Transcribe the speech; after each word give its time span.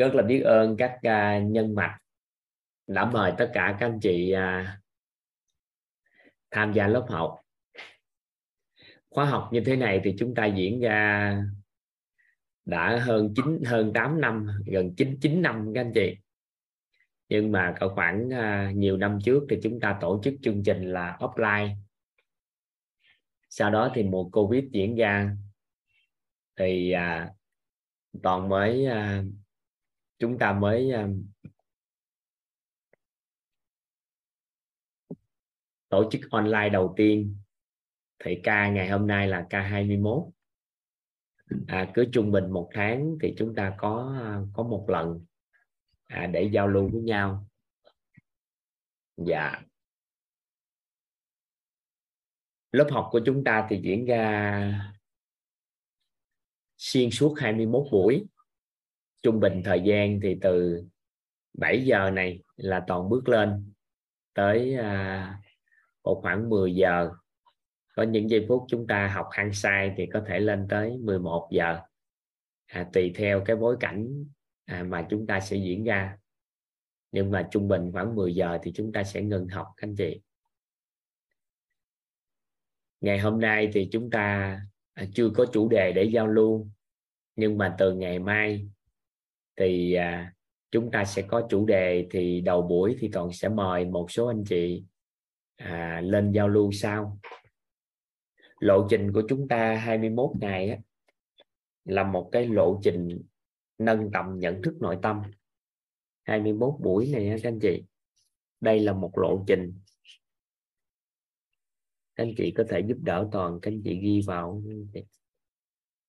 rất 0.00 0.14
là 0.14 0.22
biết 0.22 0.40
ơn 0.40 0.76
các 0.76 0.92
uh, 0.96 1.50
nhân 1.50 1.74
mạch 1.74 1.98
đã 2.86 3.04
mời 3.04 3.32
tất 3.38 3.50
cả 3.54 3.76
các 3.80 3.86
anh 3.86 4.00
chị 4.02 4.34
uh, 4.34 4.66
tham 6.50 6.72
gia 6.72 6.86
lớp 6.86 7.06
học. 7.08 7.40
Khóa 9.10 9.24
học 9.24 9.48
như 9.52 9.62
thế 9.66 9.76
này 9.76 10.00
thì 10.04 10.14
chúng 10.18 10.34
ta 10.34 10.46
diễn 10.46 10.80
ra 10.80 11.36
đã 12.64 12.98
hơn 12.98 13.34
9 13.36 13.62
hơn 13.66 13.92
8 13.92 14.20
năm 14.20 14.46
gần 14.66 14.94
9 14.96 15.18
9 15.20 15.42
năm 15.42 15.72
các 15.74 15.80
anh 15.80 15.92
chị. 15.94 16.16
Nhưng 17.28 17.52
mà 17.52 17.74
ở 17.80 17.94
khoảng 17.94 18.28
uh, 18.28 18.76
nhiều 18.76 18.96
năm 18.96 19.18
trước 19.24 19.46
thì 19.50 19.56
chúng 19.62 19.80
ta 19.80 19.98
tổ 20.00 20.20
chức 20.24 20.34
chương 20.42 20.62
trình 20.64 20.92
là 20.92 21.16
offline. 21.20 21.74
Sau 23.48 23.70
đó 23.70 23.92
thì 23.94 24.02
mùa 24.02 24.30
covid 24.30 24.64
diễn 24.72 24.94
ra 24.94 25.36
thì 26.56 26.94
uh, 26.94 27.30
toàn 28.22 28.48
mới 28.48 28.86
uh, 28.86 29.39
chúng 30.20 30.38
ta 30.38 30.52
mới 30.52 30.90
à, 30.90 31.08
tổ 35.88 36.10
chức 36.10 36.20
online 36.30 36.68
đầu 36.68 36.94
tiên. 36.96 37.36
Thì 38.18 38.40
ca 38.42 38.70
ngày 38.70 38.88
hôm 38.88 39.06
nay 39.06 39.28
là 39.28 39.46
ca 39.50 39.60
21 39.60 40.22
à, 41.66 41.90
cứ 41.94 42.04
trung 42.12 42.30
bình 42.30 42.50
một 42.50 42.70
tháng 42.74 43.16
thì 43.22 43.34
chúng 43.38 43.54
ta 43.54 43.74
có 43.78 44.16
à, 44.20 44.40
có 44.52 44.62
một 44.62 44.84
lần 44.88 45.24
à, 46.06 46.26
để 46.26 46.50
giao 46.52 46.68
lưu 46.68 46.88
với 46.88 47.00
nhau. 47.00 47.46
Dạ. 49.16 49.62
Lớp 52.72 52.88
học 52.90 53.08
của 53.12 53.20
chúng 53.26 53.44
ta 53.44 53.66
thì 53.70 53.80
diễn 53.82 54.04
ra 54.04 54.94
xuyên 56.76 57.10
suốt 57.10 57.34
21 57.38 57.86
buổi 57.92 58.26
trung 59.22 59.40
bình 59.40 59.62
thời 59.64 59.80
gian 59.80 60.20
thì 60.22 60.38
từ 60.40 60.84
7 61.54 61.84
giờ 61.84 62.10
này 62.10 62.42
là 62.56 62.84
toàn 62.86 63.08
bước 63.08 63.28
lên 63.28 63.72
tới 64.34 64.74
à, 64.76 65.40
khoảng 66.02 66.48
10 66.48 66.74
giờ. 66.74 67.10
Có 67.96 68.02
những 68.02 68.30
giây 68.30 68.44
phút 68.48 68.64
chúng 68.68 68.86
ta 68.86 69.08
học 69.08 69.26
hăng 69.30 69.52
sai 69.52 69.94
thì 69.96 70.06
có 70.12 70.24
thể 70.26 70.40
lên 70.40 70.66
tới 70.68 70.98
11 71.00 71.48
giờ. 71.52 71.80
À, 72.66 72.88
tùy 72.92 73.12
theo 73.14 73.42
cái 73.44 73.56
bối 73.56 73.76
cảnh 73.80 74.24
à, 74.64 74.82
mà 74.82 75.06
chúng 75.10 75.26
ta 75.26 75.40
sẽ 75.40 75.56
diễn 75.56 75.84
ra. 75.84 76.18
Nhưng 77.12 77.30
mà 77.30 77.48
trung 77.50 77.68
bình 77.68 77.92
khoảng 77.92 78.14
10 78.14 78.34
giờ 78.34 78.58
thì 78.62 78.72
chúng 78.74 78.92
ta 78.92 79.04
sẽ 79.04 79.22
ngừng 79.22 79.48
học 79.48 79.66
các 79.76 79.86
anh 79.86 79.96
chị. 79.96 80.20
Ngày 83.00 83.18
hôm 83.18 83.40
nay 83.40 83.70
thì 83.72 83.88
chúng 83.92 84.10
ta 84.10 84.56
à, 84.94 85.04
chưa 85.14 85.30
có 85.34 85.46
chủ 85.52 85.68
đề 85.68 85.92
để 85.92 86.04
giao 86.04 86.26
lưu. 86.26 86.68
Nhưng 87.36 87.58
mà 87.58 87.74
từ 87.78 87.94
ngày 87.94 88.18
mai 88.18 88.68
thì 89.60 89.94
à, 89.94 90.34
chúng 90.70 90.90
ta 90.90 91.04
sẽ 91.04 91.22
có 91.22 91.46
chủ 91.50 91.66
đề 91.66 92.06
thì 92.10 92.40
đầu 92.40 92.62
buổi 92.62 92.96
thì 93.00 93.10
toàn 93.12 93.32
sẽ 93.32 93.48
mời 93.48 93.84
một 93.84 94.10
số 94.10 94.26
anh 94.26 94.44
chị 94.44 94.84
à, 95.56 96.00
lên 96.04 96.32
giao 96.32 96.48
lưu 96.48 96.72
sau. 96.72 97.18
Lộ 98.60 98.86
trình 98.90 99.12
của 99.12 99.22
chúng 99.28 99.48
ta 99.48 99.74
21 99.74 100.30
ngày 100.40 100.70
á, 100.70 100.78
là 101.84 102.04
một 102.04 102.28
cái 102.32 102.46
lộ 102.46 102.80
trình 102.82 103.22
nâng 103.78 104.10
tầm 104.12 104.38
nhận 104.38 104.62
thức 104.62 104.74
nội 104.80 104.98
tâm. 105.02 105.22
21 106.22 106.74
buổi 106.80 107.10
này 107.12 107.40
các 107.42 107.48
anh 107.48 107.58
chị. 107.62 107.82
Đây 108.60 108.80
là 108.80 108.92
một 108.92 109.18
lộ 109.18 109.44
trình. 109.46 109.80
Các 112.16 112.24
anh 112.24 112.34
chị 112.36 112.50
có 112.56 112.64
thể 112.68 112.80
giúp 112.80 112.98
đỡ 113.02 113.28
toàn 113.32 113.58
các 113.62 113.70
anh 113.70 113.82
chị 113.84 114.00
ghi 114.00 114.20
vào 114.26 114.62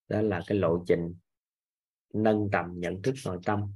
đó 0.08 0.22
là 0.22 0.42
cái 0.48 0.58
lộ 0.58 0.84
trình 0.88 1.14
nâng 2.14 2.50
tầm 2.52 2.74
nhận 2.80 3.02
thức 3.02 3.16
nội 3.26 3.40
tâm. 3.46 3.74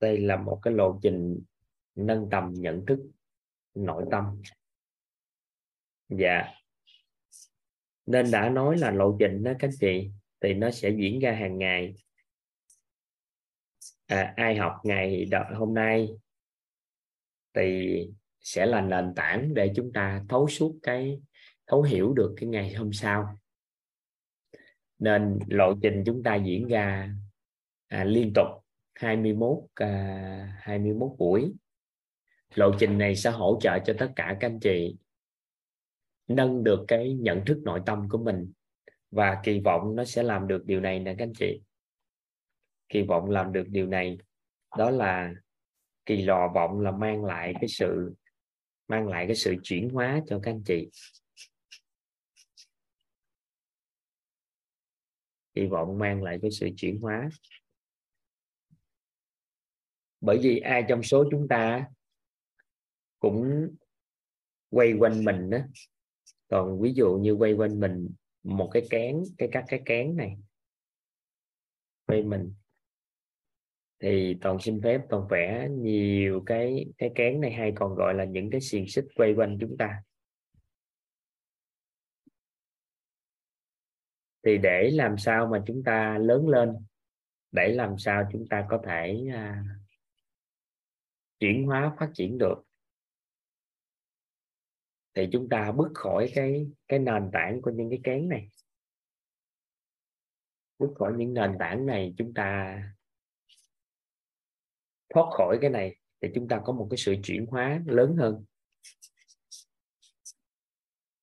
Đây 0.00 0.18
là 0.18 0.36
một 0.36 0.60
cái 0.62 0.74
lộ 0.74 0.98
trình 1.02 1.42
nâng 1.94 2.28
tầm 2.30 2.54
nhận 2.54 2.86
thức 2.86 2.98
nội 3.74 4.04
tâm. 4.10 4.42
Dạ. 6.08 6.44
Nên 8.06 8.30
đã 8.30 8.48
nói 8.48 8.78
là 8.78 8.90
lộ 8.90 9.16
trình 9.18 9.44
đó 9.44 9.52
các 9.58 9.70
chị 9.80 10.10
thì 10.44 10.54
nó 10.54 10.70
sẽ 10.70 10.90
diễn 10.90 11.18
ra 11.18 11.32
hàng 11.32 11.58
ngày. 11.58 11.94
À, 14.06 14.32
ai 14.36 14.56
học 14.56 14.72
ngày 14.84 15.24
đợt 15.24 15.44
hôm 15.54 15.74
nay 15.74 16.08
thì 17.54 17.98
sẽ 18.40 18.66
là 18.66 18.80
nền 18.80 19.12
tảng 19.16 19.54
để 19.54 19.72
chúng 19.76 19.92
ta 19.92 20.24
thấu 20.28 20.48
suốt 20.48 20.78
cái 20.82 21.20
thấu 21.66 21.82
hiểu 21.82 22.12
được 22.12 22.34
cái 22.36 22.48
ngày 22.48 22.74
hôm 22.74 22.92
sau. 22.92 23.38
Nên 24.98 25.38
lộ 25.48 25.74
trình 25.82 26.02
chúng 26.06 26.22
ta 26.22 26.34
diễn 26.34 26.68
ra 26.68 27.14
à, 27.88 28.04
liên 28.04 28.32
tục 28.34 28.46
21 28.94 29.58
à, 29.74 30.58
21 30.60 31.10
buổi. 31.18 31.52
Lộ 32.54 32.70
trình 32.78 32.98
này 32.98 33.16
sẽ 33.16 33.30
hỗ 33.30 33.58
trợ 33.60 33.78
cho 33.84 33.94
tất 33.98 34.12
cả 34.16 34.36
các 34.40 34.48
anh 34.48 34.60
chị 34.60 34.96
nâng 36.28 36.64
được 36.64 36.84
cái 36.88 37.14
nhận 37.14 37.44
thức 37.44 37.60
nội 37.64 37.80
tâm 37.86 38.08
của 38.08 38.18
mình 38.18 38.52
và 39.14 39.40
kỳ 39.44 39.60
vọng 39.60 39.96
nó 39.96 40.04
sẽ 40.04 40.22
làm 40.22 40.48
được 40.48 40.62
điều 40.66 40.80
này 40.80 40.98
nè 40.98 41.14
các 41.18 41.24
anh 41.24 41.32
chị. 41.38 41.60
Kỳ 42.88 43.02
vọng 43.02 43.30
làm 43.30 43.52
được 43.52 43.64
điều 43.68 43.86
này, 43.86 44.18
đó 44.78 44.90
là 44.90 45.34
kỳ 46.06 46.22
lò 46.22 46.52
vọng 46.54 46.80
là 46.80 46.90
mang 46.90 47.24
lại 47.24 47.54
cái 47.60 47.68
sự, 47.68 48.14
mang 48.88 49.08
lại 49.08 49.26
cái 49.26 49.36
sự 49.36 49.54
chuyển 49.62 49.88
hóa 49.88 50.22
cho 50.26 50.40
các 50.42 50.50
anh 50.50 50.62
chị. 50.64 50.88
Kỳ 55.54 55.66
vọng 55.66 55.98
mang 55.98 56.22
lại 56.22 56.38
cái 56.42 56.50
sự 56.50 56.68
chuyển 56.76 57.00
hóa. 57.00 57.28
Bởi 60.20 60.38
vì 60.42 60.58
ai 60.58 60.84
trong 60.88 61.02
số 61.02 61.24
chúng 61.30 61.48
ta 61.48 61.86
cũng 63.18 63.68
quay 64.70 64.92
quanh 64.98 65.24
mình 65.24 65.50
đó 65.50 65.58
còn 66.48 66.80
ví 66.80 66.92
dụ 66.94 67.14
như 67.14 67.32
quay 67.32 67.52
quanh 67.52 67.80
mình 67.80 68.14
một 68.44 68.70
cái 68.72 68.82
kén 68.90 69.22
cái 69.38 69.48
các 69.52 69.64
cái 69.68 69.82
kén 69.84 70.16
này 70.16 70.36
quay 72.06 72.22
mình. 72.22 72.54
Thì 74.00 74.36
toàn 74.40 74.58
xin 74.60 74.80
phép 74.82 75.00
toàn 75.08 75.26
vẽ 75.30 75.68
nhiều 75.70 76.42
cái 76.46 76.86
cái 76.98 77.10
kén 77.14 77.40
này 77.40 77.52
hay 77.52 77.72
còn 77.76 77.94
gọi 77.94 78.14
là 78.14 78.24
những 78.24 78.50
cái 78.50 78.60
xiềng 78.60 78.88
xích 78.88 79.04
quay 79.14 79.34
quanh 79.34 79.58
chúng 79.60 79.76
ta. 79.76 80.02
Thì 84.46 84.58
để 84.58 84.90
làm 84.92 85.18
sao 85.18 85.46
mà 85.46 85.62
chúng 85.66 85.82
ta 85.84 86.18
lớn 86.18 86.48
lên? 86.48 86.76
Để 87.52 87.68
làm 87.68 87.98
sao 87.98 88.28
chúng 88.32 88.46
ta 88.50 88.66
có 88.70 88.82
thể 88.86 89.24
à, 89.32 89.64
chuyển 91.40 91.66
hóa 91.66 91.96
phát 91.98 92.10
triển 92.14 92.38
được? 92.38 92.54
Thì 95.14 95.28
chúng 95.32 95.48
ta 95.48 95.72
bước 95.72 95.90
khỏi 95.94 96.32
cái 96.34 96.66
cái 96.88 96.98
nền 96.98 97.30
tảng 97.32 97.62
của 97.62 97.70
những 97.70 97.90
cái 97.90 98.00
kén 98.04 98.28
này. 98.28 98.48
Bước 100.78 100.90
khỏi 100.98 101.12
những 101.16 101.34
nền 101.34 101.56
tảng 101.58 101.86
này, 101.86 102.14
chúng 102.18 102.34
ta 102.34 102.78
thoát 105.08 105.26
khỏi 105.30 105.58
cái 105.60 105.70
này 105.70 105.96
thì 106.20 106.28
chúng 106.34 106.48
ta 106.48 106.60
có 106.64 106.72
một 106.72 106.86
cái 106.90 106.98
sự 106.98 107.14
chuyển 107.22 107.46
hóa 107.46 107.82
lớn 107.86 108.16
hơn. 108.18 108.44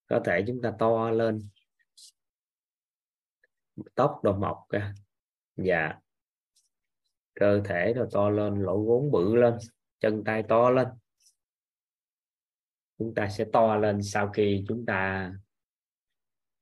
Có 0.07 0.21
thể 0.25 0.43
chúng 0.47 0.61
ta 0.61 0.73
to 0.79 1.09
lên. 1.09 1.41
Tóc 3.95 4.19
đồ 4.23 4.37
mọc 4.37 4.65
ra. 4.69 4.93
Dạ. 5.55 5.99
Cơ 7.33 7.61
thể 7.65 7.93
đồ 7.93 8.05
to 8.11 8.29
lên, 8.29 8.61
lỗ 8.61 8.83
vốn 8.85 9.11
bự 9.11 9.35
lên. 9.35 9.57
Chân 9.99 10.23
tay 10.25 10.43
to 10.49 10.69
lên 10.69 10.87
chúng 13.01 13.13
ta 13.15 13.29
sẽ 13.29 13.45
to 13.53 13.75
lên 13.75 14.03
sau 14.03 14.29
khi 14.29 14.65
chúng 14.67 14.85
ta 14.85 15.31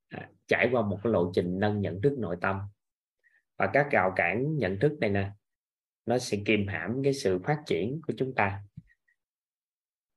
à, 0.10 0.30
trải 0.48 0.70
qua 0.72 0.82
một 0.82 1.00
cái 1.04 1.14
lộ 1.14 1.32
trình 1.36 1.60
nâng 1.60 1.82
nhận 1.82 2.02
thức 2.02 2.16
nội 2.18 2.38
tâm. 2.42 2.60
Và 3.58 3.70
các 3.74 3.88
rào 3.92 4.14
cản 4.16 4.58
nhận 4.58 4.80
thức 4.80 4.98
này 5.00 5.10
nè 5.10 5.32
nó 6.06 6.18
sẽ 6.18 6.38
kìm 6.46 6.68
hãm 6.68 7.04
cái 7.04 7.14
sự 7.14 7.40
phát 7.44 7.58
triển 7.66 8.02
của 8.08 8.14
chúng 8.18 8.36
ta. 8.36 8.64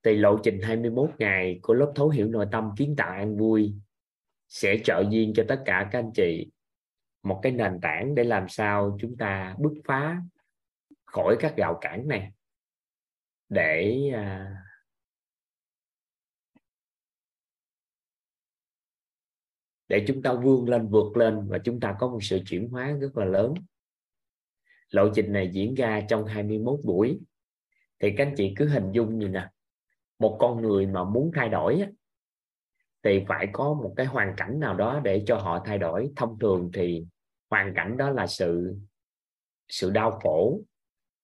Thì 0.02 0.14
lộ 0.14 0.38
trình 0.42 0.60
21 0.62 1.10
ngày 1.19 1.58
của 1.62 1.74
lớp 1.74 1.92
thấu 1.94 2.08
hiểu 2.08 2.28
nội 2.28 2.46
tâm 2.52 2.70
kiến 2.76 2.94
tạo 2.96 3.10
an 3.10 3.36
vui 3.36 3.74
sẽ 4.48 4.78
trợ 4.84 5.04
duyên 5.10 5.32
cho 5.36 5.44
tất 5.48 5.62
cả 5.64 5.88
các 5.92 5.98
anh 5.98 6.12
chị. 6.14 6.50
Một 7.22 7.40
cái 7.42 7.52
nền 7.52 7.80
tảng 7.80 8.14
để 8.14 8.24
làm 8.24 8.48
sao 8.48 8.96
chúng 9.00 9.16
ta 9.16 9.56
bứt 9.58 9.72
phá 9.84 10.22
khỏi 11.04 11.36
các 11.40 11.54
rào 11.56 11.78
cản 11.80 12.08
này 12.08 12.32
để 13.48 14.00
à, 14.14 14.56
để 19.93 20.05
chúng 20.06 20.23
ta 20.23 20.33
vươn 20.33 20.69
lên, 20.69 20.89
vượt 20.89 21.17
lên 21.17 21.49
và 21.49 21.59
chúng 21.59 21.81
ta 21.81 21.97
có 21.99 22.09
một 22.09 22.19
sự 22.23 22.41
chuyển 22.47 22.69
hóa 22.69 22.93
rất 23.00 23.17
là 23.17 23.25
lớn. 23.25 23.55
Lộ 24.91 25.09
trình 25.15 25.33
này 25.33 25.50
diễn 25.53 25.75
ra 25.75 26.00
trong 26.09 26.27
21 26.27 26.81
buổi. 26.85 27.21
Thì 28.00 28.11
các 28.17 28.27
anh 28.27 28.35
chị 28.37 28.55
cứ 28.56 28.69
hình 28.69 28.93
dung 28.93 29.19
như 29.19 29.29
nè, 29.29 29.49
một 30.19 30.37
con 30.41 30.62
người 30.62 30.87
mà 30.87 31.05
muốn 31.05 31.31
thay 31.35 31.49
đổi 31.49 31.83
thì 33.03 33.25
phải 33.29 33.49
có 33.53 33.75
một 33.75 33.94
cái 33.97 34.06
hoàn 34.06 34.35
cảnh 34.37 34.61
nào 34.61 34.75
đó 34.75 35.00
để 35.05 35.23
cho 35.27 35.39
họ 35.39 35.62
thay 35.65 35.79
đổi. 35.79 36.11
Thông 36.17 36.39
thường 36.39 36.71
thì 36.75 37.06
hoàn 37.50 37.75
cảnh 37.75 37.97
đó 37.97 38.11
là 38.11 38.27
sự 38.27 38.77
sự 39.69 39.91
đau 39.91 40.11
khổ 40.11 40.61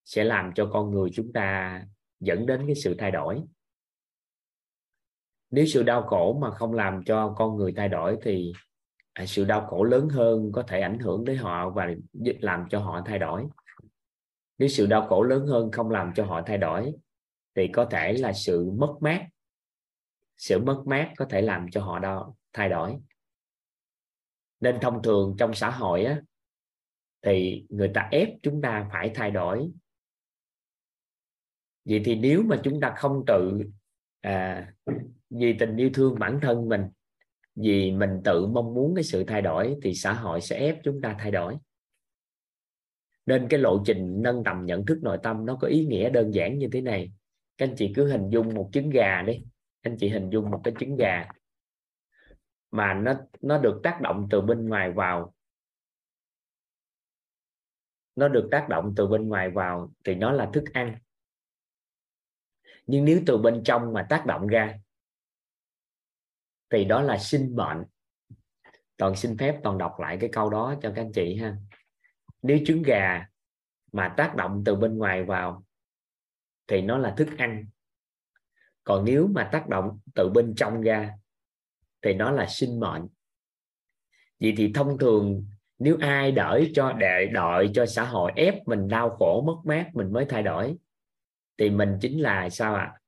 sẽ 0.04 0.24
làm 0.24 0.52
cho 0.54 0.70
con 0.72 0.90
người 0.90 1.10
chúng 1.12 1.32
ta 1.32 1.82
dẫn 2.20 2.46
đến 2.46 2.62
cái 2.66 2.74
sự 2.74 2.94
thay 2.98 3.10
đổi 3.10 3.42
nếu 5.50 5.66
sự 5.66 5.82
đau 5.82 6.02
khổ 6.02 6.38
mà 6.40 6.50
không 6.50 6.72
làm 6.72 7.04
cho 7.04 7.34
con 7.36 7.56
người 7.56 7.72
thay 7.76 7.88
đổi 7.88 8.18
thì 8.22 8.52
à, 9.12 9.26
sự 9.26 9.44
đau 9.44 9.66
khổ 9.66 9.84
lớn 9.84 10.08
hơn 10.08 10.52
có 10.52 10.62
thể 10.62 10.80
ảnh 10.80 10.98
hưởng 10.98 11.24
đến 11.24 11.36
họ 11.36 11.70
và 11.70 11.86
làm 12.40 12.64
cho 12.70 12.80
họ 12.80 13.02
thay 13.06 13.18
đổi. 13.18 13.46
Nếu 14.58 14.68
sự 14.68 14.86
đau 14.86 15.06
khổ 15.06 15.22
lớn 15.22 15.46
hơn 15.46 15.70
không 15.72 15.90
làm 15.90 16.12
cho 16.14 16.24
họ 16.24 16.42
thay 16.46 16.58
đổi 16.58 16.92
thì 17.54 17.68
có 17.72 17.84
thể 17.84 18.12
là 18.12 18.32
sự 18.32 18.70
mất 18.70 18.94
mát. 19.00 19.26
Sự 20.36 20.58
mất 20.58 20.82
mát 20.86 21.12
có 21.16 21.24
thể 21.30 21.42
làm 21.42 21.66
cho 21.70 21.84
họ 21.84 21.98
đau, 21.98 22.36
thay 22.52 22.68
đổi. 22.68 22.96
Nên 24.60 24.78
thông 24.82 25.02
thường 25.02 25.36
trong 25.38 25.54
xã 25.54 25.70
hội 25.70 26.04
á, 26.04 26.20
thì 27.22 27.66
người 27.68 27.90
ta 27.94 28.08
ép 28.10 28.28
chúng 28.42 28.62
ta 28.62 28.88
phải 28.92 29.10
thay 29.14 29.30
đổi. 29.30 29.70
Vậy 31.84 32.02
thì 32.04 32.14
nếu 32.14 32.42
mà 32.42 32.60
chúng 32.64 32.80
ta 32.80 32.94
không 32.96 33.24
tự 33.26 33.62
à, 34.20 34.72
vì 35.30 35.56
tình 35.58 35.76
yêu 35.76 35.90
thương 35.94 36.18
bản 36.18 36.38
thân 36.42 36.68
mình, 36.68 36.82
vì 37.54 37.92
mình 37.92 38.20
tự 38.24 38.46
mong 38.46 38.74
muốn 38.74 38.94
cái 38.94 39.04
sự 39.04 39.24
thay 39.24 39.42
đổi 39.42 39.76
thì 39.82 39.94
xã 39.94 40.12
hội 40.12 40.40
sẽ 40.40 40.58
ép 40.58 40.78
chúng 40.84 41.00
ta 41.00 41.16
thay 41.18 41.30
đổi. 41.30 41.56
Nên 43.26 43.46
cái 43.48 43.60
lộ 43.60 43.82
trình 43.86 44.22
nâng 44.22 44.44
tầm 44.44 44.66
nhận 44.66 44.86
thức 44.86 44.98
nội 45.02 45.18
tâm 45.22 45.46
nó 45.46 45.58
có 45.60 45.68
ý 45.68 45.86
nghĩa 45.86 46.10
đơn 46.10 46.34
giản 46.34 46.58
như 46.58 46.68
thế 46.72 46.80
này. 46.80 47.12
Các 47.58 47.68
anh 47.68 47.76
chị 47.76 47.92
cứ 47.96 48.10
hình 48.10 48.30
dung 48.30 48.54
một 48.54 48.70
trứng 48.72 48.90
gà 48.90 49.22
đi. 49.22 49.44
Anh 49.80 49.96
chị 49.98 50.08
hình 50.08 50.30
dung 50.30 50.50
một 50.50 50.60
cái 50.64 50.74
trứng 50.80 50.96
gà 50.96 51.28
mà 52.70 52.94
nó 52.94 53.14
nó 53.40 53.58
được 53.58 53.80
tác 53.82 54.00
động 54.00 54.26
từ 54.30 54.40
bên 54.40 54.68
ngoài 54.68 54.92
vào. 54.92 55.34
Nó 58.16 58.28
được 58.28 58.48
tác 58.50 58.66
động 58.68 58.94
từ 58.96 59.06
bên 59.06 59.28
ngoài 59.28 59.50
vào 59.50 59.92
thì 60.04 60.14
nó 60.14 60.32
là 60.32 60.50
thức 60.52 60.64
ăn. 60.72 60.98
Nhưng 62.86 63.04
nếu 63.04 63.20
từ 63.26 63.38
bên 63.38 63.62
trong 63.64 63.92
mà 63.92 64.06
tác 64.10 64.26
động 64.26 64.46
ra 64.46 64.78
thì 66.70 66.84
đó 66.84 67.02
là 67.02 67.18
sinh 67.18 67.56
mệnh 67.56 67.84
toàn 68.96 69.16
xin 69.16 69.38
phép 69.38 69.60
toàn 69.62 69.78
đọc 69.78 70.00
lại 70.00 70.18
cái 70.20 70.30
câu 70.32 70.50
đó 70.50 70.74
cho 70.82 70.92
các 70.96 71.02
anh 71.02 71.12
chị 71.12 71.36
ha. 71.36 71.56
Nếu 72.42 72.58
trứng 72.66 72.82
gà 72.82 73.26
mà 73.92 74.14
tác 74.16 74.36
động 74.36 74.62
từ 74.64 74.74
bên 74.74 74.98
ngoài 74.98 75.24
vào 75.24 75.64
thì 76.66 76.80
nó 76.80 76.98
là 76.98 77.14
thức 77.16 77.28
ăn. 77.38 77.66
Còn 78.84 79.04
nếu 79.04 79.26
mà 79.26 79.48
tác 79.52 79.68
động 79.68 79.98
từ 80.14 80.28
bên 80.28 80.54
trong 80.54 80.80
ra 80.80 81.10
thì 82.02 82.14
nó 82.14 82.30
là 82.30 82.46
sinh 82.46 82.80
mệnh. 82.80 83.06
Vậy 84.40 84.54
thì 84.56 84.72
thông 84.74 84.98
thường 84.98 85.46
nếu 85.78 85.96
ai 86.00 86.32
đợi 86.32 86.72
cho 86.74 86.92
đợi, 86.92 87.26
đợi 87.26 87.70
cho 87.74 87.86
xã 87.86 88.04
hội 88.04 88.32
ép 88.36 88.54
mình 88.66 88.88
đau 88.88 89.10
khổ 89.10 89.44
mất 89.46 89.56
mát 89.64 89.90
mình 89.94 90.12
mới 90.12 90.24
thay 90.28 90.42
đổi 90.42 90.76
thì 91.58 91.70
mình 91.70 91.98
chính 92.00 92.22
là 92.22 92.50
sao 92.50 92.74
ạ? 92.74 92.92
À? 92.94 92.98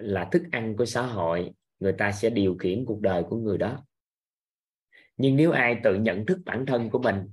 là 0.00 0.28
thức 0.32 0.42
ăn 0.52 0.76
của 0.76 0.84
xã 0.84 1.02
hội 1.02 1.52
người 1.80 1.94
ta 1.98 2.12
sẽ 2.12 2.30
điều 2.30 2.56
khiển 2.56 2.84
cuộc 2.86 3.00
đời 3.00 3.22
của 3.28 3.36
người 3.36 3.58
đó. 3.58 3.86
Nhưng 5.16 5.36
nếu 5.36 5.52
ai 5.52 5.80
tự 5.84 5.94
nhận 5.94 6.26
thức 6.26 6.38
bản 6.44 6.66
thân 6.66 6.90
của 6.90 6.98
mình, 6.98 7.30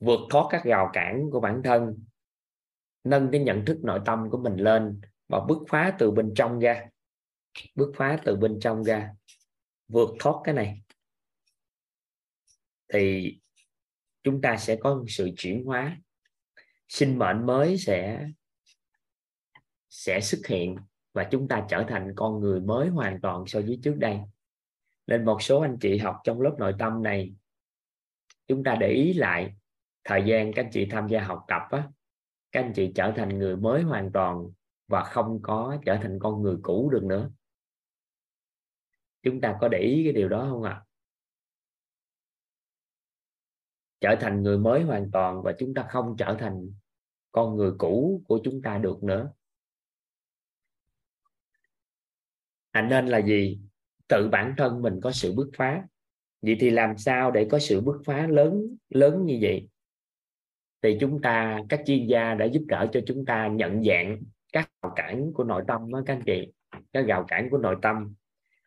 vượt 0.00 0.20
thoát 0.30 0.46
các 0.50 0.64
rào 0.64 0.90
cản 0.92 1.30
của 1.30 1.40
bản 1.40 1.60
thân, 1.64 2.04
nâng 3.04 3.28
cái 3.32 3.40
nhận 3.40 3.64
thức 3.64 3.78
nội 3.82 4.00
tâm 4.04 4.30
của 4.30 4.38
mình 4.38 4.56
lên 4.56 5.00
và 5.28 5.40
bứt 5.48 5.58
phá 5.68 5.96
từ 5.98 6.10
bên 6.10 6.32
trong 6.36 6.58
ra 6.58 6.88
bứt 7.74 7.92
phá 7.96 8.18
từ 8.24 8.36
bên 8.36 8.58
trong 8.60 8.84
ra, 8.84 9.14
vượt 9.88 10.10
thoát 10.18 10.34
cái 10.44 10.54
này, 10.54 10.82
thì 12.92 13.36
chúng 14.22 14.40
ta 14.40 14.56
sẽ 14.56 14.76
có 14.80 15.04
sự 15.08 15.30
chuyển 15.36 15.64
hóa. 15.64 16.00
Sinh 16.88 17.18
mệnh 17.18 17.46
mới 17.46 17.78
sẽ 17.78 18.28
sẽ 19.88 20.20
xuất 20.20 20.46
hiện 20.46 20.76
và 21.16 21.28
chúng 21.30 21.48
ta 21.48 21.66
trở 21.68 21.84
thành 21.88 22.12
con 22.16 22.40
người 22.40 22.60
mới 22.60 22.88
hoàn 22.88 23.20
toàn 23.20 23.46
so 23.46 23.60
với 23.60 23.78
trước 23.82 23.94
đây. 23.98 24.20
Nên 25.06 25.24
một 25.24 25.42
số 25.42 25.60
anh 25.60 25.76
chị 25.80 25.98
học 25.98 26.16
trong 26.24 26.40
lớp 26.40 26.56
nội 26.58 26.74
tâm 26.78 27.02
này, 27.02 27.34
chúng 28.46 28.64
ta 28.64 28.76
để 28.80 28.88
ý 28.88 29.12
lại 29.12 29.56
thời 30.04 30.22
gian 30.26 30.52
các 30.52 30.64
anh 30.64 30.70
chị 30.72 30.86
tham 30.90 31.08
gia 31.08 31.22
học 31.22 31.44
tập 31.48 31.62
á, 31.70 31.88
các 32.52 32.60
anh 32.62 32.72
chị 32.72 32.92
trở 32.94 33.12
thành 33.16 33.38
người 33.38 33.56
mới 33.56 33.82
hoàn 33.82 34.12
toàn 34.12 34.50
và 34.88 35.04
không 35.04 35.42
có 35.42 35.76
trở 35.86 35.98
thành 36.02 36.18
con 36.18 36.42
người 36.42 36.56
cũ 36.62 36.90
được 36.92 37.04
nữa. 37.04 37.30
Chúng 39.22 39.40
ta 39.40 39.56
có 39.60 39.68
để 39.68 39.78
ý 39.78 40.04
cái 40.04 40.12
điều 40.12 40.28
đó 40.28 40.46
không 40.50 40.62
ạ? 40.62 40.72
À? 40.72 40.84
trở 44.00 44.16
thành 44.20 44.42
người 44.42 44.58
mới 44.58 44.82
hoàn 44.82 45.10
toàn 45.10 45.42
và 45.42 45.52
chúng 45.58 45.74
ta 45.74 45.86
không 45.90 46.16
trở 46.18 46.36
thành 46.40 46.70
con 47.32 47.56
người 47.56 47.72
cũ 47.78 48.22
của 48.28 48.40
chúng 48.44 48.62
ta 48.62 48.78
được 48.78 49.02
nữa. 49.02 49.32
À, 52.76 52.82
nên 52.82 53.06
là 53.06 53.18
gì? 53.18 53.58
Tự 54.08 54.28
bản 54.28 54.54
thân 54.56 54.82
mình 54.82 55.00
có 55.02 55.12
sự 55.12 55.32
bứt 55.32 55.50
phá. 55.56 55.82
Vậy 56.42 56.56
thì 56.60 56.70
làm 56.70 56.98
sao 56.98 57.30
để 57.30 57.46
có 57.50 57.58
sự 57.58 57.80
bứt 57.80 58.02
phá 58.04 58.26
lớn 58.26 58.76
lớn 58.88 59.26
như 59.26 59.38
vậy? 59.40 59.68
Thì 60.82 60.96
chúng 61.00 61.22
ta 61.22 61.60
các 61.68 61.82
chuyên 61.86 62.06
gia 62.06 62.34
đã 62.34 62.44
giúp 62.44 62.62
đỡ 62.66 62.88
cho 62.92 63.00
chúng 63.06 63.24
ta 63.24 63.48
nhận 63.48 63.84
dạng 63.84 64.22
các 64.52 64.70
rào 64.82 64.92
cản 64.96 65.32
của 65.32 65.44
nội 65.44 65.62
tâm 65.68 65.92
đó 65.92 66.02
các 66.06 66.14
anh 66.14 66.22
chị. 66.22 66.52
Các 66.92 67.06
rào 67.06 67.24
cản 67.28 67.50
của 67.50 67.58
nội 67.58 67.76
tâm. 67.82 68.14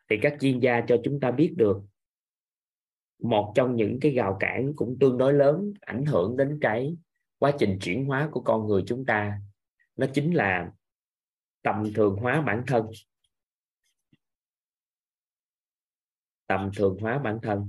Thì 0.09 0.17
các 0.21 0.35
chuyên 0.41 0.59
gia 0.59 0.81
cho 0.81 0.97
chúng 1.03 1.19
ta 1.19 1.31
biết 1.31 1.53
được 1.57 1.77
một 3.19 3.51
trong 3.55 3.75
những 3.75 3.99
cái 4.01 4.11
rào 4.11 4.37
cản 4.39 4.73
cũng 4.75 4.97
tương 4.99 5.17
đối 5.17 5.33
lớn 5.33 5.73
ảnh 5.81 6.05
hưởng 6.05 6.37
đến 6.37 6.57
cái 6.61 6.97
quá 7.39 7.51
trình 7.59 7.79
chuyển 7.81 8.05
hóa 8.05 8.29
của 8.31 8.41
con 8.41 8.67
người 8.67 8.83
chúng 8.87 9.05
ta. 9.05 9.39
Nó 9.95 10.07
chính 10.13 10.35
là 10.35 10.71
tầm 11.63 11.93
thường 11.95 12.15
hóa 12.15 12.41
bản 12.41 12.63
thân. 12.67 12.85
Tầm 16.49 16.69
thường 16.75 16.97
hóa 17.01 17.19
bản 17.19 17.39
thân. 17.41 17.67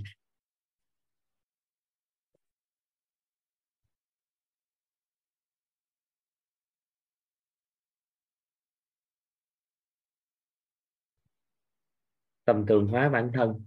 Tầm 12.44 12.66
thường 12.66 12.86
hóa 12.88 13.08
bản 13.08 13.30
thân 13.34 13.64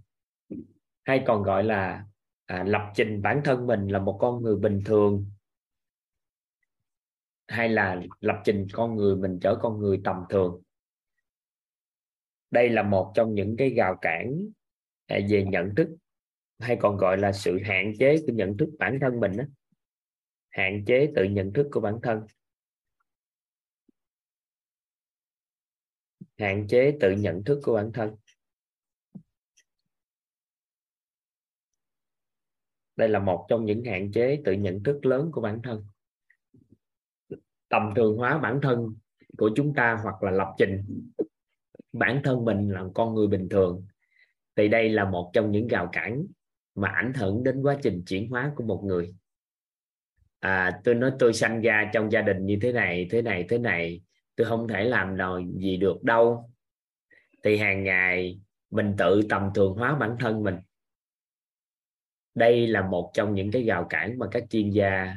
hay 1.04 1.24
còn 1.26 1.42
gọi 1.42 1.64
là 1.64 2.06
à, 2.46 2.64
lập 2.64 2.92
trình 2.94 3.22
bản 3.22 3.40
thân 3.44 3.66
mình 3.66 3.88
là 3.88 3.98
một 3.98 4.18
con 4.20 4.42
người 4.42 4.56
bình 4.56 4.82
thường 4.84 5.26
hay 7.48 7.68
là 7.68 8.02
lập 8.20 8.42
trình 8.44 8.66
con 8.72 8.96
người 8.96 9.16
mình 9.16 9.38
trở 9.42 9.58
con 9.62 9.78
người 9.78 10.00
tầm 10.04 10.24
thường. 10.28 10.62
Đây 12.50 12.68
là 12.68 12.82
một 12.82 13.12
trong 13.14 13.34
những 13.34 13.56
cái 13.58 13.70
gào 13.70 13.96
cản 14.00 14.50
À, 15.06 15.18
về 15.30 15.44
nhận 15.44 15.74
thức, 15.74 15.96
hay 16.58 16.76
còn 16.80 16.96
gọi 16.96 17.18
là 17.18 17.32
sự 17.32 17.58
hạn 17.64 17.92
chế 17.98 18.16
của 18.26 18.32
nhận 18.32 18.56
thức 18.56 18.68
bản 18.78 18.98
thân 19.00 19.20
mình 19.20 19.36
đó. 19.36 19.44
hạn 20.50 20.84
chế 20.86 21.12
tự 21.16 21.24
nhận 21.24 21.52
thức 21.52 21.68
của 21.70 21.80
bản 21.80 21.98
thân. 22.02 22.26
Hạn 26.38 26.66
chế 26.68 26.96
tự 27.00 27.10
nhận 27.10 27.44
thức 27.44 27.60
của 27.62 27.74
bản 27.74 27.90
thân. 27.94 28.16
Đây 32.96 33.08
là 33.08 33.18
một 33.18 33.46
trong 33.48 33.64
những 33.64 33.84
hạn 33.84 34.12
chế 34.12 34.42
tự 34.44 34.52
nhận 34.52 34.82
thức 34.82 35.06
lớn 35.06 35.30
của 35.32 35.40
bản 35.40 35.60
thân. 35.62 35.86
Tầm 37.68 37.92
thường 37.96 38.16
hóa 38.16 38.38
bản 38.38 38.58
thân 38.62 38.94
của 39.38 39.50
chúng 39.56 39.74
ta 39.74 39.98
hoặc 40.02 40.22
là 40.22 40.30
lập 40.30 40.54
trình 40.58 40.84
bản 41.92 42.20
thân 42.24 42.44
mình 42.44 42.70
là 42.70 42.84
con 42.94 43.14
người 43.14 43.26
bình 43.26 43.48
thường 43.48 43.86
thì 44.56 44.68
đây 44.68 44.88
là 44.88 45.04
một 45.04 45.30
trong 45.32 45.50
những 45.50 45.68
rào 45.68 45.88
cản 45.92 46.26
mà 46.74 46.88
ảnh 46.88 47.12
hưởng 47.14 47.44
đến 47.44 47.62
quá 47.62 47.76
trình 47.82 48.02
chuyển 48.06 48.30
hóa 48.30 48.52
của 48.56 48.64
một 48.64 48.82
người. 48.84 49.14
À, 50.40 50.80
tôi 50.84 50.94
nói 50.94 51.12
tôi 51.18 51.32
sanh 51.32 51.60
ra 51.60 51.90
trong 51.92 52.12
gia 52.12 52.22
đình 52.22 52.46
như 52.46 52.58
thế 52.62 52.72
này 52.72 53.08
thế 53.10 53.22
này 53.22 53.46
thế 53.48 53.58
này. 53.58 54.02
Tôi 54.36 54.46
không 54.46 54.68
thể 54.68 54.84
làm 54.84 55.16
nào 55.16 55.40
gì 55.58 55.76
được 55.76 56.02
đâu. 56.02 56.50
Thì 57.44 57.56
hàng 57.56 57.84
ngày 57.84 58.40
mình 58.70 58.94
tự 58.98 59.22
tầm 59.28 59.50
thường 59.54 59.74
hóa 59.74 59.96
bản 59.96 60.16
thân 60.20 60.42
mình. 60.42 60.56
Đây 62.34 62.66
là 62.66 62.88
một 62.88 63.10
trong 63.14 63.34
những 63.34 63.50
cái 63.50 63.62
rào 63.62 63.86
cản 63.90 64.18
mà 64.18 64.26
các 64.30 64.44
chuyên 64.50 64.70
gia 64.70 65.16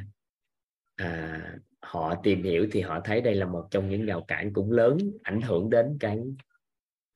à, 0.96 1.40
họ 1.80 2.14
tìm 2.22 2.42
hiểu 2.42 2.68
thì 2.72 2.80
họ 2.80 3.00
thấy 3.04 3.20
đây 3.20 3.34
là 3.34 3.46
một 3.46 3.68
trong 3.70 3.90
những 3.90 4.06
rào 4.06 4.24
cản 4.28 4.52
cũng 4.52 4.72
lớn 4.72 4.98
ảnh 5.22 5.40
hưởng 5.40 5.70
đến 5.70 5.96
cái 6.00 6.18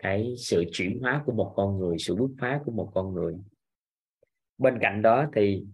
cái 0.02 0.34
sự 0.38 0.64
chuyển 0.72 0.98
hóa 1.00 1.22
của 1.26 1.32
một 1.32 1.52
con 1.56 1.78
người 1.78 1.96
sự 1.98 2.14
bứt 2.16 2.28
phá 2.40 2.60
của 2.64 2.72
một 2.72 2.92
con 2.94 3.14
người. 3.14 3.36
Bên 4.58 4.78
cạnh 4.80 5.02
đó 5.02 5.26
thì 5.34 5.64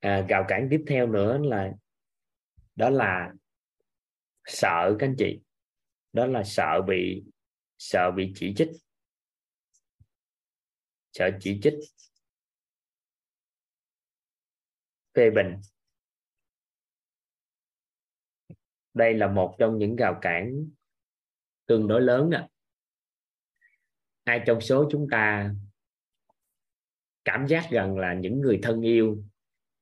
à, 0.00 0.26
rào 0.28 0.44
cản 0.48 0.68
tiếp 0.70 0.84
theo 0.86 1.06
nữa 1.06 1.38
là 1.38 1.72
đó 2.76 2.90
là 2.90 3.32
sợ 4.44 4.96
các 4.98 5.06
anh 5.06 5.14
chị. 5.18 5.40
Đó 6.12 6.26
là 6.26 6.42
sợ 6.44 6.82
bị 6.86 7.24
sợ 7.78 8.10
bị 8.16 8.32
chỉ 8.34 8.54
trích. 8.56 8.70
Sợ 11.12 11.30
chỉ 11.40 11.60
trích. 11.62 11.74
Phê 15.14 15.30
bình. 15.30 15.56
Đây 18.94 19.14
là 19.14 19.26
một 19.26 19.56
trong 19.58 19.78
những 19.78 19.96
rào 19.96 20.18
cản 20.22 20.68
tương 21.68 21.88
đối 21.88 22.00
lớn 22.00 22.30
đó 22.30 22.48
ai 24.24 24.40
trong 24.46 24.60
số 24.60 24.88
chúng 24.90 25.06
ta 25.10 25.54
cảm 27.24 27.46
giác 27.46 27.70
rằng 27.70 27.98
là 27.98 28.14
những 28.14 28.40
người 28.40 28.58
thân 28.62 28.80
yêu 28.80 29.24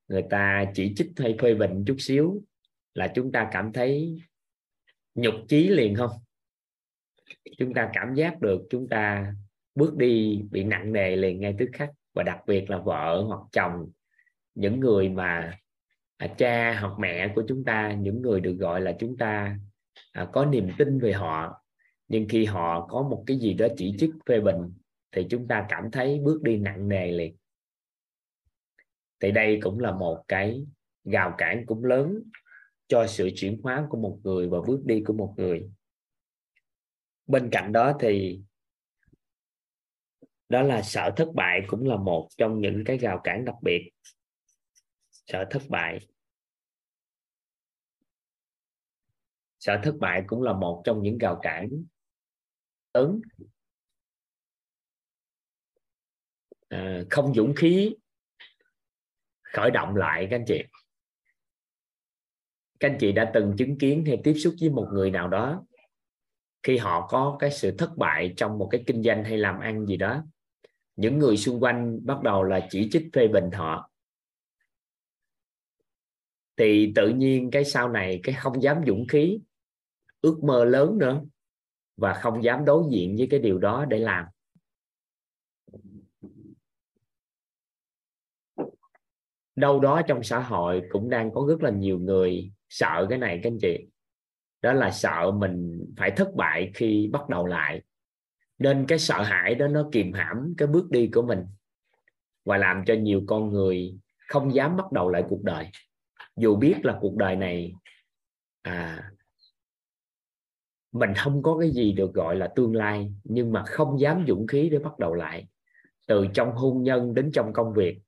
người 0.09 0.25
ta 0.31 0.65
chỉ 0.75 0.93
trích 0.97 1.11
hay 1.17 1.37
phê 1.41 1.55
bình 1.55 1.85
chút 1.87 1.97
xíu 1.99 2.43
là 2.95 3.13
chúng 3.15 3.33
ta 3.33 3.49
cảm 3.53 3.73
thấy 3.73 4.21
nhục 5.15 5.35
chí 5.49 5.69
liền 5.69 5.95
không? 5.95 6.11
Chúng 7.59 7.75
ta 7.75 7.91
cảm 7.93 8.15
giác 8.15 8.41
được 8.41 8.63
chúng 8.71 8.89
ta 8.89 9.35
bước 9.75 9.97
đi 9.97 10.43
bị 10.51 10.65
nặng 10.65 10.93
nề 10.93 11.17
liền 11.17 11.41
ngay 11.41 11.55
tức 11.59 11.69
khắc. 11.73 11.91
Và 12.15 12.23
đặc 12.23 12.39
biệt 12.47 12.71
là 12.71 12.79
vợ 12.79 13.25
hoặc 13.27 13.41
chồng 13.53 13.91
những 14.55 14.81
người 14.81 15.09
mà 15.09 15.59
à, 16.17 16.27
cha 16.39 16.81
hoặc 16.81 16.99
mẹ 16.99 17.33
của 17.35 17.43
chúng 17.49 17.65
ta 17.65 17.93
những 17.93 18.23
người 18.23 18.41
được 18.41 18.57
gọi 18.59 18.81
là 18.81 18.97
chúng 18.99 19.17
ta 19.17 19.59
à, 20.13 20.27
có 20.33 20.45
niềm 20.45 20.69
tin 20.79 20.99
về 20.99 21.13
họ 21.13 21.66
nhưng 22.09 22.27
khi 22.29 22.45
họ 22.45 22.87
có 22.87 23.03
một 23.03 23.25
cái 23.27 23.39
gì 23.39 23.55
đó 23.55 23.67
chỉ 23.77 23.95
trích 23.99 24.11
phê 24.27 24.41
bình, 24.41 24.73
thì 25.13 25.27
chúng 25.31 25.49
ta 25.49 25.67
cảm 25.69 25.91
thấy 25.91 26.21
bước 26.25 26.43
đi 26.43 26.57
nặng 26.57 26.89
nề 26.89 27.13
liền. 27.13 27.37
Thì 29.21 29.33
đây 29.33 29.59
cũng 29.63 29.81
là 29.81 29.93
một 29.93 30.25
cái 30.29 30.67
gào 31.05 31.35
cản 31.39 31.67
cũng 31.67 31.85
lớn 31.85 32.23
cho 32.89 33.07
sự 33.07 33.31
chuyển 33.35 33.61
hóa 33.63 33.87
của 33.91 33.99
một 33.99 34.19
người 34.25 34.49
và 34.49 34.59
bước 34.67 34.81
đi 34.85 35.03
của 35.07 35.13
một 35.13 35.35
người. 35.37 35.71
Bên 37.27 37.49
cạnh 37.53 37.73
đó 37.73 37.97
thì 38.01 38.41
đó 40.49 40.63
là 40.63 40.83
sợ 40.83 41.13
thất 41.17 41.29
bại 41.35 41.61
cũng 41.67 41.87
là 41.87 41.97
một 41.97 42.29
trong 42.37 42.61
những 42.61 42.83
cái 42.87 42.99
rào 42.99 43.21
cản 43.25 43.45
đặc 43.45 43.57
biệt. 43.63 43.91
Sợ 45.11 45.45
thất 45.51 45.63
bại. 45.69 45.99
Sợ 49.59 49.81
thất 49.83 49.95
bại 50.01 50.25
cũng 50.27 50.43
là 50.43 50.53
một 50.53 50.83
trong 50.85 51.03
những 51.03 51.19
rào 51.19 51.39
cản 51.43 51.69
ứng 52.97 53.21
à, 56.69 57.03
không 57.11 57.35
dũng 57.35 57.55
khí 57.57 57.95
khởi 59.43 59.71
động 59.71 59.97
lại 59.97 60.27
các 60.31 60.37
anh 60.37 60.45
chị. 60.47 60.63
Các 62.81 62.91
anh 62.91 62.97
chị 63.01 63.13
đã 63.13 63.31
từng 63.35 63.55
chứng 63.59 63.79
kiến 63.79 64.05
hay 64.07 64.21
tiếp 64.25 64.35
xúc 64.35 64.55
với 64.61 64.71
một 64.71 64.89
người 64.93 65.11
nào 65.11 65.29
đó 65.29 65.65
khi 66.63 66.77
họ 66.77 67.07
có 67.11 67.37
cái 67.39 67.51
sự 67.51 67.75
thất 67.79 67.97
bại 67.97 68.35
trong 68.37 68.59
một 68.59 68.69
cái 68.71 68.85
kinh 68.87 69.03
doanh 69.03 69.25
hay 69.25 69.39
làm 69.39 69.61
ăn 69.61 69.87
gì 69.87 69.97
đó. 69.97 70.25
Những 70.97 71.19
người 71.19 71.37
xung 71.37 71.61
quanh 71.61 72.07
bắt 72.07 72.23
đầu 72.23 72.43
là 72.43 72.69
chỉ 72.71 72.89
trích 72.93 73.09
phê 73.13 73.29
bình 73.29 73.51
họ. 73.53 73.91
Thì 76.57 76.93
tự 76.95 77.09
nhiên 77.09 77.51
cái 77.51 77.65
sau 77.65 77.89
này 77.89 78.21
cái 78.23 78.35
không 78.35 78.63
dám 78.63 78.83
dũng 78.87 79.07
khí 79.09 79.41
ước 80.21 80.39
mơ 80.43 80.65
lớn 80.65 80.99
nữa 80.99 81.23
và 81.97 82.15
không 82.15 82.45
dám 82.45 82.65
đối 82.65 82.85
diện 82.91 83.17
với 83.19 83.27
cái 83.31 83.41
điều 83.41 83.59
đó 83.59 83.85
để 83.85 83.99
làm. 83.99 84.27
Đâu 89.57 89.81
đó 89.81 90.03
trong 90.09 90.23
xã 90.23 90.41
hội 90.41 90.83
cũng 90.91 91.11
đang 91.11 91.35
có 91.35 91.47
rất 91.49 91.63
là 91.63 91.71
nhiều 91.71 91.99
người 91.99 92.53
sợ 92.69 93.07
cái 93.11 93.19
này, 93.19 93.41
các 93.43 93.51
anh 93.51 93.59
chị. 93.61 93.87
Đó 94.63 94.73
là 94.73 94.91
sợ 94.91 95.31
mình 95.31 95.85
phải 95.97 96.11
thất 96.11 96.29
bại 96.37 96.71
khi 96.75 97.11
bắt 97.13 97.29
đầu 97.29 97.47
lại. 97.47 97.83
Nên 98.59 98.85
cái 98.89 98.99
sợ 98.99 99.23
hãi 99.23 99.55
đó 99.55 99.69
nó 99.69 99.89
kìm 99.93 100.13
hãm 100.13 100.55
cái 100.59 100.69
bước 100.69 100.91
đi 100.91 101.11
của 101.15 101.23
mình 101.23 101.47
và 102.45 102.57
làm 102.57 102.85
cho 102.87 102.95
nhiều 102.95 103.23
con 103.27 103.53
người 103.53 103.99
không 104.29 104.55
dám 104.55 104.77
bắt 104.77 104.93
đầu 104.93 105.11
lại 105.11 105.25
cuộc 105.29 105.43
đời. 105.43 105.71
Dù 106.37 106.57
biết 106.57 106.77
là 106.83 106.99
cuộc 107.01 107.17
đời 107.17 107.37
này 107.37 107.73
à 108.63 109.11
mình 110.99 111.15
không 111.17 111.43
có 111.43 111.59
cái 111.61 111.71
gì 111.71 111.93
được 111.93 112.15
gọi 112.15 112.37
là 112.37 112.53
tương 112.57 112.75
lai, 112.75 113.13
nhưng 113.25 113.53
mà 113.53 113.65
không 113.67 114.01
dám 114.01 114.25
dũng 114.29 114.47
khí 114.47 114.69
để 114.71 114.79
bắt 114.79 114.99
đầu 114.99 115.15
lại. 115.15 115.49
Từ 116.07 116.27
trong 116.35 116.53
hôn 116.53 116.83
nhân 116.83 117.15
đến 117.15 117.31
trong 117.33 117.53
công 117.53 117.73
việc, 117.75 118.01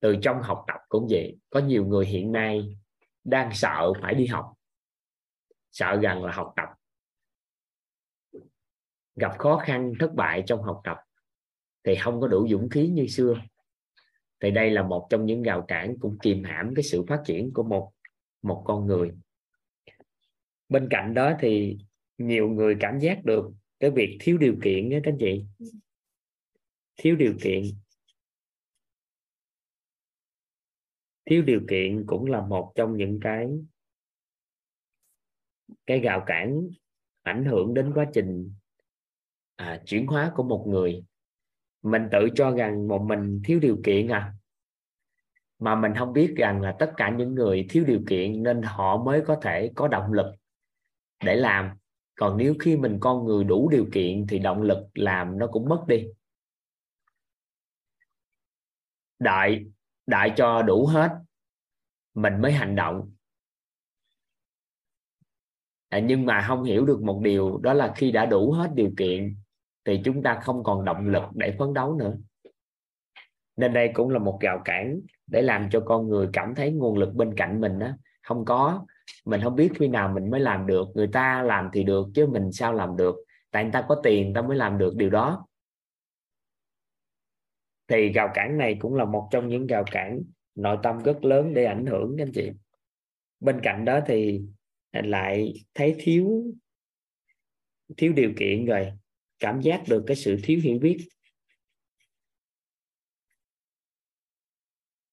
từ 0.00 0.16
trong 0.22 0.42
học 0.42 0.64
tập 0.68 0.80
cũng 0.88 1.06
vậy. 1.10 1.38
Có 1.50 1.60
nhiều 1.60 1.86
người 1.86 2.06
hiện 2.06 2.32
nay 2.32 2.78
đang 3.24 3.50
sợ 3.52 3.92
phải 4.02 4.14
đi 4.14 4.26
học, 4.26 4.52
sợ 5.70 6.00
rằng 6.02 6.24
là 6.24 6.32
học 6.32 6.52
tập 6.56 6.68
gặp 9.16 9.38
khó 9.38 9.58
khăn, 9.64 9.92
thất 10.00 10.14
bại 10.14 10.42
trong 10.46 10.62
học 10.62 10.80
tập 10.84 10.96
thì 11.84 11.94
không 11.96 12.20
có 12.20 12.28
đủ 12.28 12.46
dũng 12.50 12.68
khí 12.68 12.88
như 12.88 13.06
xưa. 13.06 13.34
Thì 14.40 14.50
đây 14.50 14.70
là 14.70 14.82
một 14.82 15.06
trong 15.10 15.26
những 15.26 15.42
rào 15.42 15.64
cản 15.68 15.98
cũng 15.98 16.18
kìm 16.22 16.44
hãm 16.44 16.74
cái 16.74 16.82
sự 16.82 17.04
phát 17.08 17.22
triển 17.24 17.52
của 17.52 17.62
một 17.62 17.92
một 18.42 18.62
con 18.66 18.86
người 18.86 19.12
bên 20.68 20.88
cạnh 20.90 21.14
đó 21.14 21.32
thì 21.40 21.78
nhiều 22.18 22.48
người 22.48 22.76
cảm 22.80 22.98
giác 22.98 23.24
được 23.24 23.50
cái 23.80 23.90
việc 23.90 24.16
thiếu 24.20 24.38
điều 24.38 24.56
kiện 24.62 24.90
đó 24.90 24.96
các 25.04 25.12
anh 25.12 25.18
chị. 25.20 25.44
Thiếu 26.96 27.16
điều 27.16 27.34
kiện. 27.40 27.62
Thiếu 31.24 31.42
điều 31.42 31.60
kiện 31.68 32.04
cũng 32.06 32.26
là 32.26 32.46
một 32.46 32.72
trong 32.74 32.96
những 32.96 33.20
cái 33.22 33.48
cái 35.86 36.00
rào 36.00 36.24
cản 36.26 36.68
ảnh 37.22 37.44
hưởng 37.44 37.74
đến 37.74 37.92
quá 37.94 38.06
trình 38.14 38.52
à, 39.56 39.82
chuyển 39.86 40.06
hóa 40.06 40.32
của 40.36 40.42
một 40.42 40.64
người. 40.68 41.04
Mình 41.82 42.02
tự 42.12 42.28
cho 42.34 42.50
rằng 42.50 42.88
một 42.88 43.02
mình 43.08 43.42
thiếu 43.44 43.60
điều 43.60 43.80
kiện 43.84 44.08
à 44.08 44.32
mà 45.58 45.74
mình 45.74 45.92
không 45.98 46.12
biết 46.12 46.34
rằng 46.36 46.60
là 46.60 46.76
tất 46.78 46.92
cả 46.96 47.10
những 47.10 47.34
người 47.34 47.66
thiếu 47.70 47.84
điều 47.86 48.00
kiện 48.08 48.42
nên 48.42 48.62
họ 48.62 49.02
mới 49.04 49.22
có 49.26 49.38
thể 49.42 49.72
có 49.74 49.88
động 49.88 50.12
lực 50.12 50.34
để 51.24 51.36
làm. 51.36 51.70
Còn 52.14 52.36
nếu 52.36 52.54
khi 52.60 52.76
mình 52.76 52.98
con 53.00 53.24
người 53.24 53.44
đủ 53.44 53.68
điều 53.68 53.86
kiện 53.92 54.26
thì 54.28 54.38
động 54.38 54.62
lực 54.62 54.86
làm 54.94 55.38
nó 55.38 55.46
cũng 55.46 55.68
mất 55.68 55.84
đi. 55.88 56.06
Đợi 59.18 59.66
đợi 60.06 60.32
cho 60.36 60.62
đủ 60.62 60.86
hết 60.86 61.18
mình 62.14 62.40
mới 62.40 62.52
hành 62.52 62.76
động. 62.76 63.12
À, 65.88 65.98
nhưng 65.98 66.26
mà 66.26 66.44
không 66.48 66.62
hiểu 66.62 66.86
được 66.86 67.02
một 67.02 67.20
điều 67.22 67.58
đó 67.58 67.72
là 67.72 67.94
khi 67.96 68.12
đã 68.12 68.26
đủ 68.26 68.52
hết 68.52 68.70
điều 68.74 68.90
kiện 68.96 69.36
thì 69.84 70.00
chúng 70.04 70.22
ta 70.22 70.40
không 70.42 70.64
còn 70.64 70.84
động 70.84 71.08
lực 71.08 71.22
để 71.34 71.56
phấn 71.58 71.74
đấu 71.74 71.94
nữa. 71.94 72.16
Nên 73.56 73.72
đây 73.72 73.90
cũng 73.94 74.10
là 74.10 74.18
một 74.18 74.38
rào 74.40 74.62
cản 74.64 75.00
để 75.26 75.42
làm 75.42 75.68
cho 75.70 75.82
con 75.86 76.08
người 76.08 76.28
cảm 76.32 76.54
thấy 76.54 76.72
nguồn 76.72 76.98
lực 76.98 77.14
bên 77.14 77.34
cạnh 77.36 77.60
mình 77.60 77.78
đó 77.78 77.88
không 78.22 78.44
có 78.44 78.86
mình 79.24 79.40
không 79.44 79.56
biết 79.56 79.70
khi 79.78 79.88
nào 79.88 80.12
mình 80.14 80.30
mới 80.30 80.40
làm 80.40 80.66
được. 80.66 80.88
Người 80.94 81.08
ta 81.12 81.42
làm 81.42 81.70
thì 81.72 81.84
được 81.84 82.06
chứ 82.14 82.26
mình 82.26 82.52
sao 82.52 82.72
làm 82.72 82.96
được? 82.96 83.14
Tại 83.50 83.64
người 83.64 83.72
ta 83.72 83.84
có 83.88 84.00
tiền 84.02 84.32
ta 84.34 84.42
mới 84.42 84.56
làm 84.56 84.78
được 84.78 84.96
điều 84.96 85.10
đó. 85.10 85.46
Thì 87.88 88.08
rào 88.08 88.30
cản 88.34 88.58
này 88.58 88.76
cũng 88.80 88.94
là 88.94 89.04
một 89.04 89.28
trong 89.30 89.48
những 89.48 89.66
rào 89.66 89.84
cản 89.90 90.22
nội 90.54 90.78
tâm 90.82 91.02
rất 91.02 91.24
lớn 91.24 91.54
để 91.54 91.64
ảnh 91.64 91.86
hưởng 91.86 92.14
các 92.18 92.24
anh 92.24 92.32
chị. 92.32 92.50
Bên 93.40 93.60
cạnh 93.62 93.84
đó 93.84 94.00
thì 94.06 94.42
lại 94.92 95.52
thấy 95.74 95.96
thiếu 95.98 96.44
thiếu 97.96 98.12
điều 98.12 98.32
kiện 98.36 98.66
rồi, 98.66 98.92
cảm 99.38 99.60
giác 99.60 99.82
được 99.88 100.04
cái 100.06 100.16
sự 100.16 100.36
thiếu 100.42 100.60
hiểu 100.62 100.78
biết. 100.78 101.08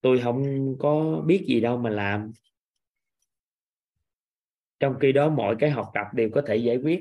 Tôi 0.01 0.21
không 0.23 0.43
có 0.79 1.21
biết 1.25 1.45
gì 1.47 1.61
đâu 1.61 1.77
mà 1.77 1.89
làm 1.89 2.31
trong 4.83 4.99
khi 4.99 5.11
đó 5.11 5.29
mọi 5.29 5.55
cái 5.59 5.69
học 5.69 5.91
tập 5.93 6.07
đều 6.13 6.29
có 6.29 6.41
thể 6.47 6.55
giải 6.55 6.77
quyết. 6.77 6.99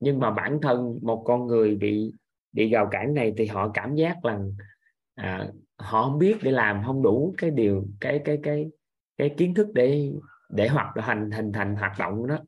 Nhưng 0.00 0.18
mà 0.18 0.30
bản 0.30 0.58
thân 0.62 0.98
một 1.02 1.22
con 1.26 1.46
người 1.46 1.76
bị 1.76 2.12
bị 2.52 2.68
gào 2.68 2.88
cản 2.90 3.14
này 3.14 3.32
thì 3.36 3.46
họ 3.46 3.70
cảm 3.74 3.94
giác 3.94 4.16
rằng 4.22 4.52
à, 5.14 5.48
họ 5.76 6.02
không 6.02 6.18
biết 6.18 6.36
để 6.42 6.50
làm 6.50 6.82
không 6.86 7.02
đủ 7.02 7.34
cái 7.38 7.50
điều 7.50 7.86
cái 8.00 8.20
cái 8.24 8.38
cái 8.42 8.70
cái 9.16 9.34
kiến 9.36 9.54
thức 9.54 9.68
để 9.74 10.12
để 10.50 10.68
hoạt 10.68 10.96
hành 10.96 11.30
hình 11.30 11.52
thành 11.52 11.76
hoạt 11.76 11.92
động 11.98 12.26
đó. 12.26 12.38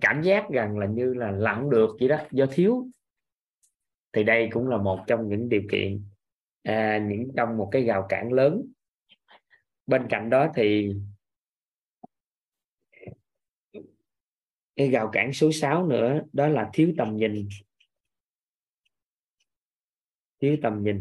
Cảm 0.00 0.22
giác 0.22 0.50
rằng 0.50 0.78
là 0.78 0.86
như 0.86 1.14
là 1.14 1.30
làm 1.30 1.70
được 1.70 1.96
vậy 2.00 2.08
đó 2.08 2.18
do 2.30 2.46
thiếu. 2.50 2.88
Thì 4.12 4.24
đây 4.24 4.48
cũng 4.52 4.68
là 4.68 4.76
một 4.76 5.00
trong 5.06 5.28
những 5.28 5.48
điều 5.48 5.62
kiện 5.70 6.04
à, 6.62 6.98
những 6.98 7.28
trong 7.36 7.56
một 7.56 7.68
cái 7.72 7.84
rào 7.84 8.06
cản 8.08 8.32
lớn. 8.32 8.62
Bên 9.86 10.06
cạnh 10.08 10.30
đó 10.30 10.52
thì 10.54 10.94
cái 14.80 14.90
rào 14.90 15.10
cản 15.12 15.32
số 15.32 15.52
6 15.52 15.86
nữa, 15.86 16.20
đó 16.32 16.48
là 16.48 16.70
thiếu 16.72 16.92
tầm 16.98 17.16
nhìn. 17.16 17.48
Thiếu 20.40 20.56
tầm 20.62 20.82
nhìn. 20.82 20.98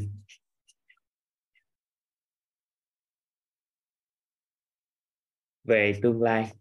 Về 5.63 5.99
tương 6.01 6.21
lai. 6.21 6.51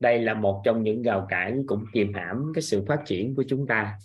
Đây 0.00 0.22
là 0.22 0.34
một 0.34 0.62
trong 0.64 0.82
những 0.82 1.02
rào 1.02 1.26
cản 1.30 1.62
cũng 1.66 1.84
kìm 1.92 2.12
hãm 2.14 2.52
cái 2.54 2.62
sự 2.62 2.84
phát 2.88 3.02
triển 3.06 3.34
của 3.34 3.44
chúng 3.48 3.66
ta. 3.66 3.98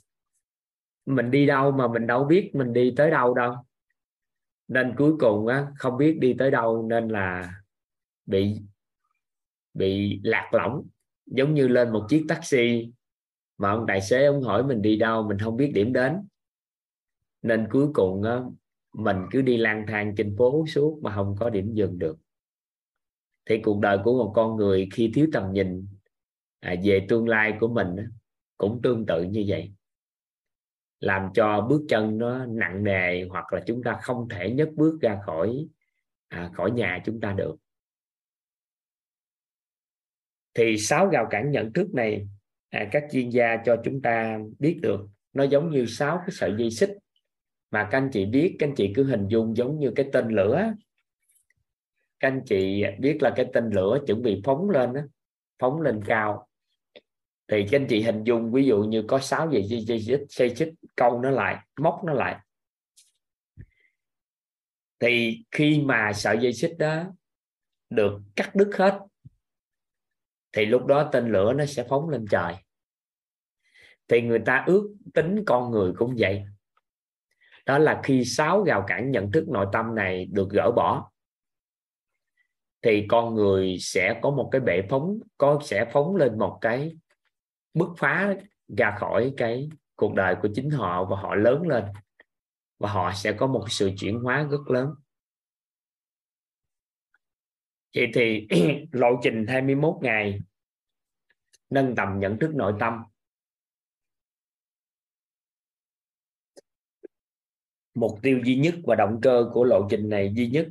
Mình 1.06 1.32
đi 1.32 1.46
đâu 1.46 1.72
mà 1.72 1.88
mình 1.88 2.08
đâu 2.08 2.26
biết 2.26 2.52
mình 2.54 2.74
đi 2.74 2.94
tới 2.98 3.12
đâu 3.12 3.34
đâu 3.34 3.67
nên 4.68 4.94
cuối 4.98 5.14
cùng 5.20 5.48
á, 5.48 5.68
không 5.78 5.98
biết 5.98 6.18
đi 6.20 6.36
tới 6.40 6.52
đâu 6.52 6.88
nên 6.90 7.08
là 7.08 7.54
bị 8.26 8.62
bị 9.74 10.20
lạc 10.24 10.50
lõng. 10.54 10.88
Giống 11.26 11.54
như 11.54 11.68
lên 11.68 11.94
một 11.94 12.06
chiếc 12.10 12.26
taxi 12.28 12.92
mà 13.58 13.70
ông 13.70 13.86
tài 13.88 14.02
xế 14.02 14.26
ông 14.26 14.42
hỏi 14.42 14.64
mình 14.64 14.82
đi 14.82 14.96
đâu 14.96 15.24
mình 15.24 15.38
không 15.40 15.58
biết 15.58 15.72
điểm 15.74 15.94
đến. 15.94 16.28
Nên 17.42 17.68
cuối 17.72 17.88
cùng 17.94 18.24
á, 18.24 18.42
mình 18.94 19.18
cứ 19.32 19.42
đi 19.42 19.58
lang 19.58 19.86
thang 19.88 20.14
trên 20.18 20.36
phố 20.38 20.66
suốt 20.68 21.00
mà 21.04 21.16
không 21.16 21.36
có 21.40 21.50
điểm 21.50 21.74
dừng 21.74 22.00
được. 22.00 22.18
Thì 23.46 23.62
cuộc 23.64 23.80
đời 23.80 23.98
của 24.04 24.24
một 24.24 24.32
con 24.36 24.56
người 24.56 24.90
khi 24.94 25.12
thiếu 25.14 25.28
tầm 25.34 25.54
nhìn 25.54 25.88
à, 26.60 26.76
về 26.84 27.06
tương 27.10 27.28
lai 27.28 27.54
của 27.60 27.68
mình 27.68 27.96
cũng 28.58 28.80
tương 28.84 29.06
tự 29.06 29.24
như 29.24 29.46
vậy 29.48 29.72
làm 31.00 31.30
cho 31.34 31.62
bước 31.70 31.86
chân 31.90 32.18
nó 32.18 32.46
nặng 32.46 32.84
nề 32.84 33.24
hoặc 33.24 33.54
là 33.54 33.62
chúng 33.68 33.84
ta 33.84 34.00
không 34.02 34.30
thể 34.30 34.52
nhấc 34.52 34.70
bước 34.76 34.98
ra 35.02 35.20
khỏi 35.26 35.68
à, 36.28 36.50
khỏi 36.54 36.72
nhà 36.72 37.02
chúng 37.06 37.20
ta 37.20 37.34
được. 37.34 37.56
Thì 40.54 40.78
sáu 40.78 41.10
rào 41.10 41.28
cản 41.30 41.52
nhận 41.52 41.74
thức 41.74 41.94
này 41.94 42.28
à, 42.70 42.90
các 42.92 43.04
chuyên 43.12 43.30
gia 43.30 43.58
cho 43.66 43.82
chúng 43.84 44.02
ta 44.02 44.40
biết 44.60 44.80
được. 44.82 45.08
Nó 45.34 45.44
giống 45.44 45.70
như 45.70 45.86
sáu 45.86 46.18
cái 46.18 46.30
sợi 46.32 46.54
dây 46.58 46.72
xích 46.72 46.98
mà 47.72 47.88
các 47.92 47.98
anh 47.98 48.10
chị 48.14 48.26
biết 48.26 48.56
các 48.60 48.68
anh 48.68 48.76
chị 48.76 48.92
cứ 48.96 49.04
hình 49.04 49.28
dung 49.28 49.58
giống 49.58 49.80
như 49.80 49.92
cái 49.96 50.10
tên 50.14 50.28
lửa. 50.28 50.74
Các 52.20 52.28
anh 52.28 52.42
chị 52.46 52.84
biết 53.00 53.18
là 53.22 53.34
cái 53.36 53.46
tên 53.54 53.70
lửa 53.70 54.00
chuẩn 54.08 54.22
bị 54.22 54.42
phóng 54.46 54.70
lên 54.70 54.94
đó, 54.94 55.02
phóng 55.60 55.82
lên 55.82 56.02
cao 56.06 56.47
thì 57.48 57.66
các 57.72 57.80
anh 57.80 57.88
chị 57.90 58.02
hình 58.02 58.24
dung, 58.24 58.52
ví 58.52 58.66
dụ 58.66 58.84
như 58.84 59.04
có 59.08 59.20
6 59.20 59.52
dây 59.52 59.64
dây 59.64 59.80
dây 59.82 60.02
xích 60.02 60.26
dây 60.30 60.56
xích 60.56 60.74
câu 60.96 61.22
nó 61.22 61.30
lại, 61.30 61.58
móc 61.80 62.02
nó 62.06 62.14
lại. 62.14 62.40
Thì 65.00 65.44
khi 65.52 65.82
mà 65.82 66.12
sợi 66.14 66.38
dây 66.42 66.54
xích 66.54 66.76
đó 66.80 67.04
được 67.90 68.22
cắt 68.36 68.56
đứt 68.56 68.70
hết, 68.78 69.00
thì 70.52 70.66
lúc 70.66 70.86
đó 70.86 71.10
tên 71.12 71.32
lửa 71.32 71.54
nó 71.54 71.66
sẽ 71.66 71.86
phóng 71.90 72.10
lên 72.10 72.26
trời. 72.30 72.56
Thì 74.08 74.22
người 74.22 74.40
ta 74.46 74.64
ước 74.68 74.96
tính 75.14 75.44
con 75.46 75.72
người 75.72 75.94
cũng 75.98 76.16
vậy. 76.18 76.44
Đó 77.66 77.78
là 77.78 78.02
khi 78.04 78.26
sáu 78.26 78.64
rào 78.64 78.84
cản 78.88 79.12
nhận 79.12 79.32
thức 79.32 79.50
nội 79.50 79.68
tâm 79.74 79.96
này 79.96 80.26
được 80.26 80.50
gỡ 80.50 80.72
bỏ, 80.76 81.12
thì 82.82 83.06
con 83.10 83.36
người 83.36 83.78
sẽ 83.80 84.20
có 84.22 84.32
một 84.32 84.50
cái 84.52 84.62
bệ 84.62 84.82
phóng, 84.90 85.20
có, 85.38 85.60
sẽ 85.64 85.86
phóng 85.92 86.16
lên 86.16 86.38
một 86.38 86.58
cái 86.62 86.98
bứt 87.78 87.90
phá 87.98 88.36
ra 88.78 88.96
khỏi 89.00 89.34
cái 89.38 89.70
cuộc 89.96 90.14
đời 90.14 90.36
của 90.42 90.50
chính 90.56 90.70
họ 90.70 91.06
và 91.06 91.18
họ 91.18 91.36
lớn 91.36 91.68
lên. 91.68 91.86
Và 92.80 92.90
họ 92.92 93.12
sẽ 93.16 93.34
có 93.34 93.48
một 93.48 93.66
sự 93.70 93.92
chuyển 94.00 94.20
hóa 94.20 94.48
rất 94.52 94.70
lớn. 94.70 94.94
Vậy 97.96 98.12
thì 98.14 98.48
lộ 98.92 99.08
trình 99.24 99.46
21 99.48 99.96
ngày, 100.02 100.40
nâng 101.70 101.96
tầm 101.96 102.20
nhận 102.20 102.40
thức 102.40 102.56
nội 102.56 102.74
tâm. 102.80 103.04
Mục 107.94 108.20
tiêu 108.22 108.42
duy 108.46 108.56
nhất 108.56 108.76
và 108.84 108.96
động 108.96 109.20
cơ 109.22 109.50
của 109.54 109.64
lộ 109.64 109.88
trình 109.90 110.10
này 110.10 110.34
duy 110.36 110.50
nhất 110.50 110.68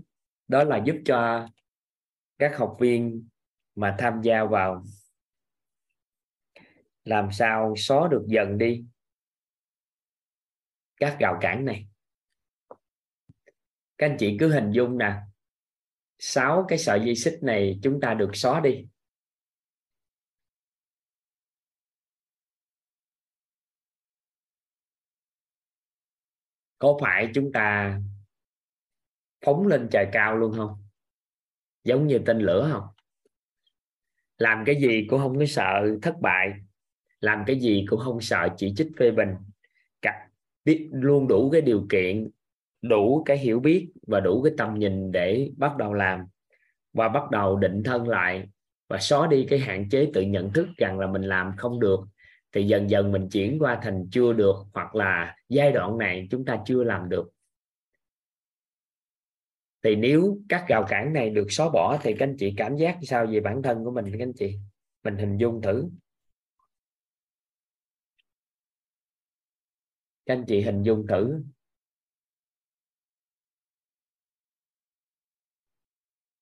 đó 0.49 0.65
là 0.65 0.83
giúp 0.87 0.97
cho 1.05 1.49
các 2.38 2.59
học 2.59 2.77
viên 2.81 3.29
mà 3.75 3.97
tham 3.99 4.23
gia 4.23 4.45
vào 4.45 4.85
làm 7.07 7.29
sao 7.33 7.75
xóa 7.77 8.09
được 8.09 8.25
dần 8.27 8.59
đi 8.59 8.85
các 10.97 11.16
rào 11.21 11.38
cản 11.40 11.64
này? 11.64 11.87
Các 13.99 14.07
anh 14.07 14.16
chị 14.19 14.37
cứ 14.40 14.53
hình 14.53 14.71
dung 14.73 14.99
nè, 14.99 15.14
sáu 16.19 16.64
cái 16.69 16.79
sợi 16.79 17.01
dây 17.05 17.16
xích 17.16 17.38
này 17.42 17.79
chúng 17.83 18.01
ta 18.01 18.14
được 18.14 18.31
xóa 18.35 18.61
đi. 18.61 18.87
Có 26.79 26.99
phải 27.01 27.31
chúng 27.35 27.53
ta 27.53 27.99
phóng 29.45 29.66
lên 29.66 29.88
trời 29.92 30.09
cao 30.12 30.37
luôn 30.37 30.53
không? 30.57 30.83
Giống 31.85 32.07
như 32.07 32.21
tên 32.27 32.38
lửa 32.38 32.69
không? 32.73 32.87
Làm 34.38 34.62
cái 34.66 34.81
gì 34.81 35.07
cũng 35.11 35.21
không 35.21 35.38
có 35.38 35.45
sợ 35.49 35.99
thất 36.03 36.14
bại 36.21 36.65
làm 37.27 37.45
cái 37.47 37.61
gì 37.61 37.85
cũng 37.89 38.01
không 38.01 38.21
sợ 38.21 38.49
chỉ 38.57 38.75
trích 38.77 38.89
phê 38.99 39.11
bình. 39.11 39.29
Cả, 40.03 40.29
biết 40.65 40.89
luôn 40.93 41.29
đủ 41.29 41.51
cái 41.51 41.61
điều 41.61 41.87
kiện, 41.91 42.31
đủ 42.83 43.23
cái 43.27 43.39
hiểu 43.39 43.61
biết 43.61 43.89
và 44.07 44.21
đủ 44.21 44.43
cái 44.43 44.53
tầm 44.57 44.75
nhìn 44.79 45.12
để 45.12 45.51
bắt 45.57 45.77
đầu 45.77 45.95
làm. 45.95 46.21
Và 46.93 47.09
bắt 47.09 47.31
đầu 47.31 47.57
định 47.57 47.83
thân 47.83 48.09
lại 48.09 48.49
và 48.89 48.99
xóa 48.99 49.27
đi 49.27 49.47
cái 49.49 49.59
hạn 49.59 49.89
chế 49.91 50.11
tự 50.15 50.23
nhận 50.23 50.53
thức 50.53 50.69
rằng 50.77 50.99
là 50.99 51.07
mình 51.07 51.23
làm 51.23 51.53
không 51.57 51.81
được. 51.81 52.01
Thì 52.53 52.67
dần 52.67 52.91
dần 52.91 53.12
mình 53.12 53.29
chuyển 53.29 53.59
qua 53.59 53.81
thành 53.83 54.09
chưa 54.11 54.33
được 54.33 54.57
hoặc 54.73 54.95
là 54.95 55.37
giai 55.49 55.73
đoạn 55.73 55.99
này 55.99 56.29
chúng 56.31 56.45
ta 56.45 56.59
chưa 56.67 56.85
làm 56.85 57.09
được. 57.09 57.31
Thì 59.83 59.97
nếu 59.97 60.39
các 60.49 60.65
rào 60.69 60.85
cản 60.89 61.12
này 61.12 61.31
được 61.31 61.47
xóa 61.51 61.69
bỏ 61.71 61.99
thì 62.03 62.15
các 62.19 62.27
anh 62.27 62.37
chị 62.39 62.55
cảm 62.57 62.77
giác 62.77 62.99
sao 63.03 63.27
về 63.27 63.41
bản 63.41 63.62
thân 63.62 63.85
của 63.85 63.91
mình, 63.91 64.05
các 64.12 64.23
anh 64.23 64.33
chị? 64.33 64.57
Mình 65.05 65.17
hình 65.17 65.37
dung 65.37 65.62
thử. 65.62 65.89
Các 70.27 70.35
anh 70.35 70.45
chị 70.49 70.61
hình 70.61 70.83
dung 70.83 71.07
thử. 71.07 71.43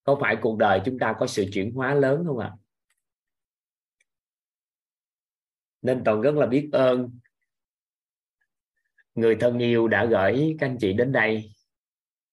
Có 0.05 0.17
phải 0.21 0.37
cuộc 0.43 0.59
đời 0.59 0.81
chúng 0.85 0.99
ta 0.99 1.15
có 1.19 1.27
sự 1.27 1.45
chuyển 1.53 1.75
hóa 1.75 1.95
lớn 1.95 2.25
không 2.27 2.39
ạ? 2.39 2.53
À? 2.55 2.59
nên 5.85 6.03
toàn 6.05 6.21
rất 6.21 6.35
là 6.35 6.47
biết 6.47 6.69
ơn. 6.73 7.19
Người 9.15 9.37
thân 9.41 9.59
yêu 9.59 9.89
đã 9.89 10.05
gửi 10.05 10.57
các 10.59 10.67
anh 10.67 10.77
chị 10.81 10.93
đến 10.93 11.13
đây, 11.13 11.51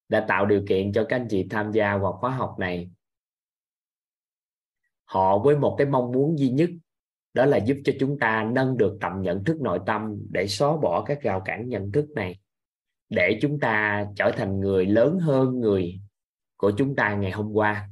đã 0.10 0.26
tạo 0.28 0.46
điều 0.46 0.66
kiện 0.70 0.94
cho 0.94 1.06
các 1.10 1.16
anh 1.16 1.28
chị 1.30 1.48
tham 1.50 1.72
gia 1.72 1.98
vào 1.98 2.14
khóa 2.14 2.32
học 2.32 2.56
này. 2.60 2.92
Họ 5.04 5.40
với 5.40 5.58
một 5.58 5.76
cái 5.78 5.88
mong 5.88 6.12
muốn 6.12 6.40
duy 6.40 6.50
nhất 6.50 6.70
đó 7.34 7.46
là 7.46 7.58
giúp 7.58 7.78
cho 7.84 7.94
chúng 8.00 8.20
ta 8.20 8.50
nâng 8.52 8.78
được 8.78 8.98
tầm 9.02 9.22
nhận 9.22 9.44
thức 9.44 9.62
nội 9.62 9.80
tâm 9.86 10.18
để 10.32 10.48
xóa 10.48 10.78
bỏ 10.78 11.04
các 11.06 11.22
rào 11.22 11.42
cản 11.46 11.70
nhận 11.70 11.92
thức 11.92 12.10
này 12.16 12.40
để 13.10 13.40
chúng 13.42 13.60
ta 13.60 14.06
trở 14.16 14.32
thành 14.38 14.60
người 14.60 14.86
lớn 14.86 15.20
hơn 15.20 15.60
người 15.60 16.02
của 16.58 16.72
chúng 16.78 16.96
ta 16.96 17.16
ngày 17.16 17.32
hôm 17.32 17.52
qua. 17.54 17.90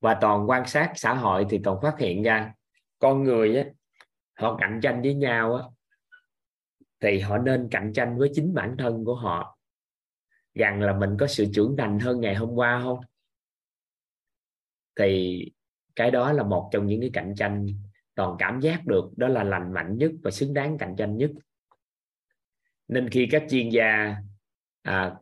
Và 0.00 0.18
toàn 0.20 0.50
quan 0.50 0.66
sát 0.66 0.92
xã 0.96 1.14
hội 1.14 1.46
thì 1.50 1.60
toàn 1.64 1.78
phát 1.82 1.98
hiện 1.98 2.22
ra 2.22 2.54
con 2.98 3.22
người 3.22 3.56
á, 3.56 3.64
họ 4.34 4.56
cạnh 4.60 4.80
tranh 4.82 5.02
với 5.02 5.14
nhau 5.14 5.54
á, 5.54 5.64
thì 7.00 7.20
họ 7.20 7.38
nên 7.38 7.68
cạnh 7.70 7.92
tranh 7.94 8.18
với 8.18 8.30
chính 8.34 8.54
bản 8.54 8.76
thân 8.78 9.04
của 9.04 9.14
họ. 9.14 9.58
Rằng 10.54 10.80
là 10.80 10.92
mình 10.98 11.16
có 11.20 11.26
sự 11.26 11.46
trưởng 11.54 11.76
thành 11.78 11.98
hơn 11.98 12.20
ngày 12.20 12.34
hôm 12.34 12.50
qua 12.50 12.80
không? 12.84 13.00
Thì 14.98 15.40
cái 15.96 16.10
đó 16.10 16.32
là 16.32 16.42
một 16.42 16.70
trong 16.72 16.86
những 16.86 17.00
cái 17.00 17.10
cạnh 17.12 17.34
tranh 17.36 17.66
toàn 18.14 18.36
cảm 18.38 18.60
giác 18.60 18.86
được 18.86 19.04
đó 19.16 19.28
là 19.28 19.44
lành 19.44 19.72
mạnh 19.72 19.98
nhất 19.98 20.10
và 20.22 20.30
xứng 20.30 20.54
đáng 20.54 20.78
cạnh 20.78 20.94
tranh 20.98 21.16
nhất 21.16 21.30
nên 22.88 23.08
khi 23.08 23.28
các 23.30 23.44
chuyên 23.50 23.68
gia 23.68 24.16
à, 24.82 25.14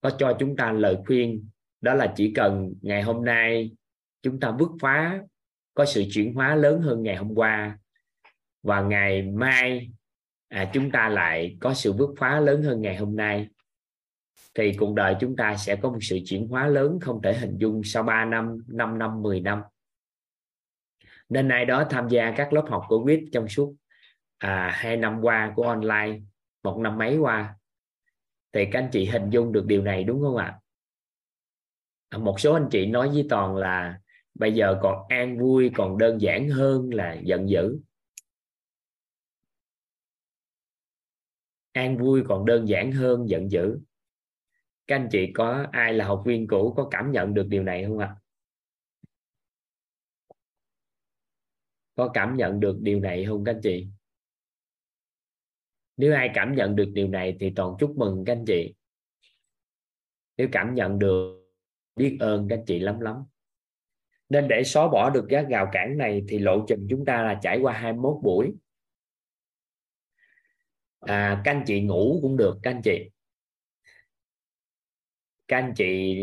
có 0.00 0.10
cho 0.18 0.36
chúng 0.38 0.56
ta 0.56 0.72
lời 0.72 0.96
khuyên 1.06 1.48
đó 1.80 1.94
là 1.94 2.12
chỉ 2.16 2.32
cần 2.34 2.74
ngày 2.82 3.02
hôm 3.02 3.24
nay 3.24 3.70
chúng 4.22 4.40
ta 4.40 4.52
bứt 4.52 4.70
phá 4.80 5.20
có 5.74 5.84
sự 5.84 6.04
chuyển 6.12 6.34
hóa 6.34 6.54
lớn 6.54 6.82
hơn 6.82 7.02
ngày 7.02 7.16
hôm 7.16 7.34
qua 7.34 7.78
và 8.62 8.80
ngày 8.80 9.22
mai 9.22 9.90
à, 10.48 10.70
chúng 10.72 10.90
ta 10.90 11.08
lại 11.08 11.56
có 11.60 11.74
sự 11.74 11.92
bứt 11.92 12.10
phá 12.18 12.40
lớn 12.40 12.62
hơn 12.62 12.80
ngày 12.80 12.96
hôm 12.96 13.16
nay 13.16 13.48
thì 14.54 14.72
cuộc 14.78 14.94
đời 14.94 15.16
chúng 15.20 15.36
ta 15.36 15.56
sẽ 15.56 15.76
có 15.76 15.90
một 15.90 15.98
sự 16.00 16.18
chuyển 16.24 16.48
hóa 16.48 16.66
lớn 16.66 16.98
không 17.00 17.22
thể 17.22 17.34
hình 17.34 17.58
dung 17.58 17.82
sau 17.84 18.02
3 18.02 18.24
năm, 18.24 18.58
5 18.68 18.98
năm, 18.98 19.22
10 19.22 19.40
năm. 19.40 19.62
Nên 21.30 21.48
ai 21.48 21.64
đó 21.64 21.84
tham 21.90 22.08
gia 22.08 22.34
các 22.36 22.52
lớp 22.52 22.64
học 22.68 22.84
của 22.88 23.04
quýt 23.04 23.20
trong 23.32 23.48
suốt 23.48 23.74
à, 24.38 24.70
hai 24.74 24.96
năm 24.96 25.20
qua 25.22 25.52
của 25.56 25.62
online, 25.62 26.18
một 26.62 26.78
năm 26.78 26.98
mấy 26.98 27.18
qua, 27.18 27.56
thì 28.52 28.64
các 28.72 28.78
anh 28.78 28.88
chị 28.92 29.04
hình 29.04 29.30
dung 29.30 29.52
được 29.52 29.66
điều 29.66 29.82
này 29.82 30.04
đúng 30.04 30.20
không 30.20 30.36
ạ? 30.36 30.60
À, 32.08 32.18
một 32.18 32.40
số 32.40 32.54
anh 32.54 32.68
chị 32.70 32.86
nói 32.86 33.08
với 33.08 33.26
toàn 33.30 33.56
là 33.56 34.00
bây 34.34 34.54
giờ 34.54 34.78
còn 34.82 35.06
an 35.08 35.38
vui 35.38 35.70
còn 35.74 35.98
đơn 35.98 36.20
giản 36.20 36.48
hơn 36.48 36.94
là 36.94 37.16
giận 37.22 37.48
dữ. 37.48 37.78
An 41.72 41.98
vui 41.98 42.22
còn 42.28 42.46
đơn 42.46 42.68
giản 42.68 42.92
hơn 42.92 43.28
giận 43.28 43.50
dữ. 43.50 43.78
Các 44.86 44.96
anh 44.96 45.08
chị 45.10 45.32
có 45.34 45.66
ai 45.72 45.92
là 45.92 46.06
học 46.06 46.22
viên 46.26 46.46
cũ 46.46 46.74
có 46.76 46.88
cảm 46.90 47.12
nhận 47.12 47.34
được 47.34 47.46
điều 47.48 47.62
này 47.62 47.84
không 47.84 47.98
ạ? 47.98 48.16
Có 52.00 52.10
cảm 52.14 52.36
nhận 52.36 52.60
được 52.60 52.76
điều 52.80 53.00
này 53.00 53.24
không 53.24 53.44
các 53.44 53.54
anh 53.54 53.60
chị? 53.62 53.88
Nếu 55.96 56.14
ai 56.14 56.30
cảm 56.34 56.54
nhận 56.54 56.76
được 56.76 56.90
điều 56.94 57.08
này 57.08 57.36
thì 57.40 57.52
toàn 57.56 57.74
chúc 57.78 57.96
mừng 57.96 58.24
các 58.26 58.32
anh 58.32 58.44
chị. 58.46 58.74
Nếu 60.36 60.48
cảm 60.52 60.74
nhận 60.74 60.98
được 60.98 61.50
biết 61.96 62.16
ơn 62.20 62.46
các 62.48 62.56
anh 62.58 62.64
chị 62.66 62.78
lắm 62.78 63.00
lắm. 63.00 63.24
Nên 64.28 64.48
để 64.48 64.62
xóa 64.64 64.88
bỏ 64.88 65.10
được 65.10 65.26
các 65.28 65.46
rào 65.50 65.68
cản 65.72 65.98
này 65.98 66.22
thì 66.28 66.38
lộ 66.38 66.64
trình 66.68 66.86
chúng 66.90 67.04
ta 67.04 67.22
là 67.22 67.38
trải 67.42 67.58
qua 67.58 67.72
21 67.72 68.16
buổi. 68.22 68.52
À, 71.00 71.42
các 71.44 71.52
anh 71.52 71.64
chị 71.66 71.80
ngủ 71.80 72.18
cũng 72.22 72.36
được 72.36 72.58
các 72.62 72.70
anh 72.70 72.80
chị. 72.84 73.10
Các 75.48 75.56
anh 75.56 75.72
chị 75.76 76.16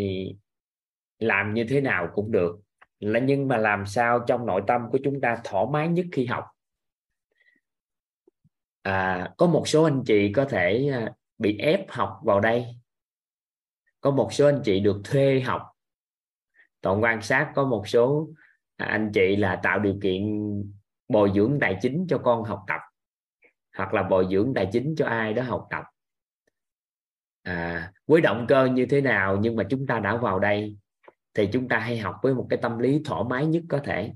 làm 1.20 1.54
như 1.54 1.66
thế 1.70 1.82
nào 1.82 2.12
cũng 2.16 2.32
được 2.32 2.60
là 3.00 3.20
nhưng 3.20 3.48
mà 3.48 3.58
làm 3.58 3.86
sao 3.86 4.20
trong 4.28 4.46
nội 4.46 4.62
tâm 4.68 4.90
của 4.92 5.00
chúng 5.04 5.22
ta 5.22 5.42
thoải 5.44 5.66
mái 5.72 5.88
nhất 5.88 6.06
khi 6.12 6.26
học? 6.26 6.46
À, 8.82 9.30
có 9.38 9.48
một 9.48 9.68
số 9.68 9.84
anh 9.84 10.04
chị 10.06 10.32
có 10.34 10.46
thể 10.46 10.90
à, 10.94 11.14
bị 11.38 11.58
ép 11.58 11.86
học 11.90 12.20
vào 12.24 12.40
đây. 12.40 12.66
Có 14.02 14.12
một 14.12 14.34
số 14.34 14.46
anh 14.46 14.62
chị 14.66 14.80
được 14.80 15.02
thuê 15.04 15.42
học. 15.42 15.62
Toàn 16.82 17.04
quan 17.04 17.22
sát 17.22 17.52
có 17.56 17.66
một 17.66 17.88
số 17.88 18.30
à, 18.78 18.86
anh 18.86 19.12
chị 19.14 19.36
là 19.36 19.60
tạo 19.64 19.80
điều 19.80 20.00
kiện 20.02 20.24
bồi 21.08 21.32
dưỡng 21.36 21.58
tài 21.62 21.78
chính 21.82 22.06
cho 22.10 22.18
con 22.18 22.44
học 22.44 22.64
tập 22.68 22.80
hoặc 23.78 23.94
là 23.94 24.04
bồi 24.04 24.28
dưỡng 24.32 24.54
tài 24.56 24.70
chính 24.72 24.96
cho 24.98 25.06
ai 25.06 25.34
đó 25.34 25.44
học 25.44 25.68
tập. 25.70 25.84
À, 27.44 27.92
với 28.08 28.22
động 28.22 28.46
cơ 28.50 28.66
như 28.66 28.86
thế 28.86 29.02
nào 29.02 29.38
nhưng 29.42 29.56
mà 29.56 29.64
chúng 29.70 29.88
ta 29.88 30.00
đã 30.00 30.18
vào 30.18 30.40
đây? 30.40 30.78
Thì 31.38 31.50
chúng 31.54 31.68
ta 31.68 31.80
hay 31.80 31.98
học 31.98 32.16
với 32.24 32.34
một 32.34 32.48
cái 32.50 32.60
tâm 32.62 32.80
lý 32.80 33.02
thoải 33.06 33.24
mái 33.30 33.46
nhất 33.46 33.64
có 33.70 33.80
thể. 33.84 34.14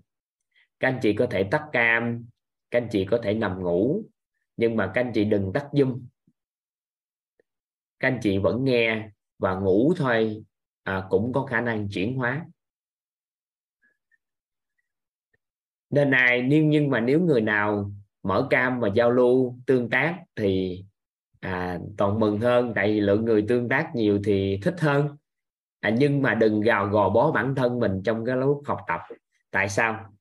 Các 0.80 0.88
anh 0.88 1.00
chị 1.02 1.14
có 1.14 1.28
thể 1.32 1.44
tắt 1.52 1.64
cam 1.72 2.26
các 2.72 2.82
anh 2.82 2.88
chị 2.92 3.06
có 3.06 3.20
thể 3.24 3.34
nằm 3.34 3.64
ngủ 3.64 4.04
nhưng 4.58 4.76
mà 4.76 4.92
các 4.94 5.02
anh 5.02 5.12
chị 5.16 5.26
đừng 5.26 5.54
tắt 5.54 5.68
zoom. 5.72 6.02
Các 8.00 8.08
anh 8.08 8.20
chị 8.22 8.38
vẫn 8.38 8.64
nghe 8.64 9.10
và 9.38 9.56
ngủ 9.56 9.94
thôi 9.98 10.44
à, 10.84 11.08
cũng 11.10 11.34
có 11.34 11.46
khả 11.46 11.62
năng 11.62 11.90
chuyển 11.90 12.16
hóa. 12.16 12.46
Nên 15.90 16.10
này, 16.10 16.46
nhưng 16.50 16.70
nhưng 16.70 16.90
mà 16.90 17.00
nếu 17.00 17.20
người 17.20 17.42
nào 17.42 17.92
mở 18.24 18.48
cam 18.50 18.80
và 18.80 18.90
giao 18.96 19.12
lưu 19.12 19.60
tương 19.66 19.90
tác 19.90 20.24
thì 20.36 20.84
à, 21.40 21.80
toàn 21.98 22.20
mừng 22.20 22.40
hơn 22.40 22.72
tại 22.76 22.88
vì 22.88 23.00
lượng 23.00 23.26
người 23.26 23.46
tương 23.48 23.70
tác 23.70 23.92
nhiều 23.96 24.20
thì 24.24 24.60
thích 24.64 24.76
hơn 24.80 25.18
à, 25.82 25.89
nhưng 25.89 26.22
mà 26.22 26.34
đừng 26.34 26.62
gào 26.62 26.88
gò 26.88 27.10
bó 27.10 27.32
bản 27.32 27.56
thân 27.56 27.80
mình 27.80 28.02
trong 28.04 28.26
cái 28.26 28.36
lúc 28.36 28.62
học 28.65 28.80
tập. 28.88 29.02
Tại 29.52 29.70
sao? 29.70 30.13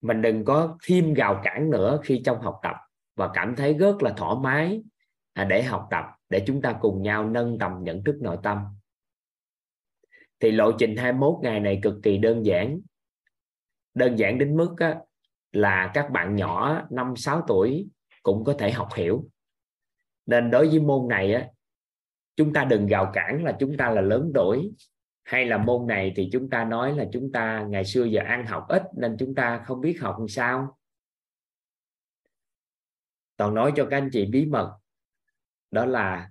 Mình 0.00 0.22
đừng 0.22 0.44
có 0.44 0.78
thêm 0.86 1.14
gào 1.14 1.40
cản 1.44 1.70
nữa 1.70 2.00
khi 2.04 2.22
trong 2.24 2.40
học 2.40 2.60
tập. 2.62 2.76
Và 3.16 3.30
cảm 3.34 3.56
thấy 3.56 3.74
rất 3.74 4.02
là 4.02 4.14
thoải 4.16 4.36
mái 4.40 4.82
à, 5.32 5.44
để 5.44 5.62
học 5.62 5.86
tập 5.90 6.04
để 6.28 6.44
chúng 6.46 6.62
ta 6.62 6.78
cùng 6.80 7.02
nhau 7.02 7.30
nâng 7.30 7.58
tầm 7.58 7.72
nhận 7.82 8.04
thức 8.04 8.16
nội 8.20 8.38
tâm. 8.42 8.58
Thì 10.40 10.50
lộ 10.50 10.72
trình 10.78 10.96
21 10.96 11.34
ngày 11.42 11.60
này 11.60 11.80
cực 11.82 11.94
kỳ 12.02 12.18
đơn 12.18 12.44
giản. 12.44 12.80
Đơn 13.94 14.18
giản 14.18 14.38
đến 14.38 14.56
mức 14.56 14.74
á, 14.78 14.96
là 15.52 15.90
các 15.94 16.10
bạn 16.10 16.36
nhỏ 16.36 16.82
5 16.90 17.16
6 17.16 17.44
tuổi 17.48 17.88
cũng 18.22 18.44
có 18.44 18.54
thể 18.58 18.70
học 18.70 18.88
hiểu. 18.94 19.28
Nên 20.26 20.50
đối 20.50 20.68
với 20.68 20.80
môn 20.80 21.08
này 21.08 21.34
á 21.34 21.48
chúng 22.36 22.52
ta 22.52 22.64
đừng 22.64 22.86
gào 22.86 23.10
cản 23.14 23.44
là 23.44 23.56
chúng 23.60 23.76
ta 23.76 23.90
là 23.90 24.00
lớn 24.00 24.32
tuổi. 24.34 24.72
Hay 25.22 25.46
là 25.46 25.58
môn 25.58 25.86
này 25.86 26.12
thì 26.16 26.28
chúng 26.32 26.50
ta 26.50 26.64
nói 26.64 26.96
là 26.96 27.04
chúng 27.12 27.32
ta 27.32 27.66
ngày 27.68 27.84
xưa 27.84 28.04
giờ 28.04 28.20
ăn 28.26 28.46
học 28.46 28.64
ít 28.68 28.82
nên 28.96 29.16
chúng 29.18 29.34
ta 29.34 29.62
không 29.66 29.80
biết 29.80 30.00
học 30.00 30.16
làm 30.18 30.28
sao. 30.28 30.78
Toàn 33.36 33.54
nói 33.54 33.72
cho 33.76 33.86
các 33.90 33.96
anh 33.96 34.10
chị 34.12 34.26
bí 34.26 34.46
mật. 34.46 34.76
Đó 35.70 35.86
là 35.86 36.30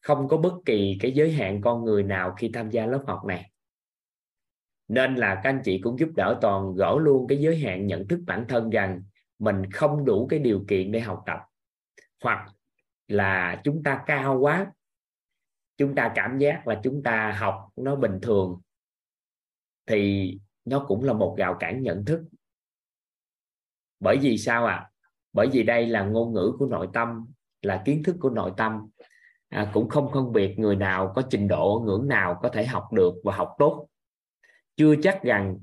không 0.00 0.28
có 0.28 0.36
bất 0.36 0.54
kỳ 0.64 0.96
cái 1.00 1.12
giới 1.12 1.32
hạn 1.32 1.60
con 1.60 1.84
người 1.84 2.02
nào 2.02 2.34
khi 2.38 2.50
tham 2.54 2.70
gia 2.70 2.86
lớp 2.86 3.04
học 3.06 3.24
này. 3.24 3.50
Nên 4.88 5.14
là 5.14 5.34
các 5.34 5.50
anh 5.50 5.60
chị 5.64 5.80
cũng 5.82 5.98
giúp 5.98 6.08
đỡ 6.16 6.38
toàn 6.40 6.74
gỡ 6.74 6.96
luôn 7.00 7.26
cái 7.28 7.38
giới 7.38 7.56
hạn 7.56 7.86
nhận 7.86 8.08
thức 8.08 8.20
bản 8.26 8.44
thân 8.48 8.70
rằng 8.70 9.02
mình 9.38 9.70
không 9.70 10.04
đủ 10.04 10.26
cái 10.26 10.38
điều 10.38 10.64
kiện 10.68 10.92
để 10.92 11.00
học 11.00 11.22
tập. 11.26 11.38
Hoặc 12.22 12.48
là 13.08 13.60
chúng 13.64 13.82
ta 13.82 14.02
cao 14.06 14.38
quá 14.40 14.72
chúng 15.76 15.94
ta 15.94 16.12
cảm 16.14 16.38
giác 16.38 16.66
là 16.66 16.80
chúng 16.84 17.02
ta 17.02 17.36
học 17.38 17.68
nó 17.76 17.96
bình 17.96 18.18
thường 18.22 18.60
thì 19.86 20.32
nó 20.64 20.84
cũng 20.88 21.04
là 21.04 21.12
một 21.12 21.34
rào 21.38 21.56
cản 21.60 21.82
nhận 21.82 22.04
thức. 22.04 22.24
Bởi 24.00 24.18
vì 24.18 24.38
sao 24.38 24.66
ạ? 24.66 24.74
À? 24.74 24.90
bởi 25.34 25.48
vì 25.52 25.62
đây 25.62 25.86
là 25.86 26.04
ngôn 26.04 26.32
ngữ 26.32 26.52
của 26.58 26.66
nội 26.66 26.88
tâm 26.92 27.26
là 27.62 27.82
kiến 27.84 28.02
thức 28.02 28.16
của 28.20 28.30
nội 28.30 28.52
tâm. 28.56 28.88
À, 29.48 29.70
cũng 29.74 29.88
không 29.88 30.10
phân 30.12 30.32
biệt 30.32 30.58
người 30.58 30.76
nào 30.76 31.12
có 31.16 31.22
trình 31.30 31.48
độ 31.48 31.82
ngưỡng 31.86 32.08
nào 32.08 32.38
có 32.42 32.48
thể 32.48 32.66
học 32.66 32.92
được 32.92 33.14
và 33.24 33.36
học 33.36 33.54
tốt. 33.58 33.88
Chưa 34.76 34.94
chắc 35.02 35.22
rằng 35.22 35.58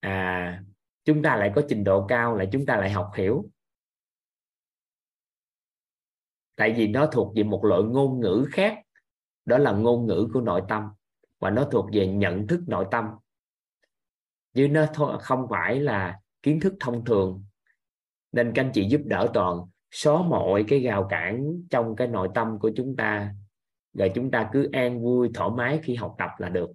à, 0.00 0.62
chúng 1.04 1.22
ta 1.22 1.36
lại 1.36 1.52
có 1.54 1.62
trình 1.68 1.84
độ 1.84 2.06
cao 2.06 2.36
lại 2.36 2.48
chúng 2.52 2.66
ta 2.66 2.76
lại 2.76 2.90
học 2.90 3.10
hiểu. 3.16 3.50
Tại 6.56 6.74
vì 6.76 6.88
nó 6.88 7.06
thuộc 7.06 7.36
về 7.36 7.42
một 7.42 7.64
loại 7.64 7.82
ngôn 7.82 8.20
ngữ 8.20 8.46
khác 8.52 8.78
đó 9.46 9.58
là 9.58 9.72
ngôn 9.72 10.06
ngữ 10.06 10.28
của 10.32 10.40
nội 10.40 10.62
tâm 10.68 10.82
và 11.38 11.50
nó 11.50 11.68
thuộc 11.72 11.86
về 11.92 12.06
nhận 12.06 12.46
thức 12.46 12.60
nội 12.66 12.86
tâm. 12.90 13.04
Chứ 14.54 14.68
nó 14.68 14.86
không 15.20 15.46
phải 15.50 15.80
là 15.80 16.20
kiến 16.42 16.60
thức 16.60 16.74
thông 16.80 17.04
thường. 17.04 17.44
Nên 18.32 18.52
các 18.54 18.64
anh 18.64 18.70
chị 18.74 18.88
giúp 18.88 19.00
đỡ 19.04 19.30
toàn 19.34 19.58
xóa 19.90 20.22
mọi 20.22 20.64
cái 20.68 20.80
rào 20.80 21.06
cản 21.10 21.62
trong 21.70 21.96
cái 21.96 22.08
nội 22.08 22.28
tâm 22.34 22.58
của 22.58 22.70
chúng 22.76 22.96
ta. 22.96 23.34
Rồi 23.92 24.12
chúng 24.14 24.30
ta 24.30 24.50
cứ 24.52 24.68
an 24.72 25.02
vui 25.02 25.30
thoải 25.34 25.50
mái 25.56 25.80
khi 25.82 25.94
học 25.94 26.14
tập 26.18 26.30
là 26.38 26.48
được. 26.48 26.70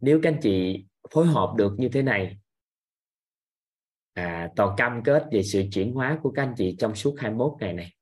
Nếu 0.00 0.20
các 0.22 0.32
anh 0.32 0.40
chị 0.42 0.84
phối 1.10 1.26
hợp 1.26 1.54
được 1.56 1.74
như 1.78 1.88
thế 1.88 2.02
này 2.02 2.38
à, 4.16 4.50
toàn 4.56 4.74
cam 4.76 5.02
kết 5.04 5.24
về 5.32 5.42
sự 5.42 5.62
chuyển 5.72 5.92
hóa 5.92 6.18
của 6.22 6.30
các 6.30 6.42
anh 6.42 6.54
chị 6.56 6.76
trong 6.78 6.94
suốt 6.94 7.14
21 7.18 7.52
ngày 7.60 7.72
này. 7.72 7.95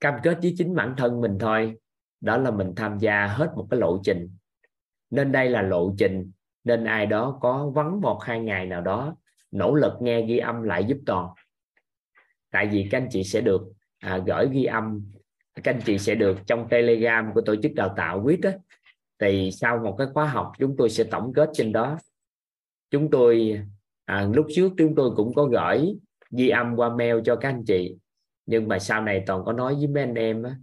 Cam 0.00 0.14
kết 0.22 0.38
với 0.42 0.54
chính 0.58 0.74
bản 0.74 0.94
thân 0.96 1.20
mình 1.20 1.38
thôi. 1.40 1.76
Đó 2.20 2.36
là 2.36 2.50
mình 2.50 2.72
tham 2.76 2.98
gia 2.98 3.26
hết 3.26 3.52
một 3.56 3.66
cái 3.70 3.80
lộ 3.80 4.00
trình. 4.04 4.30
Nên 5.10 5.32
đây 5.32 5.50
là 5.50 5.62
lộ 5.62 5.94
trình 5.98 6.30
nên 6.64 6.84
ai 6.84 7.06
đó 7.06 7.38
có 7.40 7.70
vắng 7.74 8.00
một 8.00 8.18
hai 8.22 8.40
ngày 8.40 8.66
nào 8.66 8.80
đó 8.80 9.16
nỗ 9.50 9.74
lực 9.74 9.92
nghe 10.00 10.22
ghi 10.26 10.38
âm 10.38 10.62
lại 10.62 10.84
giúp 10.84 10.98
toàn. 11.06 11.28
Tại 12.50 12.66
vì 12.66 12.88
các 12.90 12.98
anh 12.98 13.08
chị 13.10 13.24
sẽ 13.24 13.40
được 13.40 13.62
à, 13.98 14.18
gửi 14.26 14.48
ghi 14.52 14.64
âm. 14.64 15.10
Các 15.54 15.74
anh 15.74 15.80
chị 15.86 15.98
sẽ 15.98 16.14
được 16.14 16.38
trong 16.46 16.68
telegram 16.68 17.34
của 17.34 17.40
tổ 17.40 17.56
chức 17.56 17.72
đào 17.74 17.94
tạo 17.96 18.22
quýt 18.24 18.40
á, 18.42 18.52
thì 19.18 19.50
sau 19.52 19.78
một 19.78 19.94
cái 19.98 20.06
khóa 20.14 20.26
học 20.26 20.52
chúng 20.58 20.76
tôi 20.78 20.90
sẽ 20.90 21.04
tổng 21.04 21.32
kết 21.34 21.50
trên 21.52 21.72
đó. 21.72 21.98
Chúng 22.90 23.10
tôi 23.10 23.60
à, 24.04 24.28
lúc 24.34 24.46
trước 24.54 24.72
chúng 24.78 24.94
tôi 24.94 25.10
cũng 25.16 25.34
có 25.34 25.44
gửi 25.44 25.94
ghi 26.30 26.48
âm 26.48 26.76
qua 26.76 26.96
mail 26.96 27.16
cho 27.24 27.36
các 27.36 27.48
anh 27.48 27.64
chị 27.66 27.96
nhưng 28.46 28.68
mà 28.68 28.78
sau 28.78 29.02
này 29.02 29.22
toàn 29.26 29.44
có 29.44 29.52
nói 29.52 29.74
với 29.74 29.86
mấy 29.86 30.02
anh 30.02 30.14
em 30.14 30.42
á, 30.42 30.56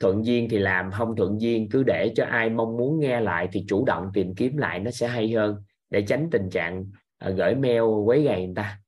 thuận 0.00 0.26
duyên 0.26 0.48
thì 0.50 0.58
làm 0.58 0.90
không 0.90 1.16
thuận 1.16 1.40
duyên 1.40 1.68
cứ 1.70 1.82
để 1.82 2.12
cho 2.16 2.24
ai 2.24 2.50
mong 2.50 2.76
muốn 2.76 3.00
nghe 3.00 3.20
lại 3.20 3.48
thì 3.52 3.64
chủ 3.68 3.84
động 3.84 4.10
tìm 4.14 4.34
kiếm 4.34 4.56
lại 4.56 4.78
nó 4.78 4.90
sẽ 4.90 5.08
hay 5.08 5.32
hơn 5.32 5.62
để 5.90 6.02
tránh 6.02 6.28
tình 6.30 6.50
trạng 6.50 6.84
à, 7.18 7.30
gửi 7.30 7.54
mail 7.54 7.82
quấy 8.04 8.22
gầy 8.22 8.46
người 8.46 8.54
ta. 8.56 8.78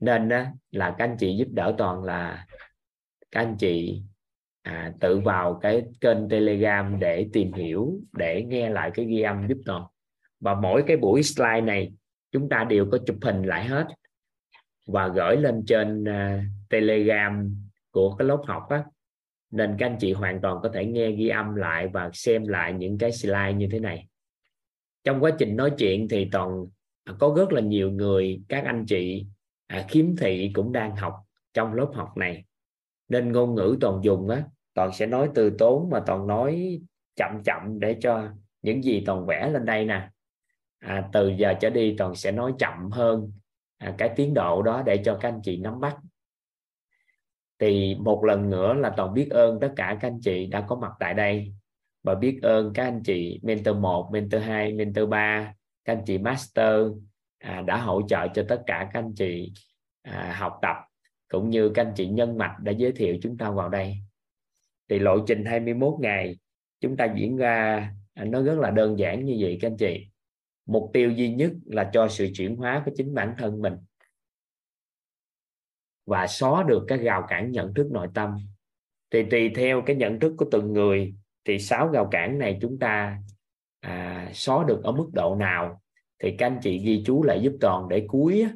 Nên 0.00 0.28
á, 0.28 0.52
là 0.70 0.94
các 0.98 1.04
anh 1.04 1.16
chị 1.18 1.36
giúp 1.36 1.48
đỡ 1.50 1.74
toàn 1.78 2.04
là 2.04 2.46
các 3.30 3.40
anh 3.40 3.56
chị 3.58 4.02
à, 4.62 4.92
tự 5.00 5.20
vào 5.20 5.58
cái 5.62 5.82
kênh 6.00 6.28
telegram 6.28 7.00
để 7.00 7.28
tìm 7.32 7.52
hiểu 7.52 8.00
để 8.12 8.44
nghe 8.48 8.70
lại 8.70 8.90
cái 8.94 9.06
ghi 9.06 9.20
âm 9.20 9.48
giúp 9.48 9.58
toàn. 9.64 9.84
Và 10.40 10.54
mỗi 10.54 10.84
cái 10.86 10.96
buổi 10.96 11.22
slide 11.22 11.60
này 11.60 11.92
chúng 12.32 12.48
ta 12.48 12.64
đều 12.64 12.86
có 12.92 12.98
chụp 13.06 13.16
hình 13.22 13.42
lại 13.42 13.64
hết 13.64 13.86
và 14.86 15.08
gửi 15.08 15.36
lên 15.36 15.64
trên 15.66 16.02
uh, 16.02 16.55
telegram 16.68 17.56
của 17.90 18.16
cái 18.16 18.28
lớp 18.28 18.42
học 18.46 18.62
á 18.68 18.84
nên 19.50 19.76
các 19.78 19.86
anh 19.86 19.96
chị 20.00 20.12
hoàn 20.12 20.40
toàn 20.40 20.58
có 20.62 20.68
thể 20.74 20.86
nghe 20.86 21.10
ghi 21.10 21.28
âm 21.28 21.54
lại 21.54 21.88
và 21.88 22.10
xem 22.12 22.46
lại 22.46 22.72
những 22.72 22.98
cái 22.98 23.12
slide 23.12 23.52
như 23.52 23.68
thế 23.72 23.80
này. 23.80 24.06
Trong 25.04 25.20
quá 25.20 25.30
trình 25.38 25.56
nói 25.56 25.72
chuyện 25.78 26.08
thì 26.08 26.28
toàn 26.32 26.66
có 27.18 27.34
rất 27.36 27.52
là 27.52 27.60
nhiều 27.60 27.90
người 27.90 28.40
các 28.48 28.64
anh 28.64 28.84
chị 28.86 29.26
à, 29.66 29.84
khiếm 29.88 30.16
thị 30.16 30.50
cũng 30.54 30.72
đang 30.72 30.96
học 30.96 31.14
trong 31.54 31.74
lớp 31.74 31.90
học 31.94 32.16
này. 32.16 32.44
Nên 33.08 33.32
ngôn 33.32 33.54
ngữ 33.54 33.76
toàn 33.80 34.00
dùng 34.04 34.28
á 34.28 34.44
toàn 34.74 34.92
sẽ 34.92 35.06
nói 35.06 35.30
từ 35.34 35.50
tốn 35.50 35.90
mà 35.90 36.02
toàn 36.06 36.26
nói 36.26 36.80
chậm 37.16 37.42
chậm 37.44 37.80
để 37.80 37.96
cho 38.00 38.28
những 38.62 38.84
gì 38.84 39.02
toàn 39.06 39.26
vẽ 39.26 39.50
lên 39.50 39.64
đây 39.64 39.84
nè. 39.84 40.08
À, 40.78 41.08
từ 41.12 41.28
giờ 41.28 41.54
trở 41.60 41.70
đi 41.70 41.94
toàn 41.98 42.14
sẽ 42.14 42.32
nói 42.32 42.52
chậm 42.58 42.90
hơn 42.90 43.32
à, 43.78 43.94
cái 43.98 44.10
tiến 44.16 44.34
độ 44.34 44.62
đó 44.62 44.82
để 44.86 45.02
cho 45.04 45.18
các 45.20 45.28
anh 45.28 45.40
chị 45.44 45.56
nắm 45.56 45.80
bắt 45.80 45.96
thì 47.58 47.94
một 47.94 48.24
lần 48.24 48.50
nữa 48.50 48.74
là 48.74 48.92
toàn 48.96 49.14
biết 49.14 49.28
ơn 49.30 49.60
tất 49.60 49.72
cả 49.76 49.98
các 50.00 50.08
anh 50.08 50.20
chị 50.20 50.46
đã 50.46 50.60
có 50.60 50.76
mặt 50.76 50.92
tại 51.00 51.14
đây. 51.14 51.52
Và 52.02 52.14
biết 52.14 52.38
ơn 52.42 52.72
các 52.74 52.84
anh 52.84 53.02
chị 53.04 53.40
mentor 53.42 53.76
1, 53.76 54.10
mentor 54.12 54.42
2, 54.42 54.72
mentor 54.72 55.08
3 55.08 55.54
các 55.86 55.92
anh 55.92 56.04
chị 56.06 56.18
master 56.18 56.80
à, 57.38 57.62
đã 57.62 57.76
hỗ 57.76 58.02
trợ 58.08 58.28
cho 58.34 58.44
tất 58.48 58.62
cả 58.66 58.90
các 58.92 59.00
anh 59.00 59.14
chị 59.14 59.52
à, 60.02 60.36
học 60.38 60.58
tập 60.62 60.76
cũng 61.28 61.50
như 61.50 61.68
các 61.74 61.86
anh 61.86 61.92
chị 61.96 62.06
nhân 62.08 62.38
mạch 62.38 62.56
đã 62.62 62.72
giới 62.72 62.92
thiệu 62.92 63.16
chúng 63.22 63.38
ta 63.38 63.50
vào 63.50 63.68
đây. 63.68 63.96
Thì 64.88 64.98
lộ 64.98 65.18
trình 65.26 65.44
21 65.44 65.94
ngày 66.00 66.36
chúng 66.80 66.96
ta 66.96 67.14
diễn 67.16 67.36
ra 67.36 67.88
à, 68.14 68.24
nó 68.24 68.42
rất 68.42 68.58
là 68.58 68.70
đơn 68.70 68.98
giản 68.98 69.24
như 69.24 69.36
vậy 69.40 69.58
các 69.60 69.68
anh 69.68 69.76
chị. 69.76 70.06
Mục 70.66 70.90
tiêu 70.92 71.10
duy 71.10 71.34
nhất 71.34 71.52
là 71.64 71.90
cho 71.92 72.08
sự 72.08 72.28
chuyển 72.34 72.56
hóa 72.56 72.82
của 72.84 72.90
chính 72.96 73.14
bản 73.14 73.34
thân 73.38 73.62
mình 73.62 73.74
và 76.06 76.26
xóa 76.26 76.62
được 76.62 76.84
các 76.88 76.96
rào 76.96 77.26
cản 77.28 77.50
nhận 77.50 77.74
thức 77.74 77.86
nội 77.90 78.08
tâm. 78.14 78.36
Thì 79.10 79.22
tùy 79.30 79.50
theo 79.56 79.82
cái 79.86 79.96
nhận 79.96 80.20
thức 80.20 80.34
của 80.38 80.46
từng 80.50 80.72
người 80.72 81.14
thì 81.44 81.58
sáu 81.58 81.90
rào 81.90 82.08
cản 82.10 82.38
này 82.38 82.58
chúng 82.62 82.78
ta 82.78 83.18
à, 83.80 84.30
xóa 84.34 84.64
được 84.64 84.80
ở 84.84 84.92
mức 84.92 85.10
độ 85.12 85.34
nào 85.34 85.82
thì 86.18 86.34
các 86.38 86.46
anh 86.46 86.58
chị 86.62 86.78
ghi 86.78 87.02
chú 87.06 87.22
lại 87.22 87.40
giúp 87.42 87.52
toàn 87.60 87.88
để 87.88 88.04
cuối 88.08 88.46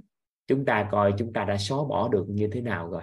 chúng 0.47 0.65
ta 0.65 0.89
coi 0.93 1.15
chúng 1.19 1.33
ta 1.33 1.45
đã 1.45 1.57
xóa 1.57 1.79
bỏ 1.89 2.09
được 2.09 2.25
như 2.29 2.49
thế 2.53 2.61
nào 2.61 2.91
rồi. 2.91 3.03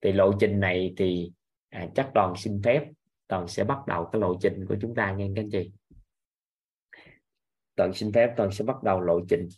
Thì 0.00 0.12
lộ 0.12 0.32
trình 0.40 0.60
này 0.60 0.94
thì 0.96 1.32
à, 1.68 1.88
chắc 1.94 2.10
toàn 2.14 2.34
xin 2.36 2.62
phép 2.62 2.84
toàn 3.28 3.48
sẽ 3.48 3.64
bắt 3.64 3.78
đầu 3.86 4.08
cái 4.12 4.20
lộ 4.20 4.34
trình 4.40 4.66
của 4.68 4.76
chúng 4.80 4.94
ta 4.94 5.12
nghe 5.12 5.28
các 5.36 5.42
anh 5.42 5.50
chị. 5.50 5.72
Toàn 7.76 7.92
xin 7.94 8.12
phép 8.12 8.34
toàn 8.36 8.50
sẽ 8.52 8.64
bắt 8.64 8.82
đầu 8.82 9.00
lộ 9.00 9.20
trình 9.28 9.48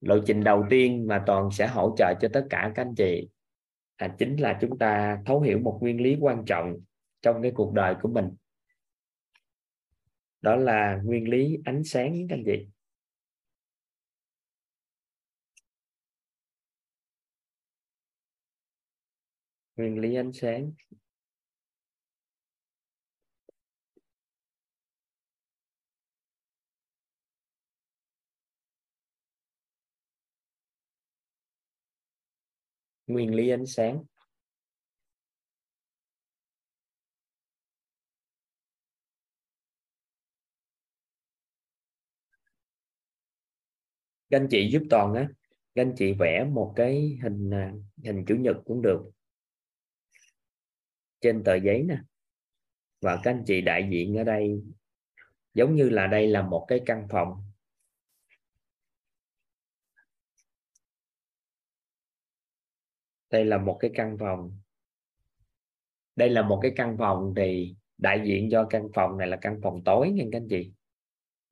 lộ 0.00 0.18
trình 0.26 0.44
đầu 0.44 0.64
tiên 0.70 1.06
mà 1.06 1.22
toàn 1.26 1.50
sẽ 1.50 1.66
hỗ 1.66 1.94
trợ 1.98 2.14
cho 2.20 2.28
tất 2.32 2.46
cả 2.50 2.72
các 2.74 2.82
anh 2.82 2.94
chị 2.94 3.28
là 3.98 4.14
chính 4.18 4.36
là 4.36 4.58
chúng 4.60 4.78
ta 4.78 5.18
thấu 5.26 5.40
hiểu 5.40 5.58
một 5.58 5.78
nguyên 5.82 6.00
lý 6.00 6.16
quan 6.20 6.44
trọng 6.46 6.76
trong 7.22 7.42
cái 7.42 7.52
cuộc 7.54 7.72
đời 7.74 7.94
của 8.02 8.08
mình. 8.08 8.30
Đó 10.40 10.56
là 10.56 11.00
nguyên 11.04 11.28
lý 11.28 11.58
ánh 11.64 11.84
sáng, 11.84 12.26
các 12.28 12.36
anh 12.36 12.42
chị. 12.46 12.66
Nguyên 19.76 19.98
lý 19.98 20.14
ánh 20.14 20.32
sáng. 20.32 20.72
Nguyên 33.06 33.34
lý 33.34 33.48
ánh 33.48 33.66
sáng. 33.66 34.04
Các 44.30 44.40
anh 44.40 44.48
chị 44.50 44.70
giúp 44.72 44.82
toàn 44.90 45.14
á, 45.14 45.28
các 45.74 45.82
anh 45.82 45.94
chị 45.96 46.12
vẽ 46.12 46.44
một 46.44 46.72
cái 46.76 47.18
hình 47.22 47.50
à, 47.50 47.72
hình 48.04 48.24
chủ 48.26 48.36
nhật 48.36 48.56
cũng 48.64 48.82
được. 48.82 49.10
Trên 51.20 51.44
tờ 51.44 51.54
giấy 51.54 51.82
nè. 51.82 51.98
Và 53.00 53.20
các 53.22 53.30
anh 53.30 53.44
chị 53.46 53.60
đại 53.60 53.88
diện 53.90 54.16
ở 54.16 54.24
đây, 54.24 54.62
giống 55.54 55.74
như 55.74 55.88
là 55.88 56.06
đây 56.06 56.26
là 56.26 56.42
một 56.42 56.64
cái 56.68 56.80
căn 56.86 57.06
phòng. 57.10 57.45
Đây 63.30 63.44
là 63.44 63.58
một 63.58 63.76
cái 63.80 63.90
căn 63.94 64.16
phòng. 64.20 64.58
Đây 66.16 66.30
là 66.30 66.42
một 66.42 66.58
cái 66.62 66.72
căn 66.76 66.96
phòng 66.98 67.34
thì 67.36 67.76
đại 67.98 68.22
diện 68.24 68.48
cho 68.50 68.66
căn 68.70 68.88
phòng 68.94 69.18
này 69.18 69.28
là 69.28 69.36
căn 69.36 69.60
phòng 69.62 69.84
tối 69.84 70.10
nha 70.10 70.24
các 70.32 70.38
anh 70.38 70.48
chị. 70.48 70.72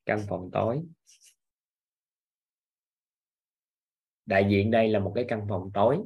Căn 0.06 0.20
phòng 0.28 0.50
tối. 0.52 0.82
Đại 4.26 4.46
diện 4.50 4.70
đây 4.70 4.88
là 4.88 4.98
một 4.98 5.12
cái 5.14 5.24
căn 5.28 5.46
phòng 5.48 5.70
tối. 5.74 5.98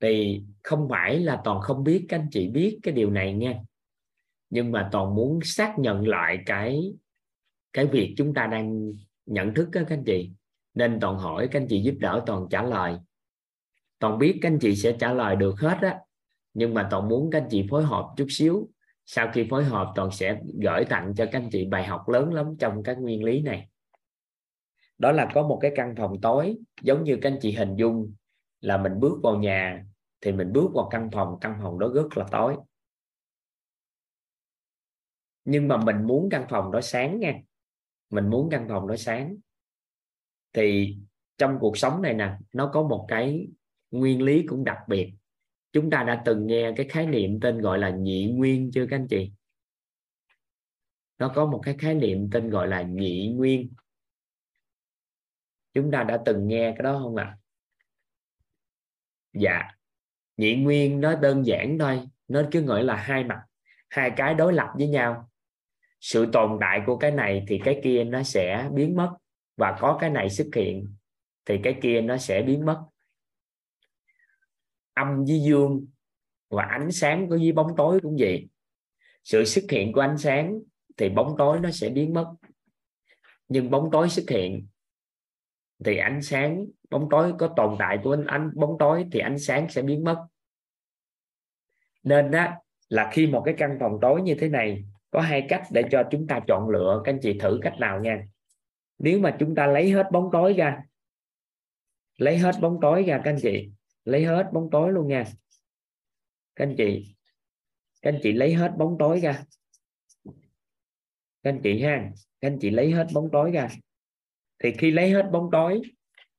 Thì 0.00 0.44
không 0.62 0.86
phải 0.90 1.18
là 1.18 1.40
toàn 1.44 1.60
không 1.60 1.84
biết, 1.84 2.06
các 2.08 2.18
anh 2.18 2.28
chị 2.30 2.48
biết 2.48 2.80
cái 2.82 2.94
điều 2.94 3.10
này 3.10 3.34
nha. 3.34 3.62
Nhưng 4.50 4.72
mà 4.72 4.88
toàn 4.92 5.14
muốn 5.14 5.40
xác 5.44 5.74
nhận 5.78 6.08
lại 6.08 6.38
cái 6.46 6.92
cái 7.72 7.86
việc 7.86 8.14
chúng 8.16 8.34
ta 8.34 8.46
đang 8.46 8.92
nhận 9.26 9.54
thức 9.54 9.68
đó 9.72 9.80
các 9.88 9.96
anh 9.96 10.04
chị. 10.04 10.30
Nên 10.74 10.98
toàn 11.00 11.18
hỏi 11.18 11.48
các 11.50 11.60
anh 11.60 11.66
chị 11.68 11.82
giúp 11.82 11.94
đỡ 11.98 12.22
toàn 12.26 12.46
trả 12.50 12.62
lời 12.62 12.98
toàn 14.02 14.18
biết 14.18 14.38
các 14.42 14.48
anh 14.48 14.58
chị 14.58 14.76
sẽ 14.76 14.96
trả 14.98 15.12
lời 15.12 15.36
được 15.36 15.54
hết 15.58 15.78
á. 15.80 16.00
Nhưng 16.54 16.74
mà 16.74 16.88
toàn 16.90 17.08
muốn 17.08 17.30
các 17.30 17.42
anh 17.42 17.48
chị 17.50 17.66
phối 17.70 17.84
hợp 17.84 18.14
chút 18.16 18.26
xíu. 18.28 18.68
Sau 19.06 19.30
khi 19.34 19.46
phối 19.50 19.64
hợp, 19.64 19.92
toàn 19.94 20.10
sẽ 20.10 20.40
gửi 20.62 20.84
tặng 20.84 21.14
cho 21.16 21.26
các 21.32 21.38
anh 21.38 21.48
chị 21.52 21.66
bài 21.66 21.84
học 21.84 22.08
lớn 22.08 22.34
lắm 22.34 22.56
trong 22.58 22.82
các 22.82 22.98
nguyên 22.98 23.24
lý 23.24 23.42
này. 23.42 23.68
Đó 24.98 25.12
là 25.12 25.30
có 25.34 25.48
một 25.48 25.58
cái 25.62 25.72
căn 25.76 25.94
phòng 25.96 26.20
tối, 26.20 26.56
giống 26.82 27.04
như 27.04 27.18
các 27.22 27.32
anh 27.32 27.38
chị 27.42 27.52
hình 27.52 27.76
dung, 27.76 28.14
là 28.60 28.76
mình 28.76 29.00
bước 29.00 29.18
vào 29.22 29.36
nhà, 29.36 29.84
thì 30.20 30.32
mình 30.32 30.52
bước 30.52 30.70
vào 30.74 30.88
căn 30.90 31.10
phòng 31.12 31.38
căn 31.40 31.58
phòng 31.62 31.78
đó 31.78 31.90
rất 31.94 32.16
là 32.16 32.26
tối. 32.30 32.56
Nhưng 35.44 35.68
mà 35.68 35.76
mình 35.76 36.06
muốn 36.06 36.28
căn 36.30 36.46
phòng 36.48 36.72
đó 36.72 36.80
sáng 36.80 37.20
nha. 37.20 37.40
Mình 38.10 38.30
muốn 38.30 38.48
căn 38.50 38.68
phòng 38.68 38.88
đó 38.88 38.96
sáng. 38.96 39.36
Thì 40.52 40.96
trong 41.38 41.56
cuộc 41.60 41.78
sống 41.78 42.02
này 42.02 42.14
nè, 42.14 42.36
nó 42.52 42.70
có 42.74 42.82
một 42.82 43.04
cái 43.08 43.48
nguyên 43.92 44.22
lý 44.22 44.44
cũng 44.46 44.64
đặc 44.64 44.78
biệt. 44.88 45.12
Chúng 45.72 45.90
ta 45.90 46.02
đã 46.02 46.22
từng 46.24 46.46
nghe 46.46 46.72
cái 46.76 46.86
khái 46.88 47.06
niệm 47.06 47.40
tên 47.40 47.60
gọi 47.60 47.78
là 47.78 47.90
nhị 47.90 48.26
nguyên 48.26 48.70
chưa 48.74 48.86
các 48.90 48.96
anh 48.96 49.06
chị? 49.08 49.32
Nó 51.18 51.32
có 51.34 51.46
một 51.46 51.60
cái 51.64 51.76
khái 51.78 51.94
niệm 51.94 52.28
tên 52.32 52.50
gọi 52.50 52.68
là 52.68 52.82
nhị 52.82 53.28
nguyên. 53.28 53.72
Chúng 55.74 55.90
ta 55.90 56.04
đã 56.04 56.22
từng 56.24 56.48
nghe 56.48 56.74
cái 56.76 56.82
đó 56.82 56.98
không 57.02 57.16
ạ? 57.16 57.24
À? 57.24 57.38
dạ. 59.32 59.68
Nhị 60.36 60.56
nguyên 60.56 61.00
nó 61.00 61.14
đơn 61.14 61.46
giản 61.46 61.78
thôi, 61.78 62.00
nó 62.28 62.42
cứ 62.50 62.60
gọi 62.60 62.84
là 62.84 62.96
hai 62.96 63.24
mặt, 63.24 63.42
hai 63.88 64.10
cái 64.16 64.34
đối 64.34 64.52
lập 64.52 64.68
với 64.74 64.88
nhau. 64.88 65.30
Sự 66.00 66.26
tồn 66.32 66.58
tại 66.60 66.80
của 66.86 66.96
cái 66.96 67.10
này 67.10 67.44
thì 67.48 67.60
cái 67.64 67.80
kia 67.84 68.04
nó 68.04 68.22
sẽ 68.22 68.68
biến 68.72 68.96
mất 68.96 69.16
và 69.56 69.76
có 69.80 69.98
cái 70.00 70.10
này 70.10 70.30
xuất 70.30 70.46
hiện 70.54 70.94
thì 71.44 71.60
cái 71.62 71.78
kia 71.82 72.00
nó 72.00 72.16
sẽ 72.16 72.42
biến 72.42 72.64
mất 72.64 72.84
âm 74.94 75.24
với 75.24 75.40
dương 75.46 75.86
và 76.50 76.64
ánh 76.64 76.92
sáng 76.92 77.28
có 77.28 77.36
với 77.36 77.52
bóng 77.52 77.76
tối 77.76 78.00
cũng 78.02 78.16
vậy. 78.18 78.48
Sự 79.24 79.44
xuất 79.44 79.64
hiện 79.70 79.92
của 79.92 80.00
ánh 80.00 80.18
sáng 80.18 80.60
thì 80.96 81.08
bóng 81.08 81.34
tối 81.38 81.60
nó 81.60 81.70
sẽ 81.70 81.88
biến 81.88 82.14
mất. 82.14 82.34
Nhưng 83.48 83.70
bóng 83.70 83.88
tối 83.92 84.08
xuất 84.08 84.30
hiện 84.30 84.66
thì 85.84 85.96
ánh 85.96 86.22
sáng 86.22 86.66
bóng 86.90 87.08
tối 87.10 87.32
có 87.38 87.52
tồn 87.56 87.76
tại 87.78 87.98
của 88.04 88.12
ánh, 88.12 88.26
ánh 88.26 88.50
bóng 88.54 88.76
tối 88.78 89.06
thì 89.12 89.20
ánh 89.20 89.38
sáng 89.38 89.68
sẽ 89.68 89.82
biến 89.82 90.04
mất. 90.04 90.26
Nên 92.02 92.30
đó 92.30 92.48
là 92.88 93.10
khi 93.12 93.26
một 93.26 93.42
cái 93.44 93.54
căn 93.58 93.76
phòng 93.80 93.98
tối 94.02 94.22
như 94.22 94.34
thế 94.34 94.48
này 94.48 94.84
có 95.10 95.20
hai 95.20 95.46
cách 95.48 95.62
để 95.70 95.82
cho 95.90 96.02
chúng 96.10 96.26
ta 96.26 96.40
chọn 96.48 96.68
lựa. 96.68 97.02
Các 97.04 97.12
anh 97.12 97.20
chị 97.22 97.38
thử 97.38 97.58
cách 97.62 97.74
nào 97.78 98.00
nha. 98.00 98.26
Nếu 98.98 99.18
mà 99.18 99.36
chúng 99.38 99.54
ta 99.54 99.66
lấy 99.66 99.90
hết 99.90 100.06
bóng 100.12 100.28
tối 100.32 100.52
ra 100.52 100.82
lấy 102.16 102.38
hết 102.38 102.54
bóng 102.60 102.78
tối 102.82 103.02
ra 103.02 103.20
các 103.24 103.30
anh 103.30 103.38
chị 103.42 103.70
lấy 104.04 104.24
hết 104.24 104.50
bóng 104.52 104.68
tối 104.70 104.92
luôn 104.92 105.08
nha. 105.08 105.24
Các 106.56 106.64
anh 106.64 106.74
chị, 106.78 107.14
các 108.02 108.12
anh 108.12 108.20
chị 108.22 108.32
lấy 108.32 108.54
hết 108.54 108.72
bóng 108.78 108.96
tối 108.98 109.20
ra. 109.20 109.44
Các 111.42 111.50
anh 111.50 111.60
chị 111.62 111.82
ha, 111.82 112.10
các 112.40 112.48
anh 112.48 112.58
chị 112.60 112.70
lấy 112.70 112.92
hết 112.92 113.06
bóng 113.14 113.28
tối 113.32 113.50
ra. 113.52 113.68
Thì 114.58 114.72
khi 114.78 114.90
lấy 114.90 115.10
hết 115.10 115.28
bóng 115.32 115.48
tối, 115.52 115.80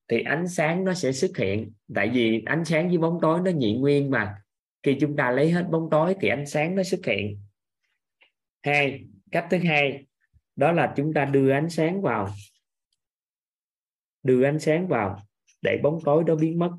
thì 0.08 0.22
ánh 0.22 0.48
sáng 0.48 0.84
nó 0.84 0.94
sẽ 0.94 1.12
xuất 1.12 1.36
hiện. 1.36 1.72
Tại 1.94 2.10
vì 2.14 2.42
ánh 2.46 2.64
sáng 2.64 2.88
với 2.88 2.98
bóng 2.98 3.18
tối 3.22 3.40
nó 3.44 3.50
nhị 3.50 3.76
nguyên 3.76 4.10
mà. 4.10 4.34
Khi 4.82 4.96
chúng 5.00 5.16
ta 5.16 5.30
lấy 5.30 5.50
hết 5.50 5.66
bóng 5.70 5.88
tối 5.90 6.14
thì 6.20 6.28
ánh 6.28 6.46
sáng 6.46 6.74
nó 6.74 6.82
xuất 6.82 7.06
hiện. 7.06 7.40
Hai, 8.62 9.04
cách 9.30 9.46
thứ 9.50 9.58
hai, 9.64 10.06
đó 10.56 10.72
là 10.72 10.92
chúng 10.96 11.12
ta 11.14 11.24
đưa 11.24 11.50
ánh 11.50 11.70
sáng 11.70 12.02
vào. 12.02 12.28
Đưa 14.22 14.44
ánh 14.44 14.58
sáng 14.60 14.88
vào 14.88 15.22
để 15.62 15.80
bóng 15.82 15.98
tối 16.04 16.24
đó 16.26 16.34
biến 16.34 16.58
mất 16.58 16.70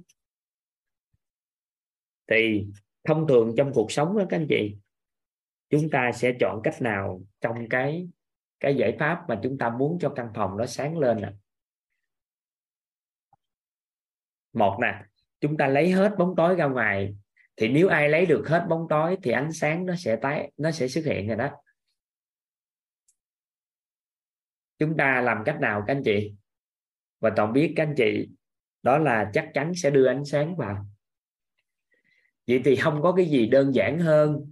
thì 2.27 2.65
thông 3.03 3.27
thường 3.27 3.53
trong 3.57 3.71
cuộc 3.73 3.91
sống 3.91 4.17
đó, 4.17 4.25
các 4.29 4.38
anh 4.38 4.47
chị, 4.49 4.77
chúng 5.69 5.89
ta 5.89 6.11
sẽ 6.11 6.33
chọn 6.39 6.61
cách 6.63 6.81
nào 6.81 7.21
trong 7.41 7.69
cái 7.69 8.09
cái 8.59 8.75
giải 8.75 8.95
pháp 8.99 9.25
mà 9.27 9.39
chúng 9.43 9.57
ta 9.57 9.69
muốn 9.69 9.97
cho 10.01 10.13
căn 10.15 10.29
phòng 10.35 10.57
nó 10.57 10.65
sáng 10.65 10.97
lên 10.97 11.21
nè 11.21 11.31
một 14.53 14.77
nè, 14.81 15.03
chúng 15.39 15.57
ta 15.57 15.67
lấy 15.67 15.91
hết 15.91 16.15
bóng 16.17 16.35
tối 16.38 16.55
ra 16.55 16.65
ngoài. 16.65 17.15
Thì 17.55 17.67
nếu 17.67 17.88
ai 17.88 18.09
lấy 18.09 18.25
được 18.25 18.43
hết 18.47 18.65
bóng 18.69 18.88
tối 18.89 19.17
thì 19.23 19.31
ánh 19.31 19.51
sáng 19.51 19.85
nó 19.85 19.95
sẽ 19.95 20.15
tái, 20.15 20.51
nó 20.57 20.71
sẽ 20.71 20.88
xuất 20.88 21.05
hiện 21.05 21.27
rồi 21.27 21.38
đó. 21.38 21.51
Chúng 24.79 24.97
ta 24.97 25.21
làm 25.21 25.43
cách 25.45 25.59
nào 25.61 25.83
các 25.88 25.95
anh 25.95 26.01
chị? 26.05 26.33
Và 27.19 27.33
toàn 27.35 27.53
biết 27.53 27.73
các 27.75 27.83
anh 27.83 27.93
chị, 27.97 28.29
đó 28.83 28.97
là 28.97 29.31
chắc 29.33 29.51
chắn 29.53 29.75
sẽ 29.75 29.89
đưa 29.89 30.07
ánh 30.07 30.25
sáng 30.25 30.55
vào 30.55 30.85
vậy 32.47 32.62
thì 32.65 32.75
không 32.75 33.01
có 33.01 33.12
cái 33.12 33.25
gì 33.25 33.47
đơn 33.47 33.75
giản 33.75 33.99
hơn. 33.99 34.49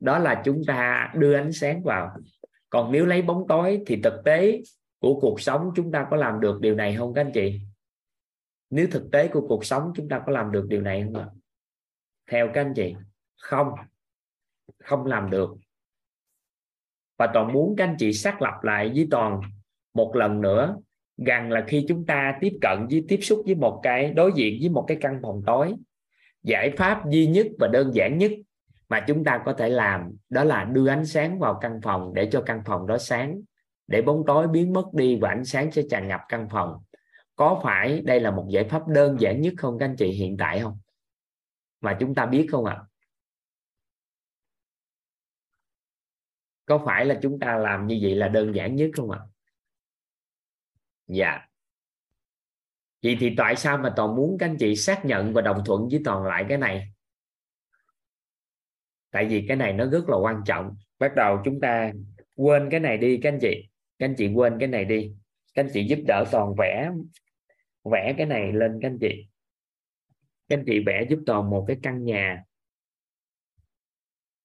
Đó 0.00 0.18
là 0.18 0.42
chúng 0.44 0.62
ta 0.66 1.12
đưa 1.16 1.34
ánh 1.34 1.52
sáng 1.52 1.82
vào. 1.82 2.16
Còn 2.70 2.92
nếu 2.92 3.06
lấy 3.06 3.22
bóng 3.22 3.44
tối 3.48 3.82
thì 3.86 4.00
thực 4.02 4.22
tế 4.24 4.62
của 4.98 5.20
cuộc 5.20 5.40
sống 5.40 5.70
chúng 5.76 5.92
ta 5.92 6.06
có 6.10 6.16
làm 6.16 6.40
được 6.40 6.60
điều 6.60 6.74
này 6.74 6.96
không 6.96 7.14
các 7.14 7.20
anh 7.20 7.32
chị? 7.34 7.60
Nếu 8.70 8.86
thực 8.90 9.10
tế 9.12 9.28
của 9.28 9.48
cuộc 9.48 9.64
sống 9.64 9.92
chúng 9.96 10.08
ta 10.08 10.22
có 10.26 10.32
làm 10.32 10.52
được 10.52 10.66
điều 10.68 10.80
này 10.80 11.02
không 11.02 11.14
ạ? 11.14 11.28
Theo 12.30 12.50
các 12.54 12.60
anh 12.60 12.72
chị, 12.76 12.94
không. 13.36 13.68
Không 14.84 15.06
làm 15.06 15.30
được. 15.30 15.50
Và 17.18 17.30
toàn 17.34 17.52
muốn 17.52 17.74
các 17.76 17.84
anh 17.84 17.96
chị 17.98 18.12
xác 18.12 18.42
lập 18.42 18.54
lại 18.62 18.92
với 18.94 19.08
toàn 19.10 19.40
một 19.94 20.16
lần 20.16 20.40
nữa, 20.40 20.76
rằng 21.26 21.50
là 21.50 21.64
khi 21.68 21.84
chúng 21.88 22.06
ta 22.06 22.38
tiếp 22.40 22.58
cận 22.60 22.86
với, 22.90 23.04
tiếp 23.08 23.18
xúc 23.22 23.42
với 23.46 23.54
một 23.54 23.80
cái 23.82 24.12
đối 24.12 24.32
diện 24.34 24.58
với 24.60 24.68
một 24.68 24.84
cái 24.88 24.96
căn 25.00 25.18
phòng 25.22 25.42
tối 25.46 25.74
giải 26.44 26.72
pháp 26.76 27.02
duy 27.10 27.26
nhất 27.26 27.46
và 27.58 27.68
đơn 27.68 27.94
giản 27.94 28.18
nhất 28.18 28.32
mà 28.88 29.04
chúng 29.08 29.24
ta 29.24 29.42
có 29.44 29.52
thể 29.52 29.68
làm 29.68 30.16
đó 30.28 30.44
là 30.44 30.64
đưa 30.64 30.88
ánh 30.88 31.06
sáng 31.06 31.38
vào 31.38 31.58
căn 31.60 31.80
phòng 31.82 32.14
để 32.14 32.28
cho 32.32 32.42
căn 32.46 32.62
phòng 32.66 32.86
đó 32.86 32.98
sáng, 32.98 33.40
để 33.86 34.02
bóng 34.02 34.22
tối 34.26 34.48
biến 34.48 34.72
mất 34.72 34.84
đi 34.92 35.18
và 35.20 35.28
ánh 35.28 35.44
sáng 35.44 35.72
sẽ 35.72 35.82
tràn 35.90 36.08
ngập 36.08 36.20
căn 36.28 36.48
phòng. 36.50 36.82
Có 37.36 37.60
phải 37.64 38.00
đây 38.00 38.20
là 38.20 38.30
một 38.30 38.46
giải 38.50 38.64
pháp 38.64 38.88
đơn 38.88 39.16
giản 39.20 39.40
nhất 39.40 39.54
không, 39.56 39.78
các 39.78 39.86
anh 39.86 39.96
chị, 39.98 40.06
hiện 40.06 40.36
tại 40.36 40.60
không? 40.60 40.78
Mà 41.80 41.96
chúng 42.00 42.14
ta 42.14 42.26
biết 42.26 42.46
không 42.50 42.64
ạ? 42.64 42.82
Có 46.66 46.82
phải 46.86 47.04
là 47.04 47.18
chúng 47.22 47.38
ta 47.38 47.58
làm 47.58 47.86
như 47.86 47.98
vậy 48.02 48.14
là 48.14 48.28
đơn 48.28 48.54
giản 48.54 48.76
nhất 48.76 48.90
không 48.96 49.10
ạ? 49.10 49.20
Dạ 51.06 51.46
vậy 53.04 53.16
thì 53.20 53.34
tại 53.36 53.56
sao 53.56 53.78
mà 53.78 53.92
toàn 53.96 54.16
muốn 54.16 54.36
các 54.38 54.46
anh 54.46 54.56
chị 54.58 54.76
xác 54.76 55.04
nhận 55.04 55.32
và 55.32 55.42
đồng 55.42 55.62
thuận 55.66 55.88
với 55.88 56.00
toàn 56.04 56.24
lại 56.24 56.44
cái 56.48 56.58
này? 56.58 56.88
Tại 59.10 59.26
vì 59.28 59.44
cái 59.48 59.56
này 59.56 59.72
nó 59.72 59.86
rất 59.90 60.08
là 60.08 60.16
quan 60.16 60.42
trọng. 60.46 60.76
Bắt 60.98 61.12
đầu 61.16 61.38
chúng 61.44 61.60
ta 61.60 61.92
quên 62.34 62.68
cái 62.70 62.80
này 62.80 62.98
đi 62.98 63.20
các 63.22 63.32
anh 63.32 63.38
chị. 63.40 63.68
Các 63.98 64.06
anh 64.06 64.14
chị 64.18 64.32
quên 64.34 64.58
cái 64.58 64.68
này 64.68 64.84
đi. 64.84 65.12
Các 65.54 65.64
anh 65.64 65.70
chị 65.72 65.86
giúp 65.86 65.98
đỡ 66.06 66.24
toàn 66.32 66.54
vẽ 66.58 66.90
vẽ 67.84 68.14
cái 68.16 68.26
này 68.26 68.52
lên 68.52 68.78
các 68.82 68.88
anh 68.88 68.98
chị. 69.00 69.28
Các 70.48 70.58
anh 70.58 70.64
chị 70.66 70.80
vẽ 70.86 71.06
giúp 71.10 71.18
toàn 71.26 71.50
một 71.50 71.64
cái 71.68 71.76
căn 71.82 72.04
nhà. 72.04 72.44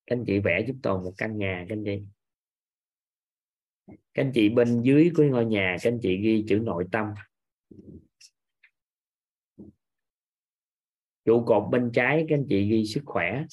Các 0.06 0.16
anh 0.16 0.24
chị 0.28 0.40
vẽ 0.40 0.64
giúp 0.68 0.76
toàn 0.84 1.04
một 1.04 1.14
căn 1.18 1.38
nhà 1.38 1.66
các 1.70 1.76
anh 1.76 1.84
chị. 1.86 2.04
Các 3.88 4.24
anh 4.24 4.32
chị 4.34 4.50
bên 4.50 4.82
dưới 4.82 5.12
của 5.16 5.24
ngôi 5.24 5.46
nhà, 5.46 5.78
các 5.82 5.92
anh 5.92 6.00
chị 6.02 6.18
ghi 6.18 6.46
chữ 6.48 6.60
nội 6.64 6.86
tâm. 6.92 7.06
Trụ 11.30 11.44
cột 11.48 11.72
bên 11.72 11.92
trái, 11.94 12.26
các 12.30 12.36
anh 12.36 12.46
chị 12.50 12.70
ghi 12.70 12.86
sức 12.86 13.02
khỏe. 13.06 13.46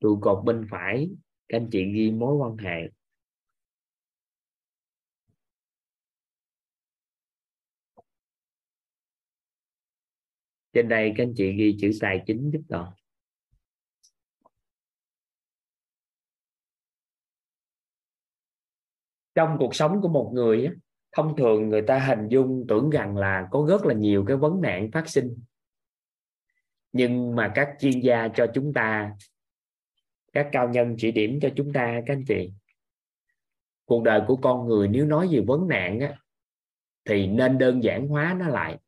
Trụ 0.00 0.18
cột 0.22 0.44
bên 0.44 0.66
phải, 0.70 1.08
các 1.48 1.56
anh 1.58 1.68
chị 1.72 1.84
ghi 1.94 2.10
mối 2.10 2.36
quan 2.36 2.56
hệ. 2.56 2.90
Trên 10.72 10.88
đây 10.88 11.12
các 11.16 11.24
anh 11.24 11.34
chị 11.36 11.52
ghi 11.58 11.76
chữ 11.80 11.90
tài 12.00 12.22
chính 12.26 12.50
giúp 12.50 12.60
toàn 12.68 12.92
trong 19.34 19.56
cuộc 19.58 19.74
sống 19.74 20.00
của 20.02 20.08
một 20.08 20.30
người 20.34 20.70
thông 21.18 21.36
thường 21.36 21.68
người 21.68 21.82
ta 21.82 21.98
hình 21.98 22.28
dung 22.28 22.64
tưởng 22.68 22.90
rằng 22.90 23.16
là 23.16 23.48
có 23.50 23.66
rất 23.68 23.86
là 23.86 23.94
nhiều 23.94 24.24
cái 24.26 24.36
vấn 24.36 24.60
nạn 24.60 24.90
phát 24.90 25.08
sinh. 25.08 25.36
Nhưng 26.92 27.36
mà 27.36 27.52
các 27.54 27.68
chuyên 27.80 28.00
gia 28.00 28.28
cho 28.28 28.46
chúng 28.54 28.72
ta 28.72 29.12
các 30.32 30.48
cao 30.52 30.68
nhân 30.68 30.94
chỉ 30.98 31.12
điểm 31.12 31.38
cho 31.42 31.48
chúng 31.56 31.72
ta 31.72 32.00
các 32.06 32.14
anh 32.14 32.24
chị. 32.28 32.52
Cuộc 33.84 34.02
đời 34.02 34.20
của 34.26 34.36
con 34.36 34.66
người 34.66 34.88
nếu 34.88 35.06
nói 35.06 35.28
về 35.30 35.40
vấn 35.46 35.68
nạn 35.68 36.00
á, 36.00 36.18
thì 37.04 37.26
nên 37.26 37.58
đơn 37.58 37.82
giản 37.82 38.08
hóa 38.08 38.36
nó 38.38 38.48
lại. 38.48 38.78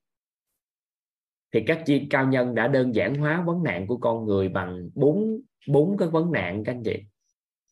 Thì 1.52 1.62
các 1.66 1.82
chi 1.86 2.06
cao 2.10 2.26
nhân 2.26 2.54
đã 2.54 2.68
đơn 2.68 2.94
giản 2.94 3.14
hóa 3.14 3.42
vấn 3.46 3.62
nạn 3.62 3.86
của 3.86 3.96
con 3.96 4.24
người 4.24 4.48
bằng 4.48 4.88
bốn 4.94 5.40
bốn 5.68 5.96
cái 5.96 6.08
vấn 6.08 6.32
nạn 6.32 6.64
các 6.64 6.72
anh 6.72 6.82
chị 6.84 7.02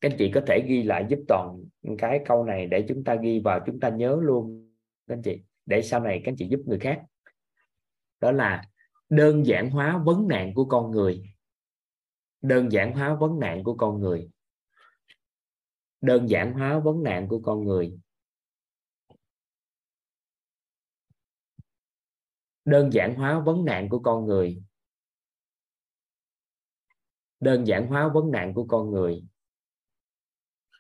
các 0.00 0.11
anh 0.11 0.18
chị 0.18 0.30
có 0.34 0.40
thể 0.46 0.64
ghi 0.68 0.82
lại 0.82 1.06
giúp 1.08 1.18
toàn 1.28 1.64
cái 1.98 2.20
câu 2.26 2.44
này 2.44 2.66
để 2.66 2.84
chúng 2.88 3.04
ta 3.04 3.14
ghi 3.14 3.40
vào 3.44 3.61
chúng 3.66 3.80
ta 3.80 3.88
nhớ 3.88 4.18
luôn, 4.22 4.72
các 5.06 5.14
anh 5.14 5.22
chị. 5.22 5.42
Để 5.66 5.82
sau 5.82 6.00
này 6.00 6.20
các 6.24 6.32
anh 6.32 6.37
chị 6.38 6.48
giúp 6.50 6.61
người 6.66 6.78
khác. 6.78 7.02
Đó 8.20 8.32
là 8.32 8.62
đơn 9.08 9.46
giản 9.46 9.70
hóa 9.70 10.02
vấn 10.04 10.28
nạn 10.28 10.54
của 10.54 10.64
con 10.64 10.90
người. 10.90 11.34
Đơn 12.42 12.72
giản 12.72 12.92
hóa 12.92 13.14
vấn 13.14 13.40
nạn 13.40 13.64
của 13.64 13.76
con 13.76 14.00
người. 14.00 14.30
Đơn 16.00 16.28
giản 16.28 16.52
hóa 16.52 16.78
vấn 16.78 17.02
nạn 17.02 17.28
của 17.28 17.40
con 17.40 17.64
người. 17.64 17.98
Đơn 22.64 22.92
giản 22.92 23.14
hóa 23.14 23.40
vấn 23.40 23.64
nạn 23.64 23.88
của 23.88 23.98
con 23.98 24.26
người. 24.26 24.62
Đơn 27.40 27.66
giản 27.66 27.87
hóa 27.87 28.08
vấn 28.08 28.30
nạn 28.30 28.54
của 28.54 28.66
con 28.68 28.90
người 28.90 29.24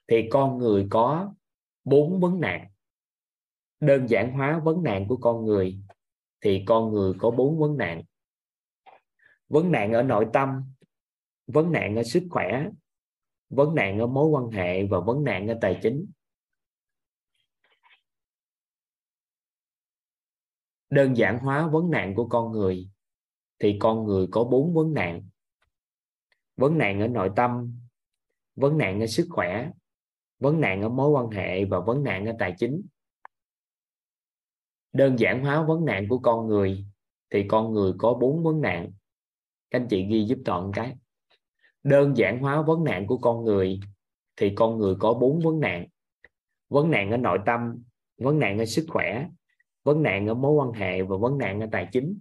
thì 0.08 0.28
con 0.30 0.58
người 0.58 0.86
có 0.90 1.34
bốn 1.84 2.20
vấn 2.20 2.40
nạn. 2.40 2.70
Đơn 3.80 4.06
giản 4.06 4.32
hóa 4.32 4.60
vấn 4.64 4.82
nạn 4.82 5.08
của 5.08 5.16
con 5.16 5.44
người, 5.44 5.78
thì 6.40 6.64
con 6.66 6.92
người 6.92 7.12
có 7.18 7.30
bốn 7.30 7.58
vấn 7.58 7.76
nạn. 7.76 8.02
Vấn 9.48 9.72
nạn 9.72 9.92
ở 9.92 10.02
nội 10.02 10.26
tâm, 10.32 10.62
vấn 11.46 11.72
nạn 11.72 11.96
ở 11.96 12.02
sức 12.02 12.22
khỏe, 12.30 12.68
vấn 13.48 13.74
nạn 13.74 13.98
ở 13.98 14.06
mối 14.06 14.26
quan 14.26 14.50
hệ 14.50 14.86
và 14.86 15.00
vấn 15.00 15.24
nạn 15.24 15.48
ở 15.48 15.58
tài 15.60 15.78
chính. 15.82 16.10
Đơn 20.90 21.16
giản 21.16 21.38
hóa 21.38 21.68
vấn 21.68 21.90
nạn 21.90 22.14
của 22.14 22.28
con 22.28 22.52
người, 22.52 22.88
thì 23.58 23.76
con 23.80 24.04
người 24.04 24.26
có 24.30 24.44
bốn 24.44 24.74
vấn 24.74 24.94
nạn. 24.94 25.28
Vấn 26.56 26.78
nạn 26.78 27.00
ở 27.00 27.08
nội 27.08 27.30
tâm, 27.36 27.78
vấn 28.54 28.78
nạn 28.78 29.00
ở 29.00 29.06
sức 29.06 29.26
khỏe 29.30 29.70
vấn 30.38 30.60
nạn 30.60 30.82
ở 30.82 30.88
mối 30.88 31.10
quan 31.10 31.30
hệ 31.30 31.64
và 31.64 31.80
vấn 31.80 32.02
nạn 32.02 32.26
ở 32.26 32.32
tài 32.38 32.54
chính. 32.58 32.82
Đơn 34.92 35.18
giản 35.18 35.44
hóa 35.44 35.62
vấn 35.62 35.84
nạn 35.84 36.08
của 36.08 36.18
con 36.18 36.46
người 36.46 36.84
thì 37.30 37.44
con 37.48 37.72
người 37.72 37.92
có 37.98 38.14
bốn 38.14 38.42
vấn 38.42 38.60
nạn. 38.60 38.92
Các 39.70 39.80
anh 39.80 39.88
chị 39.88 40.06
ghi 40.10 40.24
giúp 40.24 40.38
toàn 40.44 40.70
cái. 40.74 40.96
Đơn 41.82 42.16
giản 42.16 42.38
hóa 42.38 42.62
vấn 42.62 42.84
nạn 42.84 43.06
của 43.06 43.18
con 43.18 43.44
người 43.44 43.80
thì 44.36 44.52
con 44.54 44.78
người 44.78 44.94
có 44.98 45.14
bốn 45.14 45.40
vấn 45.40 45.60
nạn. 45.60 45.86
Vấn 46.68 46.90
nạn 46.90 47.10
ở 47.10 47.16
nội 47.16 47.38
tâm, 47.46 47.82
vấn 48.18 48.38
nạn 48.38 48.58
ở 48.58 48.64
sức 48.64 48.86
khỏe, 48.88 49.28
vấn 49.84 50.02
nạn 50.02 50.26
ở 50.26 50.34
mối 50.34 50.52
quan 50.52 50.72
hệ 50.72 51.02
và 51.02 51.16
vấn 51.16 51.38
nạn 51.38 51.60
ở 51.60 51.68
tài 51.72 51.88
chính. 51.92 52.18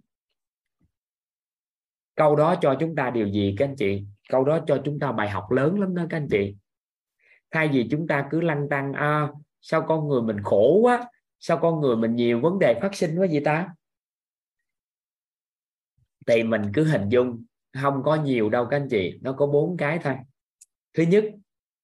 Câu 2.15 2.35
đó 2.35 2.55
cho 2.61 2.77
chúng 2.79 2.95
ta 2.95 3.09
điều 3.09 3.27
gì 3.27 3.55
các 3.57 3.65
anh 3.65 3.75
chị? 3.75 4.05
Câu 4.29 4.43
đó 4.43 4.59
cho 4.67 4.81
chúng 4.85 4.99
ta 4.99 5.11
bài 5.11 5.29
học 5.29 5.51
lớn 5.51 5.79
lắm 5.79 5.95
đó 5.95 6.05
các 6.09 6.17
anh 6.17 6.27
chị 6.31 6.55
thay 7.51 7.67
vì 7.67 7.87
chúng 7.91 8.07
ta 8.07 8.27
cứ 8.31 8.41
lăn 8.41 8.69
tăng 8.69 8.93
à, 8.93 9.27
sao 9.61 9.85
con 9.87 10.07
người 10.07 10.21
mình 10.21 10.37
khổ 10.43 10.79
quá 10.81 11.09
sao 11.39 11.59
con 11.61 11.81
người 11.81 11.95
mình 11.95 12.15
nhiều 12.15 12.39
vấn 12.41 12.59
đề 12.59 12.79
phát 12.81 12.95
sinh 12.95 13.19
quá 13.19 13.27
vậy 13.31 13.41
ta? 13.45 13.69
Thì 16.27 16.43
mình 16.43 16.61
cứ 16.73 16.83
hình 16.83 17.09
dung 17.09 17.45
không 17.73 18.03
có 18.03 18.15
nhiều 18.15 18.49
đâu 18.49 18.67
các 18.69 18.77
anh 18.77 18.87
chị 18.89 19.19
nó 19.21 19.33
có 19.33 19.47
bốn 19.47 19.77
cái 19.77 19.99
thôi. 20.03 20.15
Thứ 20.93 21.03
nhất 21.03 21.25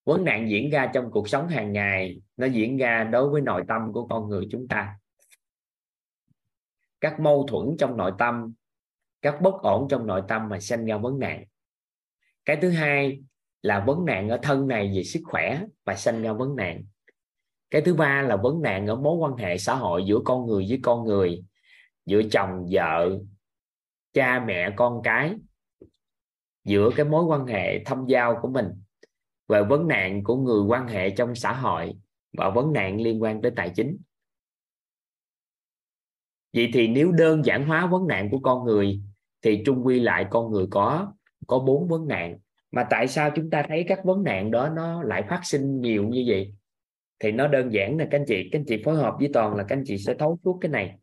vấn 0.03 0.25
nạn 0.25 0.49
diễn 0.49 0.69
ra 0.69 0.91
trong 0.93 1.11
cuộc 1.11 1.29
sống 1.29 1.47
hàng 1.47 1.73
ngày 1.73 2.21
nó 2.38 2.45
diễn 2.47 2.77
ra 2.77 3.03
đối 3.03 3.29
với 3.29 3.41
nội 3.41 3.63
tâm 3.67 3.93
của 3.93 4.07
con 4.07 4.29
người 4.29 4.47
chúng 4.51 4.67
ta. 4.67 4.99
Các 7.01 7.19
mâu 7.19 7.47
thuẫn 7.47 7.77
trong 7.79 7.97
nội 7.97 8.11
tâm 8.17 8.53
các 9.21 9.41
bất 9.41 9.61
ổn 9.61 9.88
trong 9.89 10.07
nội 10.07 10.21
tâm 10.27 10.49
mà 10.49 10.59
sinh 10.59 10.85
ra 10.85 10.97
vấn 10.97 11.19
nạn. 11.19 11.43
Cái 12.45 12.57
thứ 12.61 12.69
hai 12.69 13.23
là 13.64 13.84
vấn 13.88 14.05
nạn 14.05 14.30
ở 14.30 14.39
thân 14.43 14.68
này 14.68 14.91
về 14.95 15.03
sức 15.03 15.20
khỏe 15.24 15.64
và 15.86 15.95
sinh 15.95 16.22
ra 16.22 16.34
vấn 16.34 16.55
nạn. 16.55 16.84
Cái 17.72 17.82
thứ 17.82 17.93
ba 17.93 18.22
là 18.22 18.36
vấn 18.36 18.61
nạn 18.61 18.88
ở 18.88 18.95
mối 18.95 19.18
quan 19.18 19.38
hệ 19.38 19.57
xã 19.57 19.76
hội 19.76 20.03
giữa 20.05 20.20
con 20.26 20.45
người 20.45 20.66
với 20.70 20.80
con 20.84 21.05
người, 21.05 21.43
giữa 22.05 22.22
chồng, 22.32 22.68
vợ, 22.72 23.20
cha, 24.14 24.43
mẹ, 24.47 24.74
con 24.76 25.01
cái, 25.03 25.36
giữa 26.64 26.89
cái 26.95 27.05
mối 27.05 27.24
quan 27.24 27.47
hệ 27.47 27.84
thâm 27.84 28.05
giao 28.07 28.39
của 28.41 28.47
mình 28.47 28.68
và 29.47 29.64
vấn 29.64 29.88
nạn 29.88 30.24
của 30.24 30.36
người 30.36 30.61
quan 30.61 30.88
hệ 30.88 31.09
trong 31.09 31.36
xã 31.36 31.53
hội 31.53 31.93
và 32.38 32.49
vấn 32.49 32.74
nạn 32.74 33.01
liên 33.01 33.22
quan 33.22 33.41
tới 33.41 33.51
tài 33.55 33.72
chính. 33.76 33.97
Vậy 36.53 36.70
thì 36.74 36.88
nếu 36.88 37.11
đơn 37.11 37.45
giản 37.45 37.68
hóa 37.68 37.88
vấn 37.88 38.07
nạn 38.07 38.30
của 38.32 38.39
con 38.39 38.66
người 38.66 39.01
thì 39.41 39.64
trung 39.66 39.86
quy 39.86 39.99
lại 39.99 40.26
con 40.30 40.51
người 40.51 40.68
có 40.72 41.14
có 41.47 41.59
bốn 41.59 41.88
vấn 41.88 42.07
nạn 42.07 42.38
mà 42.74 42.88
tại 42.89 43.07
sao 43.07 43.32
chúng 43.36 43.49
ta 43.49 43.65
thấy 43.67 43.86
các 43.88 43.99
vấn 44.03 44.24
nạn 44.24 44.51
đó 44.51 44.69
nó 44.69 45.03
lại 45.03 45.24
phát 45.30 45.41
sinh 45.43 45.82
nhiều 45.82 46.03
như 46.09 46.24
vậy? 46.28 46.53
Thì 47.19 47.32
nó 47.32 47.47
đơn 47.47 47.74
giản 47.74 47.97
là 47.97 48.07
các 48.11 48.17
anh 48.19 48.26
chị, 48.28 48.49
các 48.51 48.59
anh 48.59 48.65
chị 48.67 48.82
phối 48.86 48.95
hợp 48.95 49.15
với 49.19 49.30
toàn 49.34 49.55
là 49.55 49.63
các 49.67 49.76
anh 49.78 49.84
chị 49.86 49.97
sẽ 49.97 50.15
thấu 50.19 50.39
suốt 50.43 50.57
cái 50.61 50.71
này. 50.71 50.97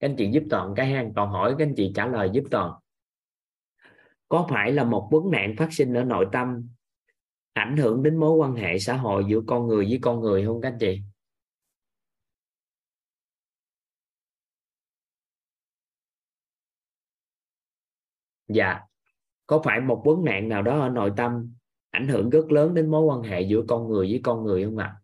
Các 0.00 0.08
anh 0.08 0.16
chị 0.16 0.30
giúp 0.30 0.42
toàn 0.50 0.74
cái 0.76 0.86
hang, 0.86 1.12
toàn 1.14 1.30
hỏi 1.30 1.54
các 1.58 1.64
anh 1.66 1.74
chị 1.76 1.92
trả 1.94 2.06
lời 2.06 2.30
giúp 2.32 2.44
toàn. 2.50 2.72
Có 4.28 4.46
phải 4.50 4.72
là 4.72 4.84
một 4.84 5.08
vấn 5.12 5.30
nạn 5.30 5.54
phát 5.56 5.68
sinh 5.72 5.94
ở 5.94 6.04
nội 6.04 6.26
tâm 6.32 6.68
ảnh 7.52 7.76
hưởng 7.76 8.02
đến 8.02 8.16
mối 8.16 8.36
quan 8.36 8.54
hệ 8.54 8.78
xã 8.78 8.94
hội 8.96 9.24
giữa 9.28 9.40
con 9.46 9.66
người 9.66 9.86
với 9.88 9.98
con 10.02 10.20
người 10.20 10.46
không 10.46 10.60
các 10.60 10.68
anh 10.68 10.78
chị? 10.78 11.00
Dạ 18.48 18.87
có 19.48 19.60
phải 19.64 19.80
một 19.80 20.02
vấn 20.04 20.24
nạn 20.24 20.48
nào 20.48 20.62
đó 20.62 20.80
ở 20.80 20.88
nội 20.88 21.12
tâm 21.16 21.54
ảnh 21.90 22.08
hưởng 22.08 22.30
rất 22.30 22.52
lớn 22.52 22.74
đến 22.74 22.90
mối 22.90 23.02
quan 23.02 23.22
hệ 23.22 23.40
giữa 23.40 23.62
con 23.68 23.88
người 23.88 24.06
với 24.10 24.20
con 24.22 24.44
người 24.44 24.64
không 24.64 24.78
ạ? 24.78 24.96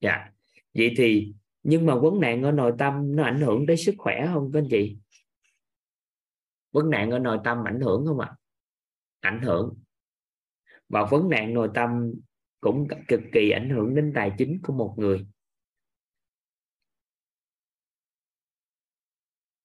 Dạ. 0.00 0.30
Vậy 0.74 0.94
thì, 0.96 1.34
nhưng 1.62 1.86
mà 1.86 1.94
vấn 1.94 2.20
nạn 2.20 2.42
ở 2.42 2.52
nội 2.52 2.72
tâm 2.78 3.16
nó 3.16 3.24
ảnh 3.24 3.40
hưởng 3.40 3.66
tới 3.66 3.76
sức 3.76 3.94
khỏe 3.98 4.28
không 4.32 4.50
các 4.52 4.58
anh 4.58 4.68
chị? 4.70 4.98
Vấn 6.72 6.90
nạn 6.90 7.10
ở 7.10 7.18
nội 7.18 7.38
tâm 7.44 7.64
ảnh 7.64 7.80
hưởng 7.80 8.06
không 8.06 8.20
ạ? 8.20 8.36
Ảnh 9.20 9.42
hưởng. 9.42 9.74
Và 10.88 11.04
vấn 11.10 11.28
nạn 11.28 11.54
nội 11.54 11.70
tâm 11.74 12.12
cũng 12.60 12.88
cực 13.08 13.20
kỳ 13.32 13.50
ảnh 13.50 13.70
hưởng 13.70 13.94
đến 13.94 14.12
tài 14.14 14.32
chính 14.38 14.60
của 14.62 14.72
một 14.72 14.94
người. 14.96 15.26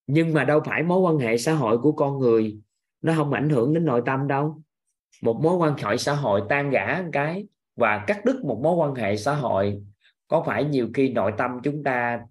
Nhưng 0.08 0.34
mà 0.34 0.44
đâu 0.44 0.62
phải 0.66 0.84
mối 0.84 1.00
quan 1.00 1.18
hệ 1.18 1.38
xã 1.38 1.54
hội 1.54 1.78
của 1.78 1.92
con 1.92 2.20
người 2.20 2.62
nó 3.04 3.14
không 3.16 3.34
ảnh 3.34 3.50
hưởng 3.50 3.74
đến 3.74 3.86
nội 3.86 4.02
tâm 4.06 4.28
đâu. 4.28 4.62
Một 5.22 5.40
mối 5.44 5.56
quan 5.58 5.78
hệ 5.78 5.98
xã 5.98 6.14
hội 6.14 6.42
tan 6.50 6.70
rã 6.70 7.02
một 7.04 7.10
cái 7.14 7.48
và 7.76 8.04
cắt 8.08 8.26
đứt 8.26 8.42
một 8.46 8.60
mối 8.64 8.76
quan 8.76 8.96
hệ 8.96 9.18
xã 9.18 9.36
hội, 9.36 9.84
có 10.28 10.44
phải 10.46 10.66
nhiều 10.66 10.90
khi 10.94 11.10
nội 11.10 11.32
tâm 11.38 11.52
chúng 11.64 11.84
ta, 11.84 12.22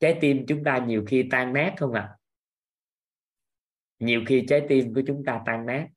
trái 0.00 0.18
tim 0.20 0.46
chúng 0.46 0.64
ta 0.64 0.78
nhiều 0.78 1.04
khi 1.06 1.28
tan 1.30 1.52
nát 1.52 1.74
không 1.76 1.92
ạ? 1.92 2.00
À? 2.00 2.16
nhiều 4.00 4.22
khi 4.26 4.44
trái 4.48 4.66
tim 4.68 4.94
của 4.94 5.02
chúng 5.06 5.24
ta 5.24 5.42
tan 5.46 5.66
nát. 5.66 5.88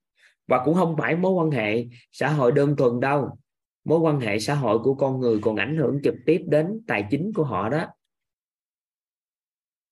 Và 0.48 0.62
cũng 0.66 0.76
không 0.76 0.96
phải 0.98 1.16
mối 1.16 1.32
quan 1.32 1.52
hệ 1.52 1.86
xã 2.12 2.30
hội 2.30 2.52
đơn 2.52 2.76
thuần 2.76 3.00
đâu. 3.00 3.38
Mối 3.84 4.00
quan 4.00 4.20
hệ 4.20 4.40
xã 4.40 4.56
hội 4.56 4.80
của 4.80 4.96
con 4.96 5.20
người 5.20 5.40
còn 5.42 5.56
ảnh 5.56 5.78
hưởng 5.78 6.00
trực 6.04 6.16
tiếp 6.26 6.42
đến 6.48 6.82
tài 6.88 7.08
chính 7.12 7.32
của 7.36 7.44
họ 7.44 7.70
đó. 7.70 7.88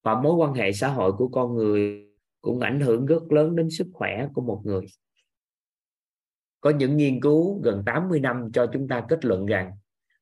Và 0.04 0.22
mối 0.22 0.34
quan 0.34 0.54
hệ 0.54 0.72
xã 0.72 0.88
hội 0.88 1.12
của 1.12 1.28
con 1.28 1.56
người 1.56 2.11
cũng 2.42 2.60
ảnh 2.60 2.80
hưởng 2.80 3.06
rất 3.06 3.32
lớn 3.32 3.56
đến 3.56 3.70
sức 3.70 3.88
khỏe 3.94 4.28
của 4.34 4.42
một 4.42 4.62
người. 4.66 4.86
Có 6.62 6.70
những 6.70 6.98
nghiên 6.98 7.22
cứu 7.22 7.62
gần 7.64 7.84
80 7.86 8.20
năm 8.20 8.52
cho 8.54 8.68
chúng 8.74 8.88
ta 8.88 9.06
kết 9.10 9.26
luận 9.26 9.46
rằng 9.46 9.72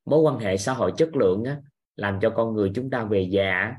mối 0.06 0.20
quan 0.20 0.40
hệ 0.40 0.58
xã 0.58 0.74
hội 0.74 0.94
chất 0.98 1.16
lượng 1.16 1.44
á, 1.44 1.62
làm 1.96 2.20
cho 2.22 2.30
con 2.30 2.54
người 2.54 2.72
chúng 2.76 2.90
ta 2.90 3.06
về 3.06 3.28
già 3.32 3.76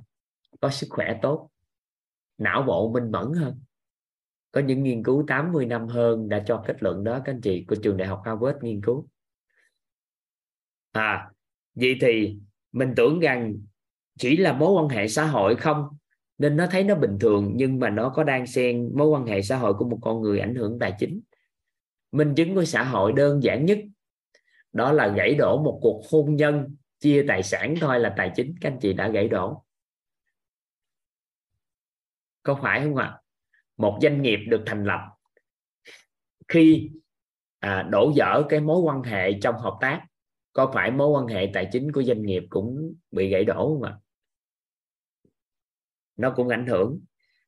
có 0.61 0.71
sức 0.71 0.87
khỏe 0.91 1.19
tốt 1.23 1.51
não 2.39 2.63
bộ 2.63 2.93
minh 2.93 3.11
mẫn 3.11 3.33
hơn. 3.33 3.61
Có 4.53 4.61
những 4.61 4.83
nghiên 4.83 5.03
cứu 5.03 5.25
80 5.29 5.67
năm 5.67 5.87
hơn 5.87 6.29
đã 6.29 6.43
cho 6.47 6.65
kết 6.67 6.83
luận 6.83 7.05
đó 7.05 7.21
các 7.25 7.33
anh 7.33 7.41
chị 7.41 7.65
của 7.69 7.77
trường 7.83 7.97
đại 7.97 8.09
học 8.09 8.23
Harvard 8.25 8.59
nghiên 8.63 8.81
cứu. 8.81 9.07
À 10.93 11.31
vậy 11.75 11.99
thì 12.01 12.39
mình 12.73 12.93
tưởng 12.97 13.21
rằng 13.21 13.57
chỉ 14.19 14.37
là 14.37 14.53
mối 14.53 14.73
quan 14.73 14.89
hệ 14.89 15.09
xã 15.09 15.27
hội 15.27 15.57
không 15.57 15.89
nên 16.41 16.57
nó 16.57 16.67
thấy 16.71 16.85
nó 16.85 16.95
bình 16.95 17.19
thường 17.21 17.53
nhưng 17.55 17.79
mà 17.79 17.91
nó 17.91 18.09
có 18.09 18.25
đang 18.25 18.47
xen 18.47 18.91
mối 18.95 19.09
quan 19.09 19.27
hệ 19.27 19.43
xã 19.43 19.57
hội 19.57 19.75
của 19.75 19.89
một 19.89 19.99
con 20.03 20.23
người 20.23 20.41
ảnh 20.41 20.55
hưởng 20.55 20.79
tài 20.79 20.93
chính. 20.99 21.21
Minh 22.13 22.35
chứng 22.35 22.55
của 22.55 22.65
xã 22.65 22.85
hội 22.85 23.13
đơn 23.13 23.43
giản 23.43 23.67
nhất 23.67 23.79
đó 24.73 24.93
là 24.93 25.09
gãy 25.09 25.35
đổ 25.35 25.63
một 25.63 25.79
cuộc 25.83 26.03
hôn 26.11 26.37
nhân 26.37 26.77
chia 26.99 27.25
tài 27.29 27.43
sản 27.43 27.75
thôi 27.81 28.01
là 28.01 28.15
tài 28.17 28.33
chính. 28.37 28.55
Các 28.61 28.71
anh 28.73 28.79
chị 28.81 28.93
đã 28.93 29.09
gãy 29.09 29.29
đổ. 29.29 29.65
Có 32.43 32.59
phải 32.63 32.81
không 32.81 32.97
ạ? 32.97 33.21
Một 33.77 33.99
doanh 34.03 34.23
nghiệp 34.23 34.39
được 34.49 34.63
thành 34.67 34.85
lập 34.85 35.01
khi 36.49 36.91
à, 37.59 37.83
đổ 37.83 38.13
dở 38.15 38.43
cái 38.49 38.61
mối 38.61 38.81
quan 38.81 39.03
hệ 39.03 39.33
trong 39.43 39.59
hợp 39.59 39.79
tác 39.81 40.07
có 40.53 40.71
phải 40.75 40.91
mối 40.91 41.09
quan 41.09 41.27
hệ 41.27 41.51
tài 41.55 41.69
chính 41.73 41.93
của 41.93 42.03
doanh 42.03 42.23
nghiệp 42.23 42.43
cũng 42.51 42.95
bị 43.11 43.29
gãy 43.29 43.45
đổ 43.45 43.69
không 43.69 43.83
ạ? 43.83 43.97
Nó 46.21 46.31
cũng 46.31 46.49
ảnh 46.49 46.67
hưởng. 46.67 47.01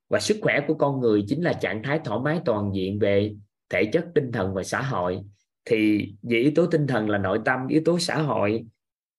Và 0.08 0.20
sức 0.20 0.38
khỏe 0.42 0.60
của 0.68 0.74
con 0.74 1.00
người 1.00 1.24
chính 1.28 1.42
là 1.42 1.52
trạng 1.52 1.82
thái 1.82 2.00
thoải 2.04 2.20
mái 2.24 2.40
toàn 2.44 2.70
diện 2.74 2.98
về 2.98 3.34
thể 3.70 3.90
chất, 3.92 4.06
tinh 4.14 4.32
thần 4.32 4.54
và 4.54 4.62
xã 4.62 4.82
hội. 4.82 5.20
Thì 5.64 6.12
vì 6.22 6.42
yếu 6.42 6.52
tố 6.54 6.66
tinh 6.66 6.86
thần 6.86 7.10
là 7.10 7.18
nội 7.18 7.40
tâm, 7.44 7.66
yếu 7.68 7.82
tố 7.84 7.98
xã 7.98 8.22
hội, 8.22 8.66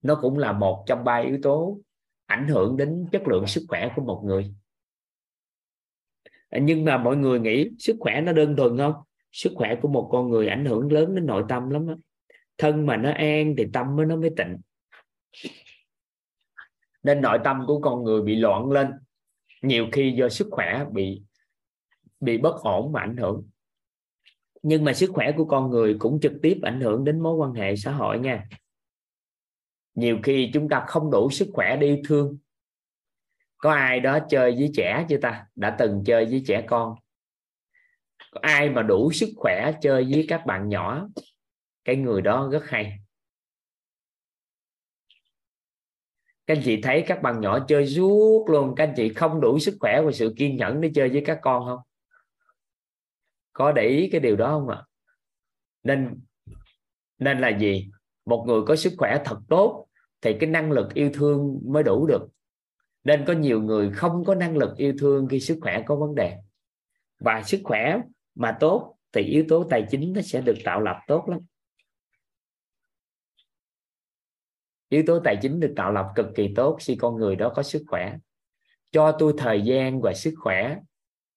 nó 0.01 0.15
cũng 0.15 0.37
là 0.37 0.51
một 0.51 0.83
trong 0.87 1.03
ba 1.03 1.17
yếu 1.17 1.39
tố 1.43 1.79
ảnh 2.25 2.47
hưởng 2.47 2.77
đến 2.77 3.05
chất 3.11 3.27
lượng 3.27 3.47
sức 3.47 3.63
khỏe 3.67 3.89
của 3.95 4.01
một 4.01 4.21
người. 4.25 4.53
Nhưng 6.61 6.85
mà 6.85 6.97
mọi 6.97 7.17
người 7.17 7.39
nghĩ 7.39 7.69
sức 7.79 7.95
khỏe 7.99 8.21
nó 8.21 8.31
đơn 8.31 8.55
thuần 8.55 8.77
không? 8.77 8.93
Sức 9.31 9.51
khỏe 9.55 9.75
của 9.81 9.87
một 9.87 10.09
con 10.11 10.29
người 10.29 10.47
ảnh 10.47 10.65
hưởng 10.65 10.91
lớn 10.91 11.15
đến 11.15 11.25
nội 11.25 11.43
tâm 11.49 11.69
lắm 11.69 11.87
đó. 11.87 11.95
thân 12.57 12.85
mà 12.85 12.97
nó 12.97 13.11
an 13.11 13.55
thì 13.57 13.65
tâm 13.73 14.07
nó 14.07 14.15
mới 14.15 14.29
tịnh. 14.37 14.57
Nên 17.03 17.21
nội 17.21 17.39
tâm 17.43 17.63
của 17.67 17.79
con 17.79 18.03
người 18.03 18.21
bị 18.21 18.35
loạn 18.35 18.71
lên 18.71 18.87
nhiều 19.63 19.87
khi 19.91 20.13
do 20.17 20.29
sức 20.29 20.47
khỏe 20.51 20.85
bị 20.91 21.21
bị 22.19 22.37
bất 22.37 22.61
ổn 22.61 22.91
mà 22.91 22.99
ảnh 22.99 23.17
hưởng. 23.17 23.49
Nhưng 24.61 24.83
mà 24.83 24.93
sức 24.93 25.11
khỏe 25.13 25.31
của 25.37 25.45
con 25.45 25.69
người 25.69 25.95
cũng 25.99 26.19
trực 26.19 26.33
tiếp 26.41 26.59
ảnh 26.61 26.81
hưởng 26.81 27.03
đến 27.03 27.19
mối 27.19 27.35
quan 27.35 27.53
hệ 27.53 27.75
xã 27.75 27.91
hội 27.91 28.19
nha. 28.19 28.47
Nhiều 29.95 30.17
khi 30.23 30.49
chúng 30.53 30.69
ta 30.69 30.85
không 30.87 31.11
đủ 31.11 31.29
sức 31.29 31.49
khỏe 31.53 31.77
đi 31.77 32.01
thương. 32.07 32.37
Có 33.57 33.73
ai 33.73 33.99
đó 33.99 34.19
chơi 34.29 34.51
với 34.51 34.71
trẻ 34.73 35.05
chưa 35.09 35.17
ta? 35.17 35.45
Đã 35.55 35.75
từng 35.79 36.03
chơi 36.05 36.25
với 36.25 36.43
trẻ 36.47 36.65
con. 36.67 36.95
Có 38.31 38.39
ai 38.43 38.69
mà 38.69 38.81
đủ 38.81 39.11
sức 39.11 39.29
khỏe 39.35 39.71
chơi 39.81 40.07
với 40.11 40.25
các 40.29 40.45
bạn 40.45 40.69
nhỏ? 40.69 41.09
Cái 41.85 41.95
người 41.95 42.21
đó 42.21 42.49
rất 42.51 42.63
hay. 42.65 42.99
Các 46.47 46.57
anh 46.57 46.63
chị 46.65 46.81
thấy 46.81 47.03
các 47.07 47.21
bạn 47.21 47.41
nhỏ 47.41 47.65
chơi 47.67 47.87
suốt 47.87 48.49
luôn. 48.49 48.73
Các 48.75 48.83
anh 48.83 48.93
chị 48.97 49.13
không 49.13 49.41
đủ 49.41 49.59
sức 49.59 49.77
khỏe 49.79 50.01
và 50.01 50.11
sự 50.11 50.33
kiên 50.37 50.57
nhẫn 50.57 50.81
để 50.81 50.91
chơi 50.95 51.09
với 51.09 51.23
các 51.25 51.39
con 51.41 51.65
không? 51.65 51.79
Có 53.53 53.71
để 53.71 53.87
ý 53.87 54.09
cái 54.11 54.21
điều 54.21 54.35
đó 54.35 54.49
không 54.49 54.69
ạ? 54.69 54.83
Nên 55.83 56.19
nên 57.19 57.39
là 57.39 57.57
gì? 57.57 57.91
Một 58.25 58.43
người 58.47 58.61
có 58.67 58.75
sức 58.75 58.93
khỏe 58.97 59.21
thật 59.25 59.37
tốt 59.49 59.87
thì 60.21 60.37
cái 60.39 60.49
năng 60.49 60.71
lực 60.71 60.93
yêu 60.93 61.09
thương 61.13 61.61
mới 61.65 61.83
đủ 61.83 62.07
được. 62.07 62.27
Nên 63.03 63.25
có 63.27 63.33
nhiều 63.33 63.61
người 63.61 63.91
không 63.91 64.23
có 64.25 64.35
năng 64.35 64.57
lực 64.57 64.77
yêu 64.77 64.93
thương 64.99 65.27
khi 65.27 65.39
sức 65.39 65.57
khỏe 65.61 65.83
có 65.85 65.95
vấn 65.95 66.15
đề. 66.15 66.37
Và 67.19 67.43
sức 67.43 67.61
khỏe 67.63 68.01
mà 68.35 68.57
tốt 68.59 68.95
thì 69.11 69.21
yếu 69.21 69.45
tố 69.49 69.63
tài 69.69 69.85
chính 69.89 70.13
nó 70.13 70.21
sẽ 70.21 70.41
được 70.41 70.55
tạo 70.63 70.81
lập 70.81 70.97
tốt 71.07 71.29
lắm. 71.29 71.39
Yếu 74.93 75.03
tố 75.07 75.19
tài 75.19 75.37
chính 75.41 75.59
được 75.59 75.73
tạo 75.75 75.91
lập 75.91 76.07
cực 76.15 76.25
kỳ 76.35 76.53
tốt 76.55 76.77
khi 76.79 76.95
con 76.95 77.15
người 77.15 77.35
đó 77.35 77.51
có 77.55 77.63
sức 77.63 77.83
khỏe. 77.87 78.17
Cho 78.91 79.11
tôi 79.19 79.33
thời 79.37 79.61
gian 79.61 80.01
và 80.01 80.13
sức 80.13 80.33
khỏe. 80.37 80.77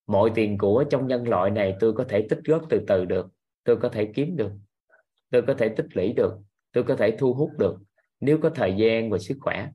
Mọi 0.07 0.31
tiền 0.35 0.59
của 0.59 0.85
trong 0.91 1.07
nhân 1.07 1.29
loại 1.29 1.51
này 1.51 1.77
tôi 1.81 1.93
có 1.93 2.05
thể 2.09 2.27
tích 2.31 2.39
góp 2.45 2.63
từ 2.71 2.85
từ 2.87 3.05
được. 3.05 3.27
Tôi 3.65 3.77
có 3.77 3.89
thể 3.89 4.13
kiếm 4.15 4.37
được. 4.37 4.53
Tôi 5.31 5.43
có 5.47 5.55
thể 5.55 5.69
tích 5.69 5.87
lũy 5.93 6.13
được. 6.13 6.33
Tôi 6.73 6.85
có 6.85 6.97
thể 6.97 7.17
thu 7.19 7.35
hút 7.35 7.51
được 7.59 7.77
nếu 8.21 8.39
có 8.43 8.51
thời 8.51 8.75
gian 8.77 9.11
và 9.11 9.19
sức 9.19 9.37
khỏe. 9.41 9.69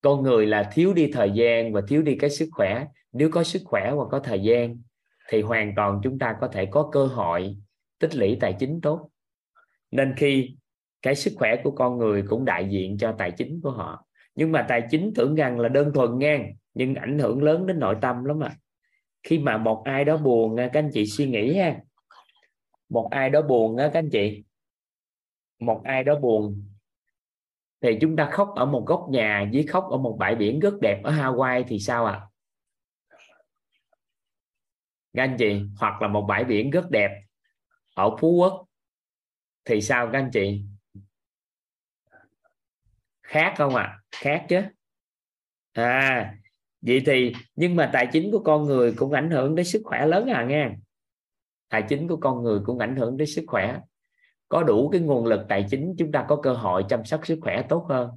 Con 0.00 0.22
người 0.22 0.46
là 0.46 0.70
thiếu 0.72 0.94
đi 0.94 1.10
thời 1.12 1.30
gian 1.30 1.72
và 1.72 1.80
thiếu 1.88 2.02
đi 2.02 2.16
cái 2.20 2.30
sức 2.30 2.48
khỏe. 2.52 2.86
Nếu 3.12 3.30
có 3.32 3.44
sức 3.44 3.62
khỏe 3.64 3.92
và 3.94 4.04
có 4.10 4.18
thời 4.18 4.42
gian, 4.42 4.82
thì 5.28 5.42
hoàn 5.42 5.72
toàn 5.76 6.00
chúng 6.02 6.18
ta 6.18 6.36
có 6.40 6.48
thể 6.48 6.66
có 6.66 6.88
cơ 6.92 7.06
hội 7.06 7.56
tích 7.98 8.16
lũy 8.16 8.36
tài 8.40 8.56
chính 8.58 8.80
tốt. 8.80 9.10
Nên 9.90 10.14
khi 10.16 10.56
cái 11.06 11.14
sức 11.14 11.32
khỏe 11.36 11.56
của 11.64 11.70
con 11.70 11.98
người 11.98 12.24
cũng 12.28 12.44
đại 12.44 12.68
diện 12.70 12.98
cho 12.98 13.14
tài 13.18 13.30
chính 13.30 13.60
của 13.62 13.70
họ. 13.70 14.06
Nhưng 14.34 14.52
mà 14.52 14.66
tài 14.68 14.82
chính 14.90 15.12
tưởng 15.14 15.34
rằng 15.34 15.60
là 15.60 15.68
đơn 15.68 15.92
thuần 15.94 16.18
ngang, 16.18 16.52
nhưng 16.74 16.94
ảnh 16.94 17.18
hưởng 17.18 17.42
lớn 17.42 17.66
đến 17.66 17.78
nội 17.78 17.96
tâm 18.00 18.24
lắm 18.24 18.44
à 18.44 18.56
khi 19.22 19.38
mà 19.38 19.58
một 19.58 19.82
ai 19.84 20.04
đó 20.04 20.16
buồn 20.16 20.56
à, 20.56 20.70
các 20.72 20.80
anh 20.80 20.90
chị 20.92 21.06
suy 21.06 21.26
nghĩ 21.26 21.56
ha. 21.56 21.80
Một 22.88 23.08
ai 23.10 23.30
đó 23.30 23.42
buồn 23.42 23.76
á 23.76 23.90
các 23.92 23.98
anh 23.98 24.10
chị. 24.10 24.44
Một 25.58 25.80
ai 25.84 26.04
đó 26.04 26.18
buồn, 26.18 26.62
thì 27.80 27.98
chúng 28.00 28.16
ta 28.16 28.30
khóc 28.32 28.52
ở 28.56 28.66
một 28.66 28.84
góc 28.86 29.06
nhà 29.10 29.50
với 29.52 29.66
khóc 29.66 29.86
ở 29.90 29.98
một 29.98 30.16
bãi 30.18 30.34
biển 30.34 30.60
rất 30.60 30.74
đẹp 30.80 31.00
ở 31.04 31.12
Hawaii 31.12 31.64
thì 31.68 31.78
sao 31.78 32.06
ạ? 32.06 32.12
À? 32.12 32.26
các 35.14 35.22
anh 35.22 35.36
chị, 35.38 35.62
hoặc 35.78 36.02
là 36.02 36.08
một 36.08 36.26
bãi 36.28 36.44
biển 36.44 36.70
rất 36.70 36.90
đẹp 36.90 37.10
ở 37.94 38.16
Phú 38.20 38.32
Quốc 38.32 38.66
thì 39.64 39.80
sao 39.80 40.08
các 40.12 40.18
anh 40.18 40.30
chị? 40.32 40.62
Khác 43.26 43.54
không 43.56 43.74
ạ? 43.74 43.82
À? 43.82 43.98
khác 44.10 44.46
chứ. 44.48 44.60
À 45.72 46.34
vậy 46.80 47.02
thì, 47.06 47.32
nhưng 47.56 47.76
mà 47.76 47.90
tài 47.92 48.08
chính 48.12 48.30
của 48.32 48.38
con 48.38 48.64
người 48.64 48.94
cũng 48.96 49.12
ảnh 49.12 49.30
hưởng 49.30 49.54
đến 49.54 49.66
sức 49.66 49.82
khỏe 49.84 50.06
lớn 50.06 50.26
à 50.26 50.44
nghe. 50.44 50.70
Tài 51.68 51.82
chính 51.88 52.08
của 52.08 52.16
con 52.16 52.42
người 52.42 52.60
cũng 52.64 52.78
ảnh 52.78 52.96
hưởng 52.96 53.16
đến 53.16 53.28
sức 53.28 53.44
khỏe. 53.46 53.80
Có 54.48 54.62
đủ 54.62 54.88
cái 54.88 55.00
nguồn 55.00 55.26
lực 55.26 55.40
tài 55.48 55.66
chính, 55.70 55.94
chúng 55.98 56.12
ta 56.12 56.24
có 56.28 56.36
cơ 56.42 56.52
hội 56.52 56.84
chăm 56.88 57.04
sóc 57.04 57.26
sức 57.26 57.38
khỏe 57.42 57.62
tốt 57.68 57.86
hơn. 57.88 58.10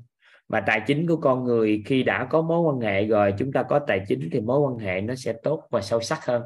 Mà 0.48 0.64
tài 0.68 0.82
chính 0.88 1.08
của 1.08 1.18
con 1.18 1.44
người 1.44 1.84
khi 1.86 2.04
đã 2.04 2.28
có 2.30 2.42
mối 2.42 2.60
quan 2.60 2.80
hệ 2.80 3.06
rồi, 3.06 3.34
chúng 3.40 3.52
ta 3.52 3.64
có 3.64 3.80
tài 3.88 4.02
chính 4.08 4.30
thì 4.32 4.42
mối 4.42 4.60
quan 4.60 4.78
hệ 4.78 5.02
nó 5.02 5.16
sẽ 5.16 5.34
tốt 5.44 5.68
và 5.72 5.82
sâu 5.82 6.02
sắc 6.02 6.26
hơn. 6.26 6.44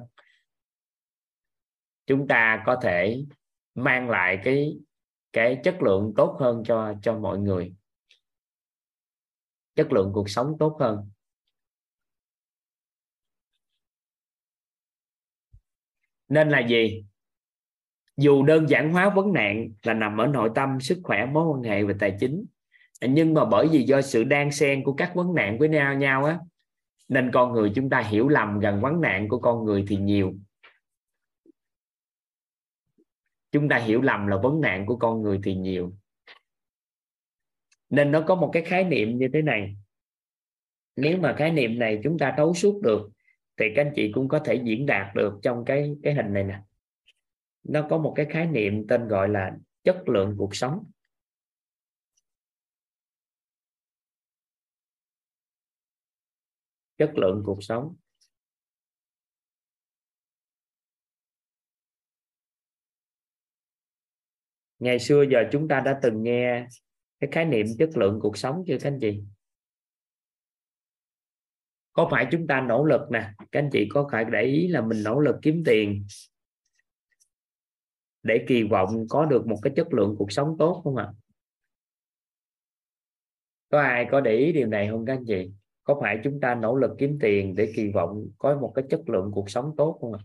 Chúng 2.05 2.28
ta 2.28 2.64
có 2.66 2.76
thể 2.82 3.24
mang 3.76 4.09
lại 4.09 4.39
cái 4.43 4.78
cái 5.34 5.59
chất 5.64 5.82
lượng 5.82 6.14
tốt 6.18 6.38
hơn 6.39 6.64
cho 6.66 6.93
cho 7.01 7.20
mọi 7.20 7.39
người 7.39 7.74
chất 9.76 9.92
lượng 9.92 10.12
cuộc 10.14 10.30
sống 10.30 10.56
tốt 10.60 10.78
hơn. 10.80 11.10
Nên 16.30 16.50
là 16.50 16.60
gì? 16.68 17.06
Dù 18.18 18.44
đơn 18.44 18.70
giản 18.70 18.94
hóa 18.94 19.10
vấn 19.10 19.34
nạn 19.34 19.70
là 19.84 19.94
nằm 19.94 20.18
ở 20.18 20.28
nội 20.28 20.50
tâm, 20.56 20.80
sức 20.80 21.00
khỏe, 21.04 21.26
mối 21.26 21.48
quan 21.48 21.64
hệ 21.64 21.84
và 21.84 21.94
tài 22.00 22.18
chính. 22.20 22.46
Nhưng 23.02 23.34
mà 23.34 23.46
bởi 23.46 23.68
vì 23.68 23.84
do 23.84 24.02
sự 24.02 24.24
đan 24.24 24.52
xen 24.52 24.84
của 24.84 24.94
các 24.94 25.12
vấn 25.16 25.34
nạn 25.34 25.58
với 25.60 25.70
nhau 25.70 25.94
nhau 25.94 26.26
á, 26.26 26.40
nên 27.08 27.32
con 27.34 27.54
người 27.54 27.72
chúng 27.76 27.90
ta 27.90 28.00
hiểu 28.00 28.30
lầm 28.30 28.60
gần 28.60 28.82
vấn 28.82 29.02
nạn 29.02 29.30
của 29.30 29.40
con 29.40 29.66
người 29.66 29.86
thì 29.88 29.98
nhiều. 29.98 30.34
Chúng 33.52 33.70
ta 33.70 33.78
hiểu 33.78 34.02
lầm 34.02 34.28
là 34.28 34.38
vấn 34.44 34.62
nạn 34.62 34.86
của 34.86 34.98
con 34.98 35.22
người 35.22 35.40
thì 35.44 35.56
nhiều 35.56 35.94
nên 37.90 38.12
nó 38.12 38.24
có 38.28 38.36
một 38.36 38.50
cái 38.54 38.64
khái 38.64 38.84
niệm 38.84 39.18
như 39.18 39.28
thế 39.34 39.42
này. 39.42 39.76
Nếu 40.96 41.18
mà 41.18 41.36
khái 41.38 41.52
niệm 41.52 41.80
này 41.80 42.00
chúng 42.04 42.20
ta 42.20 42.34
thấu 42.38 42.54
suốt 42.54 42.82
được, 42.84 43.10
thì 43.58 43.66
các 43.76 43.82
anh 43.86 43.94
chị 43.96 44.12
cũng 44.14 44.28
có 44.28 44.40
thể 44.46 44.62
diễn 44.64 44.86
đạt 44.86 45.16
được 45.16 45.40
trong 45.42 45.66
cái 45.66 45.96
cái 46.04 46.14
hình 46.14 46.34
này 46.34 46.44
nè. 46.44 46.60
Nó 47.64 47.88
có 47.90 47.98
một 47.98 48.14
cái 48.16 48.26
khái 48.30 48.48
niệm 48.48 48.88
tên 48.88 49.08
gọi 49.08 49.30
là 49.30 49.58
chất 49.84 50.10
lượng 50.10 50.36
cuộc 50.38 50.56
sống. 50.56 50.92
Chất 56.98 57.12
lượng 57.16 57.44
cuộc 57.46 57.64
sống. 57.64 57.96
Ngày 64.80 65.00
xưa 65.00 65.24
giờ 65.32 65.44
chúng 65.52 65.68
ta 65.68 65.80
đã 65.80 66.00
từng 66.04 66.24
nghe 66.24 66.68
cái 67.24 67.32
khái 67.32 67.46
niệm 67.46 67.66
chất 67.80 67.98
lượng 67.98 68.20
cuộc 68.22 68.38
sống 68.38 68.64
chưa, 68.68 68.78
các 68.82 68.88
anh 68.92 69.00
chị? 69.02 69.24
Có 71.94 72.08
phải 72.12 72.28
chúng 72.32 72.48
ta 72.48 72.62
nỗ 72.62 72.86
lực 72.86 73.02
nè? 73.12 73.34
Các 73.52 73.60
anh 73.60 73.70
chị 73.72 73.88
có 73.90 74.10
phải 74.12 74.26
để 74.26 74.42
ý 74.42 74.68
là 74.68 74.82
mình 74.82 75.04
nỗ 75.04 75.20
lực 75.20 75.36
kiếm 75.42 75.64
tiền 75.66 76.06
để 78.24 78.46
kỳ 78.48 78.64
vọng 78.64 79.06
có 79.10 79.26
được 79.26 79.48
một 79.48 79.58
cái 79.62 79.74
chất 79.76 79.94
lượng 79.94 80.16
cuộc 80.18 80.32
sống 80.32 80.56
tốt 80.60 80.82
không 80.84 80.96
ạ? 80.96 81.14
Có 83.70 83.82
ai 83.82 84.08
có 84.12 84.22
để 84.22 84.36
ý 84.36 84.52
điều 84.52 84.68
này 84.68 84.88
không, 84.92 85.06
các 85.06 85.14
anh 85.14 85.26
chị? 85.28 85.52
Có 85.84 85.98
phải 86.02 86.20
chúng 86.24 86.40
ta 86.40 86.56
nỗ 86.56 86.76
lực 86.76 86.92
kiếm 86.98 87.18
tiền 87.22 87.56
để 87.56 87.74
kỳ 87.76 87.92
vọng 87.92 88.28
có 88.38 88.58
một 88.58 88.72
cái 88.76 88.86
chất 88.90 89.10
lượng 89.10 89.32
cuộc 89.34 89.50
sống 89.50 89.76
tốt 89.78 89.98
không 90.02 90.14
ạ? 90.14 90.20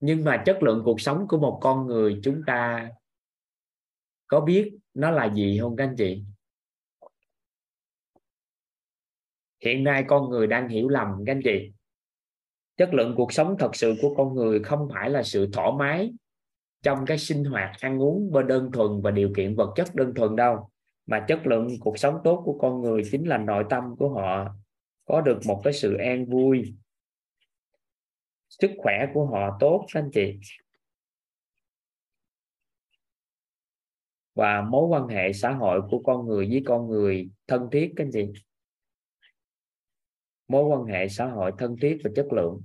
Nhưng 0.00 0.24
mà 0.24 0.42
chất 0.46 0.62
lượng 0.62 0.82
cuộc 0.84 1.00
sống 1.00 1.28
của 1.28 1.38
một 1.38 1.58
con 1.62 1.86
người 1.86 2.20
chúng 2.22 2.42
ta 2.46 2.90
có 4.30 4.40
biết 4.40 4.72
nó 4.94 5.10
là 5.10 5.34
gì 5.34 5.58
không 5.60 5.76
các 5.76 5.84
anh 5.84 5.94
chị? 5.98 6.24
Hiện 9.64 9.84
nay 9.84 10.04
con 10.08 10.30
người 10.30 10.46
đang 10.46 10.68
hiểu 10.68 10.88
lầm 10.88 11.08
các 11.26 11.32
anh 11.32 11.40
chị. 11.44 11.72
Chất 12.76 12.94
lượng 12.94 13.14
cuộc 13.16 13.32
sống 13.32 13.56
thật 13.58 13.76
sự 13.76 13.94
của 14.02 14.14
con 14.14 14.34
người 14.34 14.62
không 14.62 14.88
phải 14.94 15.10
là 15.10 15.22
sự 15.22 15.50
thoải 15.52 15.70
mái 15.78 16.12
trong 16.82 17.06
cái 17.06 17.18
sinh 17.18 17.44
hoạt, 17.44 17.76
ăn 17.80 18.02
uống 18.02 18.32
bên 18.32 18.46
đơn 18.46 18.72
thuần 18.72 19.02
và 19.02 19.10
điều 19.10 19.32
kiện 19.36 19.54
vật 19.54 19.72
chất 19.76 19.94
đơn 19.94 20.14
thuần 20.14 20.36
đâu. 20.36 20.70
Mà 21.06 21.24
chất 21.28 21.46
lượng 21.46 21.68
cuộc 21.80 21.98
sống 21.98 22.18
tốt 22.24 22.42
của 22.44 22.58
con 22.60 22.80
người 22.80 23.02
chính 23.10 23.28
là 23.28 23.38
nội 23.38 23.64
tâm 23.70 23.96
của 23.98 24.08
họ. 24.08 24.54
Có 25.04 25.20
được 25.20 25.38
một 25.46 25.60
cái 25.64 25.72
sự 25.72 25.96
an 25.96 26.26
vui. 26.26 26.74
Sức 28.48 28.70
khỏe 28.78 29.06
của 29.14 29.26
họ 29.26 29.56
tốt 29.60 29.86
các 29.92 30.00
anh 30.00 30.10
chị. 30.12 30.38
Và 34.34 34.60
mối 34.60 34.86
quan 34.88 35.08
hệ 35.08 35.32
xã 35.32 35.50
hội 35.50 35.82
của 35.90 36.02
con 36.02 36.26
người 36.26 36.48
với 36.50 36.62
con 36.66 36.88
người 36.88 37.30
thân 37.46 37.68
thiết 37.72 37.92
cái 37.96 38.10
gì? 38.10 38.32
Mối 40.48 40.64
quan 40.64 40.84
hệ 40.84 41.08
xã 41.08 41.26
hội 41.26 41.52
thân 41.58 41.76
thiết 41.80 41.98
và 42.04 42.10
chất 42.16 42.26
lượng. 42.32 42.62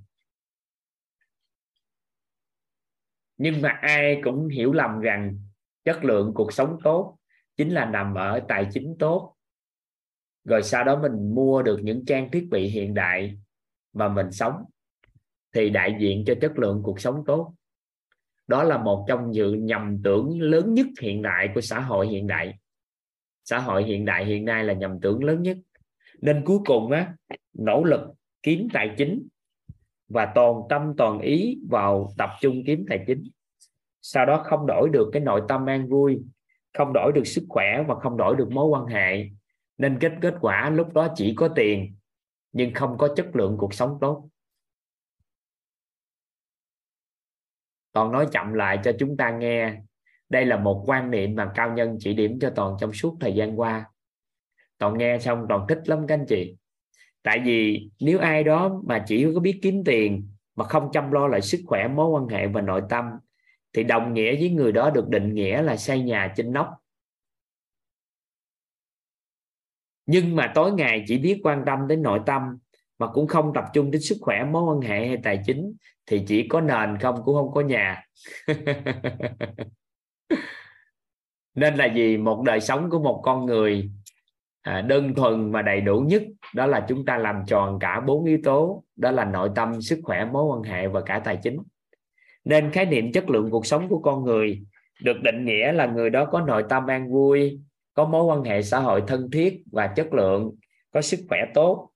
Nhưng 3.37 3.61
mà 3.61 3.69
ai 3.69 4.21
cũng 4.23 4.47
hiểu 4.47 4.73
lầm 4.73 4.99
rằng 4.99 5.39
chất 5.83 6.03
lượng 6.03 6.31
cuộc 6.35 6.53
sống 6.53 6.77
tốt 6.83 7.17
chính 7.57 7.69
là 7.69 7.85
nằm 7.85 8.15
ở 8.15 8.39
tài 8.47 8.67
chính 8.73 8.95
tốt. 8.99 9.35
Rồi 10.43 10.63
sau 10.63 10.83
đó 10.83 11.01
mình 11.01 11.35
mua 11.35 11.61
được 11.61 11.79
những 11.83 12.05
trang 12.05 12.31
thiết 12.31 12.47
bị 12.51 12.67
hiện 12.67 12.93
đại 12.93 13.37
mà 13.93 14.07
mình 14.07 14.31
sống 14.31 14.63
thì 15.53 15.69
đại 15.69 15.95
diện 15.99 16.23
cho 16.27 16.33
chất 16.41 16.59
lượng 16.59 16.81
cuộc 16.83 16.99
sống 16.99 17.23
tốt 17.27 17.53
đó 18.47 18.63
là 18.63 18.77
một 18.77 19.05
trong 19.07 19.31
những 19.31 19.65
nhầm 19.65 20.01
tưởng 20.03 20.41
lớn 20.41 20.73
nhất 20.73 20.87
hiện 21.01 21.21
đại 21.21 21.49
của 21.55 21.61
xã 21.61 21.79
hội 21.79 22.07
hiện 22.07 22.27
đại. 22.27 22.59
Xã 23.43 23.59
hội 23.59 23.83
hiện 23.83 24.05
đại 24.05 24.25
hiện 24.25 24.45
nay 24.45 24.63
là 24.63 24.73
nhầm 24.73 24.99
tưởng 25.01 25.23
lớn 25.23 25.41
nhất. 25.41 25.57
Nên 26.21 26.45
cuối 26.45 26.59
cùng 26.65 26.91
á, 26.91 27.13
nỗ 27.53 27.83
lực 27.83 28.01
kiếm 28.43 28.67
tài 28.73 28.95
chính 28.97 29.27
và 30.07 30.31
toàn 30.35 30.61
tâm 30.69 30.93
toàn 30.97 31.19
ý 31.19 31.57
vào 31.69 32.13
tập 32.17 32.29
trung 32.41 32.63
kiếm 32.67 32.85
tài 32.89 33.03
chính. 33.07 33.23
Sau 34.01 34.25
đó 34.25 34.43
không 34.45 34.67
đổi 34.67 34.89
được 34.89 35.09
cái 35.13 35.21
nội 35.21 35.41
tâm 35.47 35.65
an 35.65 35.87
vui, 35.87 36.19
không 36.77 36.93
đổi 36.93 37.11
được 37.15 37.27
sức 37.27 37.43
khỏe 37.49 37.83
và 37.87 37.95
không 37.95 38.17
đổi 38.17 38.35
được 38.35 38.51
mối 38.51 38.65
quan 38.65 38.85
hệ. 38.85 39.29
Nên 39.77 39.99
kết 39.99 40.11
kết 40.21 40.33
quả 40.41 40.69
lúc 40.69 40.93
đó 40.93 41.07
chỉ 41.15 41.33
có 41.35 41.47
tiền, 41.47 41.95
nhưng 42.51 42.73
không 42.73 42.97
có 42.97 43.07
chất 43.15 43.35
lượng 43.35 43.55
cuộc 43.57 43.73
sống 43.73 43.97
tốt. 44.01 44.29
Toàn 47.95 48.11
nói 48.11 48.27
chậm 48.31 48.53
lại 48.53 48.79
cho 48.83 48.91
chúng 48.99 49.17
ta 49.17 49.31
nghe. 49.31 49.73
Đây 50.29 50.45
là 50.45 50.57
một 50.57 50.83
quan 50.85 51.11
niệm 51.11 51.35
mà 51.35 51.51
cao 51.55 51.73
nhân 51.73 51.97
chỉ 51.99 52.13
điểm 52.13 52.39
cho 52.39 52.49
toàn 52.49 52.77
trong 52.79 52.93
suốt 52.93 53.17
thời 53.19 53.35
gian 53.35 53.59
qua. 53.59 53.85
Toàn 54.77 54.97
nghe 54.97 55.19
xong 55.19 55.45
toàn 55.49 55.65
thích 55.69 55.79
lắm 55.85 56.07
các 56.07 56.13
anh 56.15 56.25
chị. 56.27 56.57
Tại 57.23 57.41
vì 57.45 57.89
nếu 57.99 58.19
ai 58.19 58.43
đó 58.43 58.81
mà 58.85 59.03
chỉ 59.07 59.27
có 59.33 59.39
biết 59.39 59.59
kiếm 59.61 59.83
tiền 59.83 60.29
mà 60.55 60.65
không 60.65 60.89
chăm 60.93 61.11
lo 61.11 61.27
lại 61.27 61.41
sức 61.41 61.61
khỏe, 61.65 61.87
mối 61.87 62.09
quan 62.09 62.27
hệ 62.27 62.47
và 62.47 62.61
nội 62.61 62.81
tâm, 62.89 63.05
thì 63.73 63.83
đồng 63.83 64.13
nghĩa 64.13 64.35
với 64.35 64.49
người 64.49 64.71
đó 64.71 64.89
được 64.89 65.09
định 65.09 65.33
nghĩa 65.33 65.61
là 65.61 65.77
xây 65.77 66.01
nhà 66.01 66.33
trên 66.35 66.53
nóc. 66.53 66.67
Nhưng 70.05 70.35
mà 70.35 70.51
tối 70.55 70.71
ngày 70.71 71.03
chỉ 71.07 71.17
biết 71.17 71.39
quan 71.43 71.63
tâm 71.65 71.87
đến 71.87 72.01
nội 72.01 72.19
tâm 72.25 72.57
mà 72.99 73.07
cũng 73.07 73.27
không 73.27 73.51
tập 73.53 73.63
trung 73.73 73.91
đến 73.91 74.01
sức 74.01 74.17
khỏe 74.21 74.43
mối 74.43 74.63
quan 74.63 74.81
hệ 74.81 75.07
hay 75.07 75.17
tài 75.23 75.39
chính 75.45 75.73
thì 76.05 76.23
chỉ 76.27 76.47
có 76.47 76.61
nền 76.61 76.97
không 76.97 77.15
cũng 77.25 77.35
không 77.35 77.51
có 77.53 77.61
nhà. 77.61 78.03
Nên 81.55 81.75
là 81.75 81.85
gì 81.85 82.17
một 82.17 82.43
đời 82.45 82.61
sống 82.61 82.89
của 82.89 82.99
một 82.99 83.21
con 83.23 83.45
người 83.45 83.89
à, 84.61 84.81
đơn 84.81 85.15
thuần 85.15 85.51
mà 85.51 85.61
đầy 85.61 85.81
đủ 85.81 85.99
nhất 85.99 86.23
đó 86.53 86.65
là 86.65 86.85
chúng 86.89 87.05
ta 87.05 87.17
làm 87.17 87.43
tròn 87.47 87.79
cả 87.79 87.99
bốn 87.99 88.25
yếu 88.25 88.37
tố 88.43 88.83
đó 88.95 89.11
là 89.11 89.25
nội 89.25 89.49
tâm 89.55 89.81
sức 89.81 89.99
khỏe 90.03 90.25
mối 90.25 90.43
quan 90.43 90.63
hệ 90.63 90.87
và 90.87 91.01
cả 91.01 91.21
tài 91.23 91.37
chính. 91.43 91.57
Nên 92.45 92.71
khái 92.71 92.85
niệm 92.85 93.11
chất 93.11 93.29
lượng 93.29 93.49
cuộc 93.51 93.65
sống 93.65 93.89
của 93.89 93.99
con 93.99 94.23
người 94.23 94.61
được 95.03 95.17
định 95.23 95.45
nghĩa 95.45 95.71
là 95.71 95.85
người 95.85 96.09
đó 96.09 96.25
có 96.25 96.41
nội 96.41 96.63
tâm 96.69 96.87
an 96.87 97.11
vui 97.11 97.59
có 97.93 98.05
mối 98.05 98.23
quan 98.23 98.43
hệ 98.43 98.61
xã 98.61 98.79
hội 98.79 99.03
thân 99.07 99.31
thiết 99.31 99.63
và 99.71 99.87
chất 99.87 100.13
lượng 100.13 100.55
có 100.93 101.01
sức 101.01 101.19
khỏe 101.29 101.39
tốt 101.53 101.89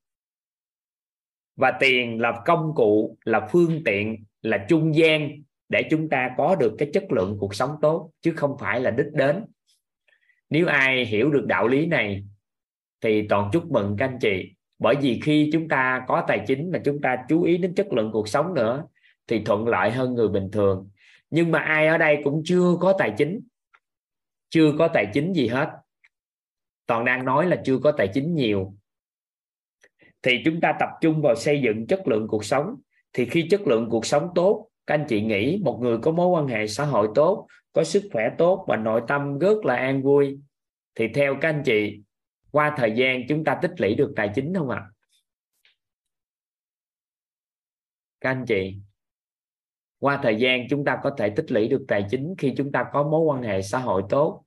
và 1.60 1.72
tiền 1.80 2.22
là 2.22 2.42
công 2.46 2.72
cụ, 2.76 3.18
là 3.26 3.48
phương 3.52 3.82
tiện, 3.86 4.24
là 4.42 4.66
trung 4.70 4.96
gian 4.96 5.30
để 5.70 5.84
chúng 5.90 6.10
ta 6.10 6.32
có 6.38 6.56
được 6.56 6.76
cái 6.78 6.90
chất 6.94 7.12
lượng 7.12 7.38
cuộc 7.40 7.56
sống 7.56 7.76
tốt, 7.82 8.12
chứ 8.22 8.34
không 8.36 8.58
phải 8.60 8.82
là 8.82 8.92
đích 8.92 9.14
đến. 9.14 9.46
Nếu 10.50 10.68
ai 10.68 11.06
hiểu 11.06 11.32
được 11.32 11.46
đạo 11.46 11.68
lý 11.68 11.86
này, 11.86 12.26
thì 13.02 13.28
toàn 13.28 13.50
chúc 13.54 13.72
mừng 13.72 13.96
các 14.00 14.06
anh 14.06 14.18
chị. 14.22 14.54
Bởi 14.80 14.96
vì 15.02 15.20
khi 15.24 15.50
chúng 15.54 15.68
ta 15.68 16.06
có 16.08 16.26
tài 16.28 16.44
chính 16.48 16.72
mà 16.72 16.80
chúng 16.86 17.02
ta 17.02 17.18
chú 17.30 17.44
ý 17.44 17.58
đến 17.58 17.74
chất 17.76 17.94
lượng 17.94 18.12
cuộc 18.12 18.28
sống 18.28 18.54
nữa, 18.54 18.86
thì 19.28 19.42
thuận 19.44 19.68
lợi 19.68 19.92
hơn 19.92 20.14
người 20.14 20.28
bình 20.28 20.50
thường. 20.52 20.90
Nhưng 21.30 21.52
mà 21.52 21.60
ai 21.60 21.88
ở 21.88 21.98
đây 21.98 22.22
cũng 22.24 22.42
chưa 22.46 22.76
có 22.80 22.94
tài 22.98 23.14
chính, 23.18 23.40
chưa 24.50 24.72
có 24.80 24.88
tài 24.88 25.08
chính 25.14 25.34
gì 25.34 25.48
hết. 25.48 25.70
Toàn 26.88 27.06
đang 27.06 27.26
nói 27.26 27.46
là 27.46 27.62
chưa 27.66 27.78
có 27.78 27.92
tài 27.92 28.08
chính 28.14 28.36
nhiều 28.36 28.74
thì 30.22 30.42
chúng 30.46 30.62
ta 30.62 30.76
tập 30.80 30.90
trung 31.02 31.22
vào 31.22 31.36
xây 31.36 31.62
dựng 31.62 31.88
chất 31.88 32.08
lượng 32.08 32.28
cuộc 32.28 32.46
sống 32.46 32.76
thì 33.14 33.26
khi 33.26 33.48
chất 33.50 33.62
lượng 33.62 33.88
cuộc 33.90 34.06
sống 34.06 34.30
tốt, 34.36 34.70
các 34.88 34.94
anh 34.94 35.06
chị 35.10 35.22
nghĩ 35.22 35.62
một 35.64 35.80
người 35.82 35.98
có 36.02 36.12
mối 36.12 36.28
quan 36.28 36.48
hệ 36.48 36.68
xã 36.68 36.86
hội 36.86 37.08
tốt, 37.16 37.48
có 37.74 37.84
sức 37.84 38.04
khỏe 38.14 38.30
tốt 38.38 38.66
và 38.68 38.76
nội 38.78 39.02
tâm 39.08 39.40
rất 39.40 39.66
là 39.66 39.76
an 39.76 40.04
vui, 40.04 40.40
thì 40.96 41.08
theo 41.14 41.36
các 41.42 41.50
anh 41.50 41.62
chị, 41.66 42.02
qua 42.52 42.76
thời 42.78 42.92
gian 42.96 43.22
chúng 43.30 43.44
ta 43.44 43.60
tích 43.62 43.72
lũy 43.78 43.96
được 43.96 44.14
tài 44.16 44.32
chính 44.36 44.54
không 44.54 44.70
ạ 44.70 44.78
à? 44.78 44.90
các 48.22 48.30
anh 48.30 48.46
chị, 48.48 48.76
qua 50.00 50.20
thời 50.24 50.36
gian 50.36 50.68
chúng 50.70 50.86
ta 50.86 51.00
có 51.04 51.16
thể 51.18 51.30
tích 51.30 51.52
lũy 51.52 51.68
được 51.68 51.86
tài 51.88 52.06
chính 52.10 52.36
khi 52.38 52.54
chúng 52.58 52.72
ta 52.72 52.86
có 52.94 53.04
mối 53.04 53.22
quan 53.22 53.44
hệ 53.44 53.62
xã 53.62 53.80
hội 53.80 54.04
tốt, 54.10 54.44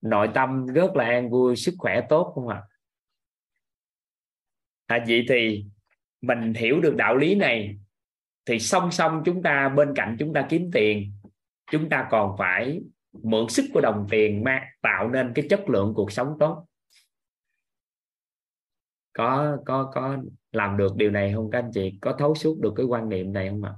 nội 0.00 0.28
tâm 0.34 0.66
rất 0.66 0.96
là 0.96 1.04
an 1.04 1.30
vui, 1.30 1.56
sức 1.56 1.74
khỏe 1.78 2.00
tốt 2.08 2.32
không 2.34 2.48
ạ 2.48 2.62
à? 2.68 2.73
Vậy 4.88 5.24
thì 5.28 5.64
mình 6.20 6.54
hiểu 6.54 6.80
được 6.80 6.94
đạo 6.96 7.16
lý 7.16 7.34
này, 7.34 7.76
thì 8.46 8.58
song 8.58 8.90
song 8.90 9.22
chúng 9.24 9.42
ta, 9.42 9.68
bên 9.68 9.92
cạnh 9.94 10.16
chúng 10.18 10.32
ta 10.32 10.46
kiếm 10.50 10.70
tiền, 10.72 11.12
chúng 11.70 11.88
ta 11.88 12.08
còn 12.10 12.36
phải 12.38 12.80
mượn 13.22 13.48
sức 13.48 13.64
của 13.72 13.80
đồng 13.80 14.06
tiền 14.10 14.44
mà 14.44 14.62
tạo 14.82 15.10
nên 15.10 15.32
cái 15.34 15.46
chất 15.50 15.68
lượng 15.68 15.92
cuộc 15.96 16.12
sống 16.12 16.36
tốt. 16.40 16.66
Có 19.12 19.56
có 19.66 19.90
có 19.94 20.18
làm 20.52 20.76
được 20.76 20.96
điều 20.96 21.10
này 21.10 21.32
không 21.34 21.50
các 21.50 21.58
anh 21.58 21.70
chị? 21.74 21.98
Có 22.00 22.16
thấu 22.18 22.34
suốt 22.34 22.58
được 22.60 22.72
cái 22.76 22.86
quan 22.86 23.08
niệm 23.08 23.32
này 23.32 23.48
không 23.48 23.62
ạ? 23.62 23.72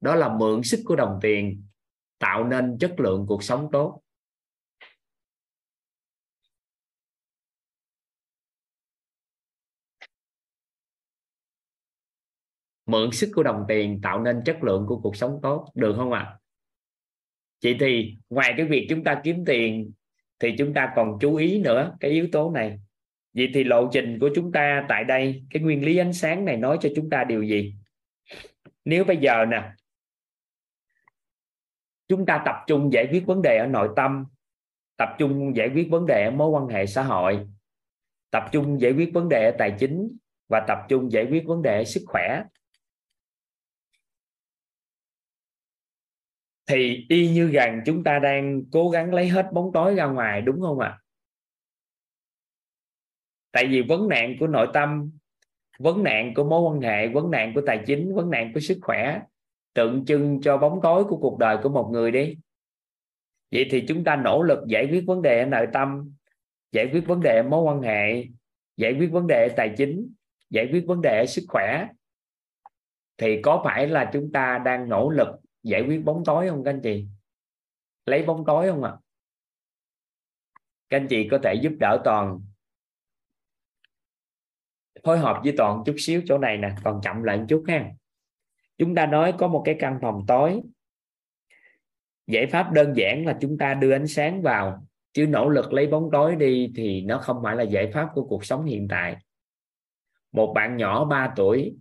Đó 0.00 0.14
là 0.14 0.28
mượn 0.28 0.62
sức 0.62 0.80
của 0.84 0.96
đồng 0.96 1.18
tiền 1.22 1.64
tạo 2.18 2.44
nên 2.44 2.78
chất 2.78 3.00
lượng 3.00 3.24
cuộc 3.28 3.42
sống 3.42 3.68
tốt. 3.72 4.00
Mượn 12.86 13.10
sức 13.12 13.30
của 13.34 13.42
đồng 13.42 13.64
tiền 13.68 14.00
tạo 14.02 14.22
nên 14.22 14.42
chất 14.44 14.64
lượng 14.64 14.86
của 14.88 15.00
cuộc 15.00 15.16
sống 15.16 15.38
tốt, 15.42 15.70
được 15.74 15.94
không 15.96 16.12
ạ 16.12 16.20
à? 16.20 16.38
chị 17.60 17.76
thì 17.80 18.16
ngoài 18.30 18.54
cái 18.56 18.66
việc 18.66 18.86
chúng 18.90 19.04
ta 19.04 19.20
kiếm 19.24 19.44
tiền 19.46 19.92
thì 20.38 20.54
chúng 20.58 20.74
ta 20.74 20.92
còn 20.96 21.18
chú 21.20 21.36
ý 21.36 21.58
nữa 21.58 21.96
cái 22.00 22.10
yếu 22.10 22.28
tố 22.32 22.50
này 22.50 22.78
vậy 23.32 23.50
thì 23.54 23.64
lộ 23.64 23.88
trình 23.92 24.18
của 24.18 24.30
chúng 24.34 24.52
ta 24.52 24.86
tại 24.88 25.04
đây, 25.04 25.44
cái 25.50 25.62
nguyên 25.62 25.84
lý 25.84 25.96
ánh 25.96 26.12
sáng 26.12 26.44
này 26.44 26.56
nói 26.56 26.78
cho 26.80 26.88
chúng 26.96 27.10
ta 27.10 27.24
điều 27.24 27.42
gì 27.42 27.74
nếu 28.84 29.04
bây 29.04 29.16
giờ 29.16 29.44
nè, 29.44 29.72
chúng 32.08 32.26
ta 32.26 32.42
tập 32.46 32.56
trung 32.66 32.92
giải 32.92 33.08
quyết 33.10 33.26
vấn 33.26 33.42
đề 33.42 33.58
ở 33.58 33.66
nội 33.66 33.88
tâm, 33.96 34.24
tập 34.96 35.08
trung 35.18 35.56
giải 35.56 35.70
quyết 35.74 35.88
vấn 35.90 36.06
đề 36.06 36.24
ở 36.24 36.30
mối 36.30 36.48
quan 36.48 36.68
hệ 36.68 36.86
xã 36.86 37.02
hội, 37.02 37.46
tập 38.30 38.44
trung 38.52 38.80
giải 38.80 38.92
quyết 38.92 39.10
vấn 39.14 39.28
đề 39.28 39.44
ở 39.44 39.56
tài 39.58 39.74
chính 39.78 40.16
và 40.48 40.64
tập 40.68 40.78
trung 40.88 41.12
giải 41.12 41.26
quyết 41.30 41.46
vấn 41.46 41.62
đề 41.62 41.78
ở 41.78 41.84
sức 41.84 42.02
khỏe 42.06 42.42
thì 46.66 47.06
y 47.08 47.30
như 47.30 47.50
rằng 47.50 47.82
chúng 47.86 48.04
ta 48.04 48.18
đang 48.18 48.62
cố 48.72 48.90
gắng 48.90 49.14
lấy 49.14 49.28
hết 49.28 49.46
bóng 49.52 49.70
tối 49.72 49.94
ra 49.94 50.06
ngoài, 50.06 50.42
đúng 50.42 50.60
không 50.60 50.78
ạ 50.78 50.88
à? 50.88 51.00
tại 53.52 53.66
vì 53.66 53.82
vấn 53.82 54.08
nạn 54.08 54.36
của 54.40 54.46
nội 54.46 54.68
tâm, 54.72 55.10
vấn 55.78 56.02
nạn 56.02 56.34
của 56.34 56.44
mối 56.44 56.60
quan 56.60 56.80
hệ, 56.80 57.08
vấn 57.08 57.30
nạn 57.30 57.52
của 57.54 57.60
tài 57.66 57.82
chính, 57.86 58.14
vấn 58.14 58.30
nạn 58.30 58.50
của 58.54 58.60
sức 58.60 58.78
khỏe 58.82 59.20
tượng 59.74 60.04
trưng 60.04 60.40
cho 60.40 60.58
bóng 60.58 60.80
tối 60.82 61.04
của 61.04 61.16
cuộc 61.16 61.38
đời 61.38 61.56
của 61.62 61.68
một 61.68 61.88
người 61.92 62.10
đi 62.10 62.36
vậy 63.52 63.66
thì 63.70 63.84
chúng 63.88 64.04
ta 64.04 64.16
nỗ 64.16 64.42
lực 64.42 64.58
giải 64.68 64.88
quyết 64.90 65.04
vấn 65.06 65.22
đề 65.22 65.38
ở 65.40 65.46
nội 65.46 65.66
tâm, 65.72 66.14
giải 66.72 66.88
quyết 66.92 67.06
vấn 67.06 67.20
đề 67.20 67.36
ở 67.36 67.48
mối 67.48 67.62
quan 67.62 67.82
hệ, 67.82 68.24
giải 68.76 68.94
quyết 68.98 69.08
vấn 69.12 69.26
đề 69.26 69.48
ở 69.48 69.54
tài 69.56 69.74
chính, 69.76 70.12
giải 70.50 70.68
quyết 70.72 70.84
vấn 70.86 71.02
đề 71.02 71.18
ở 71.18 71.26
sức 71.26 71.42
khỏe 71.48 71.88
thì 73.18 73.42
có 73.42 73.62
phải 73.64 73.88
là 73.88 74.10
chúng 74.12 74.32
ta 74.32 74.58
đang 74.64 74.88
nỗ 74.88 75.10
lực 75.10 75.28
giải 75.64 75.82
quyết 75.88 76.04
bóng 76.04 76.22
tối 76.24 76.48
không 76.48 76.64
các 76.64 76.70
anh 76.70 76.80
chị? 76.82 77.06
Lấy 78.06 78.22
bóng 78.22 78.44
tối 78.46 78.70
không 78.70 78.82
ạ? 78.82 78.90
À? 78.90 78.98
các 80.94 81.00
anh 81.00 81.06
chị 81.08 81.28
có 81.30 81.38
thể 81.42 81.54
giúp 81.54 81.72
đỡ 81.80 82.00
toàn. 82.04 82.40
Phối 85.04 85.18
hợp 85.18 85.40
với 85.44 85.54
toàn 85.56 85.82
chút 85.86 85.94
xíu 85.98 86.22
chỗ 86.26 86.38
này 86.38 86.56
nè 86.56 86.74
còn 86.84 87.00
chậm 87.02 87.22
lại 87.22 87.38
một 87.38 87.44
chút 87.48 87.64
ha. 87.68 87.90
Chúng 88.78 88.94
ta 88.94 89.06
nói 89.06 89.34
có 89.38 89.48
một 89.48 89.62
cái 89.64 89.76
căn 89.78 89.98
phòng 90.02 90.24
tối. 90.28 90.60
Giải 92.26 92.46
pháp 92.46 92.72
đơn 92.72 92.92
giản 92.96 93.26
là 93.26 93.38
chúng 93.40 93.58
ta 93.58 93.74
đưa 93.74 93.92
ánh 93.92 94.06
sáng 94.06 94.42
vào, 94.42 94.86
chứ 95.12 95.26
nỗ 95.26 95.48
lực 95.48 95.72
lấy 95.72 95.86
bóng 95.86 96.08
tối 96.12 96.36
đi 96.36 96.72
thì 96.76 97.00
nó 97.00 97.18
không 97.18 97.40
phải 97.42 97.56
là 97.56 97.62
giải 97.62 97.90
pháp 97.94 98.08
của 98.14 98.26
cuộc 98.26 98.44
sống 98.44 98.64
hiện 98.64 98.88
tại. 98.90 99.16
Một 100.32 100.52
bạn 100.54 100.76
nhỏ 100.76 101.04
3 101.04 101.32
tuổi 101.36 101.76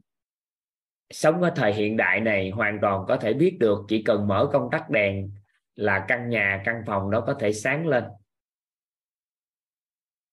sống 1.13 1.41
ở 1.41 1.51
thời 1.55 1.73
hiện 1.73 1.97
đại 1.97 2.19
này 2.19 2.49
hoàn 2.49 2.79
toàn 2.81 3.05
có 3.07 3.17
thể 3.17 3.33
biết 3.33 3.57
được, 3.59 3.79
chỉ 3.87 4.03
cần 4.03 4.27
mở 4.27 4.49
công 4.53 4.69
tắc 4.71 4.89
đèn 4.89 5.31
là 5.75 6.05
căn 6.07 6.29
nhà, 6.29 6.61
căn 6.65 6.83
phòng 6.87 7.11
đó 7.11 7.23
có 7.27 7.33
thể 7.33 7.53
sáng 7.53 7.87
lên. 7.87 8.03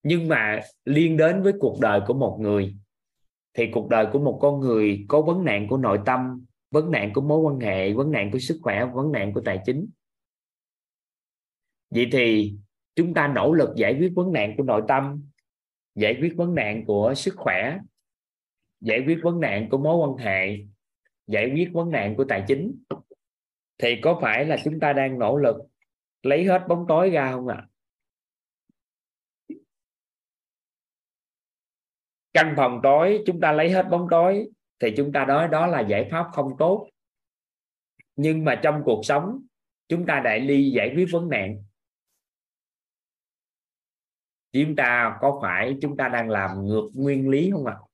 Nhưng 0.02 0.28
mà 0.28 0.60
liên 0.84 1.16
đến 1.16 1.42
với 1.42 1.52
cuộc 1.60 1.80
đời 1.80 2.00
của 2.06 2.14
một 2.14 2.38
người, 2.40 2.76
thì 3.54 3.70
cuộc 3.72 3.88
đời 3.88 4.06
của 4.12 4.18
một 4.18 4.38
con 4.42 4.60
người 4.60 5.04
có 5.08 5.22
vấn 5.22 5.44
nạn 5.44 5.66
của 5.68 5.76
nội 5.76 6.00
tâm, 6.06 6.44
vấn 6.70 6.90
nạn 6.90 7.12
của 7.14 7.20
mối 7.20 7.38
quan 7.38 7.60
hệ, 7.60 7.92
vấn 7.92 8.12
nạn 8.12 8.30
của 8.30 8.38
sức 8.38 8.58
khỏe, 8.62 8.84
vấn 8.84 9.12
nạn 9.12 9.32
của 9.32 9.40
tài 9.44 9.60
chính. 9.66 9.88
Vậy 11.90 12.08
thì 12.12 12.54
chúng 12.94 13.14
ta 13.14 13.28
nỗ 13.28 13.52
lực 13.52 13.70
giải 13.76 13.96
quyết 13.98 14.12
vấn 14.16 14.32
nạn 14.32 14.54
của 14.56 14.62
nội 14.62 14.82
tâm, 14.88 15.24
giải 15.94 16.16
quyết 16.20 16.32
vấn 16.36 16.54
nạn 16.54 16.84
của 16.84 17.14
sức 17.14 17.34
khỏe, 17.36 17.78
giải 18.80 19.02
quyết 19.06 19.18
vấn 19.22 19.40
nạn 19.40 19.68
của 19.70 19.78
mối 19.78 19.96
quan 19.96 20.16
hệ 20.26 20.58
giải 21.30 21.50
quyết 21.54 21.70
vấn 21.72 21.90
nạn 21.90 22.14
của 22.16 22.24
tài 22.28 22.44
chính, 22.48 22.82
thì 23.78 24.00
có 24.02 24.18
phải 24.22 24.44
là 24.44 24.56
chúng 24.64 24.80
ta 24.80 24.92
đang 24.92 25.18
nỗ 25.18 25.36
lực 25.36 25.56
lấy 26.22 26.44
hết 26.44 26.64
bóng 26.68 26.84
tối 26.88 27.10
ra 27.10 27.32
không 27.32 27.48
ạ 27.48 27.56
à? 27.56 27.66
căn 32.32 32.54
phòng 32.56 32.80
tối, 32.82 33.22
chúng 33.26 33.40
ta 33.40 33.52
lấy 33.52 33.70
hết 33.70 33.86
bóng 33.90 34.06
tối, 34.10 34.48
thì 34.78 34.94
chúng 34.96 35.12
ta 35.12 35.24
nói 35.24 35.48
đó 35.48 35.66
là 35.66 35.80
giải 35.80 36.08
pháp 36.10 36.26
không 36.32 36.56
tốt 36.58 36.88
nhưng 38.16 38.44
mà 38.44 38.60
trong 38.62 38.82
cuộc 38.84 39.00
sống, 39.04 39.42
chúng 39.88 40.06
ta 40.06 40.20
đại 40.24 40.40
ly 40.40 40.70
giải 40.70 40.92
quyết 40.96 41.06
vấn 41.12 41.28
nạn 41.28 41.62
chúng 44.52 44.76
ta 44.76 45.18
có 45.20 45.38
phải 45.42 45.76
chúng 45.82 45.96
ta 45.96 46.08
đang 46.08 46.30
làm 46.30 46.66
ngược 46.66 46.90
nguyên 46.94 47.28
lý 47.28 47.50
không 47.52 47.66
ạ 47.66 47.76
à? 47.80 47.89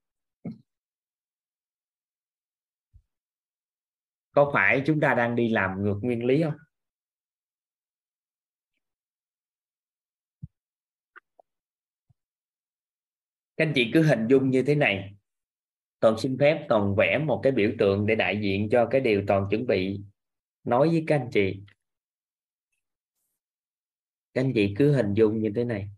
Có 4.37 4.51
phải 4.53 4.83
chúng 4.87 5.01
ta 5.01 5.15
đang 5.15 5.37
đi 5.37 5.49
làm 5.49 5.83
ngược 5.83 5.99
nguyên 6.03 6.25
lý 6.25 6.43
không? 6.43 6.55
Các 13.57 13.67
anh 13.67 13.73
chị 13.75 13.91
cứ 13.95 14.03
hình 14.03 14.27
dung 14.29 14.51
như 14.51 14.63
thế 14.63 14.75
này. 14.75 15.15
Toàn 16.01 16.19
xin 16.19 16.37
phép 16.41 16.67
toàn 16.69 16.95
vẽ 16.97 17.19
một 17.19 17.41
cái 17.43 17.53
biểu 17.53 17.71
tượng 17.79 18.07
để 18.07 18.15
đại 18.15 18.41
diện 18.43 18.69
cho 18.71 18.89
cái 18.91 19.01
điều 19.01 19.23
toàn 19.27 19.47
chuẩn 19.51 19.67
bị 19.67 20.01
nói 20.65 20.89
với 20.89 21.05
các 21.07 21.17
anh 21.17 21.29
chị. 21.33 21.63
Các 24.35 24.41
anh 24.41 24.53
chị 24.55 24.75
cứ 24.79 24.93
hình 24.93 25.15
dung 25.15 25.39
như 25.39 25.53
thế 25.57 25.65
này. 25.65 25.96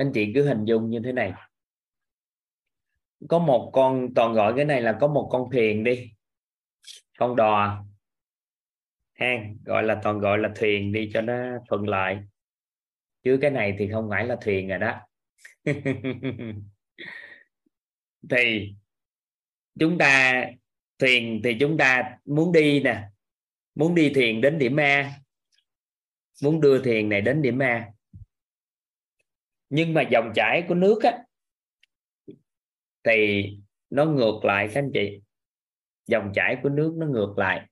Anh 0.00 0.10
chị 0.14 0.32
cứ 0.34 0.48
hình 0.48 0.64
dung 0.64 0.90
như 0.90 1.00
thế 1.04 1.12
này. 1.12 1.32
Có 3.28 3.38
một 3.38 3.70
con, 3.72 4.14
toàn 4.14 4.32
gọi 4.32 4.52
cái 4.56 4.64
này 4.64 4.82
là 4.82 4.98
có 5.00 5.08
một 5.08 5.28
con 5.32 5.50
thuyền 5.52 5.84
đi. 5.84 6.12
Con 7.18 7.36
đò. 7.36 7.84
Hang 9.12 9.56
gọi 9.64 9.82
là, 9.82 10.00
toàn 10.02 10.18
gọi 10.18 10.38
là 10.38 10.50
thuyền 10.56 10.92
đi 10.92 11.10
cho 11.14 11.20
nó 11.20 11.34
thuận 11.68 11.88
lợi. 11.88 12.18
Chứ 13.22 13.38
cái 13.42 13.50
này 13.50 13.76
thì 13.78 13.88
không 13.92 14.08
phải 14.10 14.26
là 14.26 14.36
thuyền 14.40 14.68
rồi 14.68 14.78
đó. 14.78 15.00
Thì 18.30 18.74
chúng 19.78 19.98
ta, 19.98 20.44
thuyền 20.98 21.40
thì 21.44 21.56
chúng 21.60 21.78
ta 21.78 22.18
muốn 22.24 22.52
đi 22.52 22.82
nè. 22.82 23.02
Muốn 23.74 23.94
đi 23.94 24.12
thuyền 24.14 24.40
đến 24.40 24.58
điểm 24.58 24.76
A. 24.76 25.12
Muốn 26.42 26.60
đưa 26.60 26.82
thuyền 26.84 27.08
này 27.08 27.20
đến 27.20 27.42
điểm 27.42 27.58
A 27.58 27.92
nhưng 29.70 29.94
mà 29.94 30.02
dòng 30.10 30.32
chảy 30.34 30.64
của 30.68 30.74
nước 30.74 30.98
á 31.02 31.18
thì 33.04 33.44
nó 33.90 34.04
ngược 34.04 34.44
lại 34.44 34.68
các 34.74 34.80
anh 34.80 34.90
chị. 34.94 35.20
Dòng 36.06 36.32
chảy 36.34 36.56
của 36.62 36.68
nước 36.68 36.94
nó 36.98 37.06
ngược 37.06 37.34
lại. 37.36 37.66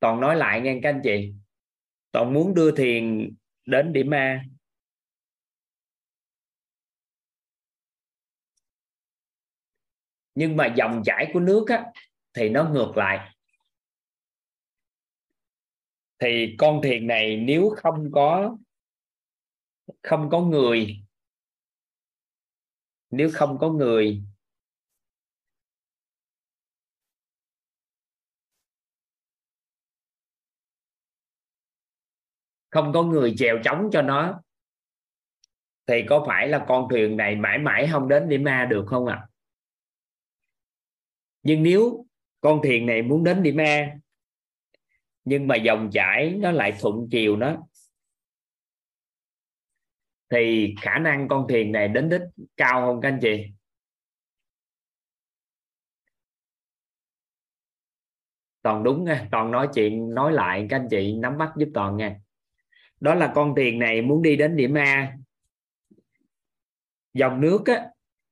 Toàn 0.00 0.20
nói 0.20 0.36
lại 0.36 0.60
nghe 0.60 0.80
các 0.82 0.88
anh 0.88 1.00
chị. 1.04 1.32
Toàn 2.12 2.32
muốn 2.32 2.54
đưa 2.54 2.76
thiền 2.76 3.30
đến 3.66 3.92
điểm 3.92 4.14
A. 4.14 4.44
Nhưng 10.34 10.56
mà 10.56 10.74
dòng 10.76 11.02
chảy 11.04 11.30
của 11.32 11.40
nước 11.40 11.64
á, 11.68 11.84
thì 12.34 12.48
nó 12.48 12.70
ngược 12.70 12.92
lại 12.96 13.33
thì 16.24 16.56
con 16.58 16.80
thiền 16.82 17.06
này 17.06 17.36
nếu 17.36 17.70
không 17.76 18.10
có 18.12 18.56
không 20.02 20.28
có 20.30 20.40
người, 20.40 21.04
nếu 23.10 23.30
không 23.32 23.58
có 23.58 23.70
người, 23.70 24.22
không 32.70 32.92
có 32.94 33.02
người 33.02 33.34
chèo 33.38 33.58
chống 33.64 33.88
cho 33.92 34.02
nó, 34.02 34.42
thì 35.86 36.04
có 36.08 36.24
phải 36.26 36.48
là 36.48 36.64
con 36.68 36.88
thuyền 36.90 37.16
này 37.16 37.36
mãi 37.36 37.58
mãi 37.58 37.88
không 37.92 38.08
đến 38.08 38.28
điểm 38.28 38.44
A 38.44 38.64
được 38.64 38.84
không 38.88 39.06
ạ 39.06 39.14
à? 39.14 39.28
nhưng 41.42 41.62
nếu 41.62 42.06
con 42.40 42.60
thuyền 42.62 42.86
này 42.86 43.02
muốn 43.02 43.24
đến 43.24 43.42
điểm 43.42 43.56
A 43.56 44.03
nhưng 45.24 45.46
mà 45.46 45.56
dòng 45.56 45.90
chảy 45.92 46.34
nó 46.38 46.50
lại 46.50 46.72
thuận 46.80 47.08
chiều 47.10 47.36
nó 47.36 47.56
thì 50.30 50.74
khả 50.80 50.98
năng 50.98 51.28
con 51.28 51.46
thuyền 51.48 51.72
này 51.72 51.88
đến 51.88 52.08
đích 52.08 52.20
cao 52.56 52.80
không 52.80 53.00
các 53.00 53.08
anh 53.08 53.18
chị? 53.22 53.46
Toàn 58.62 58.84
đúng 58.84 59.04
nha 59.04 59.28
toàn 59.30 59.50
nói 59.50 59.68
chuyện 59.74 60.14
nói 60.14 60.32
lại 60.32 60.66
các 60.70 60.76
anh 60.76 60.88
chị 60.90 61.16
nắm 61.16 61.38
bắt 61.38 61.52
giúp 61.56 61.68
toàn 61.74 61.96
nha. 61.96 62.16
Đó 63.00 63.14
là 63.14 63.32
con 63.34 63.54
thuyền 63.54 63.78
này 63.78 64.02
muốn 64.02 64.22
đi 64.22 64.36
đến 64.36 64.56
điểm 64.56 64.74
A. 64.74 65.16
Dòng 67.14 67.40
nước 67.40 67.66
á, 67.66 67.86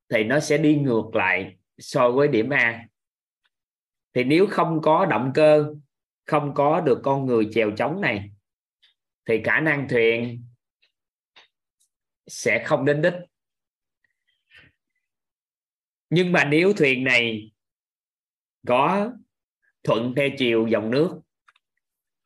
thì 0.08 0.24
nó 0.24 0.40
sẽ 0.40 0.58
đi 0.58 0.76
ngược 0.76 1.14
lại 1.14 1.56
so 1.78 2.10
với 2.10 2.28
điểm 2.28 2.50
A. 2.50 2.86
Thì 4.14 4.24
nếu 4.24 4.46
không 4.50 4.80
có 4.82 5.06
động 5.06 5.30
cơ 5.34 5.74
không 6.24 6.54
có 6.54 6.80
được 6.80 7.00
con 7.02 7.26
người 7.26 7.48
chèo 7.52 7.70
chống 7.76 8.00
này, 8.00 8.30
thì 9.28 9.42
khả 9.44 9.60
năng 9.60 9.88
thuyền 9.88 10.44
sẽ 12.26 12.64
không 12.66 12.84
đến 12.84 13.02
đích. 13.02 13.14
Nhưng 16.10 16.32
mà 16.32 16.44
nếu 16.44 16.72
thuyền 16.72 17.04
này 17.04 17.52
có 18.66 19.12
thuận 19.84 20.14
theo 20.16 20.28
chiều 20.38 20.66
dòng 20.66 20.90
nước, 20.90 21.20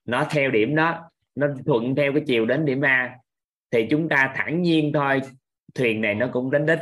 nó 0.05 0.27
theo 0.31 0.51
điểm 0.51 0.75
đó, 0.75 1.11
nó 1.35 1.47
thuận 1.67 1.95
theo 1.97 2.13
cái 2.13 2.23
chiều 2.27 2.47
đến 2.47 2.65
điểm 2.65 2.81
A, 2.81 3.19
thì 3.71 3.87
chúng 3.91 4.09
ta 4.09 4.33
thản 4.37 4.63
nhiên 4.63 4.91
thôi, 4.95 5.21
thuyền 5.75 6.01
này 6.01 6.15
nó 6.15 6.31
cũng 6.33 6.51
đến 6.51 6.67
đích. 6.67 6.79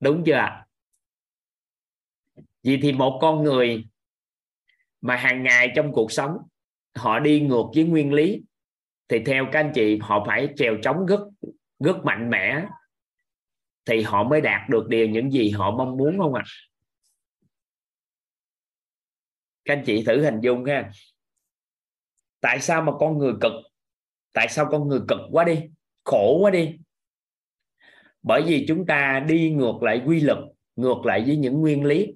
Đúng 0.00 0.22
chưa 0.26 0.64
vì 2.62 2.78
thì 2.82 2.92
một 2.92 3.18
con 3.22 3.42
người 3.42 3.84
mà 5.00 5.16
hàng 5.16 5.42
ngày 5.42 5.72
trong 5.76 5.92
cuộc 5.92 6.12
sống, 6.12 6.36
họ 6.94 7.18
đi 7.18 7.40
ngược 7.40 7.64
với 7.74 7.84
nguyên 7.84 8.12
lý. 8.12 8.42
Thì 9.08 9.24
theo 9.24 9.46
các 9.52 9.60
anh 9.60 9.72
chị, 9.74 9.98
họ 10.02 10.24
phải 10.26 10.48
trèo 10.56 10.76
trống 10.82 11.06
rất 11.06 11.20
rất 11.78 11.96
mạnh 12.04 12.30
mẽ. 12.30 12.66
Thì 13.84 14.02
họ 14.02 14.24
mới 14.24 14.40
đạt 14.40 14.68
được 14.68 14.88
điều 14.88 15.08
những 15.08 15.30
gì 15.30 15.50
họ 15.50 15.70
mong 15.70 15.96
muốn 15.96 16.18
không 16.18 16.34
ạ? 16.34 16.42
À? 16.44 16.70
các 19.70 19.76
anh 19.76 19.84
chị 19.86 20.04
thử 20.04 20.22
hình 20.22 20.40
dung 20.40 20.64
ha. 20.64 20.90
Tại 22.40 22.60
sao 22.60 22.82
mà 22.82 22.92
con 22.98 23.18
người 23.18 23.32
cực? 23.40 23.52
Tại 24.32 24.48
sao 24.48 24.68
con 24.70 24.88
người 24.88 25.00
cực 25.08 25.18
quá 25.30 25.44
đi? 25.44 25.60
Khổ 26.04 26.38
quá 26.40 26.50
đi. 26.50 26.78
Bởi 28.22 28.42
vì 28.46 28.64
chúng 28.68 28.86
ta 28.86 29.24
đi 29.28 29.50
ngược 29.50 29.82
lại 29.82 30.02
quy 30.06 30.20
luật, 30.20 30.38
ngược 30.76 31.06
lại 31.06 31.24
với 31.26 31.36
những 31.36 31.60
nguyên 31.60 31.84
lý. 31.84 32.14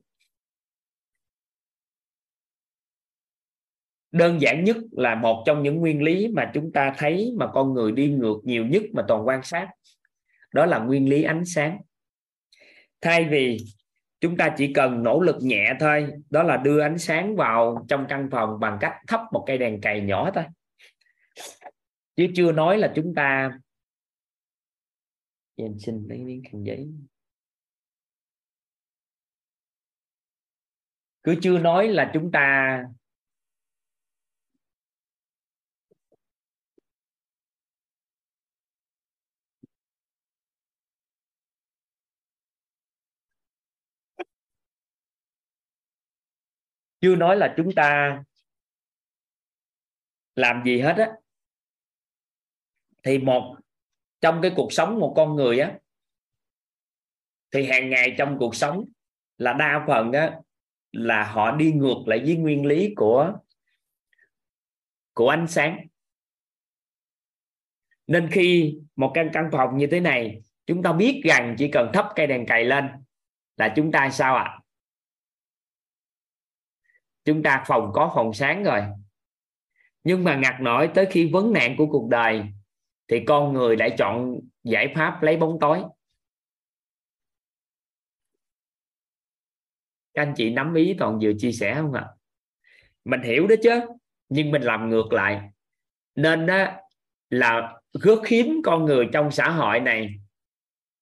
Đơn 4.15 4.41
giản 4.41 4.65
nhất 4.65 4.77
là 4.93 5.15
một 5.15 5.43
trong 5.47 5.63
những 5.63 5.77
nguyên 5.77 6.03
lý 6.03 6.29
mà 6.29 6.51
chúng 6.55 6.73
ta 6.73 6.95
thấy 6.99 7.33
mà 7.37 7.47
con 7.55 7.75
người 7.75 7.93
đi 7.93 8.11
ngược 8.11 8.41
nhiều 8.45 8.67
nhất 8.67 8.83
mà 8.93 9.05
toàn 9.09 9.27
quan 9.27 9.43
sát. 9.43 9.69
Đó 10.53 10.67
là 10.67 10.79
nguyên 10.79 11.09
lý 11.09 11.23
ánh 11.23 11.45
sáng. 11.45 11.81
Thay 13.01 13.25
vì 13.25 13.57
chúng 14.21 14.37
ta 14.37 14.55
chỉ 14.59 14.73
cần 14.73 15.03
nỗ 15.03 15.21
lực 15.21 15.37
nhẹ 15.41 15.73
thôi, 15.81 16.13
đó 16.31 16.43
là 16.43 16.57
đưa 16.57 16.81
ánh 16.81 16.99
sáng 16.99 17.37
vào 17.37 17.87
trong 17.89 18.07
căn 18.09 18.29
phòng 18.33 18.61
bằng 18.61 18.79
cách 18.81 18.93
thắp 19.07 19.21
một 19.33 19.45
cây 19.47 19.59
đèn 19.59 19.81
cày 19.81 20.01
nhỏ 20.01 20.31
thôi. 20.35 20.45
Chứ 22.17 22.27
chưa 22.37 22.53
nói 22.53 22.79
là 22.79 22.93
chúng 22.95 23.15
ta 23.15 23.59
em 25.57 25.79
xin 25.79 26.07
lấy 26.09 26.19
miếng 26.19 26.43
khăn 26.53 26.63
giấy. 26.67 26.93
Cứ 31.23 31.35
chưa 31.43 31.59
nói 31.59 31.89
là 31.89 32.11
chúng 32.15 32.33
ta 32.33 32.79
chưa 47.05 47.17
nói 47.17 47.37
là 47.37 47.55
chúng 47.57 47.73
ta 47.73 48.23
làm 50.35 50.63
gì 50.65 50.81
hết 50.81 50.95
á 50.97 51.13
thì 53.03 53.19
một, 53.19 53.57
trong 54.21 54.39
cái 54.43 54.53
cuộc 54.57 54.73
sống 54.73 55.01
một 55.01 55.13
con 55.17 55.37
người 55.37 55.59
á, 55.59 55.79
thì 57.51 57.67
hàng 57.67 57.91
ngày 57.91 58.15
trong 58.19 58.37
cuộc 58.39 58.55
sống 58.55 58.85
là 59.39 59.53
đa 59.53 59.85
phần 59.89 60.13
á, 60.13 60.41
là 60.93 61.25
họ 61.25 61.57
đi 61.57 61.73
ngược 61.73 62.03
lại 62.07 62.23
với 62.27 62.37
nguyên 62.37 62.67
lý 62.67 62.95
của 62.97 63.33
của 65.15 65.29
ánh 65.29 65.47
sáng 65.49 65.87
nên 68.07 68.29
khi 68.33 68.79
một 68.97 69.11
căn 69.15 69.31
căn 69.33 69.49
phòng 69.53 69.77
như 69.77 69.87
thế 69.91 70.01
này, 70.01 70.43
chúng 70.67 70.83
ta 70.83 70.93
biết 70.93 71.21
rằng 71.25 71.55
chỉ 71.59 71.71
cần 71.73 71.91
thắp 71.93 72.07
cây 72.15 72.27
đèn 72.27 72.47
cày 72.47 72.65
lên 72.65 72.89
là 73.57 73.73
chúng 73.77 73.93
ta 73.93 74.11
sao 74.11 74.37
ạ 74.37 74.43
à? 74.43 74.64
Chúng 77.25 77.43
ta 77.43 77.65
phòng 77.67 77.91
có 77.95 78.13
phòng 78.15 78.33
sáng 78.33 78.65
rồi. 78.65 78.81
Nhưng 80.05 80.25
mà 80.25 80.37
ngặt 80.37 80.55
nổi 80.61 80.91
tới 80.95 81.07
khi 81.11 81.31
vấn 81.33 81.53
nạn 81.53 81.75
của 81.79 81.87
cuộc 81.87 82.09
đời, 82.09 82.43
thì 83.09 83.25
con 83.27 83.53
người 83.53 83.77
lại 83.77 83.95
chọn 83.99 84.41
giải 84.65 84.93
pháp 84.97 85.23
lấy 85.23 85.37
bóng 85.37 85.59
tối. 85.61 85.83
Các 90.15 90.23
anh 90.23 90.35
chị 90.37 90.51
nắm 90.51 90.75
ý 90.75 90.95
toàn 90.99 91.19
vừa 91.23 91.33
chia 91.39 91.53
sẻ 91.53 91.75
không 91.75 91.93
ạ? 91.93 92.07
Mình 93.05 93.23
hiểu 93.23 93.47
đó 93.47 93.55
chứ, 93.63 93.81
nhưng 94.29 94.51
mình 94.51 94.63
làm 94.63 94.91
ngược 94.91 95.13
lại. 95.13 95.51
Nên 96.15 96.47
đó 96.47 96.67
là 97.31 97.81
rất 97.93 98.27
hiếm 98.29 98.61
con 98.65 98.85
người 98.85 99.09
trong 99.13 99.31
xã 99.31 99.51
hội 99.51 99.81
này 99.81 100.15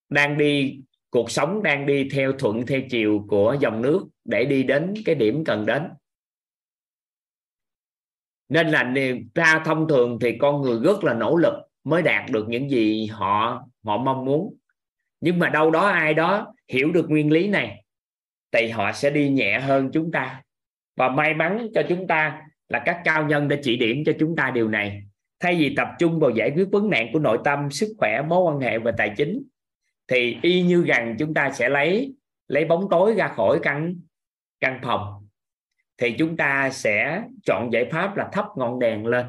đang 0.09 0.37
đi, 0.37 0.81
cuộc 1.09 1.31
sống 1.31 1.63
đang 1.63 1.85
đi 1.85 2.09
theo 2.09 2.33
thuận 2.33 2.65
theo 2.65 2.81
chiều 2.89 3.25
của 3.29 3.57
dòng 3.59 3.81
nước 3.81 4.07
để 4.25 4.45
đi 4.45 4.63
đến 4.63 4.93
cái 5.05 5.15
điểm 5.15 5.43
cần 5.45 5.65
đến 5.65 5.89
nên 8.53 8.67
là 8.67 8.93
ra 9.35 9.61
thông 9.65 9.87
thường 9.87 10.17
thì 10.21 10.37
con 10.37 10.61
người 10.61 10.79
rất 10.83 11.03
là 11.03 11.13
nỗ 11.13 11.35
lực 11.35 11.53
mới 11.83 12.01
đạt 12.01 12.29
được 12.31 12.49
những 12.49 12.69
gì 12.69 13.05
họ 13.05 13.63
họ 13.83 13.97
mong 13.97 14.25
muốn. 14.25 14.55
Nhưng 15.21 15.39
mà 15.39 15.49
đâu 15.49 15.71
đó 15.71 15.87
ai 15.87 16.13
đó 16.13 16.53
hiểu 16.69 16.91
được 16.91 17.09
nguyên 17.09 17.31
lý 17.31 17.47
này, 17.47 17.83
thì 18.51 18.69
họ 18.69 18.91
sẽ 18.91 19.09
đi 19.09 19.29
nhẹ 19.29 19.59
hơn 19.59 19.89
chúng 19.93 20.11
ta. 20.11 20.41
Và 20.97 21.09
may 21.09 21.33
mắn 21.33 21.67
cho 21.73 21.83
chúng 21.89 22.07
ta 22.07 22.41
là 22.69 22.81
các 22.85 23.01
cao 23.03 23.25
nhân 23.27 23.47
đã 23.47 23.55
chỉ 23.63 23.77
điểm 23.77 24.03
cho 24.05 24.11
chúng 24.19 24.35
ta 24.35 24.51
điều 24.51 24.67
này. 24.67 25.03
Thay 25.39 25.55
vì 25.55 25.75
tập 25.75 25.87
trung 25.99 26.19
vào 26.19 26.29
giải 26.29 26.51
quyết 26.55 26.67
vấn 26.71 26.89
nạn 26.89 27.09
của 27.13 27.19
nội 27.19 27.37
tâm, 27.43 27.71
sức 27.71 27.95
khỏe, 27.97 28.21
mối 28.21 28.39
quan 28.41 28.59
hệ 28.59 28.77
và 28.77 28.91
tài 28.97 29.13
chính, 29.17 29.43
thì 30.07 30.37
y 30.41 30.61
như 30.61 30.83
rằng 30.83 31.15
chúng 31.19 31.33
ta 31.33 31.51
sẽ 31.51 31.69
lấy 31.69 32.15
lấy 32.47 32.65
bóng 32.65 32.87
tối 32.91 33.13
ra 33.13 33.27
khỏi 33.27 33.59
căn 33.63 33.95
căn 34.59 34.79
phòng 34.83 35.22
thì 36.03 36.15
chúng 36.17 36.37
ta 36.37 36.69
sẽ 36.71 37.23
chọn 37.45 37.73
giải 37.73 37.85
pháp 37.91 38.17
là 38.17 38.29
thắp 38.31 38.45
ngọn 38.57 38.79
đèn 38.79 39.05
lên. 39.05 39.25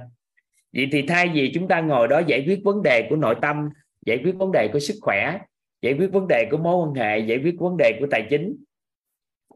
Vậy 0.73 0.89
thì 0.93 1.03
thay 1.07 1.31
vì 1.35 1.51
chúng 1.55 1.69
ta 1.69 1.81
ngồi 1.81 2.09
đó 2.09 2.19
giải 2.27 2.45
quyết 2.47 2.61
vấn 2.65 2.83
đề 2.83 3.07
của 3.11 3.17
nội 3.17 3.35
tâm, 3.43 3.69
giải 4.07 4.21
quyết 4.25 4.33
vấn 4.33 4.53
đề 4.53 4.69
của 4.73 4.79
sức 4.79 4.95
khỏe, 5.01 5.39
giải 5.83 5.95
quyết 5.99 6.13
vấn 6.13 6.29
đề 6.29 6.49
của 6.51 6.57
mối 6.57 6.87
quan 6.87 6.95
hệ, 6.95 7.19
giải 7.19 7.39
quyết 7.39 7.55
vấn 7.59 7.77
đề 7.77 7.97
của 8.01 8.07
tài 8.11 8.27
chính, 8.31 8.57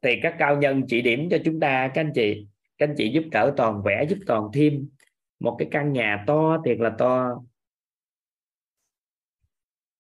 thì 0.03 0.21
các 0.23 0.37
cao 0.39 0.57
nhân 0.57 0.83
chỉ 0.89 1.03
điểm 1.03 1.29
cho 1.31 1.39
chúng 1.45 1.61
ta, 1.61 1.91
các 1.95 2.01
anh 2.01 2.12
chị, 2.14 2.47
các 2.79 2.89
anh 2.89 2.95
chị 2.99 3.11
giúp 3.11 3.25
đỡ 3.31 3.55
toàn 3.57 3.83
vẽ 3.83 4.07
giúp 4.09 4.19
toàn 4.27 4.43
thêm 4.53 4.89
một 5.41 5.57
cái 5.59 5.69
căn 5.71 5.93
nhà 5.93 6.25
to 6.27 6.62
thiệt 6.64 6.79
là 6.81 6.91
to 6.99 7.43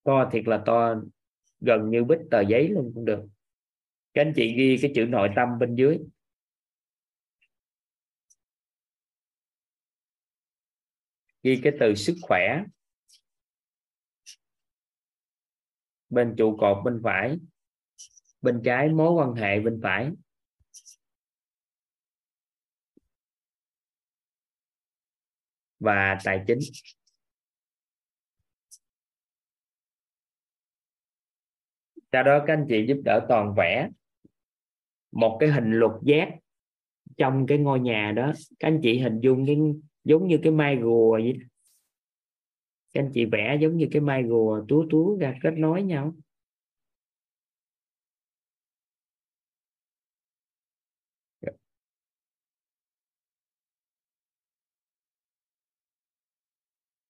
to 0.04 0.30
thiệt 0.32 0.48
là 0.48 0.62
to, 0.66 0.94
gần 1.60 1.90
như 1.90 2.04
bích 2.04 2.20
tờ 2.30 2.40
giấy 2.40 2.68
luôn 2.68 2.92
cũng 2.94 3.04
được. 3.04 3.24
Các 4.14 4.22
anh 4.22 4.32
chị 4.36 4.54
ghi 4.56 4.78
cái 4.82 4.92
chữ 4.94 5.04
nội 5.04 5.30
tâm 5.36 5.58
bên 5.58 5.74
dưới. 5.74 5.98
Ghi 11.42 11.60
cái 11.64 11.72
từ 11.80 11.94
sức 11.94 12.16
khỏe. 12.22 12.62
Bên 16.08 16.34
trụ 16.38 16.56
cột 16.60 16.84
bên 16.84 17.00
phải, 17.04 17.38
bên 18.42 18.62
trái 18.64 18.88
mối 18.88 19.12
quan 19.12 19.34
hệ 19.34 19.60
bên 19.60 19.80
phải. 19.82 20.10
Và 25.80 26.18
tài 26.24 26.44
chính. 26.46 26.58
Sau 32.12 32.22
đó 32.22 32.44
các 32.46 32.52
anh 32.52 32.66
chị 32.68 32.86
giúp 32.88 33.00
đỡ 33.04 33.26
toàn 33.28 33.54
vẽ 33.56 33.88
một 35.12 35.36
cái 35.40 35.48
hình 35.48 35.72
lục 35.72 35.92
giác 36.02 36.28
trong 37.16 37.46
cái 37.48 37.58
ngôi 37.58 37.80
nhà 37.80 38.12
đó. 38.16 38.32
Các 38.58 38.68
anh 38.68 38.80
chị 38.82 38.98
hình 38.98 39.20
dung 39.20 39.46
cái 39.46 39.56
giống 40.08 40.28
như 40.28 40.38
cái 40.42 40.52
mai 40.52 40.78
rùa 40.82 41.12
vậy 41.12 41.34
các 42.94 43.00
anh 43.02 43.10
chị 43.14 43.24
vẽ 43.24 43.58
giống 43.60 43.76
như 43.76 43.88
cái 43.90 44.00
mai 44.02 44.24
rùa 44.28 44.64
túa 44.68 44.86
túa 44.90 45.16
ra 45.18 45.34
kết 45.42 45.54
nối 45.56 45.82
nhau. 45.82 46.14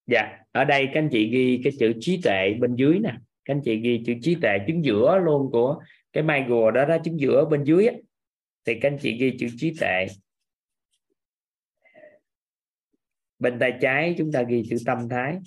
Dạ 0.06 0.38
ở 0.52 0.64
đây 0.64 0.86
các 0.86 1.00
anh 1.00 1.08
chị 1.12 1.30
ghi 1.30 1.60
cái 1.64 1.72
chữ 1.80 1.92
trí 2.00 2.20
tuệ 2.24 2.54
bên 2.60 2.74
dưới 2.76 2.98
nè. 2.98 3.12
Các 3.44 3.54
anh 3.54 3.60
chị 3.64 3.76
ghi 3.76 4.02
chữ 4.06 4.14
trí 4.22 4.34
tuệ 4.42 4.58
chứng 4.66 4.84
giữa 4.84 5.18
luôn 5.24 5.50
của 5.52 5.80
cái 6.12 6.22
mai 6.22 6.44
rùa 6.48 6.70
đó 6.70 6.84
đó 6.84 6.96
chứng 7.04 7.20
giữa 7.20 7.44
bên 7.50 7.64
dưới 7.64 7.86
á. 7.86 7.94
thì 8.66 8.74
các 8.80 8.90
anh 8.90 8.98
chị 9.02 9.18
ghi 9.18 9.36
chữ 9.38 9.46
trí 9.58 9.74
tuệ. 9.80 10.06
Bên 13.38 13.58
tay 13.60 13.78
trái 13.80 14.14
chúng 14.18 14.32
ta 14.32 14.42
ghi 14.48 14.62
chữ 14.70 14.76
tâm 14.86 15.08
thái. 15.10 15.38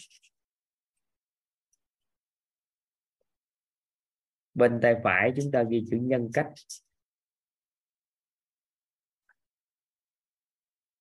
Bên 4.54 4.80
tay 4.82 4.96
phải 5.04 5.32
chúng 5.36 5.52
ta 5.52 5.64
ghi 5.70 5.86
chữ 5.92 5.98
nhân 6.02 6.30
cách. 6.34 6.54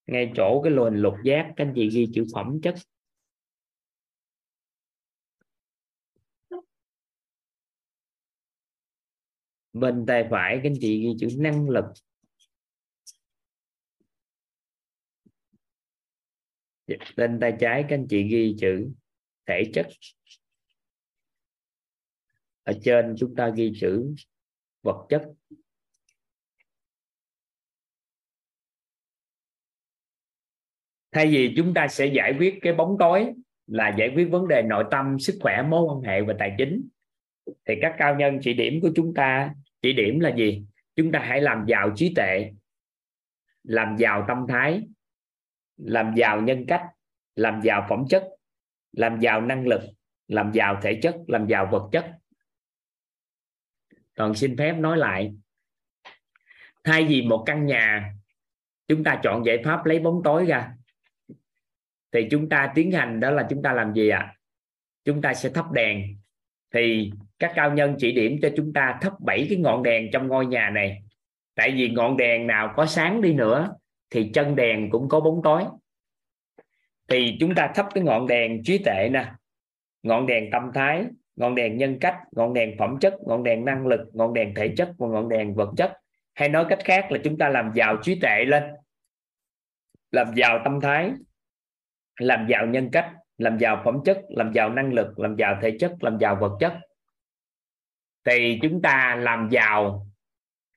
Ngay 0.06 0.32
chỗ 0.36 0.60
cái 0.64 0.72
luồng 0.72 0.94
lục 0.94 1.14
giác, 1.24 1.52
các 1.56 1.64
anh 1.64 1.72
chị 1.76 1.90
ghi 1.92 2.08
chữ 2.14 2.26
phẩm 2.34 2.60
chất. 2.62 2.74
Bên 9.72 10.04
tay 10.06 10.28
phải 10.30 10.60
các 10.62 10.70
anh 10.70 10.76
chị 10.80 11.02
ghi 11.02 11.14
chữ 11.20 11.28
năng 11.38 11.68
lực. 11.68 11.84
Dạ, 16.90 16.96
lên 17.16 17.38
tay 17.40 17.56
trái 17.60 17.84
các 17.88 17.96
anh 17.96 18.06
chị 18.08 18.22
ghi 18.22 18.56
chữ 18.60 18.90
thể 19.46 19.62
chất. 19.74 19.86
Ở 22.62 22.72
trên 22.82 23.14
chúng 23.18 23.34
ta 23.34 23.48
ghi 23.56 23.72
chữ 23.80 24.14
vật 24.82 25.06
chất. 25.08 25.22
Thay 31.12 31.26
vì 31.26 31.54
chúng 31.56 31.74
ta 31.74 31.88
sẽ 31.88 32.06
giải 32.06 32.34
quyết 32.38 32.58
cái 32.62 32.72
bóng 32.72 32.96
tối 32.98 33.32
là 33.66 33.96
giải 33.98 34.12
quyết 34.14 34.28
vấn 34.30 34.48
đề 34.48 34.62
nội 34.62 34.84
tâm, 34.90 35.18
sức 35.18 35.38
khỏe, 35.40 35.62
mối 35.62 35.82
quan 35.82 36.00
hệ 36.00 36.22
và 36.22 36.34
tài 36.38 36.54
chính, 36.58 36.88
thì 37.46 37.74
các 37.82 37.94
cao 37.98 38.16
nhân 38.16 38.38
chỉ 38.42 38.54
điểm 38.54 38.80
của 38.80 38.90
chúng 38.96 39.14
ta, 39.14 39.54
chỉ 39.82 39.92
điểm 39.92 40.20
là 40.20 40.34
gì? 40.36 40.64
Chúng 40.96 41.12
ta 41.12 41.18
hãy 41.18 41.40
làm 41.40 41.64
giàu 41.68 41.92
trí 41.96 42.14
tuệ, 42.14 42.52
làm 43.62 43.96
giàu 43.98 44.24
tâm 44.28 44.38
thái 44.48 44.82
làm 45.84 46.14
giàu 46.16 46.40
nhân 46.40 46.64
cách, 46.68 46.82
làm 47.36 47.60
giàu 47.62 47.86
phẩm 47.88 48.04
chất, 48.08 48.24
làm 48.92 49.20
giàu 49.20 49.40
năng 49.40 49.66
lực, 49.66 49.80
làm 50.28 50.52
giàu 50.52 50.80
thể 50.82 50.98
chất, 51.02 51.16
làm 51.26 51.46
giàu 51.46 51.68
vật 51.72 51.88
chất. 51.92 52.12
Còn 54.16 54.34
xin 54.34 54.56
phép 54.56 54.72
nói 54.72 54.96
lại, 54.96 55.34
thay 56.84 57.04
vì 57.04 57.22
một 57.22 57.42
căn 57.46 57.66
nhà, 57.66 58.14
chúng 58.88 59.04
ta 59.04 59.20
chọn 59.22 59.46
giải 59.46 59.62
pháp 59.64 59.86
lấy 59.86 59.98
bóng 59.98 60.20
tối 60.24 60.46
ra. 60.46 60.72
Thì 62.12 62.28
chúng 62.30 62.48
ta 62.48 62.72
tiến 62.74 62.92
hành 62.92 63.20
đó 63.20 63.30
là 63.30 63.46
chúng 63.50 63.62
ta 63.62 63.72
làm 63.72 63.94
gì 63.94 64.08
ạ? 64.08 64.18
À? 64.18 64.36
chúng 65.04 65.22
ta 65.22 65.34
sẽ 65.34 65.48
thắp 65.48 65.72
đèn. 65.72 66.02
Thì 66.74 67.10
các 67.38 67.52
cao 67.54 67.72
nhân 67.72 67.94
chỉ 67.98 68.12
điểm 68.12 68.38
cho 68.42 68.48
chúng 68.56 68.72
ta 68.72 68.98
thắp 69.02 69.12
bảy 69.20 69.46
cái 69.48 69.58
ngọn 69.58 69.82
đèn 69.82 70.10
trong 70.12 70.28
ngôi 70.28 70.46
nhà 70.46 70.70
này. 70.70 71.02
Tại 71.54 71.70
vì 71.70 71.88
ngọn 71.90 72.16
đèn 72.16 72.46
nào 72.46 72.72
có 72.76 72.86
sáng 72.86 73.22
đi 73.22 73.32
nữa 73.32 73.74
thì 74.10 74.30
chân 74.34 74.56
đèn 74.56 74.90
cũng 74.90 75.08
có 75.08 75.20
bóng 75.20 75.40
tối. 75.44 75.64
Thì 77.08 77.36
chúng 77.40 77.54
ta 77.54 77.72
thắp 77.74 77.86
cái 77.94 78.04
ngọn 78.04 78.26
đèn 78.26 78.62
trí 78.64 78.82
tệ 78.84 79.08
nè. 79.12 79.32
Ngọn 80.02 80.26
đèn 80.26 80.50
tâm 80.50 80.70
thái, 80.74 81.04
ngọn 81.36 81.54
đèn 81.54 81.76
nhân 81.76 81.98
cách, 82.00 82.16
ngọn 82.32 82.54
đèn 82.54 82.78
phẩm 82.78 82.98
chất, 83.00 83.14
ngọn 83.26 83.42
đèn 83.42 83.64
năng 83.64 83.86
lực, 83.86 84.00
ngọn 84.12 84.34
đèn 84.34 84.54
thể 84.54 84.74
chất 84.76 84.92
và 84.98 85.08
ngọn 85.08 85.28
đèn 85.28 85.54
vật 85.54 85.72
chất. 85.76 85.92
Hay 86.34 86.48
nói 86.48 86.66
cách 86.68 86.78
khác 86.84 87.12
là 87.12 87.18
chúng 87.24 87.38
ta 87.38 87.48
làm 87.48 87.72
giàu 87.74 87.96
trí 88.02 88.20
tệ 88.20 88.44
lên. 88.44 88.62
Làm 90.10 90.34
giàu 90.34 90.60
tâm 90.64 90.80
thái, 90.80 91.12
làm 92.20 92.46
giàu 92.48 92.66
nhân 92.66 92.88
cách, 92.92 93.12
làm 93.38 93.58
giàu 93.58 93.82
phẩm 93.84 93.98
chất, 94.04 94.20
làm 94.28 94.52
giàu 94.52 94.70
năng 94.70 94.92
lực, 94.92 95.18
làm 95.18 95.36
giàu 95.36 95.58
thể 95.62 95.76
chất, 95.80 95.94
làm 96.00 96.18
giàu 96.18 96.36
vật 96.40 96.56
chất. 96.60 96.78
Thì 98.24 98.58
chúng 98.62 98.82
ta 98.82 99.16
làm 99.20 99.48
giàu 99.50 100.06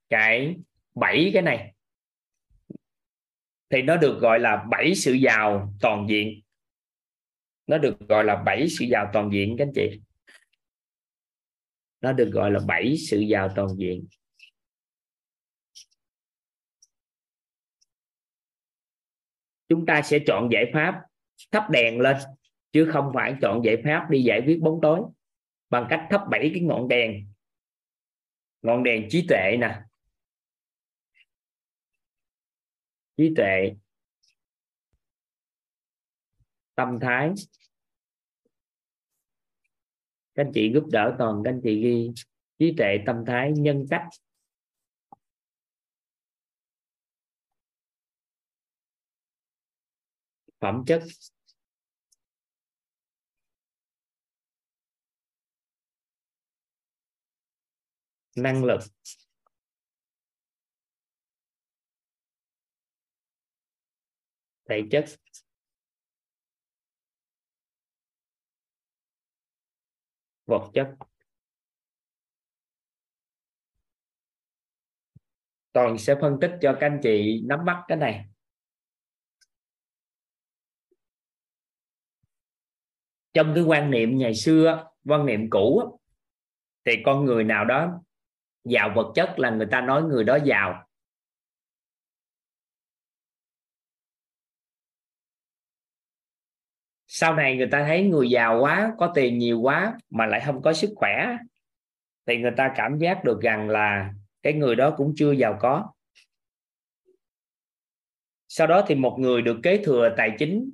cái 0.09 0.55
bảy 0.95 1.31
cái 1.33 1.41
này 1.41 1.72
thì 3.73 3.81
nó 3.81 3.97
được 3.97 4.19
gọi 4.21 4.39
là 4.39 4.65
bảy 4.69 4.95
sự 4.95 5.13
giàu 5.13 5.73
toàn 5.81 6.05
diện. 6.09 6.41
Nó 7.67 7.77
được 7.77 7.99
gọi 8.09 8.23
là 8.23 8.35
bảy 8.35 8.69
sự 8.69 8.85
giàu 8.85 9.09
toàn 9.13 9.29
diện, 9.33 9.55
các 9.57 9.67
anh 9.67 9.71
chị. 9.75 10.01
Nó 12.01 12.13
được 12.13 12.29
gọi 12.33 12.51
là 12.51 12.59
bảy 12.67 12.97
sự 12.97 13.19
giàu 13.19 13.49
toàn 13.55 13.67
diện. 13.77 14.07
Chúng 19.69 19.85
ta 19.85 20.01
sẽ 20.01 20.19
chọn 20.27 20.49
giải 20.51 20.65
pháp 20.73 21.01
thắp 21.51 21.69
đèn 21.69 21.99
lên, 21.99 22.17
chứ 22.71 22.89
không 22.93 23.11
phải 23.13 23.35
chọn 23.41 23.61
giải 23.65 23.77
pháp 23.85 24.09
đi 24.09 24.23
giải 24.23 24.41
quyết 24.45 24.59
bóng 24.61 24.79
tối 24.81 25.01
bằng 25.69 25.87
cách 25.89 26.07
thắp 26.09 26.21
bảy 26.31 26.51
cái 26.53 26.63
ngọn 26.63 26.87
đèn. 26.87 27.27
Ngọn 28.61 28.83
đèn 28.83 29.07
trí 29.09 29.25
tuệ 29.29 29.57
nè. 29.59 29.81
Trí 33.17 33.33
tuệ, 33.35 33.75
tâm 36.75 36.99
thái. 37.01 37.31
Các 40.35 40.43
anh 40.43 40.51
chị 40.53 40.71
giúp 40.73 40.83
đỡ 40.91 41.15
toàn 41.19 41.41
các 41.43 41.51
anh 41.51 41.61
chị 41.63 41.81
ghi 41.83 42.11
trí 42.59 42.73
tuệ, 42.77 42.97
tâm 43.05 43.23
thái, 43.27 43.51
nhân 43.57 43.85
cách. 43.89 44.07
Phẩm 50.59 50.83
chất. 50.87 51.03
Năng 58.35 58.63
lực. 58.65 58.79
Thể 64.73 64.87
chất 64.91 65.05
vật 70.45 70.71
chất. 70.73 70.95
Toàn 75.71 75.97
sẽ 75.97 76.15
phân 76.21 76.37
tích 76.41 76.51
cho 76.61 76.77
các 76.79 76.87
anh 76.87 76.99
chị 77.03 77.41
nắm 77.45 77.65
bắt 77.65 77.83
cái 77.87 77.97
này. 77.97 78.25
Trong 83.33 83.51
cái 83.55 83.63
quan 83.63 83.91
niệm 83.91 84.17
ngày 84.17 84.35
xưa 84.35 84.91
quan 85.05 85.25
niệm 85.25 85.49
cũ 85.49 85.99
thì 86.85 86.91
con 87.05 87.25
người 87.25 87.43
nào 87.43 87.65
đó 87.65 88.03
giàu 88.63 88.93
vật 88.95 89.11
chất 89.15 89.35
là 89.37 89.49
người 89.49 89.67
ta 89.71 89.81
nói 89.81 90.03
người 90.03 90.23
đó 90.23 90.37
giàu. 90.45 90.87
Sau 97.15 97.35
này 97.35 97.57
người 97.57 97.67
ta 97.67 97.83
thấy 97.83 98.03
người 98.03 98.29
giàu 98.29 98.59
quá, 98.61 98.93
có 98.97 99.11
tiền 99.15 99.37
nhiều 99.37 99.59
quá 99.59 99.97
mà 100.09 100.25
lại 100.25 100.41
không 100.45 100.61
có 100.61 100.73
sức 100.73 100.89
khỏe, 100.95 101.37
thì 102.27 102.37
người 102.37 102.51
ta 102.57 102.73
cảm 102.75 102.97
giác 102.97 103.23
được 103.23 103.41
rằng 103.41 103.69
là 103.69 104.13
cái 104.43 104.53
người 104.53 104.75
đó 104.75 104.93
cũng 104.97 105.13
chưa 105.15 105.31
giàu 105.31 105.57
có. 105.59 105.91
Sau 108.47 108.67
đó 108.67 108.83
thì 108.87 108.95
một 108.95 109.17
người 109.19 109.41
được 109.41 109.59
kế 109.63 109.77
thừa 109.83 110.09
tài 110.17 110.31
chính 110.39 110.69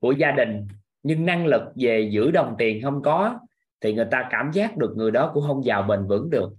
của 0.00 0.12
gia 0.12 0.30
đình 0.30 0.66
nhưng 1.02 1.26
năng 1.26 1.46
lực 1.46 1.62
về 1.76 2.08
giữ 2.12 2.30
đồng 2.30 2.54
tiền 2.58 2.82
không 2.82 3.02
có, 3.02 3.38
thì 3.80 3.94
người 3.94 4.08
ta 4.10 4.28
cảm 4.30 4.50
giác 4.52 4.76
được 4.76 4.94
người 4.96 5.10
đó 5.10 5.30
cũng 5.34 5.44
không 5.46 5.64
giàu 5.64 5.82
bền 5.82 6.06
vững 6.06 6.30
được. 6.30 6.52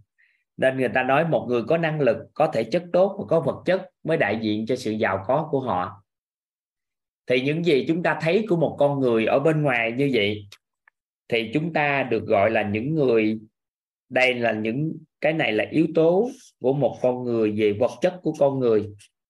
Nên 0.58 0.78
người 0.78 0.90
ta 0.90 1.04
nói 1.04 1.28
một 1.28 1.46
người 1.50 1.64
có 1.64 1.78
năng 1.78 2.02
lực, 2.02 2.18
có 2.34 2.48
thể 2.48 2.64
chất 2.64 2.84
tốt 2.94 3.16
và 3.20 3.26
có 3.28 3.40
vật 3.40 3.62
chất 3.66 3.90
mới 4.04 4.18
đại 4.18 4.40
diện 4.42 4.66
cho 4.66 4.76
sự 4.76 4.92
giàu 4.92 5.24
có 5.28 5.48
của 5.52 5.60
họ 5.60 6.04
thì 7.28 7.42
những 7.42 7.66
gì 7.66 7.86
chúng 7.88 8.04
ta 8.04 8.20
thấy 8.22 8.46
của 8.50 8.56
một 8.56 8.76
con 8.80 9.00
người 9.00 9.26
ở 9.26 9.40
bên 9.40 9.62
ngoài 9.62 9.92
như 9.92 10.12
vậy, 10.14 10.48
thì 11.28 11.52
chúng 11.54 11.74
ta 11.74 12.04
được 12.04 12.26
gọi 12.26 12.52
là 12.52 12.64
những 12.64 12.96
người, 12.96 13.40
đây 14.10 14.34
là 14.34 14.52
những, 14.52 14.98
cái 15.22 15.34
này 15.34 15.52
là 15.52 15.66
yếu 15.72 15.88
tố 15.96 16.30
của 16.62 16.74
một 16.74 16.98
con 17.02 17.24
người 17.24 17.52
về 17.52 17.74
vật 17.74 17.92
chất 18.02 18.20
của 18.22 18.34
con 18.40 18.60
người. 18.60 18.90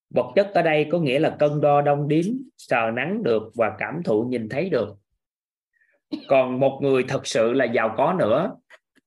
Vật 0.09 0.31
chất 0.35 0.51
ở 0.53 0.61
đây 0.61 0.87
có 0.91 0.99
nghĩa 0.99 1.19
là 1.19 1.35
cân 1.39 1.61
đo 1.61 1.81
đong 1.81 2.07
đếm, 2.07 2.25
sờ 2.57 2.91
nắng 2.95 3.23
được 3.23 3.43
và 3.55 3.75
cảm 3.79 4.01
thụ 4.05 4.23
nhìn 4.23 4.49
thấy 4.49 4.69
được. 4.69 4.95
Còn 6.27 6.59
một 6.59 6.79
người 6.81 7.03
thật 7.07 7.27
sự 7.27 7.53
là 7.53 7.65
giàu 7.65 7.93
có 7.97 8.15
nữa, 8.19 8.55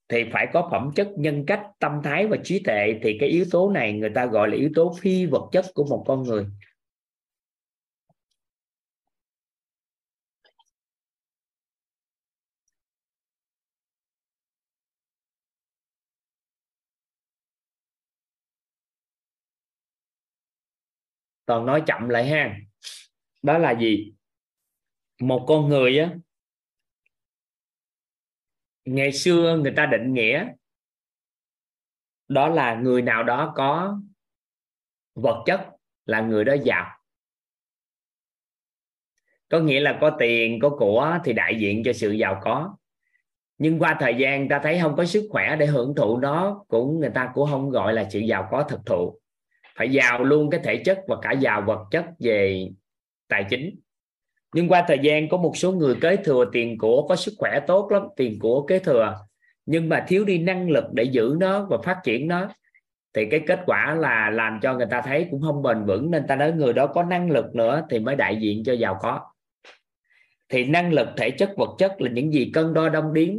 thì 0.08 0.24
phải 0.32 0.46
có 0.52 0.68
phẩm 0.70 0.90
chất, 0.94 1.08
nhân 1.16 1.46
cách, 1.46 1.62
tâm 1.78 1.92
thái 2.04 2.26
và 2.26 2.36
trí 2.44 2.62
tuệ, 2.62 2.94
thì 3.02 3.16
cái 3.20 3.28
yếu 3.28 3.44
tố 3.50 3.70
này 3.70 3.92
người 3.92 4.10
ta 4.14 4.26
gọi 4.26 4.48
là 4.48 4.56
yếu 4.56 4.70
tố 4.74 4.94
phi 5.00 5.26
vật 5.26 5.48
chất 5.52 5.64
của 5.74 5.84
một 5.84 6.04
con 6.06 6.22
người. 6.22 6.46
Toàn 21.50 21.66
nói 21.66 21.82
chậm 21.86 22.08
lại 22.08 22.26
ha. 22.26 22.56
Đó 23.42 23.58
là 23.58 23.70
gì? 23.80 24.12
Một 25.20 25.44
con 25.48 25.68
người 25.68 25.98
á, 25.98 26.14
ngày 28.84 29.12
xưa 29.12 29.58
người 29.62 29.72
ta 29.76 29.86
định 29.86 30.14
nghĩa 30.14 30.48
đó 32.28 32.48
là 32.48 32.74
người 32.74 33.02
nào 33.02 33.22
đó 33.22 33.52
có 33.56 34.00
vật 35.14 35.42
chất 35.46 35.60
là 36.06 36.20
người 36.20 36.44
đó 36.44 36.54
giàu. 36.64 36.90
Có 39.48 39.58
nghĩa 39.58 39.80
là 39.80 39.98
có 40.00 40.16
tiền, 40.18 40.58
có 40.62 40.68
của 40.68 41.18
thì 41.24 41.32
đại 41.32 41.56
diện 41.60 41.82
cho 41.84 41.92
sự 41.92 42.10
giàu 42.10 42.40
có. 42.42 42.76
Nhưng 43.58 43.78
qua 43.78 43.96
thời 44.00 44.14
gian 44.18 44.48
ta 44.48 44.60
thấy 44.62 44.78
không 44.82 44.96
có 44.96 45.04
sức 45.04 45.28
khỏe 45.30 45.56
để 45.56 45.66
hưởng 45.66 45.94
thụ 45.94 46.18
nó, 46.18 46.64
cũng 46.68 47.00
người 47.00 47.10
ta 47.14 47.30
cũng 47.34 47.50
không 47.50 47.70
gọi 47.70 47.94
là 47.94 48.10
sự 48.10 48.18
giàu 48.18 48.48
có 48.50 48.62
thực 48.62 48.80
thụ 48.86 49.19
phải 49.80 49.90
giàu 49.90 50.24
luôn 50.24 50.50
cái 50.50 50.60
thể 50.64 50.82
chất 50.84 51.00
và 51.08 51.16
cả 51.22 51.32
giàu 51.32 51.62
vật 51.66 51.84
chất 51.90 52.04
về 52.18 52.68
tài 53.28 53.44
chính. 53.50 53.78
Nhưng 54.54 54.68
qua 54.68 54.84
thời 54.88 54.98
gian, 54.98 55.28
có 55.28 55.36
một 55.36 55.56
số 55.56 55.72
người 55.72 55.94
kế 56.00 56.16
thừa 56.16 56.44
tiền 56.52 56.78
của, 56.78 57.06
có 57.08 57.16
sức 57.16 57.34
khỏe 57.38 57.60
tốt 57.66 57.92
lắm, 57.92 58.02
tiền 58.16 58.38
của 58.38 58.66
kế 58.66 58.78
thừa, 58.78 59.16
nhưng 59.66 59.88
mà 59.88 60.04
thiếu 60.08 60.24
đi 60.24 60.38
năng 60.38 60.70
lực 60.70 60.84
để 60.92 61.04
giữ 61.04 61.36
nó 61.40 61.66
và 61.70 61.78
phát 61.84 62.00
triển 62.04 62.28
nó, 62.28 62.48
thì 63.14 63.26
cái 63.30 63.40
kết 63.46 63.60
quả 63.66 63.94
là 63.94 64.30
làm 64.30 64.58
cho 64.62 64.74
người 64.74 64.86
ta 64.90 65.02
thấy 65.02 65.26
cũng 65.30 65.42
không 65.42 65.62
bền 65.62 65.84
vững. 65.84 66.10
Nên 66.10 66.26
ta 66.26 66.36
nói 66.36 66.52
người 66.52 66.72
đó 66.72 66.86
có 66.86 67.02
năng 67.02 67.30
lực 67.30 67.54
nữa 67.54 67.86
thì 67.90 67.98
mới 67.98 68.16
đại 68.16 68.36
diện 68.36 68.64
cho 68.64 68.72
giàu 68.72 68.98
có. 69.02 69.20
Thì 70.48 70.64
năng 70.64 70.92
lực, 70.92 71.08
thể 71.16 71.30
chất, 71.30 71.50
vật 71.56 71.70
chất 71.78 72.00
là 72.00 72.10
những 72.10 72.32
gì 72.32 72.50
cân 72.54 72.74
đo 72.74 72.88
đong 72.88 73.14
đếm, 73.14 73.34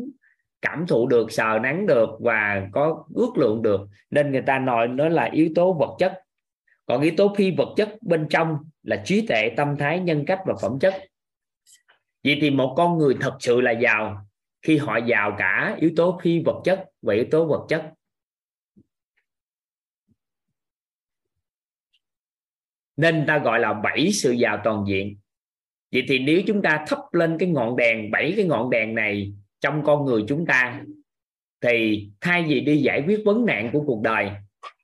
cảm 0.61 0.85
thụ 0.87 1.07
được, 1.07 1.31
sờ 1.31 1.59
nắng 1.63 1.87
được 1.87 2.09
và 2.19 2.67
có 2.71 3.05
ước 3.15 3.37
lượng 3.37 3.61
được. 3.61 3.81
Nên 4.09 4.31
người 4.31 4.41
ta 4.41 4.59
nói 4.59 4.87
nó 4.87 5.09
là 5.09 5.23
yếu 5.23 5.49
tố 5.55 5.73
vật 5.73 5.95
chất 5.99 6.20
còn 6.91 7.01
yếu 7.01 7.13
tố 7.17 7.33
phi 7.37 7.51
vật 7.51 7.73
chất 7.77 7.97
bên 8.01 8.27
trong 8.29 8.57
là 8.83 9.01
trí 9.05 9.27
tuệ, 9.27 9.51
tâm 9.57 9.75
thái, 9.79 9.99
nhân 9.99 10.23
cách 10.27 10.39
và 10.45 10.53
phẩm 10.61 10.79
chất. 10.79 10.93
Vậy 12.23 12.37
thì 12.41 12.49
một 12.49 12.73
con 12.77 12.97
người 12.97 13.17
thật 13.21 13.37
sự 13.39 13.61
là 13.61 13.71
giàu. 13.71 14.27
Khi 14.61 14.77
họ 14.77 14.97
giàu 14.97 15.35
cả, 15.37 15.77
yếu 15.79 15.91
tố 15.95 16.19
phi 16.23 16.41
vật 16.45 16.61
chất 16.63 16.85
và 17.01 17.13
yếu 17.13 17.25
tố 17.31 17.45
vật 17.45 17.65
chất. 17.69 17.91
Nên 22.97 23.25
ta 23.27 23.37
gọi 23.37 23.59
là 23.59 23.73
bảy 23.73 24.11
sự 24.11 24.31
giàu 24.31 24.61
toàn 24.63 24.85
diện. 24.87 25.17
Vậy 25.91 26.03
thì 26.07 26.19
nếu 26.19 26.41
chúng 26.47 26.61
ta 26.61 26.85
thắp 26.87 26.99
lên 27.11 27.37
cái 27.39 27.49
ngọn 27.49 27.75
đèn, 27.75 28.11
bảy 28.11 28.33
cái 28.37 28.45
ngọn 28.45 28.69
đèn 28.69 28.95
này 28.95 29.33
trong 29.59 29.83
con 29.83 30.05
người 30.05 30.23
chúng 30.27 30.45
ta, 30.45 30.83
thì 31.61 32.09
thay 32.21 32.43
vì 32.43 32.59
đi 32.59 32.77
giải 32.77 33.03
quyết 33.07 33.21
vấn 33.25 33.45
nạn 33.45 33.69
của 33.73 33.83
cuộc 33.87 34.01
đời 34.01 34.31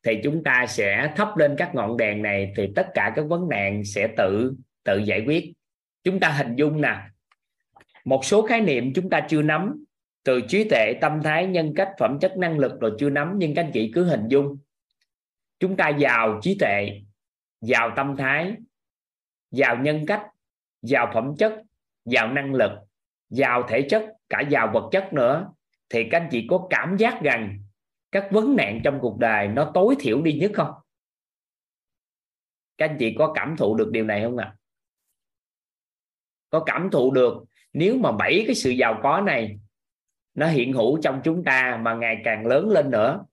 thì 0.07 0.19
chúng 0.23 0.43
ta 0.43 0.65
sẽ 0.69 1.13
thắp 1.15 1.37
lên 1.37 1.55
các 1.57 1.75
ngọn 1.75 1.97
đèn 1.97 2.21
này 2.21 2.53
thì 2.55 2.71
tất 2.75 2.87
cả 2.93 3.13
các 3.15 3.25
vấn 3.27 3.49
nạn 3.49 3.83
sẽ 3.85 4.07
tự 4.17 4.53
tự 4.83 4.97
giải 4.97 5.23
quyết. 5.25 5.53
Chúng 6.03 6.19
ta 6.19 6.29
hình 6.29 6.55
dung 6.55 6.81
nè, 6.81 6.95
một 8.05 8.25
số 8.25 8.47
khái 8.47 8.61
niệm 8.61 8.93
chúng 8.93 9.09
ta 9.09 9.25
chưa 9.29 9.41
nắm, 9.41 9.85
từ 10.23 10.41
trí 10.47 10.69
tuệ, 10.69 10.93
tâm 11.01 11.23
thái, 11.23 11.47
nhân 11.47 11.73
cách, 11.75 11.89
phẩm 11.99 12.19
chất, 12.21 12.37
năng 12.37 12.59
lực 12.59 12.79
rồi 12.81 12.91
chưa 12.99 13.09
nắm, 13.09 13.33
nhưng 13.37 13.55
các 13.55 13.61
anh 13.61 13.71
chị 13.73 13.91
cứ 13.95 14.03
hình 14.03 14.27
dung. 14.27 14.57
Chúng 15.59 15.77
ta 15.77 15.89
giàu 15.89 16.39
trí 16.41 16.57
tuệ, 16.59 17.01
giàu 17.61 17.91
tâm 17.95 18.15
thái, 18.17 18.55
giàu 19.51 19.77
nhân 19.77 20.05
cách, 20.05 20.23
giàu 20.81 21.11
phẩm 21.13 21.35
chất, 21.37 21.53
giàu 22.05 22.33
năng 22.33 22.53
lực, 22.53 22.71
giàu 23.29 23.63
thể 23.67 23.81
chất, 23.89 24.05
cả 24.29 24.41
giàu 24.49 24.71
vật 24.73 24.89
chất 24.91 25.13
nữa, 25.13 25.51
thì 25.89 26.03
các 26.11 26.21
anh 26.21 26.27
chị 26.31 26.47
có 26.49 26.67
cảm 26.69 26.97
giác 26.97 27.21
rằng 27.21 27.59
các 28.11 28.27
vấn 28.31 28.55
nạn 28.55 28.81
trong 28.83 28.99
cuộc 29.01 29.17
đời 29.19 29.47
nó 29.47 29.71
tối 29.73 29.95
thiểu 29.99 30.21
đi 30.21 30.33
nhất 30.33 30.51
không 30.53 30.71
các 32.77 32.89
anh 32.89 32.97
chị 32.99 33.15
có 33.17 33.33
cảm 33.35 33.55
thụ 33.57 33.75
được 33.75 33.91
điều 33.91 34.05
này 34.05 34.23
không 34.23 34.37
ạ 34.37 34.45
à? 34.45 34.55
có 36.49 36.63
cảm 36.65 36.89
thụ 36.91 37.11
được 37.11 37.43
nếu 37.73 37.97
mà 37.97 38.11
bảy 38.11 38.43
cái 38.47 38.55
sự 38.55 38.69
giàu 38.69 38.99
có 39.03 39.21
này 39.21 39.59
nó 40.33 40.47
hiện 40.47 40.73
hữu 40.73 41.01
trong 41.01 41.21
chúng 41.23 41.43
ta 41.43 41.79
mà 41.81 41.93
ngày 41.93 42.21
càng 42.23 42.45
lớn 42.45 42.69
lên 42.69 42.91
nữa, 42.91 43.25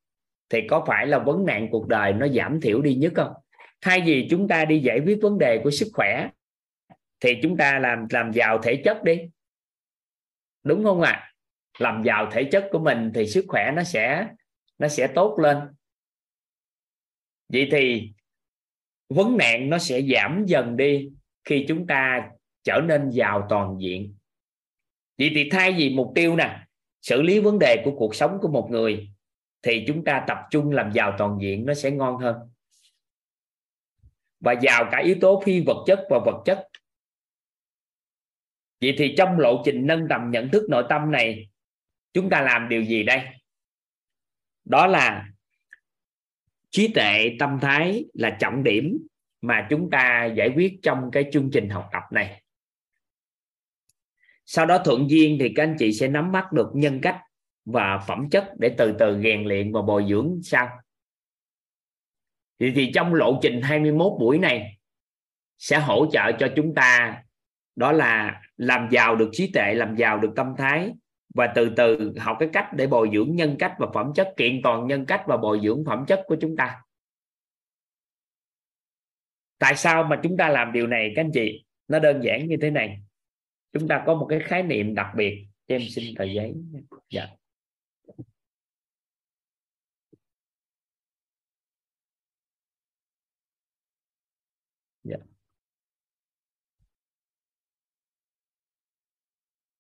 thì 0.49 0.69
có 0.69 0.85
phải 0.87 1.07
là 1.07 1.19
vấn 1.19 1.47
nạn 1.47 1.69
cuộc 1.71 1.89
đời 1.89 2.13
nó 2.13 2.29
giảm 2.29 2.61
thiểu 2.61 2.83
đi 2.83 2.95
nhất 2.95 3.13
không 3.17 3.33
thay 3.81 4.03
vì 4.07 4.27
chúng 4.31 4.49
ta 4.49 4.65
đi 4.65 4.79
giải 4.79 5.01
quyết 5.07 5.19
vấn 5.23 5.39
đề 5.39 5.61
của 5.65 5.71
sức 5.71 5.89
khỏe, 5.95 6.29
thì 7.21 7.39
chúng 7.43 7.57
ta 7.57 7.79
làm 7.79 8.07
làm 8.11 8.33
giàu 8.33 8.59
thể 8.63 8.83
chất 8.85 9.05
đi 9.05 9.21
đúng 10.63 10.85
không 10.85 11.01
ạ 11.01 11.11
à? 11.11 11.31
làm 11.79 12.03
giàu 12.03 12.29
thể 12.31 12.45
chất 12.45 12.69
của 12.73 12.79
mình 12.79 13.11
thì 13.15 13.27
sức 13.27 13.45
khỏe 13.49 13.73
nó 13.77 13.83
sẽ 13.83 14.29
nó 14.79 14.89
sẽ 14.89 15.07
tốt 15.15 15.39
lên. 15.39 15.59
Vậy 17.49 17.69
thì 17.73 18.13
vấn 19.09 19.37
nạn 19.37 19.71
nó 19.71 19.79
sẽ 19.79 20.03
giảm 20.03 20.45
dần 20.47 20.77
đi 20.77 21.09
khi 21.45 21.65
chúng 21.69 21.87
ta 21.87 22.31
trở 22.63 22.81
nên 22.85 23.11
giàu 23.11 23.47
toàn 23.49 23.77
diện. 23.81 24.15
Vậy 25.19 25.31
thì 25.35 25.49
thay 25.51 25.73
vì 25.73 25.95
mục 25.95 26.13
tiêu 26.15 26.37
nè, 26.37 26.67
xử 27.03 27.23
lý 27.23 27.41
vấn 27.41 27.59
đề 27.59 27.83
của 27.85 27.95
cuộc 27.99 28.15
sống 28.15 28.39
của 28.43 28.49
một 28.49 28.69
người, 28.71 29.11
thì 29.63 29.85
chúng 29.87 30.05
ta 30.05 30.25
tập 30.29 30.39
trung 30.51 30.71
làm 30.71 30.93
giàu 30.93 31.15
toàn 31.19 31.39
diện, 31.41 31.67
nó 31.67 31.75
sẽ 31.75 31.91
ngon 31.91 32.17
hơn. 32.17 32.37
Và 34.41 34.55
giàu 34.63 34.89
cả 34.93 34.99
yếu 34.99 35.17
tố 35.21 35.43
phi 35.45 35.61
vật 35.61 35.85
chất 35.87 36.07
và 36.11 36.19
vật 36.25 36.43
chất. 36.45 36.69
Vậy 38.81 38.95
thì 38.99 39.15
trong 39.19 39.39
lộ 39.39 39.63
trình 39.65 39.87
nâng 39.87 40.07
tầm 40.11 40.31
nhận 40.31 40.51
thức 40.51 40.67
nội 40.71 40.85
tâm 40.89 41.11
này, 41.11 41.49
chúng 42.13 42.31
ta 42.31 42.43
làm 42.43 42.69
điều 42.69 42.83
gì 42.83 43.03
đây? 43.03 43.21
Đó 44.65 44.87
là 44.87 45.27
trí 46.71 46.89
tuệ 46.89 47.37
tâm 47.39 47.59
thái 47.63 48.05
là 48.15 48.37
trọng 48.41 48.63
điểm 48.63 49.07
mà 49.41 49.67
chúng 49.71 49.91
ta 49.91 50.25
giải 50.25 50.53
quyết 50.57 50.79
trong 50.83 51.11
cái 51.13 51.25
chương 51.33 51.51
trình 51.53 51.69
học 51.69 51.89
tập 51.93 52.03
này. 52.11 52.43
Sau 54.45 54.67
đó 54.67 54.79
thuận 54.85 55.11
duyên 55.11 55.37
thì 55.41 55.53
các 55.57 55.63
anh 55.63 55.77
chị 55.79 55.93
sẽ 55.93 56.09
nắm 56.09 56.33
bắt 56.33 56.53
được 56.53 56.71
nhân 56.75 57.01
cách 57.03 57.21
và 57.65 57.99
phẩm 58.07 58.31
chất 58.31 58.53
để 58.59 58.75
từ 58.79 58.95
từ 58.99 59.23
rèn 59.23 59.45
luyện 59.45 59.73
và 59.73 59.83
bồi 59.83 60.07
dưỡng 60.09 60.41
sau. 60.43 60.69
Thì, 62.59 62.73
thì 62.75 62.91
trong 62.95 63.15
lộ 63.15 63.39
trình 63.43 63.63
21 63.63 64.13
buổi 64.21 64.39
này 64.39 64.79
sẽ 65.59 65.79
hỗ 65.79 66.07
trợ 66.13 66.33
cho 66.39 66.49
chúng 66.57 66.75
ta 66.75 67.23
đó 67.77 67.93
là 67.93 68.43
làm 68.57 68.89
giàu 68.91 69.17
được 69.17 69.29
trí 69.33 69.51
tuệ 69.53 69.75
làm 69.75 69.97
giàu 69.97 70.19
được 70.19 70.33
tâm 70.37 70.55
thái 70.59 70.93
và 71.35 71.53
từ 71.55 71.73
từ 71.77 72.13
học 72.19 72.37
cái 72.41 72.49
cách 72.53 72.69
để 72.77 72.87
bồi 72.87 73.11
dưỡng 73.13 73.37
nhân 73.37 73.57
cách 73.59 73.75
và 73.79 73.87
phẩm 73.95 74.13
chất, 74.15 74.35
kiện 74.37 74.61
toàn 74.63 74.87
nhân 74.87 75.07
cách 75.07 75.23
và 75.27 75.37
bồi 75.37 75.61
dưỡng 75.63 75.85
phẩm 75.87 76.05
chất 76.07 76.23
của 76.27 76.37
chúng 76.41 76.57
ta. 76.57 76.83
Tại 79.59 79.77
sao 79.77 80.05
mà 80.05 80.21
chúng 80.23 80.37
ta 80.37 80.49
làm 80.49 80.73
điều 80.73 80.87
này, 80.87 81.13
các 81.17 81.23
anh 81.23 81.31
chị? 81.35 81.65
Nó 81.89 81.99
đơn 81.99 82.21
giản 82.25 82.49
như 82.49 82.57
thế 82.63 82.71
này. 82.71 82.99
Chúng 83.73 83.89
ta 83.89 84.03
có 84.07 84.15
một 84.15 84.27
cái 84.31 84.41
khái 84.41 84.63
niệm 84.63 84.95
đặc 84.95 85.07
biệt. 85.17 85.47
Cho 85.69 85.75
em 85.75 85.83
xin 85.91 86.15
tờ 86.15 86.25
giấy 86.25 86.55
dạ 86.73 86.81
dạ. 87.11 87.29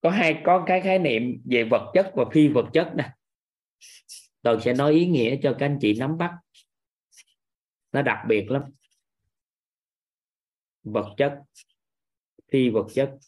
Có 0.05 0.11
hai, 0.11 0.43
có 0.45 0.65
cái 0.67 0.81
khái 0.81 0.99
niệm 0.99 1.43
về 1.45 1.65
vật 1.65 1.91
chất 1.95 2.13
và 2.15 2.25
phi 2.33 2.49
vật 2.49 2.71
chất 2.73 2.93
nè. 2.97 3.11
Tôi 4.43 4.61
sẽ 4.61 4.75
nói 4.75 4.93
ý 4.93 5.07
nghĩa 5.07 5.37
cho 5.43 5.57
các 5.59 5.67
anh 5.67 5.79
chị 5.81 5.95
nắm 5.99 6.19
bắt. 6.19 6.33
Nó 7.93 8.03
đặc 8.03 8.19
biệt 8.29 8.51
lắm. 8.51 8.63
Vật 10.83 11.15
chất, 11.17 11.39
phi 12.53 12.71
vật 12.71 12.87
chất. 12.95 13.19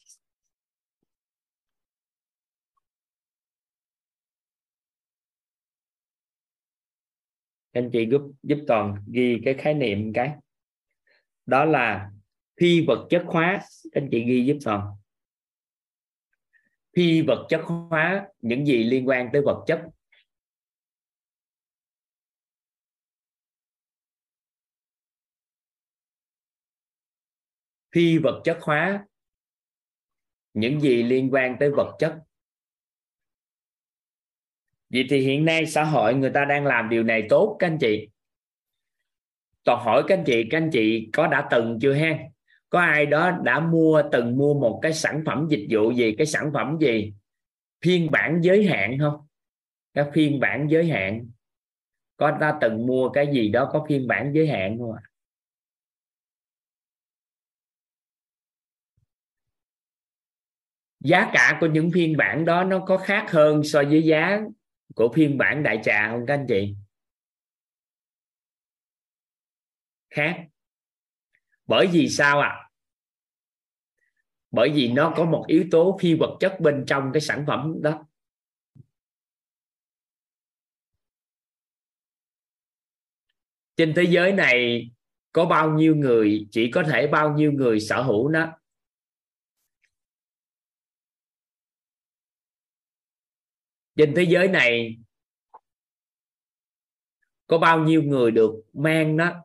Anh 7.72 7.90
chị 7.92 8.08
giúp 8.10 8.22
giúp 8.42 8.58
toàn 8.66 9.04
ghi 9.12 9.40
cái 9.44 9.54
khái 9.54 9.74
niệm 9.74 10.12
cái. 10.12 10.32
Đó 11.46 11.64
là 11.64 12.10
phi 12.60 12.86
vật 12.86 13.06
chất 13.10 13.22
hóa. 13.26 13.60
Anh 13.92 14.08
chị 14.10 14.24
ghi 14.24 14.44
giúp 14.46 14.56
toàn 14.64 14.96
phi 16.96 17.22
vật 17.22 17.46
chất 17.48 17.60
hóa, 17.64 18.28
những 18.40 18.66
gì 18.66 18.84
liên 18.84 19.08
quan 19.08 19.28
tới 19.32 19.42
vật 19.42 19.64
chất. 19.66 19.82
Phi 27.92 28.18
vật 28.18 28.40
chất 28.44 28.58
hóa, 28.62 29.06
những 30.54 30.80
gì 30.80 31.02
liên 31.02 31.28
quan 31.32 31.56
tới 31.60 31.70
vật 31.70 31.96
chất. 31.98 32.18
Vậy 34.90 35.06
thì 35.10 35.20
hiện 35.20 35.44
nay 35.44 35.66
xã 35.66 35.84
hội 35.84 36.14
người 36.14 36.30
ta 36.34 36.44
đang 36.44 36.66
làm 36.66 36.88
điều 36.88 37.02
này 37.02 37.26
tốt 37.28 37.56
các 37.58 37.66
anh 37.66 37.78
chị? 37.80 38.08
Toàn 39.64 39.84
hỏi 39.84 40.04
các 40.08 40.18
anh 40.18 40.24
chị, 40.26 40.44
các 40.50 40.58
anh 40.58 40.70
chị 40.72 41.08
có 41.12 41.26
đã 41.26 41.48
từng 41.50 41.78
chưa 41.82 41.94
hen 41.94 42.35
có 42.76 42.82
ai 42.82 43.06
đó 43.06 43.30
đã 43.42 43.60
mua, 43.60 44.02
từng 44.12 44.36
mua 44.36 44.54
một 44.54 44.78
cái 44.82 44.92
sản 44.92 45.22
phẩm 45.26 45.46
dịch 45.50 45.66
vụ 45.70 45.90
gì? 45.90 46.14
Cái 46.18 46.26
sản 46.26 46.50
phẩm 46.54 46.78
gì? 46.80 47.14
Phiên 47.84 48.10
bản 48.10 48.40
giới 48.42 48.66
hạn 48.66 48.98
không? 48.98 49.26
Cái 49.94 50.04
phiên 50.14 50.40
bản 50.40 50.66
giới 50.70 50.88
hạn. 50.88 51.30
Có 52.16 52.38
ta 52.40 52.58
từng 52.60 52.86
mua 52.86 53.08
cái 53.08 53.28
gì 53.32 53.48
đó 53.48 53.70
có 53.72 53.86
phiên 53.88 54.06
bản 54.06 54.32
giới 54.34 54.48
hạn 54.48 54.78
không 54.78 54.92
ạ? 54.92 55.02
Giá 61.00 61.30
cả 61.32 61.58
của 61.60 61.66
những 61.66 61.90
phiên 61.94 62.16
bản 62.16 62.44
đó 62.44 62.64
nó 62.64 62.84
có 62.86 62.96
khác 62.98 63.26
hơn 63.30 63.64
so 63.64 63.82
với 63.82 64.02
giá 64.02 64.40
của 64.94 65.12
phiên 65.14 65.38
bản 65.38 65.62
đại 65.62 65.80
trà 65.84 66.08
không 66.10 66.26
các 66.26 66.34
anh 66.34 66.46
chị? 66.48 66.74
Khác. 70.10 70.36
Bởi 71.66 71.86
vì 71.86 72.08
sao 72.08 72.40
ạ? 72.40 72.48
à? 72.48 72.65
Bởi 74.56 74.70
vì 74.74 74.88
nó 74.88 75.14
có 75.16 75.24
một 75.24 75.44
yếu 75.48 75.64
tố 75.70 75.98
phi 76.00 76.14
vật 76.14 76.36
chất 76.40 76.56
bên 76.60 76.84
trong 76.86 77.10
cái 77.14 77.20
sản 77.20 77.44
phẩm 77.46 77.82
đó. 77.82 78.06
Trên 83.76 83.92
thế 83.96 84.02
giới 84.08 84.32
này 84.32 84.88
có 85.32 85.44
bao 85.46 85.70
nhiêu 85.70 85.96
người, 85.96 86.46
chỉ 86.50 86.70
có 86.70 86.82
thể 86.82 87.06
bao 87.06 87.34
nhiêu 87.34 87.52
người 87.52 87.80
sở 87.80 88.02
hữu 88.02 88.28
nó? 88.28 88.58
Trên 93.96 94.12
thế 94.16 94.22
giới 94.22 94.48
này 94.48 94.96
có 97.46 97.58
bao 97.58 97.84
nhiêu 97.84 98.02
người 98.02 98.30
được 98.30 98.52
mang 98.72 99.16
nó? 99.16 99.44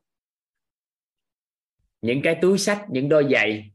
Những 2.01 2.21
cái 2.23 2.39
túi 2.41 2.57
sách, 2.57 2.85
những 2.89 3.09
đôi 3.09 3.27
giày 3.31 3.70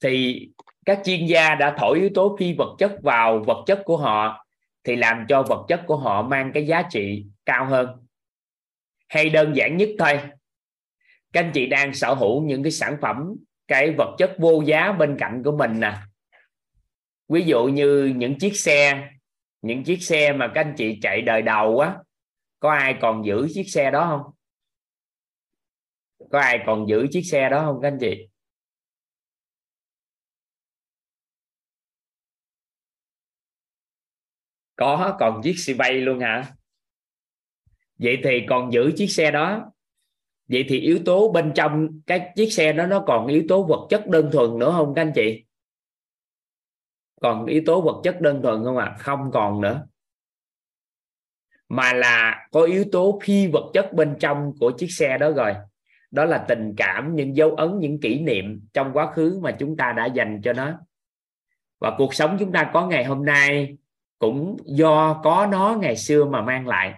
thì 0.00 0.48
các 0.84 1.00
chuyên 1.04 1.26
gia 1.26 1.54
đã 1.54 1.76
thổi 1.78 1.98
yếu 1.98 2.10
tố 2.14 2.36
phi 2.38 2.54
vật 2.54 2.76
chất 2.78 2.92
vào 3.02 3.44
vật 3.46 3.64
chất 3.66 3.82
của 3.84 3.96
họ 3.96 4.46
thì 4.84 4.96
làm 4.96 5.26
cho 5.28 5.42
vật 5.42 5.64
chất 5.68 5.82
của 5.86 5.96
họ 5.96 6.22
mang 6.22 6.50
cái 6.54 6.66
giá 6.66 6.82
trị 6.90 7.26
cao 7.44 7.66
hơn. 7.66 8.06
Hay 9.08 9.30
đơn 9.30 9.56
giản 9.56 9.76
nhất 9.76 9.88
thôi, 9.98 10.20
các 11.32 11.40
anh 11.40 11.50
chị 11.54 11.66
đang 11.66 11.94
sở 11.94 12.14
hữu 12.14 12.42
những 12.42 12.62
cái 12.62 12.72
sản 12.72 12.96
phẩm, 13.02 13.34
cái 13.68 13.94
vật 13.98 14.14
chất 14.18 14.34
vô 14.38 14.62
giá 14.66 14.92
bên 14.92 15.16
cạnh 15.18 15.42
của 15.44 15.56
mình 15.56 15.80
nè. 15.80 15.94
Ví 17.28 17.42
dụ 17.42 17.64
như 17.64 18.14
những 18.16 18.38
chiếc 18.38 18.56
xe, 18.56 19.10
những 19.62 19.84
chiếc 19.84 20.02
xe 20.02 20.32
mà 20.32 20.52
các 20.54 20.60
anh 20.60 20.74
chị 20.76 20.98
chạy 21.02 21.22
đời 21.22 21.42
đầu 21.42 21.80
á, 21.80 21.96
có 22.60 22.70
ai 22.70 22.96
còn 23.00 23.26
giữ 23.26 23.48
chiếc 23.54 23.64
xe 23.64 23.90
đó 23.90 24.06
không? 24.06 24.32
Có 26.30 26.40
ai 26.40 26.60
còn 26.66 26.88
giữ 26.88 27.06
chiếc 27.10 27.22
xe 27.22 27.48
đó 27.48 27.62
không 27.64 27.78
các 27.82 27.88
anh 27.88 27.98
chị? 28.00 28.28
Có, 34.76 35.16
còn 35.20 35.42
chiếc 35.42 35.58
xe 35.58 35.74
bay 35.74 35.92
luôn 35.92 36.20
hả? 36.20 36.46
Vậy 37.98 38.18
thì 38.24 38.42
còn 38.48 38.72
giữ 38.72 38.92
chiếc 38.96 39.06
xe 39.06 39.30
đó. 39.30 39.72
Vậy 40.48 40.64
thì 40.68 40.80
yếu 40.80 40.98
tố 41.04 41.32
bên 41.32 41.52
trong 41.54 42.00
cái 42.06 42.32
chiếc 42.36 42.52
xe 42.52 42.72
đó, 42.72 42.86
nó 42.86 43.04
còn 43.06 43.26
yếu 43.26 43.44
tố 43.48 43.62
vật 43.62 43.86
chất 43.90 44.06
đơn 44.06 44.30
thuần 44.32 44.58
nữa 44.58 44.72
không 44.76 44.94
các 44.94 45.02
anh 45.02 45.12
chị? 45.14 45.44
Còn 47.20 47.46
yếu 47.46 47.62
tố 47.66 47.80
vật 47.80 48.00
chất 48.04 48.20
đơn 48.20 48.42
thuần 48.42 48.64
không 48.64 48.76
ạ? 48.76 48.84
À? 48.84 48.96
không 48.98 49.30
còn 49.32 49.60
nữa. 49.60 49.86
Mà 51.68 51.92
là 51.92 52.48
có 52.52 52.62
yếu 52.62 52.84
tố 52.92 53.20
phi 53.24 53.46
vật 53.46 53.70
chất 53.74 53.92
bên 53.92 54.16
trong 54.20 54.52
của 54.60 54.70
chiếc 54.78 54.92
xe 54.92 55.18
đó 55.18 55.30
rồi. 55.30 55.54
Đó 56.10 56.24
là 56.24 56.44
tình 56.48 56.74
cảm, 56.76 57.14
những 57.14 57.36
dấu 57.36 57.50
ấn, 57.50 57.78
những 57.78 58.00
kỷ 58.00 58.20
niệm 58.20 58.68
trong 58.72 58.90
quá 58.92 59.12
khứ 59.12 59.38
mà 59.42 59.56
chúng 59.58 59.76
ta 59.76 59.92
đã 59.92 60.06
dành 60.06 60.40
cho 60.44 60.52
nó. 60.52 60.78
Và 61.78 61.94
cuộc 61.98 62.14
sống 62.14 62.36
chúng 62.40 62.52
ta 62.52 62.70
có 62.72 62.86
ngày 62.86 63.04
hôm 63.04 63.24
nay 63.24 63.76
cũng 64.18 64.56
do 64.64 65.20
có 65.24 65.48
nó 65.50 65.76
ngày 65.80 65.96
xưa 65.96 66.24
mà 66.24 66.42
mang 66.42 66.68
lại. 66.68 66.94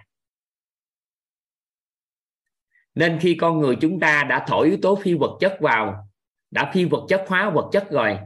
Nên 2.95 3.19
khi 3.21 3.37
con 3.41 3.59
người 3.59 3.75
chúng 3.81 3.99
ta 3.99 4.23
đã 4.23 4.45
thổi 4.47 4.67
yếu 4.67 4.77
tố 4.81 4.95
phi 4.95 5.13
vật 5.13 5.37
chất 5.39 5.57
vào, 5.59 6.09
đã 6.51 6.71
phi 6.73 6.85
vật 6.85 7.05
chất 7.09 7.25
hóa 7.27 7.49
vật 7.49 7.69
chất 7.71 7.91
rồi, 7.91 8.19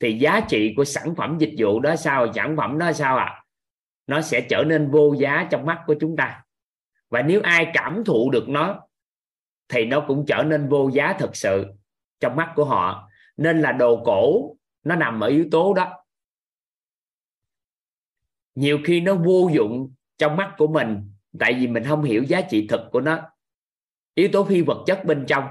thì 0.00 0.18
giá 0.18 0.40
trị 0.48 0.74
của 0.76 0.84
sản 0.84 1.14
phẩm 1.14 1.38
dịch 1.38 1.54
vụ 1.58 1.80
đó 1.80 1.96
sao, 1.96 2.32
sản 2.34 2.56
phẩm 2.56 2.78
đó 2.78 2.92
sao 2.92 3.16
ạ? 3.16 3.24
À? 3.24 3.40
nó 4.10 4.20
sẽ 4.20 4.40
trở 4.40 4.64
nên 4.64 4.90
vô 4.90 5.14
giá 5.18 5.46
trong 5.50 5.66
mắt 5.66 5.82
của 5.86 5.94
chúng 6.00 6.16
ta. 6.16 6.44
Và 7.10 7.22
nếu 7.22 7.40
ai 7.42 7.70
cảm 7.74 8.04
thụ 8.04 8.30
được 8.30 8.48
nó, 8.48 8.80
thì 9.68 9.84
nó 9.84 10.04
cũng 10.08 10.24
trở 10.26 10.42
nên 10.42 10.68
vô 10.68 10.90
giá 10.92 11.16
thực 11.18 11.36
sự 11.36 11.66
trong 12.20 12.36
mắt 12.36 12.52
của 12.56 12.64
họ. 12.64 13.08
Nên 13.36 13.60
là 13.60 13.72
đồ 13.72 14.02
cổ, 14.04 14.56
nó 14.84 14.96
nằm 14.96 15.20
ở 15.20 15.26
yếu 15.26 15.46
tố 15.50 15.74
đó 15.74 15.99
nhiều 18.54 18.78
khi 18.84 19.00
nó 19.00 19.14
vô 19.14 19.50
dụng 19.52 19.92
trong 20.18 20.36
mắt 20.36 20.54
của 20.58 20.66
mình, 20.66 21.10
tại 21.38 21.54
vì 21.54 21.66
mình 21.66 21.84
không 21.84 22.02
hiểu 22.02 22.22
giá 22.22 22.40
trị 22.40 22.66
thực 22.68 22.80
của 22.92 23.00
nó. 23.00 23.20
Yếu 24.14 24.28
tố 24.32 24.44
phi 24.44 24.62
vật 24.62 24.84
chất 24.86 25.04
bên 25.04 25.24
trong, 25.26 25.44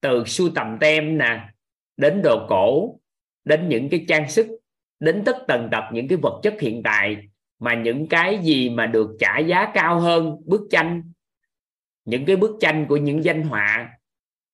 từ 0.00 0.24
sưu 0.24 0.50
tầm 0.54 0.76
tem 0.80 1.18
nè, 1.18 1.48
đến 1.96 2.20
đồ 2.24 2.46
cổ, 2.48 2.98
đến 3.44 3.68
những 3.68 3.88
cái 3.88 4.04
trang 4.08 4.30
sức, 4.30 4.46
đến 5.00 5.22
tất 5.26 5.36
tần 5.48 5.68
tật 5.72 5.84
những 5.92 6.08
cái 6.08 6.18
vật 6.22 6.40
chất 6.42 6.60
hiện 6.60 6.82
tại 6.82 7.16
mà 7.58 7.74
những 7.74 8.06
cái 8.06 8.38
gì 8.38 8.70
mà 8.70 8.86
được 8.86 9.16
trả 9.18 9.38
giá 9.38 9.70
cao 9.74 10.00
hơn 10.00 10.36
bức 10.44 10.60
tranh, 10.70 11.12
những 12.04 12.24
cái 12.26 12.36
bức 12.36 12.56
tranh 12.60 12.86
của 12.88 12.96
những 12.96 13.24
danh 13.24 13.42
họa, 13.42 13.90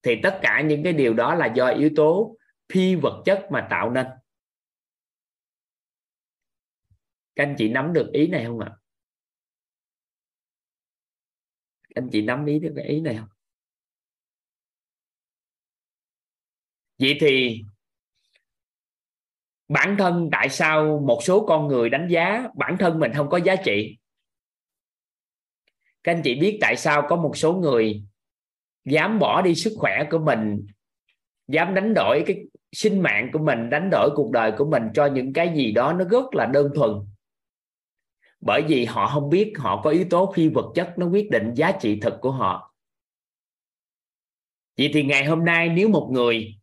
thì 0.02 0.16
tất 0.22 0.38
cả 0.42 0.60
những 0.60 0.82
cái 0.82 0.92
điều 0.92 1.14
đó 1.14 1.34
là 1.34 1.46
do 1.46 1.68
yếu 1.68 1.90
tố 1.96 2.36
phi 2.72 2.94
vật 2.94 3.22
chất 3.24 3.46
mà 3.50 3.66
tạo 3.70 3.90
nên. 3.90 4.06
Các 7.36 7.44
anh 7.44 7.54
chị 7.58 7.68
nắm 7.68 7.92
được 7.92 8.10
ý 8.12 8.26
này 8.26 8.44
không 8.44 8.60
ạ? 8.60 8.70
Các 11.82 12.02
anh 12.02 12.08
chị 12.12 12.22
nắm 12.22 12.46
ý 12.46 12.58
được 12.58 12.72
cái 12.76 12.84
ý 12.84 13.00
này 13.00 13.16
không? 13.16 13.28
Vậy 16.98 17.16
thì 17.20 17.62
bản 19.68 19.96
thân 19.98 20.28
tại 20.32 20.48
sao 20.48 21.02
một 21.06 21.20
số 21.22 21.46
con 21.46 21.68
người 21.68 21.90
đánh 21.90 22.08
giá 22.10 22.48
bản 22.54 22.76
thân 22.78 22.98
mình 22.98 23.12
không 23.14 23.28
có 23.30 23.36
giá 23.36 23.56
trị? 23.64 23.98
Các 26.02 26.12
anh 26.12 26.22
chị 26.24 26.40
biết 26.40 26.58
tại 26.60 26.76
sao 26.76 27.06
có 27.08 27.16
một 27.16 27.36
số 27.36 27.54
người 27.54 28.04
dám 28.84 29.18
bỏ 29.18 29.42
đi 29.42 29.54
sức 29.54 29.72
khỏe 29.76 30.04
của 30.10 30.18
mình, 30.18 30.66
dám 31.48 31.74
đánh 31.74 31.94
đổi 31.94 32.24
cái 32.26 32.44
sinh 32.72 33.02
mạng 33.02 33.30
của 33.32 33.38
mình, 33.38 33.70
đánh 33.70 33.88
đổi 33.92 34.10
cuộc 34.14 34.30
đời 34.30 34.52
của 34.58 34.70
mình 34.70 34.82
cho 34.94 35.06
những 35.06 35.32
cái 35.32 35.52
gì 35.56 35.72
đó 35.72 35.92
nó 35.92 36.04
rất 36.04 36.34
là 36.34 36.46
đơn 36.46 36.72
thuần? 36.74 36.90
Bởi 38.46 38.62
vì 38.68 38.84
họ 38.84 39.06
không 39.06 39.30
biết 39.30 39.52
họ 39.56 39.80
có 39.82 39.90
yếu 39.90 40.04
tố 40.10 40.32
phi 40.36 40.48
vật 40.48 40.72
chất 40.74 40.94
nó 40.96 41.06
quyết 41.06 41.30
định 41.30 41.54
giá 41.54 41.72
trị 41.80 42.00
thực 42.00 42.14
của 42.20 42.30
họ. 42.30 42.74
Vậy 44.78 44.90
thì 44.94 45.02
ngày 45.02 45.24
hôm 45.24 45.44
nay 45.44 45.68
nếu 45.68 45.88
một 45.88 46.08
người 46.12 46.54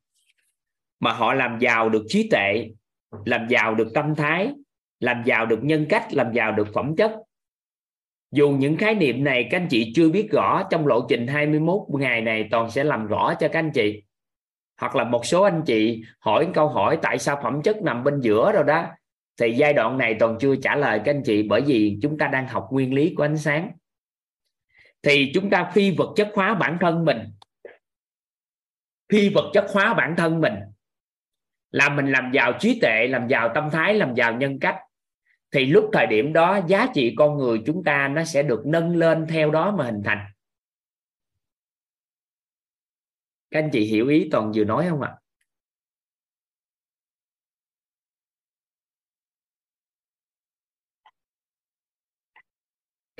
mà 0.99 1.13
họ 1.13 1.33
làm 1.33 1.59
giàu 1.59 1.89
được 1.89 2.05
trí 2.07 2.29
tuệ, 2.29 2.69
làm 3.25 3.47
giàu 3.49 3.75
được 3.75 3.91
tâm 3.93 4.15
thái, 4.15 4.53
làm 4.99 5.23
giàu 5.25 5.45
được 5.45 5.59
nhân 5.63 5.85
cách, 5.89 6.13
làm 6.13 6.33
giàu 6.33 6.51
được 6.51 6.67
phẩm 6.73 6.95
chất, 6.95 7.11
dù 8.31 8.49
những 8.49 8.77
khái 8.77 8.95
niệm 8.95 9.23
này 9.23 9.47
các 9.51 9.57
anh 9.57 9.67
chị 9.69 9.91
chưa 9.95 10.09
biết 10.09 10.31
rõ, 10.31 10.63
trong 10.69 10.87
lộ 10.87 11.05
trình 11.09 11.27
21 11.27 11.81
ngày 11.89 12.21
này 12.21 12.47
toàn 12.51 12.71
sẽ 12.71 12.83
làm 12.83 13.07
rõ 13.07 13.33
cho 13.39 13.47
các 13.47 13.59
anh 13.59 13.71
chị. 13.71 14.03
Hoặc 14.77 14.95
là 14.95 15.03
một 15.03 15.25
số 15.25 15.41
anh 15.41 15.63
chị 15.65 16.03
hỏi 16.19 16.47
câu 16.53 16.67
hỏi 16.67 16.97
tại 17.01 17.19
sao 17.19 17.39
phẩm 17.43 17.61
chất 17.61 17.81
nằm 17.81 18.03
bên 18.03 18.21
giữa 18.21 18.51
rồi 18.51 18.63
đó 18.63 18.85
thì 19.37 19.53
giai 19.57 19.73
đoạn 19.73 19.97
này 19.97 20.15
toàn 20.19 20.37
chưa 20.39 20.55
trả 20.55 20.75
lời 20.75 21.01
các 21.05 21.11
anh 21.11 21.23
chị 21.25 21.43
bởi 21.43 21.61
vì 21.61 21.99
chúng 22.01 22.17
ta 22.17 22.27
đang 22.27 22.47
học 22.47 22.67
nguyên 22.71 22.93
lý 22.93 23.13
của 23.15 23.23
ánh 23.23 23.37
sáng. 23.37 23.71
Thì 25.01 25.31
chúng 25.33 25.49
ta 25.49 25.71
phi 25.73 25.91
vật 25.91 26.13
chất 26.15 26.31
hóa 26.33 26.53
bản 26.53 26.77
thân 26.81 27.05
mình. 27.05 27.17
Phi 29.11 29.29
vật 29.29 29.51
chất 29.53 29.65
hóa 29.73 29.93
bản 29.93 30.15
thân 30.17 30.41
mình. 30.41 30.53
Là 31.71 31.89
mình 31.89 32.11
làm 32.11 32.31
giàu 32.33 32.53
trí 32.59 32.79
tuệ, 32.79 33.07
làm 33.07 33.27
giàu 33.27 33.51
tâm 33.55 33.69
thái, 33.71 33.93
làm 33.93 34.15
giàu 34.15 34.37
nhân 34.37 34.59
cách. 34.59 34.77
Thì 35.51 35.65
lúc 35.65 35.89
thời 35.93 36.07
điểm 36.07 36.33
đó, 36.33 36.59
giá 36.67 36.87
trị 36.93 37.13
con 37.17 37.37
người 37.37 37.61
chúng 37.65 37.83
ta 37.83 38.07
nó 38.07 38.23
sẽ 38.23 38.43
được 38.43 38.61
nâng 38.65 38.95
lên 38.95 39.27
theo 39.29 39.51
đó 39.51 39.75
mà 39.77 39.85
hình 39.85 40.01
thành. 40.05 40.25
Các 43.51 43.59
anh 43.59 43.69
chị 43.73 43.85
hiểu 43.85 44.07
ý 44.07 44.27
toàn 44.31 44.51
vừa 44.55 44.63
nói 44.63 44.85
không 44.89 45.01
ạ? 45.01 45.20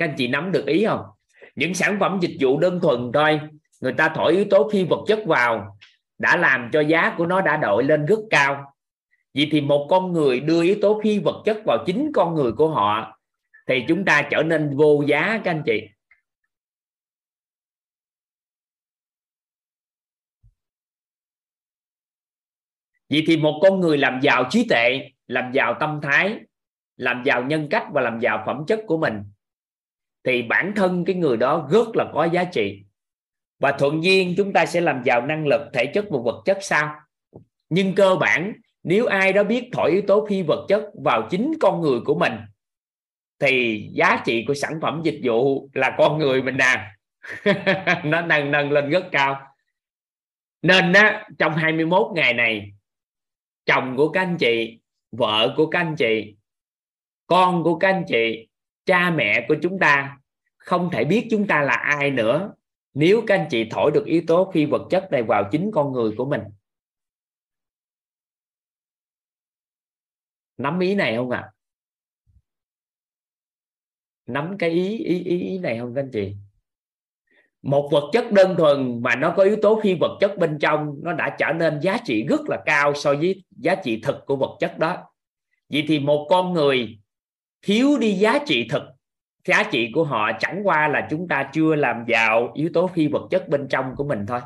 Các 0.02 0.08
anh 0.08 0.14
chị 0.18 0.28
nắm 0.28 0.52
được 0.52 0.66
ý 0.66 0.84
không? 0.84 1.00
Những 1.54 1.74
sản 1.74 1.96
phẩm 2.00 2.18
dịch 2.22 2.36
vụ 2.40 2.58
đơn 2.58 2.80
thuần 2.82 3.10
thôi. 3.14 3.40
Người 3.80 3.92
ta 3.92 4.12
thổi 4.14 4.32
yếu 4.32 4.44
tố 4.50 4.70
phi 4.72 4.84
vật 4.84 5.04
chất 5.06 5.18
vào, 5.26 5.78
đã 6.18 6.36
làm 6.36 6.70
cho 6.72 6.80
giá 6.80 7.14
của 7.18 7.26
nó 7.26 7.40
đã 7.40 7.56
đội 7.56 7.84
lên 7.84 8.06
rất 8.06 8.18
cao. 8.30 8.74
Vậy 9.34 9.48
thì 9.52 9.60
một 9.60 9.86
con 9.90 10.12
người 10.12 10.40
đưa 10.40 10.62
yếu 10.62 10.76
tố 10.82 11.00
phi 11.04 11.18
vật 11.18 11.42
chất 11.44 11.62
vào 11.64 11.84
chính 11.86 12.10
con 12.14 12.34
người 12.34 12.52
của 12.52 12.68
họ, 12.68 13.18
thì 13.66 13.84
chúng 13.88 14.04
ta 14.04 14.28
trở 14.30 14.42
nên 14.42 14.76
vô 14.76 15.02
giá 15.06 15.40
các 15.44 15.50
anh 15.50 15.62
chị. 15.66 15.88
Vậy 23.10 23.24
thì 23.26 23.36
một 23.36 23.60
con 23.62 23.80
người 23.80 23.98
làm 23.98 24.20
giàu 24.22 24.44
trí 24.50 24.66
tuệ, 24.68 25.10
làm 25.26 25.52
giàu 25.52 25.76
tâm 25.80 26.00
thái, 26.02 26.40
làm 26.96 27.22
giàu 27.24 27.44
nhân 27.44 27.68
cách 27.70 27.86
và 27.92 28.00
làm 28.00 28.20
giàu 28.20 28.42
phẩm 28.46 28.64
chất 28.66 28.80
của 28.86 28.98
mình 28.98 29.31
thì 30.24 30.42
bản 30.42 30.72
thân 30.76 31.04
cái 31.04 31.16
người 31.16 31.36
đó 31.36 31.68
rất 31.70 31.88
là 31.94 32.10
có 32.14 32.24
giá 32.24 32.44
trị. 32.44 32.82
Và 33.58 33.72
thuận 33.72 34.04
duyên 34.04 34.34
chúng 34.36 34.52
ta 34.52 34.66
sẽ 34.66 34.80
làm 34.80 35.02
giàu 35.04 35.26
năng 35.26 35.46
lực 35.46 35.60
thể 35.72 35.86
chất 35.86 36.04
và 36.10 36.18
vật 36.24 36.42
chất 36.44 36.58
sao? 36.60 36.94
Nhưng 37.68 37.94
cơ 37.94 38.16
bản 38.20 38.52
nếu 38.82 39.06
ai 39.06 39.32
đó 39.32 39.44
biết 39.44 39.68
thổi 39.72 39.90
yếu 39.90 40.02
tố 40.06 40.26
phi 40.28 40.42
vật 40.42 40.66
chất 40.68 40.90
vào 41.04 41.28
chính 41.30 41.52
con 41.60 41.80
người 41.80 42.00
của 42.04 42.14
mình 42.14 42.32
thì 43.38 43.88
giá 43.92 44.22
trị 44.24 44.44
của 44.48 44.54
sản 44.54 44.78
phẩm 44.82 45.00
dịch 45.04 45.20
vụ 45.22 45.70
là 45.74 45.94
con 45.98 46.18
người 46.18 46.42
mình 46.42 46.56
nè 46.56 46.64
à. 46.64 46.96
nó 48.04 48.20
nâng 48.20 48.50
nâng 48.50 48.72
lên 48.72 48.90
rất 48.90 49.04
cao. 49.12 49.54
Nên 50.62 50.92
á, 50.92 51.28
trong 51.38 51.54
21 51.54 52.06
ngày 52.14 52.34
này 52.34 52.72
chồng 53.66 53.96
của 53.96 54.08
các 54.08 54.20
anh 54.20 54.36
chị 54.38 54.80
vợ 55.12 55.54
của 55.56 55.66
các 55.66 55.78
anh 55.78 55.96
chị 55.96 56.34
con 57.26 57.62
của 57.62 57.78
các 57.78 57.88
anh 57.88 58.04
chị 58.08 58.48
cha 58.84 59.10
mẹ 59.10 59.46
của 59.48 59.56
chúng 59.62 59.78
ta 59.78 60.18
không 60.56 60.90
thể 60.92 61.04
biết 61.04 61.26
chúng 61.30 61.46
ta 61.46 61.62
là 61.62 61.74
ai 61.74 62.10
nữa 62.10 62.54
nếu 62.94 63.22
các 63.26 63.34
anh 63.34 63.46
chị 63.50 63.68
thổi 63.70 63.90
được 63.94 64.04
yếu 64.06 64.22
tố 64.26 64.50
phi 64.54 64.66
vật 64.66 64.86
chất 64.90 65.08
này 65.10 65.22
vào 65.22 65.48
chính 65.52 65.70
con 65.74 65.92
người 65.92 66.14
của 66.16 66.24
mình. 66.24 66.42
Nắm 70.56 70.78
ý 70.78 70.94
này 70.94 71.16
không 71.16 71.30
ạ? 71.30 71.40
À? 71.40 71.52
nắm 74.26 74.56
cái 74.58 74.70
ý 74.70 74.98
ý 74.98 75.24
ý, 75.24 75.40
ý 75.40 75.58
này 75.58 75.78
không 75.78 75.94
các 75.94 76.00
anh 76.02 76.10
chị? 76.10 76.36
Một 77.62 77.88
vật 77.92 78.10
chất 78.12 78.32
đơn 78.32 78.56
thuần 78.58 79.02
mà 79.02 79.16
nó 79.16 79.34
có 79.36 79.42
yếu 79.42 79.56
tố 79.62 79.80
phi 79.82 79.94
vật 79.94 80.18
chất 80.20 80.38
bên 80.38 80.58
trong 80.58 80.94
nó 81.02 81.12
đã 81.12 81.36
trở 81.38 81.52
nên 81.52 81.80
giá 81.80 81.98
trị 82.04 82.26
rất 82.28 82.40
là 82.48 82.62
cao 82.66 82.94
so 82.94 83.14
với 83.14 83.44
giá 83.50 83.74
trị 83.74 84.00
thực 84.02 84.26
của 84.26 84.36
vật 84.36 84.56
chất 84.60 84.78
đó. 84.78 84.96
Vậy 85.68 85.84
thì 85.88 85.98
một 85.98 86.26
con 86.30 86.52
người 86.52 86.98
thiếu 87.62 87.98
đi 87.98 88.12
giá 88.12 88.38
trị 88.46 88.66
thực. 88.70 88.82
Giá 89.44 89.62
trị 89.72 89.90
của 89.94 90.04
họ 90.04 90.30
chẳng 90.40 90.60
qua 90.64 90.88
là 90.88 91.06
chúng 91.10 91.28
ta 91.28 91.50
chưa 91.52 91.74
làm 91.74 92.04
giàu 92.08 92.52
yếu 92.54 92.70
tố 92.74 92.86
phi 92.86 93.08
vật 93.08 93.28
chất 93.30 93.48
bên 93.48 93.66
trong 93.70 93.94
của 93.96 94.04
mình 94.04 94.26
thôi. 94.28 94.40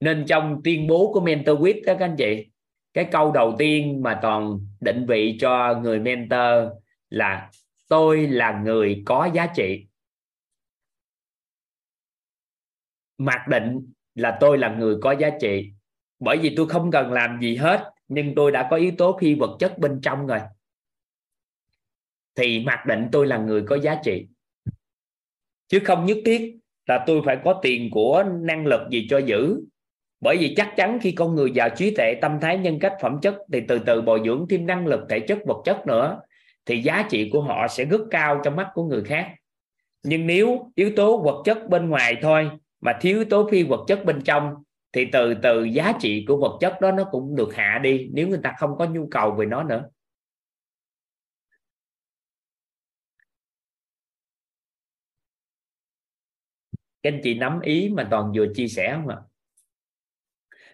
Nên 0.00 0.24
trong 0.28 0.60
tuyên 0.64 0.86
bố 0.86 1.10
của 1.12 1.20
mentor 1.20 1.60
quýt 1.60 1.76
đó, 1.86 1.94
các 1.98 2.04
anh 2.04 2.14
chị, 2.18 2.46
cái 2.92 3.08
câu 3.12 3.32
đầu 3.32 3.54
tiên 3.58 4.02
mà 4.02 4.18
toàn 4.22 4.58
định 4.80 5.06
vị 5.08 5.38
cho 5.40 5.80
người 5.82 6.00
mentor 6.00 6.72
là 7.08 7.50
tôi 7.88 8.26
là 8.26 8.60
người 8.64 9.02
có 9.06 9.30
giá 9.34 9.46
trị. 9.56 9.86
Mặc 13.18 13.48
định 13.48 13.92
là 14.14 14.36
tôi 14.40 14.58
là 14.58 14.68
người 14.68 14.96
có 15.02 15.12
giá 15.12 15.30
trị. 15.40 15.72
Bởi 16.18 16.38
vì 16.38 16.54
tôi 16.56 16.68
không 16.68 16.90
cần 16.90 17.12
làm 17.12 17.40
gì 17.40 17.56
hết, 17.56 17.92
nhưng 18.08 18.34
tôi 18.34 18.52
đã 18.52 18.68
có 18.70 18.76
yếu 18.76 18.92
tố 18.98 19.18
phi 19.20 19.34
vật 19.34 19.56
chất 19.58 19.78
bên 19.78 20.00
trong 20.02 20.26
rồi. 20.26 20.40
Thì 22.34 22.64
mặc 22.64 22.86
định 22.86 23.08
tôi 23.12 23.26
là 23.26 23.38
người 23.38 23.62
có 23.62 23.78
giá 23.78 24.00
trị. 24.04 24.26
Chứ 25.68 25.80
không 25.84 26.06
nhất 26.06 26.18
thiết 26.24 26.56
là 26.86 27.04
tôi 27.06 27.22
phải 27.24 27.38
có 27.44 27.60
tiền 27.62 27.90
của 27.90 28.24
năng 28.40 28.66
lực 28.66 28.80
gì 28.90 29.06
cho 29.10 29.18
giữ. 29.18 29.60
Bởi 30.20 30.36
vì 30.36 30.54
chắc 30.56 30.72
chắn 30.76 30.98
khi 31.02 31.12
con 31.12 31.34
người 31.34 31.50
giàu 31.50 31.68
trí 31.76 31.94
tuệ, 31.94 32.14
tâm 32.20 32.38
thái 32.40 32.58
nhân 32.58 32.78
cách 32.78 32.94
phẩm 33.00 33.18
chất 33.22 33.36
thì 33.52 33.60
từ 33.68 33.78
từ 33.78 34.02
bồi 34.02 34.22
dưỡng 34.24 34.46
thêm 34.50 34.66
năng 34.66 34.86
lực 34.86 35.00
thể 35.08 35.20
chất 35.20 35.38
vật 35.46 35.62
chất 35.64 35.86
nữa, 35.86 36.20
thì 36.66 36.82
giá 36.82 37.06
trị 37.10 37.30
của 37.32 37.42
họ 37.42 37.68
sẽ 37.68 37.84
rất 37.84 38.00
cao 38.10 38.40
trong 38.44 38.56
mắt 38.56 38.70
của 38.74 38.84
người 38.84 39.04
khác. 39.04 39.34
Nhưng 40.02 40.26
nếu 40.26 40.72
yếu 40.74 40.92
tố 40.96 41.22
vật 41.22 41.42
chất 41.44 41.68
bên 41.68 41.88
ngoài 41.88 42.16
thôi 42.22 42.50
mà 42.84 42.98
thiếu 43.00 43.24
tố 43.30 43.48
phi 43.50 43.62
vật 43.62 43.84
chất 43.88 44.04
bên 44.04 44.22
trong, 44.24 44.54
thì 44.92 45.06
từ 45.12 45.34
từ 45.42 45.64
giá 45.64 45.92
trị 46.00 46.24
của 46.28 46.36
vật 46.36 46.58
chất 46.60 46.80
đó 46.80 46.92
nó 46.92 47.08
cũng 47.10 47.36
được 47.36 47.54
hạ 47.54 47.80
đi, 47.82 48.08
nếu 48.12 48.28
người 48.28 48.40
ta 48.42 48.54
không 48.58 48.78
có 48.78 48.84
nhu 48.86 49.08
cầu 49.10 49.34
về 49.34 49.46
nó 49.46 49.62
nữa. 49.62 49.90
Các 57.02 57.12
anh 57.12 57.20
chị 57.24 57.34
nắm 57.34 57.60
ý 57.60 57.88
mà 57.88 58.08
toàn 58.10 58.32
vừa 58.36 58.46
chia 58.54 58.68
sẻ 58.68 58.92
không 58.96 59.08
ạ? 59.08 59.18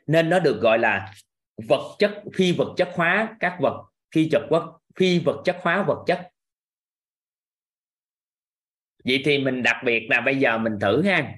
Nên 0.07 0.31
nó 0.31 0.41
được 0.41 0.61
gọi 0.61 0.79
là 0.79 1.15
vật 1.69 1.97
chất, 1.99 2.23
phi 2.35 2.53
vật 2.53 2.75
chất 2.77 2.89
hóa 2.95 3.37
các 3.41 3.59
vật, 3.61 3.91
phi 4.15 4.29
vật 4.33 4.47
vật, 4.51 4.81
phi 4.97 5.19
vật 5.19 5.43
chất 5.45 5.57
hóa 5.61 5.83
vật 5.83 6.05
chất. 6.07 6.31
Vậy 9.05 9.23
thì 9.25 9.39
mình 9.39 9.63
đặc 9.63 9.77
biệt 9.85 10.07
là 10.11 10.21
bây 10.21 10.39
giờ 10.39 10.59
mình 10.59 10.79
thử 10.81 11.03
ha. 11.03 11.35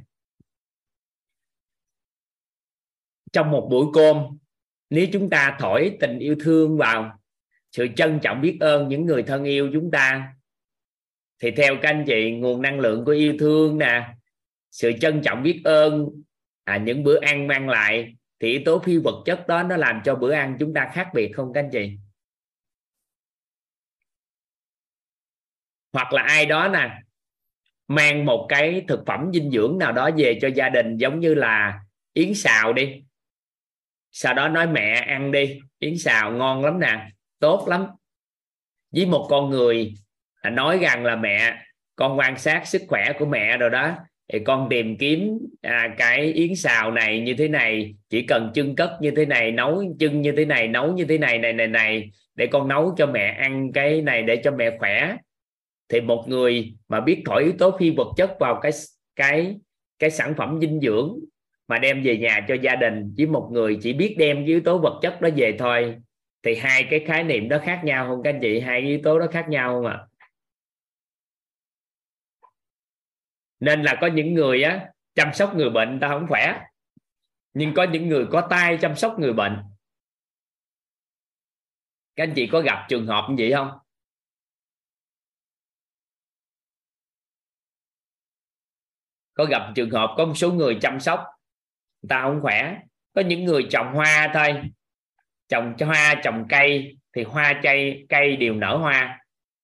Trong 3.32 3.50
một 3.50 3.68
buổi 3.70 3.86
cơm 3.94 4.16
nếu 4.90 5.06
chúng 5.12 5.30
ta 5.30 5.56
thổi 5.60 5.96
tình 6.00 6.18
yêu 6.18 6.36
thương 6.40 6.76
vào 6.76 7.18
sự 7.72 7.88
trân 7.96 8.18
trọng 8.22 8.40
biết 8.40 8.56
ơn 8.60 8.88
những 8.88 9.06
người 9.06 9.22
thân 9.22 9.44
yêu 9.44 9.70
chúng 9.72 9.90
ta 9.90 10.34
thì 11.42 11.50
theo 11.50 11.76
các 11.82 11.88
anh 11.88 12.04
chị 12.06 12.30
nguồn 12.30 12.62
năng 12.62 12.80
lượng 12.80 13.04
của 13.04 13.12
yêu 13.12 13.34
thương 13.38 13.78
nè 13.78 14.14
sự 14.70 14.92
trân 15.00 15.22
trọng 15.22 15.42
biết 15.42 15.60
ơn 15.64 16.08
à, 16.64 16.76
những 16.76 17.04
bữa 17.04 17.20
ăn 17.20 17.46
mang 17.46 17.68
lại 17.68 18.14
thì 18.40 18.50
yếu 18.50 18.60
tố 18.64 18.78
phi 18.78 18.98
vật 18.98 19.22
chất 19.24 19.48
đó 19.48 19.62
nó 19.62 19.76
làm 19.76 20.00
cho 20.04 20.14
bữa 20.14 20.32
ăn 20.32 20.56
chúng 20.60 20.74
ta 20.74 20.90
khác 20.94 21.08
biệt 21.14 21.30
không 21.34 21.52
các 21.52 21.60
anh 21.60 21.70
chị? 21.72 21.98
Hoặc 25.92 26.12
là 26.12 26.22
ai 26.22 26.46
đó 26.46 26.68
nè 26.68 27.02
mang 27.88 28.24
một 28.24 28.46
cái 28.48 28.84
thực 28.88 29.00
phẩm 29.06 29.30
dinh 29.34 29.50
dưỡng 29.50 29.78
nào 29.78 29.92
đó 29.92 30.10
về 30.16 30.38
cho 30.42 30.48
gia 30.48 30.68
đình 30.68 30.96
giống 30.96 31.20
như 31.20 31.34
là 31.34 31.80
yến 32.12 32.34
xào 32.34 32.72
đi 32.72 33.02
sau 34.12 34.34
đó 34.34 34.48
nói 34.48 34.66
mẹ 34.66 34.94
ăn 34.94 35.32
đi 35.32 35.60
yến 35.78 35.98
xào 35.98 36.32
ngon 36.32 36.64
lắm 36.64 36.80
nè 36.80 37.08
tốt 37.38 37.66
lắm. 37.68 37.86
Với 38.90 39.06
một 39.06 39.26
con 39.30 39.50
người 39.50 39.94
nói 40.52 40.78
rằng 40.78 41.04
là 41.04 41.16
mẹ 41.16 41.56
con 41.96 42.18
quan 42.18 42.38
sát 42.38 42.66
sức 42.66 42.82
khỏe 42.88 43.12
của 43.18 43.26
mẹ 43.26 43.56
rồi 43.56 43.70
đó 43.70 43.96
thì 44.32 44.38
con 44.38 44.68
tìm 44.70 44.96
kiếm 44.96 45.38
à, 45.62 45.94
cái 45.98 46.32
yến 46.32 46.56
xào 46.56 46.90
này 46.90 47.20
như 47.20 47.34
thế 47.34 47.48
này 47.48 47.94
chỉ 48.08 48.22
cần 48.22 48.50
chân 48.54 48.76
cất 48.76 48.90
như 49.00 49.10
thế 49.10 49.26
này 49.26 49.52
nấu 49.52 49.84
chân 49.98 50.22
như 50.22 50.32
thế 50.32 50.44
này 50.44 50.68
nấu 50.68 50.92
như 50.92 51.04
thế 51.04 51.18
này 51.18 51.38
này 51.38 51.52
này 51.52 51.66
này 51.66 52.10
để 52.34 52.46
con 52.46 52.68
nấu 52.68 52.94
cho 52.96 53.06
mẹ 53.06 53.36
ăn 53.40 53.72
cái 53.72 54.02
này 54.02 54.22
để 54.22 54.40
cho 54.44 54.50
mẹ 54.50 54.78
khỏe. 54.78 55.16
Thì 55.88 56.00
một 56.00 56.24
người 56.28 56.74
mà 56.88 57.00
biết 57.00 57.22
thổi 57.26 57.42
yếu 57.42 57.52
tố 57.58 57.76
phi 57.78 57.90
vật 57.90 58.08
chất 58.16 58.36
vào 58.40 58.60
cái 58.62 58.72
cái 59.16 59.56
cái 59.98 60.10
sản 60.10 60.34
phẩm 60.36 60.58
dinh 60.60 60.80
dưỡng 60.80 61.18
mà 61.72 61.78
đem 61.78 62.02
về 62.02 62.16
nhà 62.16 62.44
cho 62.48 62.54
gia 62.62 62.76
đình. 62.76 63.14
Với 63.16 63.26
một 63.26 63.48
người 63.52 63.78
chỉ 63.82 63.92
biết 63.92 64.16
đem 64.18 64.44
yếu 64.44 64.60
tố 64.64 64.78
vật 64.78 64.98
chất 65.02 65.20
đó 65.20 65.28
về 65.36 65.56
thôi. 65.58 65.96
Thì 66.42 66.54
hai 66.54 66.86
cái 66.90 67.04
khái 67.06 67.24
niệm 67.24 67.48
đó 67.48 67.58
khác 67.64 67.80
nhau 67.84 68.06
không, 68.08 68.22
các 68.22 68.30
anh 68.30 68.40
chị? 68.42 68.60
Hai 68.60 68.80
yếu 68.80 69.00
tố 69.04 69.18
đó 69.18 69.26
khác 69.32 69.46
nhau 69.48 69.74
không 69.74 69.86
ạ? 69.86 69.96
À? 69.96 70.06
nên 73.60 73.82
là 73.82 73.98
có 74.00 74.06
những 74.06 74.34
người 74.34 74.62
á, 74.62 74.92
chăm 75.14 75.28
sóc 75.34 75.52
người 75.56 75.70
bệnh 75.70 75.98
ta 76.00 76.08
không 76.08 76.26
khỏe. 76.28 76.60
Nhưng 77.54 77.74
có 77.76 77.86
những 77.92 78.08
người 78.08 78.26
có 78.32 78.46
tay 78.50 78.78
chăm 78.80 78.96
sóc 78.96 79.16
người 79.18 79.32
bệnh. 79.32 79.62
Các 82.16 82.24
anh 82.24 82.32
chị 82.36 82.48
có 82.52 82.60
gặp 82.60 82.86
trường 82.88 83.06
hợp 83.06 83.26
như 83.30 83.34
vậy 83.38 83.52
không? 83.52 83.70
Có 89.34 89.44
gặp 89.44 89.72
trường 89.74 89.90
hợp 89.90 90.14
có 90.16 90.24
một 90.24 90.34
số 90.36 90.52
người 90.52 90.78
chăm 90.82 91.00
sóc 91.00 91.31
người 92.02 92.08
ta 92.08 92.22
không 92.22 92.40
khỏe. 92.42 92.78
Có 93.14 93.22
những 93.22 93.44
người 93.44 93.66
trồng 93.70 93.94
hoa 93.94 94.30
thôi. 94.34 94.62
Trồng 95.48 95.74
hoa, 95.78 96.14
trồng 96.24 96.46
cây, 96.48 96.96
thì 97.16 97.22
hoa 97.22 97.60
cây 97.62 98.06
cây 98.08 98.36
đều 98.36 98.54
nở 98.54 98.76
hoa. 98.76 99.18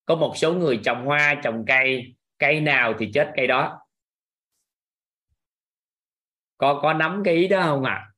Có 0.05 0.17
một 0.17 0.33
số 0.37 0.55
người 0.55 0.81
trồng 0.85 1.05
hoa, 1.05 1.35
trồng 1.43 1.65
cây 1.67 2.15
cây 2.39 2.61
nào 2.61 2.95
thì 2.99 3.11
chết 3.15 3.33
cây 3.37 3.47
đó. 3.47 3.79
Có 6.59 6.81
có 6.83 6.93
nắm 6.93 7.23
cái 7.25 7.35
ý 7.35 7.49
đó 7.49 7.63
không 7.63 7.85
ạ? 7.85 7.95
À? 7.95 8.09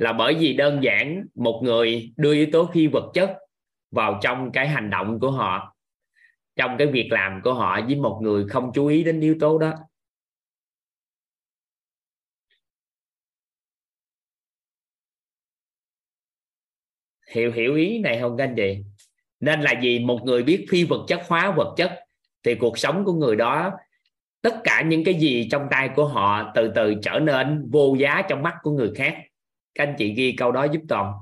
là 0.00 0.12
bởi 0.12 0.34
vì 0.34 0.52
đơn 0.52 0.82
giản 0.82 1.26
một 1.34 1.60
người 1.64 2.12
đưa 2.16 2.34
yếu 2.34 2.46
tố 2.52 2.68
phi 2.72 2.86
vật 2.86 3.10
chất 3.14 3.38
vào 3.90 4.18
trong 4.22 4.52
cái 4.52 4.68
hành 4.68 4.90
động 4.90 5.20
của 5.20 5.30
họ, 5.30 5.76
trong 6.56 6.76
cái 6.78 6.86
việc 6.86 7.08
làm 7.10 7.40
của 7.44 7.54
họ 7.54 7.80
với 7.86 7.96
một 7.96 8.18
người 8.22 8.44
không 8.48 8.70
chú 8.74 8.86
ý 8.86 9.04
đến 9.04 9.20
yếu 9.20 9.36
tố 9.40 9.58
đó. 9.58 9.72
Hiểu 17.30 17.52
hiểu 17.52 17.74
ý 17.74 17.98
này 17.98 18.20
không 18.20 18.36
các 18.36 18.44
anh 18.44 18.54
chị? 18.56 18.78
Nên 19.40 19.60
là 19.60 19.80
gì 19.80 19.98
một 19.98 20.20
người 20.24 20.42
biết 20.42 20.66
phi 20.70 20.84
vật 20.84 21.04
chất, 21.08 21.20
hóa 21.26 21.50
vật 21.50 21.74
chất, 21.76 21.92
thì 22.42 22.54
cuộc 22.54 22.78
sống 22.78 23.04
của 23.04 23.12
người 23.12 23.36
đó, 23.36 23.72
tất 24.42 24.60
cả 24.64 24.82
những 24.82 25.04
cái 25.04 25.14
gì 25.14 25.48
trong 25.50 25.66
tay 25.70 25.90
của 25.96 26.06
họ 26.06 26.52
từ 26.54 26.72
từ 26.74 26.94
trở 27.02 27.18
nên 27.18 27.70
vô 27.70 27.94
giá 27.94 28.22
trong 28.28 28.42
mắt 28.42 28.54
của 28.62 28.70
người 28.70 28.92
khác. 28.94 29.16
Các 29.74 29.84
anh 29.84 29.94
chị 29.98 30.14
ghi 30.14 30.34
câu 30.38 30.52
đó 30.52 30.64
giúp 30.64 30.80
toàn. 30.88 31.14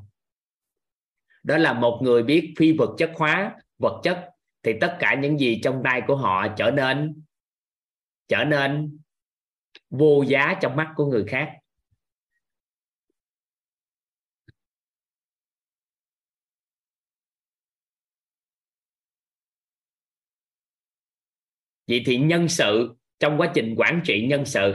Đó 1.43 1.59
là 1.59 1.73
một 1.73 2.01
người 2.03 2.23
biết 2.23 2.55
phi 2.57 2.73
vật 2.73 2.95
chất, 2.99 3.11
hóa 3.15 3.57
vật 3.79 4.01
chất, 4.03 4.31
thì 4.63 4.73
tất 4.81 4.97
cả 4.99 5.15
những 5.15 5.39
gì 5.39 5.61
trong 5.63 5.81
tay 5.85 6.03
của 6.07 6.17
họ 6.17 6.49
trở 6.49 6.71
nên 6.71 7.23
trở 8.29 8.45
nên 8.45 8.99
vô 9.91 10.23
giá 10.23 10.55
trong 10.61 10.77
mắt 10.77 10.93
của 10.97 11.07
người 11.07 11.25
khác. 11.29 11.58
Vậy 21.89 22.02
thì 22.06 22.16
nhân 22.16 22.48
sự, 22.48 22.94
trong 23.20 23.40
quá 23.40 23.52
trình 23.55 23.74
quản 23.77 24.01
trị 24.05 24.27
nhân 24.27 24.44
sự, 24.44 24.74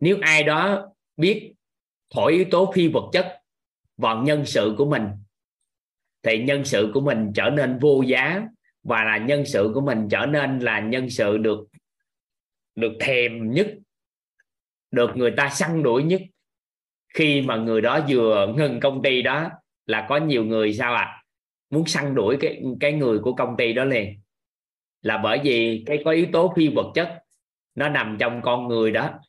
nếu 0.00 0.18
ai 0.20 0.42
đó 0.42 0.88
biết 1.16 1.52
thổi 2.10 2.32
yếu 2.32 2.44
tố 2.50 2.72
phi 2.74 2.88
vật 2.88 3.10
chất 3.12 3.42
vào 3.96 4.22
nhân 4.22 4.46
sự 4.46 4.74
của 4.78 4.90
mình, 4.90 5.02
thì 6.22 6.44
nhân 6.44 6.64
sự 6.64 6.90
của 6.94 7.00
mình 7.00 7.32
trở 7.34 7.50
nên 7.50 7.78
vô 7.78 8.02
giá 8.02 8.42
và 8.82 9.04
là 9.04 9.18
nhân 9.18 9.46
sự 9.46 9.70
của 9.74 9.80
mình 9.80 10.08
trở 10.10 10.26
nên 10.26 10.58
là 10.58 10.80
nhân 10.80 11.10
sự 11.10 11.38
được 11.38 11.68
được 12.74 12.92
thèm 13.00 13.50
nhất, 13.50 13.66
được 14.90 15.10
người 15.14 15.34
ta 15.36 15.48
săn 15.48 15.82
đuổi 15.82 16.02
nhất. 16.02 16.22
Khi 17.08 17.42
mà 17.42 17.56
người 17.56 17.80
đó 17.80 18.06
vừa 18.08 18.54
ngừng 18.56 18.80
công 18.80 19.02
ty 19.02 19.22
đó 19.22 19.50
là 19.86 20.06
có 20.08 20.16
nhiều 20.16 20.44
người 20.44 20.74
sao 20.74 20.94
à 20.94 21.24
muốn 21.70 21.86
săn 21.86 22.14
đuổi 22.14 22.36
cái 22.40 22.62
cái 22.80 22.92
người 22.92 23.18
của 23.18 23.34
công 23.34 23.56
ty 23.56 23.72
đó 23.72 23.84
liền 23.84 24.20
là 25.04 25.18
bởi 25.18 25.40
vì 25.44 25.82
cái 25.86 26.02
có 26.04 26.10
yếu 26.10 26.26
tố 26.32 26.52
phi 26.56 26.68
vật 26.68 26.92
chất, 26.94 27.24
nó 27.74 27.88
nằm 27.88 28.16
trong 28.20 28.40
con 28.44 28.68
người 28.68 28.90
đó, 28.90 29.20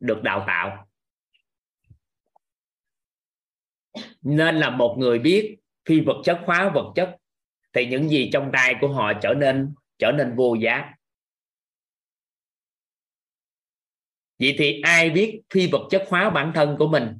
được 0.00 0.22
đào 0.22 0.44
tạo. 0.46 0.86
Nên 4.22 4.56
là 4.56 4.70
một 4.70 4.96
người 4.98 5.18
biết 5.18 5.58
phi 5.88 6.00
vật 6.00 6.22
chất, 6.24 6.40
hóa 6.44 6.70
vật 6.74 6.92
chất, 6.94 7.16
thì 7.72 7.86
những 7.86 8.08
gì 8.08 8.30
trong 8.32 8.50
tay 8.52 8.74
của 8.80 8.88
họ 8.88 9.12
trở 9.22 9.34
nên 9.34 9.74
trở 9.98 10.12
nên 10.12 10.36
vô 10.36 10.54
giá. 10.54 10.94
Vậy 14.38 14.54
thì 14.58 14.80
ai 14.80 15.10
biết 15.10 15.40
phi 15.50 15.68
vật 15.72 15.88
chất, 15.90 16.06
hóa 16.08 16.30
bản 16.30 16.52
thân 16.54 16.76
của 16.78 16.88
mình, 16.88 17.18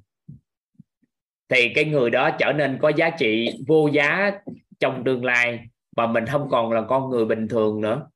thì 1.48 1.72
cái 1.74 1.84
người 1.84 2.10
đó 2.10 2.36
trở 2.38 2.52
nên 2.52 2.78
có 2.82 2.92
giá 2.96 3.10
trị 3.18 3.48
vô 3.66 3.88
giá 3.92 4.30
trong 4.78 5.02
tương 5.04 5.24
lai 5.24 5.68
và 6.00 6.06
mình 6.06 6.24
không 6.26 6.48
còn 6.50 6.72
là 6.72 6.82
con 6.88 7.10
người 7.10 7.24
bình 7.24 7.48
thường 7.48 7.80
nữa. 7.80 8.10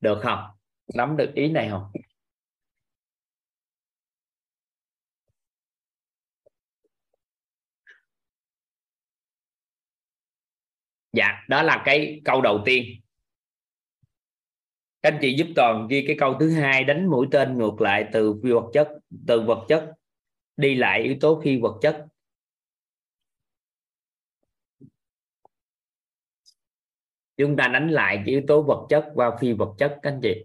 Được 0.00 0.18
không? 0.22 0.38
Nắm 0.94 1.16
được 1.16 1.32
ý 1.34 1.48
này 1.52 1.68
không? 1.70 1.82
Dạ 11.12 11.44
đó 11.48 11.62
là 11.62 11.82
cái 11.84 12.20
câu 12.24 12.40
đầu 12.40 12.62
tiên. 12.64 12.84
Các 15.02 15.12
anh 15.12 15.18
chị 15.22 15.34
giúp 15.38 15.46
toàn 15.56 15.88
ghi 15.88 16.04
cái 16.06 16.16
câu 16.18 16.36
thứ 16.40 16.50
hai, 16.50 16.84
đánh 16.84 17.06
mũi 17.10 17.26
tên 17.30 17.58
ngược 17.58 17.80
lại 17.80 18.08
từ 18.12 18.40
phi 18.42 18.52
vật 18.52 18.70
chất, 18.72 18.88
từ 19.26 19.40
vật 19.40 19.66
chất 19.68 19.92
đi 20.56 20.74
lại 20.74 21.02
yếu 21.02 21.16
tố 21.20 21.40
phi 21.44 21.60
vật 21.60 21.78
chất. 21.82 22.06
Chúng 27.36 27.56
ta 27.56 27.68
đánh 27.68 27.88
lại 27.90 28.16
cái 28.16 28.26
yếu 28.26 28.42
tố 28.48 28.62
vật 28.62 28.86
chất 28.90 29.04
và 29.14 29.36
phi 29.40 29.52
vật 29.52 29.74
chất, 29.78 29.98
các 30.02 30.10
anh 30.12 30.20
chị. 30.22 30.44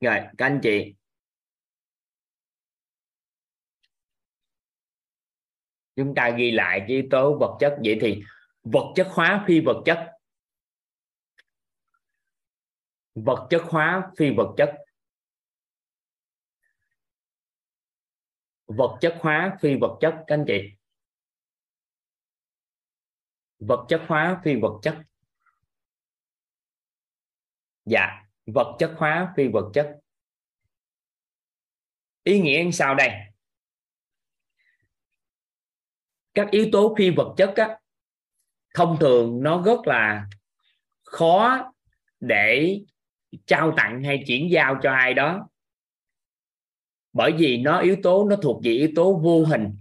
Rồi, 0.00 0.18
các 0.38 0.46
anh 0.46 0.60
chị. 0.62 0.94
Chúng 5.96 6.14
ta 6.14 6.30
ghi 6.30 6.50
lại 6.50 6.78
cái 6.80 6.88
yếu 6.88 7.02
tố 7.10 7.38
vật 7.38 7.56
chất 7.60 7.76
vậy 7.84 7.98
thì 8.00 8.22
vật 8.62 8.92
chất 8.96 9.06
hóa 9.10 9.44
phi 9.48 9.60
vật 9.60 9.82
chất 9.86 10.19
vật 13.14 13.46
chất 13.50 13.62
hóa 13.64 14.10
phi 14.16 14.30
vật 14.36 14.54
chất. 14.56 14.76
Vật 18.66 18.98
chất 19.00 19.16
hóa 19.20 19.56
phi 19.60 19.76
vật 19.80 19.98
chất 20.00 20.14
các 20.26 20.34
anh 20.34 20.44
chị. 20.46 20.62
Vật 23.58 23.86
chất 23.88 24.02
hóa 24.08 24.40
phi 24.44 24.56
vật 24.60 24.80
chất. 24.82 25.02
Dạ 27.84 28.06
vật 28.46 28.76
chất 28.78 28.94
hóa 28.96 29.32
phi 29.36 29.48
vật 29.48 29.70
chất. 29.74 30.00
Ý 32.22 32.40
nghĩa 32.40 32.70
sao 32.70 32.94
đây. 32.94 33.10
Các 36.34 36.48
yếu 36.50 36.68
tố 36.72 36.94
phi 36.98 37.10
vật 37.10 37.34
chất 37.36 37.52
á, 37.56 37.78
thông 38.74 38.96
thường 39.00 39.42
nó 39.42 39.62
rất 39.62 39.80
là 39.84 40.26
khó 41.02 41.72
để 42.20 42.80
trao 43.46 43.74
tặng 43.76 44.04
hay 44.04 44.24
chuyển 44.26 44.50
giao 44.50 44.78
cho 44.82 44.92
ai 44.92 45.14
đó. 45.14 45.48
Bởi 47.12 47.32
vì 47.38 47.56
nó 47.56 47.80
yếu 47.80 47.96
tố, 48.02 48.28
nó 48.28 48.36
thuộc 48.36 48.60
về 48.64 48.72
yếu 48.72 48.88
tố 48.96 49.18
vô 49.18 49.44
hình. 49.44 49.76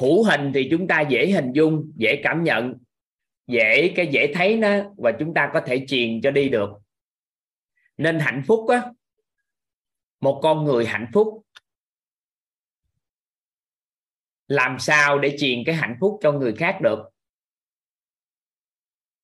Hữu 0.00 0.24
hình 0.24 0.50
thì 0.54 0.68
chúng 0.70 0.88
ta 0.88 1.00
dễ 1.00 1.30
hình 1.30 1.52
dung, 1.52 1.92
dễ 1.96 2.20
cảm 2.22 2.44
nhận, 2.44 2.74
dễ, 3.46 3.92
cái 3.96 4.08
dễ 4.12 4.32
thấy 4.34 4.56
nó 4.56 4.68
và 4.96 5.12
chúng 5.18 5.34
ta 5.34 5.50
có 5.54 5.60
thể 5.66 5.84
truyền 5.88 6.20
cho 6.22 6.30
đi 6.30 6.48
được. 6.48 6.70
Nên 7.96 8.18
hạnh 8.18 8.42
phúc 8.46 8.68
á, 8.68 8.92
một 10.20 10.40
con 10.42 10.64
người 10.64 10.86
hạnh 10.86 11.10
phúc, 11.12 11.42
làm 14.46 14.78
sao 14.78 15.18
để 15.18 15.36
truyền 15.38 15.62
cái 15.66 15.74
hạnh 15.74 15.96
phúc 16.00 16.18
cho 16.22 16.32
người 16.32 16.54
khác 16.54 16.78
được? 16.82 16.98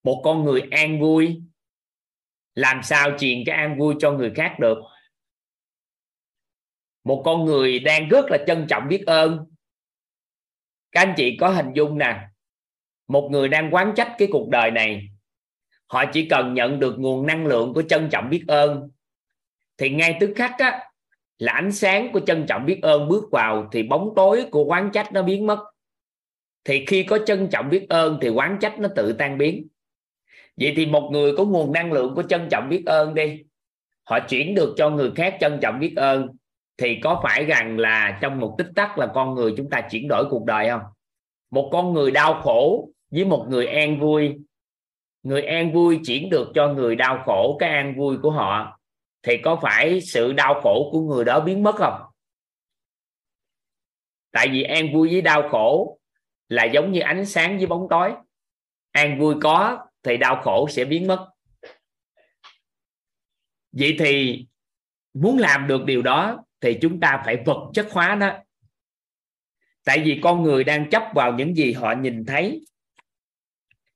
Một 0.03 0.21
con 0.25 0.45
người 0.45 0.61
an 0.71 1.01
vui 1.01 1.43
làm 2.55 2.83
sao 2.83 3.11
truyền 3.19 3.43
cái 3.47 3.57
an 3.57 3.79
vui 3.79 3.95
cho 3.99 4.13
người 4.13 4.33
khác 4.35 4.57
được? 4.61 4.79
Một 7.05 7.23
con 7.25 7.45
người 7.45 7.79
đang 7.79 8.09
rất 8.09 8.25
là 8.29 8.39
trân 8.47 8.67
trọng 8.69 8.89
biết 8.89 9.03
ơn. 9.07 9.47
Các 10.93 11.01
anh 11.01 11.15
chị 11.17 11.37
có 11.41 11.49
hình 11.49 11.73
dung 11.75 11.99
nè, 11.99 12.29
một 13.09 13.29
người 13.33 13.49
đang 13.49 13.75
quán 13.75 13.93
trách 13.97 14.15
cái 14.19 14.29
cuộc 14.33 14.49
đời 14.49 14.71
này, 14.71 15.09
họ 15.87 16.05
chỉ 16.13 16.29
cần 16.29 16.55
nhận 16.55 16.81
được 16.81 16.95
nguồn 16.99 17.27
năng 17.27 17.47
lượng 17.47 17.75
của 17.75 17.83
trân 17.83 18.09
trọng 18.11 18.31
biết 18.31 18.45
ơn. 18.49 18.91
Thì 19.77 19.91
ngay 19.91 20.17
tức 20.21 20.33
khắc 20.37 20.59
á, 20.59 20.91
là 21.39 21.53
ánh 21.53 21.73
sáng 21.73 22.13
của 22.13 22.21
trân 22.21 22.47
trọng 22.49 22.67
biết 22.67 22.79
ơn 22.83 23.09
bước 23.09 23.25
vào 23.31 23.69
thì 23.73 23.83
bóng 23.83 24.13
tối 24.17 24.47
của 24.51 24.65
quán 24.65 24.91
trách 24.93 25.13
nó 25.13 25.23
biến 25.23 25.47
mất. 25.47 25.65
Thì 26.65 26.85
khi 26.87 27.03
có 27.03 27.19
trân 27.27 27.49
trọng 27.51 27.71
biết 27.71 27.87
ơn 27.89 28.19
thì 28.23 28.29
quán 28.29 28.59
trách 28.61 28.79
nó 28.79 28.89
tự 28.97 29.13
tan 29.13 29.39
biến 29.39 29.69
vậy 30.57 30.73
thì 30.77 30.87
một 30.87 31.09
người 31.13 31.37
có 31.37 31.45
nguồn 31.45 31.73
năng 31.73 31.93
lượng 31.93 32.15
của 32.15 32.23
trân 32.23 32.49
trọng 32.51 32.69
biết 32.69 32.83
ơn 32.87 33.15
đi. 33.15 33.43
Họ 34.05 34.19
chuyển 34.29 34.55
được 34.55 34.75
cho 34.77 34.91
người 34.91 35.11
khác 35.17 35.37
trân 35.41 35.59
trọng 35.63 35.81
biết 35.81 35.93
ơn. 35.97 36.29
Thì 36.77 37.01
có 37.03 37.21
phải 37.23 37.45
rằng 37.45 37.79
là 37.79 38.19
trong 38.23 38.41
một 38.41 38.55
tích 38.59 38.71
tắc 38.75 38.99
là 38.99 39.07
con 39.15 39.35
người 39.35 39.55
chúng 39.57 39.71
ta 39.71 39.81
chuyển 39.91 40.09
đổi 40.09 40.25
cuộc 40.31 40.45
đời 40.45 40.69
không? 40.69 40.83
Một 41.51 41.69
con 41.73 41.93
người 41.93 42.11
đau 42.11 42.41
khổ 42.43 42.89
với 43.11 43.25
một 43.25 43.47
người 43.49 43.67
an 43.67 44.01
vui. 44.01 44.35
Người 45.23 45.43
an 45.43 45.73
vui 45.73 46.01
chuyển 46.07 46.31
được 46.31 46.49
cho 46.55 46.69
người 46.69 46.97
đau 46.97 47.23
khổ 47.27 47.57
cái 47.61 47.71
an 47.71 47.95
vui 47.97 48.17
của 48.23 48.31
họ. 48.31 48.79
Thì 49.23 49.37
có 49.37 49.57
phải 49.63 50.01
sự 50.01 50.33
đau 50.33 50.61
khổ 50.61 50.89
của 50.93 51.01
người 51.01 51.25
đó 51.25 51.41
biến 51.41 51.63
mất 51.63 51.75
không? 51.75 52.01
Tại 54.33 54.49
vì 54.49 54.63
an 54.63 54.93
vui 54.95 55.09
với 55.13 55.21
đau 55.21 55.49
khổ 55.49 55.99
là 56.49 56.65
giống 56.65 56.93
như 56.93 57.01
ánh 57.01 57.27
sáng 57.27 57.57
với 57.57 57.67
bóng 57.67 57.87
tối. 57.91 58.13
An 58.93 59.19
vui 59.19 59.35
có 59.43 59.87
thì 60.05 60.17
đau 60.17 60.43
khổ 60.43 60.69
sẽ 60.71 60.85
biến 60.85 61.07
mất. 61.07 61.31
Vậy 63.73 63.97
thì 63.99 64.47
muốn 65.15 65.39
làm 65.39 65.67
được 65.67 65.85
điều 65.85 66.03
đó 66.03 66.45
thì 66.61 66.79
chúng 66.83 67.01
ta 67.01 67.23
phải 67.25 67.43
vật 67.47 67.71
chất 67.75 67.89
hóa 67.91 68.17
nó. 68.21 68.39
Tại 69.85 70.03
vì 70.05 70.21
con 70.23 70.43
người 70.43 70.65
đang 70.65 70.91
chấp 70.91 71.03
vào 71.15 71.35
những 71.35 71.55
gì 71.55 71.73
họ 71.73 71.95
nhìn 72.01 72.25
thấy. 72.25 72.65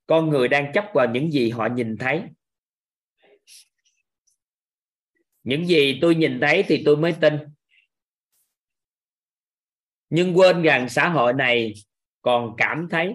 Con 0.07 0.29
người 0.29 0.49
đang 0.49 0.73
chấp 0.75 0.85
vào 0.95 1.11
những 1.11 1.33
gì 1.33 1.51
họ 1.51 1.69
nhìn 1.75 1.97
thấy. 1.97 2.23
Những 5.43 5.67
gì 5.67 5.99
tôi 6.01 6.15
nhìn 6.15 6.41
thấy 6.41 6.65
thì 6.69 6.83
tôi 6.85 6.97
mới 6.97 7.15
tin. 7.21 7.35
Nhưng 10.11 10.39
quên 10.39 10.63
rằng 10.63 10.89
xã 10.89 11.09
hội 11.09 11.33
này 11.33 11.75
còn 12.23 12.55
cảm 12.57 12.89
thấy 12.91 13.15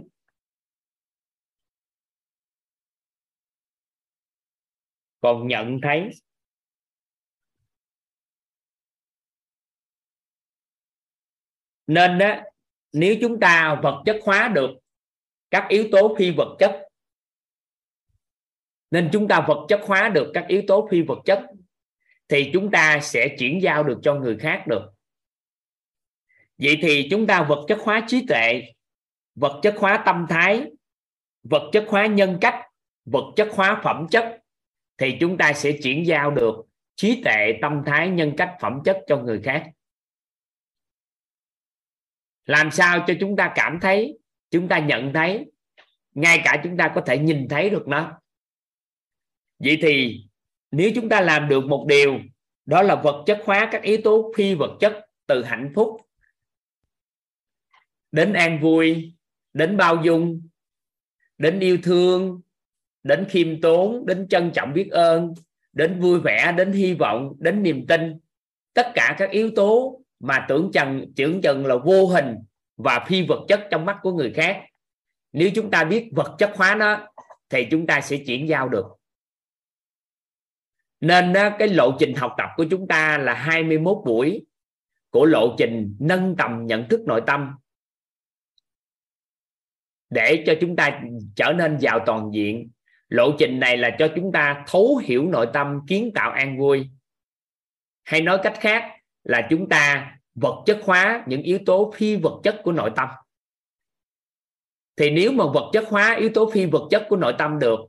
còn 5.24 5.48
nhận 5.48 5.80
thấy 5.82 6.10
nên 11.88 12.18
đó 12.18 12.36
nếu 12.92 13.16
chúng 13.22 13.40
ta 13.40 13.80
vật 13.84 14.04
chất 14.06 14.20
hóa 14.24 14.52
được 14.56 14.70
các 15.52 15.66
yếu 15.70 15.88
tố 15.92 16.16
phi 16.20 16.32
vật 16.32 16.56
chất, 16.60 16.88
nên 18.92 19.10
chúng 19.14 19.28
ta 19.28 19.46
vật 19.48 19.66
chất 19.70 19.82
hóa 19.84 20.10
được 20.10 20.32
các 20.34 20.46
yếu 20.48 20.62
tố 20.68 20.88
phi 20.92 21.02
vật 21.02 21.20
chất, 21.26 21.46
thì 22.28 22.50
chúng 22.54 22.72
ta 22.72 23.00
sẽ 23.02 23.36
chuyển 23.40 23.62
giao 23.62 23.84
được 23.84 24.00
cho 24.04 24.16
người 24.16 24.38
khác 24.40 24.64
được. 24.68 24.92
Vậy 26.58 26.80
thì 26.82 27.08
chúng 27.12 27.28
ta 27.28 27.46
vật 27.50 27.66
chất 27.68 27.78
hóa 27.82 28.06
trí 28.08 28.26
tuệ, 28.28 28.74
vật 29.36 29.60
chất 29.64 29.76
hóa 29.78 30.04
tâm 30.06 30.26
thái, 30.30 30.72
vật 31.44 31.70
chất 31.74 31.86
hóa 31.88 32.06
nhân 32.06 32.38
cách, 32.42 32.62
vật 33.06 33.34
chất 33.36 33.50
hóa 33.54 33.82
phẩm 33.84 34.08
chất 34.12 34.43
thì 34.98 35.18
chúng 35.20 35.38
ta 35.38 35.54
sẽ 35.54 35.72
chuyển 35.84 36.06
giao 36.06 36.32
được 36.32 36.56
trí 36.96 37.22
tuệ 37.24 37.58
tâm 37.62 37.82
thái 37.86 38.10
nhân 38.10 38.34
cách 38.38 38.56
phẩm 38.62 38.80
chất 38.86 38.98
cho 39.08 39.18
người 39.18 39.42
khác. 39.44 39.70
Làm 42.46 42.72
sao 42.72 43.04
cho 43.08 43.14
chúng 43.20 43.36
ta 43.36 43.52
cảm 43.56 43.80
thấy, 43.82 44.20
chúng 44.52 44.68
ta 44.68 44.80
nhận 44.80 45.14
thấy, 45.14 45.52
ngay 46.12 46.42
cả 46.44 46.62
chúng 46.64 46.78
ta 46.78 46.92
có 46.96 47.02
thể 47.02 47.18
nhìn 47.18 47.48
thấy 47.50 47.70
được 47.70 47.88
nó. 47.88 48.20
Vậy 49.60 49.80
thì 49.82 50.24
nếu 50.72 50.92
chúng 50.96 51.10
ta 51.10 51.22
làm 51.22 51.50
được 51.50 51.66
một 51.66 51.86
điều, 51.90 52.20
đó 52.66 52.82
là 52.82 52.96
vật 52.96 53.24
chất 53.26 53.42
hóa 53.46 53.70
các 53.72 53.84
yếu 53.84 53.98
tố 54.04 54.32
phi 54.36 54.56
vật 54.56 54.78
chất 54.80 55.06
từ 55.28 55.44
hạnh 55.44 55.72
phúc. 55.76 56.02
Đến 58.12 58.34
an 58.34 58.60
vui, 58.62 59.14
đến 59.54 59.78
bao 59.78 60.02
dung, 60.04 60.48
đến 61.38 61.60
yêu 61.60 61.78
thương 61.84 62.42
đến 63.04 63.26
khiêm 63.30 63.62
tốn, 63.62 64.06
đến 64.06 64.28
trân 64.28 64.52
trọng 64.54 64.74
biết 64.74 64.90
ơn, 64.92 65.34
đến 65.74 66.00
vui 66.00 66.20
vẻ, 66.20 66.54
đến 66.58 66.72
hy 66.72 66.94
vọng, 66.94 67.34
đến 67.40 67.64
niềm 67.64 67.88
tin. 67.88 68.20
Tất 68.74 68.92
cả 68.96 69.16
các 69.20 69.30
yếu 69.30 69.52
tố 69.56 70.02
mà 70.20 70.46
tưởng 70.50 70.72
chừng 70.74 71.14
tưởng 71.16 71.42
chừng 71.42 71.66
là 71.66 71.76
vô 71.76 72.08
hình 72.08 72.36
và 72.78 73.06
phi 73.08 73.28
vật 73.28 73.46
chất 73.48 73.68
trong 73.72 73.86
mắt 73.86 73.98
của 74.02 74.14
người 74.14 74.34
khác. 74.34 74.62
Nếu 75.32 75.50
chúng 75.56 75.72
ta 75.72 75.84
biết 75.84 76.10
vật 76.12 76.36
chất 76.38 76.52
hóa 76.56 76.76
nó, 76.76 77.08
thì 77.50 77.68
chúng 77.72 77.88
ta 77.88 78.02
sẽ 78.02 78.18
chuyển 78.18 78.48
giao 78.48 78.70
được. 78.70 78.86
Nên 81.02 81.34
cái 81.60 81.68
lộ 81.68 81.96
trình 82.00 82.16
học 82.16 82.34
tập 82.38 82.50
của 82.56 82.66
chúng 82.70 82.88
ta 82.88 83.18
là 83.18 83.34
21 83.34 83.98
buổi 84.06 84.46
của 85.10 85.26
lộ 85.26 85.56
trình 85.58 85.96
nâng 86.00 86.36
tầm 86.38 86.66
nhận 86.66 86.90
thức 86.90 87.02
nội 87.08 87.22
tâm. 87.28 87.52
Để 90.10 90.44
cho 90.46 90.54
chúng 90.62 90.76
ta 90.76 91.02
trở 91.36 91.54
nên 91.58 91.78
giàu 91.80 92.00
toàn 92.06 92.32
diện 92.34 92.70
lộ 93.14 93.32
trình 93.40 93.60
này 93.60 93.78
là 93.78 93.96
cho 94.00 94.08
chúng 94.16 94.32
ta 94.32 94.64
thấu 94.68 94.98
hiểu 95.04 95.28
nội 95.28 95.48
tâm, 95.54 95.80
kiến 95.88 96.12
tạo 96.16 96.32
an 96.32 96.60
vui. 96.60 96.90
Hay 98.04 98.22
nói 98.22 98.40
cách 98.44 98.58
khác 98.60 98.92
là 99.24 99.48
chúng 99.50 99.70
ta 99.70 100.16
vật 100.36 100.64
chất 100.66 100.80
hóa 100.84 101.24
những 101.28 101.42
yếu 101.42 101.60
tố 101.66 101.94
phi 101.96 102.16
vật 102.16 102.40
chất 102.44 102.62
của 102.64 102.72
nội 102.72 102.92
tâm. 102.96 103.10
Thì 104.98 105.10
nếu 105.10 105.32
mà 105.32 105.46
vật 105.54 105.70
chất 105.74 105.86
hóa 105.88 106.16
yếu 106.16 106.30
tố 106.34 106.50
phi 106.52 106.66
vật 106.66 106.88
chất 106.92 107.06
của 107.10 107.16
nội 107.16 107.36
tâm 107.38 107.60
được, 107.60 107.80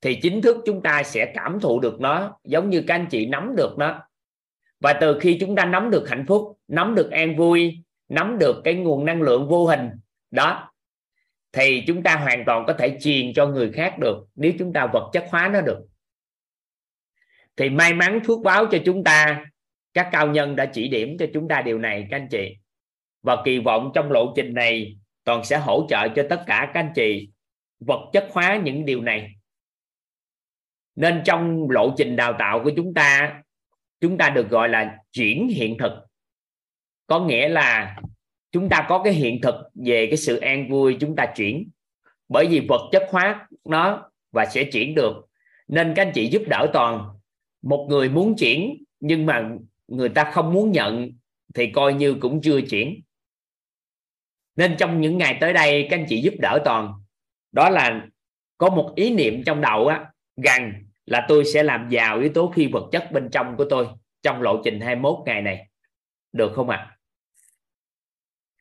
thì 0.00 0.18
chính 0.22 0.42
thức 0.42 0.56
chúng 0.66 0.82
ta 0.82 1.02
sẽ 1.02 1.32
cảm 1.34 1.60
thụ 1.60 1.80
được 1.80 2.00
nó 2.00 2.38
giống 2.44 2.70
như 2.70 2.84
các 2.86 2.94
anh 2.94 3.06
chị 3.10 3.26
nắm 3.26 3.56
được 3.56 3.78
nó. 3.78 4.00
Và 4.80 4.92
từ 5.00 5.18
khi 5.20 5.36
chúng 5.40 5.56
ta 5.56 5.64
nắm 5.64 5.90
được 5.90 6.08
hạnh 6.08 6.24
phúc, 6.28 6.58
nắm 6.68 6.94
được 6.94 7.10
an 7.10 7.36
vui, 7.36 7.78
nắm 8.08 8.38
được 8.38 8.60
cái 8.64 8.74
nguồn 8.74 9.04
năng 9.04 9.22
lượng 9.22 9.48
vô 9.48 9.66
hình, 9.66 9.90
đó 10.30 10.67
thì 11.52 11.84
chúng 11.86 12.02
ta 12.02 12.16
hoàn 12.16 12.44
toàn 12.46 12.64
có 12.66 12.72
thể 12.72 12.98
truyền 13.00 13.32
cho 13.34 13.46
người 13.46 13.72
khác 13.72 13.98
được, 13.98 14.26
nếu 14.34 14.52
chúng 14.58 14.72
ta 14.72 14.86
vật 14.92 15.10
chất 15.12 15.24
hóa 15.30 15.48
nó 15.48 15.60
được. 15.60 15.80
Thì 17.56 17.70
may 17.70 17.94
mắn 17.94 18.20
phước 18.26 18.38
báo 18.44 18.66
cho 18.70 18.78
chúng 18.84 19.04
ta, 19.04 19.44
các 19.94 20.08
cao 20.12 20.26
nhân 20.26 20.56
đã 20.56 20.66
chỉ 20.72 20.88
điểm 20.88 21.16
cho 21.18 21.26
chúng 21.34 21.48
ta 21.48 21.62
điều 21.62 21.78
này, 21.78 22.06
các 22.10 22.16
anh 22.16 22.28
chị. 22.30 22.56
Và 23.22 23.42
kỳ 23.44 23.58
vọng 23.58 23.90
trong 23.94 24.12
lộ 24.12 24.32
trình 24.36 24.54
này, 24.54 24.96
toàn 25.24 25.44
sẽ 25.44 25.58
hỗ 25.58 25.86
trợ 25.88 26.08
cho 26.08 26.26
tất 26.30 26.44
cả 26.46 26.70
các 26.74 26.80
anh 26.80 26.92
chị 26.94 27.28
vật 27.80 28.10
chất 28.12 28.28
hóa 28.32 28.60
những 28.64 28.84
điều 28.84 29.00
này. 29.00 29.30
Nên 30.96 31.22
trong 31.24 31.70
lộ 31.70 31.94
trình 31.96 32.16
đào 32.16 32.36
tạo 32.38 32.60
của 32.64 32.70
chúng 32.76 32.94
ta 32.94 33.42
chúng 34.00 34.18
ta 34.18 34.30
được 34.30 34.48
gọi 34.48 34.68
là 34.68 34.98
chuyển 35.12 35.48
hiện 35.48 35.78
thực. 35.78 35.92
Có 37.06 37.20
nghĩa 37.20 37.48
là 37.48 38.00
chúng 38.58 38.68
ta 38.68 38.86
có 38.88 39.02
cái 39.02 39.12
hiện 39.12 39.40
thực 39.40 39.54
về 39.74 40.06
cái 40.06 40.16
sự 40.16 40.36
an 40.36 40.68
vui 40.68 40.96
chúng 41.00 41.16
ta 41.16 41.26
chuyển. 41.36 41.70
Bởi 42.28 42.46
vì 42.46 42.66
vật 42.68 42.88
chất 42.92 43.06
hóa 43.10 43.48
nó 43.64 44.10
và 44.32 44.46
sẽ 44.46 44.64
chuyển 44.64 44.94
được. 44.94 45.26
Nên 45.68 45.92
các 45.96 46.06
anh 46.06 46.12
chị 46.14 46.28
giúp 46.28 46.42
đỡ 46.46 46.70
toàn. 46.72 47.08
Một 47.62 47.86
người 47.88 48.08
muốn 48.08 48.36
chuyển 48.36 48.84
nhưng 49.00 49.26
mà 49.26 49.50
người 49.88 50.08
ta 50.08 50.30
không 50.30 50.52
muốn 50.52 50.72
nhận 50.72 51.10
thì 51.54 51.70
coi 51.72 51.94
như 51.94 52.14
cũng 52.14 52.40
chưa 52.40 52.60
chuyển. 52.60 53.00
Nên 54.56 54.76
trong 54.78 55.00
những 55.00 55.18
ngày 55.18 55.38
tới 55.40 55.52
đây, 55.52 55.86
các 55.90 55.98
anh 55.98 56.06
chị 56.08 56.20
giúp 56.20 56.34
đỡ 56.38 56.58
toàn. 56.64 56.92
Đó 57.52 57.70
là 57.70 58.06
có 58.58 58.70
một 58.70 58.92
ý 58.96 59.10
niệm 59.10 59.42
trong 59.44 59.60
đầu 59.60 59.86
á, 59.86 60.06
rằng 60.36 60.72
là 61.06 61.26
tôi 61.28 61.44
sẽ 61.44 61.62
làm 61.62 61.88
giàu 61.88 62.18
yếu 62.18 62.30
tố 62.34 62.52
phi 62.54 62.66
vật 62.66 62.88
chất 62.92 63.12
bên 63.12 63.28
trong 63.32 63.56
của 63.56 63.64
tôi, 63.70 63.86
trong 64.22 64.42
lộ 64.42 64.62
trình 64.64 64.80
21 64.80 65.16
ngày 65.26 65.42
này. 65.42 65.68
Được 66.32 66.52
không 66.54 66.68
ạ? 66.68 66.76
à? 66.76 66.97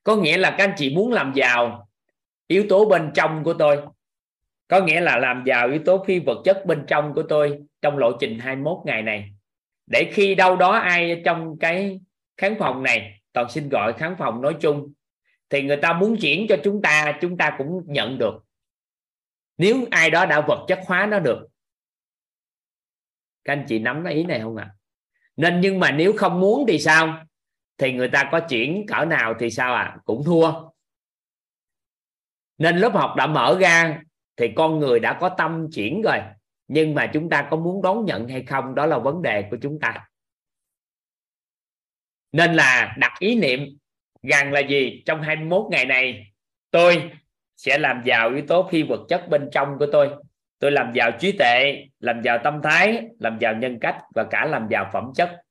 Có 0.07 0.15
nghĩa 0.15 0.38
là 0.38 0.55
các 0.57 0.63
anh 0.63 0.73
chị 0.77 0.95
muốn 0.95 1.11
làm 1.11 1.34
giàu, 1.35 1.89
yếu 2.47 2.65
tố 2.69 2.85
bên 2.85 3.11
trong 3.13 3.43
của 3.43 3.53
tôi. 3.53 3.81
Có 4.67 4.79
nghĩa 4.79 5.01
là 5.01 5.17
làm 5.17 5.43
giàu 5.45 5.67
yếu 5.67 5.81
tố 5.85 6.03
phi 6.07 6.19
vật 6.19 6.41
chất 6.45 6.65
bên 6.65 6.84
trong 6.88 7.13
của 7.13 7.23
tôi 7.23 7.59
trong 7.81 7.97
lộ 7.97 8.11
trình 8.19 8.39
21 8.39 8.77
ngày 8.85 9.01
này. 9.01 9.31
Để 9.88 10.11
khi 10.13 10.35
đâu 10.35 10.55
đó 10.55 10.71
ai 10.71 11.21
trong 11.25 11.59
cái 11.59 11.99
khán 12.38 12.55
phòng 12.59 12.84
này, 12.84 13.21
toàn 13.34 13.49
xin 13.49 13.69
gọi 13.69 13.93
khán 13.93 14.15
phòng 14.19 14.41
nói 14.41 14.55
chung, 14.59 14.93
thì 15.49 15.61
người 15.61 15.77
ta 15.77 15.93
muốn 15.93 16.17
chuyển 16.21 16.45
cho 16.49 16.55
chúng 16.63 16.81
ta 16.81 17.17
chúng 17.21 17.38
ta 17.38 17.55
cũng 17.57 17.81
nhận 17.85 18.17
được. 18.17 18.43
Nếu 19.57 19.85
ai 19.91 20.09
đó 20.09 20.25
đã 20.25 20.41
vật 20.41 20.65
chất 20.67 20.79
hóa 20.85 21.05
nó 21.05 21.19
được. 21.19 21.47
Các 23.43 23.53
anh 23.53 23.65
chị 23.67 23.79
nắm 23.79 24.01
cái 24.05 24.13
ý 24.13 24.23
này 24.23 24.39
không 24.39 24.55
ạ? 24.55 24.69
À? 24.71 24.75
nên 25.38 25.61
nhưng 25.61 25.79
mà 25.79 25.91
nếu 25.91 26.13
không 26.17 26.39
muốn 26.39 26.65
thì 26.67 26.79
sao? 26.79 27.26
Thì 27.77 27.93
người 27.93 28.09
ta 28.09 28.29
có 28.31 28.39
chuyển 28.39 28.85
cỡ 28.87 29.05
nào 29.05 29.33
thì 29.39 29.49
sao 29.49 29.73
à 29.75 29.97
cũng 30.05 30.23
thua. 30.23 30.51
Nên 32.57 32.77
lớp 32.77 32.93
học 32.93 33.13
đã 33.17 33.27
mở 33.27 33.57
ra 33.61 34.01
thì 34.37 34.51
con 34.55 34.79
người 34.79 34.99
đã 34.99 35.17
có 35.21 35.29
tâm 35.29 35.67
chuyển 35.73 36.01
rồi. 36.01 36.17
Nhưng 36.67 36.95
mà 36.95 37.09
chúng 37.13 37.29
ta 37.29 37.47
có 37.51 37.57
muốn 37.57 37.81
đón 37.81 38.05
nhận 38.05 38.27
hay 38.27 38.43
không, 38.43 38.75
đó 38.75 38.85
là 38.85 38.97
vấn 38.97 39.21
đề 39.21 39.47
của 39.51 39.57
chúng 39.61 39.79
ta. 39.79 40.07
Nên 42.31 42.53
là 42.53 42.95
đặt 42.97 43.13
ý 43.19 43.35
niệm 43.35 43.77
rằng 44.23 44.53
là 44.53 44.59
gì? 44.59 45.03
Trong 45.05 45.21
21 45.21 45.65
ngày 45.71 45.85
này, 45.85 46.31
tôi 46.71 47.11
sẽ 47.57 47.77
làm 47.77 48.01
giàu 48.05 48.29
yếu 48.29 48.45
tố 48.47 48.69
phi 48.71 48.83
vật 48.83 49.05
chất 49.09 49.29
bên 49.29 49.49
trong 49.51 49.75
của 49.79 49.87
tôi. 49.91 50.09
Tôi 50.59 50.71
làm 50.71 50.91
giàu 50.93 51.11
trí 51.19 51.31
tuệ, 51.31 51.85
làm 51.99 52.21
giàu 52.21 52.37
tâm 52.43 52.59
thái, 52.63 53.03
làm 53.19 53.37
giàu 53.39 53.55
nhân 53.55 53.79
cách 53.81 54.01
và 54.15 54.23
cả 54.23 54.45
làm 54.45 54.67
giàu 54.69 54.89
phẩm 54.93 55.11
chất. 55.15 55.41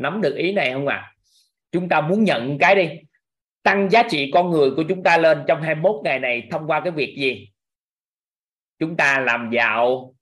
Nắm 0.00 0.20
được 0.20 0.34
ý 0.36 0.52
này 0.52 0.72
không 0.72 0.86
ạ? 0.86 0.96
À? 0.96 1.10
chúng 1.72 1.88
ta 1.88 2.00
muốn 2.00 2.24
nhận 2.24 2.58
cái 2.58 2.74
đi. 2.74 2.88
Tăng 3.62 3.90
giá 3.90 4.02
trị 4.10 4.30
con 4.34 4.50
người 4.50 4.70
của 4.70 4.82
chúng 4.88 5.02
ta 5.02 5.16
lên 5.16 5.44
trong 5.48 5.62
21 5.62 5.96
ngày 6.04 6.18
này 6.18 6.48
thông 6.50 6.66
qua 6.66 6.80
cái 6.80 6.90
việc 6.90 7.16
gì? 7.18 7.48
Chúng 8.78 8.96
ta 8.96 9.20
làm 9.20 9.50
giàu 9.52 10.14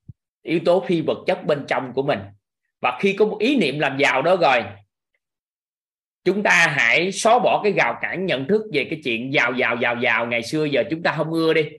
yếu 0.43 0.59
tố 0.65 0.83
phi 0.87 1.01
vật 1.01 1.17
chất 1.27 1.45
bên 1.45 1.65
trong 1.67 1.93
của 1.93 2.03
mình. 2.03 2.19
Và 2.81 2.97
khi 3.01 3.13
có 3.13 3.25
một 3.25 3.37
ý 3.39 3.57
niệm 3.57 3.79
làm 3.79 3.97
giàu 3.97 4.21
đó 4.21 4.35
rồi, 4.35 4.63
chúng 6.23 6.43
ta 6.43 6.67
hãy 6.77 7.11
xóa 7.11 7.39
bỏ 7.39 7.61
cái 7.63 7.73
rào 7.73 7.99
cản 8.01 8.25
nhận 8.25 8.47
thức 8.47 8.61
về 8.73 8.87
cái 8.89 9.01
chuyện 9.03 9.33
giàu 9.33 9.53
giàu 9.53 9.77
giàu 9.81 9.95
giàu. 10.01 10.25
Ngày 10.25 10.43
xưa 10.43 10.65
giờ 10.65 10.83
chúng 10.89 11.03
ta 11.03 11.13
không 11.17 11.33
ưa 11.33 11.53
đi. 11.53 11.69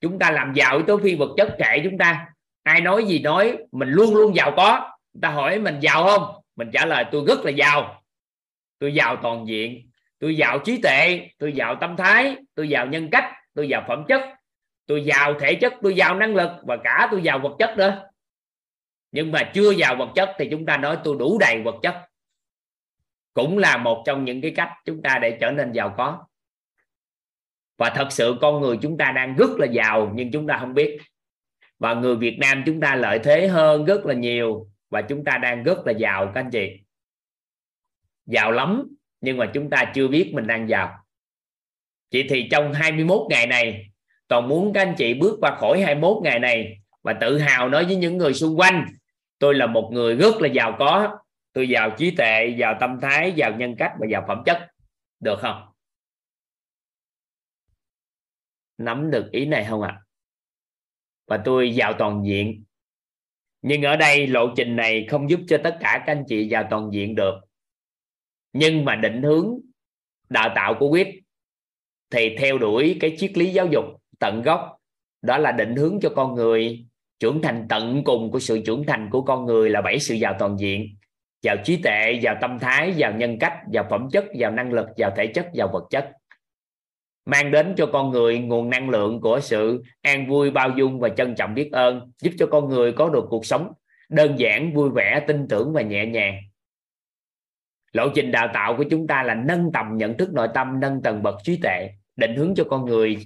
Chúng 0.00 0.18
ta 0.18 0.30
làm 0.30 0.52
giàu 0.54 0.76
yếu 0.76 0.86
tố 0.86 0.98
phi 0.98 1.14
vật 1.14 1.30
chất 1.36 1.56
kệ 1.58 1.80
chúng 1.84 1.98
ta. 1.98 2.26
Ai 2.62 2.80
nói 2.80 3.04
gì 3.04 3.18
nói, 3.18 3.56
mình 3.72 3.88
luôn 3.88 4.14
luôn 4.14 4.36
giàu 4.36 4.52
có. 4.56 4.98
Người 5.14 5.20
ta 5.22 5.28
hỏi 5.28 5.58
mình 5.58 5.80
giàu 5.80 6.04
không? 6.04 6.41
Mình 6.56 6.70
trả 6.72 6.86
lời, 6.86 7.04
tôi 7.12 7.24
rất 7.28 7.40
là 7.44 7.50
giàu. 7.50 8.02
Tôi 8.78 8.94
giàu 8.94 9.16
toàn 9.22 9.48
diện. 9.48 9.90
Tôi 10.18 10.36
giàu 10.36 10.58
trí 10.58 10.80
tuệ. 10.82 11.28
Tôi 11.38 11.52
giàu 11.52 11.76
tâm 11.80 11.96
thái. 11.96 12.36
Tôi 12.54 12.68
giàu 12.68 12.86
nhân 12.86 13.08
cách. 13.12 13.24
Tôi 13.54 13.68
giàu 13.68 13.84
phẩm 13.88 14.04
chất. 14.08 14.20
Tôi 14.86 15.04
giàu 15.04 15.34
thể 15.40 15.54
chất. 15.54 15.74
Tôi 15.82 15.94
giàu 15.94 16.14
năng 16.14 16.34
lực. 16.34 16.50
Và 16.62 16.76
cả 16.84 17.08
tôi 17.10 17.22
giàu 17.22 17.38
vật 17.38 17.56
chất 17.58 17.78
nữa. 17.78 18.08
Nhưng 19.12 19.32
mà 19.32 19.50
chưa 19.54 19.70
giàu 19.70 19.96
vật 19.96 20.08
chất 20.14 20.34
thì 20.38 20.48
chúng 20.50 20.66
ta 20.66 20.76
nói, 20.76 20.98
tôi 21.04 21.16
đủ 21.18 21.38
đầy 21.38 21.62
vật 21.62 21.74
chất. 21.82 22.08
Cũng 23.34 23.58
là 23.58 23.76
một 23.76 24.02
trong 24.06 24.24
những 24.24 24.40
cái 24.40 24.52
cách 24.56 24.70
chúng 24.84 25.02
ta 25.02 25.18
để 25.22 25.38
trở 25.40 25.50
nên 25.50 25.72
giàu 25.72 25.94
có. 25.96 26.24
Và 27.78 27.90
thật 27.90 28.08
sự 28.10 28.36
con 28.40 28.60
người 28.60 28.78
chúng 28.82 28.98
ta 28.98 29.12
đang 29.16 29.36
rất 29.36 29.50
là 29.58 29.66
giàu, 29.66 30.12
nhưng 30.14 30.32
chúng 30.32 30.46
ta 30.46 30.58
không 30.60 30.74
biết. 30.74 31.00
Và 31.78 31.94
người 31.94 32.16
Việt 32.16 32.36
Nam 32.40 32.62
chúng 32.66 32.80
ta 32.80 32.94
lợi 32.94 33.18
thế 33.18 33.48
hơn 33.48 33.84
rất 33.84 34.06
là 34.06 34.14
nhiều 34.14 34.66
và 34.92 35.02
chúng 35.02 35.24
ta 35.24 35.38
đang 35.38 35.62
rất 35.62 35.78
là 35.86 35.92
giàu 35.92 36.32
các 36.34 36.40
anh 36.40 36.50
chị. 36.50 36.80
Giàu 38.26 38.52
lắm, 38.52 38.96
nhưng 39.20 39.36
mà 39.36 39.50
chúng 39.54 39.70
ta 39.70 39.92
chưa 39.94 40.08
biết 40.08 40.30
mình 40.34 40.46
đang 40.46 40.68
giàu. 40.68 41.04
Chị 42.10 42.26
thì 42.28 42.48
trong 42.50 42.72
21 42.72 43.20
ngày 43.30 43.46
này, 43.46 43.90
toàn 44.28 44.48
muốn 44.48 44.72
các 44.72 44.80
anh 44.82 44.94
chị 44.98 45.14
bước 45.14 45.38
qua 45.40 45.56
khỏi 45.60 45.82
21 45.82 46.22
ngày 46.22 46.38
này 46.38 46.78
và 47.02 47.12
tự 47.12 47.38
hào 47.38 47.68
nói 47.68 47.84
với 47.84 47.96
những 47.96 48.18
người 48.18 48.34
xung 48.34 48.58
quanh, 48.58 48.86
tôi 49.38 49.54
là 49.54 49.66
một 49.66 49.90
người 49.92 50.16
rất 50.16 50.34
là 50.40 50.48
giàu 50.48 50.76
có. 50.78 51.18
Tôi 51.52 51.68
giàu 51.68 51.90
trí 51.98 52.16
tuệ, 52.16 52.54
giàu 52.58 52.76
tâm 52.80 52.98
thái, 53.02 53.32
giàu 53.32 53.56
nhân 53.56 53.76
cách 53.78 53.92
và 54.00 54.06
giàu 54.10 54.24
phẩm 54.28 54.42
chất. 54.46 54.68
Được 55.20 55.38
không? 55.40 55.62
Nắm 58.78 59.10
được 59.10 59.30
ý 59.30 59.46
này 59.46 59.66
không 59.68 59.82
ạ? 59.82 59.94
À? 59.98 60.02
và 61.32 61.42
tôi 61.44 61.74
giàu 61.74 61.94
toàn 61.98 62.22
diện 62.24 62.64
nhưng 63.62 63.82
ở 63.82 63.96
đây 63.96 64.26
lộ 64.26 64.54
trình 64.56 64.76
này 64.76 65.06
không 65.10 65.30
giúp 65.30 65.40
cho 65.48 65.58
tất 65.64 65.76
cả 65.80 66.02
các 66.06 66.12
anh 66.12 66.24
chị 66.28 66.48
vào 66.50 66.66
toàn 66.70 66.90
diện 66.92 67.14
được. 67.14 67.34
Nhưng 68.52 68.84
mà 68.84 68.96
định 68.96 69.22
hướng 69.22 69.58
đào 70.28 70.52
tạo 70.54 70.74
của 70.78 70.88
quyết 70.88 71.08
thì 72.10 72.36
theo 72.38 72.58
đuổi 72.58 72.96
cái 73.00 73.14
triết 73.18 73.38
lý 73.38 73.52
giáo 73.52 73.66
dục 73.66 73.84
tận 74.18 74.42
gốc. 74.42 74.78
Đó 75.22 75.38
là 75.38 75.52
định 75.52 75.76
hướng 75.76 76.00
cho 76.00 76.12
con 76.16 76.34
người, 76.34 76.86
trưởng 77.20 77.42
thành 77.42 77.66
tận 77.68 78.04
cùng 78.04 78.30
của 78.30 78.40
sự 78.40 78.62
trưởng 78.66 78.84
thành 78.86 79.10
của 79.10 79.22
con 79.22 79.46
người 79.46 79.70
là 79.70 79.80
bảy 79.80 79.98
sự 79.98 80.14
giàu 80.14 80.36
toàn 80.38 80.56
diện. 80.58 80.96
Giàu 81.42 81.56
trí 81.64 81.76
tuệ, 81.82 82.18
giàu 82.22 82.36
tâm 82.40 82.58
thái, 82.58 82.92
giàu 82.96 83.12
nhân 83.12 83.38
cách, 83.38 83.58
giàu 83.72 83.86
phẩm 83.90 84.08
chất, 84.12 84.24
giàu 84.34 84.50
năng 84.50 84.72
lực, 84.72 84.86
giàu 84.96 85.12
thể 85.16 85.26
chất, 85.26 85.46
giàu 85.54 85.68
vật 85.72 85.84
chất 85.90 86.12
mang 87.26 87.50
đến 87.50 87.74
cho 87.76 87.86
con 87.86 88.10
người 88.10 88.38
nguồn 88.38 88.70
năng 88.70 88.90
lượng 88.90 89.20
của 89.20 89.40
sự 89.40 89.82
an 90.02 90.28
vui, 90.28 90.50
bao 90.50 90.70
dung 90.76 91.00
và 91.00 91.08
trân 91.08 91.34
trọng 91.34 91.54
biết 91.54 91.72
ơn, 91.72 92.12
giúp 92.22 92.30
cho 92.38 92.46
con 92.46 92.68
người 92.68 92.92
có 92.92 93.08
được 93.08 93.24
cuộc 93.30 93.46
sống 93.46 93.72
đơn 94.08 94.38
giản, 94.38 94.74
vui 94.74 94.90
vẻ, 94.90 95.24
tin 95.26 95.48
tưởng 95.48 95.72
và 95.72 95.82
nhẹ 95.82 96.06
nhàng. 96.06 96.36
Lộ 97.92 98.08
trình 98.14 98.32
đào 98.32 98.50
tạo 98.54 98.76
của 98.76 98.84
chúng 98.90 99.06
ta 99.06 99.22
là 99.22 99.34
nâng 99.34 99.72
tầm 99.72 99.96
nhận 99.96 100.16
thức 100.16 100.32
nội 100.32 100.48
tâm, 100.54 100.80
nâng 100.80 101.02
tầng 101.02 101.22
bậc 101.22 101.34
trí 101.44 101.58
tuệ, 101.62 101.90
định 102.16 102.36
hướng 102.36 102.54
cho 102.54 102.64
con 102.64 102.84
người 102.84 103.16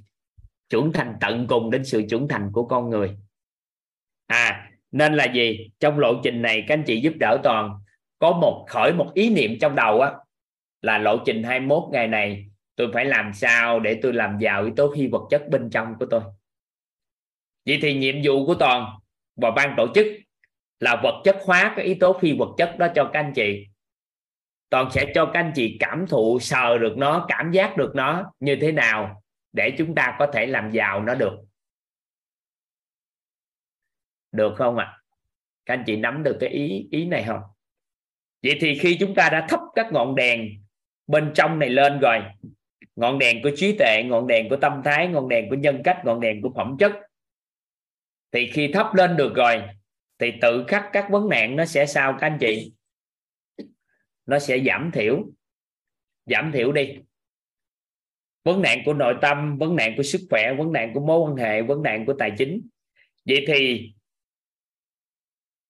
trưởng 0.69 0.93
thành 0.93 1.15
tận 1.21 1.47
cùng 1.47 1.71
đến 1.71 1.85
sự 1.85 2.03
trưởng 2.11 2.29
thành 2.29 2.51
của 2.53 2.65
con 2.67 2.91
người. 2.91 3.17
À 4.27 4.71
nên 4.93 5.15
là 5.15 5.25
gì? 5.25 5.71
Trong 5.81 5.99
lộ 5.99 6.21
trình 6.23 6.43
này, 6.43 6.65
các 6.69 6.75
anh 6.75 6.83
chị 6.87 7.01
giúp 7.01 7.13
đỡ 7.21 7.39
toàn, 7.43 7.71
có 8.19 8.33
một, 8.33 8.67
khởi 8.69 8.93
một 8.93 9.11
ý 9.15 9.31
niệm 9.31 9.59
trong 9.61 9.75
đầu 9.75 10.01
á, 10.01 10.13
là 10.83 10.99
lộ 10.99 11.19
trình 11.25 11.43
21 11.43 11.83
ngày 11.93 12.09
này 12.09 12.47
tôi 12.77 12.91
phải 12.95 13.05
làm 13.05 13.33
sao 13.35 13.81
để 13.81 13.99
tôi 14.03 14.13
làm 14.13 14.39
giàu 14.39 14.65
yếu 14.65 14.75
tố 14.77 14.95
phi 14.97 15.07
vật 15.07 15.27
chất 15.31 15.49
bên 15.51 15.71
trong 15.71 15.95
của 15.99 16.07
tôi? 16.11 16.21
Vậy 17.67 17.79
thì 17.83 17.95
nhiệm 17.95 18.15
vụ 18.25 18.47
của 18.47 18.55
toàn 18.55 18.99
và 19.37 19.51
ban 19.51 19.75
tổ 19.77 19.87
chức 19.95 20.07
là 20.81 21.01
vật 21.03 21.23
chất 21.25 21.37
hóa 21.45 21.73
cái 21.77 21.85
yếu 21.85 21.97
tố 22.01 22.19
phi 22.21 22.37
vật 22.39 22.55
chất 22.59 22.77
đó 22.79 22.89
cho 22.95 23.11
các 23.13 23.21
anh 23.21 23.33
chị. 23.35 23.67
Toàn 24.71 24.91
sẽ 24.91 25.13
cho 25.15 25.31
các 25.35 25.41
anh 25.41 25.53
chị 25.55 25.77
cảm 25.81 26.07
thụ, 26.07 26.39
sờ 26.41 26.79
được 26.79 26.95
nó, 26.97 27.27
cảm 27.29 27.51
giác 27.51 27.77
được 27.77 27.93
nó 27.95 28.33
như 28.41 28.57
thế 28.61 28.73
nào 28.73 29.23
để 29.53 29.75
chúng 29.79 29.95
ta 29.95 30.17
có 30.19 30.27
thể 30.33 30.47
làm 30.47 30.71
giàu 30.71 31.03
nó 31.03 31.15
được. 31.15 31.39
Được 34.33 34.55
không 34.57 34.77
ạ? 34.77 34.85
À? 34.85 34.97
các 35.67 35.75
anh 35.75 35.85
chị 35.87 35.97
nắm 35.97 36.23
được 36.23 36.37
cái 36.41 36.51
ý 36.51 36.89
ý 36.91 37.05
này 37.05 37.25
không? 37.27 37.41
Vậy 38.43 38.59
thì 38.61 38.79
khi 38.79 38.97
chúng 39.01 39.15
ta 39.15 39.29
đã 39.29 39.47
thắp 39.49 39.61
các 39.75 39.93
ngọn 39.93 40.15
đèn 40.15 40.49
bên 41.07 41.33
trong 41.35 41.59
này 41.59 41.69
lên 41.69 41.99
rồi 42.01 42.19
ngọn 42.97 43.19
đèn 43.19 43.43
của 43.43 43.51
trí 43.57 43.77
tuệ, 43.79 44.03
ngọn 44.07 44.27
đèn 44.27 44.49
của 44.49 44.57
tâm 44.57 44.83
thái, 44.85 45.09
ngọn 45.09 45.29
đèn 45.29 45.49
của 45.49 45.57
nhân 45.57 45.81
cách, 45.85 46.01
ngọn 46.05 46.21
đèn 46.21 46.43
của 46.43 46.53
phẩm 46.57 46.77
chất. 46.79 46.93
Thì 48.33 48.51
khi 48.53 48.73
thắp 48.73 48.95
lên 48.95 49.17
được 49.17 49.35
rồi, 49.35 49.63
thì 50.19 50.33
tự 50.41 50.65
khắc 50.69 50.85
các 50.93 51.07
vấn 51.11 51.29
nạn 51.29 51.57
nó 51.57 51.65
sẽ 51.65 51.87
sao 51.87 52.17
các 52.21 52.27
anh 52.27 52.39
chị? 52.41 52.73
Nó 54.27 54.39
sẽ 54.39 54.59
giảm 54.67 54.91
thiểu. 54.95 55.25
Giảm 56.27 56.53
thiểu 56.53 56.73
đi. 56.73 56.99
Vấn 58.45 58.63
nạn 58.63 58.79
của 58.85 58.95
nội 58.95 59.15
tâm, 59.23 59.59
vấn 59.59 59.77
nạn 59.77 59.95
của 59.97 60.03
sức 60.03 60.21
khỏe, 60.31 60.55
vấn 60.55 60.73
nạn 60.73 60.91
của 60.95 61.01
mối 61.01 61.21
quan 61.21 61.37
hệ, 61.37 61.63
vấn 61.63 61.83
nạn 61.83 62.07
của 62.07 62.15
tài 62.19 62.33
chính. 62.39 62.69
Vậy 63.25 63.45
thì 63.49 63.93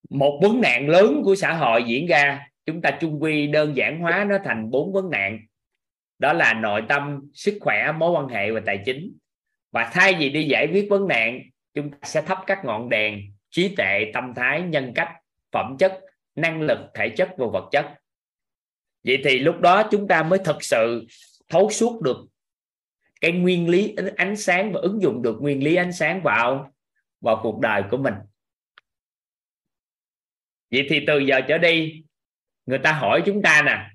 một 0.09 0.39
vấn 0.41 0.61
nạn 0.61 0.89
lớn 0.89 1.21
của 1.23 1.35
xã 1.35 1.53
hội 1.53 1.83
diễn 1.87 2.07
ra, 2.07 2.47
chúng 2.65 2.81
ta 2.81 2.97
chung 3.01 3.23
quy 3.23 3.47
đơn 3.47 3.77
giản 3.77 3.99
hóa 3.99 4.25
nó 4.29 4.37
thành 4.43 4.71
bốn 4.71 4.93
vấn 4.93 5.09
nạn 5.09 5.46
đó 6.19 6.33
là 6.33 6.53
nội 6.53 6.83
tâm, 6.89 7.21
sức 7.33 7.57
khỏe, 7.61 7.91
mối 7.91 8.11
quan 8.11 8.27
hệ 8.27 8.51
và 8.51 8.61
tài 8.65 8.81
chính. 8.85 9.17
Và 9.71 9.89
thay 9.93 10.15
vì 10.19 10.29
đi 10.29 10.43
giải 10.43 10.67
quyết 10.71 10.87
vấn 10.89 11.07
nạn, 11.07 11.41
chúng 11.73 11.91
ta 11.91 11.97
sẽ 12.03 12.21
thắp 12.21 12.43
các 12.47 12.65
ngọn 12.65 12.89
đèn, 12.89 13.33
trí 13.49 13.75
tuệ, 13.75 14.11
tâm 14.13 14.33
thái, 14.35 14.61
nhân 14.61 14.91
cách, 14.95 15.09
phẩm 15.51 15.75
chất, 15.79 15.99
năng 16.35 16.61
lực, 16.61 16.79
thể 16.93 17.09
chất 17.09 17.29
và 17.37 17.47
vật 17.53 17.69
chất. 17.71 17.93
Vậy 19.03 19.21
thì 19.23 19.39
lúc 19.39 19.61
đó 19.61 19.83
chúng 19.91 20.07
ta 20.07 20.23
mới 20.23 20.39
thực 20.39 20.63
sự 20.63 21.07
thấu 21.49 21.69
suốt 21.69 22.01
được 22.01 22.17
cái 23.21 23.31
nguyên 23.31 23.69
lý, 23.69 23.95
ánh 24.17 24.35
sáng 24.37 24.71
và 24.73 24.79
ứng 24.81 25.01
dụng 25.01 25.21
được 25.21 25.37
nguyên 25.41 25.63
lý 25.63 25.75
ánh 25.75 25.93
sáng 25.93 26.21
vào 26.23 26.71
vào 27.21 27.39
cuộc 27.43 27.59
đời 27.59 27.83
của 27.91 27.97
mình. 27.97 28.13
Vậy 30.71 30.87
thì 30.89 31.03
từ 31.07 31.19
giờ 31.19 31.41
trở 31.47 31.57
đi, 31.57 32.03
người 32.65 32.79
ta 32.79 32.91
hỏi 32.91 33.23
chúng 33.25 33.41
ta 33.41 33.61
nè 33.65 33.89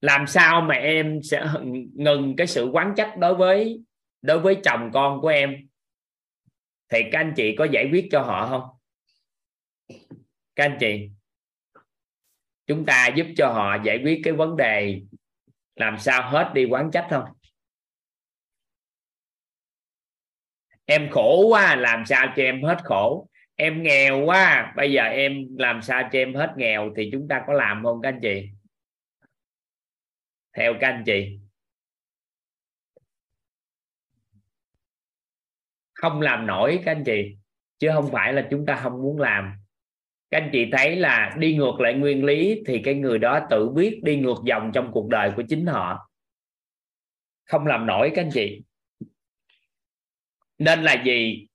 làm 0.00 0.26
sao 0.26 0.60
mà 0.60 0.74
em 0.74 1.20
sẽ 1.22 1.46
ngừng 1.94 2.36
cái 2.36 2.46
sự 2.46 2.70
quán 2.72 2.94
trách 2.96 3.14
đối 3.18 3.34
với 3.34 3.80
đối 4.22 4.38
với 4.38 4.56
chồng 4.64 4.90
con 4.92 5.20
của 5.20 5.28
em? 5.28 5.56
Thì 6.88 6.98
các 7.12 7.18
anh 7.18 7.32
chị 7.36 7.54
có 7.58 7.64
giải 7.64 7.88
quyết 7.92 8.08
cho 8.12 8.22
họ 8.22 8.46
không? 8.46 8.68
Các 10.56 10.64
anh 10.64 10.76
chị, 10.80 11.10
chúng 12.66 12.86
ta 12.86 13.08
giúp 13.16 13.26
cho 13.36 13.52
họ 13.52 13.76
giải 13.84 14.00
quyết 14.04 14.20
cái 14.24 14.32
vấn 14.32 14.56
đề 14.56 15.00
làm 15.76 15.98
sao 15.98 16.30
hết 16.30 16.50
đi 16.54 16.64
quán 16.64 16.90
trách 16.90 17.06
không? 17.10 17.24
Em 20.84 21.08
khổ 21.10 21.46
quá, 21.48 21.76
làm 21.76 22.06
sao 22.06 22.26
cho 22.36 22.42
em 22.42 22.62
hết 22.62 22.78
khổ? 22.84 23.28
Em 23.56 23.82
nghèo 23.82 24.24
quá, 24.24 24.72
bây 24.76 24.92
giờ 24.92 25.02
em 25.02 25.56
làm 25.58 25.82
sao 25.82 26.08
cho 26.12 26.18
em 26.18 26.34
hết 26.34 26.54
nghèo 26.56 26.92
thì 26.96 27.08
chúng 27.12 27.28
ta 27.28 27.44
có 27.46 27.52
làm 27.52 27.82
không 27.84 28.02
các 28.02 28.08
anh 28.08 28.20
chị? 28.22 28.50
Theo 30.60 30.74
các 30.80 30.88
anh 30.88 31.02
chị. 31.06 31.38
Không 35.94 36.20
làm 36.20 36.46
nổi 36.46 36.80
các 36.84 36.92
anh 36.92 37.04
chị, 37.04 37.36
chứ 37.78 37.90
không 37.94 38.08
phải 38.12 38.32
là 38.32 38.48
chúng 38.50 38.66
ta 38.66 38.80
không 38.82 39.02
muốn 39.02 39.20
làm. 39.20 39.52
Các 40.30 40.38
anh 40.38 40.50
chị 40.52 40.68
thấy 40.72 40.96
là 40.96 41.36
đi 41.38 41.56
ngược 41.56 41.80
lại 41.80 41.94
nguyên 41.94 42.24
lý 42.24 42.62
thì 42.66 42.80
cái 42.84 42.94
người 42.94 43.18
đó 43.18 43.46
tự 43.50 43.68
biết 43.68 44.00
đi 44.02 44.16
ngược 44.16 44.36
dòng 44.44 44.70
trong 44.74 44.90
cuộc 44.92 45.08
đời 45.08 45.32
của 45.36 45.42
chính 45.48 45.66
họ. 45.66 46.10
Không 47.44 47.66
làm 47.66 47.86
nổi 47.86 48.12
các 48.14 48.22
anh 48.22 48.30
chị. 48.34 48.62
Nên 50.58 50.82
là 50.82 51.02
gì? 51.04 51.46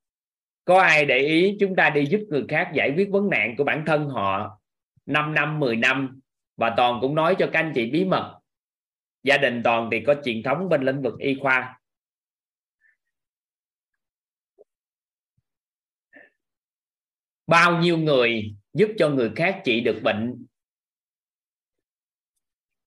Có 0.64 0.82
ai 0.82 1.06
để 1.06 1.18
ý 1.18 1.58
chúng 1.60 1.76
ta 1.76 1.90
đi 1.90 2.06
giúp 2.06 2.20
người 2.30 2.46
khác 2.50 2.72
giải 2.74 2.94
quyết 2.96 3.10
vấn 3.12 3.30
nạn 3.30 3.56
của 3.58 3.64
bản 3.64 3.84
thân 3.86 4.10
họ 4.10 4.62
5 5.06 5.34
năm 5.34 5.60
10 5.60 5.76
năm? 5.76 6.20
Và 6.58 6.74
toàn 6.78 6.98
cũng 7.02 7.16
nói 7.16 7.36
cho 7.40 7.50
các 7.54 7.60
anh 7.60 7.72
chị 7.76 7.92
bí 7.92 8.06
mật 8.06 8.40
gia 9.26 9.38
đình 9.38 9.62
toàn 9.64 9.90
thì 9.92 10.04
có 10.08 10.16
truyền 10.26 10.44
thống 10.44 10.70
bên 10.70 10.82
lĩnh 10.82 11.02
vực 11.02 11.14
y 11.20 11.36
khoa. 11.42 11.80
Bao 17.48 17.82
nhiêu 17.82 17.98
người 17.98 18.56
giúp 18.74 18.88
cho 18.98 19.10
người 19.10 19.32
khác 19.36 19.62
trị 19.66 19.82
được 19.82 20.00
bệnh 20.04 20.46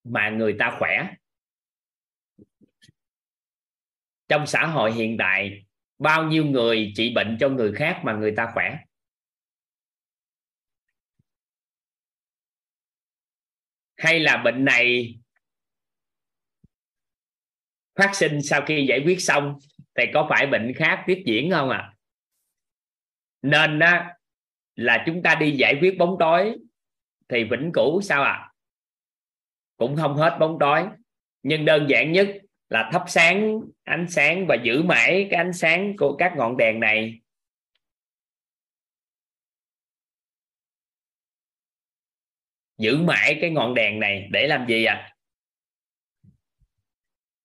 mà 0.05 0.31
người 0.31 0.57
ta 0.59 0.77
khỏe? 0.79 1.15
Trong 4.29 4.47
xã 4.47 4.67
hội 4.67 4.93
hiện 4.93 5.17
tại 5.19 5.67
bao 5.99 6.25
nhiêu 6.25 6.45
người 6.45 6.93
trị 6.97 7.13
bệnh 7.15 7.37
cho 7.41 7.49
người 7.49 7.73
khác 7.73 8.01
mà 8.05 8.13
người 8.13 8.35
ta 8.37 8.51
khỏe? 8.55 8.79
Hay 13.97 14.21
là 14.21 14.43
bệnh 14.45 14.65
này 14.65 15.18
phát 17.99 18.15
sinh 18.15 18.43
sau 18.43 18.63
khi 18.67 18.87
giải 18.89 19.03
quyết 19.05 19.21
xong 19.21 19.59
thì 19.95 20.05
có 20.15 20.27
phải 20.31 20.47
bệnh 20.47 20.73
khác 20.77 21.05
tiếp 21.07 21.23
diễn 21.27 21.51
không 21.51 21.71
ạ 21.71 21.79
à? 21.79 21.95
nên 23.43 23.79
đó 23.79 24.03
là 24.75 25.03
chúng 25.07 25.23
ta 25.23 25.35
đi 25.35 25.51
giải 25.51 25.79
quyết 25.81 25.99
bóng 25.99 26.17
tối 26.21 26.55
thì 27.29 27.45
vĩnh 27.45 27.71
cửu 27.75 28.01
sao 28.01 28.23
ạ 28.23 28.33
à? 28.33 28.53
cũng 29.77 29.97
không 29.97 30.17
hết 30.17 30.37
bóng 30.41 30.57
tối, 30.61 30.85
nhưng 31.43 31.65
đơn 31.65 31.87
giản 31.89 32.13
nhất 32.13 32.29
là 32.69 32.91
thắp 32.93 33.03
sáng 33.07 33.61
ánh 33.85 34.07
sáng 34.09 34.47
và 34.47 34.57
giữ 34.63 34.83
mãi 34.83 35.29
cái 35.31 35.39
ánh 35.39 35.53
sáng 35.53 35.97
của 35.99 36.17
các 36.17 36.33
ngọn 36.37 36.57
đèn 36.57 36.81
này 36.81 37.21
giữ 42.79 42.97
mãi 42.97 43.39
cái 43.41 43.51
ngọn 43.51 43.75
đèn 43.75 44.01
này 44.01 44.29
để 44.33 44.47
làm 44.47 44.67
gì 44.69 44.85
ạ 44.85 44.95
à? 44.95 45.18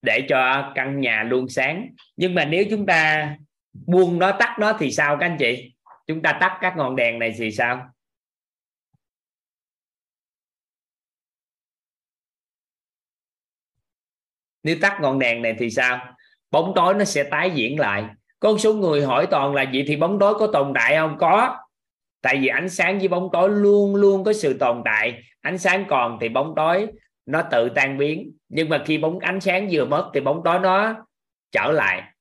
Để 0.03 0.25
cho 0.29 0.71
căn 0.75 1.01
nhà 1.01 1.23
luôn 1.23 1.49
sáng. 1.49 1.89
Nhưng 2.15 2.35
mà 2.35 2.45
nếu 2.45 2.65
chúng 2.69 2.85
ta 2.85 3.35
buông 3.73 4.19
nó, 4.19 4.31
tắt 4.31 4.55
nó 4.59 4.73
thì 4.79 4.91
sao 4.91 5.17
các 5.19 5.25
anh 5.25 5.37
chị? 5.39 5.73
Chúng 6.07 6.21
ta 6.21 6.37
tắt 6.41 6.57
các 6.61 6.73
ngọn 6.77 6.95
đèn 6.95 7.19
này 7.19 7.33
thì 7.37 7.51
sao? 7.51 7.89
Nếu 14.63 14.75
tắt 14.81 14.97
ngọn 15.01 15.19
đèn 15.19 15.41
này 15.41 15.55
thì 15.59 15.69
sao? 15.69 16.15
Bóng 16.51 16.73
tối 16.75 16.93
nó 16.93 17.05
sẽ 17.05 17.23
tái 17.23 17.51
diễn 17.55 17.79
lại. 17.79 18.05
Có 18.39 18.57
số 18.57 18.73
người 18.73 19.05
hỏi 19.05 19.27
toàn 19.31 19.55
là 19.55 19.65
vậy 19.73 19.83
thì 19.87 19.95
bóng 19.95 20.19
tối 20.19 20.35
có 20.39 20.47
tồn 20.53 20.71
tại 20.75 20.95
không? 20.95 21.17
Có. 21.19 21.57
Tại 22.21 22.37
vì 22.37 22.47
ánh 22.47 22.69
sáng 22.69 22.99
với 22.99 23.07
bóng 23.07 23.29
tối 23.33 23.49
luôn 23.49 23.95
luôn 23.95 24.23
có 24.23 24.33
sự 24.33 24.57
tồn 24.59 24.81
tại. 24.85 25.23
Ánh 25.41 25.57
sáng 25.57 25.85
còn 25.89 26.17
thì 26.21 26.29
bóng 26.29 26.53
tối 26.55 26.87
nó 27.25 27.43
tự 27.51 27.69
tan 27.75 27.97
biến. 27.97 28.37
Nhưng 28.49 28.69
mà 28.69 28.83
khi 28.85 28.97
bóng 28.97 29.19
ánh 29.19 29.41
sáng 29.41 29.67
vừa 29.71 29.85
mất 29.85 30.11
thì 30.13 30.19
bóng 30.21 30.41
tối 30.45 30.59
nó 30.59 31.05
trở 31.51 31.71
lại. 31.71 32.13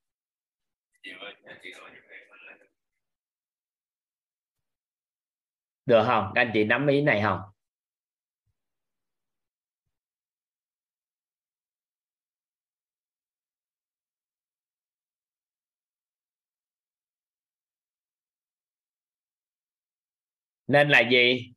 Được 5.86 6.04
không? 6.06 6.32
Các 6.34 6.40
anh 6.40 6.50
chị 6.54 6.64
nắm 6.64 6.86
ý 6.86 7.02
này 7.02 7.20
không? 7.22 7.40
Nên 20.66 20.88
là 20.88 21.00
gì? 21.10 21.52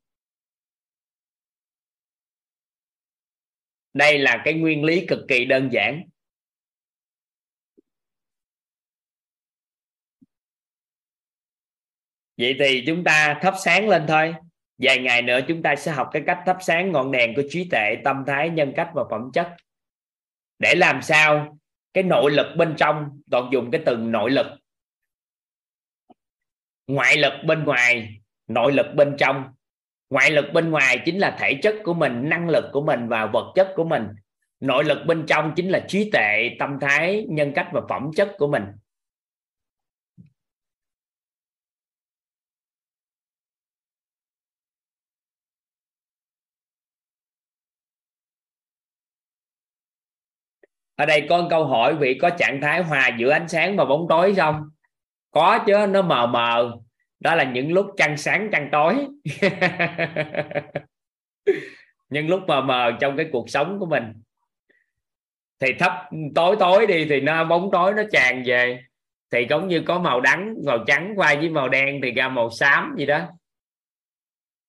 Đây 3.96 4.18
là 4.18 4.42
cái 4.44 4.54
nguyên 4.54 4.84
lý 4.84 5.06
cực 5.08 5.18
kỳ 5.28 5.44
đơn 5.44 5.68
giản. 5.72 6.02
Vậy 12.36 12.56
thì 12.58 12.84
chúng 12.86 13.04
ta 13.04 13.38
thắp 13.42 13.54
sáng 13.64 13.88
lên 13.88 14.04
thôi. 14.08 14.34
Vài 14.78 14.98
ngày 14.98 15.22
nữa 15.22 15.40
chúng 15.48 15.62
ta 15.62 15.76
sẽ 15.76 15.92
học 15.92 16.08
cái 16.12 16.22
cách 16.26 16.42
thắp 16.46 16.56
sáng 16.60 16.92
ngọn 16.92 17.12
đèn 17.12 17.34
của 17.36 17.42
trí 17.48 17.68
tuệ, 17.70 17.96
tâm 18.04 18.24
thái, 18.26 18.50
nhân 18.50 18.72
cách 18.76 18.90
và 18.94 19.02
phẩm 19.10 19.30
chất. 19.32 19.56
Để 20.58 20.74
làm 20.74 21.02
sao 21.02 21.58
cái 21.94 22.04
nội 22.04 22.30
lực 22.30 22.56
bên 22.56 22.74
trong, 22.78 23.20
toàn 23.30 23.48
dùng 23.52 23.70
cái 23.70 23.82
từ 23.86 23.96
nội 23.96 24.30
lực. 24.30 24.46
Ngoại 26.86 27.16
lực 27.16 27.32
bên 27.46 27.64
ngoài, 27.64 28.20
nội 28.46 28.72
lực 28.72 28.86
bên 28.94 29.16
trong 29.18 29.55
ngoại 30.10 30.30
lực 30.30 30.44
bên 30.52 30.70
ngoài 30.70 31.02
chính 31.04 31.18
là 31.18 31.36
thể 31.40 31.54
chất 31.62 31.74
của 31.84 31.94
mình, 31.94 32.28
năng 32.28 32.48
lực 32.48 32.64
của 32.72 32.82
mình 32.82 33.08
và 33.08 33.26
vật 33.26 33.52
chất 33.54 33.72
của 33.76 33.84
mình. 33.84 34.08
Nội 34.60 34.84
lực 34.84 34.98
bên 35.06 35.26
trong 35.26 35.52
chính 35.56 35.70
là 35.70 35.84
trí 35.88 36.10
tệ 36.12 36.56
tâm 36.58 36.78
thái, 36.80 37.26
nhân 37.28 37.52
cách 37.54 37.68
và 37.72 37.80
phẩm 37.88 38.10
chất 38.16 38.34
của 38.38 38.46
mình. 38.48 38.64
Ở 50.96 51.06
đây 51.06 51.26
có 51.28 51.46
câu 51.50 51.66
hỏi, 51.66 51.96
vị 51.96 52.18
có 52.22 52.30
trạng 52.30 52.60
thái 52.62 52.82
hòa 52.82 53.10
giữa 53.18 53.30
ánh 53.30 53.48
sáng 53.48 53.76
và 53.76 53.84
bóng 53.84 54.06
tối 54.08 54.34
không? 54.36 54.70
Có 55.30 55.58
chứ, 55.66 55.86
nó 55.90 56.02
mờ 56.02 56.26
mờ 56.26 56.85
đó 57.26 57.34
là 57.34 57.44
những 57.44 57.72
lúc 57.72 57.86
trăng 57.96 58.16
sáng, 58.16 58.48
trăng 58.52 58.68
tối. 58.72 59.06
Những 62.08 62.28
lúc 62.28 62.40
mờ 62.46 62.60
mờ 62.60 62.92
trong 63.00 63.16
cái 63.16 63.26
cuộc 63.32 63.50
sống 63.50 63.78
của 63.78 63.86
mình. 63.86 64.12
Thì 65.60 65.72
thấp, 65.78 65.92
tối 66.34 66.56
tối 66.58 66.86
đi 66.86 67.06
thì 67.08 67.20
nó, 67.20 67.44
bóng 67.44 67.70
tối 67.72 67.94
nó 67.94 68.02
tràn 68.12 68.42
về. 68.46 68.80
Thì 69.30 69.46
giống 69.50 69.68
như 69.68 69.82
có 69.86 69.98
màu 69.98 70.20
đắng, 70.20 70.54
màu 70.66 70.84
trắng 70.86 71.12
qua 71.16 71.34
với 71.34 71.48
màu 71.48 71.68
đen 71.68 72.00
thì 72.02 72.10
ra 72.10 72.28
màu 72.28 72.50
xám 72.50 72.94
gì 72.98 73.06
đó. 73.06 73.20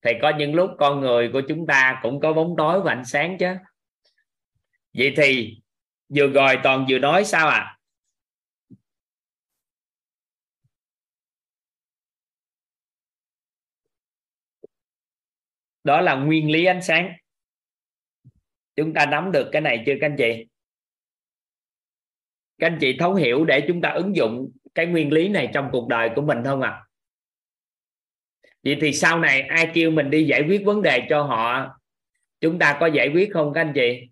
Thì 0.02 0.12
có 0.22 0.30
những 0.38 0.56
lúc 0.56 0.70
con 0.80 1.00
người 1.00 1.30
của 1.34 1.42
chúng 1.48 1.68
ta 1.68 2.00
cũng 2.02 2.20
có 2.20 2.34
bóng 2.34 2.56
tối 2.58 2.82
và 2.82 2.92
ánh 2.92 3.06
sáng 3.06 3.38
chứ. 3.38 3.56
Vậy 4.94 5.14
thì 5.18 5.58
vừa 6.16 6.28
rồi 6.28 6.58
toàn 6.64 6.86
vừa 6.90 7.00
nói 7.00 7.26
sao 7.26 7.48
à? 7.48 7.77
Đó 15.88 16.02
là 16.02 16.16
nguyên 16.16 16.52
lý 16.52 16.66
ánh 16.66 16.82
sáng 16.82 17.14
chúng 18.76 18.94
ta 18.94 19.06
nắm 19.06 19.32
được 19.32 19.50
cái 19.52 19.62
này 19.62 19.84
chưa 19.86 19.94
các 20.02 20.08
anh 20.08 20.16
chị 20.18 20.46
các 22.58 22.68
anh 22.68 22.78
chị 22.82 22.96
thấu 23.00 23.14
hiểu 23.14 23.46
để 23.46 23.66
chúng 23.68 23.82
ta 23.82 23.90
ứng 23.90 24.16
dụng 24.16 24.52
cái 24.76 24.86
nguyên 24.86 25.14
lý 25.14 25.30
này 25.30 25.50
trong 25.54 25.70
cuộc 25.72 25.88
đời 25.88 26.10
của 26.16 26.22
mình 26.22 26.38
không 26.46 26.62
ạ 26.62 26.70
à? 26.70 26.84
vậy 28.64 28.78
thì 28.82 28.94
sau 28.94 29.20
này 29.20 29.42
ai 29.42 29.72
kêu 29.74 29.92
mình 29.92 30.10
đi 30.10 30.28
giải 30.28 30.44
quyết 30.48 30.62
vấn 30.66 30.82
đề 30.82 31.08
cho 31.10 31.24
họ, 31.24 31.78
chúng 32.40 32.60
ta 32.60 32.78
có 32.80 32.88
giải 32.88 33.10
quyết 33.14 33.30
không 33.34 33.52
các 33.54 33.62
anh 33.62 33.72
chị 33.76 34.10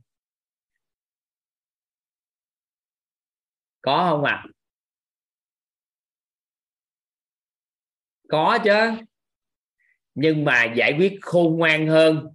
có 3.81 4.07
không 4.09 4.23
ạ 4.23 4.33
à? 4.33 4.47
có 8.29 8.57
chứ 8.63 9.05
nhưng 10.15 10.45
mà 10.45 10.63
giải 10.63 10.95
quyết 10.97 11.17
khôn 11.21 11.57
ngoan 11.57 11.87
hơn, 11.87 12.27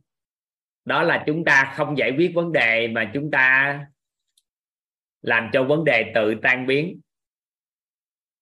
đó 0.84 1.02
là 1.02 1.24
chúng 1.26 1.44
ta 1.44 1.72
không 1.76 1.98
giải 1.98 2.12
quyết 2.16 2.32
vấn 2.34 2.52
đề 2.52 2.88
mà 2.88 3.10
chúng 3.14 3.30
ta 3.30 3.80
làm 5.22 5.50
cho 5.52 5.64
vấn 5.64 5.84
đề 5.84 6.12
tự 6.14 6.34
tan 6.42 6.66
biến. 6.66 7.00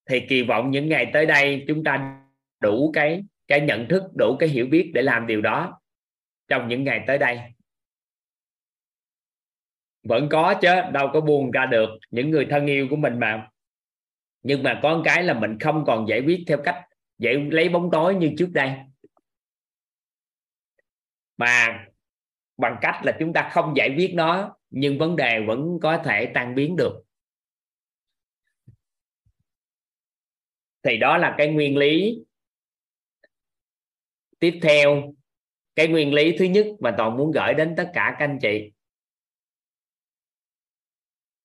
Thì 0.06 0.20
kỳ 0.28 0.42
vọng 0.42 0.70
những 0.70 0.88
ngày 0.88 1.10
tới 1.12 1.26
đây 1.26 1.64
chúng 1.68 1.84
ta 1.84 2.22
đủ 2.60 2.90
cái 2.94 3.24
cái 3.48 3.60
nhận 3.60 3.88
thức, 3.88 4.02
đủ 4.14 4.36
cái 4.38 4.48
hiểu 4.48 4.66
biết 4.66 4.90
để 4.94 5.02
làm 5.02 5.26
điều 5.26 5.40
đó 5.40 5.80
trong 6.48 6.68
những 6.68 6.84
ngày 6.84 7.04
tới 7.06 7.18
đây. 7.18 7.40
Vẫn 10.02 10.28
có 10.30 10.54
chứ, 10.62 10.74
đâu 10.92 11.10
có 11.12 11.20
buông 11.20 11.50
ra 11.50 11.66
được 11.66 11.88
những 12.10 12.30
người 12.30 12.46
thân 12.50 12.66
yêu 12.66 12.86
của 12.90 12.96
mình 12.96 13.18
mà. 13.18 13.48
Nhưng 14.42 14.62
mà 14.62 14.80
có 14.82 14.96
một 14.96 15.02
cái 15.04 15.22
là 15.22 15.34
mình 15.34 15.58
không 15.58 15.84
còn 15.86 16.08
giải 16.08 16.20
quyết 16.20 16.44
theo 16.46 16.58
cách 16.64 16.84
giải, 17.18 17.34
lấy 17.34 17.68
bóng 17.68 17.90
tối 17.92 18.14
như 18.14 18.32
trước 18.38 18.50
đây 18.52 18.72
mà 21.38 21.86
bằng 22.56 22.78
cách 22.80 23.00
là 23.04 23.16
chúng 23.20 23.32
ta 23.32 23.50
không 23.52 23.74
giải 23.76 23.94
quyết 23.96 24.10
nó, 24.14 24.56
nhưng 24.70 24.98
vấn 24.98 25.16
đề 25.16 25.40
vẫn 25.46 25.78
có 25.82 26.02
thể 26.04 26.30
tan 26.34 26.54
biến 26.54 26.76
được. 26.76 27.02
Thì 30.82 30.96
đó 30.96 31.18
là 31.18 31.34
cái 31.38 31.48
nguyên 31.48 31.76
lý 31.76 32.18
tiếp 34.38 34.58
theo. 34.62 35.14
Cái 35.74 35.88
nguyên 35.88 36.14
lý 36.14 36.36
thứ 36.38 36.44
nhất 36.44 36.66
mà 36.80 36.94
toàn 36.98 37.16
muốn 37.16 37.30
gửi 37.32 37.54
đến 37.54 37.74
tất 37.76 37.90
cả 37.94 38.16
các 38.18 38.24
anh 38.24 38.38
chị. 38.42 38.72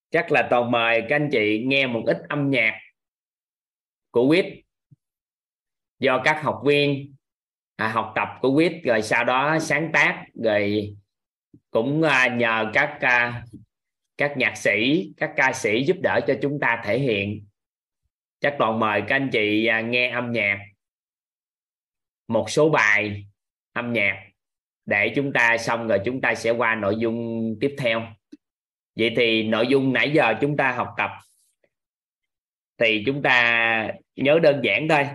Chắc 0.10 0.32
là 0.32 0.48
toàn 0.50 0.72
mời 0.72 1.02
các 1.10 1.16
anh 1.16 1.30
chị 1.32 1.64
nghe 1.66 1.88
một 1.88 2.04
ít 2.06 2.18
âm 2.30 2.50
nhạc 2.50 2.80
của 4.12 4.28
quýt 4.28 4.46
do 6.00 6.22
các 6.26 6.42
học 6.44 6.62
viên 6.66 7.13
à, 7.84 7.88
học 7.88 8.12
tập 8.16 8.28
của 8.42 8.56
quýt 8.56 8.74
rồi 8.84 9.02
sau 9.02 9.24
đó 9.24 9.60
sáng 9.60 9.90
tác 9.94 10.26
rồi 10.44 10.94
cũng 11.72 12.04
à, 12.04 12.28
nhờ 12.28 12.72
các 12.74 12.98
à, 13.02 13.44
các 14.18 14.34
nhạc 14.38 14.58
sĩ 14.58 15.10
các 15.18 15.34
ca 15.36 15.54
sĩ 15.54 15.84
giúp 15.84 15.98
đỡ 16.04 16.20
cho 16.28 16.34
chúng 16.42 16.60
ta 16.60 16.82
thể 16.86 17.00
hiện. 17.00 17.46
Chắc 18.40 18.56
toàn 18.60 18.80
mời 18.80 19.04
các 19.08 19.16
anh 19.16 19.30
chị 19.32 19.66
à, 19.66 19.82
nghe 19.82 20.10
âm 20.10 20.32
nhạc 20.32 20.60
một 22.28 22.50
số 22.50 22.70
bài 22.70 23.26
âm 23.74 23.94
nhạc 23.94 24.30
để 24.86 25.14
chúng 25.16 25.34
ta 25.34 25.58
xong 25.58 25.88
rồi 25.88 26.00
chúng 26.06 26.22
ta 26.22 26.36
sẽ 26.36 26.52
qua 26.52 26.76
nội 26.76 26.96
dung 27.00 27.50
tiếp 27.62 27.76
theo. 27.78 28.02
Vậy 28.96 29.14
thì 29.16 29.44
nội 29.44 29.68
dung 29.68 29.94
nãy 29.94 30.12
giờ 30.14 30.34
chúng 30.42 30.58
ta 30.58 30.72
học 30.72 30.88
tập 30.98 31.12
thì 32.78 33.04
chúng 33.06 33.22
ta 33.22 33.92
nhớ 34.16 34.40
đơn 34.44 34.62
giản 34.64 34.88
thôi. 34.90 35.08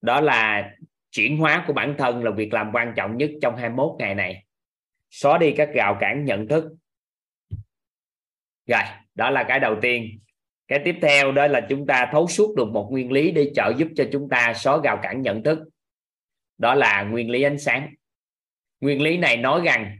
Đó 0.00 0.20
là 0.20 0.70
chuyển 1.12 1.38
hóa 1.38 1.64
của 1.66 1.72
bản 1.72 1.94
thân 1.98 2.24
là 2.24 2.30
việc 2.30 2.52
làm 2.52 2.70
quan 2.72 2.92
trọng 2.96 3.16
nhất 3.16 3.30
trong 3.42 3.56
21 3.56 3.96
ngày 3.98 4.14
này. 4.14 4.44
Xóa 5.10 5.38
đi 5.38 5.54
các 5.56 5.68
rào 5.74 5.96
cản 6.00 6.24
nhận 6.24 6.48
thức. 6.48 6.64
Rồi, 8.66 8.82
đó 9.14 9.30
là 9.30 9.44
cái 9.48 9.60
đầu 9.60 9.76
tiên. 9.82 10.20
Cái 10.68 10.80
tiếp 10.84 10.96
theo 11.02 11.32
đó 11.32 11.46
là 11.46 11.60
chúng 11.68 11.86
ta 11.86 12.08
thấu 12.12 12.26
suốt 12.26 12.54
được 12.56 12.68
một 12.68 12.88
nguyên 12.90 13.12
lý 13.12 13.30
để 13.30 13.50
trợ 13.54 13.72
giúp 13.76 13.88
cho 13.96 14.04
chúng 14.12 14.28
ta 14.28 14.52
xóa 14.54 14.78
rào 14.84 14.98
cản 15.02 15.22
nhận 15.22 15.42
thức. 15.42 15.58
Đó 16.58 16.74
là 16.74 17.02
nguyên 17.02 17.30
lý 17.30 17.42
ánh 17.42 17.58
sáng. 17.58 17.94
Nguyên 18.80 19.02
lý 19.02 19.16
này 19.16 19.36
nói 19.36 19.60
rằng 19.64 19.96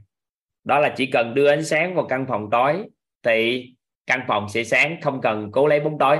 đó 0.65 0.79
là 0.79 0.95
chỉ 0.97 1.07
cần 1.07 1.35
đưa 1.35 1.49
ánh 1.49 1.65
sáng 1.65 1.95
vào 1.95 2.07
căn 2.07 2.27
phòng 2.29 2.49
tối 2.51 2.85
thì 3.23 3.67
căn 4.07 4.25
phòng 4.29 4.49
sẽ 4.49 4.65
sáng, 4.65 5.01
không 5.01 5.21
cần 5.21 5.51
cố 5.53 5.67
lấy 5.67 5.81
bóng 5.81 5.99
tối. 5.99 6.19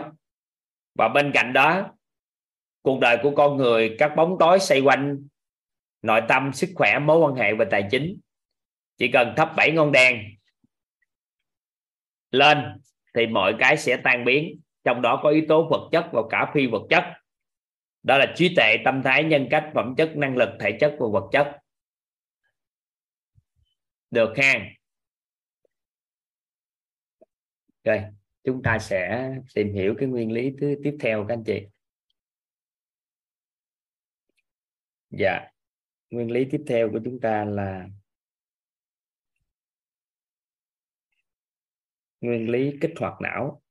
Và 0.95 1.09
bên 1.09 1.33
cạnh 1.35 1.53
đó 1.53 1.95
cuộc 2.83 3.01
đời 3.01 3.19
của 3.23 3.33
con 3.37 3.57
người, 3.57 3.97
các 3.99 4.13
bóng 4.17 4.37
tối 4.41 4.61
xoay 4.61 4.81
quanh 4.81 5.29
nội 6.03 6.21
tâm, 6.29 6.53
sức 6.53 6.71
khỏe, 6.75 6.99
mối 6.99 7.19
quan 7.19 7.35
hệ 7.35 7.55
và 7.55 7.65
tài 7.71 7.89
chính. 7.91 8.21
Chỉ 8.97 9.11
cần 9.13 9.35
thắp 9.37 9.53
bảy 9.57 9.73
ngọn 9.73 9.93
đèn 9.93 10.23
lên 12.31 12.59
thì 13.15 13.27
mọi 13.27 13.55
cái 13.59 13.77
sẽ 13.77 14.01
tan 14.05 14.25
biến. 14.25 14.61
Trong 14.85 15.03
đó 15.03 15.21
có 15.23 15.29
yếu 15.29 15.45
tố 15.49 15.69
vật 15.71 15.89
chất 15.93 16.09
và 16.13 16.23
cả 16.31 16.51
phi 16.55 16.67
vật 16.67 16.83
chất. 16.91 17.05
Đó 18.03 18.19
là 18.19 18.33
trí 18.37 18.55
tuệ, 18.57 18.77
tâm 18.85 19.03
thái, 19.03 19.25
nhân 19.25 19.49
cách, 19.51 19.71
phẩm 19.75 19.95
chất, 19.97 20.17
năng 20.17 20.37
lực, 20.37 20.49
thể 20.61 20.77
chất 20.81 20.97
và 20.99 21.07
vật 21.13 21.29
chất. 21.33 21.57
Được 24.11 24.35
ha? 24.37 24.71
Rồi 27.85 28.03
chúng 28.45 28.63
ta 28.63 28.79
sẽ 28.79 29.33
tìm 29.55 29.75
hiểu 29.75 29.95
cái 29.99 30.09
nguyên 30.09 30.33
lý 30.33 30.53
thứ 30.61 30.75
tiếp 30.85 30.97
theo 31.01 31.25
các 31.29 31.35
anh 31.35 31.45
chị. 31.45 31.67
Dạ. 35.11 35.51
Nguyên 36.11 36.31
lý 36.31 36.45
tiếp 36.51 36.65
theo 36.67 36.91
của 36.93 37.01
chúng 37.05 37.21
ta 37.21 37.45
là 37.45 37.89
nguyên 42.21 42.51
lý 42.51 42.79
kích 42.81 42.93
hoạt 43.01 43.21
não. 43.21 43.63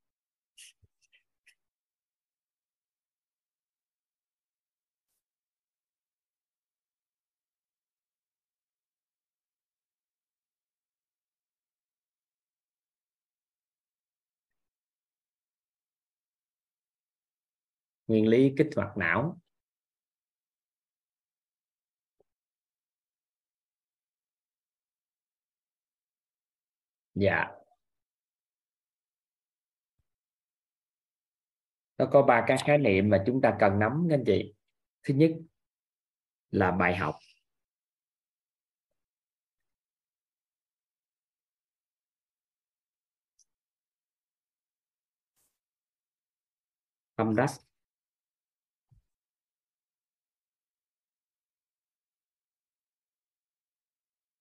Nguyên 18.07 18.27
lý 18.27 18.53
kích 18.57 18.69
hoạt 18.75 18.97
não. 18.97 19.39
Dạ. 27.19 27.47
Nó 31.97 32.05
có 32.13 32.21
ba 32.21 32.45
cái 32.47 32.57
khái 32.65 32.77
niệm 32.77 33.09
mà 33.09 33.23
chúng 33.27 33.41
ta 33.41 33.57
cần 33.59 33.79
nắm 33.79 34.07
anh 34.11 34.23
chị. 34.25 34.53
Thứ 35.03 35.13
nhất 35.13 35.31
là 36.51 36.71
bài 36.71 36.95
học. 36.95 37.15
Tâm 47.15 47.35
đắc. 47.35 47.49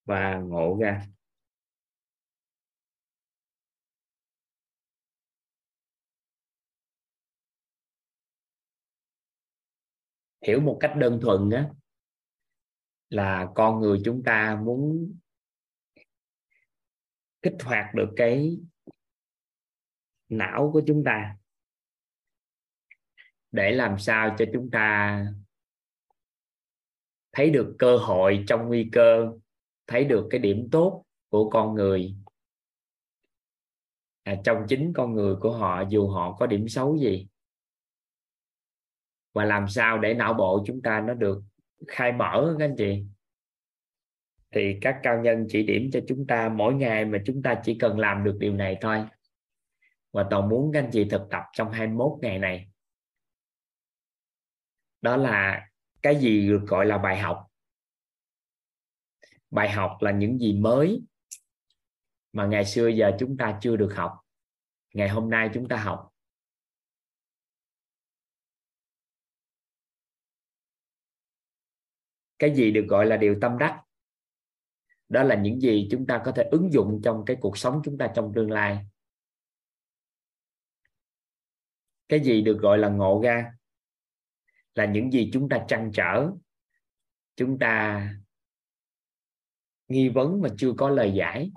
Và 0.04 0.34
ngộ 0.38 0.78
ra. 0.80 1.17
Hiểu 10.42 10.60
một 10.60 10.76
cách 10.80 10.92
đơn 10.96 11.18
thuần 11.22 11.50
á 11.50 11.70
là 13.10 13.48
con 13.54 13.80
người 13.80 14.00
chúng 14.04 14.22
ta 14.22 14.60
muốn 14.64 15.12
kích 17.42 17.56
hoạt 17.64 17.94
được 17.94 18.08
cái 18.16 18.58
não 20.28 20.70
của 20.72 20.82
chúng 20.86 21.04
ta 21.04 21.36
để 23.52 23.70
làm 23.70 23.98
sao 23.98 24.36
cho 24.38 24.44
chúng 24.52 24.70
ta 24.70 25.26
thấy 27.32 27.50
được 27.50 27.76
cơ 27.78 27.96
hội 27.96 28.44
trong 28.46 28.68
nguy 28.68 28.88
cơ 28.92 29.32
thấy 29.86 30.04
được 30.04 30.26
cái 30.30 30.38
điểm 30.38 30.68
tốt 30.72 31.04
của 31.28 31.50
con 31.50 31.74
người. 31.74 32.14
À, 34.22 34.40
trong 34.44 34.66
chính 34.68 34.92
con 34.96 35.14
người 35.14 35.36
của 35.40 35.52
họ 35.52 35.84
dù 35.88 36.08
họ 36.08 36.36
có 36.38 36.46
điểm 36.46 36.68
xấu 36.68 36.96
gì 36.98 37.28
và 39.38 39.44
làm 39.44 39.68
sao 39.68 39.98
để 39.98 40.14
não 40.14 40.34
bộ 40.34 40.64
chúng 40.66 40.82
ta 40.82 41.00
nó 41.00 41.14
được 41.14 41.42
khai 41.88 42.12
mở, 42.12 42.56
các 42.58 42.64
anh 42.64 42.74
chị? 42.78 43.04
Thì 44.54 44.78
các 44.80 45.00
cao 45.02 45.20
nhân 45.22 45.46
chỉ 45.48 45.62
điểm 45.62 45.90
cho 45.92 46.00
chúng 46.08 46.26
ta 46.26 46.48
mỗi 46.48 46.74
ngày 46.74 47.04
mà 47.04 47.18
chúng 47.26 47.42
ta 47.42 47.60
chỉ 47.64 47.76
cần 47.80 47.98
làm 47.98 48.24
được 48.24 48.36
điều 48.40 48.52
này 48.52 48.76
thôi. 48.80 49.04
Và 50.12 50.26
toàn 50.30 50.48
muốn 50.48 50.72
các 50.72 50.80
anh 50.80 50.90
chị 50.92 51.04
thực 51.10 51.22
tập 51.30 51.42
trong 51.52 51.72
21 51.72 52.12
ngày 52.22 52.38
này. 52.38 52.68
Đó 55.00 55.16
là 55.16 55.68
cái 56.02 56.16
gì 56.16 56.48
được 56.48 56.62
gọi 56.66 56.86
là 56.86 56.98
bài 56.98 57.18
học? 57.18 57.46
Bài 59.50 59.70
học 59.70 59.96
là 60.00 60.10
những 60.10 60.38
gì 60.38 60.58
mới 60.60 61.02
mà 62.32 62.46
ngày 62.46 62.64
xưa 62.64 62.88
giờ 62.88 63.16
chúng 63.18 63.36
ta 63.36 63.58
chưa 63.60 63.76
được 63.76 63.94
học. 63.96 64.12
Ngày 64.94 65.08
hôm 65.08 65.30
nay 65.30 65.50
chúng 65.54 65.68
ta 65.68 65.76
học. 65.76 66.07
Cái 72.38 72.54
gì 72.54 72.70
được 72.70 72.86
gọi 72.88 73.06
là 73.06 73.16
điều 73.16 73.38
tâm 73.40 73.58
đắc? 73.58 73.82
Đó 75.08 75.22
là 75.22 75.34
những 75.34 75.60
gì 75.60 75.88
chúng 75.90 76.06
ta 76.06 76.22
có 76.24 76.32
thể 76.32 76.42
ứng 76.42 76.72
dụng 76.72 77.00
trong 77.04 77.24
cái 77.26 77.36
cuộc 77.40 77.58
sống 77.58 77.80
chúng 77.84 77.98
ta 77.98 78.12
trong 78.14 78.32
tương 78.34 78.50
lai. 78.50 78.86
Cái 82.08 82.20
gì 82.20 82.42
được 82.42 82.58
gọi 82.60 82.78
là 82.78 82.88
ngộ 82.88 83.20
ra? 83.24 83.52
Là 84.74 84.84
những 84.84 85.12
gì 85.12 85.30
chúng 85.32 85.48
ta 85.48 85.64
trăn 85.68 85.90
trở, 85.94 86.30
chúng 87.36 87.58
ta 87.58 88.08
nghi 89.88 90.08
vấn 90.08 90.40
mà 90.40 90.48
chưa 90.58 90.72
có 90.76 90.88
lời 90.88 91.12
giải. 91.14 91.52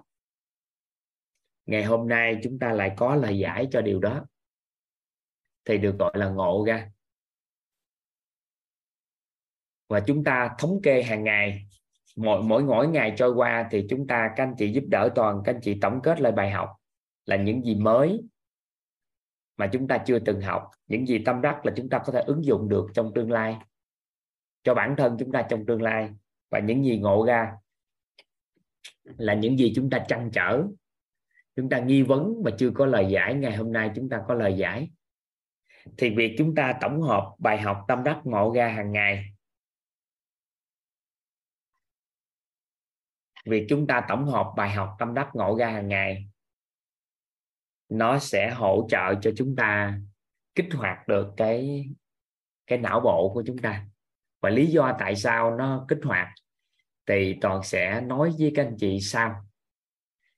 Ngày 1.65 1.83
hôm 1.83 2.07
nay 2.07 2.39
chúng 2.43 2.59
ta 2.59 2.73
lại 2.73 2.93
có 2.97 3.15
lời 3.15 3.39
giải 3.39 3.67
cho 3.71 3.81
điều 3.81 3.99
đó. 3.99 4.25
Thì 5.65 5.77
được 5.77 5.95
gọi 5.99 6.11
là 6.15 6.29
ngộ 6.29 6.63
ra 6.67 6.91
và 9.91 9.99
chúng 9.99 10.23
ta 10.23 10.55
thống 10.59 10.79
kê 10.83 11.03
hàng 11.03 11.23
ngày. 11.23 11.65
Mỗi 12.15 12.43
mỗi 12.43 12.63
mỗi 12.63 12.87
ngày 12.87 13.13
trôi 13.17 13.31
qua 13.31 13.67
thì 13.71 13.85
chúng 13.89 14.07
ta, 14.07 14.29
các 14.35 14.43
anh 14.43 14.55
chị 14.57 14.71
giúp 14.71 14.83
đỡ 14.87 15.09
toàn, 15.15 15.41
các 15.45 15.55
anh 15.55 15.61
chị 15.61 15.77
tổng 15.81 16.01
kết 16.01 16.21
lại 16.21 16.31
bài 16.31 16.51
học 16.51 16.69
là 17.25 17.35
những 17.35 17.63
gì 17.65 17.75
mới 17.75 18.21
mà 19.57 19.67
chúng 19.67 19.87
ta 19.87 19.97
chưa 19.97 20.19
từng 20.19 20.41
học. 20.41 20.69
Những 20.87 21.07
gì 21.07 21.23
tâm 21.25 21.41
đắc 21.41 21.65
là 21.65 21.73
chúng 21.75 21.89
ta 21.89 21.99
có 22.05 22.13
thể 22.13 22.21
ứng 22.21 22.45
dụng 22.45 22.69
được 22.69 22.87
trong 22.93 23.11
tương 23.15 23.31
lai. 23.31 23.57
Cho 24.63 24.73
bản 24.73 24.95
thân 24.97 25.15
chúng 25.19 25.31
ta 25.31 25.41
trong 25.49 25.65
tương 25.65 25.81
lai. 25.81 26.09
Và 26.51 26.59
những 26.59 26.83
gì 26.85 26.99
ngộ 26.99 27.25
ra 27.25 27.51
là 29.03 29.33
những 29.33 29.57
gì 29.57 29.73
chúng 29.75 29.89
ta 29.89 30.05
trăn 30.07 30.29
trở. 30.33 30.63
Chúng 31.55 31.69
ta 31.69 31.79
nghi 31.79 32.01
vấn 32.01 32.43
mà 32.45 32.51
chưa 32.57 32.71
có 32.71 32.85
lời 32.85 33.07
giải. 33.09 33.33
Ngày 33.33 33.57
hôm 33.57 33.71
nay 33.71 33.91
chúng 33.95 34.09
ta 34.09 34.21
có 34.27 34.33
lời 34.33 34.57
giải. 34.57 34.89
Thì 35.97 36.09
việc 36.09 36.35
chúng 36.37 36.55
ta 36.55 36.73
tổng 36.81 37.01
hợp 37.01 37.33
bài 37.39 37.57
học 37.57 37.85
tâm 37.87 38.03
đắc 38.03 38.21
ngộ 38.23 38.53
ra 38.55 38.67
hàng 38.67 38.91
ngày 38.91 39.30
việc 43.45 43.65
chúng 43.69 43.87
ta 43.87 44.05
tổng 44.09 44.25
hợp 44.25 44.53
bài 44.57 44.69
học 44.69 44.95
tâm 44.99 45.13
đắc 45.13 45.29
ngộ 45.33 45.57
ra 45.57 45.69
hàng 45.69 45.87
ngày, 45.87 46.27
nó 47.89 48.19
sẽ 48.19 48.51
hỗ 48.51 48.87
trợ 48.89 49.15
cho 49.21 49.31
chúng 49.37 49.55
ta 49.55 49.99
kích 50.55 50.67
hoạt 50.73 51.07
được 51.07 51.33
cái 51.37 51.85
cái 52.67 52.77
não 52.77 52.99
bộ 52.99 53.31
của 53.33 53.43
chúng 53.47 53.57
ta. 53.57 53.85
Và 54.41 54.49
lý 54.49 54.67
do 54.67 54.95
tại 54.99 55.15
sao 55.15 55.55
nó 55.55 55.85
kích 55.87 55.99
hoạt 56.03 56.27
thì 57.05 57.37
toàn 57.41 57.63
sẽ 57.63 58.01
nói 58.01 58.31
với 58.39 58.51
các 58.55 58.65
anh 58.65 58.75
chị 58.79 58.99
sau. 58.99 59.35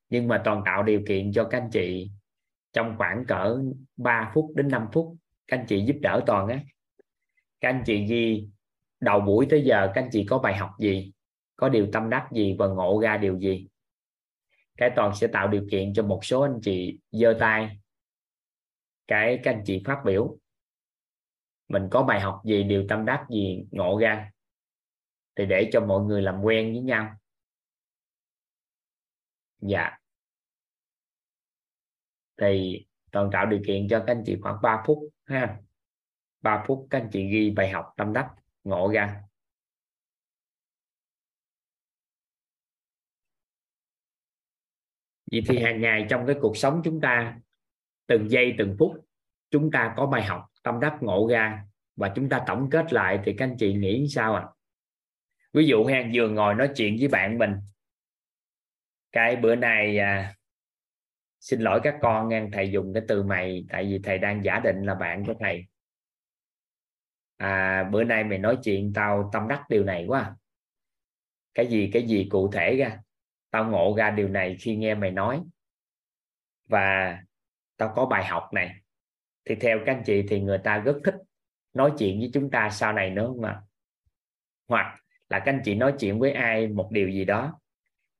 Nhưng 0.09 0.27
mà 0.27 0.41
toàn 0.45 0.61
tạo 0.65 0.83
điều 0.83 1.01
kiện 1.07 1.31
cho 1.33 1.43
các 1.43 1.61
anh 1.61 1.69
chị 1.71 2.11
trong 2.73 2.95
khoảng 2.97 3.25
cỡ 3.27 3.61
3 3.97 4.31
phút 4.33 4.51
đến 4.55 4.67
5 4.67 4.87
phút, 4.93 5.15
các 5.47 5.57
anh 5.57 5.65
chị 5.65 5.85
giúp 5.85 5.95
đỡ 6.01 6.23
toàn 6.25 6.47
á. 6.47 6.59
Các 7.61 7.69
anh 7.69 7.83
chị 7.85 8.05
ghi, 8.05 8.47
đầu 8.99 9.19
buổi 9.19 9.47
tới 9.49 9.63
giờ 9.65 9.91
các 9.95 10.01
anh 10.01 10.09
chị 10.11 10.25
có 10.29 10.39
bài 10.39 10.55
học 10.55 10.69
gì? 10.79 11.12
Có 11.55 11.69
điều 11.69 11.87
tâm 11.93 12.09
đắc 12.09 12.29
gì 12.31 12.55
và 12.59 12.67
ngộ 12.67 12.99
ra 13.03 13.17
điều 13.17 13.39
gì. 13.39 13.67
Cái 14.77 14.91
toàn 14.95 15.15
sẽ 15.15 15.27
tạo 15.27 15.47
điều 15.47 15.67
kiện 15.71 15.93
cho 15.93 16.03
một 16.03 16.25
số 16.25 16.41
anh 16.41 16.59
chị 16.61 16.99
giơ 17.11 17.37
tay. 17.39 17.79
Cái, 19.07 19.39
các 19.43 19.51
anh 19.51 19.63
chị 19.65 19.83
phát 19.85 20.01
biểu. 20.05 20.37
Mình 21.67 21.87
có 21.91 22.03
bài 22.03 22.19
học 22.19 22.41
gì, 22.45 22.63
điều 22.63 22.85
tâm 22.89 23.05
đắc 23.05 23.25
gì, 23.29 23.65
ngộ 23.71 23.99
ra. 23.99 24.31
Thì 25.35 25.45
để 25.45 25.69
cho 25.73 25.85
mọi 25.85 26.03
người 26.03 26.21
làm 26.21 26.41
quen 26.41 26.73
với 26.73 26.81
nhau. 26.81 27.15
Dạ. 29.59 29.97
Thì 32.37 32.85
toàn 33.11 33.29
tạo 33.31 33.45
điều 33.45 33.61
kiện 33.67 33.87
cho 33.89 33.99
các 33.99 34.13
anh 34.15 34.23
chị 34.25 34.37
khoảng 34.41 34.61
3 34.61 34.83
phút 34.85 34.99
ha. 35.25 35.57
3 36.41 36.63
phút 36.67 36.87
các 36.89 37.01
anh 37.01 37.09
chị 37.11 37.27
ghi 37.27 37.51
bài 37.51 37.69
học 37.69 37.93
tâm 37.97 38.13
đắc, 38.13 38.29
ngộ 38.63 38.91
ra. 38.93 39.21
Vậy 45.33 45.43
thì 45.47 45.59
hàng 45.59 45.81
ngày 45.81 46.05
trong 46.09 46.25
cái 46.27 46.35
cuộc 46.41 46.57
sống 46.57 46.81
chúng 46.83 47.01
ta 47.01 47.35
từng 48.07 48.31
giây 48.31 48.55
từng 48.57 48.75
phút 48.79 48.91
chúng 49.51 49.71
ta 49.71 49.93
có 49.97 50.05
bài 50.05 50.23
học 50.23 50.45
tâm 50.63 50.79
đắc 50.79 50.97
ngộ 51.01 51.27
ra 51.31 51.63
và 51.95 52.11
chúng 52.15 52.29
ta 52.29 52.43
tổng 52.47 52.69
kết 52.69 52.93
lại 52.93 53.19
thì 53.23 53.35
các 53.37 53.45
anh 53.45 53.55
chị 53.59 53.73
nghĩ 53.73 54.07
sao 54.09 54.35
ạ? 54.35 54.41
À? 54.41 54.51
ví 55.53 55.65
dụ 55.65 55.85
hàng 55.85 56.11
vừa 56.13 56.29
ngồi 56.29 56.55
nói 56.55 56.69
chuyện 56.75 56.95
với 56.99 57.07
bạn 57.07 57.37
mình 57.37 57.51
cái 59.11 59.35
bữa 59.35 59.55
nay 59.55 59.97
à, 59.97 60.33
xin 61.39 61.61
lỗi 61.61 61.79
các 61.83 61.95
con 62.01 62.29
nghe 62.29 62.47
thầy 62.53 62.71
dùng 62.71 62.93
cái 62.93 63.03
từ 63.07 63.23
mày 63.23 63.65
tại 63.69 63.85
vì 63.85 63.99
thầy 64.03 64.17
đang 64.17 64.43
giả 64.43 64.59
định 64.59 64.85
là 64.85 64.95
bạn 64.95 65.25
của 65.25 65.33
thầy. 65.39 65.65
À, 67.37 67.83
bữa 67.91 68.03
nay 68.03 68.23
mày 68.23 68.37
nói 68.37 68.57
chuyện 68.63 68.93
tao 68.95 69.29
tâm 69.33 69.47
đắc 69.47 69.63
điều 69.69 69.83
này 69.83 70.05
quá. 70.07 70.35
Cái 71.53 71.67
gì 71.67 71.89
cái 71.93 72.07
gì 72.07 72.27
cụ 72.31 72.51
thể 72.51 72.75
ra? 72.75 72.99
Tao 73.53 73.69
ngộ 73.69 73.95
ra 73.97 74.11
điều 74.11 74.27
này 74.27 74.57
khi 74.59 74.75
nghe 74.75 74.95
mày 74.95 75.11
nói. 75.11 75.43
Và 76.69 77.17
tao 77.77 77.93
có 77.95 78.05
bài 78.05 78.25
học 78.25 78.49
này. 78.53 78.75
Thì 79.45 79.55
theo 79.55 79.79
các 79.85 79.95
anh 79.95 80.03
chị 80.05 80.25
thì 80.29 80.41
người 80.41 80.57
ta 80.57 80.77
rất 80.77 80.97
thích 81.03 81.15
nói 81.73 81.93
chuyện 81.99 82.19
với 82.19 82.29
chúng 82.33 82.51
ta 82.51 82.69
sau 82.69 82.93
này 82.93 83.09
nữa 83.09 83.33
mà. 83.41 83.61
Hoặc 84.67 84.99
là 85.29 85.39
các 85.39 85.53
anh 85.53 85.61
chị 85.65 85.75
nói 85.75 85.93
chuyện 85.99 86.19
với 86.19 86.31
ai 86.31 86.67
một 86.67 86.89
điều 86.91 87.09
gì 87.09 87.25
đó 87.25 87.59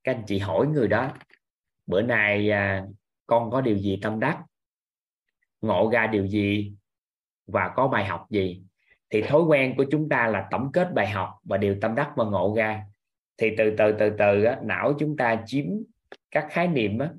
các 0.03 0.15
anh 0.15 0.23
chị 0.27 0.39
hỏi 0.39 0.67
người 0.67 0.87
đó 0.87 1.13
bữa 1.87 2.01
nay 2.01 2.51
à, 2.51 2.85
con 3.27 3.51
có 3.51 3.61
điều 3.61 3.77
gì 3.77 3.99
tâm 4.01 4.19
đắc? 4.19 4.43
Ngộ 5.61 5.89
ra 5.93 6.07
điều 6.07 6.27
gì 6.27 6.73
và 7.47 7.73
có 7.75 7.87
bài 7.87 8.05
học 8.05 8.25
gì? 8.29 8.63
Thì 9.09 9.21
thói 9.21 9.41
quen 9.41 9.73
của 9.77 9.85
chúng 9.91 10.09
ta 10.09 10.27
là 10.27 10.47
tổng 10.51 10.71
kết 10.71 10.93
bài 10.93 11.09
học 11.09 11.29
và 11.43 11.57
điều 11.57 11.77
tâm 11.81 11.95
đắc 11.95 12.11
và 12.15 12.25
ngộ 12.25 12.53
ra 12.57 12.85
thì 13.37 13.55
từ 13.57 13.75
từ 13.77 13.91
từ 13.99 14.09
từ 14.17 14.43
á, 14.43 14.59
não 14.63 14.93
chúng 14.99 15.17
ta 15.17 15.43
chiếm 15.45 15.65
các 16.31 16.47
khái 16.49 16.67
niệm 16.67 16.99
á, 16.99 17.09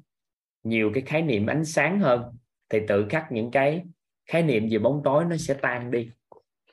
nhiều 0.63 0.91
cái 0.95 1.03
khái 1.07 1.23
niệm 1.23 1.47
ánh 1.47 1.65
sáng 1.65 2.01
hơn. 2.01 2.23
Thì 2.69 2.79
tự 2.89 3.07
khắc 3.11 3.33
những 3.33 3.51
cái 3.51 3.83
khái 4.27 4.43
niệm 4.43 4.69
về 4.71 4.79
bóng 4.79 5.01
tối 5.05 5.25
nó 5.25 5.37
sẽ 5.37 5.55
tan 5.55 5.91
đi. 5.91 6.11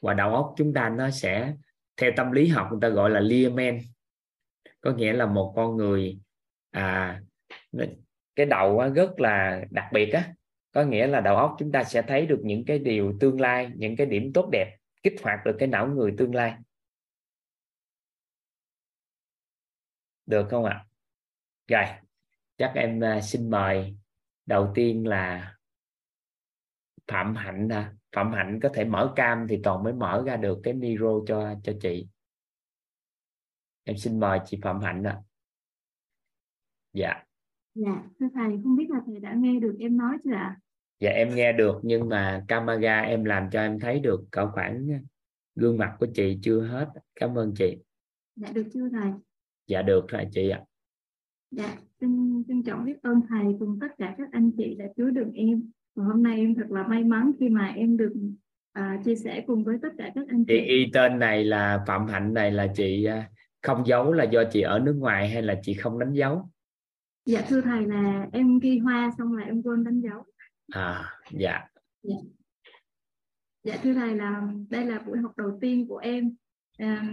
Và 0.02 0.14
đầu 0.14 0.36
óc 0.36 0.54
chúng 0.58 0.74
ta 0.74 0.90
nó 0.90 1.10
sẽ 1.10 1.54
theo 1.98 2.12
tâm 2.16 2.32
lý 2.32 2.48
học 2.48 2.68
người 2.72 2.80
ta 2.82 2.90
gọi 2.90 3.10
là 3.10 3.20
liamen 3.20 3.80
có 4.82 4.92
nghĩa 4.92 5.14
là 5.14 5.26
một 5.26 5.54
con 5.56 5.78
người 5.78 6.20
à 6.72 7.22
cái 8.36 8.46
đầu 8.46 8.80
á, 8.80 8.88
rất 8.88 9.20
là 9.20 9.62
đặc 9.70 9.86
biệt 9.94 10.12
á. 10.12 10.34
Có 10.72 10.84
nghĩa 10.84 11.08
là 11.08 11.22
đầu 11.22 11.36
óc 11.36 11.56
chúng 11.60 11.72
ta 11.72 11.84
sẽ 11.84 12.02
thấy 12.02 12.26
được 12.26 12.40
những 12.44 12.66
cái 12.66 12.80
điều 12.80 13.14
tương 13.20 13.42
lai 13.42 13.72
những 13.76 13.96
cái 13.96 14.08
điểm 14.08 14.34
tốt 14.34 14.50
đẹp 14.52 14.78
kích 15.04 15.16
hoạt 15.24 15.40
được 15.46 15.56
cái 15.60 15.68
não 15.68 15.88
người 15.88 16.14
tương 16.18 16.36
lai. 16.36 16.54
Được 20.32 20.48
không 20.50 20.66
ạ? 20.66 20.86
Rồi 21.68 21.84
chắc 22.58 22.72
em 22.76 23.00
uh, 23.00 23.24
xin 23.24 23.50
mời 23.50 23.96
đầu 24.46 24.72
tiên 24.76 25.08
là 25.08 25.56
phạm 27.08 27.36
hạnh 27.36 27.70
à. 27.70 27.94
phạm 28.12 28.32
hạnh 28.32 28.60
có 28.64 28.70
thể 28.74 28.86
mở 28.86 29.14
cam 29.16 29.46
thì 29.50 29.60
toàn 29.64 29.84
mới 29.84 29.94
mở 29.94 30.24
ra 30.26 30.38
được 30.38 30.60
cái 30.64 30.74
micro 30.74 31.20
cho 31.28 31.56
cho 31.64 31.74
chị. 31.82 32.08
Em 33.84 33.98
xin 33.98 34.20
mời 34.20 34.40
chị 34.46 34.60
phạm 34.62 34.80
hạnh 34.80 35.04
ạ. 35.04 35.12
À. 35.12 35.24
dạ. 36.94 37.24
Dạ 37.76 38.04
thưa 38.20 38.28
thầy 38.34 38.60
không 38.64 38.76
biết 38.76 38.88
là 38.90 39.00
thầy 39.06 39.20
đã 39.20 39.34
nghe 39.38 39.60
được 39.60 39.76
em 39.80 39.98
nói 39.98 40.18
chưa 40.24 40.34
ạ? 40.34 40.60
Dạ 41.00 41.10
em 41.10 41.36
nghe 41.36 41.52
được 41.52 41.80
nhưng 41.84 42.10
mà 42.10 42.46
camera 42.48 43.02
em 43.02 43.24
làm 43.24 43.50
cho 43.52 43.62
em 43.62 43.80
thấy 43.80 44.00
được 44.00 44.24
cỡ 44.32 44.52
khoảng 44.52 44.88
gương 45.56 45.78
mặt 45.78 45.96
của 46.00 46.08
chị 46.14 46.40
chưa 46.42 46.62
hết. 46.62 46.88
Cảm 47.16 47.38
ơn 47.38 47.54
chị. 47.56 47.78
Dạ 48.36 48.52
được 48.52 48.68
chưa 48.74 48.90
thầy 48.90 49.12
dạ 49.72 49.82
được 49.82 50.08
rồi 50.08 50.28
chị 50.32 50.50
ạ. 50.50 50.62
Dạ 51.52 51.78
xin 52.00 52.44
trân 52.48 52.64
trọng 52.64 52.86
biết 52.86 53.02
ơn 53.02 53.22
thầy 53.30 53.56
cùng 53.60 53.78
tất 53.82 53.88
cả 53.98 54.16
các 54.18 54.30
anh 54.32 54.52
chị 54.58 54.76
đã 54.76 54.86
chứa 54.98 55.10
đựng 55.10 55.32
em. 55.34 55.72
Và 55.96 56.06
hôm 56.06 56.24
nay 56.24 56.38
em 56.38 56.56
thật 56.56 56.72
là 56.72 56.88
may 56.88 57.04
mắn 57.04 57.32
khi 57.40 57.50
mà 57.50 57.68
em 57.68 57.98
được 57.98 58.14
à, 58.72 59.02
chia 59.06 59.16
sẻ 59.16 59.44
cùng 59.48 59.64
với 59.64 59.78
tất 59.82 59.90
cả 59.98 60.12
các 60.16 60.28
anh 60.28 60.46
chị 60.46 60.54
chị. 60.58 60.66
y 60.66 60.92
tên 60.94 61.20
này 61.20 61.44
là 61.44 61.84
phạm 61.88 62.08
hạnh 62.08 62.34
này 62.34 62.52
là 62.52 62.68
chị 62.76 63.06
à, 63.06 63.30
không 63.62 63.84
giấu 63.86 64.14
là 64.14 64.24
do 64.24 64.44
chị 64.52 64.62
ở 64.62 64.80
nước 64.80 64.94
ngoài 64.94 65.30
hay 65.30 65.42
là 65.42 65.60
chị 65.64 65.74
không 65.74 66.00
đánh 66.00 66.14
dấu? 66.14 66.50
Dạ 67.26 67.42
thưa 67.48 67.62
thầy 67.62 67.86
là 67.88 68.28
em 68.34 68.60
ghi 68.60 68.78
hoa 68.78 69.12
xong 69.18 69.34
là 69.34 69.44
em 69.44 69.62
quên 69.64 69.84
đánh 69.84 70.02
dấu. 70.02 70.24
À 70.74 71.20
dạ. 71.32 71.68
Dạ, 72.04 72.16
dạ 73.64 73.78
thưa 73.84 73.94
thầy 73.94 74.16
là 74.16 74.48
đây 74.70 74.86
là 74.86 75.00
buổi 75.00 75.18
học 75.18 75.38
đầu 75.38 75.58
tiên 75.62 75.88
của 75.88 75.98
em. 75.98 76.36
À, 76.78 77.06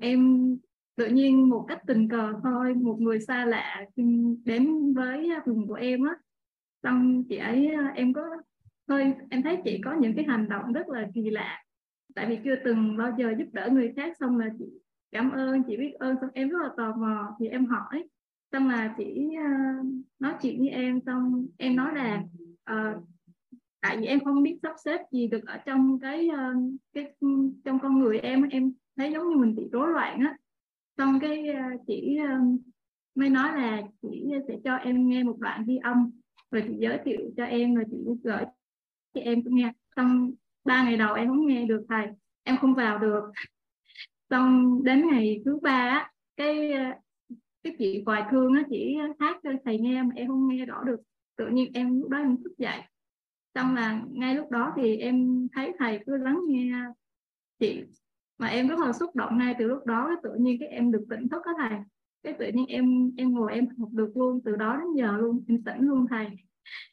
em 0.00 0.48
tự 0.96 1.06
nhiên 1.06 1.48
một 1.48 1.64
cách 1.68 1.82
tình 1.86 2.08
cờ 2.08 2.32
thôi 2.42 2.74
một 2.74 3.00
người 3.00 3.20
xa 3.20 3.44
lạ 3.44 3.84
đến 4.44 4.94
với 4.94 5.30
vùng 5.46 5.66
của 5.68 5.74
em 5.74 6.04
á. 6.04 6.16
Xong 6.82 7.24
chị 7.28 7.36
ấy 7.36 7.70
em 7.94 8.12
có 8.12 8.22
hơi 8.88 9.14
em 9.30 9.42
thấy 9.42 9.58
chị 9.64 9.80
có 9.84 9.94
những 10.00 10.14
cái 10.16 10.24
hành 10.24 10.48
động 10.48 10.72
rất 10.72 10.88
là 10.88 11.08
kỳ 11.14 11.30
lạ. 11.30 11.62
Tại 12.14 12.26
vì 12.26 12.38
chưa 12.44 12.54
từng 12.64 12.96
bao 12.96 13.14
giờ 13.18 13.34
giúp 13.38 13.46
đỡ 13.52 13.68
người 13.72 13.92
khác 13.96 14.16
xong 14.20 14.38
là 14.38 14.48
chị 14.58 14.64
cảm 15.12 15.30
ơn 15.30 15.62
chị 15.62 15.76
biết 15.76 15.92
ơn 15.98 16.16
xong 16.20 16.30
em 16.34 16.48
rất 16.48 16.58
là 16.62 16.70
tò 16.76 16.94
mò 16.96 17.36
thì 17.40 17.48
em 17.48 17.66
hỏi. 17.66 18.04
Xong 18.52 18.68
là 18.68 18.94
chị 18.98 19.28
uh, 19.28 19.86
nói 20.18 20.34
chuyện 20.42 20.58
với 20.58 20.68
em 20.68 21.00
xong 21.06 21.46
em 21.58 21.76
nói 21.76 21.94
là 21.94 22.22
uh, 22.72 23.04
tại 23.80 23.96
vì 23.96 24.06
em 24.06 24.20
không 24.24 24.42
biết 24.42 24.58
sắp 24.62 24.74
xếp 24.84 25.00
gì 25.12 25.28
được 25.28 25.46
ở 25.46 25.56
trong 25.56 26.00
cái 26.00 26.28
uh, 26.28 26.72
cái 26.92 27.14
trong 27.64 27.78
con 27.82 27.98
người 27.98 28.18
em 28.18 28.48
em 28.48 28.72
thấy 28.96 29.12
giống 29.12 29.28
như 29.28 29.36
mình 29.36 29.54
bị 29.54 29.68
rối 29.72 29.88
loạn 29.92 30.20
á 30.20 30.36
xong 30.98 31.18
cái 31.20 31.48
ờ, 31.48 31.62
chị 31.86 32.16
ờ, 32.16 32.38
mới 33.14 33.30
nói 33.30 33.48
là 33.60 33.82
chị 34.02 34.24
sẽ 34.48 34.54
cho 34.64 34.76
em 34.76 35.08
nghe 35.08 35.22
một 35.22 35.36
đoạn 35.38 35.64
ghi 35.66 35.76
âm. 35.82 36.10
Rồi 36.50 36.64
chị 36.68 36.74
giới 36.78 36.98
thiệu 37.04 37.20
cho 37.36 37.44
em, 37.44 37.74
rồi 37.74 37.84
chị 37.90 37.96
gửi 38.24 38.44
cho 39.14 39.20
em 39.20 39.42
nghe. 39.44 39.72
Xong 39.96 40.30
ba 40.64 40.84
ngày 40.84 40.96
đầu 40.96 41.14
em 41.14 41.28
không 41.28 41.46
nghe 41.46 41.64
được 41.66 41.86
thầy, 41.88 42.06
em 42.42 42.56
không 42.56 42.74
vào 42.74 42.98
được. 42.98 43.22
Xong 44.30 44.80
đến 44.84 45.08
ngày 45.10 45.42
thứ 45.44 45.58
ba 45.62 46.10
cái 46.36 46.72
ờ, 46.72 46.84
cái 47.62 47.74
chị 47.78 48.02
hoài 48.06 48.22
thương 48.30 48.54
á 48.54 48.62
chỉ 48.70 48.96
hát 49.20 49.36
cho 49.42 49.50
thầy 49.64 49.78
nghe 49.78 50.02
mà 50.02 50.10
em 50.16 50.28
không 50.28 50.48
nghe 50.48 50.66
rõ 50.66 50.82
được. 50.84 50.96
Tự 51.36 51.48
nhiên 51.48 51.72
em 51.74 52.00
lúc 52.00 52.10
đó 52.10 52.18
em 52.18 52.36
thức 52.44 52.52
dậy. 52.58 52.80
Xong 53.54 53.74
là 53.74 54.02
ngay 54.12 54.34
lúc 54.34 54.50
đó 54.50 54.72
thì 54.76 54.96
em 54.96 55.48
thấy 55.52 55.72
thầy 55.78 55.98
cứ 56.06 56.16
lắng 56.16 56.40
nghe 56.48 56.72
chị 57.60 57.82
mà 58.42 58.48
em 58.48 58.68
rất 58.68 58.78
là 58.78 58.92
xúc 58.92 59.16
động 59.16 59.38
ngay 59.38 59.54
từ 59.58 59.66
lúc 59.66 59.86
đó, 59.86 60.06
cái 60.06 60.16
tự 60.22 60.34
nhiên 60.34 60.56
cái 60.60 60.68
em 60.68 60.92
được 60.92 61.04
tỉnh 61.10 61.28
thức 61.28 61.42
đó 61.46 61.52
thầy. 61.58 61.78
Cái 62.22 62.32
tự 62.32 62.46
nhiên 62.54 62.66
em 62.66 63.10
em 63.16 63.34
ngồi 63.34 63.52
em 63.52 63.66
học 63.78 63.88
được 63.92 64.16
luôn 64.16 64.40
từ 64.44 64.56
đó 64.56 64.76
đến 64.76 64.92
giờ 64.96 65.16
luôn, 65.16 65.44
em 65.48 65.62
tỉnh 65.62 65.80
luôn 65.80 66.06
thầy. 66.10 66.30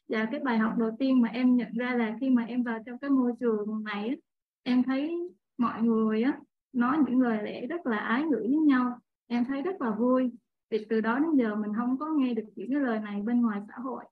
Và 0.08 0.28
cái 0.30 0.40
bài 0.40 0.58
học 0.58 0.78
đầu 0.78 0.90
tiên 0.98 1.20
mà 1.20 1.28
em 1.28 1.56
nhận 1.56 1.72
ra 1.72 1.94
là 1.94 2.16
khi 2.20 2.30
mà 2.30 2.44
em 2.44 2.62
vào 2.62 2.78
trong 2.86 2.98
cái 2.98 3.10
môi 3.10 3.32
trường 3.40 3.84
này 3.84 4.16
em 4.62 4.82
thấy 4.82 5.18
mọi 5.58 5.82
người 5.82 6.22
á, 6.22 6.38
nói 6.72 6.98
những 7.06 7.20
lời 7.20 7.42
lẽ 7.42 7.66
rất 7.66 7.86
là 7.86 7.98
ái 7.98 8.22
ngữ 8.22 8.40
với 8.40 8.60
nhau. 8.66 8.98
Em 9.26 9.44
thấy 9.44 9.62
rất 9.62 9.80
là 9.80 9.90
vui. 9.90 10.30
Vì 10.70 10.86
từ 10.88 11.00
đó 11.00 11.18
đến 11.18 11.34
giờ 11.34 11.54
mình 11.54 11.72
không 11.76 11.98
có 11.98 12.06
nghe 12.16 12.34
được 12.34 12.44
những 12.56 12.70
cái 12.70 12.80
lời 12.80 13.00
này 13.00 13.22
bên 13.22 13.40
ngoài 13.42 13.60
xã 13.68 13.74
hội. 13.82 14.04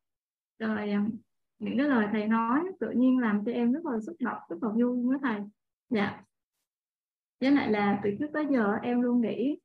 Rồi 0.59 0.91
à, 0.91 1.07
những 1.59 1.79
cái 1.79 1.89
lời 1.89 2.07
thầy 2.13 2.27
nói 2.27 2.61
tự 2.81 2.91
nhiên 2.91 3.19
làm 3.19 3.45
cho 3.45 3.53
em 3.53 3.73
rất 3.73 3.87
là 3.87 4.01
xúc 4.01 4.17
động, 4.21 4.39
rất 4.49 4.63
là 4.63 4.69
vui 4.69 5.09
với 5.09 5.19
thầy. 5.23 5.41
Dạ 5.91 6.23
với 7.41 7.51
lại 7.51 7.71
là 7.71 8.01
từ 8.05 8.11
trước 8.19 8.27
tới 8.33 8.47
giờ 8.51 8.73
em 8.83 9.01
luôn 9.03 9.21
nghĩ 9.21 9.59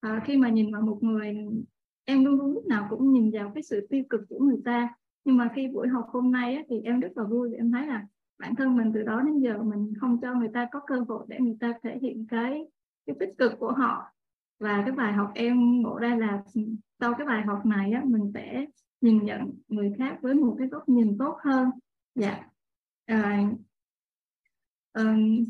à, 0.00 0.22
khi 0.26 0.36
mà 0.36 0.48
nhìn 0.48 0.72
vào 0.72 0.82
một 0.82 0.98
người 1.00 1.36
em 2.04 2.24
luôn 2.24 2.34
luôn 2.34 2.54
lúc 2.54 2.66
nào 2.66 2.86
cũng 2.90 3.12
nhìn 3.12 3.30
vào 3.30 3.52
cái 3.54 3.62
sự 3.62 3.86
tiêu 3.90 4.04
cực 4.10 4.20
của 4.28 4.38
người 4.38 4.60
ta. 4.64 4.94
Nhưng 5.24 5.36
mà 5.36 5.48
khi 5.54 5.68
buổi 5.68 5.88
học 5.88 6.06
hôm 6.12 6.32
nay 6.32 6.54
á, 6.54 6.62
thì 6.68 6.80
em 6.84 7.00
rất 7.00 7.08
là 7.16 7.24
vui 7.24 7.48
vì 7.48 7.56
em 7.56 7.72
thấy 7.72 7.86
là 7.86 8.06
bản 8.38 8.54
thân 8.54 8.76
mình 8.76 8.92
từ 8.94 9.02
đó 9.02 9.22
đến 9.22 9.38
giờ 9.38 9.62
mình 9.62 9.92
không 10.00 10.20
cho 10.20 10.34
người 10.34 10.48
ta 10.54 10.68
có 10.72 10.80
cơ 10.86 11.04
hội 11.08 11.26
để 11.28 11.38
người 11.40 11.56
ta 11.60 11.72
thể 11.82 11.98
hiện 12.02 12.26
cái 12.28 12.64
cái 13.06 13.16
tích 13.20 13.34
cực 13.38 13.52
của 13.58 13.72
họ. 13.72 14.04
Và 14.60 14.82
cái 14.86 14.92
bài 14.92 15.12
học 15.12 15.32
em 15.34 15.82
ngộ 15.82 15.98
ra 15.98 16.16
là 16.16 16.42
sau 17.00 17.14
cái 17.18 17.26
bài 17.26 17.42
học 17.42 17.66
này 17.66 17.92
á, 17.92 18.02
mình 18.04 18.30
sẽ 18.34 18.66
nhìn 19.00 19.24
nhận 19.24 19.52
người 19.68 19.94
khác 19.98 20.18
với 20.22 20.34
một 20.34 20.56
cái 20.58 20.68
góc 20.68 20.88
nhìn 20.88 21.18
tốt 21.18 21.36
hơn. 21.44 21.70
Dạ. 22.14 22.48
À, 23.06 23.50
um, 24.92 25.44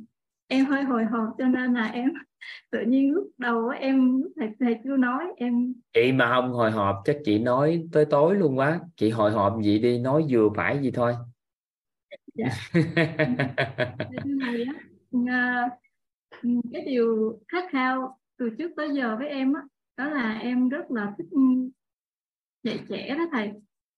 em 0.49 0.67
hơi 0.67 0.83
hồi 0.83 1.05
hộp 1.05 1.29
cho 1.39 1.45
nên 1.45 1.75
là 1.75 1.87
em 1.87 2.11
tự 2.71 2.79
nhiên 2.87 3.13
lúc 3.13 3.31
đầu 3.39 3.69
em 3.69 4.23
thầy 4.37 4.49
thầy 4.61 4.77
chưa 4.85 4.97
nói 4.97 5.25
em 5.37 5.75
chị 5.93 6.13
mà 6.13 6.29
không 6.35 6.53
hồi 6.53 6.71
hộp 6.71 6.97
chắc 7.05 7.17
chị 7.25 7.39
nói 7.39 7.89
tới 7.93 8.05
tối 8.05 8.35
luôn 8.35 8.59
quá. 8.59 8.81
Chị 8.97 9.11
hồi 9.11 9.31
hộp 9.31 9.59
gì 9.63 9.79
đi 9.79 9.99
nói 9.99 10.27
vừa 10.31 10.49
phải 10.57 10.79
gì 10.83 10.91
thôi. 10.91 11.15
Dạ. 12.35 12.49
này 14.25 14.65
á, 15.27 15.71
cái 16.73 16.85
điều 16.87 17.39
khát 17.49 17.65
khao 17.71 18.19
từ 18.39 18.51
trước 18.59 18.71
tới 18.77 18.89
giờ 18.95 19.17
với 19.17 19.29
em 19.29 19.53
á 19.53 19.63
đó, 19.97 20.05
đó 20.05 20.11
là 20.11 20.39
em 20.39 20.69
rất 20.69 20.91
là 20.91 21.15
thích 21.19 21.27
dạy 22.63 22.79
trẻ 22.89 23.15
đó 23.19 23.25
thầy. 23.33 23.53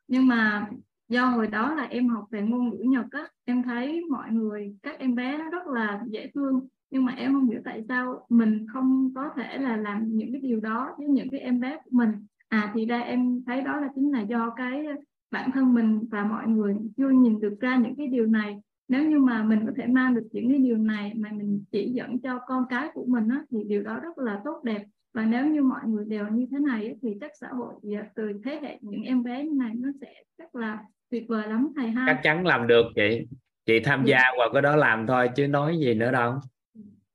Nhưng 0.08 0.26
mà 0.26 0.68
do 1.10 1.26
hồi 1.26 1.46
đó 1.46 1.74
là 1.74 1.82
em 1.82 2.08
học 2.08 2.24
về 2.30 2.42
ngôn 2.42 2.70
ngữ 2.70 2.78
Nhật 2.82 3.06
á 3.10 3.28
em 3.44 3.62
thấy 3.62 4.04
mọi 4.10 4.30
người 4.30 4.76
các 4.82 4.98
em 4.98 5.14
bé 5.14 5.38
nó 5.38 5.50
rất 5.50 5.66
là 5.66 6.02
dễ 6.06 6.30
thương. 6.34 6.68
Nhưng 6.90 7.04
mà 7.04 7.12
em 7.12 7.32
không 7.32 7.48
hiểu 7.50 7.60
tại 7.64 7.84
sao 7.88 8.26
mình 8.28 8.66
không 8.72 9.12
có 9.14 9.30
thể 9.36 9.58
là 9.58 9.76
làm 9.76 10.16
những 10.16 10.32
cái 10.32 10.40
điều 10.40 10.60
đó 10.60 10.94
với 10.98 11.08
những 11.08 11.28
cái 11.30 11.40
em 11.40 11.60
bé 11.60 11.76
của 11.84 11.90
mình. 11.90 12.10
À 12.48 12.72
thì 12.74 12.86
ra 12.86 13.00
em 13.00 13.42
thấy 13.46 13.62
đó 13.62 13.76
là 13.76 13.88
chính 13.94 14.12
là 14.12 14.20
do 14.20 14.50
cái 14.56 14.86
bản 15.30 15.50
thân 15.54 15.74
mình 15.74 16.08
và 16.10 16.24
mọi 16.24 16.48
người 16.48 16.76
chưa 16.96 17.10
nhìn 17.10 17.40
được 17.40 17.60
ra 17.60 17.76
những 17.76 17.94
cái 17.96 18.06
điều 18.06 18.26
này. 18.26 18.60
Nếu 18.88 19.10
như 19.10 19.18
mà 19.18 19.42
mình 19.42 19.66
có 19.66 19.72
thể 19.76 19.86
mang 19.86 20.14
được 20.14 20.28
những 20.32 20.48
cái 20.48 20.58
điều 20.58 20.76
này 20.76 21.12
mà 21.16 21.30
mình 21.32 21.64
chỉ 21.72 21.92
dẫn 21.94 22.18
cho 22.18 22.38
con 22.46 22.64
cái 22.70 22.88
của 22.94 23.04
mình 23.08 23.28
á, 23.28 23.44
thì 23.50 23.64
điều 23.64 23.82
đó 23.82 24.00
rất 24.02 24.18
là 24.18 24.40
tốt 24.44 24.60
đẹp. 24.64 24.84
Và 25.14 25.24
nếu 25.24 25.46
như 25.46 25.62
mọi 25.62 25.80
người 25.86 26.04
đều 26.04 26.28
như 26.28 26.46
thế 26.50 26.58
này 26.58 26.96
thì 27.02 27.16
chắc 27.20 27.30
xã 27.40 27.48
hội 27.48 27.74
à, 27.96 28.10
từ 28.14 28.32
thế 28.44 28.58
hệ 28.62 28.78
những 28.80 29.02
em 29.02 29.22
bé 29.22 29.44
như 29.44 29.58
này 29.58 29.74
nó 29.74 29.88
sẽ 30.00 30.14
rất 30.38 30.54
là 30.54 30.84
tuyệt 31.10 31.24
vời 31.28 31.48
lắm 31.48 31.72
thầy 31.76 31.90
ha. 31.90 32.04
Chắc 32.06 32.20
chắn 32.22 32.46
làm 32.46 32.66
được 32.66 32.86
chị. 32.94 33.26
Chị 33.66 33.80
tham 33.80 34.04
gia 34.04 34.18
dạ. 34.18 34.30
vào 34.38 34.48
cái 34.52 34.62
đó 34.62 34.76
làm 34.76 35.06
thôi 35.06 35.30
chứ 35.36 35.48
nói 35.48 35.78
gì 35.78 35.94
nữa 35.94 36.12
đâu. 36.12 36.34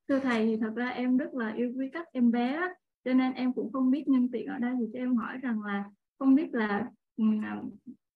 Thưa 0.07 0.19
thầy 0.19 0.45
thì 0.45 0.57
thật 0.57 0.72
ra 0.76 0.89
em 0.89 1.17
rất 1.17 1.34
là 1.34 1.53
yêu 1.53 1.72
quý 1.77 1.89
các 1.93 2.07
em 2.11 2.31
bé 2.31 2.61
cho 3.05 3.13
nên 3.13 3.34
em 3.34 3.53
cũng 3.53 3.72
không 3.72 3.91
biết 3.91 4.07
nhân 4.07 4.30
tiện 4.31 4.47
ở 4.47 4.57
đây 4.57 4.73
thì 4.80 4.85
cho 4.93 4.99
em 4.99 5.15
hỏi 5.15 5.38
rằng 5.41 5.63
là 5.63 5.84
không 6.19 6.35
biết 6.35 6.53
là 6.53 6.85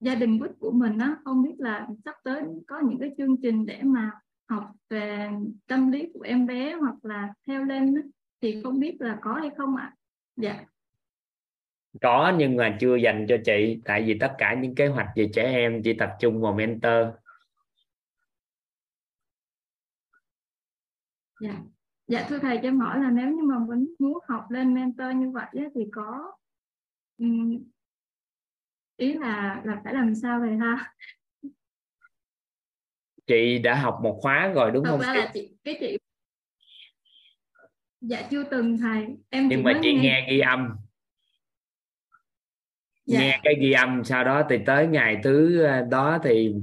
gia 0.00 0.14
đình 0.14 0.38
quýt 0.38 0.50
của 0.58 0.70
mình 0.70 0.98
á 0.98 1.16
không 1.24 1.42
biết 1.42 1.54
là 1.58 1.86
sắp 2.04 2.14
tới 2.24 2.42
có 2.66 2.80
những 2.80 2.98
cái 2.98 3.10
chương 3.18 3.36
trình 3.42 3.66
để 3.66 3.80
mà 3.82 4.10
học 4.48 4.72
về 4.90 5.28
tâm 5.66 5.92
lý 5.92 6.10
của 6.14 6.20
em 6.20 6.46
bé 6.46 6.74
hoặc 6.74 6.96
là 7.02 7.34
theo 7.46 7.64
lên 7.64 7.94
thì 8.40 8.62
không 8.62 8.80
biết 8.80 8.96
là 9.00 9.18
có 9.22 9.32
hay 9.32 9.50
không 9.56 9.76
ạ? 9.76 9.94
Dạ 10.36 10.64
có 12.00 12.32
nhưng 12.38 12.56
mà 12.56 12.76
chưa 12.80 12.96
dành 12.96 13.26
cho 13.28 13.36
chị. 13.44 13.80
Tại 13.84 14.02
vì 14.02 14.18
tất 14.18 14.34
cả 14.38 14.54
những 14.54 14.74
kế 14.74 14.86
hoạch 14.86 15.08
về 15.16 15.30
trẻ 15.34 15.42
em 15.42 15.82
chỉ 15.84 15.92
tập 15.92 16.16
trung 16.20 16.40
vào 16.40 16.52
mentor. 16.52 17.06
Dạ. 21.40 21.60
Dạ 22.06 22.26
thưa 22.28 22.38
thầy 22.38 22.56
cho 22.56 22.68
em 22.68 22.80
hỏi 22.80 23.00
là 23.00 23.10
nếu 23.10 23.26
như 23.26 23.42
mà 23.42 23.58
muốn 23.58 23.94
muốn 23.98 24.18
học 24.28 24.50
lên 24.50 24.74
mentor 24.74 25.16
như 25.16 25.30
vậy 25.30 25.46
thì 25.74 25.80
có 25.92 26.32
ý 28.96 29.12
là 29.12 29.62
là 29.64 29.80
phải 29.84 29.94
làm 29.94 30.14
sao 30.14 30.40
vậy 30.40 30.56
ha? 30.56 30.94
Chị 33.26 33.58
đã 33.58 33.74
học 33.74 33.98
một 34.02 34.18
khóa 34.22 34.48
rồi 34.48 34.70
đúng 34.70 34.84
Thật 34.84 34.90
không? 34.90 35.00
ra 35.00 35.14
là 35.14 35.30
chị 35.34 35.56
cái 35.64 35.76
chị 35.80 35.98
dạ 38.00 38.28
chưa 38.30 38.44
từng 38.44 38.78
thầy. 38.78 39.06
Em 39.30 39.48
nhưng 39.48 39.62
mà 39.62 39.72
chị 39.82 39.92
nghe... 39.94 40.00
nghe 40.02 40.26
ghi 40.30 40.40
âm 40.40 40.76
dạ. 43.10 43.20
nghe 43.20 43.40
cái 43.42 43.54
ghi 43.60 43.72
âm 43.72 44.04
sau 44.04 44.24
đó 44.24 44.42
thì 44.50 44.58
tới 44.66 44.86
ngày 44.86 45.20
thứ 45.24 45.62
ờ, 45.62 45.86
đó 45.90 46.18
thì 46.24 46.54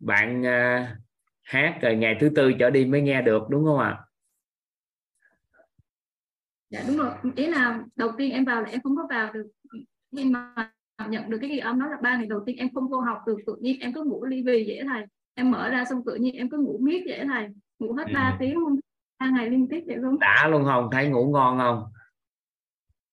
bạn 0.00 0.42
uh, 0.42 0.88
hát 1.42 1.78
rồi 1.82 1.96
ngày 1.96 2.16
thứ 2.20 2.30
tư 2.36 2.52
trở 2.58 2.70
đi 2.70 2.84
mới 2.84 3.02
nghe 3.02 3.22
được 3.22 3.42
đúng 3.48 3.64
không 3.64 3.78
ạ? 3.78 3.98
Dạ 6.70 6.84
đúng 6.88 6.96
rồi. 6.96 7.10
Ý 7.36 7.46
là 7.46 7.80
đầu 7.96 8.12
tiên 8.18 8.32
em 8.32 8.44
vào 8.44 8.62
là 8.62 8.70
em 8.70 8.80
không 8.82 8.96
có 8.96 9.06
vào 9.10 9.32
được. 9.32 9.46
Khi 10.16 10.24
mà 10.24 10.54
nhận 11.08 11.30
được 11.30 11.38
cái 11.40 11.50
ghi 11.50 11.58
âm 11.58 11.80
đó 11.80 11.86
là 11.86 11.96
ba 12.02 12.16
ngày 12.16 12.26
đầu 12.26 12.42
tiên 12.46 12.56
em 12.56 12.74
không 12.74 12.88
vô 12.88 13.00
học 13.00 13.18
được 13.26 13.36
tự 13.46 13.56
nhiên 13.60 13.80
em 13.80 13.92
cứ 13.92 14.04
ngủ 14.04 14.24
ly 14.24 14.42
bì 14.42 14.64
vậy 14.66 14.80
thầy. 14.88 15.04
Em 15.34 15.50
mở 15.50 15.68
ra 15.68 15.84
xong 15.84 16.02
tự 16.06 16.14
nhiên 16.14 16.34
em 16.34 16.50
cứ 16.50 16.58
ngủ 16.58 16.78
miết 16.82 17.02
vậy 17.06 17.24
thầy. 17.28 17.48
Ngủ 17.78 17.92
hết 17.92 18.04
3 18.14 18.30
ừ. 18.30 18.36
tiếng 18.40 18.58
luôn 18.58 18.80
ba 19.20 19.30
ngày 19.30 19.50
liên 19.50 19.68
tiếp 19.70 19.84
vậy 19.86 19.96
luôn. 19.96 20.18
Đã 20.18 20.48
luôn 20.48 20.64
không? 20.64 20.88
Thấy 20.92 21.08
ngủ 21.08 21.30
ngon 21.30 21.58
không? 21.58 21.84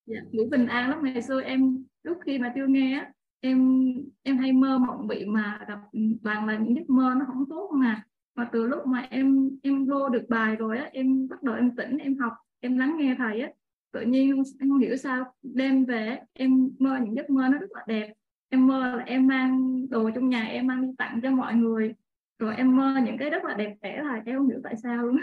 Dạ, 0.06 0.18
ngủ 0.32 0.42
bình 0.50 0.66
an 0.66 0.90
lắm. 0.90 0.98
Ngày 1.02 1.22
xưa 1.22 1.40
em 1.42 1.84
lúc 2.02 2.18
khi 2.26 2.38
mà 2.38 2.52
tiêu 2.54 2.66
nghe 2.68 2.94
á 2.98 3.12
em 3.40 3.84
em 4.22 4.38
hay 4.38 4.52
mơ 4.52 4.78
mộng 4.78 5.06
bị 5.06 5.24
mà 5.26 5.58
gặp 5.68 5.78
toàn 6.24 6.46
là 6.46 6.58
những 6.58 6.76
giấc 6.76 6.90
mơ 6.90 7.14
nó 7.18 7.24
không 7.26 7.44
tốt 7.50 7.70
mà. 7.74 8.02
Và 8.36 8.48
từ 8.52 8.66
lúc 8.66 8.86
mà 8.86 9.06
em 9.10 9.50
em 9.62 9.86
vô 9.86 10.08
được 10.08 10.24
bài 10.28 10.56
rồi 10.56 10.78
á 10.78 10.90
em 10.92 11.28
bắt 11.28 11.42
đầu 11.42 11.54
em 11.54 11.76
tỉnh 11.76 11.98
em 11.98 12.18
học 12.18 12.32
em 12.60 12.78
lắng 12.78 12.96
nghe 12.98 13.14
thầy 13.18 13.40
á 13.40 13.50
tự 13.92 14.00
nhiên 14.00 14.42
em 14.60 14.70
không 14.70 14.78
hiểu 14.78 14.96
sao 14.96 15.34
đêm 15.42 15.84
về 15.84 16.18
em 16.32 16.70
mơ 16.78 16.98
những 17.04 17.16
giấc 17.16 17.30
mơ 17.30 17.48
nó 17.52 17.58
rất 17.58 17.70
là 17.70 17.84
đẹp. 17.86 18.12
Em 18.48 18.66
mơ 18.66 18.96
là 18.96 19.04
em 19.04 19.26
mang 19.26 19.82
đồ 19.90 20.10
trong 20.14 20.28
nhà 20.28 20.44
em 20.44 20.66
mang 20.66 20.82
đi 20.82 20.88
tặng 20.98 21.20
cho 21.22 21.30
mọi 21.30 21.54
người. 21.54 21.94
Rồi 22.38 22.56
em 22.56 22.76
mơ 22.76 22.96
những 23.04 23.18
cái 23.18 23.30
rất 23.30 23.44
là 23.44 23.54
đẹp 23.54 23.74
đẽ 23.82 24.02
thầy 24.02 24.20
em 24.26 24.38
không 24.38 24.48
hiểu 24.48 24.60
tại 24.64 24.74
sao 24.82 24.96
luôn 24.96 25.16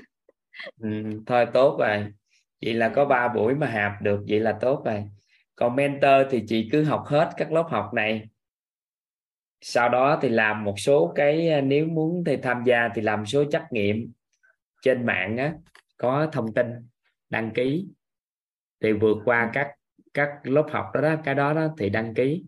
ừ, 0.82 0.90
thôi 1.26 1.46
tốt 1.54 1.78
rồi. 1.80 2.14
Vậy 2.66 2.74
là 2.74 2.90
có 2.90 3.06
ba 3.06 3.28
buổi 3.28 3.56
mà 3.56 3.68
hạp 3.68 4.02
được 4.02 4.24
vậy 4.30 4.40
là 4.40 4.58
tốt 4.62 4.82
rồi 4.86 5.04
còn 5.60 5.76
mentor 5.76 6.28
thì 6.30 6.44
chị 6.48 6.70
cứ 6.72 6.84
học 6.84 7.04
hết 7.06 7.30
các 7.38 7.52
lớp 7.52 7.68
học 7.70 7.94
này. 7.94 8.30
Sau 9.62 9.90
đó 9.90 10.20
thì 10.22 10.30
làm 10.30 10.64
một 10.64 10.80
số 10.80 11.14
cái 11.16 11.62
nếu 11.62 11.88
muốn 11.88 12.24
thì 12.26 12.38
tham 12.38 12.64
gia 12.66 12.90
thì 12.96 13.02
làm 13.02 13.26
số 13.26 13.44
trắc 13.52 13.66
nghiệm 13.72 14.12
trên 14.82 15.06
mạng 15.06 15.38
á 15.38 15.54
có 15.98 16.30
thông 16.32 16.54
tin 16.54 16.68
đăng 17.30 17.52
ký. 17.54 17.88
Thì 18.80 18.94
vượt 18.94 19.18
qua 19.26 19.50
các 19.54 19.72
các 20.14 20.30
lớp 20.44 20.68
học 20.72 20.86
đó, 20.94 21.02
đó 21.02 21.16
cái 21.24 21.36
đó 21.36 21.54
đó 21.54 21.68
thì 21.78 21.90
đăng 21.90 22.14
ký. 22.14 22.44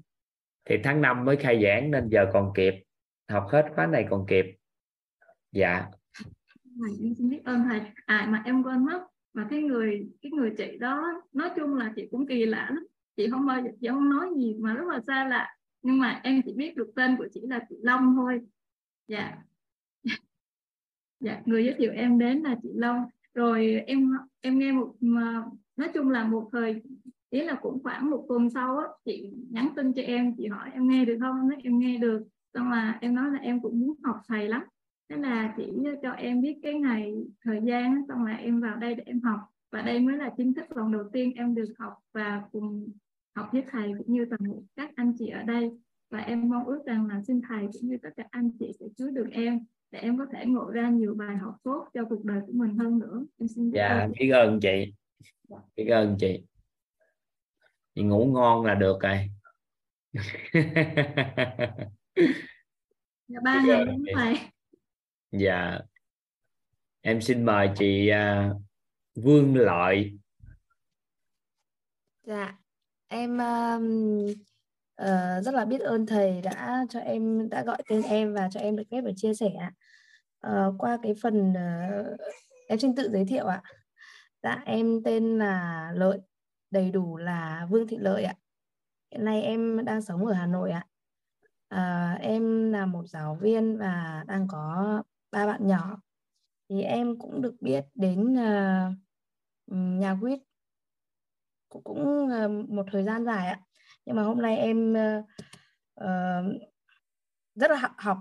Thì 0.65 0.77
tháng 0.83 1.01
5 1.01 1.25
mới 1.25 1.35
khai 1.35 1.63
giảng 1.63 1.91
nên 1.91 2.09
giờ 2.09 2.25
còn 2.33 2.51
kịp 2.55 2.73
học 3.29 3.47
hết 3.49 3.65
khóa 3.75 3.85
này 3.85 4.05
còn 4.09 4.25
kịp. 4.27 4.45
Dạ. 5.51 5.85
Em 7.03 7.13
xin 7.17 7.29
biết 7.29 7.41
ơn 7.45 7.63
thầy. 7.69 7.81
À 8.05 8.27
mà 8.29 8.43
em 8.45 8.63
quên 8.63 8.85
mất 8.85 9.01
mà 9.33 9.47
cái 9.49 9.61
người 9.61 10.07
cái 10.21 10.31
người 10.31 10.53
chị 10.57 10.77
đó 10.77 11.23
nói 11.33 11.49
chung 11.55 11.75
là 11.75 11.93
chị 11.95 12.07
cũng 12.11 12.27
kỳ 12.27 12.45
lạ 12.45 12.69
lắm 12.69 12.85
chị 13.21 13.29
không 13.31 13.45
bao 13.45 13.61
giờ, 13.61 13.69
chị 13.81 13.87
không 13.87 14.09
nói 14.09 14.29
gì 14.37 14.55
mà 14.59 14.73
rất 14.73 14.87
là 14.87 15.01
xa 15.07 15.27
lạ. 15.27 15.55
Nhưng 15.81 15.99
mà 15.99 16.19
em 16.23 16.41
chỉ 16.45 16.53
biết 16.53 16.75
được 16.75 16.91
tên 16.95 17.17
của 17.17 17.27
chị 17.33 17.41
là 17.43 17.59
chị 17.69 17.75
Long 17.81 18.15
thôi. 18.15 18.41
Dạ. 19.07 19.37
Dạ 21.19 21.41
người 21.45 21.65
giới 21.65 21.75
thiệu 21.77 21.91
em 21.91 22.19
đến 22.19 22.39
là 22.39 22.55
chị 22.63 22.69
Long. 22.73 23.05
Rồi 23.33 23.83
em 23.87 24.11
em 24.41 24.59
nghe 24.59 24.71
một, 24.71 24.93
mà 24.99 25.45
nói 25.77 25.89
chung 25.93 26.09
là 26.09 26.27
một 26.27 26.49
thời, 26.51 26.81
ý 27.29 27.43
là 27.43 27.55
cũng 27.61 27.83
khoảng 27.83 28.09
một 28.09 28.25
tuần 28.29 28.49
sau 28.49 28.77
á, 28.77 28.87
chị 29.05 29.31
nhắn 29.49 29.69
tin 29.75 29.93
cho 29.93 30.01
em, 30.01 30.35
chị 30.37 30.47
hỏi 30.47 30.69
em 30.73 30.87
nghe 30.87 31.05
được 31.05 31.17
không? 31.19 31.49
Nói 31.49 31.57
em 31.63 31.79
nghe 31.79 31.97
được. 31.97 32.23
Xong 32.53 32.71
là 32.71 32.97
em 33.01 33.15
nói 33.15 33.31
là 33.31 33.39
em 33.39 33.61
cũng 33.61 33.79
muốn 33.79 33.95
học 34.03 34.21
thầy 34.27 34.47
lắm. 34.47 34.63
Thế 35.09 35.17
là 35.17 35.53
chị 35.57 35.63
cho 36.01 36.11
em 36.11 36.41
biết 36.41 36.59
cái 36.63 36.73
ngày, 36.73 37.13
thời 37.41 37.61
gian 37.63 38.03
xong 38.07 38.25
là 38.25 38.35
em 38.35 38.59
vào 38.59 38.75
đây 38.75 38.95
để 38.95 39.03
em 39.05 39.21
học. 39.21 39.39
Và 39.71 39.81
đây 39.81 39.99
mới 39.99 40.17
là 40.17 40.33
chính 40.37 40.53
thức 40.53 40.77
lần 40.77 40.91
đầu 40.91 41.09
tiên 41.13 41.33
em 41.35 41.55
được 41.55 41.73
học 41.77 41.93
và 42.13 42.41
cùng 42.51 42.89
học 43.35 43.49
với 43.51 43.63
thầy 43.71 43.93
cũng 43.97 44.13
như 44.13 44.25
toàn 44.29 44.41
bộ 44.47 44.63
các 44.75 44.91
anh 44.95 45.13
chị 45.19 45.27
ở 45.29 45.43
đây. 45.43 45.71
Và 46.09 46.19
em 46.19 46.49
mong 46.49 46.65
ước 46.65 46.83
rằng 46.85 47.07
là 47.07 47.21
xin 47.27 47.41
thầy 47.49 47.67
cũng 47.73 47.89
như 47.89 47.97
tất 48.03 48.09
cả 48.17 48.23
anh 48.31 48.51
chị 48.59 48.71
sẽ 48.79 48.85
cứu 48.97 49.11
được 49.11 49.27
em 49.31 49.59
để 49.91 49.99
em 49.99 50.17
có 50.17 50.25
thể 50.33 50.45
ngộ 50.45 50.69
ra 50.69 50.89
nhiều 50.89 51.15
bài 51.15 51.37
học 51.37 51.55
tốt 51.63 51.87
cho 51.93 52.05
cuộc 52.09 52.25
đời 52.25 52.41
của 52.47 52.53
mình 52.53 52.77
hơn 52.77 52.99
nữa. 52.99 53.25
Em 53.37 53.47
xin 53.47 53.71
dạ 53.71 54.07
biết 54.19 54.29
ơn 54.29 54.59
chị. 54.59 54.93
Biết 55.75 55.87
ơn 55.87 56.17
chị. 56.19 56.45
Chị 57.95 58.03
ngủ 58.03 58.25
ngon 58.33 58.65
là 58.65 58.75
được 58.75 58.99
rồi. 59.01 59.29
Dạ 63.27 63.39
ba 63.43 63.63
ngày 63.65 63.85
đúng 63.85 64.03
thầy. 64.15 64.37
Dạ. 65.31 65.79
Em 67.01 67.21
xin 67.21 67.45
mời 67.45 67.69
chị 67.75 68.11
uh, 68.11 68.61
Vương 69.15 69.55
Lợi. 69.55 70.17
Dạ 72.23 72.57
em 73.11 73.37
um, 73.37 74.25
uh, 75.01 75.43
rất 75.43 75.53
là 75.53 75.65
biết 75.65 75.81
ơn 75.81 76.05
thầy 76.05 76.41
đã 76.41 76.85
cho 76.89 76.99
em 76.99 77.49
đã 77.49 77.63
gọi 77.63 77.83
tên 77.89 78.01
em 78.01 78.33
và 78.33 78.49
cho 78.51 78.59
em 78.59 78.75
được 78.75 78.83
phép 78.91 79.01
để 79.05 79.13
chia 79.15 79.33
sẻ 79.33 79.51
uh, 80.47 80.75
qua 80.77 80.97
cái 81.03 81.13
phần 81.21 81.51
uh, 81.51 82.19
em 82.67 82.79
xin 82.79 82.95
tự 82.95 83.09
giới 83.11 83.25
thiệu 83.25 83.45
ạ. 83.45 83.61
Dạ 84.43 84.61
em 84.65 85.03
tên 85.03 85.37
là 85.37 85.91
Lợi 85.95 86.19
đầy 86.71 86.91
đủ 86.91 87.17
là 87.17 87.67
Vương 87.69 87.87
Thị 87.87 87.97
Lợi 87.97 88.23
ạ. 88.23 88.33
Hiện 89.11 89.25
nay 89.25 89.41
em 89.41 89.85
đang 89.85 90.01
sống 90.01 90.25
ở 90.25 90.33
Hà 90.33 90.45
Nội 90.45 90.71
ạ. 90.71 90.85
À, 91.67 92.17
em 92.21 92.71
là 92.71 92.85
một 92.85 93.07
giáo 93.07 93.37
viên 93.41 93.77
và 93.77 94.23
đang 94.27 94.47
có 94.47 95.03
ba 95.31 95.47
bạn 95.47 95.67
nhỏ. 95.67 96.01
Thì 96.69 96.81
em 96.81 97.19
cũng 97.19 97.41
được 97.41 97.55
biết 97.61 97.85
đến 97.95 98.33
uh, 98.33 98.93
nhà 99.73 100.17
quýt 100.21 100.39
cũng, 101.71 101.83
cũng 101.83 102.29
à, 102.31 102.47
một 102.47 102.85
thời 102.91 103.03
gian 103.03 103.25
dài 103.25 103.47
ạ. 103.47 103.59
Nhưng 104.05 104.15
mà 104.15 104.23
hôm 104.23 104.41
nay 104.41 104.57
em 104.57 104.93
uh, 104.93 105.25
uh, 106.03 106.61
rất 107.55 107.71
là 107.71 107.77
học, 107.77 107.91
học 107.97 108.17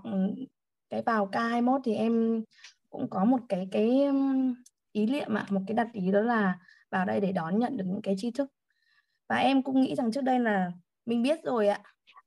cái 0.90 1.02
vào 1.02 1.28
K21 1.32 1.80
thì 1.84 1.94
em 1.94 2.44
cũng 2.90 3.10
có 3.10 3.24
một 3.24 3.40
cái 3.48 3.68
cái 3.72 4.08
ý 4.92 5.06
niệm 5.06 5.34
ạ. 5.34 5.46
Một 5.50 5.60
cái 5.66 5.74
đặt 5.74 5.88
ý 5.92 6.10
đó 6.12 6.20
là 6.20 6.58
vào 6.90 7.04
đây 7.04 7.20
để 7.20 7.32
đón 7.32 7.58
nhận 7.58 7.76
được 7.76 7.84
những 7.86 8.02
cái 8.02 8.14
tri 8.18 8.30
thức. 8.30 8.52
Và 9.28 9.36
em 9.36 9.62
cũng 9.62 9.80
nghĩ 9.80 9.94
rằng 9.94 10.12
trước 10.12 10.24
đây 10.24 10.40
là 10.40 10.70
mình 11.06 11.22
biết 11.22 11.38
rồi 11.44 11.68
ạ. 11.68 11.80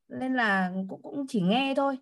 Nên 0.07 0.33
là 0.33 0.71
cũng 0.89 1.01
cũng 1.01 1.25
chỉ 1.27 1.41
nghe 1.41 1.73
thôi. 1.75 1.97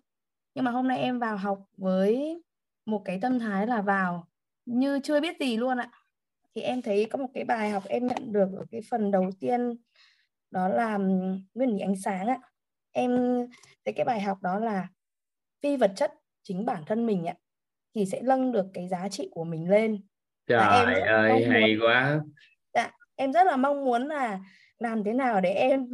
Nhưng 0.54 0.64
mà 0.64 0.70
hôm 0.70 0.88
nay 0.88 0.98
em 0.98 1.18
vào 1.18 1.36
học 1.36 1.58
với 1.76 2.42
một 2.86 3.02
cái 3.04 3.18
tâm 3.22 3.38
thái 3.38 3.66
là 3.66 3.82
vào 3.82 4.28
như 4.66 5.00
chưa 5.02 5.20
biết 5.20 5.40
gì 5.40 5.56
luôn 5.56 5.78
ạ 5.78 5.90
thì 6.54 6.62
em 6.62 6.82
thấy 6.82 7.06
có 7.10 7.18
một 7.18 7.28
cái 7.34 7.44
bài 7.44 7.70
học 7.70 7.82
em 7.88 8.06
nhận 8.06 8.32
được 8.32 8.48
ở 8.56 8.64
cái 8.70 8.80
phần 8.90 9.10
đầu 9.10 9.30
tiên 9.40 9.74
đó 10.50 10.68
là 10.68 10.96
nguyên 11.54 11.70
lý 11.70 11.78
ánh 11.78 11.96
sáng 11.96 12.28
ạ. 12.28 12.38
Em 12.92 13.10
thấy 13.84 13.92
cái 13.92 14.04
bài 14.04 14.20
học 14.20 14.42
đó 14.42 14.58
là 14.58 14.88
phi 15.62 15.76
vật 15.76 15.92
chất 15.96 16.12
chính 16.42 16.64
bản 16.64 16.82
thân 16.86 17.06
mình 17.06 17.24
ạ 17.24 17.34
thì 17.94 18.06
sẽ 18.06 18.20
nâng 18.22 18.52
được 18.52 18.66
cái 18.74 18.88
giá 18.88 19.08
trị 19.08 19.28
của 19.30 19.44
mình 19.44 19.70
lên. 19.70 20.02
Trời 20.46 20.94
em 20.94 21.06
ơi 21.06 21.46
hay 21.50 21.76
muốn, 21.76 21.86
quá. 21.86 22.20
Dạ 22.74 22.90
em 23.16 23.32
rất 23.32 23.46
là 23.46 23.56
mong 23.56 23.84
muốn 23.84 24.08
là 24.08 24.40
làm 24.78 25.04
thế 25.04 25.12
nào 25.12 25.40
để 25.40 25.50
em 25.50 25.88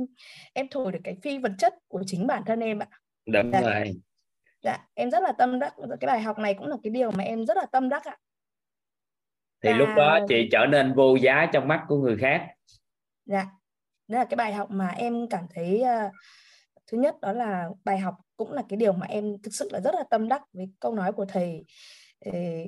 em 0.53 0.67
thổi 0.71 0.93
được 0.93 1.01
cái 1.05 1.17
phi 1.23 1.39
vật 1.39 1.53
chất 1.59 1.75
của 1.89 2.03
chính 2.07 2.27
bản 2.27 2.43
thân 2.47 2.61
em 2.61 2.79
ạ. 2.79 2.87
Đúng 3.27 3.51
dạ. 3.53 3.61
rồi. 3.61 3.95
Dạ 4.63 4.87
em 4.95 5.11
rất 5.11 5.23
là 5.23 5.33
tâm 5.33 5.59
đắc. 5.59 5.75
Cái 6.01 6.07
bài 6.07 6.21
học 6.21 6.39
này 6.39 6.55
cũng 6.55 6.67
là 6.67 6.77
cái 6.83 6.91
điều 6.91 7.11
mà 7.11 7.25
em 7.25 7.47
rất 7.47 7.57
là 7.57 7.67
tâm 7.73 7.89
đắc 7.89 8.05
ạ 8.05 8.17
thì 9.63 9.71
và... 9.73 9.77
lúc 9.77 9.89
đó 9.97 10.19
chị 10.29 10.49
trở 10.53 10.67
nên 10.67 10.95
vô 10.95 11.17
giá 11.17 11.47
trong 11.53 11.69
mắt 11.69 11.85
của 11.89 11.97
người 11.97 12.17
khác. 12.17 12.47
Dạ 13.27 13.47
đó 14.09 14.19
là 14.19 14.25
cái 14.25 14.37
bài 14.37 14.53
học 14.53 14.71
mà 14.71 14.89
em 14.89 15.29
cảm 15.31 15.47
thấy 15.55 15.83
uh, 15.83 16.13
thứ 16.87 16.99
nhất 16.99 17.15
đó 17.21 17.33
là 17.33 17.69
bài 17.85 17.99
học 17.99 18.15
cũng 18.37 18.53
là 18.53 18.63
cái 18.69 18.77
điều 18.77 18.93
mà 18.93 19.07
em 19.07 19.25
thực 19.43 19.55
sự 19.55 19.69
là 19.73 19.81
rất 19.81 19.95
là 19.95 20.03
tâm 20.11 20.29
đắc 20.29 20.43
với 20.53 20.71
câu 20.81 20.95
nói 20.95 21.13
của 21.13 21.25
thầy. 21.25 21.65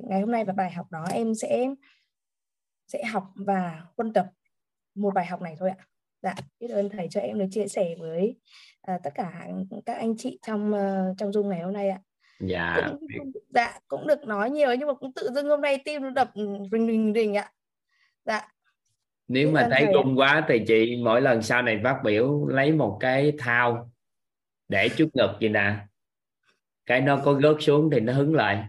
Ngày 0.03 0.19
hôm 0.19 0.31
nay 0.31 0.45
và 0.45 0.53
bài 0.53 0.71
học 0.71 0.91
đó 0.91 1.05
em 1.13 1.35
sẽ 1.35 1.67
sẽ 2.87 3.03
học 3.03 3.23
và 3.35 3.81
quân 3.95 4.13
tập 4.13 4.27
một 4.95 5.13
bài 5.13 5.25
học 5.25 5.41
này 5.41 5.55
thôi 5.59 5.69
ạ. 5.69 5.85
Dạ 6.21 6.35
biết 6.59 6.67
ơn 6.67 6.89
thầy 6.89 7.07
cho 7.11 7.21
em 7.21 7.39
được 7.39 7.45
chia 7.51 7.67
sẻ 7.67 7.95
với 7.99 8.39
uh, 8.91 9.03
tất 9.03 9.11
cả 9.15 9.47
các 9.85 9.97
anh 9.97 10.17
chị 10.17 10.39
trong 10.41 10.73
uh, 10.73 11.17
trong 11.17 11.31
dung 11.33 11.49
ngày 11.49 11.61
hôm 11.61 11.73
nay 11.73 11.89
ạ 11.89 12.01
dạ. 12.41 12.89
Cũng, 13.17 13.31
dạ 13.49 13.79
cũng 13.87 14.07
được 14.07 14.23
nói 14.23 14.49
nhiều 14.49 14.75
nhưng 14.79 14.87
mà 14.87 14.93
cũng 14.93 15.13
tự 15.13 15.29
dưng 15.35 15.49
hôm 15.49 15.61
nay 15.61 15.81
tim 15.85 16.01
nó 16.01 16.09
đập 16.09 16.31
rình 16.35 16.69
rình 16.71 17.13
rình 17.15 17.37
ạ. 17.37 17.51
Dạ. 18.25 18.47
Nếu 19.27 19.51
mà 19.51 19.67
thấy 19.71 19.87
rung 19.93 20.19
quá 20.19 20.45
thì 20.47 20.63
chị 20.67 21.01
mỗi 21.03 21.21
lần 21.21 21.41
sau 21.41 21.61
này 21.61 21.81
phát 21.83 21.99
biểu 22.03 22.47
lấy 22.47 22.71
một 22.71 22.97
cái 22.99 23.33
thao 23.39 23.91
để 24.67 24.89
trước 24.97 25.07
ngực 25.13 25.37
gì 25.39 25.49
nè. 25.49 25.75
Cái 26.85 27.01
nó 27.01 27.21
có 27.25 27.33
gớt 27.33 27.55
xuống 27.59 27.89
thì 27.91 27.99
nó 27.99 28.13
hứng 28.13 28.35
lại. 28.35 28.65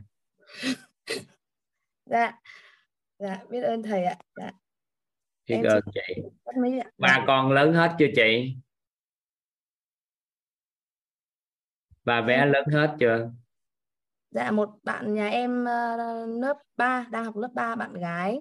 Dạ. 2.07 2.33
Dạ 3.19 3.39
biết 3.51 3.61
ơn 3.61 3.83
thầy 3.83 4.05
ạ. 4.05 4.17
Dạ. 4.37 4.51
Biết 5.49 5.55
em 5.55 5.65
ơn 5.65 5.83
chị. 5.95 6.23
ba 6.99 7.17
dạ. 7.19 7.25
con 7.27 7.53
lớn 7.53 7.73
hết 7.73 7.95
chưa 7.99 8.07
chị? 8.17 8.57
Ba 12.05 12.21
bé 12.21 12.47
lớn 12.47 12.65
hết 12.73 12.97
chưa 13.01 13.31
dạ 14.33 14.51
một 14.51 14.71
bạn 14.83 15.15
nhà 15.15 15.29
em 15.29 15.63
uh, 15.63 16.41
lớp 16.43 16.57
3 16.77 17.07
đang 17.11 17.25
học 17.25 17.37
lớp 17.37 17.51
3 17.55 17.75
bạn 17.75 17.95
gái. 17.95 18.41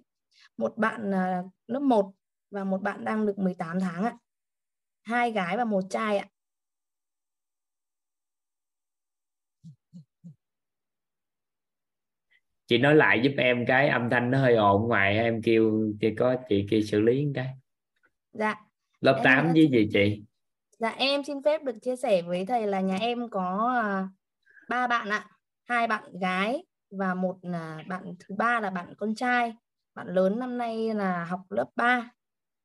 Một 0.57 0.77
bạn 0.77 1.09
uh, 1.09 1.51
lớp 1.67 1.79
1 1.79 2.11
và 2.51 2.63
một 2.63 2.81
bạn 2.81 3.05
đang 3.05 3.25
được 3.25 3.37
18 3.39 3.79
tháng 3.79 4.03
ạ. 4.03 4.17
Hai 5.03 5.31
gái 5.31 5.57
và 5.57 5.65
một 5.65 5.81
trai 5.89 6.17
ạ. 6.17 6.27
Chị 12.67 12.77
nói 12.77 12.95
lại 12.95 13.19
giúp 13.23 13.31
em 13.37 13.65
cái 13.67 13.89
âm 13.89 14.09
thanh 14.09 14.31
nó 14.31 14.39
hơi 14.39 14.55
ồn 14.55 14.87
ngoài 14.87 15.17
em 15.17 15.41
kêu 15.41 15.91
chị 16.01 16.15
có 16.17 16.35
chị 16.49 16.67
kia 16.69 16.81
xử 16.81 17.01
lý 17.01 17.25
cái. 17.35 17.47
Dạ. 18.31 18.55
Lớp 19.01 19.13
em 19.15 19.23
8 19.23 19.53
với 19.53 19.69
gì 19.71 19.89
chị? 19.93 20.23
Dạ 20.79 20.89
em 20.89 21.23
xin 21.23 21.43
phép 21.43 21.63
được 21.63 21.75
chia 21.81 21.95
sẻ 21.95 22.21
với 22.21 22.45
thầy 22.45 22.67
là 22.67 22.79
nhà 22.81 22.95
em 22.95 23.29
có 23.29 23.73
ba 24.69 24.87
bạn 24.87 25.09
ạ 25.09 25.30
hai 25.65 25.87
bạn 25.87 26.19
gái 26.19 26.63
và 26.89 27.13
một 27.13 27.37
là 27.41 27.83
bạn 27.87 28.15
thứ 28.19 28.35
ba 28.35 28.59
là 28.59 28.69
bạn 28.69 28.93
con 28.97 29.15
trai 29.15 29.55
bạn 29.95 30.07
lớn 30.07 30.39
năm 30.39 30.57
nay 30.57 30.93
là 30.93 31.25
học 31.25 31.41
lớp 31.49 31.69
3 31.75 32.11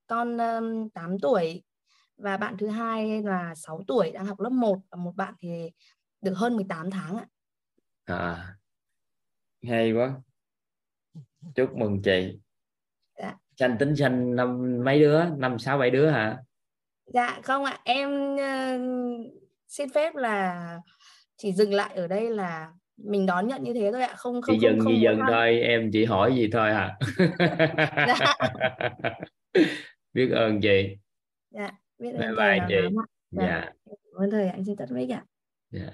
con 0.06 0.38
um, 0.38 0.88
8 0.88 1.18
tuổi 1.22 1.62
và 2.16 2.36
bạn 2.36 2.56
thứ 2.58 2.68
hai 2.68 3.22
là 3.22 3.54
6 3.54 3.84
tuổi 3.86 4.10
đang 4.10 4.26
học 4.26 4.40
lớp 4.40 4.50
1 4.50 4.78
và 4.90 4.96
một 4.96 5.12
bạn 5.16 5.34
thì 5.38 5.70
được 6.20 6.34
hơn 6.34 6.56
18 6.56 6.90
tháng 6.90 7.16
ạ. 7.16 7.26
À, 8.04 8.56
hay 9.62 9.92
quá. 9.92 10.14
Chúc 11.54 11.76
mừng 11.76 12.02
chị. 12.02 12.38
Dạ. 13.18 13.34
Sanh 13.56 13.76
tính 13.78 13.96
sanh 13.96 14.36
năm 14.36 14.80
mấy 14.84 15.00
đứa, 15.00 15.24
năm 15.36 15.58
sáu 15.58 15.78
bảy 15.78 15.90
đứa 15.90 16.10
hả? 16.10 16.42
Dạ 17.06 17.40
không 17.42 17.64
ạ, 17.64 17.80
em 17.84 18.34
uh, 18.34 19.32
xin 19.68 19.88
phép 19.88 20.14
là 20.14 20.78
chỉ 21.36 21.52
dừng 21.52 21.74
lại 21.74 21.94
ở 21.94 22.06
đây 22.06 22.30
là 22.30 22.72
mình 22.96 23.26
đón 23.26 23.46
nhận 23.46 23.62
như 23.62 23.74
thế 23.74 23.92
thôi 23.92 24.02
ạ, 24.02 24.14
không 24.16 24.42
không 24.42 24.54
chị 24.54 24.58
dừng 24.62 24.78
không, 24.78 24.84
không 24.84 25.02
dừng 25.02 25.20
thôi, 25.28 25.60
em 25.60 25.90
chỉ 25.92 26.04
hỏi 26.04 26.34
gì 26.36 26.50
thôi 26.52 26.70
à. 26.70 26.98
dạ. 28.06 28.34
biết 30.12 30.30
ơn 30.30 30.60
chị. 30.60 30.96
Dạ 31.50 31.70
biết 31.98 32.12
ơn 32.12 32.20
bye 32.20 32.30
bye 32.30 32.66
chị. 32.68 32.96
dạ. 33.30 33.46
dạ. 33.46 33.70
cảm 33.86 34.22
ơn 34.22 34.30
thầy 34.30 34.48
anh 34.48 34.64
xin 34.64 34.76
tắt 34.76 34.90
mic 34.90 35.10
ạ 35.10 35.24
dạ. 35.70 35.90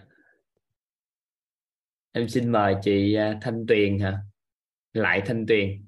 Em 2.12 2.28
xin 2.28 2.52
mời 2.52 2.76
chị 2.82 3.14
à, 3.14 3.38
Thanh 3.42 3.66
Tuyền 3.68 3.98
hả? 3.98 4.18
Lại 4.92 5.22
Thanh 5.26 5.46
Tuyền. 5.46 5.86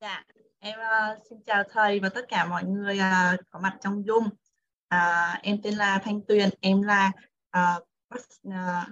Dạ 0.00 0.24
em 0.62 0.78
uh, 0.78 1.18
xin 1.30 1.38
chào 1.46 1.62
thầy 1.70 2.00
và 2.00 2.08
tất 2.08 2.24
cả 2.28 2.44
mọi 2.44 2.64
người 2.64 2.98
uh, 2.98 3.40
có 3.50 3.60
mặt 3.60 3.76
trong 3.80 4.02
Zoom. 4.02 4.26
Uh, 4.94 5.42
em 5.42 5.62
tên 5.62 5.74
là 5.74 5.98
Thanh 6.04 6.20
Tuyền 6.28 6.48
em 6.60 6.82
là 6.82 7.12
uh, 7.58 7.82
uh, 8.48 8.88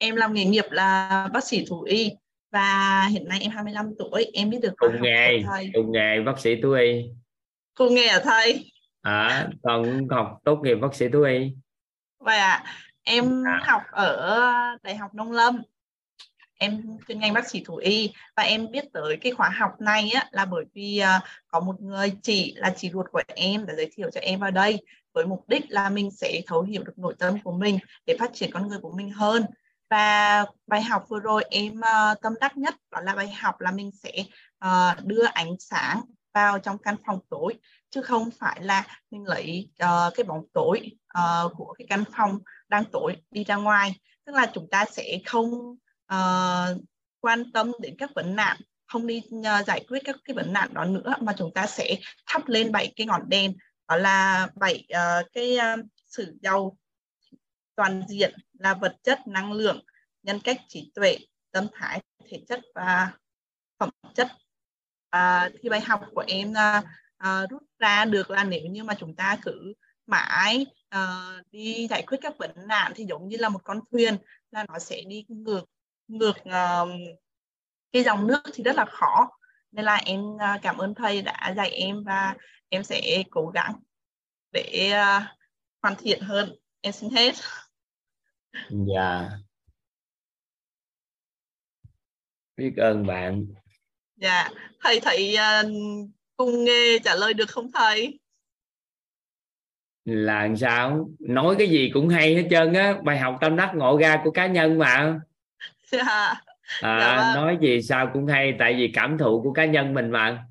em 0.00 0.16
làm 0.16 0.34
nghề 0.34 0.44
nghiệp 0.44 0.64
là 0.70 1.28
bác 1.32 1.44
sĩ 1.44 1.64
thú 1.68 1.82
y 1.82 2.10
và 2.52 3.02
hiện 3.10 3.28
nay 3.28 3.40
em 3.42 3.50
25 3.50 3.94
tuổi. 3.98 4.30
Em 4.34 4.50
biết 4.50 4.58
được 4.62 4.72
cùng 4.76 5.02
nghề 5.02 5.42
cùng 5.74 5.92
nghề 5.92 6.20
bác 6.20 6.40
sĩ 6.40 6.60
thú 6.62 6.72
y. 6.72 7.04
Cô 7.74 7.88
nghe 7.90 8.06
à 8.06 8.20
thầy 8.24 8.72
à 9.02 9.48
còn 9.62 10.08
học 10.10 10.38
tốt 10.44 10.60
nghiệp 10.62 10.74
bác 10.74 10.94
sĩ 10.94 11.08
thú 11.08 11.22
y. 11.22 11.52
Vậy 12.18 12.38
à 12.38 12.64
em 13.02 13.44
à. 13.46 13.60
học 13.66 13.82
ở 13.90 14.42
đại 14.82 14.96
học 14.96 15.14
nông 15.14 15.32
lâm. 15.32 15.62
Em 16.58 16.82
chuyên 17.08 17.18
ngành 17.18 17.32
bác 17.32 17.50
sĩ 17.50 17.62
thú 17.64 17.76
y. 17.76 18.12
Và 18.36 18.42
em 18.42 18.70
biết 18.70 18.84
tới 18.92 19.16
cái 19.20 19.32
khóa 19.32 19.48
học 19.48 19.80
này 19.80 20.10
á, 20.14 20.28
là 20.30 20.44
bởi 20.44 20.64
vì 20.74 21.02
uh, 21.16 21.22
có 21.48 21.60
một 21.60 21.80
người 21.80 22.12
chị 22.22 22.54
là 22.56 22.74
chị 22.76 22.90
ruột 22.90 23.06
của 23.12 23.22
em 23.34 23.66
đã 23.66 23.74
giới 23.74 23.90
thiệu 23.92 24.10
cho 24.10 24.20
em 24.20 24.40
vào 24.40 24.50
đây 24.50 24.78
với 25.12 25.26
mục 25.26 25.48
đích 25.48 25.64
là 25.68 25.90
mình 25.90 26.10
sẽ 26.10 26.42
thấu 26.46 26.62
hiểu 26.62 26.82
được 26.82 26.98
nội 26.98 27.14
tâm 27.18 27.38
của 27.44 27.52
mình 27.52 27.78
để 28.06 28.16
phát 28.18 28.30
triển 28.34 28.50
con 28.52 28.68
người 28.68 28.78
của 28.78 28.92
mình 28.96 29.10
hơn 29.10 29.44
và 29.90 30.44
bài 30.66 30.82
học 30.82 31.04
vừa 31.08 31.20
rồi 31.20 31.44
em 31.50 31.78
uh, 31.78 32.20
tâm 32.22 32.34
đắc 32.40 32.56
nhất 32.56 32.74
đó 32.90 33.00
là 33.00 33.14
bài 33.14 33.30
học 33.30 33.60
là 33.60 33.70
mình 33.70 33.90
sẽ 34.02 34.24
uh, 34.64 35.04
đưa 35.04 35.24
ánh 35.24 35.54
sáng 35.58 36.00
vào 36.34 36.58
trong 36.58 36.78
căn 36.78 36.96
phòng 37.06 37.18
tối 37.30 37.54
chứ 37.90 38.02
không 38.02 38.30
phải 38.38 38.60
là 38.62 38.86
mình 39.10 39.26
lấy 39.26 39.70
uh, 39.84 40.14
cái 40.16 40.24
bóng 40.24 40.44
tối 40.52 40.90
uh, 41.18 41.52
của 41.56 41.74
cái 41.78 41.86
căn 41.88 42.04
phòng 42.16 42.38
đang 42.68 42.84
tối 42.84 43.16
đi 43.30 43.44
ra 43.44 43.56
ngoài. 43.56 44.00
Tức 44.26 44.34
là 44.34 44.46
chúng 44.54 44.68
ta 44.70 44.84
sẽ 44.92 45.18
không 45.26 45.50
uh, 46.14 46.82
quan 47.20 47.52
tâm 47.52 47.72
đến 47.80 47.96
các 47.98 48.10
vấn 48.14 48.36
nạn 48.36 48.56
không 48.86 49.06
đi 49.06 49.22
uh, 49.38 49.66
giải 49.66 49.84
quyết 49.88 50.02
các 50.04 50.16
cái 50.24 50.34
vấn 50.34 50.52
nạn 50.52 50.74
đó 50.74 50.84
nữa 50.84 51.14
mà 51.20 51.34
chúng 51.38 51.54
ta 51.54 51.66
sẽ 51.66 51.96
thắp 52.26 52.48
lên 52.48 52.72
bảy 52.72 52.92
cái 52.96 53.06
ngọn 53.06 53.28
đèn. 53.28 53.52
Đó 53.88 53.96
là 53.96 54.48
bảy 54.54 54.84
uh, 54.94 55.26
cái 55.32 55.56
uh, 55.56 55.86
sự 56.06 56.38
giàu 56.42 56.76
toàn 57.80 58.02
diện 58.08 58.34
là 58.58 58.74
vật 58.74 58.96
chất 59.02 59.18
năng 59.26 59.52
lượng 59.52 59.84
nhân 60.22 60.40
cách 60.44 60.60
trí 60.68 60.92
tuệ 60.94 61.18
tâm 61.50 61.66
thái 61.72 62.00
thể 62.30 62.42
chất 62.48 62.60
và 62.74 63.12
phẩm 63.78 63.90
chất. 64.14 64.28
À, 65.10 65.50
thì 65.62 65.68
bài 65.68 65.80
học 65.80 66.00
của 66.14 66.24
em 66.26 66.56
à, 66.56 66.82
à, 67.16 67.46
rút 67.50 67.62
ra 67.78 68.04
được 68.04 68.30
là 68.30 68.44
nếu 68.44 68.62
như 68.70 68.84
mà 68.84 68.94
chúng 68.94 69.16
ta 69.16 69.38
cứ 69.42 69.74
mãi 70.06 70.66
à, 70.88 71.30
đi 71.50 71.86
giải 71.90 72.02
quyết 72.06 72.18
các 72.22 72.38
vấn 72.38 72.50
nạn 72.68 72.92
thì 72.96 73.04
giống 73.04 73.28
như 73.28 73.36
là 73.36 73.48
một 73.48 73.60
con 73.64 73.80
thuyền 73.92 74.16
là 74.50 74.66
nó 74.68 74.78
sẽ 74.78 75.02
đi 75.06 75.24
ngược 75.28 75.64
ngược 76.08 76.36
uh, 76.40 76.88
cái 77.92 78.02
dòng 78.02 78.26
nước 78.26 78.42
thì 78.54 78.64
rất 78.64 78.76
là 78.76 78.84
khó. 78.84 79.28
Nên 79.72 79.84
là 79.84 79.96
em 79.96 80.20
uh, 80.20 80.62
cảm 80.62 80.78
ơn 80.78 80.94
thầy 80.94 81.22
đã 81.22 81.54
dạy 81.56 81.70
em 81.70 82.04
và 82.04 82.34
em 82.68 82.84
sẽ 82.84 83.22
cố 83.30 83.46
gắng 83.46 83.72
để 84.52 84.92
uh, 84.92 85.22
hoàn 85.82 85.94
thiện 85.96 86.20
hơn. 86.20 86.56
Em 86.80 86.92
xin 86.92 87.10
hết 87.10 87.34
dạ. 88.70 89.30
Biết 92.56 92.72
ơn 92.76 93.06
bạn. 93.06 93.46
Dạ. 94.16 94.48
Thầy 94.80 95.00
thấy 95.00 95.36
uh, 95.36 95.70
cùng 96.36 96.64
nghe 96.64 96.98
trả 97.04 97.14
lời 97.14 97.34
được 97.34 97.50
không 97.50 97.72
thầy? 97.72 98.18
Là 100.04 100.42
làm 100.42 100.56
sao? 100.56 101.10
Nói 101.18 101.54
cái 101.58 101.68
gì 101.68 101.90
cũng 101.94 102.08
hay 102.08 102.34
hết 102.34 102.46
trơn 102.50 102.72
á. 102.72 102.94
Bài 103.02 103.18
học 103.18 103.38
tâm 103.40 103.56
đắc 103.56 103.72
ngộ 103.74 103.98
ra 103.98 104.20
của 104.24 104.30
cá 104.30 104.46
nhân 104.46 104.78
mà. 104.78 105.20
Dạ. 105.92 106.34
À, 106.80 106.98
dạ 107.00 107.16
vâng. 107.16 107.34
nói 107.34 107.58
gì 107.60 107.82
sao 107.82 108.10
cũng 108.12 108.26
hay 108.26 108.54
tại 108.58 108.74
vì 108.74 108.90
cảm 108.94 109.18
thụ 109.18 109.42
của 109.42 109.52
cá 109.52 109.64
nhân 109.64 109.94
mình 109.94 110.10
mà. 110.10 110.44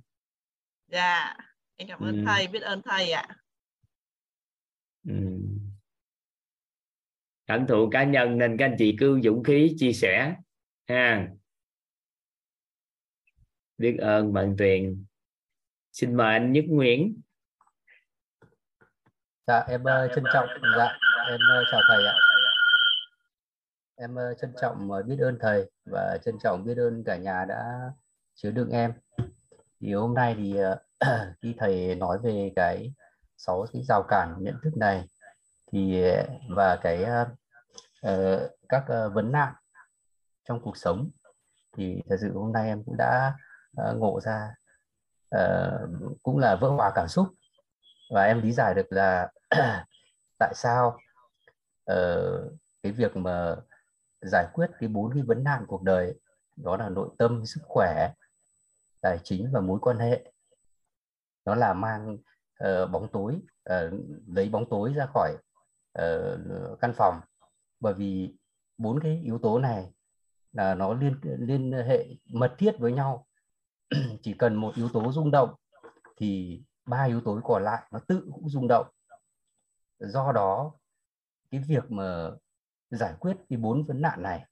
Dạ. 0.88 1.36
Em 1.76 1.88
cảm 1.88 2.00
ơn 2.00 2.16
ừ. 2.16 2.24
thầy 2.28 2.48
biết 2.48 2.62
ơn 2.62 2.82
thầy 2.82 3.12
ạ. 3.12 3.26
ừ. 3.28 3.39
Cảm 7.50 7.68
thụ 7.68 7.90
cá 7.92 8.04
nhân 8.04 8.38
nên 8.38 8.58
các 8.58 8.66
anh 8.66 8.76
chị 8.78 8.96
cứ 9.00 9.22
dũng 9.24 9.44
khí 9.44 9.76
chia 9.78 9.94
sẻ 9.94 10.36
ha. 10.88 11.28
Biết 13.78 13.98
ơn 14.00 14.34
bạn 14.34 14.56
Tuyền. 14.58 15.06
Xin 15.92 16.16
mời 16.16 16.34
anh 16.34 16.52
Nhất 16.52 16.66
Nguyễn. 16.68 17.22
Dạ 19.48 19.60
em 19.60 19.82
uh, 19.82 20.12
trân 20.16 20.24
trọng 20.34 20.50
dạ 20.78 20.98
em 21.30 21.40
uh, 21.62 21.68
chào 21.72 21.82
thầy 21.90 22.06
ạ. 22.06 22.14
Em 23.96 24.14
uh, 24.14 24.38
trân 24.42 24.54
trọng 24.62 24.90
biết 25.08 25.18
ơn 25.20 25.38
thầy 25.42 25.72
và 25.86 26.18
trân 26.26 26.36
trọng 26.44 26.66
biết 26.66 26.78
ơn 26.78 27.04
cả 27.04 27.18
nhà 27.18 27.46
đã 27.50 27.92
chứa 28.36 28.52
đựng 28.52 28.70
em. 28.70 28.94
Thì 29.82 29.94
hôm 29.94 30.14
nay 30.14 30.36
thì 30.38 30.56
khi 31.42 31.56
thầy 31.58 31.96
nói 31.96 32.20
về 32.24 32.52
cái 32.56 32.94
sáu 33.38 33.66
cái 33.74 33.84
rào 33.84 34.04
cản 34.10 34.36
nhận 34.40 34.56
thức 34.64 34.78
này 34.78 35.06
thì 35.72 36.04
ờ, 36.04 36.28
và 36.50 36.80
cái 36.82 37.06
uh, 38.08 38.52
các 38.70 38.84
uh, 38.84 39.14
vấn 39.14 39.32
nạn 39.32 39.54
trong 40.48 40.62
cuộc 40.62 40.78
sống 40.78 41.10
thì 41.78 42.02
thật 42.10 42.18
sự 42.22 42.34
hôm 42.34 42.52
nay 42.52 42.68
em 42.68 42.84
cũng 42.84 42.98
đã 42.98 43.34
uh, 43.82 43.98
ngộ 43.98 44.20
ra 44.22 44.56
uh, 45.36 45.90
cũng 46.24 46.38
là 46.38 46.56
vỡ 46.56 46.70
hòa 46.70 46.92
cảm 46.96 47.08
xúc. 47.08 47.28
Và 48.12 48.24
em 48.24 48.42
lý 48.42 48.52
giải 48.52 48.74
được 48.74 48.88
là 48.90 49.32
tại 50.40 50.54
sao 50.56 50.98
uh, 51.92 52.52
cái 52.84 52.92
việc 52.92 53.18
mà 53.18 53.56
giải 54.22 54.48
quyết 54.54 54.68
cái 54.80 54.90
bốn 54.90 55.14
cái 55.14 55.24
vấn 55.24 55.44
nạn 55.44 55.66
cuộc 55.68 55.84
đời 55.84 56.20
đó 56.56 56.78
là 56.78 56.90
nội 56.90 57.10
tâm 57.18 57.46
sức 57.46 57.62
khỏe 57.64 58.14
tài 59.02 59.20
chính 59.24 59.52
và 59.54 59.62
mối 59.62 59.80
quan 59.82 59.98
hệ 59.98 60.32
nó 61.46 61.56
là 61.56 61.74
mang 61.74 62.18
uh, 62.64 62.92
bóng 62.92 63.08
tối 63.12 63.42
uh, 63.70 63.94
lấy 64.28 64.50
bóng 64.50 64.70
tối 64.70 64.94
ra 64.94 65.06
khỏi 65.14 65.38
uh, 66.02 66.80
căn 66.80 66.94
phòng. 66.96 67.20
Bởi 67.80 67.94
vì 67.94 68.36
bốn 68.78 69.00
cái 69.00 69.22
yếu 69.24 69.38
tố 69.38 69.60
này 69.60 69.92
là 70.52 70.76
nó 70.76 70.94
liên 70.94 71.20
liên 71.24 71.72
hệ 71.72 72.06
mật 72.34 72.56
thiết 72.58 72.76
với 72.80 72.92
nhau. 72.92 73.28
Chỉ 74.22 74.34
cần 74.34 74.56
một 74.56 74.76
yếu 74.76 74.90
tố 74.94 75.12
rung 75.12 75.32
động 75.32 75.56
thì 76.18 76.62
ba 76.86 77.04
yếu 77.04 77.22
tố 77.22 77.40
còn 77.44 77.64
lại 77.64 77.88
nó 77.92 78.00
tự 78.08 78.30
cũng 78.34 78.50
rung 78.50 78.68
động. 78.68 78.88
Do 80.00 80.32
đó 80.32 80.74
cái 81.52 81.62
việc 81.68 81.92
mà 81.92 82.30
giải 82.90 83.14
quyết 83.20 83.38
cái 83.50 83.58
bốn 83.58 83.86
vấn 83.86 84.02
nạn 84.02 84.22
này 84.22 84.46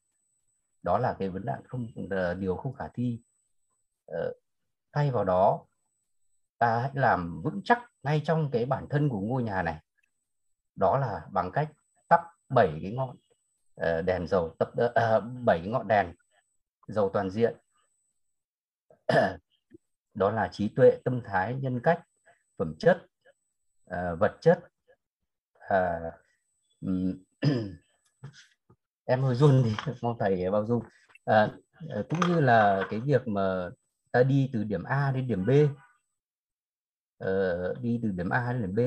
đó 0.83 0.97
là 0.97 1.15
cái 1.19 1.29
vấn 1.29 1.45
nạn 1.45 1.61
không 1.67 1.87
là 1.95 2.33
điều 2.33 2.55
không 2.55 2.73
khả 2.73 2.87
thi. 2.93 3.21
Ờ, 4.05 4.33
thay 4.93 5.11
vào 5.11 5.23
đó 5.23 5.65
ta 6.57 6.79
hãy 6.79 6.91
làm 6.93 7.41
vững 7.41 7.61
chắc 7.63 7.91
ngay 8.03 8.21
trong 8.25 8.49
cái 8.51 8.65
bản 8.65 8.87
thân 8.89 9.09
của 9.09 9.19
ngôi 9.19 9.43
nhà 9.43 9.61
này 9.61 9.79
đó 10.77 10.97
là 10.97 11.21
bằng 11.31 11.51
cách 11.51 11.71
tắt 12.09 12.21
bảy 12.49 12.79
cái 12.81 12.91
ngọn 12.91 13.15
ờ, 13.75 14.01
đèn 14.01 14.27
dầu 14.27 14.55
tập 14.59 14.71
ờ, 14.95 15.19
bảy 15.19 15.59
cái 15.59 15.67
ngọn 15.67 15.87
đèn 15.87 16.13
dầu 16.87 17.09
toàn 17.13 17.29
diện. 17.29 17.55
Đó 20.13 20.31
là 20.31 20.49
trí 20.51 20.69
tuệ 20.69 20.97
tâm 21.03 21.21
thái 21.25 21.55
nhân 21.55 21.79
cách 21.83 22.03
phẩm 22.57 22.75
chất 22.79 23.05
ờ, 23.85 24.15
vật 24.15 24.37
chất. 24.41 24.59
Em 29.05 29.21
hơi 29.21 29.35
run 29.35 29.63
thì 29.65 29.75
mong 30.01 30.17
thầy 30.19 30.51
bao 30.51 30.65
dung. 30.65 30.83
À, 31.25 31.49
cũng 32.09 32.19
như 32.27 32.39
là 32.39 32.81
cái 32.89 32.99
việc 32.99 33.27
mà 33.27 33.69
ta 34.11 34.23
đi 34.23 34.49
từ 34.53 34.63
điểm 34.63 34.83
A 34.83 35.11
đến 35.11 35.27
điểm 35.27 35.45
B 35.45 35.49
đi 37.81 37.99
từ 38.03 38.11
điểm 38.11 38.29
A 38.29 38.53
đến 38.53 38.61
điểm 38.61 38.75
B 38.75 38.79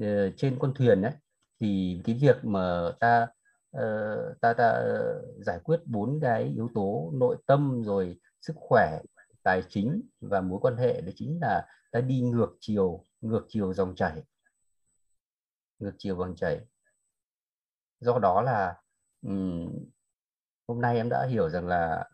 Ờ, 0.00 0.30
trên 0.36 0.56
con 0.58 0.74
thuyền 0.74 1.02
đấy 1.02 1.12
thì 1.60 2.00
cái 2.04 2.18
việc 2.20 2.44
mà 2.44 2.92
ta 3.00 3.26
uh, 3.76 4.40
ta 4.40 4.52
ta 4.52 4.84
giải 5.38 5.58
quyết 5.64 5.80
bốn 5.86 6.20
cái 6.22 6.44
yếu 6.44 6.70
tố 6.74 7.10
nội 7.14 7.36
tâm 7.46 7.82
rồi 7.84 8.20
sức 8.40 8.52
khỏe 8.56 9.00
tài 9.42 9.62
chính 9.68 10.02
và 10.20 10.40
mối 10.40 10.58
quan 10.62 10.76
hệ 10.76 11.00
đấy 11.00 11.12
chính 11.16 11.38
là 11.40 11.66
ta 11.92 12.00
đi 12.00 12.20
ngược 12.20 12.56
chiều 12.60 13.04
ngược 13.20 13.46
chiều 13.48 13.74
dòng 13.74 13.94
chảy. 13.94 14.22
Ngược 15.78 15.92
chiều 15.98 16.16
dòng 16.16 16.36
chảy. 16.36 16.60
Do 18.00 18.18
đó 18.18 18.42
là 18.42 18.76
um, 19.22 19.68
hôm 20.68 20.80
nay 20.80 20.96
em 20.96 21.08
đã 21.08 21.26
hiểu 21.26 21.48
rằng 21.48 21.66
là 21.66 22.08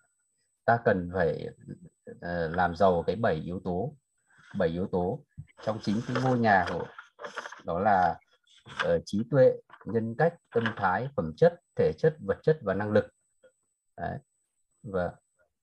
ta 0.64 0.78
cần 0.84 1.10
phải 1.14 1.48
uh, 2.10 2.16
làm 2.56 2.76
giàu 2.76 3.02
cái 3.06 3.16
bảy 3.16 3.34
yếu 3.34 3.60
tố 3.64 3.96
bảy 4.58 4.68
yếu 4.68 4.86
tố 4.86 5.24
trong 5.64 5.78
chính 5.82 6.00
cái 6.06 6.16
ngôi 6.22 6.38
nhà 6.38 6.66
của 6.68 6.86
đó 7.64 7.78
là 7.78 8.18
uh, 8.84 9.02
trí 9.04 9.24
tuệ 9.30 9.52
nhân 9.84 10.14
cách 10.18 10.34
tâm 10.54 10.64
thái 10.76 11.08
phẩm 11.16 11.32
chất 11.36 11.60
thể 11.76 11.92
chất 11.98 12.16
vật 12.20 12.38
chất 12.42 12.58
và 12.62 12.74
năng 12.74 12.90
lực. 12.90 13.06
Đấy. 13.96 14.18
và 14.82 15.12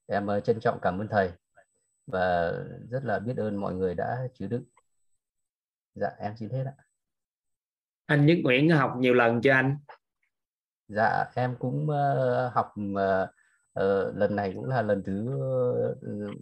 em 0.07 0.27
uh, 0.37 0.43
trân 0.43 0.59
trọng 0.59 0.79
cảm 0.81 1.01
ơn 1.01 1.07
thầy 1.07 1.31
và 2.07 2.51
rất 2.89 3.03
là 3.03 3.19
biết 3.19 3.37
ơn 3.37 3.55
mọi 3.55 3.73
người 3.73 3.95
đã 3.95 4.27
chứa 4.33 4.47
đựng. 4.47 4.63
Dạ 5.95 6.09
em 6.19 6.37
xin 6.37 6.49
hết 6.49 6.63
ạ. 6.65 6.75
Anh 8.05 8.25
Nhất 8.25 8.37
Nguyễn 8.43 8.69
học 8.69 8.93
nhiều 8.97 9.13
lần 9.13 9.41
chưa 9.41 9.51
anh? 9.51 9.77
Dạ 10.87 11.25
em 11.35 11.55
cũng 11.59 11.87
uh, 11.89 12.53
học 12.53 12.73
uh, 12.91 13.29
uh, 13.79 14.15
lần 14.15 14.35
này 14.35 14.53
cũng 14.55 14.65
là 14.65 14.81
lần 14.81 15.03
thứ 15.03 15.23
uh, 15.35 15.97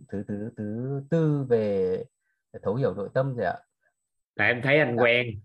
thứ 0.10 0.24
thứ 0.28 0.50
thứ 0.58 1.02
tư 1.10 1.46
về 1.50 2.04
thấu 2.62 2.76
hiểu 2.76 2.94
nội 2.94 3.10
tâm 3.14 3.36
rồi 3.36 3.46
ạ 3.46 3.60
tại 4.36 4.48
em 4.48 4.62
thấy 4.62 4.80
anh 4.80 4.96
dạ. 4.98 5.04
quen. 5.04 5.42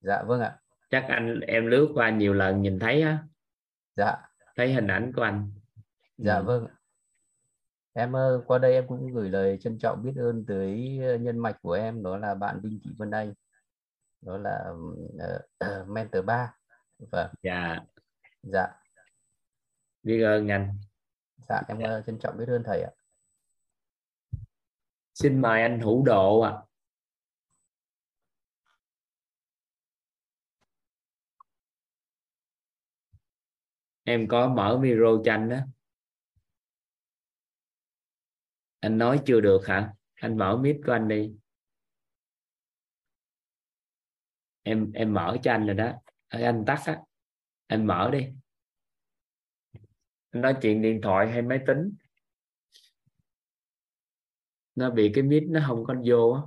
Dạ 0.00 0.22
vâng 0.22 0.40
ạ. 0.40 0.58
Chắc 0.90 1.06
anh 1.08 1.40
em 1.40 1.66
lướt 1.66 1.88
qua 1.94 2.10
nhiều 2.10 2.34
lần 2.34 2.62
nhìn 2.62 2.78
thấy 2.78 3.02
á. 3.02 3.18
Dạ. 3.96 4.16
Thấy 4.56 4.74
hình 4.74 4.86
ảnh 4.86 5.12
của 5.16 5.22
anh. 5.22 5.52
Dạ 6.16 6.34
ừ. 6.34 6.42
vâng. 6.42 6.66
Em 7.92 8.12
uh, 8.12 8.46
qua 8.46 8.58
đây 8.58 8.72
em 8.72 8.86
cũng 8.86 9.12
gửi 9.12 9.30
lời 9.30 9.58
trân 9.60 9.78
trọng 9.78 10.02
biết 10.02 10.12
ơn 10.16 10.46
tới 10.46 10.98
nhân 11.20 11.38
mạch 11.38 11.62
của 11.62 11.72
em 11.72 12.02
đó 12.02 12.16
là 12.16 12.34
bạn 12.34 12.60
Đinh 12.62 12.80
Thị 12.84 12.90
Vân 12.98 13.10
Anh 13.10 13.34
đó 14.20 14.36
là 14.36 14.72
uh, 15.82 15.88
mentor 15.88 16.24
3 16.24 16.54
và 16.98 17.32
dạ. 17.42 17.80
Dạ. 18.42 18.66
Biết 20.02 20.22
ơn 20.22 20.48
anh. 20.48 20.78
Dạ 21.48 21.62
em 21.68 21.78
dạ. 21.80 22.00
trân 22.06 22.18
trọng 22.18 22.36
biết 22.38 22.48
ơn 22.48 22.62
thầy 22.64 22.82
ạ. 22.82 22.90
Xin 25.14 25.40
mời 25.40 25.62
anh 25.62 25.80
hữu 25.80 26.04
độ 26.04 26.40
ạ. 26.40 26.50
à. 26.50 26.62
Em 34.04 34.28
có 34.28 34.48
mở 34.48 34.78
micro 34.82 35.22
cho 35.24 35.32
anh 35.32 35.48
đó 35.48 35.58
anh 38.84 38.98
nói 38.98 39.20
chưa 39.26 39.40
được 39.40 39.66
hả? 39.66 39.94
Anh 40.14 40.38
mở 40.38 40.56
mic 40.56 40.76
của 40.86 40.92
anh 40.92 41.08
đi. 41.08 41.34
Em 44.62 44.92
em 44.92 45.14
mở 45.14 45.36
cho 45.42 45.52
anh 45.52 45.66
rồi 45.66 45.74
đó. 45.74 45.92
Anh 46.28 46.64
tắt 46.66 46.82
á. 46.86 47.00
Anh 47.66 47.86
mở 47.86 48.10
đi. 48.12 48.28
Anh 50.30 50.42
nói 50.42 50.56
chuyện 50.62 50.82
điện 50.82 51.00
thoại 51.02 51.30
hay 51.32 51.42
máy 51.42 51.60
tính. 51.66 51.92
Nó 54.74 54.90
bị 54.90 55.12
cái 55.14 55.24
mic 55.24 55.42
nó 55.48 55.60
không 55.66 55.84
có 55.84 55.94
vô 56.06 56.30
á. 56.30 56.40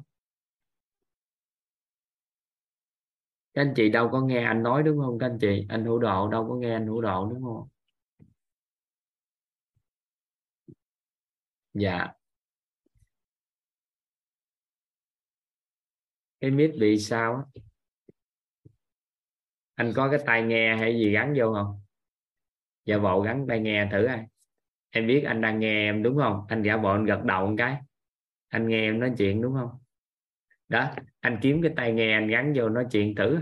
Các 3.58 3.62
anh 3.62 3.74
chị 3.76 3.90
đâu 3.90 4.10
có 4.12 4.22
nghe 4.22 4.44
anh 4.44 4.64
nói 4.64 4.84
đúng 4.84 4.98
không? 5.00 5.20
Các 5.20 5.26
anh 5.28 5.38
chị, 5.42 5.66
anh 5.70 5.86
hữu 5.86 6.00
độ 6.00 6.30
đâu 6.30 6.48
có 6.50 6.56
nghe 6.56 6.74
anh 6.74 6.88
hữu 6.88 7.02
độ 7.02 7.30
đúng 7.30 7.44
không? 7.44 7.68
Dạ. 11.74 12.14
Cái 16.40 16.52
mít 16.52 16.72
bị 16.80 17.00
sao 17.00 17.46
anh 19.76 19.94
có 19.96 20.10
cái 20.12 20.20
tai 20.26 20.44
nghe 20.44 20.76
hay 20.76 20.94
gì 21.00 21.12
gắn 21.12 21.34
vô 21.38 21.54
không? 21.54 21.82
Giả 22.86 22.98
bộ 23.00 23.22
gắn 23.22 23.46
tai 23.50 23.60
nghe 23.60 23.90
thử 23.92 24.06
ai 24.06 24.26
em 24.90 25.08
biết 25.08 25.22
anh 25.24 25.42
đang 25.42 25.60
nghe 25.60 25.90
em 25.90 26.04
đúng 26.04 26.18
không? 26.18 26.46
Anh 26.50 26.64
giả 26.64 26.78
bộ 26.78 26.90
anh 26.90 27.06
gật 27.06 27.24
đầu 27.24 27.48
một 27.48 27.56
cái. 27.58 27.78
Anh 28.48 28.68
nghe 28.70 28.82
em 28.82 29.00
nói 29.00 29.14
chuyện 29.18 29.42
đúng 29.42 29.54
không? 29.54 29.70
Đó, 30.70 30.92
anh 31.20 31.40
kiếm 31.42 31.62
cái 31.62 31.72
tai 31.76 31.94
nghe, 31.94 32.14
anh 32.14 32.28
gắn 32.28 32.54
vô 32.56 32.70
nói 32.70 32.86
chuyện 32.92 33.16
thử. 33.16 33.40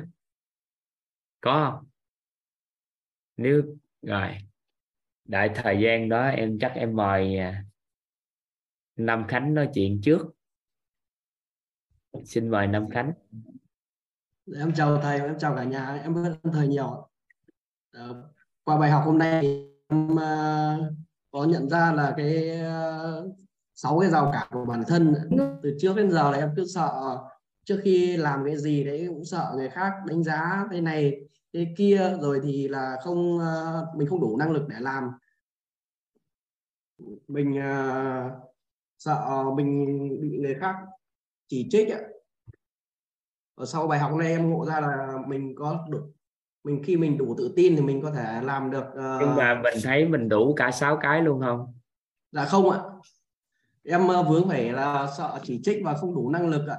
Có 1.42 1.72
không? 1.72 1.90
Nếu, 3.38 3.78
rồi. 4.02 4.38
Đại 5.26 5.50
thời 5.56 5.82
gian 5.82 6.10
đó 6.10 6.28
em 6.28 6.58
chắc 6.60 6.72
em 6.76 6.96
mời 6.96 7.38
à, 7.38 7.66
Nam 8.96 9.26
Khánh 9.28 9.54
nói 9.54 9.70
chuyện 9.74 10.02
trước. 10.04 10.22
Xin 12.26 12.50
mời 12.50 12.68
Nam 12.68 12.90
Khánh. 12.90 13.14
Em 14.56 14.74
chào 14.76 15.02
thầy, 15.02 15.20
em 15.20 15.40
chào 15.40 15.56
cả 15.56 15.64
nhà. 15.64 16.00
Em 16.04 16.14
biết 16.14 16.52
thầy 16.54 16.68
nhiều. 16.68 17.10
Ờ, 17.92 18.32
qua 18.64 18.80
bài 18.80 18.92
học 18.92 19.04
hôm 19.06 19.18
nay 19.18 19.42
em 19.88 20.20
à, 20.20 20.78
có 21.32 21.46
nhận 21.46 21.70
ra 21.70 21.92
là 21.92 22.14
cái 22.18 22.50
à, 22.60 23.00
sáu 23.76 24.00
cái 24.00 24.10
rào 24.10 24.30
cản 24.34 24.48
của 24.52 24.66
bản 24.66 24.84
thân. 24.88 25.16
Từ 25.64 25.78
trước 25.80 25.96
đến 25.96 26.12
giờ 26.12 26.32
là 26.32 26.38
em 26.38 26.54
cứ 26.56 26.66
sợ 26.66 27.18
trước 27.64 27.80
khi 27.84 28.18
làm 28.18 28.46
cái 28.46 28.58
gì 28.58 28.84
đấy 28.84 29.06
cũng 29.10 29.26
sợ 29.26 29.54
người 29.56 29.70
khác 29.70 29.92
đánh 30.08 30.24
giá 30.24 30.68
cái 30.72 30.82
này 30.82 31.22
cái 31.54 31.74
kia 31.78 32.18
rồi 32.22 32.40
thì 32.44 32.68
là 32.68 32.98
không 33.04 33.38
uh, 33.38 33.96
mình 33.98 34.08
không 34.08 34.22
đủ 34.22 34.38
năng 34.38 34.52
lực 34.52 34.68
để 34.68 34.76
làm. 34.80 35.12
Mình 37.28 37.60
uh, 37.60 38.32
sợ 39.00 39.44
mình 39.56 40.10
bị 40.22 40.38
người 40.38 40.54
khác 40.54 40.76
chỉ 41.48 41.68
trích 41.72 41.90
ạ 41.90 42.00
ở 43.56 43.66
sau 43.66 43.88
bài 43.88 44.00
học 44.00 44.14
này 44.14 44.28
em 44.28 44.50
ngộ 44.50 44.66
ra 44.66 44.80
là 44.80 45.18
mình 45.28 45.56
có 45.58 45.86
đủ 45.90 46.00
mình 46.64 46.84
khi 46.84 46.98
mình 46.98 47.18
đủ 47.18 47.36
tự 47.38 47.54
tin 47.56 47.76
thì 47.76 47.82
mình 47.82 48.02
có 48.02 48.12
thể 48.12 48.42
làm 48.42 48.72
được 48.72 48.86
uh... 48.90 49.22
nhưng 49.22 49.36
mà 49.36 49.62
mình 49.64 49.74
thấy 49.84 50.08
mình 50.08 50.30
đủ 50.30 50.54
cả 50.54 50.72
sáu 50.72 50.98
cái 51.02 51.22
luôn 51.22 51.42
không? 51.42 51.74
Dạ 52.32 52.46
không 52.46 52.70
ạ 52.70 52.80
em 53.86 54.08
uh, 54.20 54.28
vướng 54.28 54.48
phải 54.50 54.72
là 54.72 55.08
sợ 55.18 55.40
chỉ 55.44 55.60
trích 55.64 55.78
và 55.84 55.94
không 55.94 56.16
đủ 56.16 56.30
năng 56.30 56.48
lực 56.48 56.68
ạ. 56.68 56.78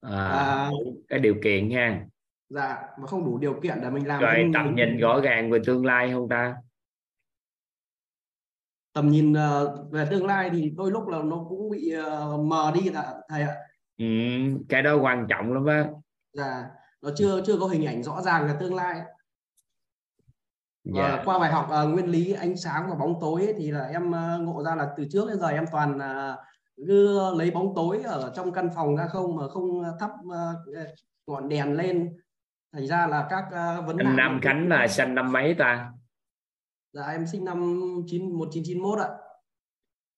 À, 0.00 0.28
à. 0.28 0.70
cái 1.08 1.18
điều 1.18 1.34
kiện 1.44 1.68
nha. 1.68 2.06
Dạ 2.48 2.82
mà 2.98 3.06
không 3.06 3.24
đủ 3.24 3.38
điều 3.38 3.60
kiện 3.62 3.80
để 3.82 3.90
mình 3.90 4.06
làm 4.06 4.20
rồi 4.20 4.50
tầm 4.54 4.74
nhìn 4.74 4.98
rõ 4.98 5.20
ràng 5.20 5.50
về 5.50 5.58
tương 5.66 5.86
lai 5.86 6.10
không 6.12 6.28
ta? 6.28 6.56
Tầm 8.92 9.08
nhìn 9.08 9.32
uh, 9.32 9.90
về 9.90 10.06
tương 10.10 10.26
lai 10.26 10.50
thì 10.52 10.70
đôi 10.76 10.90
lúc 10.90 11.08
là 11.08 11.22
nó 11.22 11.46
cũng 11.48 11.70
bị 11.70 11.94
uh, 11.98 12.40
mờ 12.40 12.72
đi 12.74 12.90
thầy 13.28 13.42
ạ. 13.42 13.54
Ừ, 13.98 14.06
cái 14.68 14.82
đó 14.82 14.96
quan 14.96 15.26
trọng 15.28 15.52
lắm 15.52 15.66
á. 15.66 15.88
Dạ 16.32 16.70
nó 17.02 17.10
chưa 17.16 17.42
chưa 17.46 17.58
có 17.60 17.66
hình 17.66 17.86
ảnh 17.86 18.02
rõ 18.02 18.22
ràng 18.22 18.46
về 18.46 18.54
tương 18.60 18.74
lai 18.74 19.00
dạ. 20.84 21.22
qua 21.24 21.38
bài 21.38 21.52
học 21.52 21.68
uh, 21.82 21.88
nguyên 21.92 22.06
lý 22.06 22.32
ánh 22.32 22.56
sáng 22.56 22.86
và 22.90 22.94
bóng 22.94 23.14
tối 23.20 23.42
ấy, 23.42 23.54
thì 23.58 23.70
là 23.70 23.84
em 23.84 24.08
uh, 24.08 24.40
ngộ 24.40 24.62
ra 24.62 24.74
là 24.74 24.88
từ 24.96 25.04
trước 25.10 25.28
đến 25.28 25.38
giờ 25.40 25.48
em 25.48 25.64
toàn 25.72 25.96
uh, 25.96 26.38
cứ 26.86 27.18
lấy 27.36 27.50
bóng 27.50 27.72
tối 27.76 28.02
ở 28.04 28.32
trong 28.36 28.52
căn 28.52 28.68
phòng 28.74 28.96
ra 28.96 29.06
không 29.06 29.36
mà 29.36 29.48
không 29.48 29.82
thắp 30.00 30.10
uh, 30.26 30.34
ngọn 31.26 31.48
đèn 31.48 31.72
lên. 31.72 32.16
Thành 32.72 32.86
ra 32.86 33.06
là 33.06 33.26
các 33.30 33.44
uh, 33.44 33.86
vấn 33.86 33.96
nạn 33.96 34.16
năm 34.16 34.40
khánh 34.42 34.68
là 34.68 34.86
sinh 34.86 35.14
năm 35.14 35.32
mấy 35.32 35.54
ta? 35.54 35.90
Dạ 36.92 37.02
em 37.06 37.26
sinh 37.26 37.44
năm 37.44 37.76
9 38.06 38.38
1991 38.38 38.98
ạ. 38.98 39.08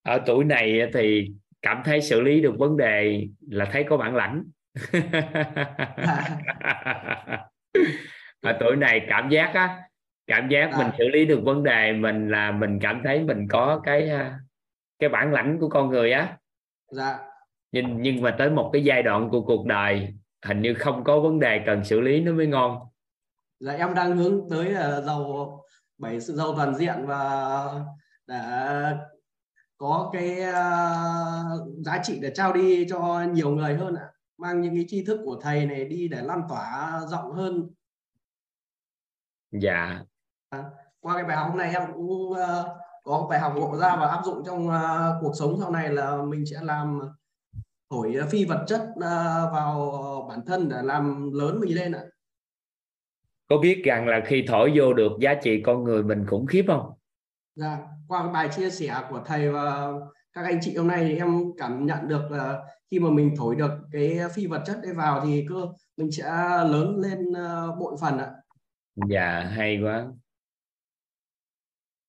Ở 0.03 0.21
tuổi 0.27 0.45
này 0.45 0.91
thì 0.95 1.29
cảm 1.63 1.83
thấy 1.85 2.01
xử 2.01 2.21
lý 2.21 2.41
được 2.41 2.55
vấn 2.59 2.77
đề 2.77 3.27
là 3.51 3.69
thấy 3.73 3.85
có 3.89 3.97
bản 3.97 4.17
lãnh. 4.17 4.45
Ở 8.41 8.57
tuổi 8.61 8.77
này 8.77 9.07
cảm 9.09 9.29
giác 9.29 9.51
á 9.55 9.83
cảm 10.33 10.49
giác 10.49 10.71
à. 10.73 10.79
mình 10.79 10.91
xử 10.99 11.09
lý 11.09 11.25
được 11.25 11.41
vấn 11.45 11.63
đề 11.63 11.93
mình 11.93 12.29
là 12.29 12.53
mình 12.53 12.79
cảm 12.83 13.01
thấy 13.05 13.25
mình 13.25 13.49
có 13.51 13.81
cái 13.85 14.11
à, 14.11 14.41
cái 14.99 15.09
bản 15.09 15.33
lãnh 15.33 15.59
của 15.61 15.69
con 15.69 15.91
người 15.91 16.13
á. 16.13 16.39
Dạ. 16.91 17.19
Nhưng 17.73 18.03
nhưng 18.03 18.23
mà 18.23 18.35
tới 18.39 18.51
một 18.51 18.71
cái 18.73 18.85
giai 18.85 19.03
đoạn 19.03 19.29
của 19.31 19.41
cuộc 19.41 19.67
đời 19.67 20.15
hình 20.45 20.63
như 20.63 20.75
không 20.75 21.05
có 21.05 21.21
vấn 21.21 21.41
đề 21.41 21.63
cần 21.67 21.85
xử 21.85 22.01
lý 22.01 22.21
nó 22.21 22.33
mới 22.33 22.47
ngon. 22.47 22.79
Dạ 23.61 23.73
em 23.73 23.95
đang 23.95 24.17
hướng 24.17 24.41
tới 24.51 24.71
là 24.71 25.01
giàu 25.01 25.61
bảy 25.99 26.21
sự 26.21 26.37
giàu 26.37 26.55
toàn 26.57 26.75
diện 26.75 27.07
và 27.07 27.65
để 28.27 28.41
có 29.77 30.11
cái 30.13 30.37
uh, 30.41 31.85
giá 31.85 32.01
trị 32.03 32.19
để 32.23 32.33
trao 32.35 32.53
đi 32.53 32.87
cho 32.89 33.25
nhiều 33.33 33.51
người 33.51 33.75
hơn 33.75 33.95
ạ. 33.95 34.07
Mang 34.39 34.61
những 34.61 34.75
cái 34.75 34.85
tri 34.89 35.05
thức 35.05 35.21
của 35.25 35.41
thầy 35.43 35.67
này 35.67 35.85
đi 35.85 36.09
để 36.09 36.23
lan 36.23 36.43
tỏa 36.49 37.01
rộng 37.11 37.33
hơn. 37.33 37.71
Dạ 39.51 40.03
à, 40.53 40.65
qua 41.01 41.15
cái 41.15 41.25
bài 41.25 41.37
học 41.37 41.49
hôm 41.49 41.59
nay 41.59 41.75
em 41.75 41.83
cũng 41.95 42.31
uh, 42.31 42.67
có 43.05 43.27
bài 43.31 43.41
học 43.41 43.53
ngộ 43.57 43.77
ra 43.77 43.97
và 43.97 44.07
áp 44.09 44.23
dụng 44.25 44.43
trong 44.47 44.69
uh, 44.69 44.75
cuộc 45.21 45.33
sống 45.39 45.57
sau 45.61 45.71
này 45.71 45.93
là 45.93 46.23
mình 46.23 46.47
sẽ 46.47 46.57
làm 46.63 47.01
thổi 47.91 48.17
phi 48.31 48.45
vật 48.45 48.65
chất 48.67 48.81
uh, 48.81 49.03
vào 49.53 50.27
bản 50.29 50.41
thân 50.47 50.69
để 50.69 50.77
làm 50.83 51.33
lớn 51.33 51.61
mình 51.61 51.75
lên 51.75 51.93
ạ. 51.93 52.03
Có 53.49 53.59
biết 53.59 53.83
rằng 53.85 54.09
là 54.09 54.21
khi 54.27 54.45
thổi 54.49 54.73
vô 54.77 54.93
được 54.93 55.13
giá 55.21 55.35
trị 55.35 55.63
con 55.63 55.85
người 55.85 56.03
mình 56.03 56.27
khủng 56.27 56.47
khiếp 56.47 56.65
không? 56.67 56.93
Dạ. 57.55 57.79
Qua 58.09 58.23
cái 58.23 58.33
bài 58.33 58.49
chia 58.57 58.71
sẻ 58.71 59.03
của 59.11 59.21
thầy 59.27 59.51
và 59.51 59.93
các 60.33 60.45
anh 60.45 60.59
chị 60.63 60.77
hôm 60.77 60.89
nay 60.89 61.05
thì 61.09 61.17
em 61.17 61.53
cảm 61.59 61.87
nhận 61.87 62.09
được 62.09 62.31
là 62.31 62.63
khi 62.91 62.99
mà 62.99 63.11
mình 63.11 63.35
thổi 63.37 63.57
được 63.57 63.71
cái 63.93 64.19
phi 64.35 64.47
vật 64.47 64.63
chất 64.67 64.77
đấy 64.83 64.93
vào 64.95 65.21
thì 65.25 65.47
cơ 65.49 65.67
mình 65.97 66.11
sẽ 66.13 66.25
lớn 66.65 66.97
lên 66.97 67.33
bội 67.81 67.97
phần 68.01 68.19
ạ. 68.19 68.31
Dạ 69.09 69.51
hay 69.51 69.81
quá 69.83 70.07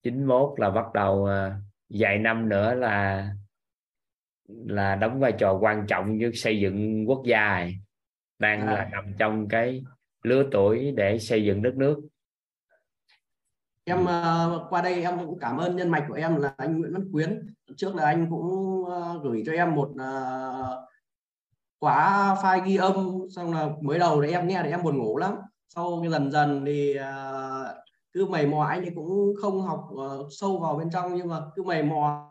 91 0.04 0.54
là 0.58 0.70
bắt 0.70 0.86
đầu 0.94 1.24
uh, 1.24 1.54
vài 1.90 2.18
năm 2.18 2.50
nữa 2.50 2.74
là 2.74 3.30
là 4.48 4.96
đóng 4.96 5.20
vai 5.20 5.34
trò 5.40 5.58
quan 5.62 5.86
trọng 5.88 6.18
với 6.20 6.34
xây 6.34 6.60
dựng 6.60 7.10
quốc 7.10 7.22
gia 7.26 7.68
đang 8.40 8.62
à. 8.62 8.74
là 8.74 8.90
nằm 8.92 9.14
trong 9.18 9.48
cái 9.48 9.84
lứa 10.24 10.44
tuổi 10.52 10.94
để 10.96 11.20
xây 11.20 11.46
dựng 11.46 11.62
đất 11.62 11.76
nước. 11.76 12.02
Em 13.86 14.02
uh, 14.02 14.62
qua 14.70 14.82
đây 14.82 15.04
em 15.04 15.20
cũng 15.20 15.40
cảm 15.40 15.58
ơn 15.58 15.76
nhân 15.76 15.90
mạch 15.90 16.06
của 16.08 16.14
em 16.14 16.36
là 16.36 16.54
anh 16.58 16.80
Nguyễn 16.80 16.94
Văn 16.94 17.12
Quyến. 17.12 17.54
Trước 17.78 17.96
là 17.96 18.06
anh 18.06 18.28
cũng 18.30 18.46
uh, 18.82 19.24
gửi 19.24 19.44
cho 19.46 19.52
em 19.52 19.76
một 19.76 19.90
uh, 19.90 20.90
khóa 21.80 22.36
file 22.42 22.66
ghi 22.66 22.76
âm. 22.76 23.22
Xong 23.36 23.54
là 23.54 23.70
mới 23.82 24.00
đầu 24.00 24.22
thì 24.22 24.32
em 24.32 24.48
nghe 24.48 24.62
thì 24.64 24.70
em 24.70 24.84
buồn 24.84 24.98
ngủ 24.98 25.18
lắm. 25.18 25.34
Sau 25.68 26.04
dần 26.12 26.32
dần 26.32 26.66
thì 26.66 26.96
uh, 27.00 27.84
cứ 28.14 28.26
mày 28.26 28.48
mò 28.48 28.64
anh 28.64 28.82
ấy 28.82 28.92
cũng 28.96 29.34
không 29.42 29.62
học 29.62 29.90
uh, 29.94 30.28
sâu 30.32 30.60
vào 30.60 30.76
bên 30.78 30.90
trong 30.90 31.16
nhưng 31.16 31.28
mà 31.28 31.42
cứ 31.56 31.64
mày 31.64 31.84
mò 31.84 32.28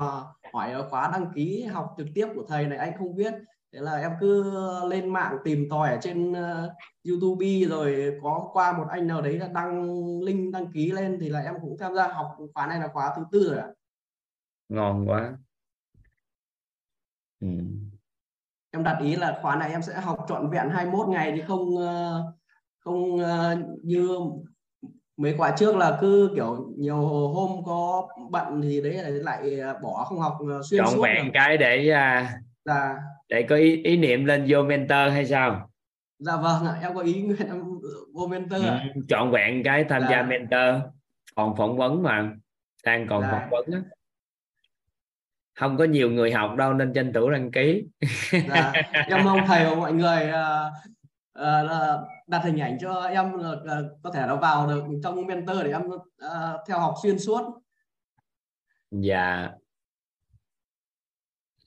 hỏi 0.52 0.74
khóa 0.90 1.10
đăng 1.12 1.32
ký 1.34 1.62
học 1.62 1.94
trực 1.98 2.06
tiếp 2.14 2.28
của 2.34 2.44
thầy 2.48 2.66
này 2.66 2.78
anh 2.78 2.92
không 2.98 3.16
biết. 3.16 3.34
Thế 3.72 3.80
là 3.80 3.96
em 3.96 4.12
cứ 4.20 4.44
lên 4.88 5.09
mạng 5.09 5.36
tìm 5.44 5.66
tòi 5.70 5.90
ở 5.90 5.98
trên 6.02 6.30
uh, 6.32 6.72
YouTube 7.09 7.46
rồi 7.68 8.18
có 8.22 8.50
qua 8.52 8.78
một 8.78 8.86
anh 8.90 9.06
nào 9.06 9.22
đấy 9.22 9.38
là 9.38 9.48
đăng 9.48 9.98
link 10.20 10.52
đăng 10.52 10.72
ký 10.72 10.90
lên 10.90 11.18
thì 11.20 11.28
là 11.28 11.40
em 11.40 11.54
cũng 11.62 11.76
tham 11.78 11.94
gia 11.94 12.09
học 12.09 12.36
khóa 12.54 12.66
này 12.66 12.80
là 12.80 12.88
khóa 12.88 13.12
thứ 13.16 13.22
tư 13.32 13.50
rồi 13.50 13.59
ạ. 13.59 13.68
Ngon 14.68 15.09
quá. 15.09 15.36
Ừ. 17.40 17.48
em 18.70 18.84
đặt 18.84 18.98
ý 19.02 19.16
là 19.16 19.38
khóa 19.42 19.56
này 19.56 19.70
em 19.70 19.82
sẽ 19.82 20.00
học 20.00 20.24
trọn 20.28 20.50
vẹn 20.50 20.68
21 20.70 21.09
ngày 21.09 21.32
thì 21.36 21.42
không 21.46 21.74
uh, 21.74 22.34
không 22.78 23.16
như 23.82 24.18
mấy 25.16 25.34
khóa 25.36 25.55
trước 25.59 25.76
là 25.76 25.98
cứ 26.01 26.30
kiểu 26.34 26.72
nhiều 26.78 26.97
hôm 27.06 27.64
có 27.64 28.09
bận 28.30 28.62
thì 28.62 28.80
đấy 28.80 28.94
lại 29.05 29.60
bỏ 29.82 30.05
không 30.05 30.18
học 30.18 30.39
xuyên 30.64 30.84
chọn 30.84 30.94
suốt 30.94 31.02
vẹn 31.02 31.30
cái 31.34 31.56
để 31.56 31.80
uh, 31.80 32.26
dạ. 32.64 32.97
để 33.28 33.43
có 33.43 33.56
ý, 33.56 33.82
ý 33.82 33.97
niệm 33.97 34.24
lên 34.24 34.47
vô 34.48 34.62
mentor 34.62 35.12
hay 35.12 35.26
sao 35.26 35.70
dạ 36.18 36.36
vâng 36.36 36.66
ạ 36.66 36.78
em 36.82 36.94
có 36.94 37.01
ý 37.01 37.22
nguyện 37.22 37.48
em 37.48 37.62
vô 38.14 38.26
mentor 38.26 38.64
ạ. 38.64 38.84
Ừ, 38.94 39.01
chọn 39.09 39.30
vẹn 39.30 39.62
cái 39.62 39.84
tham 39.84 40.02
dạ. 40.02 40.09
gia 40.10 40.22
mentor 40.22 40.82
còn 41.34 41.56
phỏng 41.56 41.76
vấn 41.76 42.02
mà 42.02 42.30
đang 42.84 43.06
còn 43.09 43.22
dạ. 43.22 43.30
phỏng 43.30 43.51
vấn 43.51 43.64
á 43.72 43.80
không 45.59 45.76
có 45.76 45.84
nhiều 45.84 46.10
người 46.10 46.32
học 46.32 46.56
đâu 46.56 46.72
nên 46.72 46.93
tranh 46.93 47.12
thủ 47.12 47.30
đăng 47.30 47.51
ký 47.51 47.84
dạ. 48.48 48.72
em 49.09 49.24
mong 49.24 49.40
thầy 49.47 49.64
và 49.64 49.74
mọi 49.74 49.93
người 49.93 50.28
uh, 50.28 50.72
uh, 51.38 52.09
đặt 52.26 52.42
hình 52.44 52.60
ảnh 52.60 52.78
cho 52.80 53.02
em 53.02 53.34
uh, 53.34 53.42
có 54.02 54.10
thể 54.10 54.24
nó 54.26 54.36
vào 54.36 54.66
được 54.66 54.84
trong 55.02 55.26
mentor 55.26 55.56
để 55.64 55.70
em 55.70 55.82
uh, 55.86 56.00
theo 56.68 56.80
học 56.80 56.94
xuyên 57.02 57.18
suốt. 57.18 57.62
Dạ. 58.90 59.50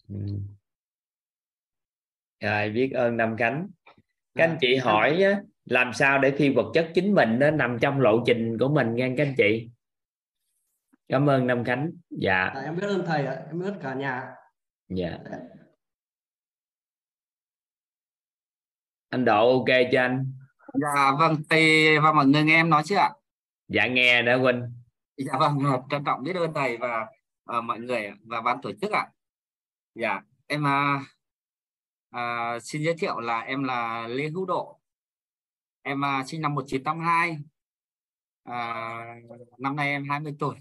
Ừ. 0.10 0.16
rồi 2.40 2.70
biết 2.70 2.92
ơn 2.94 3.18
năm 3.18 3.36
cánh 3.38 3.68
các 4.36 4.44
anh 4.44 4.58
chị 4.62 4.76
hỏi 4.76 5.24
á, 5.24 5.42
làm 5.66 5.94
sao 5.94 6.20
để 6.20 6.34
khi 6.38 6.50
vật 6.50 6.72
chất 6.74 6.92
chính 6.94 7.14
mình 7.14 7.40
nó 7.40 7.52
nằm 7.52 7.78
trong 7.82 8.02
lộ 8.02 8.24
trình 8.26 8.58
của 8.60 8.70
mình 8.70 8.96
nghe 8.96 9.14
các 9.18 9.28
anh 9.28 9.36
chị? 9.38 9.70
Cảm 11.08 11.30
ơn 11.30 11.48
năm 11.48 11.64
khánh. 11.64 11.92
Dạ. 12.10 12.46
À, 12.46 12.62
em 12.62 12.76
biết 12.76 12.88
ơn 12.88 13.06
thầy 13.06 13.26
ạ 13.26 13.44
em 13.48 13.60
biết 13.60 13.74
cả 13.82 13.94
nhà. 13.94 14.36
Dạ 14.90 15.18
anh 19.16 19.26
độ 19.26 19.58
ok 19.58 19.66
cho 19.92 20.02
anh? 20.02 20.32
Dạ 20.74 21.12
vâng 21.20 21.36
thầy 21.50 22.00
và 22.00 22.14
mọi 22.14 22.26
người 22.26 22.44
nghe 22.44 22.56
em 22.56 22.70
nói 22.70 22.84
chưa 22.86 22.96
ạ? 22.96 23.10
Dạ 23.68 23.88
nghe 23.88 24.22
đã 24.22 24.36
huynh 24.36 24.62
dạ 25.18 25.38
vâng 25.40 25.60
trân 25.90 26.04
trọng 26.04 26.24
biết 26.24 26.36
ơn 26.36 26.54
thầy 26.54 26.78
và 26.78 27.08
uh, 27.58 27.64
mọi 27.64 27.80
người 27.80 28.12
và 28.26 28.42
ban 28.42 28.62
tổ 28.62 28.72
chức 28.82 28.92
ạ. 28.92 29.08
Dạ 29.96 30.22
em 30.48 30.64
uh, 30.64 31.02
uh, 32.16 32.64
xin 32.64 32.82
giới 32.82 32.96
thiệu 32.98 33.20
là 33.20 33.40
em 33.40 33.64
là 33.64 34.08
Lê 34.08 34.28
Hữu 34.28 34.46
Độ. 34.46 34.80
Em 35.82 36.02
uh, 36.02 36.28
sinh 36.28 36.42
năm 36.42 36.56
1982 36.56 37.38
uh, 38.50 39.60
năm 39.60 39.76
nay 39.76 39.90
em 39.90 40.10
20 40.10 40.36
tuổi. 40.40 40.56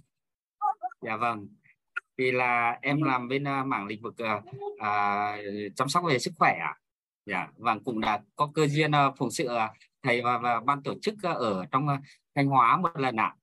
Dạ 1.03 1.17
vâng. 1.17 1.49
Vì 2.17 2.33
là 2.33 2.79
em 2.83 3.03
làm 3.03 3.29
bên 3.29 3.43
uh, 3.43 3.67
mảng 3.67 3.87
lĩnh 3.87 4.03
vực 4.03 4.15
uh, 4.23 4.45
uh, 4.75 5.75
chăm 5.77 5.89
sóc 5.89 6.05
về 6.07 6.19
sức 6.19 6.33
khỏe 6.39 6.59
ạ. 6.61 6.75
à? 6.79 6.84
Dạ 7.27 7.49
vâng 7.57 7.85
cũng 7.85 8.01
đã 8.01 8.21
có 8.37 8.51
cơ 8.55 8.67
duyên 8.67 8.91
uh, 8.91 9.15
phụng 9.19 9.31
sự 9.31 9.45
uh, 9.45 9.71
thầy 10.03 10.23
và, 10.23 10.39
và 10.39 10.61
ban 10.61 10.83
tổ 10.83 10.95
chức 11.03 11.15
uh, 11.15 11.37
ở 11.37 11.65
trong 11.71 11.87
Thanh 12.35 12.47
Hóa 12.47 12.77
một 12.77 12.99
lần 12.99 13.17
ạ. 13.17 13.25
À. 13.25 13.37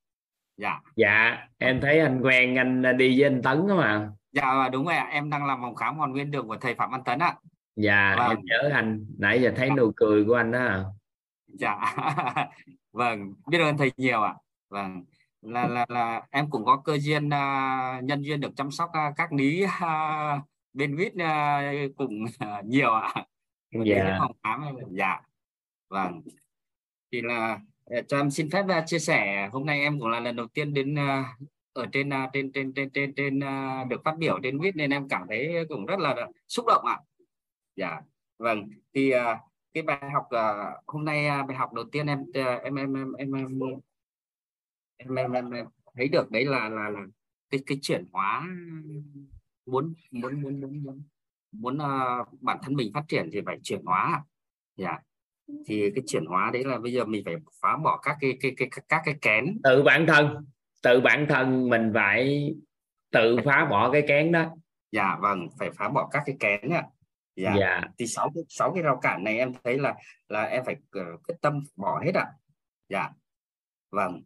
dạ. 0.58 0.80
Dạ 0.96 1.38
em 1.58 1.82
thấy 1.82 2.00
anh 2.00 2.22
quen 2.22 2.56
anh 2.56 2.98
đi 2.98 3.20
với 3.20 3.28
anh 3.28 3.42
Tấn 3.42 3.68
đó 3.68 3.76
mà. 3.76 4.10
Dạ 4.32 4.70
đúng 4.72 4.86
rồi 4.86 4.96
ạ 4.96 5.08
em 5.12 5.30
đang 5.30 5.46
làm 5.46 5.62
vòng 5.62 5.76
khám 5.76 5.98
hoàn 5.98 6.12
nguyên 6.12 6.32
đường 6.32 6.48
của 6.48 6.58
thầy 6.58 6.76
Phạm 6.76 6.92
Văn 6.92 7.04
Tấn 7.04 7.20
ạ. 7.20 7.36
Dạ 7.76 8.16
vâng. 8.18 8.30
em 8.30 8.38
nhớ 8.44 8.70
anh 8.74 9.06
nãy 9.18 9.42
giờ 9.42 9.54
thấy 9.56 9.70
nụ 9.70 9.92
cười 9.96 10.26
của 10.26 10.36
anh 10.36 10.52
đó. 10.52 10.84
Dạ. 11.48 11.96
Vâng 12.92 13.34
biết 13.48 13.60
ơn 13.60 13.78
thầy 13.78 13.92
nhiều 13.98 14.22
ạ. 14.22 14.36
Vâng 14.70 15.04
là 15.42 15.68
là 15.68 15.86
là 15.90 16.22
em 16.32 16.50
cũng 16.50 16.66
có 16.66 16.82
cơ 16.86 16.98
duyên 16.98 17.28
uh, 17.28 18.04
nhân 18.04 18.22
duyên 18.22 18.40
được 18.40 18.52
chăm 18.56 18.72
sóc 18.72 18.90
uh, 18.90 19.16
các 19.18 19.34
lý 19.34 19.64
uh, 19.64 20.42
bên 20.74 20.96
vít 20.96 21.14
uh, 21.14 21.96
cũng 21.98 22.24
uh, 22.24 22.66
nhiều 22.66 22.92
ạ 22.94 23.14
dạ. 23.72 24.18
phòng 24.20 24.36
khám 24.44 24.62
dạ. 24.92 25.22
Vâng. 25.90 26.22
Thì 27.12 27.22
là 27.22 27.60
cho 28.08 28.18
em 28.18 28.32
xin 28.32 28.50
phép 28.50 28.64
uh, 28.64 28.84
chia 28.86 29.00
sẻ 29.00 29.50
hôm 29.52 29.66
nay 29.66 29.80
em 29.80 30.00
cũng 30.00 30.10
là 30.10 30.20
lần 30.20 30.36
đầu 30.36 30.48
tiên 30.48 30.74
đến 30.74 30.94
uh, 30.94 31.26
ở 31.74 31.86
trên 31.92 32.10
trên 32.34 32.52
trên 32.52 32.74
trên 32.74 32.90
trên 32.90 33.14
trên 33.16 33.40
được 33.90 34.02
phát 34.06 34.18
biểu 34.18 34.40
trên 34.44 34.60
viết 34.60 34.76
nên 34.76 34.92
em 34.92 35.08
cảm 35.10 35.26
thấy 35.30 35.66
cũng 35.70 35.86
rất 35.86 36.00
là 36.00 36.28
xúc 36.48 36.66
động 36.68 36.86
ạ. 36.86 37.00
Dạ. 37.76 38.02
Vâng. 38.38 38.70
Thì 38.94 39.14
cái 39.74 39.84
bài 39.84 40.10
học 40.14 40.28
hôm 40.88 41.06
nay 41.06 41.44
bài 41.48 41.58
học 41.58 41.74
đầu 41.74 41.86
tiên 41.92 42.08
em 42.08 42.26
em, 42.34 42.76
em 42.76 42.76
em 42.76 43.14
em 43.18 43.32
em 43.32 43.52
em 44.98 45.16
em 45.16 45.32
em, 45.32 45.52
em 45.52 45.66
thấy 45.96 46.08
được 46.08 46.32
đấy 46.32 46.46
là 46.46 46.70
là 46.70 46.90
là 46.90 47.00
cái 47.50 47.62
cái 47.66 47.78
chuyển 47.82 48.06
hóa 48.12 48.48
muốn 49.66 49.94
muốn 50.12 50.42
muốn 50.42 50.62
muốn 50.62 50.84
muốn 50.84 51.04
muốn 51.52 51.78
uh, 51.78 52.42
bản 52.42 52.58
thân 52.64 52.74
mình 52.74 52.92
phát 52.94 53.04
triển 53.08 53.30
thì 53.34 53.42
phải 53.46 53.58
chuyển 53.64 53.86
hóa. 53.86 54.24
Dạ 54.78 55.00
thì 55.66 55.92
cái 55.96 56.04
chuyển 56.08 56.26
hóa 56.26 56.50
đấy 56.54 56.64
là 56.64 56.78
bây 56.78 56.94
giờ 56.94 57.06
mình 57.06 57.26
phải 57.26 57.36
phá 57.62 57.78
bỏ 57.78 58.00
các 58.04 58.18
cái 58.22 58.38
cái 58.42 58.54
cái 58.58 58.70
các 58.90 59.02
cái 59.06 59.16
kén. 59.22 59.60
Tự 59.64 59.84
bản 59.84 60.06
thân 60.08 60.46
tự 60.82 61.02
bản 61.02 61.26
thân 61.30 61.70
mình 61.70 61.92
phải 61.94 62.54
tự 63.12 63.38
phá 63.46 63.68
bỏ 63.70 63.92
cái 63.92 64.04
kén 64.08 64.32
đó. 64.32 64.46
Dạ 64.92 65.18
vâng 65.22 65.48
phải 65.60 65.72
phá 65.72 65.90
bỏ 65.90 66.10
các 66.12 66.24
cái 66.26 66.36
kén 66.40 66.70
ạ. 66.70 66.88
Dạ. 67.36 67.56
dạ. 67.60 67.82
Thì 67.98 68.08
sáu 68.08 68.32
sáu 68.50 68.74
cái 68.74 68.84
rào 68.84 69.00
cản 69.02 69.24
này 69.24 69.38
em 69.38 69.54
thấy 69.64 69.80
là 69.80 69.96
là 70.28 70.44
em 70.44 70.64
phải 70.66 70.76
uh, 70.76 71.28
quyết 71.28 71.36
tâm 71.42 71.64
bỏ 71.76 72.02
hết 72.06 72.16
ạ. 72.16 72.28
Dạ. 72.90 73.10
Vâng. 73.92 74.24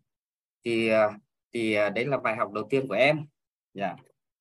Thì 0.65 0.91
uh, 0.93 1.13
thì 1.53 1.73
à, 1.73 1.89
đấy 1.89 2.05
là 2.05 2.17
bài 2.17 2.35
học 2.35 2.51
đầu 2.51 2.67
tiên 2.69 2.87
của 2.87 2.93
em. 2.93 3.25
Dạ 3.73 3.95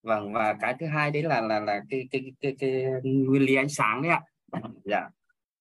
vâng 0.04 0.32
và 0.32 0.56
cái 0.60 0.74
thứ 0.80 0.86
hai 0.86 1.10
đấy 1.10 1.22
là 1.22 1.40
là 1.40 1.60
là 1.60 1.80
cái 1.90 2.08
cái 2.10 2.22
cái, 2.22 2.32
cái, 2.40 2.56
cái 2.58 2.84
nguyên 3.02 3.42
lý 3.42 3.54
ánh 3.54 3.68
sáng 3.68 4.02
đấy 4.02 4.12
ạ. 4.12 4.22
Dạ. 4.84 5.08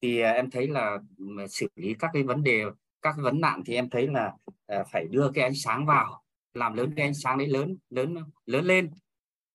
Thì 0.01 0.19
à, 0.19 0.31
em 0.31 0.49
thấy 0.49 0.67
là 0.67 0.97
ừ, 1.17 1.25
xử 1.49 1.67
lý 1.75 1.95
các 1.99 2.09
cái 2.13 2.23
vấn 2.23 2.43
đề 2.43 2.63
các 3.01 3.15
vấn 3.17 3.41
nạn 3.41 3.61
thì 3.65 3.75
em 3.75 3.89
thấy 3.89 4.07
là 4.07 4.33
à, 4.67 4.83
phải 4.91 5.07
đưa 5.07 5.31
cái 5.33 5.43
ánh 5.43 5.55
sáng 5.55 5.85
vào 5.85 6.23
làm 6.53 6.73
lớn 6.73 6.93
cái 6.95 7.05
ánh 7.05 7.13
sáng 7.13 7.37
đấy 7.37 7.47
lớn 7.47 7.77
lớn 7.89 8.15
lớn 8.45 8.65
lên. 8.65 8.91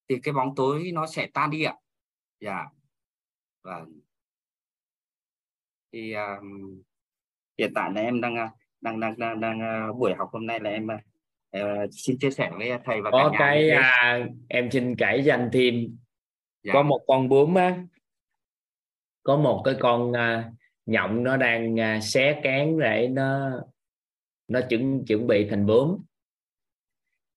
Thì 0.08 0.18
cái 0.22 0.34
bóng 0.34 0.54
tối 0.54 0.90
nó 0.94 1.06
sẽ 1.06 1.28
tan 1.34 1.50
đi 1.50 1.62
ạ. 1.62 1.74
Dạ. 2.40 2.66
Vâng. 3.62 4.00
Thì 5.92 6.12
um, 6.12 6.82
hiện 7.58 7.72
tại 7.74 7.90
là 7.94 8.00
em 8.00 8.20
đang 8.20 8.34
đang 8.80 9.00
đang 9.00 9.18
đang, 9.18 9.40
đang 9.40 9.90
uh, 9.90 9.96
buổi 9.96 10.14
học 10.14 10.28
hôm 10.32 10.46
nay 10.46 10.60
là 10.60 10.70
em 10.70 10.86
uh, 11.56 11.90
xin 11.92 12.18
chia 12.18 12.30
sẻ 12.30 12.50
với 12.58 12.70
thầy 12.84 13.02
và 13.02 13.10
có 13.10 13.30
cả 13.32 13.38
cái 13.38 13.66
nhà 13.66 13.80
à, 13.80 14.26
em 14.48 14.70
xin 14.70 14.96
kể 14.96 15.22
cho 15.26 15.34
anh 15.34 15.50
thêm. 15.52 15.96
Dạ. 16.62 16.72
có 16.72 16.82
một 16.82 17.04
con 17.06 17.28
bướm 17.28 17.54
á. 17.54 17.84
Có 19.22 19.36
một 19.36 19.62
cái 19.64 19.74
con 19.80 20.10
uh, 20.10 20.44
nhộng 20.86 21.24
nó 21.24 21.36
đang 21.36 21.74
uh, 21.74 22.02
xé 22.02 22.40
cán 22.42 22.78
để 22.78 23.08
nó 23.08 23.50
nó 24.48 24.60
chuẩn 24.68 25.04
chuẩn 25.04 25.26
bị 25.26 25.48
thành 25.50 25.66
bướm. 25.66 25.98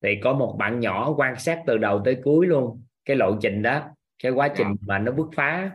Thì 0.03 0.09
có 0.23 0.33
một 0.33 0.55
bạn 0.59 0.79
nhỏ 0.79 1.13
quan 1.17 1.39
sát 1.39 1.63
từ 1.67 1.77
đầu 1.77 2.01
tới 2.05 2.17
cuối 2.23 2.47
luôn 2.47 2.83
cái 3.05 3.15
lộ 3.15 3.37
trình 3.41 3.61
đó 3.61 3.81
cái 4.23 4.31
quá 4.31 4.47
trình 4.57 4.67
mà 4.81 4.99
nó 4.99 5.11
bứt 5.11 5.27
phá. 5.35 5.71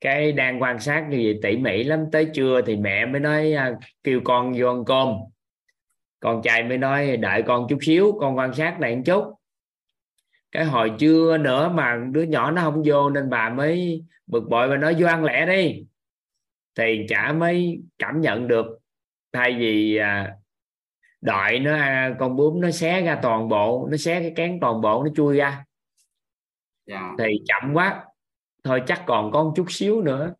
Cái 0.00 0.32
đang 0.32 0.62
quan 0.62 0.80
sát 0.80 1.06
như 1.10 1.16
vậy 1.24 1.38
tỉ 1.42 1.56
mỉ 1.56 1.84
lắm 1.84 2.04
tới 2.12 2.30
trưa 2.34 2.60
thì 2.66 2.76
mẹ 2.76 3.06
mới 3.06 3.20
nói 3.20 3.52
à, 3.52 3.78
kêu 4.04 4.20
con 4.24 4.52
vô 4.58 4.68
ăn 4.68 4.84
cơm 4.84 5.08
con 6.20 6.42
trai 6.42 6.62
mới 6.62 6.78
nói 6.78 7.16
đợi 7.16 7.42
con 7.46 7.66
chút 7.68 7.78
xíu 7.82 8.18
con 8.20 8.38
quan 8.38 8.54
sát 8.54 8.80
này 8.80 8.96
một 8.96 9.02
chút. 9.06 9.34
Cái 10.52 10.64
hồi 10.64 10.92
trưa 10.98 11.38
nữa 11.38 11.68
mà 11.74 12.00
đứa 12.12 12.22
nhỏ 12.22 12.50
nó 12.50 12.62
không 12.62 12.82
vô 12.86 13.10
nên 13.10 13.30
bà 13.30 13.48
mới 13.48 14.04
bực 14.26 14.48
bội 14.48 14.68
và 14.68 14.76
nói 14.76 14.96
vô 14.98 15.06
ăn 15.06 15.24
lẹ 15.24 15.46
đi. 15.46 15.84
Thì 16.74 17.06
chả 17.08 17.32
mới 17.32 17.82
cảm 17.98 18.20
nhận 18.20 18.48
được 18.48 18.66
thay 19.32 19.56
vì 19.58 19.96
à, 19.96 20.36
đợi 21.20 21.58
nó 21.58 21.74
à, 21.74 22.16
con 22.18 22.36
bướm 22.36 22.60
nó 22.60 22.70
xé 22.70 23.02
ra 23.02 23.18
toàn 23.22 23.48
bộ 23.48 23.88
nó 23.90 23.96
xé 23.96 24.20
cái 24.20 24.32
cán 24.36 24.58
toàn 24.60 24.80
bộ 24.80 25.02
nó 25.04 25.10
chui 25.16 25.36
ra. 25.36 25.48
Yeah. 25.48 25.64
Dạ. 26.86 27.14
thì 27.18 27.42
chậm 27.44 27.74
quá. 27.74 28.04
Thôi 28.64 28.82
chắc 28.86 29.02
còn 29.06 29.32
có 29.32 29.44
một 29.44 29.52
chút 29.56 29.66
xíu 29.68 30.02
nữa. 30.02 30.34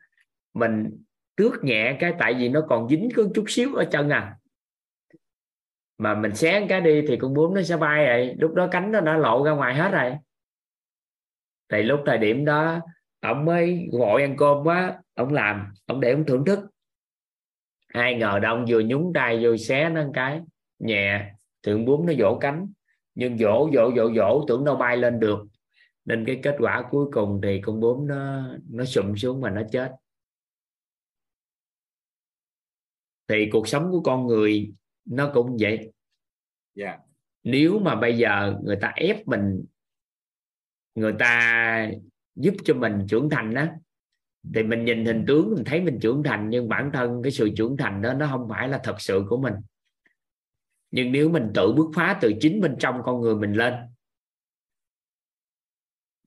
Mình 0.55 1.03
tước 1.37 1.65
nhẹ 1.65 1.97
cái 2.01 2.15
tại 2.19 2.35
vì 2.35 2.49
nó 2.49 2.61
còn 2.69 2.89
dính 2.89 3.09
có 3.17 3.23
chút 3.35 3.45
xíu 3.49 3.75
ở 3.75 3.85
chân 3.85 4.11
à 4.11 4.37
mà 6.01 6.15
mình 6.15 6.35
xé 6.35 6.67
cái 6.69 6.81
đi 6.81 7.03
thì 7.09 7.17
con 7.17 7.35
bướm 7.35 7.55
nó 7.55 7.63
sẽ 7.63 7.77
bay 7.77 8.07
rồi 8.07 8.35
lúc 8.39 8.55
đó 8.55 8.69
cánh 8.71 8.93
nó 8.93 9.01
đã 9.01 9.17
lộ 9.17 9.45
ra 9.45 9.53
ngoài 9.53 9.75
hết 9.75 9.91
rồi. 9.93 10.13
Thì 11.69 11.83
lúc 11.83 12.01
thời 12.07 12.19
điểm 12.19 12.45
đó, 12.45 12.81
ông 13.21 13.45
mới 13.45 13.89
gọi 13.93 14.23
ăn 14.23 14.37
cơm 14.37 14.65
quá, 14.65 15.03
ông 15.15 15.33
làm, 15.33 15.73
ông 15.87 16.01
để 16.01 16.13
ông 16.13 16.25
thưởng 16.27 16.45
thức. 16.45 16.59
Ai 17.89 18.15
ngờ 18.15 18.39
đông 18.43 18.65
vừa 18.69 18.81
nhúng 18.81 19.13
tay 19.15 19.45
vô 19.45 19.57
xé 19.57 19.89
nó 19.89 20.05
cái, 20.15 20.41
nhẹ 20.79 21.33
thượng 21.63 21.85
bướm 21.85 22.07
nó 22.07 22.13
vỗ 22.19 22.39
cánh. 22.41 22.73
Nhưng 23.15 23.37
vỗ 23.41 23.71
vỗ 23.75 23.91
vỗ 23.97 24.11
vỗ, 24.17 24.45
tưởng 24.49 24.65
đâu 24.65 24.77
bay 24.77 24.97
lên 24.97 25.21
được. 25.21 25.47
Nên 26.05 26.25
cái 26.25 26.41
kết 26.43 26.57
quả 26.59 26.89
cuối 26.91 27.07
cùng 27.13 27.41
thì 27.43 27.61
con 27.61 27.81
bướm 27.81 28.07
nó 28.07 28.49
nó 28.71 28.85
sụm 28.85 29.15
xuống 29.15 29.41
mà 29.41 29.51
nó 29.51 29.63
chết. 29.73 29.93
Thì 33.29 33.49
cuộc 33.53 33.69
sống 33.69 33.91
của 33.91 34.01
con 34.01 34.27
người 34.27 34.73
nó 35.11 35.31
cũng 35.35 35.57
vậy 35.61 35.77
yeah. 35.77 35.91
Dạ. 36.75 36.99
nếu 37.43 37.79
mà 37.79 37.95
bây 37.95 38.19
giờ 38.19 38.55
người 38.65 38.77
ta 38.81 38.93
ép 38.97 39.29
mình 39.29 39.65
người 40.95 41.15
ta 41.19 41.91
giúp 42.35 42.55
cho 42.65 42.75
mình 42.75 43.07
trưởng 43.09 43.31
thành 43.31 43.55
đó 43.55 43.67
thì 44.55 44.63
mình 44.63 44.85
nhìn 44.85 45.05
hình 45.05 45.25
tướng 45.27 45.55
mình 45.55 45.65
thấy 45.65 45.81
mình 45.81 45.99
trưởng 46.03 46.23
thành 46.23 46.51
nhưng 46.51 46.69
bản 46.69 46.91
thân 46.93 47.23
cái 47.23 47.33
sự 47.33 47.51
trưởng 47.57 47.77
thành 47.77 48.03
đó 48.03 48.15
nó 48.15 48.27
không 48.31 48.49
phải 48.49 48.69
là 48.69 48.81
thật 48.85 48.97
sự 48.99 49.25
của 49.29 49.37
mình 49.37 49.55
nhưng 50.91 51.13
nếu 51.13 51.31
mình 51.31 51.51
tự 51.55 51.73
bứt 51.73 51.87
phá 51.95 52.19
từ 52.21 52.33
chính 52.41 52.61
bên 52.61 52.77
trong 52.79 53.03
con 53.05 53.21
người 53.21 53.35
mình 53.35 53.53
lên 53.53 53.75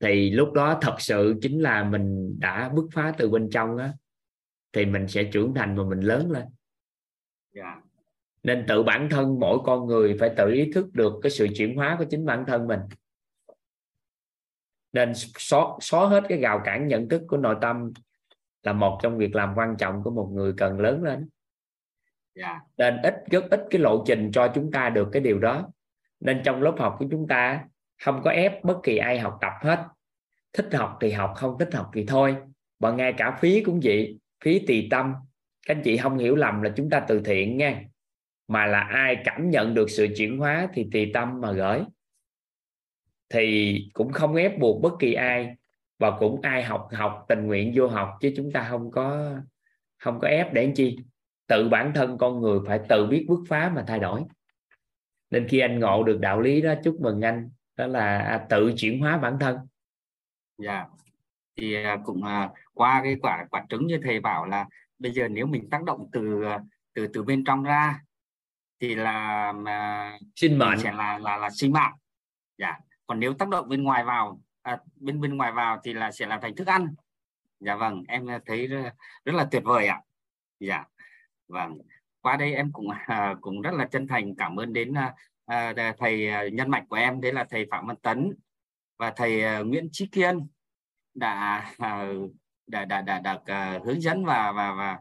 thì 0.02 0.30
lúc 0.30 0.54
đó 0.54 0.80
thật 0.82 0.96
sự 1.00 1.36
chính 1.42 1.62
là 1.62 1.84
mình 1.84 2.36
đã 2.40 2.70
bứt 2.70 2.86
phá 2.94 3.14
từ 3.18 3.30
bên 3.30 3.50
trong 3.52 3.78
á 3.78 3.94
thì 4.74 4.86
mình 4.86 5.08
sẽ 5.08 5.24
trưởng 5.24 5.54
thành 5.54 5.78
và 5.78 5.84
mình 5.84 6.00
lớn 6.00 6.32
lên 6.32 6.46
yeah. 7.56 7.78
Nên 8.44 8.66
tự 8.68 8.84
bản 8.84 9.10
thân 9.10 9.40
mỗi 9.40 9.58
con 9.64 9.86
người 9.86 10.18
phải 10.20 10.32
tự 10.38 10.52
ý 10.52 10.72
thức 10.72 10.94
được 10.94 11.14
cái 11.22 11.30
sự 11.30 11.48
chuyển 11.58 11.76
hóa 11.76 11.96
của 12.00 12.06
chính 12.10 12.26
bản 12.26 12.44
thân 12.48 12.68
mình. 12.68 12.80
Nên 14.94 15.12
xóa, 15.16 15.66
xóa 15.82 16.08
hết 16.08 16.24
cái 16.30 16.38
rào 16.38 16.62
cản 16.66 16.88
nhận 16.88 17.10
thức 17.10 17.22
của 17.28 17.38
nội 17.38 17.56
tâm 17.62 17.92
là 18.64 18.74
một 18.74 19.00
trong 19.04 19.18
việc 19.18 19.36
làm 19.36 19.54
quan 19.56 19.76
trọng 19.78 20.04
của 20.04 20.12
một 20.12 20.30
người 20.34 20.54
cần 20.58 20.80
lớn 20.80 21.04
lên. 21.04 21.30
Yeah. 22.36 22.58
Dạ. 22.58 22.60
nên 22.78 23.02
ít 23.02 23.16
rất 23.32 23.44
ít 23.50 23.62
cái 23.70 23.82
lộ 23.82 24.04
trình 24.08 24.32
cho 24.34 24.52
chúng 24.56 24.72
ta 24.72 24.90
được 24.90 25.10
cái 25.12 25.22
điều 25.22 25.40
đó. 25.40 25.70
Nên 26.20 26.42
trong 26.46 26.62
lớp 26.62 26.76
học 26.78 26.96
của 27.00 27.06
chúng 27.12 27.28
ta 27.28 27.66
không 28.04 28.22
có 28.24 28.32
ép 28.32 28.64
bất 28.64 28.78
kỳ 28.84 28.98
ai 28.98 29.20
học 29.20 29.38
tập 29.42 29.54
hết. 29.62 29.88
Thích 30.54 30.74
học 30.74 30.98
thì 31.02 31.12
học 31.12 31.34
không 31.36 31.58
thích 31.60 31.74
học 31.74 31.92
thì 31.94 32.06
thôi. 32.06 32.36
Và 32.80 32.92
ngay 32.92 33.14
cả 33.18 33.38
phí 33.42 33.64
cũng 33.64 33.80
vậy 33.84 34.20
phí 34.44 34.66
tùy 34.68 34.88
tâm. 34.92 35.14
Các 35.66 35.76
anh 35.78 35.84
chị 35.84 35.98
không 35.98 36.18
hiểu 36.18 36.36
lầm 36.36 36.62
là 36.62 36.74
chúng 36.76 36.90
ta 36.90 37.00
từ 37.08 37.22
thiện 37.26 37.58
nha 37.58 37.84
mà 38.48 38.66
là 38.66 38.80
ai 38.80 39.18
cảm 39.26 39.50
nhận 39.50 39.74
được 39.74 39.90
sự 39.90 40.08
chuyển 40.18 40.38
hóa 40.38 40.68
thì 40.74 40.88
tùy 40.92 41.12
tâm 41.14 41.42
mà 41.42 41.52
gửi. 41.52 41.82
Thì 43.30 43.78
cũng 43.94 44.12
không 44.12 44.36
ép 44.36 44.60
buộc 44.60 44.82
bất 44.82 44.94
kỳ 45.00 45.14
ai 45.14 45.56
và 46.00 46.18
cũng 46.20 46.42
ai 46.42 46.64
học 46.64 46.90
học 46.92 47.26
tình 47.28 47.48
nguyện 47.48 47.72
vô 47.76 47.88
học 47.88 48.18
chứ 48.22 48.34
chúng 48.36 48.52
ta 48.52 48.68
không 48.70 48.92
có 48.92 49.36
không 49.98 50.20
có 50.20 50.28
ép 50.28 50.54
để 50.54 50.72
chi. 50.76 50.98
Tự 51.48 51.70
bản 51.70 51.92
thân 51.96 52.18
con 52.18 52.42
người 52.42 52.60
phải 52.68 52.80
tự 52.90 53.06
biết 53.06 53.26
bứt 53.30 53.40
phá 53.48 53.72
mà 53.76 53.84
thay 53.88 54.00
đổi. 54.00 54.22
Nên 55.30 55.48
khi 55.48 55.60
anh 55.60 55.80
ngộ 55.80 56.04
được 56.04 56.20
đạo 56.20 56.42
lý 56.42 56.62
đó 56.62 56.74
chúc 56.84 56.98
mừng 57.02 57.22
anh 57.22 57.50
đó 57.76 57.88
là 57.88 58.18
à, 58.18 58.46
tự 58.50 58.74
chuyển 58.78 59.00
hóa 59.00 59.18
bản 59.18 59.38
thân. 59.40 59.58
Dạ. 60.58 60.74
Yeah. 60.74 60.88
thì 61.56 61.74
à, 61.74 61.98
cũng 62.06 62.24
à, 62.24 62.50
qua 62.74 63.02
cái 63.04 63.16
quả 63.22 63.46
quả 63.52 63.66
trứng 63.70 63.88
như 63.88 64.00
thầy 64.04 64.20
bảo 64.20 64.46
là 64.46 64.66
bây 65.00 65.12
giờ 65.12 65.28
nếu 65.28 65.46
mình 65.46 65.70
tác 65.70 65.84
động 65.84 66.10
từ 66.12 66.44
à, 66.44 66.60
từ 66.94 67.08
từ 67.08 67.24
bên 67.24 67.44
trong 67.44 67.64
ra 67.64 68.00
thì 68.84 68.96
là 68.96 69.50
uh, 69.50 70.22
sinh 70.36 70.58
mệnh 70.58 70.80
sẽ 70.80 70.92
là 70.92 71.20
là 71.20 71.38
là 71.38 71.50
sinh 71.50 71.74
mạng 71.74 71.94
dạ. 72.58 72.80
Còn 73.08 73.20
nếu 73.20 73.34
tác 73.34 73.50
động 73.50 73.70
bên 73.70 73.84
ngoài 73.84 74.04
vào 74.04 74.42
à, 74.62 74.78
bên 74.96 75.22
bên 75.22 75.38
ngoài 75.38 75.52
vào 75.52 75.80
thì 75.84 75.94
là 75.94 76.12
sẽ 76.12 76.26
là 76.26 76.40
thành 76.42 76.56
thức 76.56 76.68
ăn. 76.68 76.88
Dạ 77.60 77.76
vâng 77.76 78.04
em 78.08 78.28
thấy 78.46 78.68
rất, 78.68 78.92
rất 79.26 79.36
là 79.36 79.48
tuyệt 79.52 79.64
vời 79.66 79.88
ạ. 79.88 80.02
Dạ. 80.60 80.84
Vâng. 81.48 81.78
Qua 82.22 82.38
đây 82.38 82.54
em 82.54 82.72
cũng 82.72 82.90
à, 82.90 83.36
cũng 83.42 83.62
rất 83.62 83.74
là 83.74 83.86
chân 83.86 84.08
thành 84.08 84.36
cảm 84.36 84.60
ơn 84.60 84.74
đến 84.74 84.94
à, 84.94 85.14
à, 85.46 85.74
thầy 85.98 86.30
à, 86.30 86.44
nhân 86.54 86.70
mạch 86.70 86.84
của 86.90 86.96
em 86.96 87.22
đấy 87.22 87.34
là 87.34 87.46
thầy 87.50 87.66
phạm 87.72 87.88
văn 87.88 87.96
tấn 87.96 88.34
và 88.98 89.14
thầy 89.16 89.44
à, 89.44 89.60
nguyễn 89.60 89.90
trí 89.92 90.08
kiên 90.08 90.48
đã 91.14 91.66
à, 91.78 92.06
đã 92.68 92.86
đã 92.86 93.02
đã, 93.02 93.20
đã, 93.20 93.40
đã 93.46 93.80
hướng 93.86 94.02
dẫn 94.02 94.26
và 94.26 94.52
và 94.52 94.74
và 94.74 95.00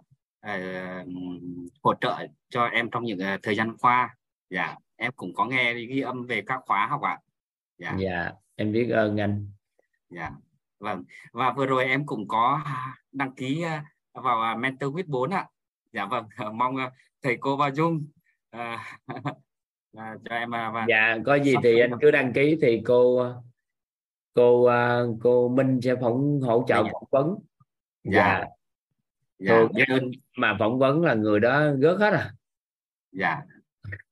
hỗ 1.82 1.94
trợ 2.00 2.26
cho 2.48 2.64
em 2.64 2.90
trong 2.90 3.04
những 3.04 3.18
uh, 3.18 3.42
thời 3.42 3.56
gian 3.56 3.76
qua. 3.76 4.16
Dạ 4.50 4.76
em 4.96 5.12
cũng 5.16 5.34
có 5.34 5.44
nghe 5.44 5.74
ghi 5.74 6.00
âm 6.00 6.26
về 6.26 6.42
các 6.46 6.60
khóa 6.66 6.86
học 6.86 7.02
ạ. 7.02 7.18
Dạ. 7.78 7.96
dạ 7.98 8.32
em 8.56 8.72
biết 8.72 8.90
ơn 8.90 9.20
anh 9.20 9.46
dạ 10.10 10.30
vâng. 10.78 11.04
Và 11.32 11.52
vừa 11.52 11.66
rồi 11.66 11.84
em 11.84 12.06
cũng 12.06 12.28
có 12.28 12.60
đăng 13.12 13.34
ký 13.34 13.64
vào 14.12 14.56
mentor 14.56 14.94
with 14.94 15.04
4 15.06 15.30
ạ. 15.30 15.48
Dạ 15.92 16.04
vâng 16.06 16.28
mong 16.52 16.76
ờ, 16.76 16.90
thầy 17.22 17.36
cô 17.40 17.56
bao 17.56 17.70
dung 17.74 18.06
à, 18.50 18.98
à, 19.96 20.14
cho 20.24 20.34
em 20.34 20.50
và 20.50 20.86
dạ 20.88 21.16
có 21.26 21.34
gì 21.34 21.54
thì 21.62 21.80
anh 21.80 21.90
cứ 22.00 22.10
đăng 22.10 22.32
ký 22.32 22.58
thì 22.62 22.82
cô 22.84 23.26
cô 24.34 24.70
cô 25.22 25.48
Minh 25.48 25.80
sẽ 25.82 25.94
phỏng 26.00 26.40
hỗ 26.40 26.64
trợ 26.68 26.82
phỏng 26.92 27.08
vấn. 27.10 27.38
Dạ. 28.04 28.40
Dạ 28.40 28.46
dạ. 29.46 29.84
Minh 29.88 30.10
mà 30.36 30.56
phỏng 30.58 30.78
vấn 30.78 31.02
là 31.02 31.14
người 31.14 31.40
đó 31.40 31.62
rớt 31.78 31.98
hết 31.98 32.12
à? 32.12 32.30
Dạ. 33.12 33.36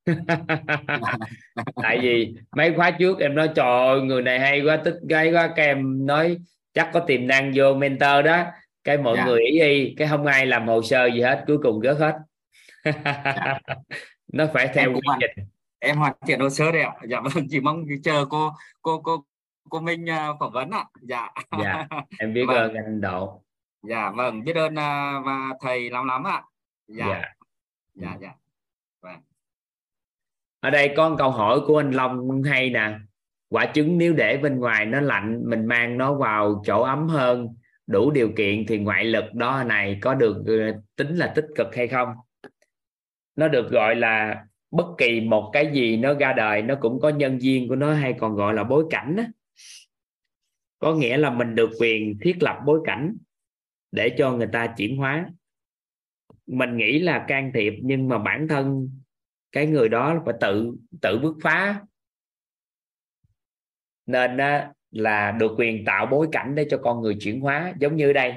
Tại 1.82 1.98
vì 2.02 2.34
mấy 2.56 2.74
khóa 2.76 2.90
trước 2.90 3.18
em 3.18 3.34
nói 3.34 3.50
trời 3.54 4.00
người 4.00 4.22
này 4.22 4.40
hay 4.40 4.60
quá 4.60 4.76
tích 4.76 4.96
gái 5.08 5.32
quá. 5.32 5.52
Các 5.56 5.62
em 5.62 6.06
nói 6.06 6.38
chắc 6.74 6.90
có 6.92 7.00
tiềm 7.00 7.26
năng 7.26 7.52
vô 7.54 7.74
mentor 7.74 8.24
đó. 8.24 8.44
Cái 8.84 8.98
mọi 8.98 9.16
dạ. 9.16 9.24
người 9.24 9.40
ý 9.40 9.60
y 9.60 9.94
cái 9.94 10.08
không 10.08 10.26
ai 10.26 10.46
làm 10.46 10.68
hồ 10.68 10.82
sơ 10.82 11.06
gì 11.06 11.20
hết 11.20 11.44
cuối 11.46 11.58
cùng 11.62 11.80
rớt 11.82 11.96
hết. 11.98 12.14
Dạ. 12.84 13.58
nó 14.32 14.46
phải 14.54 14.68
theo 14.74 14.92
quy 14.92 15.00
trình. 15.20 15.46
em 15.78 15.96
hoàn 15.96 16.12
thiện 16.26 16.40
hồ 16.40 16.50
sơ 16.50 16.72
đấy 16.72 16.82
ạ. 16.82 16.92
Dạ 17.08 17.20
vâng 17.20 17.46
chỉ 17.50 17.60
mong 17.60 17.84
chờ 18.04 18.24
cô 18.30 18.50
cô 18.82 19.00
cô 19.02 19.24
cô 19.70 19.80
Minh 19.80 20.04
uh, 20.04 20.36
phỏng 20.40 20.52
vấn 20.52 20.70
ạ. 20.70 20.84
Dạ. 21.00 21.28
Dạ 21.62 21.86
em 22.18 22.34
biết 22.34 22.44
vâng. 22.48 22.56
ơn 22.56 22.74
anh 22.74 23.00
Độ 23.00 23.42
dạ 23.82 24.10
vâng 24.10 24.44
biết 24.44 24.56
ơn 24.56 24.72
uh, 24.72 25.26
và 25.26 25.48
thầy 25.60 25.90
lắm 25.90 26.06
lắm 26.06 26.24
ạ. 26.24 26.42
Dạ. 26.88 27.06
Dạ. 27.08 27.22
Dạ, 27.94 28.16
dạ. 28.20 28.32
ở 30.60 30.70
đây 30.70 30.94
có 30.96 31.08
một 31.08 31.16
câu 31.18 31.30
hỏi 31.30 31.60
của 31.66 31.80
anh 31.80 31.90
Long 31.90 32.42
hay 32.42 32.70
nè. 32.70 32.98
Quả 33.48 33.66
trứng 33.74 33.98
nếu 33.98 34.12
để 34.12 34.36
bên 34.36 34.60
ngoài 34.60 34.86
nó 34.86 35.00
lạnh 35.00 35.42
mình 35.44 35.66
mang 35.66 35.98
nó 35.98 36.14
vào 36.14 36.62
chỗ 36.66 36.82
ấm 36.82 37.08
hơn 37.08 37.48
đủ 37.86 38.10
điều 38.10 38.32
kiện 38.36 38.66
thì 38.68 38.78
ngoại 38.78 39.04
lực 39.04 39.34
đó 39.34 39.64
này 39.64 39.98
có 40.02 40.14
được 40.14 40.42
ờ, 40.46 40.80
tính 40.96 41.16
là 41.16 41.32
tích 41.36 41.46
cực 41.56 41.76
hay 41.76 41.88
không? 41.88 42.08
Nó 43.36 43.48
được 43.48 43.70
gọi 43.70 43.96
là 43.96 44.44
bất 44.70 44.86
kỳ 44.98 45.20
một 45.20 45.50
cái 45.52 45.70
gì 45.72 45.96
nó 45.96 46.14
ra 46.14 46.32
đời 46.32 46.62
nó 46.62 46.74
cũng 46.80 47.00
có 47.00 47.08
nhân 47.08 47.42
duyên 47.42 47.68
của 47.68 47.76
nó 47.76 47.94
hay 47.94 48.14
còn 48.20 48.34
gọi 48.34 48.54
là 48.54 48.64
bối 48.64 48.84
cảnh 48.90 49.16
đó. 49.16 49.22
có 50.78 50.94
nghĩa 50.94 51.16
là 51.16 51.30
mình 51.30 51.54
được 51.54 51.70
quyền 51.80 52.18
thiết 52.22 52.42
lập 52.42 52.58
bối 52.66 52.80
cảnh 52.84 53.16
để 53.92 54.14
cho 54.18 54.32
người 54.32 54.48
ta 54.52 54.74
chuyển 54.76 54.96
hóa. 54.96 55.26
Mình 56.46 56.76
nghĩ 56.76 56.98
là 56.98 57.24
can 57.28 57.50
thiệp, 57.54 57.72
nhưng 57.82 58.08
mà 58.08 58.18
bản 58.18 58.48
thân 58.48 58.90
cái 59.52 59.66
người 59.66 59.88
đó 59.88 60.22
phải 60.24 60.34
tự 60.40 60.74
tự 61.02 61.18
bứt 61.18 61.34
phá. 61.42 61.80
Nên 64.06 64.36
là 64.90 65.32
được 65.32 65.52
quyền 65.58 65.84
tạo 65.84 66.06
bối 66.06 66.28
cảnh 66.32 66.54
để 66.54 66.66
cho 66.70 66.78
con 66.78 67.00
người 67.00 67.16
chuyển 67.20 67.40
hóa. 67.40 67.72
Giống 67.78 67.96
như 67.96 68.12
đây, 68.12 68.34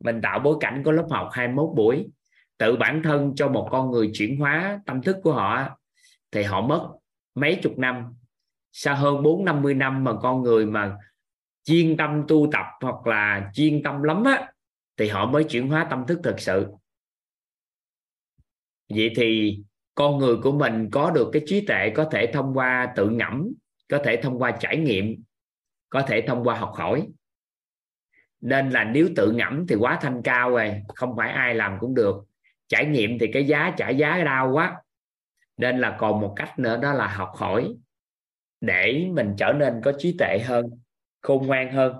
mình 0.00 0.20
tạo 0.22 0.38
bối 0.38 0.56
cảnh 0.60 0.82
có 0.84 0.92
lớp 0.92 1.06
học 1.10 1.28
21 1.32 1.76
buổi. 1.76 2.08
Tự 2.58 2.76
bản 2.76 3.02
thân 3.02 3.32
cho 3.36 3.48
một 3.48 3.68
con 3.70 3.90
người 3.90 4.10
chuyển 4.14 4.38
hóa 4.38 4.80
tâm 4.86 5.02
thức 5.02 5.16
của 5.22 5.32
họ 5.32 5.78
thì 6.30 6.42
họ 6.42 6.60
mất 6.60 6.88
mấy 7.34 7.58
chục 7.62 7.78
năm. 7.78 8.14
Sau 8.72 8.96
hơn 8.96 9.22
bốn 9.22 9.44
năm 9.44 9.62
mươi 9.62 9.74
năm 9.74 10.04
mà 10.04 10.12
con 10.20 10.42
người 10.42 10.66
mà 10.66 10.96
chuyên 11.64 11.96
tâm 11.96 12.24
tu 12.28 12.48
tập 12.52 12.66
hoặc 12.80 13.06
là 13.06 13.50
chuyên 13.54 13.82
tâm 13.82 14.02
lắm 14.02 14.24
á 14.24 14.52
thì 14.98 15.08
họ 15.08 15.26
mới 15.26 15.44
chuyển 15.44 15.68
hóa 15.68 15.86
tâm 15.90 16.04
thức 16.06 16.20
thực 16.24 16.40
sự. 16.40 16.66
Vậy 18.88 19.12
thì 19.16 19.58
con 19.94 20.18
người 20.18 20.36
của 20.42 20.52
mình 20.52 20.88
có 20.92 21.10
được 21.10 21.30
cái 21.32 21.42
trí 21.46 21.66
tuệ 21.66 21.92
có 21.94 22.08
thể 22.12 22.30
thông 22.32 22.54
qua 22.54 22.92
tự 22.96 23.10
ngẫm, 23.10 23.52
có 23.88 23.98
thể 24.04 24.20
thông 24.22 24.38
qua 24.38 24.50
trải 24.60 24.76
nghiệm, 24.76 25.22
có 25.88 26.02
thể 26.02 26.24
thông 26.26 26.44
qua 26.44 26.54
học 26.54 26.72
hỏi. 26.74 27.08
Nên 28.40 28.70
là 28.70 28.84
nếu 28.84 29.08
tự 29.16 29.32
ngẫm 29.32 29.66
thì 29.66 29.74
quá 29.74 29.98
thanh 30.02 30.22
cao 30.22 30.50
rồi, 30.50 30.82
không 30.94 31.16
phải 31.16 31.30
ai 31.30 31.54
làm 31.54 31.76
cũng 31.80 31.94
được. 31.94 32.16
Trải 32.68 32.86
nghiệm 32.86 33.18
thì 33.18 33.26
cái 33.32 33.46
giá 33.46 33.74
trả 33.76 33.90
giá 33.90 34.24
đau 34.24 34.52
quá. 34.52 34.82
Nên 35.56 35.78
là 35.78 35.96
còn 36.00 36.20
một 36.20 36.32
cách 36.36 36.58
nữa 36.58 36.78
đó 36.82 36.92
là 36.92 37.06
học 37.06 37.32
hỏi 37.34 37.74
để 38.60 39.08
mình 39.12 39.34
trở 39.38 39.52
nên 39.52 39.80
có 39.84 39.92
trí 39.98 40.16
tuệ 40.18 40.38
hơn, 40.44 40.66
khôn 41.22 41.46
ngoan 41.46 41.72
hơn 41.72 41.96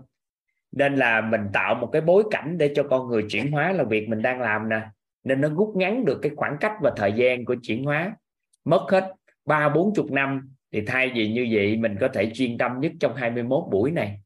nên 0.73 0.97
là 0.97 1.20
mình 1.20 1.40
tạo 1.53 1.74
một 1.74 1.90
cái 1.93 2.03
bối 2.03 2.24
cảnh 2.31 2.59
để 2.59 2.73
cho 2.77 2.82
con 2.90 3.09
người 3.09 3.27
chuyển 3.28 3.53
hóa 3.53 3.73
là 3.73 3.85
việc 3.85 4.09
mình 4.09 4.23
đang 4.23 4.40
làm 4.40 4.69
nè. 4.69 4.81
Nên 5.24 5.40
nó 5.40 5.49
rút 5.49 5.77
ngắn 5.77 6.05
được 6.05 6.19
cái 6.23 6.32
khoảng 6.36 6.57
cách 6.61 6.73
và 6.82 6.93
thời 6.97 7.12
gian 7.12 7.45
của 7.45 7.57
chuyển 7.62 7.85
hóa. 7.85 8.16
Mất 8.65 8.86
hết 8.90 9.12
ba 9.45 9.69
bốn 9.69 9.95
chục 9.95 10.11
năm 10.11 10.55
thì 10.73 10.82
thay 10.86 11.12
vì 11.15 11.32
như 11.32 11.49
vậy 11.53 11.77
mình 11.77 11.97
có 12.01 12.09
thể 12.09 12.31
chuyên 12.35 12.59
tâm 12.59 12.81
nhất 12.81 12.93
trong 13.01 13.15
21 13.15 13.65
buổi 13.70 13.90
này. 13.90 14.20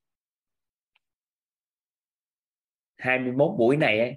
21 2.97 3.51
buổi 3.59 3.77
này 3.77 4.01
ấy, 4.01 4.17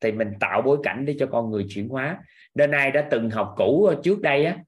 thì 0.00 0.12
mình 0.12 0.32
tạo 0.40 0.62
bối 0.62 0.78
cảnh 0.82 1.04
để 1.04 1.16
cho 1.18 1.26
con 1.26 1.50
người 1.50 1.66
chuyển 1.68 1.88
hóa. 1.88 2.18
Nên 2.54 2.70
ai 2.70 2.90
đã 2.90 3.08
từng 3.10 3.30
học 3.30 3.54
cũ 3.56 3.92
trước 4.02 4.20
đây 4.20 4.44
á 4.44 4.58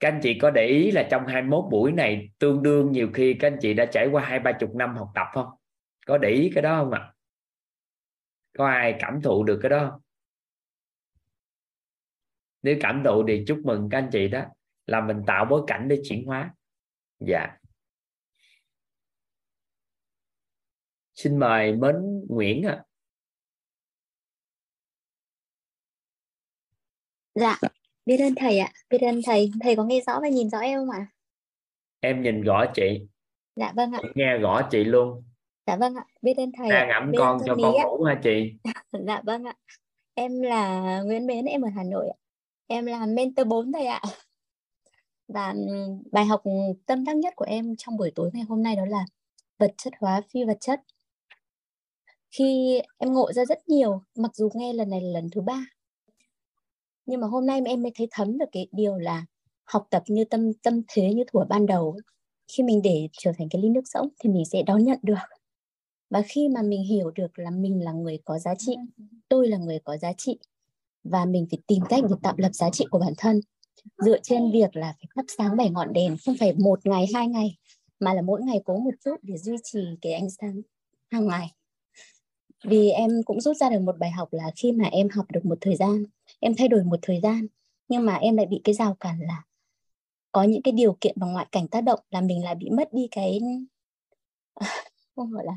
các 0.00 0.08
anh 0.08 0.20
chị 0.22 0.38
có 0.38 0.50
để 0.50 0.66
ý 0.66 0.90
là 0.90 1.08
trong 1.10 1.26
21 1.26 1.64
buổi 1.70 1.92
này 1.92 2.30
tương 2.38 2.62
đương 2.62 2.92
nhiều 2.92 3.08
khi 3.14 3.34
các 3.34 3.52
anh 3.52 3.58
chị 3.60 3.74
đã 3.74 3.86
trải 3.86 4.06
qua 4.06 4.22
hai 4.24 4.38
ba 4.38 4.52
chục 4.52 4.74
năm 4.74 4.96
học 4.96 5.08
tập 5.14 5.26
không? 5.32 5.46
Có 6.06 6.18
để 6.18 6.28
ý 6.28 6.50
cái 6.54 6.62
đó 6.62 6.80
không 6.82 6.92
ạ 6.92 7.00
à? 7.00 7.12
có 8.58 8.66
ai 8.66 8.96
cảm 8.98 9.22
thụ 9.22 9.44
được 9.44 9.58
cái 9.62 9.70
đó 9.70 9.90
không? 9.90 10.00
nếu 12.62 12.76
cảm 12.80 13.02
thụ 13.04 13.24
thì 13.28 13.44
chúc 13.46 13.58
mừng 13.64 13.88
các 13.90 13.98
anh 13.98 14.08
chị 14.12 14.28
đó 14.28 14.44
là 14.86 15.00
mình 15.00 15.22
tạo 15.26 15.44
bối 15.44 15.62
cảnh 15.66 15.88
để 15.88 16.00
chuyển 16.04 16.26
hóa 16.26 16.54
dạ 17.18 17.56
xin 21.14 21.38
mời 21.38 21.72
mến 21.72 21.94
nguyễn 22.28 22.62
ạ 22.62 22.72
à. 22.72 22.84
Dạ, 27.34 27.58
biết 28.06 28.16
ơn 28.20 28.34
thầy 28.36 28.58
ạ. 28.58 28.72
Biết 28.90 28.98
ơn 29.00 29.20
thầy. 29.26 29.50
Thầy 29.60 29.76
có 29.76 29.84
nghe 29.84 30.00
rõ 30.06 30.20
và 30.22 30.28
nhìn 30.28 30.50
rõ 30.50 30.58
em 30.58 30.78
không 30.78 30.90
ạ? 30.90 31.06
em 32.00 32.22
nhìn 32.22 32.42
rõ 32.42 32.64
chị 32.74 33.06
Dạ 33.56 33.72
vâng 33.76 33.92
ạ. 33.92 34.00
nghe 34.14 34.38
rõ 34.38 34.68
chị 34.70 34.84
luôn 34.84 35.24
Dạ 35.66 35.76
vâng 35.76 35.94
ạ. 35.94 36.04
Biết 36.22 36.34
ơn 36.36 36.52
thầy 36.58 36.68
đang 36.68 36.88
ạ. 36.88 37.00
Biết 37.10 37.18
con 37.18 37.38
cho 37.46 37.56
con 37.62 37.76
ạ. 37.76 37.84
ngủ 37.84 38.04
hả 38.04 38.20
chị 38.22 38.52
Dạ 39.06 39.22
vâng 39.24 39.44
ạ. 39.44 39.54
Em 40.14 40.42
là 40.42 41.00
Nguyễn 41.02 41.26
Mến, 41.26 41.44
em 41.44 41.62
ở 41.62 41.68
Hà 41.76 41.82
Nội 41.84 42.08
ạ. 42.08 42.16
Em 42.66 42.86
là 42.86 43.06
mentor 43.06 43.46
4 43.46 43.72
thầy 43.72 43.86
ạ. 43.86 44.00
Và 45.28 45.48
ừm, 45.48 46.02
bài 46.12 46.24
học 46.24 46.42
tâm 46.86 47.04
đắc 47.04 47.16
nhất 47.16 47.32
của 47.36 47.44
em 47.44 47.74
trong 47.78 47.96
buổi 47.96 48.12
tối 48.14 48.30
ngày 48.32 48.42
hôm 48.48 48.62
nay 48.62 48.76
đó 48.76 48.84
là 48.86 49.04
vật 49.58 49.74
chất 49.76 49.92
hóa 50.00 50.22
phi 50.30 50.44
vật 50.44 50.56
chất. 50.60 50.80
Khi 52.30 52.80
em 52.98 53.12
ngộ 53.12 53.32
ra 53.32 53.44
rất 53.44 53.68
nhiều, 53.68 54.02
mặc 54.14 54.30
dù 54.34 54.50
nghe 54.54 54.72
lần 54.72 54.90
này 54.90 55.00
là 55.00 55.20
lần 55.20 55.30
thứ 55.32 55.40
ba, 55.40 55.66
nhưng 57.06 57.20
mà 57.20 57.26
hôm 57.26 57.46
nay 57.46 57.60
em 57.66 57.82
mới 57.82 57.92
thấy 57.94 58.08
thấm 58.10 58.38
được 58.38 58.46
cái 58.52 58.68
điều 58.72 58.98
là 58.98 59.24
học 59.64 59.86
tập 59.90 60.02
như 60.06 60.24
tâm 60.24 60.52
tâm 60.62 60.82
thế 60.88 61.14
như 61.14 61.24
thuở 61.32 61.44
ban 61.48 61.66
đầu 61.66 61.96
khi 62.48 62.62
mình 62.62 62.82
để 62.84 63.08
trở 63.12 63.32
thành 63.38 63.48
cái 63.50 63.62
ly 63.62 63.68
nước 63.68 63.80
sống 63.84 64.08
thì 64.20 64.30
mình 64.30 64.44
sẽ 64.44 64.62
đón 64.66 64.84
nhận 64.84 64.98
được 65.02 65.14
và 66.10 66.22
khi 66.22 66.48
mà 66.48 66.62
mình 66.62 66.82
hiểu 66.82 67.10
được 67.10 67.38
là 67.38 67.50
mình 67.50 67.84
là 67.84 67.92
người 67.92 68.18
có 68.24 68.38
giá 68.38 68.54
trị 68.58 68.76
tôi 69.28 69.48
là 69.48 69.56
người 69.56 69.78
có 69.84 69.96
giá 69.96 70.12
trị 70.12 70.38
và 71.04 71.24
mình 71.24 71.46
phải 71.50 71.58
tìm 71.66 71.82
cách 71.88 72.04
để 72.10 72.16
tạo 72.22 72.34
lập 72.36 72.50
giá 72.52 72.70
trị 72.70 72.84
của 72.90 72.98
bản 72.98 73.12
thân. 73.18 73.40
Dựa 73.98 74.18
trên 74.22 74.52
việc 74.52 74.76
là 74.76 74.94
phải 74.98 75.06
thắp 75.16 75.24
sáng 75.38 75.56
bảy 75.56 75.70
ngọn 75.70 75.92
đèn 75.92 76.16
không 76.26 76.34
phải 76.40 76.52
một 76.52 76.86
ngày 76.86 77.06
hai 77.14 77.28
ngày 77.28 77.56
mà 78.00 78.14
là 78.14 78.22
mỗi 78.22 78.42
ngày 78.42 78.60
cố 78.64 78.78
một 78.78 78.94
chút 79.04 79.16
để 79.22 79.38
duy 79.38 79.56
trì 79.64 79.80
cái 80.02 80.12
ánh 80.12 80.30
sáng 80.30 80.60
hàng 81.10 81.26
ngày. 81.26 81.52
Vì 82.64 82.90
em 82.90 83.10
cũng 83.24 83.40
rút 83.40 83.56
ra 83.56 83.70
được 83.70 83.80
một 83.80 83.98
bài 83.98 84.10
học 84.10 84.28
là 84.32 84.50
khi 84.56 84.72
mà 84.72 84.84
em 84.84 85.08
học 85.08 85.26
được 85.30 85.44
một 85.44 85.58
thời 85.60 85.76
gian 85.76 86.04
em 86.40 86.54
thay 86.58 86.68
đổi 86.68 86.84
một 86.84 86.98
thời 87.02 87.20
gian 87.20 87.46
nhưng 87.88 88.06
mà 88.06 88.14
em 88.14 88.36
lại 88.36 88.46
bị 88.46 88.60
cái 88.64 88.74
rào 88.74 88.94
cản 88.94 89.20
là 89.20 89.42
có 90.32 90.42
những 90.42 90.62
cái 90.62 90.72
điều 90.72 90.96
kiện 91.00 91.16
và 91.20 91.26
ngoại 91.26 91.46
cảnh 91.52 91.68
tác 91.68 91.80
động 91.80 92.00
là 92.10 92.20
mình 92.20 92.44
lại 92.44 92.54
bị 92.54 92.70
mất 92.70 92.92
đi 92.92 93.08
cái 93.10 93.40
không 95.16 95.30
gọi 95.30 95.44
là 95.44 95.56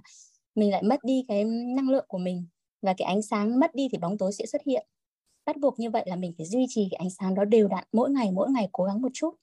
mình 0.59 0.71
lại 0.71 0.83
mất 0.83 1.03
đi 1.03 1.25
cái 1.27 1.43
năng 1.75 1.89
lượng 1.89 2.05
của 2.07 2.17
mình 2.17 2.45
và 2.81 2.93
cái 2.97 3.05
ánh 3.05 3.21
sáng 3.21 3.59
mất 3.59 3.75
đi 3.75 3.87
thì 3.91 3.97
bóng 3.97 4.17
tối 4.17 4.33
sẽ 4.33 4.45
xuất 4.45 4.61
hiện. 4.65 4.87
Bắt 5.45 5.57
buộc 5.57 5.79
như 5.79 5.89
vậy 5.89 6.03
là 6.07 6.15
mình 6.15 6.33
phải 6.37 6.45
duy 6.45 6.65
trì 6.69 6.87
cái 6.91 6.97
ánh 6.97 7.09
sáng 7.09 7.35
đó 7.35 7.45
đều 7.45 7.67
đặn 7.67 7.83
mỗi 7.91 8.11
ngày 8.11 8.31
mỗi 8.31 8.51
ngày 8.51 8.69
cố 8.71 8.83
gắng 8.83 9.01
một 9.01 9.09
chút 9.13 9.35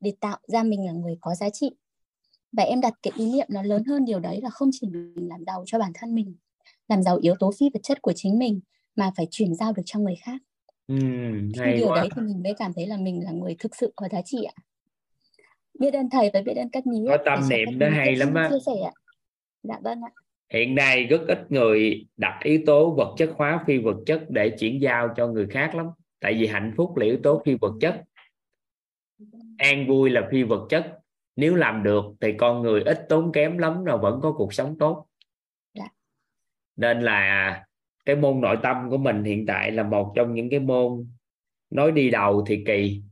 để 0.00 0.14
tạo 0.20 0.38
ra 0.46 0.62
mình 0.62 0.86
là 0.86 0.92
người 0.92 1.16
có 1.20 1.34
giá 1.34 1.50
trị. 1.50 1.70
Và 2.52 2.62
em 2.62 2.80
đặt 2.80 2.94
cái 3.02 3.12
ý 3.16 3.32
niệm 3.32 3.46
nó 3.50 3.62
lớn 3.62 3.84
hơn 3.84 4.04
điều 4.04 4.20
đấy 4.20 4.40
là 4.42 4.50
không 4.50 4.70
chỉ 4.72 4.88
mình 4.90 5.28
làm 5.28 5.44
giàu 5.46 5.64
cho 5.66 5.78
bản 5.78 5.92
thân 5.94 6.14
mình 6.14 6.36
làm 6.88 7.02
giàu 7.02 7.16
yếu 7.16 7.34
tố 7.38 7.52
phi 7.58 7.70
vật 7.74 7.80
chất 7.82 8.02
của 8.02 8.12
chính 8.16 8.38
mình 8.38 8.60
mà 8.96 9.12
phải 9.16 9.26
chuyển 9.30 9.54
giao 9.54 9.72
được 9.72 9.82
cho 9.86 10.00
người 10.00 10.16
khác. 10.22 10.42
Ừ, 10.86 10.96
hay 11.58 11.76
điều 11.76 11.88
quá. 11.88 12.00
đấy 12.00 12.08
thì 12.16 12.22
mình 12.22 12.42
mới 12.42 12.54
cảm 12.58 12.72
thấy 12.72 12.86
là 12.86 12.96
mình 12.96 13.24
là 13.24 13.30
người 13.30 13.56
thực 13.58 13.76
sự 13.76 13.92
có 13.96 14.08
giá 14.08 14.22
trị 14.24 14.42
ạ. 14.44 14.54
Biết 15.78 15.94
ơn 15.94 16.10
thầy 16.10 16.30
và 16.34 16.42
biết 16.42 16.54
ơn 16.56 16.70
các 16.70 16.86
nhí 16.86 17.04
có 17.08 17.18
tâm 17.24 17.48
niệm 17.48 17.78
đó 17.78 17.86
hay 17.90 18.16
lắm 18.16 18.34
á. 18.34 18.48
chia 18.50 18.60
sẻ 18.66 18.80
ạ. 18.84 18.92
Dạ 19.62 19.78
vâng 19.82 20.00
ạ 20.02 20.21
hiện 20.52 20.74
nay 20.74 21.04
rất 21.04 21.20
ít 21.28 21.38
người 21.48 22.06
đặt 22.16 22.40
yếu 22.42 22.60
tố 22.66 22.90
vật 22.90 23.14
chất 23.18 23.30
hóa 23.36 23.64
phi 23.66 23.78
vật 23.78 23.96
chất 24.06 24.24
để 24.28 24.56
chuyển 24.58 24.82
giao 24.82 25.14
cho 25.16 25.28
người 25.28 25.46
khác 25.46 25.74
lắm. 25.74 25.86
Tại 26.20 26.34
vì 26.34 26.46
hạnh 26.46 26.74
phúc 26.76 26.96
là 26.96 27.06
yếu 27.06 27.18
tố 27.22 27.42
phi 27.44 27.56
vật 27.60 27.72
chất. 27.80 28.02
An 29.58 29.86
vui 29.86 30.10
là 30.10 30.28
phi 30.30 30.42
vật 30.42 30.66
chất. 30.70 30.98
Nếu 31.36 31.54
làm 31.54 31.82
được 31.82 32.04
thì 32.20 32.32
con 32.38 32.62
người 32.62 32.82
ít 32.82 33.06
tốn 33.08 33.32
kém 33.32 33.58
lắm 33.58 33.84
rồi 33.84 33.98
vẫn 33.98 34.20
có 34.22 34.32
cuộc 34.32 34.54
sống 34.54 34.78
tốt. 34.78 35.06
Dạ. 35.74 35.84
nên 36.76 37.00
là 37.00 37.64
cái 38.04 38.16
môn 38.16 38.40
nội 38.40 38.56
tâm 38.62 38.90
của 38.90 38.98
mình 38.98 39.24
hiện 39.24 39.46
tại 39.46 39.70
là 39.70 39.82
một 39.82 40.12
trong 40.16 40.34
những 40.34 40.50
cái 40.50 40.60
môn 40.60 41.06
nói 41.70 41.92
đi 41.92 42.10
đầu 42.10 42.44
thì 42.46 42.64
kỳ. 42.66 43.02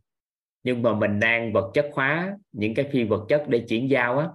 Nhưng 0.62 0.82
mà 0.82 0.94
mình 0.94 1.20
đang 1.20 1.52
vật 1.52 1.70
chất 1.74 1.90
hóa 1.92 2.36
những 2.52 2.74
cái 2.74 2.88
phi 2.92 3.04
vật 3.04 3.26
chất 3.28 3.44
để 3.48 3.64
chuyển 3.68 3.90
giao 3.90 4.18
á 4.18 4.28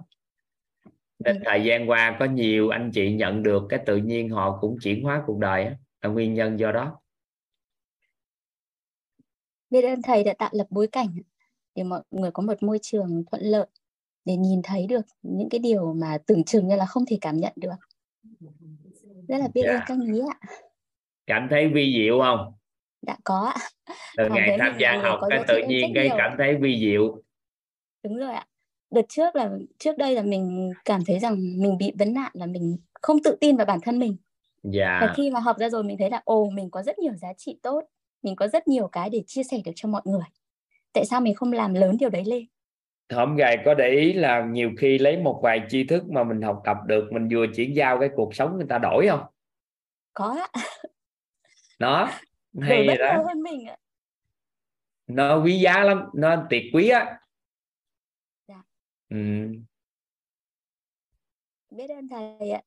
nên 1.18 1.36
Ừ. 1.36 1.42
thời 1.44 1.64
gian 1.64 1.90
qua 1.90 2.16
có 2.20 2.24
nhiều 2.24 2.68
anh 2.68 2.90
chị 2.94 3.12
nhận 3.12 3.42
được 3.42 3.62
cái 3.68 3.80
tự 3.86 3.96
nhiên 3.96 4.28
họ 4.30 4.58
cũng 4.60 4.76
chuyển 4.82 5.02
hóa 5.04 5.22
cuộc 5.26 5.38
đời 5.38 5.64
á 5.64 5.76
là 6.02 6.08
nguyên 6.10 6.34
nhân 6.34 6.58
do 6.58 6.72
đó. 6.72 7.00
Biết 9.70 9.82
ơn 9.84 10.02
thầy 10.02 10.24
đã 10.24 10.34
tạo 10.38 10.50
lập 10.52 10.66
bối 10.70 10.86
cảnh 10.92 11.08
để 11.74 11.82
mọi 11.82 12.02
người 12.10 12.30
có 12.30 12.42
một 12.42 12.62
môi 12.62 12.78
trường 12.82 13.24
thuận 13.30 13.42
lợi 13.42 13.66
để 14.24 14.36
nhìn 14.36 14.60
thấy 14.64 14.86
được 14.86 15.00
những 15.22 15.48
cái 15.48 15.58
điều 15.58 15.92
mà 15.94 16.18
tưởng 16.26 16.44
chừng 16.44 16.68
như 16.68 16.76
là 16.76 16.86
không 16.86 17.04
thể 17.06 17.18
cảm 17.20 17.36
nhận 17.36 17.52
được. 17.56 17.74
Rất 19.28 19.38
là 19.38 19.48
biết 19.54 19.62
ơn 19.62 19.74
Dạ. 19.76 19.84
các 19.86 19.98
nhí 19.98 20.20
ạ. 20.30 20.48
Cảm 21.26 21.46
thấy 21.50 21.68
vi 21.68 21.94
diệu 21.98 22.18
không? 22.20 22.52
Đã 23.02 23.16
có 23.24 23.52
ạ. 23.54 23.68
Từ 24.16 24.28
ngày 24.30 24.56
tham 24.58 24.76
gia 24.80 24.98
học 25.02 25.18
có 25.20 25.28
cái 25.30 25.44
tự 25.48 25.62
nhiên 25.68 25.92
cái 25.94 26.04
nhiều. 26.08 26.14
cảm 26.18 26.34
thấy 26.38 26.56
vi 26.56 26.80
diệu. 26.80 27.22
Đúng 28.02 28.16
rồi 28.16 28.34
ạ 28.34 28.46
đợt 28.90 29.06
trước 29.08 29.36
là 29.36 29.50
trước 29.78 29.98
đây 29.98 30.14
là 30.14 30.22
mình 30.22 30.72
cảm 30.84 31.04
thấy 31.06 31.18
rằng 31.18 31.36
mình 31.36 31.78
bị 31.78 31.92
vấn 31.98 32.14
nạn 32.14 32.30
là 32.34 32.46
mình 32.46 32.76
không 33.02 33.22
tự 33.24 33.36
tin 33.40 33.56
vào 33.56 33.66
bản 33.66 33.78
thân 33.82 33.98
mình. 33.98 34.16
Và 34.62 34.70
dạ 34.72 35.12
khi 35.16 35.30
mà 35.30 35.40
học 35.40 35.58
ra 35.58 35.68
rồi 35.68 35.82
mình 35.82 35.98
thấy 35.98 36.10
là 36.10 36.22
ồ 36.24 36.50
mình 36.50 36.70
có 36.70 36.82
rất 36.82 36.98
nhiều 36.98 37.14
giá 37.14 37.32
trị 37.36 37.58
tốt 37.62 37.84
mình 38.26 38.36
có 38.36 38.48
rất 38.48 38.68
nhiều 38.68 38.88
cái 38.88 39.10
để 39.10 39.22
chia 39.26 39.42
sẻ 39.42 39.58
được 39.64 39.72
cho 39.74 39.88
mọi 39.88 40.02
người. 40.04 40.24
Tại 40.92 41.04
sao 41.04 41.20
mình 41.20 41.34
không 41.34 41.52
làm 41.52 41.74
lớn 41.74 41.96
điều 42.00 42.10
đấy 42.10 42.24
lên? 42.24 42.44
Hôm 43.14 43.36
gài 43.36 43.58
có 43.64 43.74
để 43.74 43.88
ý 43.88 44.12
là 44.12 44.44
nhiều 44.44 44.70
khi 44.78 44.98
lấy 44.98 45.16
một 45.16 45.40
vài 45.42 45.60
tri 45.68 45.84
thức 45.84 46.10
mà 46.10 46.24
mình 46.24 46.42
học 46.42 46.62
tập 46.64 46.76
được 46.86 47.08
mình 47.12 47.28
vừa 47.32 47.46
chuyển 47.56 47.76
giao 47.76 48.00
cái 48.00 48.08
cuộc 48.16 48.34
sống 48.34 48.56
người 48.56 48.66
ta 48.68 48.78
đổi 48.78 49.06
không? 49.08 49.20
Có 50.14 50.38
ạ. 50.52 50.62
Đổi 51.78 52.06
hay 52.60 52.86
vậy 52.86 52.96
đó. 52.96 53.22
hơn 53.26 53.42
mình 53.42 53.66
ạ. 53.66 53.76
Nó 55.06 55.42
quý 55.44 55.60
giá 55.60 55.80
lắm 55.80 56.04
nó 56.14 56.46
tuyệt 56.50 56.62
quý 56.72 56.88
á. 56.88 57.18
Ừ. 59.08 59.16
biết 61.70 61.90
ơn 61.90 62.08
thầy 62.08 62.50
ạ. 62.50 62.62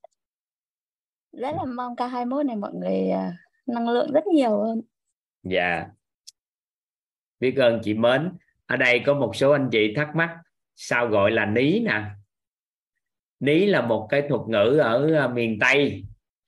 Rất 1.31 1.55
là 1.55 1.65
mong 1.65 1.95
K21 1.95 2.45
này 2.45 2.55
mọi 2.55 2.73
người 2.73 3.09
à, 3.09 3.37
năng 3.65 3.89
lượng 3.89 4.11
rất 4.13 4.27
nhiều 4.27 4.57
hơn. 4.57 4.81
Dạ. 5.43 5.87
Biết 7.39 7.55
ơn 7.57 7.81
chị 7.83 7.93
mến. 7.93 8.31
Ở 8.65 8.77
đây 8.77 9.03
có 9.05 9.13
một 9.13 9.35
số 9.35 9.51
anh 9.51 9.69
chị 9.71 9.93
thắc 9.95 10.15
mắc 10.15 10.37
sao 10.75 11.07
gọi 11.07 11.31
là 11.31 11.45
ní 11.45 11.79
nè? 11.79 12.03
Ní 13.39 13.65
là 13.65 13.81
một 13.81 14.07
cái 14.09 14.23
thuật 14.29 14.41
ngữ 14.47 14.77
ở 14.77 15.15
à, 15.15 15.27
miền 15.27 15.57
tây 15.59 16.03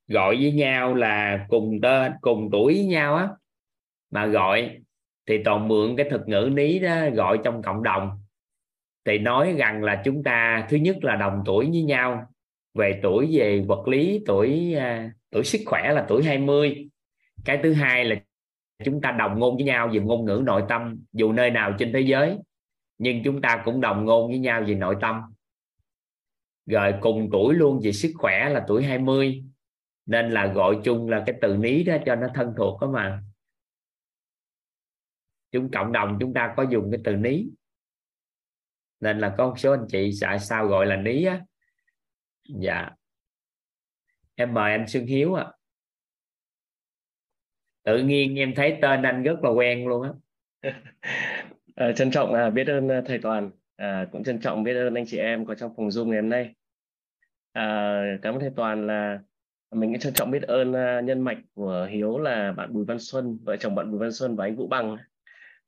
gọi 0.08 0.36
với 0.36 0.52
nhau 0.52 0.96
là 0.96 1.46
cùng 1.50 1.80
tên 1.82 2.12
cùng 2.22 2.50
tuổi 2.52 2.74
với 2.74 2.86
nhau 2.86 3.16
á. 3.16 3.30
Mà 4.10 4.26
gọi 4.26 4.78
thì 5.26 5.44
toàn 5.46 5.68
mượn 5.68 5.96
cái 5.98 6.10
thuật 6.10 6.28
ngữ 6.28 6.50
ní 6.54 6.80
đó 6.80 7.10
gọi 7.14 7.40
trong 7.44 7.62
cộng 7.62 7.84
đồng 7.84 8.21
thì 9.06 9.18
nói 9.18 9.54
rằng 9.58 9.84
là 9.84 10.02
chúng 10.06 10.24
ta 10.24 10.68
thứ 10.70 10.78
nhất 10.78 10.98
là 11.02 11.16
đồng 11.16 11.44
tuổi 11.46 11.70
với 11.72 11.84
nhau, 11.84 12.28
về 12.74 13.00
tuổi 13.04 13.30
về 13.38 13.64
vật 13.68 13.88
lý, 13.88 14.24
tuổi 14.26 14.74
à, 14.74 15.12
tuổi 15.30 15.44
sức 15.44 15.60
khỏe 15.66 15.94
là 15.94 16.06
tuổi 16.10 16.24
20 16.24 16.90
cái 17.46 17.60
thứ 17.64 17.74
hai 17.74 18.06
là 18.06 18.16
chúng 18.84 19.02
ta 19.02 19.12
đồng 19.12 19.40
ngôn 19.40 19.56
với 19.56 19.66
nhau 19.66 19.90
về 19.94 20.00
ngôn 20.00 20.26
ngữ 20.26 20.42
nội 20.46 20.64
tâm, 20.70 21.00
dù 21.14 21.32
nơi 21.32 21.52
nào 21.52 21.76
trên 21.80 21.94
thế 21.94 22.02
giới, 22.02 22.38
nhưng 22.98 23.24
chúng 23.24 23.42
ta 23.42 23.62
cũng 23.66 23.82
đồng 23.82 24.06
ngôn 24.06 24.28
với 24.28 24.40
nhau 24.40 24.64
về 24.68 24.76
nội 24.76 24.96
tâm. 25.02 25.22
Rồi 26.66 26.94
cùng 27.02 27.30
tuổi 27.32 27.56
luôn 27.56 27.80
về 27.84 27.92
sức 27.92 28.12
khỏe 28.18 28.50
là 28.50 28.66
tuổi 28.68 28.84
20 28.84 29.44
nên 30.06 30.32
là 30.32 30.48
gọi 30.48 30.80
chung 30.84 31.10
là 31.10 31.24
cái 31.26 31.36
từ 31.42 31.58
ní 31.58 31.84
đó 31.84 31.98
cho 32.06 32.16
nó 32.16 32.28
thân 32.34 32.54
thuộc 32.58 32.82
đó 32.82 32.88
mà. 32.88 33.24
Chúng, 35.52 35.72
cộng 35.72 35.92
đồng 35.92 36.18
chúng 36.20 36.34
ta 36.34 36.54
có 36.58 36.66
dùng 36.70 36.92
cái 36.92 37.02
từ 37.04 37.16
ní 37.16 37.48
nên 39.02 39.20
là 39.20 39.36
có 39.38 39.48
một 39.48 39.60
số 39.60 39.72
anh 39.72 39.86
chị 39.90 40.12
tại 40.22 40.40
sao 40.40 40.68
gọi 40.68 40.86
là 40.86 40.96
ní 40.96 41.24
á. 41.26 41.42
Dạ. 42.50 42.90
Em 44.36 44.54
mời 44.54 44.72
anh 44.72 44.88
Xuân 44.88 45.06
Hiếu 45.06 45.34
ạ. 45.34 45.46
Tự 47.84 47.98
nhiên 47.98 48.36
em 48.36 48.54
thấy 48.56 48.78
tên 48.82 49.02
anh 49.02 49.24
rất 49.24 49.44
là 49.44 49.50
quen 49.50 49.88
luôn 49.88 50.04
á. 50.04 50.10
À, 51.76 51.92
trân 51.96 52.12
trọng 52.12 52.34
à, 52.34 52.50
biết 52.50 52.68
ơn 52.68 52.92
à, 52.92 53.02
thầy 53.06 53.20
Toàn. 53.20 53.52
À, 53.76 54.08
cũng 54.12 54.24
trân 54.24 54.40
trọng 54.40 54.64
biết 54.64 54.74
ơn 54.74 54.94
anh 54.94 55.06
chị 55.08 55.18
em 55.18 55.46
có 55.46 55.56
trong 55.56 55.74
phòng 55.78 55.88
Zoom 55.88 56.08
ngày 56.08 56.22
hôm 56.22 56.30
nay. 56.30 56.56
À, 57.52 58.02
cảm 58.22 58.34
ơn 58.34 58.40
thầy 58.40 58.52
Toàn 58.56 58.88
là 58.88 59.20
mình 59.72 59.92
cũng 59.92 60.00
trân 60.00 60.14
trọng 60.14 60.32
biết 60.32 60.44
ơn 60.44 60.74
à, 60.74 61.02
nhân 61.02 61.22
mạch 61.22 61.38
của 61.54 61.88
Hiếu 61.92 62.18
là 62.20 62.52
bạn 62.52 62.74
Bùi 62.74 62.86
Văn 62.86 63.00
Xuân 63.00 63.38
vợ 63.44 63.58
chồng 63.58 63.76
bạn 63.76 63.92
Bùi 63.92 64.00
Văn 64.00 64.12
Xuân 64.12 64.36
và 64.36 64.46
anh 64.46 64.56
Vũ 64.56 64.68
Bằng 64.68 64.98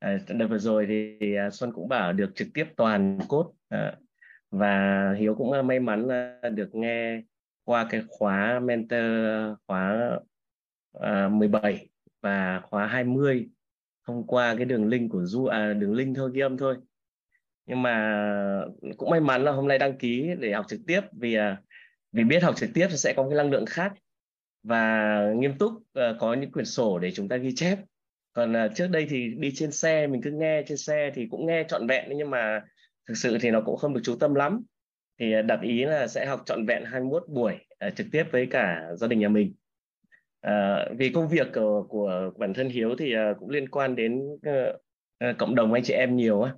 à, 0.03 0.17
đợt 0.27 0.47
vừa 0.47 0.57
rồi 0.57 0.85
thì, 0.87 1.17
thì 1.19 1.35
Xuân 1.51 1.71
cũng 1.73 1.89
bảo 1.89 2.13
được 2.13 2.35
trực 2.35 2.47
tiếp 2.53 2.65
toàn 2.75 3.19
cốt 3.27 3.53
à, 3.69 3.95
và 4.51 5.13
Hiếu 5.17 5.35
cũng 5.35 5.51
à, 5.51 5.61
may 5.61 5.79
mắn 5.79 6.07
là 6.07 6.39
được 6.53 6.75
nghe 6.75 7.21
qua 7.63 7.87
cái 7.89 8.01
khóa 8.07 8.59
mentor 8.59 9.01
khóa 9.67 10.09
à, 10.99 11.29
17 11.29 11.89
và 12.21 12.61
khóa 12.69 12.87
20 12.87 13.49
thông 14.07 14.27
qua 14.27 14.55
cái 14.55 14.65
đường 14.65 14.87
link 14.87 15.11
của 15.11 15.25
du 15.25 15.45
à 15.45 15.73
đường 15.73 15.93
link 15.93 16.17
thôi 16.17 16.31
ghi 16.33 16.41
âm 16.41 16.57
thôi. 16.57 16.77
Nhưng 17.65 17.81
mà 17.81 18.21
cũng 18.97 19.09
may 19.09 19.19
mắn 19.19 19.43
là 19.43 19.51
hôm 19.51 19.67
nay 19.67 19.79
đăng 19.79 19.97
ký 19.97 20.29
để 20.39 20.53
học 20.53 20.65
trực 20.67 20.79
tiếp 20.87 21.01
vì 21.11 21.33
à, 21.33 21.61
vì 22.11 22.23
biết 22.23 22.43
học 22.43 22.55
trực 22.57 22.69
tiếp 22.73 22.87
thì 22.89 22.97
sẽ 22.97 23.13
có 23.13 23.29
cái 23.29 23.37
năng 23.37 23.51
lượng 23.51 23.65
khác 23.65 23.93
và 24.63 25.19
nghiêm 25.35 25.57
túc 25.57 25.71
à, 25.93 26.13
có 26.19 26.33
những 26.33 26.51
quyển 26.51 26.65
sổ 26.65 26.99
để 26.99 27.11
chúng 27.11 27.29
ta 27.29 27.37
ghi 27.37 27.55
chép 27.55 27.79
còn 28.33 28.55
à, 28.55 28.67
trước 28.75 28.87
đây 28.87 29.07
thì 29.09 29.29
đi 29.37 29.51
trên 29.55 29.71
xe 29.71 30.07
mình 30.07 30.21
cứ 30.21 30.31
nghe 30.31 30.63
trên 30.67 30.77
xe 30.77 31.11
thì 31.15 31.27
cũng 31.31 31.45
nghe 31.45 31.63
trọn 31.67 31.87
vẹn 31.87 32.05
nhưng 32.15 32.29
mà 32.29 32.61
thực 33.07 33.13
sự 33.17 33.37
thì 33.41 33.51
nó 33.51 33.61
cũng 33.65 33.77
không 33.77 33.93
được 33.93 34.01
chú 34.03 34.15
tâm 34.15 34.35
lắm. 34.35 34.63
Thì 35.19 35.33
à, 35.33 35.41
đặt 35.41 35.59
ý 35.61 35.85
là 35.85 36.07
sẽ 36.07 36.25
học 36.25 36.41
trọn 36.45 36.65
vẹn 36.65 36.83
21 36.85 37.23
buổi 37.27 37.55
à, 37.79 37.89
trực 37.89 38.07
tiếp 38.11 38.23
với 38.31 38.47
cả 38.51 38.81
gia 38.95 39.07
đình 39.07 39.19
nhà 39.19 39.29
mình. 39.29 39.53
À, 40.41 40.85
vì 40.97 41.09
công 41.09 41.29
việc 41.29 41.47
của, 41.53 41.85
của 41.89 42.31
bản 42.37 42.53
thân 42.53 42.69
Hiếu 42.69 42.95
thì 42.99 43.15
uh, 43.15 43.37
cũng 43.39 43.49
liên 43.49 43.69
quan 43.69 43.95
đến 43.95 44.19
uh, 44.19 45.37
cộng 45.37 45.55
đồng 45.55 45.73
anh 45.73 45.83
chị 45.83 45.93
em 45.93 46.15
nhiều 46.15 46.41
á, 46.41 46.53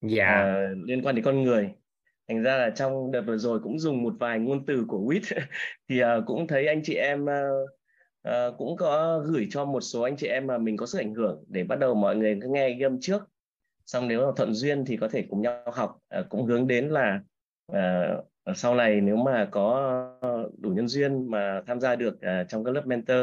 dạ. 0.00 0.54
Uh, 0.72 0.88
liên 0.88 1.02
quan 1.02 1.14
đến 1.14 1.24
con 1.24 1.42
người. 1.42 1.70
Thành 2.28 2.42
ra 2.42 2.56
là 2.56 2.70
trong 2.70 3.10
đợt 3.10 3.22
vừa 3.22 3.36
rồi 3.36 3.60
cũng 3.62 3.78
dùng 3.78 4.02
một 4.02 4.14
vài 4.20 4.38
ngôn 4.38 4.66
từ 4.66 4.84
của 4.88 4.98
WIT. 4.98 5.40
Thì 5.88 6.02
uh, 6.02 6.06
cũng 6.26 6.46
thấy 6.46 6.66
anh 6.66 6.80
chị 6.84 6.94
em 6.94 7.24
uh, 7.24 7.70
à, 8.22 8.46
cũng 8.58 8.76
có 8.76 9.22
gửi 9.26 9.46
cho 9.50 9.64
một 9.64 9.80
số 9.80 10.02
anh 10.02 10.16
chị 10.16 10.26
em 10.26 10.46
mà 10.46 10.58
mình 10.58 10.76
có 10.76 10.86
sức 10.86 10.98
ảnh 10.98 11.14
hưởng 11.14 11.44
để 11.48 11.64
bắt 11.64 11.78
đầu 11.78 11.94
mọi 11.94 12.16
người 12.16 12.38
cứ 12.42 12.48
nghe 12.48 12.70
ghi 12.70 12.84
âm 12.84 13.00
trước. 13.00 13.22
Xong 13.86 14.08
nếu 14.08 14.26
là 14.26 14.32
thuận 14.36 14.54
duyên 14.54 14.84
thì 14.84 14.96
có 14.96 15.08
thể 15.08 15.24
cùng 15.30 15.42
nhau 15.42 15.62
học. 15.72 15.98
à, 16.08 16.22
cũng 16.28 16.44
hướng 16.44 16.66
đến 16.66 16.88
là 16.88 17.20
à, 17.72 18.14
sau 18.54 18.74
này 18.74 19.00
nếu 19.00 19.16
mà 19.16 19.48
có 19.50 20.18
đủ 20.58 20.70
nhân 20.70 20.88
duyên 20.88 21.30
mà 21.30 21.62
tham 21.66 21.80
gia 21.80 21.96
được 21.96 22.20
à, 22.20 22.44
trong 22.48 22.64
các 22.64 22.70
lớp 22.74 22.86
mentor 22.86 23.18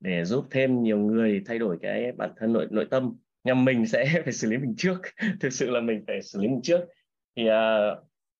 để 0.00 0.24
giúp 0.24 0.46
thêm 0.50 0.82
nhiều 0.82 0.98
người 0.98 1.42
thay 1.46 1.58
đổi 1.58 1.78
cái 1.82 2.12
bản 2.12 2.30
thân 2.36 2.52
nội 2.52 2.66
nội 2.70 2.86
tâm 2.90 3.16
nhằm 3.44 3.64
mình 3.64 3.86
sẽ 3.86 4.04
phải 4.24 4.32
xử 4.32 4.50
lý 4.50 4.56
mình 4.56 4.74
trước 4.76 5.00
thực 5.40 5.52
sự 5.52 5.70
là 5.70 5.80
mình 5.80 6.04
phải 6.06 6.22
xử 6.22 6.40
lý 6.40 6.48
mình 6.48 6.62
trước 6.62 6.80
thì 7.36 7.46
à, 7.48 7.90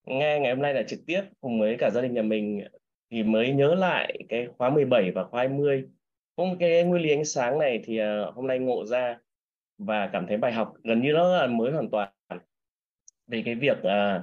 nghe 0.07 0.39
ngày 0.41 0.55
hôm 0.55 0.63
nay 0.63 0.75
là 0.75 0.83
trực 0.83 0.99
tiếp 1.07 1.23
cùng 1.41 1.61
với 1.61 1.77
cả 1.79 1.91
gia 1.91 2.01
đình 2.01 2.15
nhà 2.15 2.23
mình 2.23 2.65
thì 3.11 3.23
mới 3.23 3.53
nhớ 3.53 3.75
lại 3.75 4.19
cái 4.29 4.47
khóa 4.59 4.71
17 4.71 5.11
và 5.11 5.25
khóa 5.25 5.41
20 5.41 5.85
cũng 6.37 6.57
cái 6.59 6.85
nguyên 6.85 7.03
lý 7.03 7.11
ánh 7.11 7.25
sáng 7.25 7.59
này 7.59 7.81
thì 7.85 7.99
à, 7.99 8.25
hôm 8.35 8.47
nay 8.47 8.59
ngộ 8.59 8.87
ra 8.87 9.19
và 9.79 10.11
cảm 10.13 10.27
thấy 10.27 10.37
bài 10.37 10.53
học 10.53 10.75
gần 10.85 11.03
như 11.03 11.13
nó 11.13 11.37
là 11.37 11.47
mới 11.47 11.73
hoàn 11.73 11.91
toàn. 11.91 12.13
Về 13.27 13.43
cái 13.45 13.55
việc 13.55 13.83
à, 13.83 14.23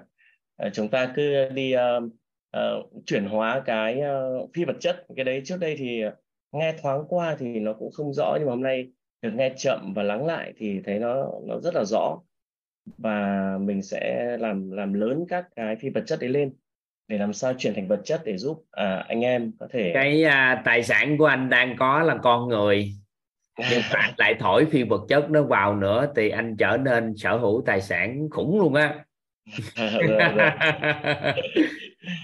à, 0.58 0.70
chúng 0.74 0.90
ta 0.90 1.14
cứ 1.16 1.50
đi 1.50 1.72
à, 1.72 2.00
à, 2.52 2.62
chuyển 3.06 3.26
hóa 3.26 3.62
cái 3.66 4.02
à, 4.02 4.20
phi 4.54 4.66
vật 4.66 4.76
chất. 4.80 5.06
Cái 5.16 5.26
đấy 5.26 5.42
trước 5.46 5.58
đây 5.60 5.76
thì 5.78 6.04
nghe 6.52 6.76
thoáng 6.82 7.04
qua 7.08 7.36
thì 7.40 7.60
nó 7.60 7.74
cũng 7.74 7.92
không 7.92 8.14
rõ 8.14 8.36
nhưng 8.38 8.46
mà 8.46 8.52
hôm 8.52 8.64
nay 8.64 8.92
được 9.22 9.32
nghe 9.34 9.54
chậm 9.58 9.94
và 9.96 10.04
lắng 10.04 10.26
lại 10.26 10.54
thì 10.58 10.82
thấy 10.86 11.00
nó 11.00 11.32
nó 11.48 11.60
rất 11.60 11.76
là 11.76 11.84
rõ. 11.86 12.22
Và 12.98 13.58
mình 13.62 13.82
sẽ 13.82 14.38
làm 14.40 14.72
làm 14.72 14.94
lớn 14.94 15.26
các 15.30 15.48
cái 15.56 15.76
phi 15.76 15.90
vật 15.90 16.04
chất 16.06 16.20
đấy 16.20 16.30
lên 16.30 16.54
để 17.12 17.18
làm 17.18 17.34
sao 17.34 17.54
chuyển 17.58 17.74
thành 17.74 17.88
vật 17.88 18.02
chất 18.06 18.22
để 18.26 18.38
giúp 18.38 18.64
à, 18.72 19.06
anh 19.08 19.22
em 19.22 19.52
có 19.60 19.68
thể 19.72 19.92
cái 19.94 20.24
à, 20.24 20.62
tài 20.66 20.84
sản 20.84 21.18
của 21.18 21.26
anh 21.26 21.50
đang 21.50 21.76
có 21.78 22.04
là 22.04 22.18
con 22.24 22.48
người. 22.48 22.92
Nhưng 23.72 23.82
anh 23.92 24.14
lại 24.18 24.36
thổi 24.40 24.66
phi 24.66 24.84
vật 24.84 25.02
chất 25.10 25.30
nó 25.30 25.44
vào 25.44 25.76
nữa 25.76 26.08
thì 26.16 26.30
anh 26.30 26.58
trở 26.58 26.78
nên 26.78 27.14
sở 27.18 27.38
hữu 27.38 27.64
tài 27.66 27.82
sản 27.82 28.30
khủng 28.30 28.60
luôn 28.60 28.74
á. 28.74 28.96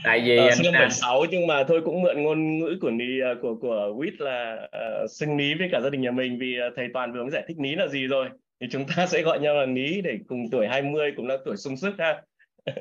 Tại 0.03 0.21
vì 0.25 0.37
Ờ, 0.37 0.47
anh 0.47 0.55
sinh 0.57 0.73
à, 0.73 0.79
76 0.79 1.25
nhưng 1.31 1.47
mà 1.47 1.63
thôi 1.63 1.81
cũng 1.85 2.01
mượn 2.01 2.23
ngôn 2.23 2.59
ngữ 2.59 2.77
của 2.81 2.89
ní 2.89 3.19
à, 3.23 3.33
của 3.41 3.55
của 3.55 3.93
Wit 3.97 4.11
là 4.19 4.55
uh, 4.65 5.11
xưng 5.11 5.37
ní 5.37 5.53
với 5.53 5.69
cả 5.71 5.79
gia 5.79 5.89
đình 5.89 6.01
nhà 6.01 6.11
mình 6.11 6.39
vì 6.39 6.59
à, 6.59 6.67
thầy 6.75 6.87
Toàn 6.93 7.13
vừa 7.13 7.21
mới 7.21 7.31
giải 7.31 7.43
thích 7.47 7.57
ní 7.59 7.75
là 7.75 7.87
gì 7.87 8.07
rồi. 8.07 8.29
Thì 8.61 8.67
chúng 8.71 8.85
ta 8.95 9.07
sẽ 9.07 9.21
gọi 9.21 9.39
nhau 9.39 9.55
là 9.55 9.65
ní 9.65 10.01
để 10.01 10.17
cùng 10.27 10.49
tuổi 10.51 10.67
20 10.67 11.11
cũng 11.15 11.27
là 11.27 11.37
tuổi 11.45 11.57
sung 11.57 11.77
sức 11.77 11.95
ha. 11.99 12.21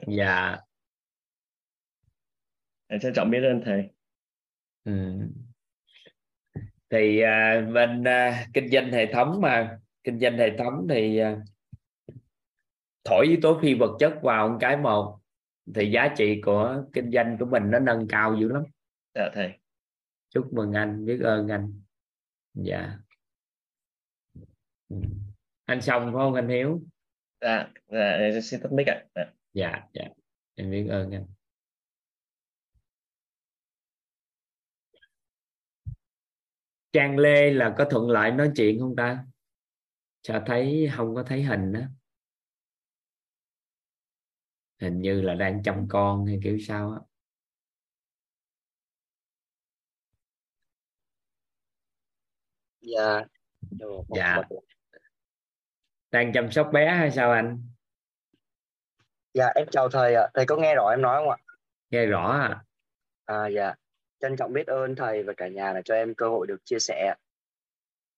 Dạ 0.06 0.56
Em 2.86 3.00
trân 3.00 3.12
trọng 3.15 3.31
biết 3.31 3.40
ơn 3.42 3.62
thầy. 3.65 3.90
Ừ. 4.84 4.92
thì 6.90 7.20
à, 7.20 7.60
bên 7.74 8.05
à, 8.05 8.47
kinh 8.55 8.68
doanh 8.68 8.92
hệ 8.92 9.12
thống 9.12 9.40
mà 9.40 9.78
kinh 10.05 10.18
doanh 10.18 10.39
hệ 10.39 10.56
thống 10.58 10.86
thì 10.90 11.18
à, 11.18 11.36
thổi 13.05 13.26
yếu 13.26 13.39
tố 13.42 13.58
phi 13.62 13.74
vật 13.74 13.97
chất 13.98 14.18
vào 14.23 14.48
một 14.48 14.56
cái 14.60 14.76
một 14.76 15.18
thì 15.74 15.90
giá 15.90 16.15
trị 16.16 16.40
của 16.44 16.84
kinh 16.92 17.10
doanh 17.10 17.36
của 17.40 17.47
mình 17.47 17.62
nó 17.70 17.78
nâng 17.78 18.06
cao 18.08 18.36
dữ 18.40 18.48
lắm. 18.52 18.62
Dạ 19.15 19.31
thầy. 19.34 19.52
Chúc 20.28 20.52
mừng 20.52 20.73
anh 20.73 21.05
biết 21.05 21.20
ơn 21.24 21.48
anh. 21.48 21.82
Dạ. 22.55 22.98
Ừ. 24.89 24.97
anh 25.65 25.81
xong 25.82 26.02
phải 26.05 26.12
không? 26.12 26.34
Anh 26.34 26.48
hiếu? 26.48 26.82
Dạ 27.40 27.68
dạ 27.86 28.40
xin 28.42 28.60
tắt 28.62 28.73
mic 28.73 28.86
ạ. 28.86 29.05
Dạ. 29.15 29.24
dạ 29.52 29.82
dạ. 29.92 30.05
Em 30.55 30.70
biết 30.70 30.86
ơn 30.90 31.10
anh 31.10 31.26
Trang 36.97 37.18
Lê 37.18 37.50
là 37.50 37.75
có 37.78 37.84
thuận 37.91 38.10
lợi 38.10 38.31
nói 38.31 38.50
chuyện 38.57 38.81
không 38.81 38.97
ta? 38.97 39.25
Sao 40.23 40.42
thấy 40.47 40.91
không 40.97 41.15
có 41.15 41.23
thấy 41.23 41.42
hình 41.42 41.73
đó 41.73 41.81
hình 44.81 45.00
như 45.00 45.20
là 45.23 45.34
đang 45.34 45.62
chăm 45.62 45.86
con 45.89 46.26
hay 46.26 46.41
kiểu 46.44 46.58
sao 46.60 46.92
á. 46.92 47.00
Dạ 52.81 53.25
dạ. 54.16 54.42
đang 56.10 56.33
chăm 56.33 56.50
sóc 56.50 56.70
bé 56.73 56.91
hay 56.91 57.10
sao 57.10 57.33
anh? 57.33 57.68
Dạ 59.34 59.47
em 59.55 59.66
chào 59.70 59.89
thầy 59.89 60.15
ạ. 60.15 60.28
Thầy 60.34 60.47
có 60.47 60.57
nghe 60.57 60.75
rõ 60.75 60.91
em 60.91 61.02
nói 61.02 61.23
không 61.23 61.31
ạ? 61.31 61.36
Nghe 61.91 62.07
rõ 62.07 62.31
à? 62.31 62.65
À 63.25 63.47
dạ 63.47 63.75
trân 64.20 64.36
trọng 64.36 64.52
biết 64.52 64.66
ơn 64.66 64.96
thầy 64.96 65.22
và 65.22 65.32
cả 65.32 65.48
nhà 65.48 65.72
là 65.72 65.82
cho 65.84 65.94
em 65.94 66.14
cơ 66.14 66.28
hội 66.28 66.46
được 66.46 66.64
chia 66.64 66.78
sẻ. 66.78 67.14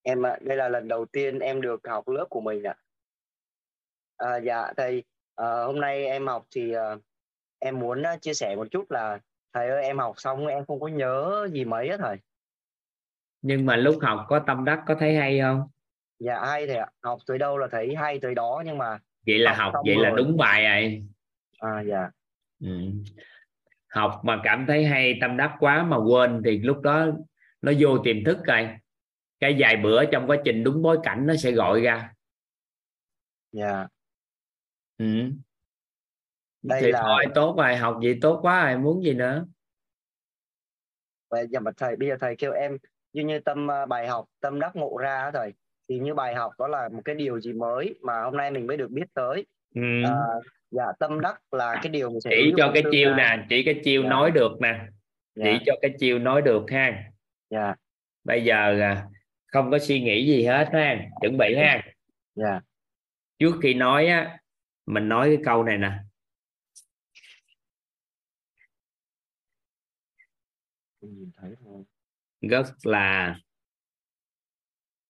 Em 0.03 0.23
đây 0.41 0.57
là 0.57 0.69
lần 0.69 0.89
đầu 0.89 1.07
tiên 1.07 1.39
em 1.39 1.61
được 1.61 1.81
học 1.89 2.09
lớp 2.09 2.27
của 2.31 2.41
mình 2.41 2.63
ạ. 2.63 2.75
À, 4.17 4.37
dạ 4.37 4.73
thầy 4.77 5.05
à, 5.35 5.47
hôm 5.65 5.81
nay 5.81 6.05
em 6.05 6.27
học 6.27 6.47
thì 6.51 6.73
à, 6.73 6.97
em 7.59 7.79
muốn 7.79 8.03
à, 8.03 8.17
chia 8.17 8.35
sẻ 8.35 8.57
một 8.57 8.67
chút 8.71 8.91
là 8.91 9.19
thầy 9.53 9.69
ơi 9.69 9.83
em 9.83 9.99
học 9.99 10.15
xong 10.19 10.47
em 10.47 10.65
không 10.67 10.81
có 10.81 10.89
nhớ 10.89 11.49
gì 11.53 11.65
mấy 11.65 11.89
á 11.89 11.97
thầy. 11.97 12.17
Nhưng 13.43 13.67
mà 13.67 13.77
lúc 13.77 13.97
học 14.03 14.27
có 14.29 14.39
tâm 14.47 14.65
đắc 14.65 14.83
có 14.87 14.95
thấy 14.95 15.17
hay 15.17 15.41
không? 15.41 15.69
Dạ 16.19 16.41
hay 16.47 16.67
thầy 16.67 16.77
ạ. 16.77 16.91
Học 17.03 17.19
tới 17.27 17.39
đâu 17.39 17.59
là 17.59 17.69
thấy 17.71 17.95
hay 17.95 18.21
tới 18.21 18.35
đó 18.35 18.63
nhưng 18.67 18.79
mà 18.79 18.99
vậy 19.27 19.39
là 19.39 19.55
học, 19.55 19.71
xong 19.75 19.85
vậy 19.87 19.97
là 19.97 20.09
rồi. 20.09 20.19
đúng 20.19 20.37
bài 20.37 20.65
rồi. 20.65 21.07
À 21.59 21.81
dạ. 21.81 22.11
Ừ. 22.61 22.69
học 23.89 24.21
mà 24.25 24.41
cảm 24.45 24.65
thấy 24.69 24.85
hay 24.85 25.19
tâm 25.21 25.37
đắc 25.37 25.57
quá 25.61 25.83
mà 25.83 25.97
quên 25.97 26.43
thì 26.45 26.59
lúc 26.59 26.81
đó 26.81 27.07
nó 27.63 27.73
vô 27.79 27.99
tiềm 28.05 28.25
thức 28.25 28.39
rồi. 28.47 28.69
Cái 29.41 29.57
vài 29.59 29.77
bữa 29.77 30.05
trong 30.05 30.27
quá 30.27 30.37
trình 30.45 30.65
đúng 30.65 30.83
bối 30.83 30.99
cảnh 31.03 31.27
nó 31.27 31.37
sẽ 31.37 31.53
gọi 31.53 31.81
ra. 31.81 32.13
Dạ. 33.53 33.87
Ừ. 34.99 35.33
Đây 36.63 36.81
thì 36.83 36.93
là- 36.93 37.03
thôi 37.03 37.25
tốt 37.35 37.57
rồi 37.59 37.77
học 37.77 37.99
gì 38.03 38.19
tốt 38.21 38.39
quá 38.43 38.67
rồi 38.67 38.79
muốn 38.79 39.05
gì 39.05 39.15
nữa. 39.15 39.47
Vậy 41.31 41.47
dạ 41.51 41.61
mà 41.61 41.71
thầy 41.77 41.97
bây 41.97 42.09
giờ 42.09 42.17
thầy 42.21 42.37
kêu 42.37 42.53
em 42.53 42.79
như 43.13 43.25
như 43.25 43.41
tâm 43.41 43.71
à, 43.71 43.87
bài 43.87 44.09
học 44.09 44.25
tâm 44.41 44.61
đắc 44.61 44.77
ngộ 44.77 44.97
ra 44.97 45.31
thầy 45.35 45.53
thì 45.89 45.99
như 45.99 46.15
bài 46.15 46.35
học 46.35 46.53
đó 46.59 46.69
là 46.69 46.89
một 46.89 47.03
cái 47.05 47.15
điều 47.15 47.41
gì 47.41 47.53
mới 47.53 47.95
mà 48.03 48.23
hôm 48.23 48.37
nay 48.37 48.51
mình 48.51 48.67
mới 48.67 48.77
được 48.77 48.91
biết 48.91 49.07
tới. 49.15 49.47
Ừ. 49.75 49.83
à, 50.05 50.15
dạ 50.71 50.85
tâm 50.99 51.21
đắc 51.21 51.41
là 51.53 51.81
cái 51.83 51.93
điều 51.93 52.11
mình 52.11 52.21
sẽ 52.21 52.31
chỉ 52.31 52.53
cho 52.57 52.71
cái 52.75 52.83
chiêu 52.93 53.15
nè 53.15 53.47
chỉ 53.49 53.63
cái 53.63 53.81
chiêu 53.85 54.03
Dạ. 54.03 54.09
nói 54.09 54.31
được 54.31 54.53
nè 54.61 54.87
dạ. 55.35 55.45
chỉ 55.45 55.65
cho 55.67 55.73
cái 55.83 55.91
chiêu 55.99 56.19
nói 56.19 56.43
được 56.43 56.65
ha. 56.71 57.11
Dạ. 57.51 57.75
Bây 58.25 58.45
giờ 58.45 58.81
à, 58.81 59.07
không 59.47 59.71
có 59.71 59.79
suy 59.79 60.01
nghĩ 60.01 60.27
gì 60.27 60.45
hết 60.45 60.69
ha 60.73 60.97
chuẩn 61.21 61.39
bị 61.39 61.55
ha. 61.57 61.83
Dạ. 62.35 62.61
Trước 63.39 63.55
khi 63.63 63.75
nói 63.75 64.07
á 64.07 64.39
mình 64.87 65.09
nói 65.09 65.29
cái 65.29 65.45
câu 65.45 65.65
này 65.65 65.79
nè. 65.79 65.93
Rất 72.41 72.67
là 72.83 73.37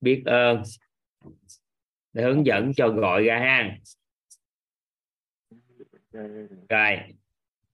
biết 0.00 0.22
ơn 0.26 0.62
để 2.12 2.22
hướng 2.22 2.46
dẫn 2.46 2.72
cho 2.76 2.88
gọi 2.88 3.22
ra 3.24 3.38
ha 3.38 3.76
rồi 6.68 6.98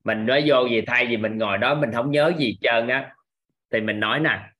mình 0.05 0.27
nói 0.27 0.45
vô 0.47 0.67
gì 0.67 0.81
thay 0.87 1.07
vì 1.07 1.17
mình 1.17 1.39
ngồi 1.39 1.59
đó 1.59 1.75
mình 1.75 1.93
không 1.93 2.11
nhớ 2.11 2.33
gì 2.39 2.59
trơn 2.61 2.89
á 2.89 3.15
thì 3.71 3.81
mình 3.81 4.01
nói 4.01 4.21
nè. 4.21 4.51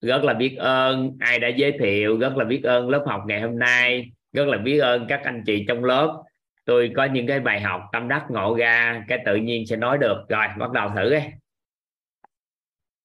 Rất 0.00 0.24
là 0.24 0.34
biết 0.34 0.56
ơn 0.58 1.16
ai 1.20 1.38
đã 1.38 1.48
giới 1.48 1.72
thiệu 1.80 2.18
rất 2.18 2.36
là 2.36 2.44
biết 2.44 2.60
ơn 2.64 2.88
lớp 2.88 3.04
học 3.06 3.22
ngày 3.26 3.40
hôm 3.40 3.58
nay 3.58 4.10
rất 4.32 4.48
là 4.48 4.58
biết 4.58 4.78
ơn 4.78 5.06
các 5.08 5.20
anh 5.24 5.42
chị 5.46 5.64
trong 5.68 5.84
lớp. 5.84 6.22
Tôi 6.64 6.92
có 6.96 7.04
những 7.04 7.26
cái 7.26 7.40
bài 7.40 7.60
học 7.60 7.82
tâm 7.92 8.08
đắc 8.08 8.26
ngộ 8.28 8.56
ra 8.56 9.04
cái 9.08 9.18
tự 9.26 9.36
nhiên 9.36 9.66
sẽ 9.66 9.76
nói 9.76 9.98
được. 9.98 10.24
Rồi 10.28 10.46
bắt 10.58 10.70
đầu 10.70 10.90
thử 10.96 11.10
đi. 11.10 11.20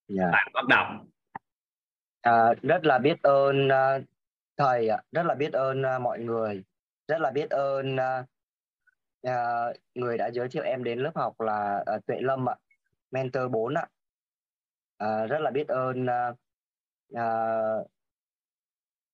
Dạ. 0.07 0.29
Bạn 0.31 0.47
bắt 0.53 0.65
đầu. 0.69 0.85
À, 2.21 2.53
rất 2.61 2.85
là 2.85 2.97
biết 2.97 3.21
ơn 3.21 3.69
à, 3.69 3.99
thầy 4.57 4.87
ạ. 4.89 4.97
Rất 5.11 5.25
là 5.25 5.35
biết 5.35 5.53
ơn 5.53 5.85
à, 5.85 5.99
mọi 5.99 6.19
người. 6.19 6.63
Rất 7.07 7.21
là 7.21 7.31
biết 7.31 7.49
ơn 7.49 7.97
à, 7.97 8.23
à, 9.23 9.65
người 9.95 10.17
đã 10.17 10.31
giới 10.33 10.49
thiệu 10.49 10.63
em 10.63 10.83
đến 10.83 10.99
lớp 10.99 11.11
học 11.15 11.41
là 11.41 11.83
à, 11.85 11.93
Tuệ 12.07 12.17
Lâm 12.21 12.49
ạ 12.49 12.55
mentor 13.11 13.51
4 13.51 13.73
ạ 13.73 13.87
à, 14.97 15.25
rất 15.27 15.39
là 15.41 15.51
biết 15.51 15.67
ơn 15.67 16.05
à, 16.09 16.31
à, 17.15 17.25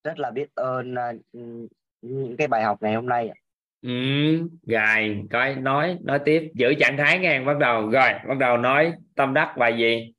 rất 0.04 0.20
là 0.20 0.32
biết 0.32 0.50
ơn 0.56 0.96
à, 0.96 1.14
những 2.02 2.36
cái 2.38 2.48
bài 2.48 2.64
học 2.64 2.78
ngày 2.82 2.96
hôm 2.96 3.06
nay 3.06 3.30
ạ. 3.30 3.36
ừ, 3.82 3.90
rồi 4.68 5.24
coi 5.32 5.56
nói 5.56 5.98
nói 6.02 6.20
tiếp 6.26 6.52
giữ 6.56 6.74
trạng 6.80 6.98
thái 6.98 7.20
nghe 7.20 7.42
bắt 7.46 7.58
đầu 7.60 7.90
rồi 7.90 8.10
bắt 8.28 8.38
đầu 8.40 8.58
nói 8.58 8.94
tâm 9.16 9.34
đắc 9.34 9.56
bài 9.58 9.78
gì 9.78 10.14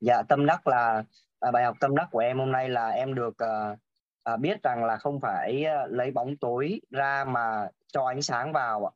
Dạ 0.00 0.22
tâm 0.28 0.46
đắc 0.46 0.66
là 0.66 1.02
à, 1.40 1.50
bài 1.50 1.64
học 1.64 1.76
tâm 1.80 1.96
đắc 1.96 2.08
của 2.10 2.18
em 2.18 2.38
hôm 2.38 2.52
nay 2.52 2.68
là 2.68 2.88
em 2.88 3.14
được 3.14 3.38
à, 3.38 3.76
à, 4.22 4.36
biết 4.36 4.62
rằng 4.62 4.84
là 4.84 4.96
không 4.96 5.20
phải 5.20 5.64
à, 5.64 5.86
lấy 5.86 6.10
bóng 6.10 6.36
tối 6.36 6.80
ra 6.90 7.24
mà 7.24 7.68
cho 7.92 8.04
ánh 8.06 8.22
sáng 8.22 8.52
vào 8.52 8.86
ạ. 8.86 8.92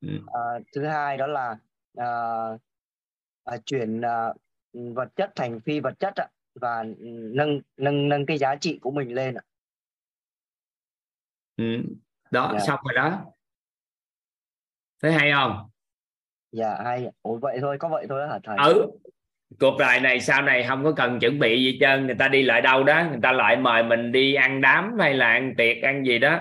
Ừ. 0.00 0.08
À, 0.34 0.40
thứ 0.74 0.86
hai 0.86 1.16
đó 1.16 1.26
là 1.26 1.56
à, 1.96 2.08
à, 3.44 3.56
chuyển 3.66 4.00
à, 4.00 4.32
vật 4.72 5.08
chất 5.16 5.30
thành 5.36 5.60
phi 5.60 5.80
vật 5.80 5.98
chất 5.98 6.14
ạ 6.16 6.28
và 6.60 6.84
nâng 7.08 7.60
nâng 7.76 8.08
nâng 8.08 8.26
cái 8.26 8.38
giá 8.38 8.56
trị 8.56 8.78
của 8.82 8.90
mình 8.90 9.14
lên 9.14 9.34
ạ. 9.34 9.42
ừ. 11.56 11.64
đó 12.30 12.50
Dạ. 12.52 12.58
xong 12.66 12.80
rồi 12.84 12.94
đó 12.94 13.24
thấy 15.02 15.12
hay 15.12 15.32
không 15.32 15.70
Dạ 16.52 16.76
hay. 16.84 17.10
Ủa 17.22 17.38
vậy 17.38 17.58
thôi, 17.60 17.76
có 17.80 17.88
vậy 17.88 18.06
thôi 18.08 18.28
hả 18.28 18.38
thầy? 18.44 18.56
ừ 18.72 18.90
cuộc 19.60 19.78
đời 19.78 20.00
này 20.00 20.20
sau 20.20 20.42
này 20.42 20.64
không 20.68 20.84
có 20.84 20.92
cần 20.92 21.20
chuẩn 21.20 21.38
bị 21.38 21.64
gì 21.64 21.72
hết 21.72 21.78
trơn 21.80 22.06
người 22.06 22.14
ta 22.14 22.28
đi 22.28 22.42
lại 22.42 22.60
đâu 22.60 22.84
đó 22.84 23.04
người 23.10 23.20
ta 23.22 23.32
lại 23.32 23.56
mời 23.56 23.82
mình 23.82 24.12
đi 24.12 24.34
ăn 24.34 24.60
đám 24.60 24.92
hay 25.00 25.14
là 25.14 25.28
ăn 25.28 25.54
tiệc 25.56 25.82
ăn 25.82 26.06
gì 26.06 26.18
đó. 26.18 26.38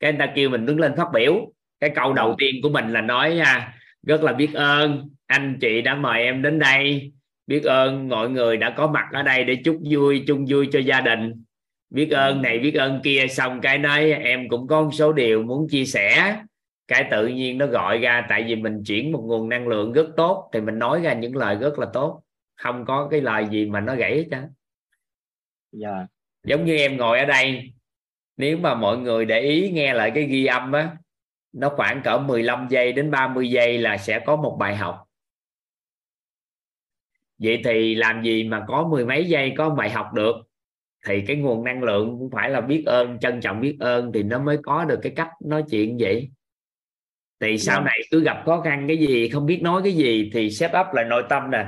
Cái 0.00 0.12
người 0.12 0.18
ta 0.18 0.32
kêu 0.34 0.48
mình 0.50 0.66
đứng 0.66 0.80
lên 0.80 0.92
phát 0.96 1.08
biểu. 1.12 1.52
Cái 1.80 1.90
câu 1.90 2.12
đầu 2.12 2.34
tiên 2.38 2.54
của 2.62 2.68
mình 2.68 2.92
là 2.92 3.00
nói 3.00 3.38
à, 3.38 3.74
rất 4.06 4.22
là 4.22 4.32
biết 4.32 4.54
ơn 4.54 5.08
anh 5.26 5.58
chị 5.60 5.80
đã 5.80 5.94
mời 5.94 6.22
em 6.22 6.42
đến 6.42 6.58
đây. 6.58 7.12
Biết 7.46 7.64
ơn 7.64 8.08
mọi 8.08 8.30
người 8.30 8.56
đã 8.56 8.70
có 8.70 8.86
mặt 8.86 9.04
ở 9.12 9.22
đây 9.22 9.44
để 9.44 9.56
chúc 9.64 9.78
vui 9.90 10.24
chung 10.26 10.46
vui 10.48 10.68
cho 10.72 10.78
gia 10.78 11.00
đình. 11.00 11.44
Biết 11.90 12.10
ơn 12.10 12.42
này 12.42 12.58
biết 12.58 12.74
ơn 12.74 13.00
kia 13.04 13.26
xong 13.30 13.60
cái 13.60 13.78
nói 13.78 14.12
em 14.12 14.48
cũng 14.48 14.66
có 14.66 14.82
một 14.82 14.90
số 14.92 15.12
điều 15.12 15.42
muốn 15.42 15.68
chia 15.68 15.84
sẻ. 15.84 16.36
Cái 16.88 17.04
tự 17.10 17.26
nhiên 17.26 17.58
nó 17.58 17.66
gọi 17.66 17.98
ra 17.98 18.26
tại 18.28 18.44
vì 18.44 18.56
mình 18.56 18.82
chuyển 18.86 19.12
một 19.12 19.22
nguồn 19.26 19.48
năng 19.48 19.68
lượng 19.68 19.92
rất 19.92 20.06
tốt 20.16 20.50
thì 20.52 20.60
mình 20.60 20.78
nói 20.78 21.00
ra 21.00 21.12
những 21.12 21.36
lời 21.36 21.56
rất 21.60 21.78
là 21.78 21.86
tốt 21.92 22.22
không 22.62 22.84
có 22.84 23.08
cái 23.10 23.20
lời 23.20 23.46
gì 23.50 23.66
mà 23.66 23.80
nó 23.80 23.94
gãy 23.94 24.16
hết 24.16 24.26
trơn 24.30 24.50
Dạ. 25.72 26.06
giống 26.44 26.64
như 26.64 26.76
em 26.76 26.96
ngồi 26.96 27.18
ở 27.18 27.24
đây 27.24 27.72
nếu 28.36 28.58
mà 28.58 28.74
mọi 28.74 28.98
người 28.98 29.24
để 29.24 29.40
ý 29.40 29.70
nghe 29.70 29.94
lại 29.94 30.12
cái 30.14 30.24
ghi 30.24 30.46
âm 30.46 30.72
á 30.72 30.96
nó 31.52 31.68
khoảng 31.76 32.02
cỡ 32.04 32.18
15 32.18 32.66
giây 32.70 32.92
đến 32.92 33.10
30 33.10 33.50
giây 33.50 33.78
là 33.78 33.96
sẽ 33.98 34.20
có 34.26 34.36
một 34.36 34.56
bài 34.60 34.76
học. 34.76 35.04
Vậy 37.38 37.60
thì 37.64 37.94
làm 37.94 38.22
gì 38.22 38.44
mà 38.44 38.64
có 38.68 38.88
mười 38.88 39.06
mấy 39.06 39.24
giây 39.24 39.54
có 39.56 39.70
bài 39.70 39.90
học 39.90 40.06
được? 40.14 40.36
Thì 41.06 41.20
cái 41.26 41.36
nguồn 41.36 41.64
năng 41.64 41.82
lượng 41.82 42.16
cũng 42.18 42.30
phải 42.30 42.50
là 42.50 42.60
biết 42.60 42.82
ơn 42.86 43.18
trân 43.18 43.40
trọng 43.40 43.60
biết 43.60 43.76
ơn 43.80 44.12
thì 44.14 44.22
nó 44.22 44.38
mới 44.38 44.58
có 44.62 44.84
được 44.84 44.98
cái 45.02 45.12
cách 45.16 45.30
nói 45.44 45.64
chuyện 45.70 45.96
vậy. 46.00 46.30
Thì 47.40 47.58
sau 47.58 47.80
Dạ. 47.80 47.84
này 47.84 47.98
cứ 48.10 48.20
gặp 48.24 48.42
khó 48.46 48.60
khăn 48.60 48.84
cái 48.88 48.96
gì 48.96 49.28
không 49.28 49.46
biết 49.46 49.62
nói 49.62 49.80
cái 49.84 49.92
gì 49.92 50.30
thì 50.34 50.50
set 50.50 50.70
up 50.80 50.86
lại 50.94 51.04
nội 51.04 51.22
tâm 51.28 51.50
nè 51.50 51.66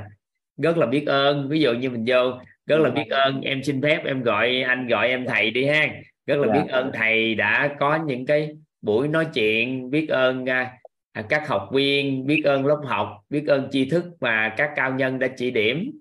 rất 0.57 0.77
là 0.77 0.85
biết 0.85 1.03
ơn 1.07 1.49
ví 1.49 1.59
dụ 1.61 1.73
như 1.73 1.89
mình 1.89 2.05
vô 2.07 2.39
rất 2.65 2.77
là 2.77 2.89
Dạ. 2.89 2.95
biết 2.95 3.09
ơn 3.09 3.41
em 3.41 3.63
xin 3.63 3.81
phép 3.81 4.01
em 4.05 4.23
gọi 4.23 4.61
anh 4.61 4.87
gọi 4.87 5.07
em 5.09 5.25
thầy 5.27 5.51
đi 5.51 5.65
ha 5.65 5.87
rất 6.25 6.35
là 6.39 6.47
Dạ. 6.47 6.53
biết 6.53 6.69
ơn 6.71 6.91
thầy 6.93 7.35
đã 7.35 7.75
có 7.79 7.95
những 8.05 8.25
cái 8.25 8.51
buổi 8.81 9.07
nói 9.07 9.27
chuyện 9.33 9.89
biết 9.89 10.07
ơn 10.09 10.49
à, 10.49 10.77
à, 11.11 11.21
các 11.29 11.47
học 11.47 11.69
viên 11.73 12.25
biết 12.27 12.41
ơn 12.45 12.65
lớp 12.65 12.81
học 12.85 13.07
biết 13.29 13.43
ơn 13.47 13.67
tri 13.71 13.89
thức 13.89 14.03
mà 14.19 14.53
các 14.57 14.71
cao 14.75 14.93
nhân 14.93 15.19
đã 15.19 15.27
chỉ 15.37 15.51
điểm 15.51 15.91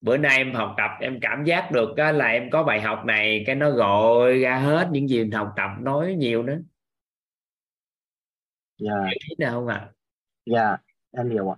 bữa 0.00 0.16
nay 0.16 0.36
em 0.36 0.54
học 0.54 0.74
tập 0.78 0.90
em 1.00 1.18
cảm 1.20 1.44
giác 1.44 1.72
được 1.72 1.96
á, 1.96 2.12
là 2.12 2.26
em 2.26 2.50
có 2.50 2.62
bài 2.64 2.80
học 2.80 3.02
này 3.06 3.42
cái 3.46 3.54
nó 3.56 3.70
gọi 3.70 4.38
ra 4.38 4.56
hết 4.58 4.88
những 4.92 5.08
gì 5.08 5.18
mình 5.20 5.30
học 5.30 5.48
tập 5.56 5.70
nói 5.80 6.14
nhiều 6.18 6.42
nữa 6.42 6.58
Dạ. 8.78 8.90
ý 9.28 9.34
nào 9.38 9.52
không 9.52 9.66
ạ 9.68 9.90
Dạ, 10.46 10.76
em 11.12 11.30
hiểu 11.30 11.50
ạ. 11.50 11.56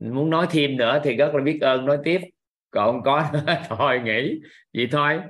Muốn 0.00 0.30
nói 0.30 0.46
thêm 0.50 0.76
nữa 0.76 1.00
thì 1.04 1.16
rất 1.16 1.34
là 1.34 1.42
biết 1.42 1.58
ơn 1.60 1.84
nói 1.86 1.98
tiếp 2.04 2.20
còn 2.70 3.02
có 3.02 3.24
nữa, 3.32 3.54
thôi 3.68 4.00
nghỉ 4.04 4.40
vậy 4.74 4.88
thôi 4.92 5.20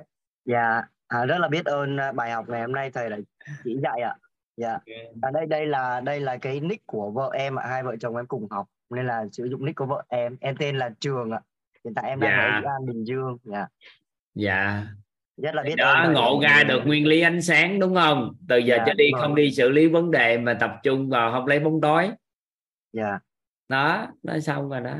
Dạ, 0.45 0.83
à, 1.09 1.27
rất 1.27 1.39
là 1.39 1.49
biết 1.49 1.65
ơn 1.65 1.97
à, 1.97 2.13
bài 2.13 2.31
học 2.31 2.49
ngày 2.49 2.61
hôm 2.61 2.73
nay 2.73 2.91
thầy 2.91 3.11
đã 3.11 3.17
chỉ 3.65 3.77
dạy 3.83 4.01
ạ. 4.01 4.15
Dạ. 4.57 4.79
À, 5.23 5.31
đây 5.31 5.47
đây 5.47 5.67
là 5.67 6.01
đây 6.01 6.21
là 6.21 6.37
cái 6.37 6.61
nick 6.61 6.87
của 6.87 7.11
vợ 7.11 7.31
em 7.35 7.59
ạ, 7.59 7.65
hai 7.69 7.83
vợ 7.83 7.97
chồng 8.01 8.17
em 8.17 8.27
cùng 8.27 8.47
học 8.51 8.67
nên 8.91 9.07
là 9.07 9.25
sử 9.33 9.45
dụng 9.45 9.65
nick 9.65 9.77
của 9.77 9.87
vợ 9.87 10.03
em. 10.09 10.37
Em 10.41 10.57
tên 10.59 10.79
là 10.79 10.91
Trường 11.01 11.31
ạ. 11.31 11.41
Hiện 11.85 11.95
tại 11.95 12.11
em 12.11 12.21
đang 12.21 12.31
Dạ. 12.31 12.45
ở 12.57 12.61
Dĩ 12.61 12.67
An 12.67 12.87
Bình 12.87 13.05
Dương. 13.05 13.37
Dạ. 13.45 13.67
dạ 14.35 14.87
Rất 15.37 15.55
là 15.55 15.63
biết 15.63 15.75
đó 15.77 15.93
ơn 15.93 16.13
ngộ 16.13 16.41
ra 16.43 16.63
được 16.69 16.81
nguyên 16.87 17.07
lý 17.07 17.21
ánh 17.21 17.43
sáng 17.43 17.81
đúng 17.81 17.95
không 17.95 18.35
từ 18.49 18.59
giờ 18.59 18.77
Dạ, 18.79 18.85
trở 18.87 18.95
đi 18.95 19.11
không 19.21 19.35
rồi. 19.35 19.37
đi 19.45 19.51
xử 19.51 19.69
lý 19.69 19.87
vấn 19.89 20.11
đề 20.11 20.39
mà 20.39 20.55
tập 20.55 20.71
trung 20.83 21.09
vào 21.11 21.33
không 21.33 21.47
lấy 21.47 21.61
bóng 21.61 21.81
tối 21.81 22.11
Dạ. 22.93 23.19
Đó 23.71 24.07
nói 24.23 24.41
xong 24.41 24.69
rồi 24.69 24.81
đó. 24.81 24.97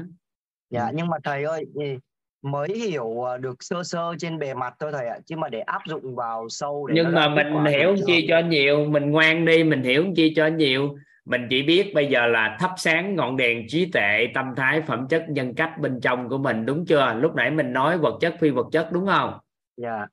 Dạ, 0.71 0.91
nhưng 0.95 1.07
mà 1.07 1.17
thầy 1.25 1.45
ơi, 1.45 1.65
thì 1.81 1.99
mới 2.43 2.69
hiểu 2.69 3.23
ờ, 3.23 3.39
được 3.39 3.57
sơ 3.61 3.83
sơ 3.83 4.15
trên 4.19 4.39
bề 4.39 4.55
mặt 4.55 4.75
thôi 4.81 4.93
thầy 4.93 5.07
ạ 5.07 5.19
chứ 5.27 5.37
mà 5.37 5.49
để 5.49 5.61
áp 5.61 5.83
dụng 5.87 6.15
vào 6.15 6.49
sâu 6.49 6.87
để 6.87 6.95
nhưng 6.97 7.15
mà 7.15 7.29
mình 7.29 7.65
hiểu 7.65 7.97
chi 8.07 8.27
cho 8.29 8.39
nhiều 8.39 8.85
mình 8.85 9.11
ngoan 9.11 9.45
đi 9.45 9.65
mình 9.65 9.83
hiểu 9.83 10.05
chi 10.17 10.35
cho 10.37 10.47
nhiều. 10.47 10.97
Mình 11.25 11.47
chỉ 11.51 11.63
biết 11.63 11.95
bây 11.95 12.07
giờ 12.07 12.27
là 12.27 12.57
thắp 12.61 12.71
sáng 12.77 13.17
ngọn 13.17 13.37
đèn 13.37 13.69
trí 13.69 13.91
tuệ 13.93 14.27
tâm 14.35 14.47
thái 14.57 14.83
phẩm 14.83 15.07
chất 15.09 15.25
nhân 15.29 15.55
cách 15.55 15.71
bên 15.81 16.01
trong 16.01 16.29
của 16.29 16.39
mình 16.39 16.67
đúng 16.67 16.87
chưa? 16.87 17.15
Lúc 17.15 17.35
nãy 17.35 17.51
mình 17.51 17.73
nói 17.73 17.99
vật 17.99 18.19
chất 18.21 18.35
phi 18.41 18.51
vật 18.51 18.67
chất 18.73 18.93
đúng 18.93 19.07
không? 19.07 19.39
Dạ. 19.77 19.97
Yeah. 19.97 20.09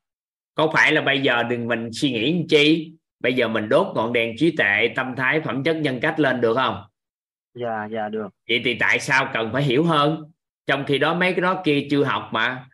có 0.54 0.70
phải 0.74 0.92
là 0.92 1.00
bây 1.00 1.20
giờ 1.20 1.42
đừng 1.42 1.68
mình 1.68 1.88
suy 1.92 2.12
nghĩ 2.12 2.44
chi? 2.48 2.92
Bây 3.20 3.32
giờ 3.32 3.48
mình 3.48 3.68
đốt 3.68 3.86
ngọn 3.96 4.12
đèn 4.12 4.36
trí 4.38 4.56
tuệ 4.56 4.88
tâm 4.96 5.14
thái 5.16 5.40
phẩm 5.40 5.64
chất 5.64 5.76
nhân 5.76 6.00
cách 6.00 6.20
lên 6.20 6.40
được 6.40 6.54
không 6.54 6.82
dạ 7.60 7.88
dạ 7.90 8.08
được. 8.08 8.28
Vậy 8.48 8.60
thì 8.64 8.76
tại 8.80 8.98
sao 8.98 9.28
cần 9.32 9.50
phải 9.52 9.62
hiểu 9.62 9.84
hơn? 9.84 10.30
Trong 10.66 10.84
khi 10.86 10.98
đó 10.98 11.14
mấy 11.14 11.32
cái 11.32 11.40
đó 11.40 11.62
kia 11.64 11.86
chưa 11.90 12.04
học 12.04 12.28
mà. 12.32 12.66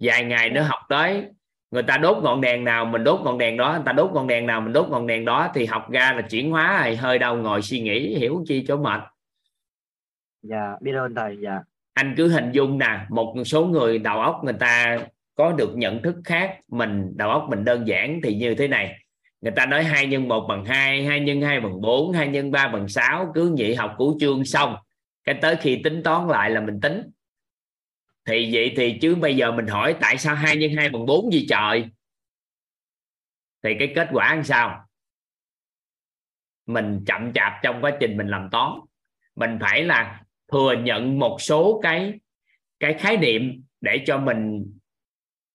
Vài 0.00 0.24
ngày 0.24 0.50
nữa 0.50 0.62
học 0.62 0.80
tới 0.88 1.24
người 1.70 1.82
ta 1.82 1.98
đốt 1.98 2.22
ngọn 2.22 2.40
đèn 2.40 2.64
nào 2.64 2.84
mình 2.84 3.04
đốt 3.04 3.20
ngọn 3.24 3.38
đèn 3.38 3.56
đó 3.56 3.72
người 3.72 3.82
ta 3.84 3.92
đốt 3.92 4.10
ngọn 4.14 4.26
đèn 4.26 4.46
nào 4.46 4.60
mình 4.60 4.72
đốt 4.72 4.88
ngọn 4.88 5.06
đèn 5.06 5.24
đó 5.24 5.50
thì 5.54 5.66
học 5.66 5.90
ra 5.90 6.12
là 6.12 6.22
chuyển 6.22 6.50
hóa 6.50 6.82
rồi 6.84 6.96
hơi 6.96 7.18
đau 7.18 7.36
ngồi 7.36 7.62
suy 7.62 7.80
nghĩ 7.80 8.18
hiểu 8.18 8.44
chi 8.46 8.64
cho 8.68 8.76
mệt. 8.76 9.00
Dạ 10.42 10.76
biết 10.80 10.92
ơn 10.92 11.14
thầy 11.14 11.36
dạ. 11.42 11.60
Anh 11.94 12.14
cứ 12.16 12.28
hình 12.28 12.52
dung 12.52 12.78
nè 12.78 12.98
một 13.08 13.34
số 13.44 13.64
người 13.66 13.98
đầu 13.98 14.20
óc 14.20 14.40
người 14.44 14.56
ta 14.60 14.98
có 15.34 15.52
được 15.52 15.76
nhận 15.76 16.02
thức 16.02 16.16
khác 16.24 16.60
mình 16.68 17.12
đầu 17.16 17.30
óc 17.30 17.46
mình 17.50 17.64
đơn 17.64 17.88
giản 17.88 18.20
thì 18.22 18.34
như 18.34 18.54
thế 18.54 18.68
này 18.68 19.01
người 19.42 19.52
ta 19.56 19.66
nói 19.66 19.84
hai 19.84 20.06
nhân 20.06 20.28
một 20.28 20.46
bằng 20.48 20.64
hai 20.64 21.04
hai 21.04 21.20
nhân 21.20 21.42
hai 21.42 21.60
bằng 21.60 21.80
bốn, 21.80 22.12
hai 22.12 22.28
nhân 22.28 22.50
ba 22.50 22.68
bằng 22.68 22.88
sáu 22.88 23.32
cứ 23.34 23.48
nhị 23.48 23.74
học 23.74 23.94
củ 23.98 24.16
chương 24.20 24.44
xong. 24.44 24.76
Cái 25.24 25.38
tới 25.42 25.56
khi 25.56 25.80
tính 25.84 26.02
toán 26.02 26.28
lại 26.28 26.50
là 26.50 26.60
mình 26.60 26.80
tính. 26.80 27.02
Thì 28.24 28.54
vậy 28.54 28.72
thì 28.76 28.98
chứ 29.00 29.14
bây 29.14 29.36
giờ 29.36 29.52
mình 29.52 29.66
hỏi 29.66 29.96
tại 30.00 30.18
sao 30.18 30.34
hai 30.34 30.56
nhân 30.56 30.70
hai 30.76 30.88
bằng 30.88 31.06
bốn 31.06 31.32
gì 31.32 31.46
trời? 31.48 31.84
Thì 33.62 33.70
cái 33.78 33.92
kết 33.94 34.08
quả 34.12 34.34
làm 34.34 34.44
sao? 34.44 34.88
Mình 36.66 37.04
chậm 37.06 37.32
chạp 37.32 37.52
trong 37.62 37.84
quá 37.84 37.92
trình 38.00 38.16
mình 38.16 38.28
làm 38.28 38.48
toán. 38.50 38.72
Mình 39.36 39.58
phải 39.60 39.84
là 39.84 40.22
thừa 40.52 40.74
nhận 40.82 41.18
một 41.18 41.36
số 41.40 41.80
cái 41.82 42.20
cái 42.80 42.94
khái 42.94 43.16
niệm 43.16 43.64
để 43.80 44.02
cho 44.06 44.18
mình 44.18 44.72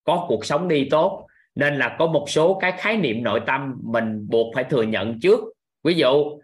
có 0.03 0.25
cuộc 0.27 0.45
sống 0.45 0.67
đi 0.67 0.88
tốt 0.91 1.27
nên 1.58 1.76
là 1.76 1.95
có 2.00 2.08
một 2.08 2.26
số 2.30 2.60
cái 2.61 2.72
khái 2.72 2.98
niệm 2.98 3.24
nội 3.24 3.42
tâm 3.45 3.76
mình 3.84 4.27
buộc 4.30 4.56
phải 4.56 4.64
thừa 4.64 4.84
nhận 4.84 5.19
trước. 5.19 5.40
Ví 5.84 5.94
dụ, 5.94 6.40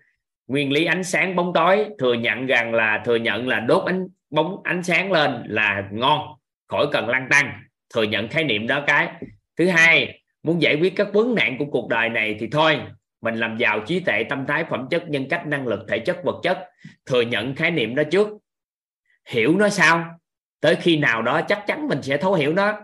nguyên 0.47 0.71
lý 0.71 0.85
ánh 0.85 1.03
sáng 1.03 1.35
bóng 1.35 1.53
tối, 1.53 1.85
thừa 1.99 2.13
nhận 2.13 2.45
rằng 2.45 2.73
là, 2.73 3.01
thừa 3.05 3.15
nhận 3.15 3.47
là 3.47 3.59
đốt 3.59 3.85
ánh, 3.85 4.07
bóng, 4.29 4.63
ánh 4.63 4.83
sáng 4.83 5.11
lên 5.11 5.43
là 5.45 5.87
ngon, 5.91 6.27
khỏi 6.67 6.87
cần 6.91 7.07
lăn 7.07 7.27
tăng. 7.29 7.53
Thừa 7.93 8.03
nhận 8.03 8.27
khái 8.27 8.43
niệm 8.43 8.67
đó 8.67 8.83
cái. 8.87 9.07
Thứ 9.57 9.67
hai, 9.67 10.21
muốn 10.43 10.61
giải 10.61 10.75
quyết 10.81 10.95
các 10.95 11.13
vấn 11.13 11.35
nạn 11.35 11.55
của 11.59 11.65
cuộc 11.65 11.89
đời 11.89 12.09
này 12.09 12.35
thì 12.39 12.47
thôi, 12.51 12.79
mình 13.21 13.35
làm 13.35 13.57
giàu 13.57 13.79
trí 13.79 13.99
tuệ, 13.99 14.23
tâm 14.23 14.45
thái, 14.47 14.65
phẩm 14.69 14.87
chất, 14.89 15.09
nhân 15.09 15.29
cách, 15.29 15.47
năng 15.47 15.67
lực, 15.67 15.79
thể 15.89 15.99
chất, 15.99 16.17
vật 16.23 16.39
chất. 16.43 16.69
Thừa 17.05 17.21
nhận 17.21 17.55
khái 17.55 17.71
niệm 17.71 17.95
đó 17.95 18.03
trước. 18.11 18.27
Hiểu 19.29 19.57
nó 19.57 19.69
sao? 19.69 20.05
Tới 20.61 20.75
khi 20.75 20.97
nào 20.97 21.21
đó 21.21 21.41
chắc 21.41 21.63
chắn 21.67 21.87
mình 21.87 22.01
sẽ 22.01 22.17
thấu 22.17 22.33
hiểu 22.33 22.53
nó 22.53 22.79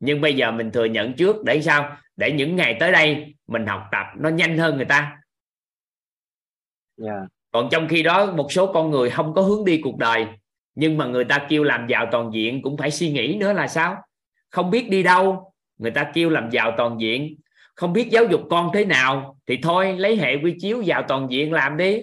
nhưng 0.00 0.20
bây 0.20 0.36
giờ 0.36 0.50
mình 0.50 0.70
thừa 0.70 0.84
nhận 0.84 1.12
trước 1.12 1.44
để 1.44 1.62
sao? 1.62 1.96
Để 2.16 2.32
những 2.32 2.56
ngày 2.56 2.76
tới 2.80 2.92
đây 2.92 3.34
mình 3.46 3.66
học 3.66 3.82
tập 3.92 4.06
nó 4.18 4.28
nhanh 4.28 4.58
hơn 4.58 4.76
người 4.76 4.84
ta. 4.84 5.16
Yeah. 7.02 7.16
Dạ. 7.20 7.26
còn 7.50 7.68
trong 7.70 7.88
khi 7.88 8.02
đó 8.02 8.32
một 8.32 8.52
số 8.52 8.72
con 8.72 8.90
người 8.90 9.10
không 9.10 9.34
có 9.34 9.42
hướng 9.42 9.64
đi 9.64 9.80
cuộc 9.82 9.98
đời 9.98 10.26
nhưng 10.74 10.98
mà 10.98 11.06
người 11.06 11.24
ta 11.24 11.46
kêu 11.48 11.64
làm 11.64 11.86
giàu 11.86 12.06
toàn 12.12 12.30
diện 12.34 12.62
cũng 12.62 12.76
phải 12.76 12.90
suy 12.90 13.10
nghĩ 13.10 13.36
nữa 13.40 13.52
là 13.52 13.68
sao? 13.68 14.02
Không 14.50 14.70
biết 14.70 14.90
đi 14.90 15.02
đâu 15.02 15.52
người 15.78 15.90
ta 15.90 16.10
kêu 16.14 16.30
làm 16.30 16.50
giàu 16.50 16.74
toàn 16.76 17.00
diện. 17.00 17.36
Không 17.74 17.92
biết 17.92 18.08
giáo 18.10 18.24
dục 18.24 18.40
con 18.50 18.70
thế 18.74 18.84
nào 18.84 19.38
thì 19.46 19.58
thôi 19.62 19.94
lấy 19.98 20.16
hệ 20.16 20.34
quy 20.42 20.54
chiếu 20.60 20.82
vào 20.86 21.02
toàn 21.08 21.26
diện 21.30 21.52
làm 21.52 21.76
đi. 21.76 22.00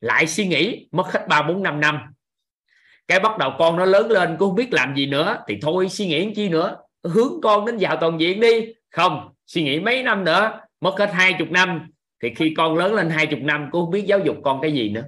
Lại 0.00 0.26
suy 0.26 0.46
nghĩ 0.46 0.88
mất 0.92 1.12
hết 1.12 1.28
ba 1.28 1.42
bốn 1.42 1.62
năm 1.62 1.80
năm. 1.80 1.98
Cái 3.08 3.20
bắt 3.20 3.38
đầu 3.38 3.52
con 3.58 3.76
nó 3.76 3.84
lớn 3.84 4.10
lên 4.10 4.36
cũng 4.38 4.48
không 4.48 4.56
biết 4.56 4.72
làm 4.72 4.96
gì 4.96 5.06
nữa 5.06 5.38
thì 5.48 5.58
thôi 5.62 5.88
suy 5.88 6.06
nghĩ 6.06 6.32
chi 6.34 6.48
nữa 6.48 6.76
hướng 7.04 7.40
con 7.42 7.66
đến 7.66 7.76
vào 7.80 7.96
toàn 8.00 8.20
diện 8.20 8.40
đi. 8.40 8.74
Không 8.90 9.34
suy 9.46 9.62
nghĩ 9.62 9.80
mấy 9.80 10.02
năm 10.02 10.24
nữa 10.24 10.60
mất 10.80 10.94
hết 10.98 11.10
hai 11.12 11.34
chục 11.38 11.50
năm. 11.50 11.90
Thì 12.22 12.34
khi 12.34 12.54
con 12.56 12.76
lớn 12.76 12.94
lên 12.94 13.10
hai 13.10 13.26
chục 13.26 13.40
năm 13.42 13.68
cũng 13.72 13.82
không 13.82 13.90
biết 13.90 14.04
giáo 14.06 14.18
dục 14.18 14.36
con 14.44 14.60
cái 14.62 14.72
gì 14.72 14.88
nữa. 14.88 15.04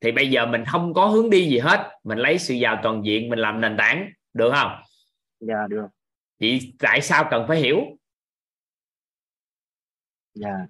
Thì 0.00 0.12
bây 0.12 0.30
giờ 0.30 0.46
mình 0.46 0.64
không 0.64 0.94
có 0.94 1.06
hướng 1.06 1.30
đi 1.30 1.48
gì 1.48 1.58
hết. 1.58 1.98
Mình 2.04 2.18
lấy 2.18 2.38
sự 2.38 2.54
giàu 2.54 2.80
toàn 2.82 3.02
diện 3.04 3.28
mình 3.28 3.38
làm 3.38 3.60
nền 3.60 3.76
tảng. 3.78 4.10
Được 4.32 4.52
không? 4.54 4.82
Dạ 5.40 5.66
được. 5.70 5.86
Vậy 6.40 6.72
tại 6.78 7.02
sao 7.02 7.28
cần 7.30 7.44
phải 7.48 7.58
hiểu? 7.58 7.78
Dạ. 10.34 10.66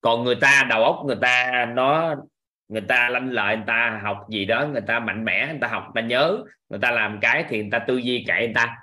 Còn 0.00 0.24
người 0.24 0.36
ta 0.40 0.66
đầu 0.70 0.84
óc 0.84 1.06
người 1.06 1.18
ta 1.20 1.66
nó 1.74 2.14
người 2.68 2.80
ta 2.80 3.08
lanh 3.08 3.30
lợi, 3.30 3.56
người 3.56 3.64
ta 3.66 4.00
học 4.02 4.26
gì 4.30 4.44
đó, 4.44 4.66
người 4.66 4.80
ta 4.80 5.00
mạnh 5.00 5.24
mẽ, 5.24 5.46
người 5.46 5.58
ta 5.60 5.68
học, 5.68 5.84
người 5.84 6.02
ta 6.02 6.08
nhớ. 6.08 6.44
Người 6.68 6.80
ta 6.80 6.90
làm 6.90 7.18
cái 7.20 7.44
thì 7.48 7.58
người 7.58 7.70
ta 7.70 7.78
tư 7.78 7.96
duy 7.96 8.24
kệ 8.28 8.38
người 8.38 8.54
ta. 8.54 8.76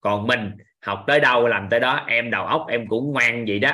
Còn 0.00 0.26
mình, 0.26 0.50
học 0.82 1.04
tới 1.06 1.20
đâu, 1.20 1.48
làm 1.48 1.68
tới 1.70 1.80
đó, 1.80 2.04
em 2.06 2.30
đầu 2.30 2.46
óc 2.46 2.66
em 2.68 2.86
cũng 2.86 3.12
ngoan 3.12 3.44
vậy 3.48 3.58
đó. 3.58 3.72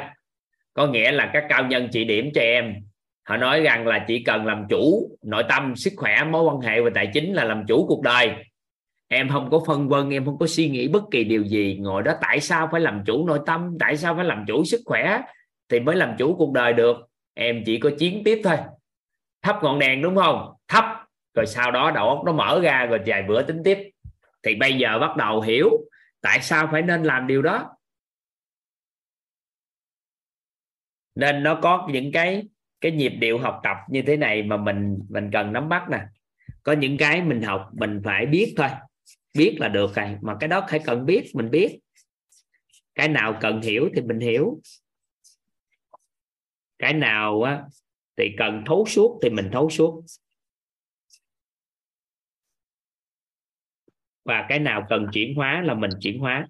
Có 0.72 0.86
nghĩa 0.86 1.12
là 1.12 1.30
các 1.32 1.46
cao 1.48 1.66
nhân 1.66 1.88
chỉ 1.92 2.04
điểm 2.04 2.30
cho 2.34 2.40
em. 2.40 2.74
Họ 3.28 3.36
nói 3.36 3.60
rằng 3.60 3.86
là 3.86 4.04
chỉ 4.08 4.22
cần 4.24 4.46
làm 4.46 4.66
chủ 4.68 5.10
nội 5.22 5.44
tâm, 5.48 5.76
sức 5.76 5.92
khỏe, 5.96 6.24
mối 6.24 6.42
quan 6.42 6.60
hệ 6.60 6.80
và 6.80 6.90
tài 6.94 7.10
chính 7.14 7.32
là 7.32 7.44
làm 7.44 7.66
chủ 7.66 7.86
cuộc 7.86 8.02
đời. 8.02 8.30
Em 9.08 9.28
không 9.28 9.50
có 9.50 9.60
phân 9.66 9.88
vân, 9.88 10.10
em 10.10 10.24
không 10.24 10.38
có 10.38 10.46
suy 10.46 10.68
nghĩ 10.68 10.88
bất 10.88 11.02
kỳ 11.10 11.24
điều 11.24 11.44
gì. 11.44 11.78
Ngồi 11.80 12.02
đó 12.02 12.14
tại 12.20 12.40
sao 12.40 12.68
phải 12.72 12.80
làm 12.80 13.02
chủ 13.06 13.26
nội 13.26 13.38
tâm? 13.46 13.76
Tại 13.80 13.96
sao 13.96 14.14
phải 14.14 14.24
làm 14.24 14.44
chủ 14.46 14.64
sức 14.64 14.80
khỏe? 14.84 15.20
Thì 15.68 15.80
mới 15.80 15.96
làm 15.96 16.14
chủ 16.18 16.36
cuộc 16.36 16.52
đời 16.52 16.72
được. 16.72 16.96
Em 17.34 17.62
chỉ 17.66 17.78
có 17.78 17.90
chiến 17.98 18.22
tiếp 18.24 18.40
thôi 18.44 18.56
thắp 19.46 19.62
ngọn 19.62 19.78
đèn 19.78 20.02
đúng 20.02 20.16
không? 20.16 20.54
Thắp 20.68 21.06
rồi 21.34 21.46
sau 21.46 21.70
đó 21.70 21.90
đầu 21.90 22.08
óc 22.08 22.22
nó 22.26 22.32
mở 22.32 22.60
ra 22.62 22.86
rồi 22.86 23.00
vài 23.06 23.22
bữa 23.22 23.42
tính 23.42 23.62
tiếp. 23.64 23.78
Thì 24.42 24.54
bây 24.54 24.78
giờ 24.78 24.98
bắt 24.98 25.16
đầu 25.16 25.40
hiểu 25.40 25.70
tại 26.20 26.40
sao 26.42 26.68
phải 26.72 26.82
nên 26.82 27.02
làm 27.02 27.26
điều 27.26 27.42
đó. 27.42 27.76
Nên 31.14 31.42
nó 31.42 31.58
có 31.62 31.88
những 31.90 32.12
cái 32.12 32.42
cái 32.80 32.92
nhịp 32.92 33.08
điệu 33.08 33.38
học 33.38 33.60
tập 33.62 33.76
như 33.88 34.02
thế 34.06 34.16
này 34.16 34.42
mà 34.42 34.56
mình 34.56 34.98
mình 35.08 35.30
cần 35.32 35.52
nắm 35.52 35.68
bắt 35.68 35.88
nè. 35.90 36.00
Có 36.62 36.72
những 36.72 36.96
cái 36.96 37.22
mình 37.22 37.42
học, 37.42 37.70
mình 37.72 38.00
phải 38.04 38.26
biết 38.26 38.54
thôi. 38.56 38.68
Biết 39.38 39.56
là 39.60 39.68
được 39.68 39.94
rồi, 39.94 40.16
mà 40.22 40.36
cái 40.40 40.48
đó 40.48 40.66
phải 40.70 40.78
cần 40.78 41.06
biết, 41.06 41.30
mình 41.34 41.50
biết. 41.50 41.78
Cái 42.94 43.08
nào 43.08 43.38
cần 43.40 43.60
hiểu 43.62 43.88
thì 43.94 44.02
mình 44.02 44.20
hiểu. 44.20 44.60
Cái 46.78 46.92
nào 46.92 47.42
á 47.42 47.62
thì 48.16 48.34
cần 48.38 48.62
thấu 48.66 48.84
suốt 48.88 49.18
thì 49.22 49.30
mình 49.30 49.48
thấu 49.52 49.70
suốt. 49.70 50.04
Và 54.24 54.46
cái 54.48 54.58
nào 54.58 54.86
cần 54.88 55.06
chuyển 55.12 55.34
hóa 55.34 55.62
là 55.62 55.74
mình 55.74 55.90
chuyển 56.00 56.18
hóa. 56.18 56.48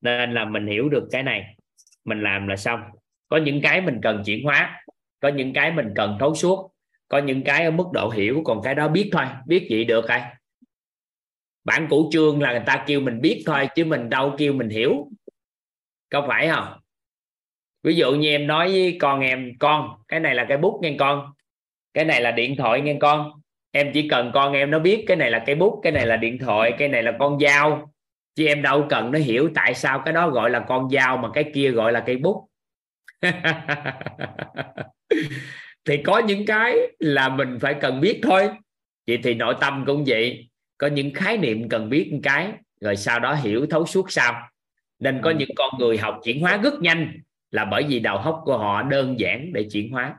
Nên 0.00 0.32
là 0.32 0.44
mình 0.44 0.66
hiểu 0.66 0.88
được 0.88 1.08
cái 1.10 1.22
này, 1.22 1.56
mình 2.04 2.22
làm 2.22 2.48
là 2.48 2.56
xong. 2.56 2.80
Có 3.28 3.36
những 3.36 3.60
cái 3.62 3.80
mình 3.80 4.00
cần 4.02 4.22
chuyển 4.26 4.44
hóa, 4.44 4.84
có 5.20 5.28
những 5.28 5.52
cái 5.52 5.72
mình 5.72 5.88
cần 5.96 6.16
thấu 6.20 6.34
suốt, 6.34 6.70
có 7.08 7.18
những 7.18 7.44
cái 7.44 7.64
ở 7.64 7.70
mức 7.70 7.84
độ 7.92 8.10
hiểu, 8.10 8.42
còn 8.44 8.60
cái 8.62 8.74
đó 8.74 8.88
biết 8.88 9.10
thôi, 9.12 9.24
biết 9.46 9.66
vậy 9.70 9.84
được 9.84 10.04
ai. 10.08 10.34
Bản 11.64 11.86
cũ 11.90 12.08
chương 12.12 12.42
là 12.42 12.52
người 12.52 12.62
ta 12.66 12.84
kêu 12.86 13.00
mình 13.00 13.20
biết 13.20 13.42
thôi, 13.46 13.68
chứ 13.74 13.84
mình 13.84 14.08
đâu 14.08 14.34
kêu 14.38 14.52
mình 14.52 14.68
hiểu. 14.68 15.08
Có 16.10 16.24
phải 16.28 16.48
không? 16.48 16.83
Ví 17.84 17.96
dụ 17.96 18.12
như 18.12 18.28
em 18.28 18.46
nói 18.46 18.68
với 18.68 18.96
con 19.00 19.20
em 19.20 19.52
con 19.58 19.90
cái 20.08 20.20
này 20.20 20.34
là 20.34 20.46
cái 20.48 20.58
bút 20.58 20.78
nghe 20.82 20.96
con 20.98 21.34
cái 21.94 22.04
này 22.04 22.20
là 22.20 22.30
điện 22.30 22.56
thoại 22.56 22.80
nghe 22.80 22.96
con. 23.00 23.30
Em 23.70 23.90
chỉ 23.94 24.08
cần 24.08 24.30
con 24.34 24.52
em 24.52 24.70
nó 24.70 24.78
biết 24.78 25.04
cái 25.06 25.16
này 25.16 25.30
là 25.30 25.42
cái 25.46 25.54
bút 25.54 25.80
cái 25.82 25.92
này 25.92 26.06
là 26.06 26.16
điện 26.16 26.38
thoại 26.38 26.74
cái 26.78 26.88
này 26.88 27.02
là 27.02 27.12
con 27.18 27.38
dao. 27.40 27.92
Chứ 28.34 28.46
em 28.46 28.62
đâu 28.62 28.86
cần 28.88 29.10
nó 29.10 29.18
hiểu 29.18 29.50
tại 29.54 29.74
sao 29.74 30.02
cái 30.04 30.14
đó 30.14 30.30
gọi 30.30 30.50
là 30.50 30.64
con 30.68 30.90
dao 30.90 31.16
mà 31.16 31.28
cái 31.34 31.50
kia 31.54 31.70
gọi 31.70 31.92
là 31.92 32.02
cây 32.06 32.16
bút. 32.16 32.48
Thì 35.84 35.96
có 35.96 36.18
những 36.18 36.46
cái 36.46 36.76
là 36.98 37.28
mình 37.28 37.58
phải 37.60 37.74
cần 37.74 38.00
biết 38.00 38.20
thôi. 38.22 38.48
Vậy 39.06 39.18
thì 39.22 39.34
nội 39.34 39.54
tâm 39.60 39.84
cũng 39.86 40.04
vậy. 40.06 40.48
Có 40.78 40.86
những 40.86 41.14
khái 41.14 41.38
niệm 41.38 41.68
cần 41.68 41.88
biết 41.88 42.08
một 42.12 42.18
cái 42.22 42.52
rồi 42.80 42.96
sau 42.96 43.20
đó 43.20 43.34
hiểu 43.34 43.66
thấu 43.70 43.86
suốt 43.86 44.12
sau 44.12 44.48
nên 44.98 45.20
có 45.22 45.30
ừ. 45.30 45.36
những 45.38 45.50
con 45.56 45.74
người 45.78 45.98
học 45.98 46.20
chuyển 46.24 46.40
hóa 46.40 46.56
rất 46.56 46.74
nhanh 46.80 47.18
là 47.54 47.64
bởi 47.64 47.84
vì 47.88 48.00
đầu 48.00 48.16
óc 48.16 48.42
của 48.44 48.58
họ 48.58 48.82
đơn 48.82 49.20
giản 49.20 49.52
để 49.52 49.68
chuyển 49.72 49.92
hóa. 49.92 50.16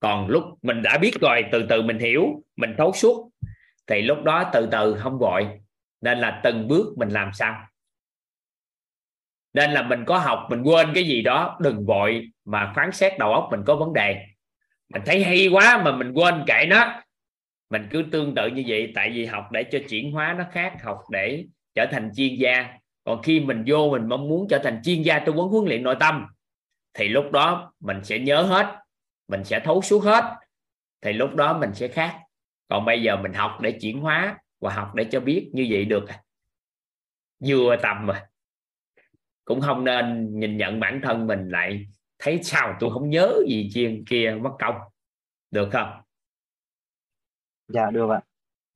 Còn 0.00 0.28
lúc 0.28 0.44
mình 0.62 0.82
đã 0.82 0.98
biết 0.98 1.12
rồi, 1.20 1.44
từ 1.52 1.66
từ 1.68 1.82
mình 1.82 1.98
hiểu, 1.98 2.42
mình 2.56 2.74
thấu 2.78 2.92
suốt, 2.92 3.30
thì 3.86 4.02
lúc 4.02 4.18
đó 4.24 4.50
từ 4.52 4.68
từ 4.72 4.96
không 4.98 5.18
vội 5.18 5.48
nên 6.00 6.18
là 6.18 6.40
từng 6.44 6.68
bước 6.68 6.98
mình 6.98 7.08
làm 7.08 7.30
sao? 7.32 7.66
Nên 9.52 9.70
là 9.70 9.82
mình 9.82 10.04
có 10.06 10.18
học, 10.18 10.46
mình 10.50 10.62
quên 10.62 10.90
cái 10.94 11.04
gì 11.04 11.22
đó, 11.22 11.58
đừng 11.60 11.86
vội 11.86 12.30
mà 12.44 12.72
phán 12.76 12.92
xét 12.92 13.18
đầu 13.18 13.32
óc 13.32 13.48
mình 13.50 13.60
có 13.66 13.76
vấn 13.76 13.92
đề. 13.92 14.26
Mình 14.88 15.02
thấy 15.06 15.24
hay 15.24 15.48
quá 15.48 15.82
mà 15.84 15.96
mình 15.96 16.12
quên 16.12 16.34
kệ 16.46 16.66
nó. 16.68 17.02
Mình 17.70 17.88
cứ 17.90 18.04
tương 18.12 18.34
tự 18.34 18.46
như 18.46 18.64
vậy, 18.66 18.92
tại 18.94 19.10
vì 19.10 19.26
học 19.26 19.48
để 19.52 19.64
cho 19.72 19.78
chuyển 19.88 20.12
hóa 20.12 20.34
nó 20.38 20.44
khác, 20.52 20.74
học 20.82 20.98
để 21.10 21.44
trở 21.74 21.86
thành 21.90 22.10
chuyên 22.16 22.34
gia 22.34 22.79
còn 23.10 23.22
khi 23.22 23.40
mình 23.40 23.64
vô 23.66 23.90
mình 23.90 24.08
mong 24.08 24.28
muốn 24.28 24.46
trở 24.50 24.60
thành 24.64 24.80
chuyên 24.84 25.02
gia 25.02 25.18
tư 25.18 25.32
vấn 25.32 25.48
huấn 25.48 25.64
luyện 25.64 25.82
nội 25.82 25.96
tâm 26.00 26.26
thì 26.94 27.08
lúc 27.08 27.30
đó 27.32 27.72
mình 27.80 28.04
sẽ 28.04 28.18
nhớ 28.18 28.42
hết 28.42 28.76
mình 29.28 29.44
sẽ 29.44 29.60
thấu 29.64 29.82
suốt 29.82 29.98
hết 29.98 30.24
thì 31.00 31.12
lúc 31.12 31.34
đó 31.34 31.58
mình 31.58 31.74
sẽ 31.74 31.88
khác. 31.88 32.20
Còn 32.68 32.84
bây 32.84 33.02
giờ 33.02 33.16
mình 33.16 33.32
học 33.32 33.58
để 33.60 33.78
chuyển 33.80 34.00
hóa 34.00 34.38
và 34.60 34.74
học 34.74 34.94
để 34.94 35.06
cho 35.12 35.20
biết 35.20 35.50
như 35.52 35.66
vậy 35.70 35.84
được 35.84 36.08
à. 36.08 36.22
vừa 37.46 37.76
tầm 37.82 38.06
mà. 38.06 38.26
Cũng 39.44 39.60
không 39.60 39.84
nên 39.84 40.38
nhìn 40.40 40.56
nhận 40.56 40.80
bản 40.80 41.00
thân 41.04 41.26
mình 41.26 41.48
lại 41.48 41.86
thấy 42.18 42.42
sao 42.42 42.76
tôi 42.80 42.90
không 42.92 43.10
nhớ 43.10 43.34
gì 43.48 43.70
chiên 43.72 44.04
kia 44.08 44.38
mất 44.40 44.52
công. 44.58 44.74
Được 45.50 45.68
không? 45.72 46.00
Dạ 47.68 47.90
được 47.90 48.10
ạ. 48.10 48.20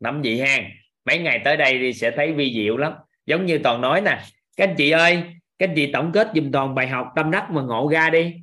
Nắm 0.01 0.23
gì 0.23 0.41
ha 0.41 0.59
mấy 1.05 1.19
ngày 1.19 1.41
tới 1.45 1.57
đây 1.57 1.79
thì 1.81 1.93
sẽ 1.93 2.11
thấy 2.17 2.33
vi 2.33 2.53
diệu 2.55 2.77
lắm 2.77 2.93
giống 3.27 3.47
như 3.47 3.59
toàn 3.65 3.81
nói 3.81 4.01
nè, 4.01 4.23
các 4.57 4.69
anh 4.69 4.75
chị 4.79 4.91
ơi, 4.91 5.23
các 5.59 5.69
anh 5.69 5.77
chị 5.77 5.91
tổng 5.93 6.13
kết 6.13 6.29
dùm 6.35 6.53
toàn 6.53 6.75
bài 6.75 6.89
học 6.89 7.13
tâm 7.17 7.31
đắc 7.31 7.51
mà 7.51 7.63
ngộ 7.63 7.89
ra 7.93 8.11
đi. 8.11 8.35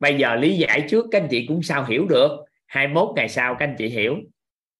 Bây 0.00 0.18
giờ 0.18 0.34
lý 0.34 0.56
giải 0.56 0.86
trước 0.90 1.06
các 1.10 1.22
anh 1.22 1.28
chị 1.30 1.46
cũng 1.46 1.62
sao 1.62 1.84
hiểu 1.84 2.06
được. 2.06 2.30
21 2.66 3.08
ngày 3.16 3.28
sau 3.28 3.54
các 3.54 3.64
anh 3.66 3.74
chị 3.78 3.88
hiểu. 3.88 4.16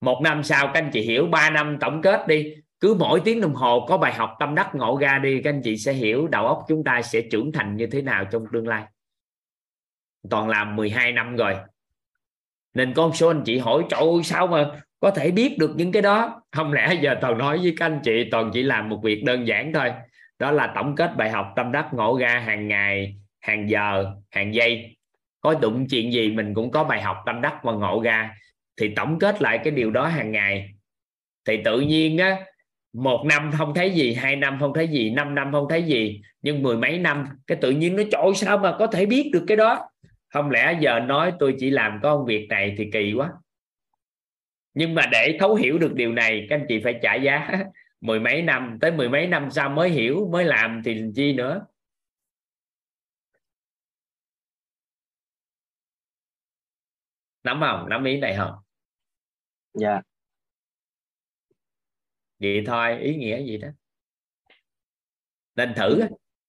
Một 0.01 0.21
năm 0.23 0.43
sau 0.43 0.67
các 0.67 0.83
anh 0.83 0.91
chị 0.93 1.01
hiểu. 1.01 1.27
Ba 1.27 1.51
năm 1.51 1.77
tổng 1.81 2.03
kết 2.03 2.29
đi. 2.29 2.55
Cứ 2.81 2.95
mỗi 2.99 3.21
tiếng 3.25 3.41
đồng 3.41 3.55
hồ 3.55 3.87
có 3.89 3.99
bài 3.99 4.13
học 4.13 4.37
tâm 4.39 4.55
đắc 4.55 4.75
ngộ 4.75 4.99
ra 5.01 5.19
đi, 5.19 5.41
các 5.45 5.51
anh 5.51 5.63
chị 5.65 5.77
sẽ 5.77 5.93
hiểu 5.93 6.29
đầu 6.29 6.47
óc 6.47 6.65
chúng 6.69 6.85
ta 6.85 7.03
sẽ 7.03 7.21
trưởng 7.31 7.53
thành 7.53 7.77
như 7.77 7.87
thế 7.87 8.03
nào 8.03 8.25
trong 8.25 8.47
tương 8.53 8.69
lai. 8.69 8.85
Toàn 10.31 10.49
làm 10.49 10.77
12 10.77 11.13
năm 11.13 11.37
rồi. 11.37 11.57
Nên 12.75 12.95
con 12.95 13.13
số 13.13 13.29
anh 13.29 13.43
chị 13.45 13.59
hỏi, 13.59 13.85
trời 13.91 14.01
ơi, 14.01 14.23
sao 14.25 14.47
mà 14.47 14.71
có 15.01 15.11
thể 15.11 15.31
biết 15.31 15.59
được 15.59 15.73
những 15.77 15.93
cái 15.93 16.03
đó. 16.03 16.43
Không 16.53 16.73
lẽ 16.73 16.95
giờ 17.01 17.15
toàn 17.21 17.39
nói 17.39 17.59
với 17.59 17.75
các 17.79 17.87
anh 17.87 18.01
chị, 18.03 18.29
toàn 18.31 18.51
chỉ 18.55 18.63
làm 18.63 18.89
một 18.89 19.01
việc 19.03 19.25
đơn 19.25 19.47
giản 19.47 19.73
thôi. 19.73 19.93
Đó 20.39 20.51
là 20.51 20.73
tổng 20.75 20.97
kết 20.97 21.17
bài 21.17 21.31
học 21.31 21.53
tâm 21.57 21.73
đắc 21.73 21.95
ngộ 21.95 22.19
ra 22.19 22.43
hàng 22.47 22.69
ngày, 22.69 23.15
hàng 23.41 23.71
giờ, 23.71 24.13
hàng 24.31 24.55
giây. 24.55 24.97
Có 25.41 25.55
đụng 25.55 25.87
chuyện 25.91 26.13
gì 26.13 26.31
mình 26.31 26.55
cũng 26.55 26.71
có 26.71 26.85
bài 26.85 27.03
học 27.03 27.17
tâm 27.27 27.41
đắc 27.41 27.55
và 27.63 27.73
ngộ 27.73 28.03
ra. 28.05 28.35
Thì 28.81 28.93
tổng 28.97 29.19
kết 29.19 29.43
lại 29.43 29.61
cái 29.65 29.71
điều 29.71 29.91
đó 29.91 30.07
hàng 30.07 30.33
ngày. 30.33 30.71
Thì 31.47 31.57
tự 31.65 31.81
nhiên 31.81 32.19
á, 32.19 32.37
một 32.93 33.25
năm 33.27 33.51
không 33.59 33.75
thấy 33.75 33.91
gì, 33.91 34.15
hai 34.15 34.37
năm 34.37 34.57
không 34.61 34.75
thấy 34.75 34.89
gì, 34.89 35.11
năm 35.11 35.35
năm 35.35 35.53
không 35.53 35.67
thấy 35.71 35.83
gì. 35.83 36.21
Nhưng 36.43 36.63
mười 36.63 36.77
mấy 36.77 36.99
năm, 36.99 37.27
cái 37.47 37.59
tự 37.61 37.71
nhiên 37.71 37.97
nó 37.97 38.03
trội 38.11 38.35
sao 38.35 38.59
mà 38.59 38.77
có 38.79 38.87
thể 38.87 39.07
biết 39.07 39.31
được 39.33 39.45
cái 39.49 39.57
đó? 39.57 39.89
Không 40.29 40.51
lẽ 40.51 40.79
giờ 40.81 41.01
nói 41.01 41.33
tôi 41.39 41.55
chỉ 41.59 41.71
làm 41.71 41.99
có 42.03 42.17
công 42.17 42.27
việc 42.27 42.47
này 42.49 42.75
thì 42.79 42.91
kỳ 42.93 43.13
quá? 43.13 43.29
Nhưng 44.75 44.95
mà 44.95 45.03
để 45.13 45.37
thấu 45.41 45.55
hiểu 45.55 45.79
được 45.79 45.93
điều 45.95 46.13
này 46.13 46.47
các 46.51 46.57
anh 46.57 46.67
chị 46.69 46.81
phải 46.85 46.99
trả 47.03 47.15
giá 47.15 47.49
mười 48.01 48.21
mấy 48.21 48.43
năm 48.43 48.79
tới 48.81 48.93
mười 48.93 49.09
mấy 49.09 49.27
năm 49.27 49.51
sau 49.51 49.69
mới 49.69 49.91
hiểu 49.91 50.29
mới 50.33 50.45
làm 50.45 50.83
thì 50.85 51.03
chi 51.15 51.33
nữa? 51.33 51.67
Nắm 57.45 57.61
không? 57.61 57.89
Nắm 57.89 58.05
ý 58.05 58.21
này 58.21 58.37
không? 58.39 58.53
Dạ. 59.75 60.01
Vậy 62.39 62.63
thôi 62.67 62.99
ý 62.99 63.17
nghĩa 63.17 63.43
gì 63.45 63.59
đó? 63.59 63.69
Nên 65.57 65.75
thử 65.77 66.01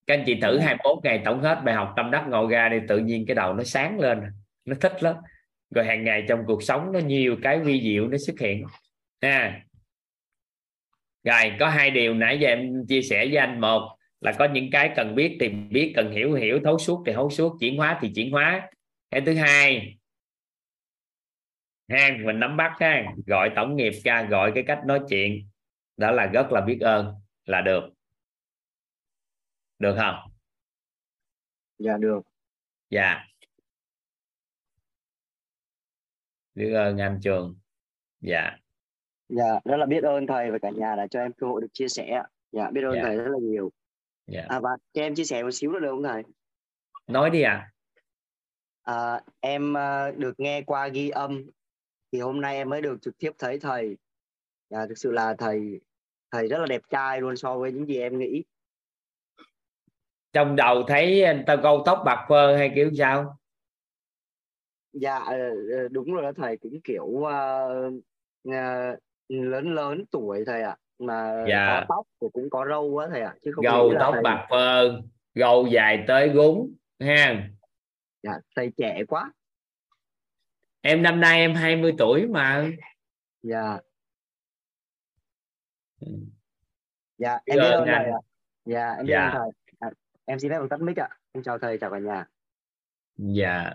các 0.08 0.17
anh 0.17 0.24
chị 0.25 0.40
thử 0.41 0.59
21 0.59 1.03
ngày 1.03 1.22
tổng 1.25 1.41
hết 1.41 1.61
bài 1.66 1.75
học 1.75 1.93
tâm 1.98 2.11
đắc 2.11 2.25
ngộ 2.30 2.48
ra 2.48 2.69
đi 2.69 2.77
tự 2.88 2.98
nhiên 2.98 3.25
cái 3.27 3.35
đầu 3.35 3.53
nó 3.53 3.64
sáng 3.64 4.00
lên 4.00 4.22
nó 4.66 4.75
thích 4.82 5.03
lắm 5.03 5.16
rồi 5.72 5.85
hàng 5.85 6.03
ngày 6.03 6.25
trong 6.30 6.43
cuộc 6.48 6.64
sống 6.64 6.91
nó 6.91 7.00
nhiều 7.00 7.38
cái 7.43 7.59
vi 7.59 7.82
diệu 7.82 8.08
nó 8.08 8.17
xuất 8.17 8.40
hiện. 8.40 8.66
Ha. 9.22 9.61
Rồi 11.24 11.51
có 11.59 11.69
hai 11.69 11.91
điều 11.91 12.14
nãy 12.14 12.40
giờ 12.40 12.48
em 12.48 12.85
chia 12.88 13.01
sẻ 13.01 13.25
với 13.25 13.38
anh. 13.38 13.61
Một 13.61 13.98
là 14.22 14.32
có 14.40 14.48
những 14.53 14.72
cái 14.72 14.93
cần 14.95 15.16
biết 15.16 15.38
thì 15.40 15.50
biết 15.50 15.93
cần 15.95 16.11
hiểu 16.11 16.33
hiểu 16.33 16.59
thấu 16.64 16.80
suốt 16.80 17.03
thì 17.06 17.14
thấu 17.14 17.30
suốt 17.30 17.58
chuyển 17.59 17.77
hóa 17.77 18.00
thì 18.01 18.11
chuyển 18.16 18.32
hóa. 18.32 18.69
Cái 19.11 19.22
thứ 19.25 19.35
hai 19.35 19.98
ha 21.90 22.17
mình 22.25 22.40
nắm 22.40 22.58
bắt 22.58 22.72
ha 22.80 23.03
gọi 23.25 23.50
tổng 23.56 23.75
nghiệp 23.75 23.91
ra 24.03 24.24
gọi 24.24 24.51
cái 24.56 24.64
cách 24.67 24.80
nói 24.85 25.00
chuyện. 25.09 25.50
Đó 25.98 26.11
là 26.11 26.25
rất 26.25 26.51
là 26.51 26.61
biết 26.61 26.77
ơn 26.82 27.14
là 27.45 27.61
được. 27.61 27.83
Được 29.80 29.95
không? 29.98 30.16
Dạ 31.77 31.98
được. 31.98 32.22
Dạ 32.90 33.31
biết 36.56 36.74
ơn 36.74 36.98
anh 36.98 37.20
trường. 37.24 37.56
Dạ. 38.22 38.58
Dạ 39.30 39.60
rất 39.66 39.78
là 39.78 39.86
biết 39.86 40.04
ơn 40.04 40.28
thầy 40.28 40.52
và 40.52 40.58
cả 40.62 40.70
nhà 40.70 40.96
đã 40.96 41.08
cho 41.08 41.20
em 41.20 41.34
cơ 41.34 41.48
hội 41.48 41.62
được 41.62 41.74
chia 41.74 41.88
sẻ. 41.88 42.24
Dạ 42.52 42.70
biết 42.72 42.82
ơn 42.84 42.96
dạ. 42.96 43.02
thầy 43.04 43.16
rất 43.18 43.32
là 43.32 43.40
nhiều. 43.42 43.72
Dạ. 44.28 44.46
À 44.50 44.60
và 44.60 44.70
cho 44.94 45.02
em 45.02 45.16
chia 45.16 45.24
sẻ 45.24 45.44
một 45.44 45.52
xíu 45.52 45.72
nữa 45.72 45.80
được 45.80 45.90
không 45.90 46.04
thầy? 46.04 46.24
Nói 47.08 47.30
đi 47.30 47.42
à 47.42 47.72
à, 48.84 49.22
em 49.40 49.74
được 50.18 50.40
nghe 50.40 50.62
qua 50.62 50.88
ghi 50.88 51.10
âm 51.10 51.44
thì 52.12 52.20
hôm 52.20 52.42
nay 52.42 52.56
em 52.56 52.70
mới 52.70 52.82
được 52.82 52.98
trực 53.02 53.18
tiếp 53.18 53.32
thấy 53.38 53.60
thầy. 53.60 53.98
Dạ, 54.70 54.86
thực 54.88 54.98
sự 54.98 55.12
là 55.12 55.36
thầy 55.38 55.82
thầy 56.32 56.48
rất 56.48 56.58
là 56.58 56.66
đẹp 56.66 56.82
trai 56.90 57.22
luôn 57.22 57.38
so 57.38 57.58
với 57.58 57.72
những 57.72 57.88
gì 57.88 57.98
em 57.98 58.20
nghĩ. 58.20 58.44
Trong 60.34 60.56
đầu 60.56 60.84
thấy 60.88 61.24
anh 61.24 61.44
ta 61.48 61.56
câu 61.64 61.84
tóc 61.86 62.02
bạc 62.06 62.26
phơ 62.30 62.58
hay 62.58 62.72
kiểu 62.76 62.92
sao 62.98 63.38
dạ 64.94 65.16
ờ, 65.16 65.38
ờ, 65.76 65.88
đúng 65.92 66.14
rồi 66.14 66.24
đó 66.24 66.32
thầy 66.38 66.58
cũng 66.58 66.82
kiểu 66.84 67.03
uh, 67.03 67.94
uh, 68.48 69.00
lớn 69.30 69.74
lớn 69.74 70.06
tuổi 70.11 70.44
thầy 70.45 70.61
ạ. 70.61 70.78
Mà 71.00 71.45
Dạ. 71.50 71.68
có 71.80 71.86
tóc 71.95 72.08
rồi 72.22 72.30
cũng 72.34 72.50
có 72.50 72.66
râu 72.70 72.98
á 72.98 73.08
thầy 73.11 73.22
ạ 73.22 73.36
chứ 73.45 73.52
không 73.56 73.66
gầu 73.66 73.90
nghĩ 73.90 73.94
là 73.95 74.00
tóc 74.00 74.14
thầy, 74.14 74.24
bạc 74.24 74.48
phơ 74.50 75.02
gầu 75.36 75.68
dài 75.68 76.03
tới 76.08 76.30
gúng 76.30 76.76
ha? 77.00 77.50
Dạ, 78.24 78.32
thầy 78.56 78.72
trẻ 78.78 79.03
quá. 79.08 79.34
Em 80.82 81.02
năm 81.03 81.20
nay 81.20 81.40
em 81.40 81.53
20 81.56 81.94
tuổi 81.98 82.28
mà. 82.28 82.72
Dạ. 83.44 83.80
Dạ 87.18 87.40
em 87.45 87.58
biết 87.58 87.64
ơn 87.64 87.72
ơn 87.72 87.88
thầy 87.88 88.06
ạ. 88.06 88.18
Dạ 88.66 88.90
em 88.92 89.06
biết 89.06 89.11
Dạ. 89.14 89.28
ơn 89.30 89.34
thầy. 89.34 89.50
À, 89.80 89.92
em 90.26 90.40
xin 90.40 90.52
phép 90.52 90.60
được 90.60 90.68
tắt 90.70 90.82
mic 90.82 91.00
ạ. 91.00 91.10
Em 91.32 91.44
chào 91.44 91.60
thầy 91.60 91.78
chào 91.78 91.92
cả 91.92 92.00
nhà. 92.00 92.26
Dạ 93.18 93.74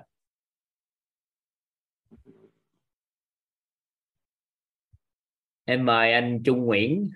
em 5.67 5.87
mời 5.87 6.13
anh 6.13 6.43
Trung 6.45 6.65
Nguyễn. 6.65 7.11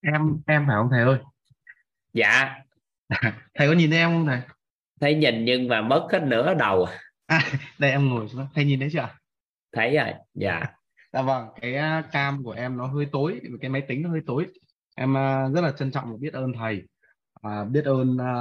Em 0.00 0.40
em 0.46 0.64
phải 0.66 0.76
không 0.76 0.88
thầy 0.90 1.02
ơi? 1.02 1.18
Dạ. 2.12 2.54
Thầy 3.54 3.68
có 3.68 3.72
nhìn 3.72 3.90
thấy 3.90 3.98
em 3.98 4.10
không 4.10 4.26
thầy? 4.26 4.40
Thấy 5.00 5.14
nhìn 5.14 5.44
nhưng 5.44 5.68
mà 5.68 5.82
mất 5.82 6.08
hết 6.12 6.22
nửa 6.22 6.54
đầu. 6.54 6.86
À, 7.26 7.40
đây 7.78 7.90
em 7.90 8.08
ngồi 8.08 8.28
xuống. 8.28 8.46
Thầy 8.54 8.64
nhìn 8.64 8.80
thấy 8.80 8.88
chưa? 8.92 9.08
Thấy 9.72 9.96
rồi. 9.96 10.12
Dạ. 10.34 10.62
Dạ 11.12 11.22
vâng 11.22 11.48
cái 11.60 11.74
à, 11.74 12.08
cam 12.12 12.44
của 12.44 12.52
em 12.52 12.76
nó 12.76 12.86
hơi 12.86 13.06
tối 13.12 13.40
cái 13.60 13.70
máy 13.70 13.82
tính 13.88 14.02
nó 14.02 14.10
hơi 14.10 14.20
tối. 14.26 14.46
Em 14.96 15.16
à, 15.16 15.48
rất 15.54 15.60
là 15.60 15.72
trân 15.72 15.90
trọng 15.90 16.10
và 16.10 16.16
biết 16.20 16.32
ơn 16.32 16.52
thầy. 16.58 16.82
À, 17.42 17.64
biết 17.64 17.84
ơn 17.84 18.18
à, 18.18 18.34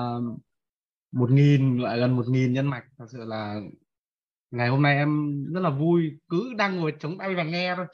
một 1.11 1.31
nghìn 1.31 1.77
lại 1.77 1.99
gần 1.99 2.15
một 2.15 2.25
nghìn 2.27 2.53
nhân 2.53 2.67
mạch. 2.67 2.83
Thật 2.97 3.05
sự 3.11 3.25
là 3.25 3.59
ngày 4.51 4.67
hôm 4.69 4.81
nay 4.81 4.95
em 4.97 5.43
rất 5.53 5.59
là 5.59 5.69
vui 5.69 6.11
cứ 6.29 6.53
đang 6.57 6.77
ngồi 6.77 6.93
chống 6.99 7.17
tay 7.17 7.35
và 7.35 7.43
nghe 7.43 7.75
thôi. 7.75 7.85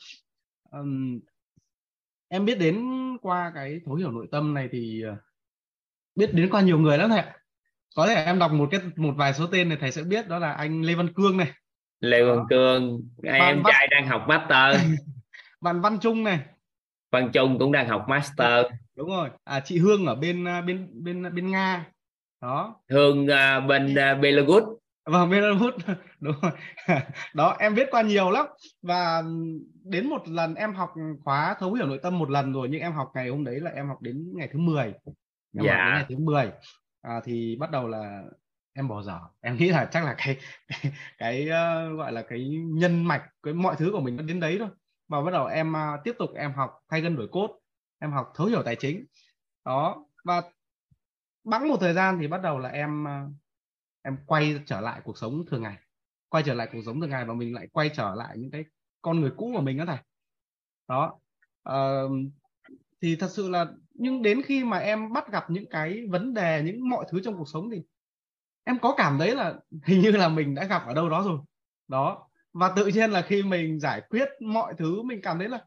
Ừm, 0.71 1.19
em 2.27 2.45
biết 2.45 2.59
đến 2.59 2.83
qua 3.21 3.51
cái 3.55 3.79
thấu 3.85 3.95
hiểu 3.95 4.11
nội 4.11 4.27
tâm 4.31 4.53
này 4.53 4.69
thì 4.71 5.03
à, 5.07 5.15
biết 6.15 6.33
đến 6.33 6.49
qua 6.51 6.61
nhiều 6.61 6.79
người 6.79 6.97
lắm 6.97 7.09
thầy 7.09 7.19
ạ. 7.19 7.35
có 7.95 8.07
thể 8.07 8.13
em 8.25 8.39
đọc 8.39 8.51
một 8.51 8.67
cái 8.71 8.81
một 8.95 9.13
vài 9.17 9.33
số 9.33 9.47
tên 9.47 9.69
này 9.69 9.77
thầy 9.81 9.91
sẽ 9.91 10.03
biết 10.03 10.27
đó 10.27 10.39
là 10.39 10.51
anh 10.53 10.81
Lê 10.81 10.95
Văn 10.95 11.13
Cương 11.13 11.37
này. 11.37 11.51
Lê 11.99 12.23
Văn 12.23 12.45
Cương 12.49 13.01
em 13.23 13.39
Văn- 13.39 13.63
trai 13.73 13.87
đang 13.91 14.07
học 14.07 14.25
master. 14.27 14.81
Văn 15.61 15.81
Văn 15.81 15.97
Trung 16.01 16.23
này. 16.23 16.39
Văn 17.11 17.29
Trung 17.33 17.59
cũng 17.59 17.71
đang 17.71 17.87
học 17.87 18.05
master. 18.09 18.65
Đúng 18.95 19.09
rồi. 19.09 19.29
À, 19.43 19.59
chị 19.59 19.79
Hương 19.79 20.05
ở 20.05 20.15
bên 20.15 20.45
à, 20.47 20.61
bên 20.61 21.03
bên 21.03 21.35
bên 21.35 21.51
Nga. 21.51 21.85
Đó. 22.41 22.81
Hương 22.89 23.27
à, 23.27 23.59
bên 23.59 23.95
à, 23.95 24.13
Belarus 24.13 24.63
vâng 25.05 25.29
Belarus 25.29 25.73
đúng 26.19 26.35
rồi. 26.41 26.51
Đó 27.33 27.55
em 27.59 27.75
biết 27.75 27.87
qua 27.91 28.01
nhiều 28.01 28.31
lắm. 28.31 28.45
Và 28.81 29.23
đến 29.83 30.09
một 30.09 30.27
lần 30.27 30.55
em 30.55 30.73
học 30.73 30.93
khóa 31.23 31.55
thấu 31.59 31.73
hiểu 31.73 31.87
nội 31.87 31.99
tâm 32.03 32.19
một 32.19 32.29
lần 32.29 32.53
rồi 32.53 32.67
nhưng 32.71 32.81
em 32.81 32.93
học 32.93 33.11
ngày 33.15 33.29
hôm 33.29 33.43
đấy 33.43 33.59
là 33.59 33.71
em 33.71 33.87
học 33.87 34.01
đến 34.01 34.33
ngày 34.35 34.49
thứ 34.53 34.59
10 34.59 34.83
em 34.85 34.93
học 35.57 35.65
Dạ. 35.65 35.85
đến 35.85 35.93
ngày 35.95 36.05
thứ 36.09 36.17
10 36.17 36.51
à, 37.01 37.21
thì 37.25 37.55
bắt 37.59 37.71
đầu 37.71 37.87
là 37.87 38.23
em 38.73 38.87
bỏ 38.87 39.01
dở. 39.01 39.19
Em 39.41 39.57
nghĩ 39.57 39.69
là 39.69 39.85
chắc 39.91 40.03
là 40.05 40.15
cái 40.17 40.37
cái, 40.67 40.91
cái 41.17 41.49
ờ, 41.49 41.89
gọi 41.95 42.11
là 42.11 42.21
cái 42.29 42.49
nhân 42.65 43.03
mạch 43.03 43.23
cái 43.43 43.53
mọi 43.53 43.75
thứ 43.75 43.89
của 43.91 44.01
mình 44.01 44.15
nó 44.15 44.23
đến 44.23 44.39
đấy 44.39 44.55
thôi. 44.59 44.69
Và 45.07 45.21
bắt 45.21 45.31
đầu 45.31 45.45
em 45.45 45.75
à, 45.75 45.97
tiếp 46.03 46.15
tục 46.19 46.29
em 46.35 46.53
học 46.53 46.71
thay 46.89 47.01
gân 47.01 47.15
đổi 47.15 47.27
cốt 47.31 47.59
em 47.99 48.11
học 48.11 48.31
thấu 48.35 48.47
hiểu 48.47 48.63
tài 48.63 48.75
chính. 48.75 49.05
Đó 49.65 50.05
và 50.25 50.41
bẵng 51.43 51.69
một 51.69 51.77
thời 51.79 51.93
gian 51.93 52.17
thì 52.21 52.27
bắt 52.27 52.41
đầu 52.41 52.59
là 52.59 52.69
em 52.69 53.07
à, 53.07 53.25
em 54.05 54.17
quay 54.25 54.59
trở 54.65 54.81
lại 54.81 55.01
cuộc 55.03 55.17
sống 55.17 55.43
thường 55.47 55.63
ngày. 55.63 55.77
Quay 56.29 56.43
trở 56.45 56.53
lại 56.53 56.69
cuộc 56.73 56.81
sống 56.85 57.01
thường 57.01 57.09
ngày 57.09 57.25
và 57.25 57.33
mình 57.33 57.53
lại 57.53 57.67
quay 57.71 57.89
trở 57.95 58.15
lại 58.15 58.37
những 58.37 58.51
cái 58.51 58.65
con 59.01 59.21
người 59.21 59.31
cũ 59.37 59.51
của 59.55 59.61
mình 59.61 59.77
đó 59.77 59.85
thầy. 59.87 59.97
Đó 60.87 61.19
uh, 61.69 62.11
thì 63.01 63.15
thật 63.15 63.29
sự 63.31 63.49
là 63.49 63.67
nhưng 63.93 64.21
đến 64.21 64.41
khi 64.45 64.63
mà 64.63 64.77
em 64.77 65.13
bắt 65.13 65.31
gặp 65.31 65.49
những 65.49 65.65
cái 65.69 66.05
vấn 66.09 66.33
đề 66.33 66.63
những 66.63 66.89
mọi 66.89 67.05
thứ 67.11 67.21
trong 67.23 67.37
cuộc 67.37 67.49
sống 67.49 67.69
thì 67.71 67.81
em 68.63 68.79
có 68.79 68.93
cảm 68.97 69.19
thấy 69.19 69.35
là 69.35 69.55
hình 69.85 70.01
như 70.01 70.11
là 70.11 70.29
mình 70.29 70.55
đã 70.55 70.63
gặp 70.63 70.83
ở 70.87 70.93
đâu 70.93 71.09
đó 71.09 71.23
rồi. 71.23 71.39
Đó 71.87 72.29
và 72.53 72.73
tự 72.75 72.87
nhiên 72.87 73.11
là 73.11 73.21
khi 73.21 73.43
mình 73.43 73.79
giải 73.79 74.01
quyết 74.09 74.29
mọi 74.41 74.73
thứ 74.77 75.01
mình 75.01 75.19
cảm 75.23 75.39
thấy 75.39 75.49
là 75.49 75.65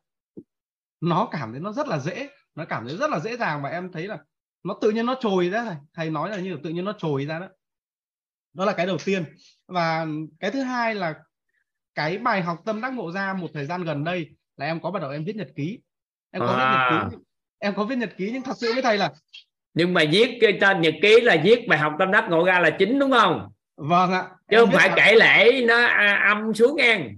nó 1.00 1.28
cảm 1.30 1.50
thấy 1.52 1.60
nó 1.60 1.72
rất 1.72 1.88
là 1.88 1.98
dễ 1.98 2.28
nó 2.54 2.64
cảm 2.64 2.86
thấy 2.86 2.96
rất 2.96 3.10
là 3.10 3.20
dễ 3.20 3.36
dàng 3.36 3.62
và 3.62 3.68
em 3.68 3.92
thấy 3.92 4.06
là 4.06 4.18
nó 4.62 4.78
tự 4.80 4.90
nhiên 4.90 5.06
nó 5.06 5.14
trồi 5.20 5.48
ra 5.48 5.64
này 5.64 5.76
thầy 5.94 6.10
nói 6.10 6.30
là 6.30 6.40
như 6.40 6.54
là 6.54 6.60
tự 6.64 6.70
nhiên 6.70 6.84
nó 6.84 6.92
trồi 6.98 7.26
ra 7.26 7.38
đó 7.38 7.48
đó 8.58 8.64
là 8.64 8.72
cái 8.72 8.86
đầu 8.86 8.98
tiên. 9.04 9.24
Và 9.66 10.06
cái 10.40 10.50
thứ 10.50 10.62
hai 10.62 10.94
là 10.94 11.14
cái 11.94 12.18
bài 12.18 12.42
học 12.42 12.58
tâm 12.64 12.80
đắc 12.80 12.92
ngộ 12.92 13.12
ra 13.12 13.32
một 13.32 13.48
thời 13.54 13.66
gian 13.66 13.84
gần 13.84 14.04
đây 14.04 14.30
là 14.56 14.66
em 14.66 14.80
có 14.80 14.90
bắt 14.90 15.00
đầu 15.02 15.10
em 15.10 15.24
viết 15.24 15.36
nhật 15.36 15.48
ký. 15.56 15.78
Em 16.30 16.42
có 16.42 16.52
à. 16.52 16.90
viết 16.90 16.96
nhật 16.96 17.10
ký 17.10 17.16
em 17.58 17.74
có 17.74 17.84
viết 17.84 17.96
nhật 17.96 18.10
ký 18.16 18.30
nhưng 18.32 18.42
thật 18.42 18.56
sự 18.56 18.72
với 18.72 18.82
thầy 18.82 18.98
là 18.98 19.12
nhưng 19.74 19.94
mà 19.94 20.02
viết 20.10 20.38
cái 20.40 20.58
tên 20.60 20.80
nhật 20.80 20.94
ký 21.02 21.20
là 21.20 21.36
viết 21.44 21.68
bài 21.68 21.78
học 21.78 21.92
tâm 21.98 22.10
đắc 22.10 22.26
ngộ 22.30 22.44
ra 22.44 22.60
là 22.60 22.70
chính 22.78 22.98
đúng 22.98 23.10
không? 23.10 23.52
Vâng 23.76 24.12
ạ. 24.12 24.28
Chứ 24.50 24.56
không 24.60 24.70
phải 24.70 24.90
kể 24.96 25.14
lễ 25.14 25.64
nó 25.66 25.86
âm 26.28 26.54
xuống 26.54 26.76
ngang 26.76 27.14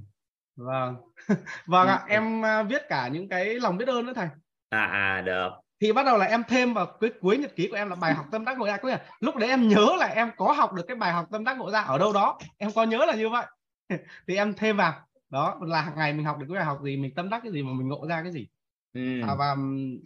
vâng. 0.57 0.97
Vâng 1.67 1.89
ạ. 1.89 2.03
Em 2.09 2.45
à, 2.45 2.63
viết 2.63 2.83
cả 2.89 3.09
những 3.09 3.29
cái 3.29 3.55
lòng 3.55 3.77
biết 3.77 3.89
ơn 3.89 4.07
nữa 4.07 4.13
thầy. 4.17 4.29
À 4.69 4.85
à 4.85 5.21
được 5.21 5.51
thì 5.81 5.93
bắt 5.93 6.07
đầu 6.07 6.19
là 6.19 6.27
em 6.27 6.43
thêm 6.49 6.75
vào 6.75 6.87
cái 7.01 7.11
cuối 7.21 7.39
nhật 7.39 7.57
ký 7.57 7.69
của 7.69 7.77
em 7.77 7.89
là 7.89 7.97
bài 7.97 8.15
học 8.15 8.27
tâm 8.31 8.45
đắc 8.45 8.59
ngộ 8.59 8.67
ra. 8.67 8.77
Có 8.77 8.89
là 8.89 9.05
lúc 9.21 9.37
đấy 9.37 9.49
em 9.49 9.69
nhớ 9.69 9.97
là 9.99 10.07
em 10.07 10.31
có 10.37 10.53
học 10.53 10.73
được 10.73 10.83
cái 10.89 10.97
bài 10.97 11.13
học 11.13 11.27
tâm 11.33 11.45
đắc 11.45 11.59
ngộ 11.59 11.71
ra 11.71 11.81
ở 11.81 11.99
đâu 11.99 12.13
đó. 12.13 12.39
Em 12.59 12.71
có 12.75 12.85
nhớ 12.85 13.05
là 13.07 13.15
như 13.17 13.29
vậy. 13.29 13.47
Thì 14.27 14.37
em 14.37 14.55
thêm 14.55 14.77
vào. 14.77 15.07
Đó 15.31 15.59
là 15.63 15.81
hàng 15.81 15.95
ngày 15.97 16.13
mình 16.13 16.25
học 16.25 16.39
được 16.39 16.47
cái 16.49 16.55
bài 16.55 16.65
học 16.65 16.79
gì 16.85 16.97
mình 16.97 17.15
tâm 17.15 17.31
đắc 17.31 17.41
cái 17.43 17.53
gì 17.53 17.63
mà 17.63 17.73
mình 17.73 17.89
ngộ 17.89 18.07
ra 18.07 18.23
cái 18.23 18.33
gì. 18.33 18.49
Ừ. 18.93 19.21
à, 19.29 19.35
và 19.35 19.57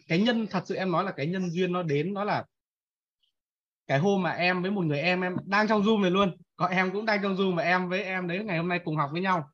cái 0.09 0.19
nhân 0.19 0.47
thật 0.51 0.63
sự 0.67 0.75
em 0.75 0.93
nói 0.93 1.05
là 1.05 1.13
cái 1.13 1.27
nhân 1.27 1.51
duyên 1.51 1.73
nó 1.73 1.83
đến 1.83 2.15
nó 2.15 2.25
là 2.25 2.45
cái 3.87 3.99
hôm 3.99 4.23
mà 4.23 4.31
em 4.31 4.63
với 4.63 4.71
một 4.71 4.85
người 4.85 5.01
em 5.01 5.21
em 5.21 5.37
đang 5.45 5.69
trong 5.69 5.83
zoom 5.83 6.01
này 6.01 6.11
luôn. 6.11 6.37
Có 6.57 6.67
em 6.67 6.91
cũng 6.93 7.07
đang 7.07 7.23
trong 7.23 7.35
zoom 7.35 7.55
và 7.55 7.63
em 7.63 7.89
với 7.89 8.03
em 8.03 8.29
đấy 8.29 8.45
ngày 8.45 8.59
hôm 8.59 8.69
nay 8.69 8.81
cùng 8.85 8.97
học 8.97 9.11
với 9.13 9.21
nhau. 9.21 9.51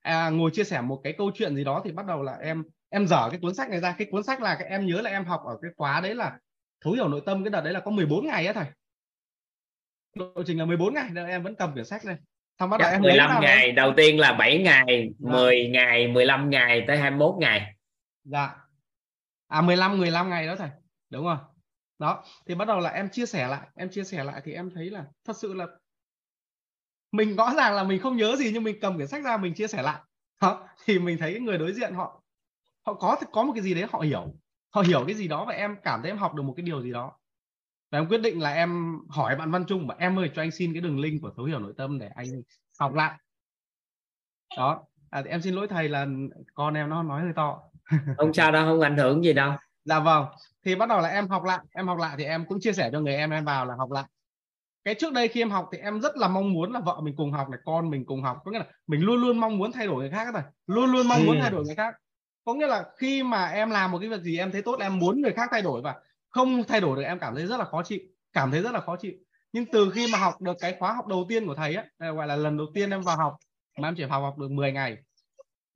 À, 0.00 0.28
ngồi 0.28 0.50
chia 0.50 0.64
sẻ 0.64 0.80
một 0.80 1.00
cái 1.04 1.14
câu 1.18 1.30
chuyện 1.34 1.56
gì 1.56 1.64
đó 1.64 1.82
thì 1.84 1.92
bắt 1.92 2.06
đầu 2.06 2.22
là 2.22 2.32
em 2.32 2.64
em 2.94 3.06
dở 3.06 3.28
cái 3.30 3.40
cuốn 3.42 3.54
sách 3.54 3.70
này 3.70 3.80
ra. 3.80 3.94
Cái 3.98 4.06
cuốn 4.10 4.22
sách 4.22 4.42
là 4.42 4.56
cái 4.58 4.68
em 4.68 4.86
nhớ 4.86 5.00
là 5.00 5.10
em 5.10 5.24
học 5.24 5.42
ở 5.46 5.58
cái 5.62 5.70
khóa 5.76 6.00
đấy 6.00 6.14
là 6.14 6.38
thấu 6.80 6.92
hiểu 6.92 7.08
nội 7.08 7.22
tâm. 7.26 7.44
Cái 7.44 7.50
đợt 7.50 7.60
đấy 7.60 7.72
là 7.72 7.80
có 7.80 7.90
14 7.90 8.26
ngày 8.26 8.46
á 8.46 8.52
thầy. 8.52 8.66
Lộ 10.14 10.42
trình 10.46 10.58
là 10.58 10.64
14 10.64 10.94
ngày. 10.94 11.08
Nên 11.12 11.26
em 11.26 11.42
vẫn 11.42 11.54
cầm 11.54 11.72
quyển 11.72 11.84
sách 11.84 12.04
này 12.04 12.16
xong 12.58 12.70
bắt 12.70 12.80
đầu 12.80 12.90
em 12.90 13.02
15 13.02 13.40
ngày. 13.40 13.66
Đấy. 13.66 13.72
đầu 13.72 13.92
tiên 13.96 14.18
là 14.20 14.32
7 14.32 14.58
ngày 14.58 15.08
dạ. 15.18 15.30
10 15.30 15.68
ngày 15.68 16.08
15 16.08 16.50
ngày 16.50 16.84
tới 16.86 16.98
21 16.98 17.34
ngày. 17.38 17.74
Dạ. 18.24 18.56
À 19.48 19.60
15 19.60 19.98
15 19.98 20.30
ngày 20.30 20.46
đó 20.46 20.56
thầy. 20.56 20.68
Đúng 21.10 21.24
không 21.24 21.38
đó. 21.98 22.24
Thì 22.46 22.54
bắt 22.54 22.68
đầu 22.68 22.80
là 22.80 22.90
em 22.90 23.08
chia 23.08 23.26
sẻ 23.26 23.48
lại. 23.48 23.68
Em 23.74 23.88
chia 23.88 24.04
sẻ 24.04 24.24
lại 24.24 24.40
thì 24.44 24.52
em 24.52 24.70
thấy 24.74 24.90
là 24.90 25.04
thật 25.24 25.36
sự 25.36 25.54
là 25.54 25.66
mình 27.12 27.36
rõ 27.36 27.54
ràng 27.56 27.74
là 27.74 27.84
mình 27.84 28.00
không 28.00 28.16
nhớ 28.16 28.36
gì 28.36 28.50
nhưng 28.52 28.64
mình 28.64 28.76
cầm 28.80 28.96
quyển 28.96 29.08
sách 29.08 29.24
ra 29.24 29.36
mình 29.36 29.54
chia 29.54 29.66
sẻ 29.66 29.82
lại. 29.82 30.00
Đó, 30.40 30.68
thì 30.84 30.98
mình 30.98 31.18
thấy 31.18 31.40
người 31.40 31.58
đối 31.58 31.72
diện 31.72 31.94
họ 31.94 32.23
họ 32.86 32.94
có 32.94 33.16
có 33.32 33.42
một 33.42 33.52
cái 33.54 33.62
gì 33.62 33.74
đấy 33.74 33.86
họ 33.90 33.98
hiểu. 33.98 34.34
Họ 34.74 34.82
hiểu 34.82 35.04
cái 35.06 35.14
gì 35.14 35.28
đó 35.28 35.44
và 35.44 35.54
em 35.54 35.76
cảm 35.82 36.02
thấy 36.02 36.10
em 36.10 36.18
học 36.18 36.34
được 36.34 36.42
một 36.42 36.54
cái 36.56 36.66
điều 36.66 36.82
gì 36.82 36.92
đó. 36.92 37.12
Và 37.90 37.98
em 37.98 38.08
quyết 38.08 38.20
định 38.20 38.40
là 38.40 38.52
em 38.52 38.98
hỏi 39.08 39.36
bạn 39.36 39.50
Văn 39.50 39.64
Trung 39.66 39.86
và 39.86 39.94
em 39.98 40.18
ơi 40.18 40.30
cho 40.34 40.42
anh 40.42 40.50
xin 40.50 40.72
cái 40.72 40.82
đường 40.82 41.00
link 41.00 41.22
của 41.22 41.30
thấu 41.36 41.44
hiểu 41.44 41.58
nội 41.58 41.72
tâm 41.76 41.98
để 41.98 42.08
anh 42.14 42.26
học 42.80 42.94
lại. 42.94 43.18
Đó. 44.56 44.84
À, 45.10 45.22
em 45.26 45.42
xin 45.42 45.54
lỗi 45.54 45.68
thầy 45.68 45.88
là 45.88 46.06
con 46.54 46.74
em 46.74 46.88
nó 46.88 47.02
nói 47.02 47.22
hơi 47.22 47.32
to. 47.36 47.60
Không 48.16 48.32
sao 48.32 48.52
đâu 48.52 48.64
không 48.64 48.80
ảnh 48.80 48.96
hưởng 48.96 49.24
gì 49.24 49.32
đâu. 49.32 49.52
Dạ 49.84 50.00
vâng. 50.00 50.26
Thì 50.64 50.74
bắt 50.74 50.88
đầu 50.88 51.00
là 51.00 51.08
em 51.08 51.28
học 51.28 51.44
lại 51.44 51.58
em 51.70 51.86
học 51.86 51.98
lại 51.98 52.14
thì 52.18 52.24
em 52.24 52.46
cũng 52.48 52.60
chia 52.60 52.72
sẻ 52.72 52.90
cho 52.92 53.00
người 53.00 53.14
em 53.14 53.30
em 53.30 53.44
vào 53.44 53.66
là 53.66 53.74
học 53.78 53.90
lại. 53.90 54.04
Cái 54.84 54.94
trước 54.94 55.12
đây 55.12 55.28
khi 55.28 55.42
em 55.42 55.50
học 55.50 55.68
thì 55.72 55.78
em 55.78 56.00
rất 56.00 56.16
là 56.16 56.28
mong 56.28 56.52
muốn 56.52 56.72
là 56.72 56.80
vợ 56.80 57.00
mình 57.02 57.16
cùng 57.16 57.32
học 57.32 57.48
này 57.48 57.60
con 57.64 57.90
mình 57.90 58.04
cùng 58.04 58.22
học. 58.22 58.38
Có 58.44 58.50
nghĩa 58.50 58.58
là 58.58 58.66
mình 58.86 59.00
luôn 59.00 59.16
luôn 59.16 59.38
mong 59.38 59.58
muốn 59.58 59.72
thay 59.72 59.86
đổi 59.86 59.96
người 59.96 60.10
khác 60.10 60.34
rồi 60.34 60.42
luôn 60.66 60.92
luôn 60.92 61.08
mong 61.08 61.26
muốn 61.26 61.36
ừ. 61.36 61.40
thay 61.42 61.50
đổi 61.50 61.64
người 61.64 61.74
khác 61.74 61.94
có 62.44 62.54
nghĩa 62.54 62.66
là 62.66 62.84
khi 62.98 63.22
mà 63.22 63.46
em 63.46 63.70
làm 63.70 63.90
một 63.92 63.98
cái 63.98 64.08
việc 64.08 64.22
gì, 64.22 64.38
em 64.38 64.52
thấy 64.52 64.62
tốt, 64.62 64.80
em 64.80 64.98
muốn 64.98 65.20
người 65.22 65.32
khác 65.32 65.48
thay 65.52 65.62
đổi 65.62 65.82
và 65.82 65.94
không 66.28 66.64
thay 66.64 66.80
đổi 66.80 66.96
được, 66.96 67.02
em 67.02 67.18
cảm 67.18 67.34
thấy 67.34 67.46
rất 67.46 67.56
là 67.56 67.64
khó 67.64 67.82
chịu, 67.82 67.98
cảm 68.32 68.50
thấy 68.50 68.62
rất 68.62 68.72
là 68.72 68.80
khó 68.80 68.96
chịu. 68.96 69.12
Nhưng 69.52 69.66
từ 69.72 69.90
khi 69.90 70.06
mà 70.12 70.18
học 70.18 70.40
được 70.40 70.56
cái 70.60 70.76
khóa 70.78 70.92
học 70.92 71.06
đầu 71.06 71.26
tiên 71.28 71.46
của 71.46 71.54
thầy 71.54 71.74
á 71.74 71.84
gọi 71.98 72.26
là 72.26 72.36
lần 72.36 72.56
đầu 72.56 72.66
tiên 72.74 72.90
em 72.90 73.00
vào 73.02 73.16
học, 73.16 73.36
mà 73.78 73.88
em 73.88 73.94
chỉ 73.96 74.02
học 74.04 74.22
học 74.22 74.38
được 74.38 74.50
10 74.50 74.72
ngày, 74.72 74.96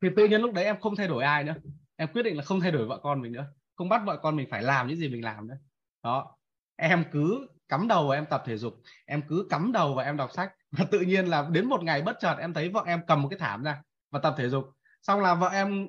thì 0.02 0.08
tự 0.16 0.28
nhiên 0.28 0.40
lúc 0.40 0.54
đấy 0.54 0.64
em 0.64 0.80
không 0.80 0.96
thay 0.96 1.08
đổi 1.08 1.24
ai 1.24 1.44
nữa. 1.44 1.54
Em 1.96 2.08
quyết 2.12 2.22
định 2.22 2.36
là 2.36 2.42
không 2.44 2.60
thay 2.60 2.70
đổi 2.70 2.86
vợ 2.86 3.00
con 3.02 3.20
mình 3.22 3.32
nữa, 3.32 3.46
không 3.74 3.88
bắt 3.88 4.02
vợ 4.06 4.18
con 4.22 4.36
mình 4.36 4.48
phải 4.50 4.62
làm 4.62 4.88
những 4.88 4.96
gì 4.96 5.08
mình 5.08 5.24
làm 5.24 5.48
nữa. 5.48 5.56
Đó, 6.02 6.36
em 6.76 7.04
cứ 7.12 7.46
cắm 7.68 7.88
đầu 7.88 8.08
và 8.08 8.14
em 8.16 8.26
tập 8.26 8.42
thể 8.46 8.56
dục, 8.56 8.74
em 9.06 9.22
cứ 9.28 9.46
cắm 9.50 9.72
đầu 9.72 9.94
và 9.94 10.04
em 10.04 10.16
đọc 10.16 10.32
sách 10.32 10.52
và 10.70 10.84
tự 10.90 11.00
nhiên 11.00 11.26
là 11.26 11.48
đến 11.52 11.68
một 11.68 11.82
ngày 11.82 12.02
bất 12.02 12.16
chợt 12.20 12.36
em 12.40 12.54
thấy 12.54 12.68
vợ 12.68 12.82
em 12.86 13.00
cầm 13.06 13.22
một 13.22 13.28
cái 13.28 13.38
thảm 13.38 13.62
ra 13.62 13.82
và 14.10 14.20
tập 14.20 14.34
thể 14.38 14.48
dục. 14.48 14.64
Xong 15.02 15.20
là 15.20 15.34
vợ 15.34 15.48
em 15.48 15.88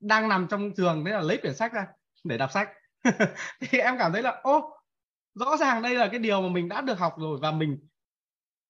đang 0.00 0.28
nằm 0.28 0.46
trong 0.50 0.74
giường 0.74 1.04
thế 1.04 1.12
là 1.12 1.20
lấy 1.20 1.36
quyển 1.36 1.54
sách 1.54 1.72
ra 1.72 1.86
để 2.24 2.38
đọc 2.38 2.50
sách. 2.52 2.68
Thì 3.60 3.78
em 3.78 3.98
cảm 3.98 4.12
thấy 4.12 4.22
là 4.22 4.40
ô 4.42 4.76
rõ 5.34 5.56
ràng 5.56 5.82
đây 5.82 5.94
là 5.94 6.08
cái 6.08 6.18
điều 6.18 6.42
mà 6.42 6.48
mình 6.48 6.68
đã 6.68 6.80
được 6.80 6.98
học 6.98 7.14
rồi 7.18 7.38
và 7.42 7.52
mình 7.52 7.78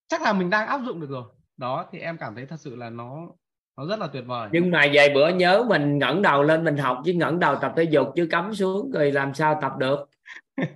chắc 0.08 0.22
là 0.22 0.32
mình 0.32 0.50
đang 0.50 0.66
áp 0.66 0.80
dụng 0.86 1.00
được 1.00 1.10
rồi. 1.10 1.24
Đó 1.56 1.86
thì 1.92 1.98
em 1.98 2.16
cảm 2.18 2.34
thấy 2.34 2.46
thật 2.46 2.56
sự 2.58 2.76
là 2.76 2.90
nó 2.90 3.28
nó 3.76 3.86
rất 3.86 3.98
là 3.98 4.06
tuyệt 4.06 4.24
vời. 4.26 4.48
Nhưng 4.52 4.70
mà 4.70 4.86
vài 4.92 5.10
bữa 5.14 5.28
nhớ 5.28 5.64
mình 5.68 5.98
ngẩng 5.98 6.22
đầu 6.22 6.42
lên 6.42 6.64
mình 6.64 6.76
học 6.76 7.02
chứ 7.04 7.12
ngẩng 7.12 7.40
đầu 7.40 7.56
tập 7.60 7.72
thể 7.76 7.82
dục 7.82 8.08
chứ 8.16 8.28
cắm 8.30 8.54
xuống 8.54 8.90
rồi 8.90 9.12
làm 9.12 9.34
sao 9.34 9.58
tập 9.62 9.72
được. 9.78 10.08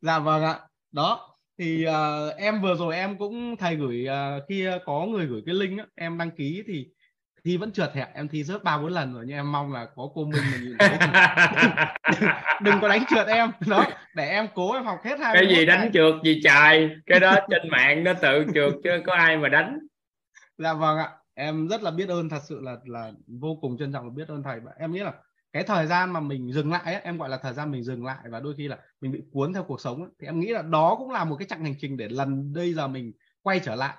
Dạ 0.00 0.18
vâng 0.18 0.42
ạ. 0.42 0.60
Đó 0.92 1.36
thì 1.58 1.86
uh, 1.86 2.36
em 2.36 2.62
vừa 2.62 2.74
rồi 2.74 2.96
em 2.96 3.18
cũng 3.18 3.56
thầy 3.56 3.76
gửi 3.76 4.06
uh, 4.08 4.42
khi 4.48 4.66
có 4.84 5.06
người 5.06 5.26
gửi 5.26 5.42
cái 5.46 5.54
link 5.54 5.78
á, 5.78 5.86
em 5.94 6.18
đăng 6.18 6.30
ký 6.30 6.62
thì 6.66 6.88
thi 7.44 7.56
vẫn 7.56 7.72
trượt 7.72 7.90
hẹn 7.94 8.08
em 8.14 8.28
thi 8.28 8.44
rớt 8.44 8.64
ba 8.64 8.78
bốn 8.78 8.92
lần 8.92 9.14
rồi 9.14 9.24
nhưng 9.26 9.36
em 9.36 9.52
mong 9.52 9.72
là 9.72 9.86
có 9.96 10.08
cô 10.14 10.24
Minh 10.24 10.42
mình 10.52 10.64
nhìn 10.64 10.76
thấy 10.78 10.90
đừng 12.62 12.80
có 12.80 12.88
đánh 12.88 13.04
trượt 13.10 13.26
em. 13.26 13.50
Đó 13.66 13.84
để 14.14 14.28
em 14.28 14.48
cố 14.54 14.72
em 14.72 14.84
học 14.84 14.98
hết 15.04 15.20
hai 15.20 15.34
cái 15.34 15.48
gì 15.48 15.66
đánh 15.66 15.80
ngày. 15.80 15.90
trượt 15.94 16.14
gì 16.24 16.40
trời 16.44 16.90
cái 17.06 17.20
đó 17.20 17.36
trên 17.50 17.70
mạng 17.70 18.04
nó 18.04 18.12
tự 18.12 18.44
trượt 18.54 18.72
chứ 18.84 18.90
có 19.06 19.14
ai 19.14 19.36
mà 19.36 19.48
đánh. 19.48 19.78
Dạ 20.58 20.72
vâng 20.72 20.98
ạ 20.98 21.10
em 21.34 21.68
rất 21.68 21.82
là 21.82 21.90
biết 21.90 22.08
ơn 22.08 22.28
thật 22.28 22.40
sự 22.48 22.60
là 22.60 22.76
là 22.84 23.10
vô 23.26 23.58
cùng 23.60 23.78
trân 23.78 23.92
trọng 23.92 24.04
và 24.04 24.10
biết 24.16 24.28
ơn 24.28 24.42
thầy. 24.42 24.60
Em 24.78 24.92
nghĩ 24.92 25.00
là 25.00 25.12
cái 25.52 25.62
thời 25.62 25.86
gian 25.86 26.12
mà 26.12 26.20
mình 26.20 26.52
dừng 26.52 26.72
lại 26.72 26.82
ấy, 26.84 27.00
em 27.02 27.18
gọi 27.18 27.28
là 27.28 27.38
thời 27.42 27.54
gian 27.54 27.70
mình 27.70 27.84
dừng 27.84 28.04
lại 28.04 28.18
và 28.30 28.40
đôi 28.40 28.54
khi 28.56 28.68
là 28.68 28.78
mình 29.00 29.12
bị 29.12 29.22
cuốn 29.32 29.52
theo 29.52 29.64
cuộc 29.64 29.80
sống 29.80 30.02
ấy, 30.02 30.10
thì 30.20 30.26
em 30.26 30.40
nghĩ 30.40 30.48
là 30.48 30.62
đó 30.62 30.94
cũng 30.98 31.10
là 31.10 31.24
một 31.24 31.36
cái 31.36 31.48
chặng 31.48 31.64
hành 31.64 31.74
trình 31.80 31.96
để 31.96 32.08
lần 32.08 32.52
đây 32.52 32.74
giờ 32.74 32.88
mình 32.88 33.12
quay 33.42 33.60
trở 33.60 33.74
lại 33.74 33.94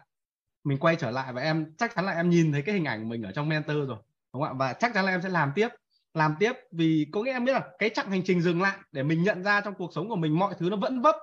mình 0.64 0.78
quay 0.78 0.96
trở 0.96 1.12
lại 1.12 1.34
và 1.34 1.42
em 1.42 1.66
chắc 1.78 1.96
chắn 1.96 2.06
là 2.06 2.12
em 2.12 2.30
nhìn 2.30 2.52
thấy 2.52 2.62
cái 2.62 2.76
hình 2.76 2.86
ảnh 2.86 3.04
của 3.04 3.10
mình 3.10 3.24
ở 3.24 3.32
trong 3.32 3.50
mentor 3.50 3.78
rồi 3.78 3.98
đúng 4.34 4.42
không 4.42 4.44
ạ? 4.44 4.54
Và 4.54 4.74
chắc 4.74 4.94
chắn 4.94 5.06
là 5.06 5.12
em 5.12 5.22
sẽ 5.22 5.30
làm 5.30 5.52
tiếp 5.56 5.68
làm 6.14 6.36
tiếp 6.40 6.54
vì 6.72 7.08
có 7.12 7.24
nghĩa 7.24 7.32
em 7.32 7.46
biết 7.46 7.54
là 7.54 7.62
cái 7.80 7.90
chặng 7.90 8.12
hành 8.12 8.22
trình 8.26 8.42
dừng 8.42 8.62
lại 8.62 8.78
để 8.92 9.04
mình 9.04 9.24
nhận 9.24 9.44
ra 9.44 9.62
trong 9.62 9.74
cuộc 9.74 9.94
sống 9.96 10.10
của 10.10 10.16
mình 10.16 10.40
mọi 10.40 10.54
thứ 10.60 10.70
nó 10.70 10.76
vẫn 10.76 11.02
vấp 11.02 11.16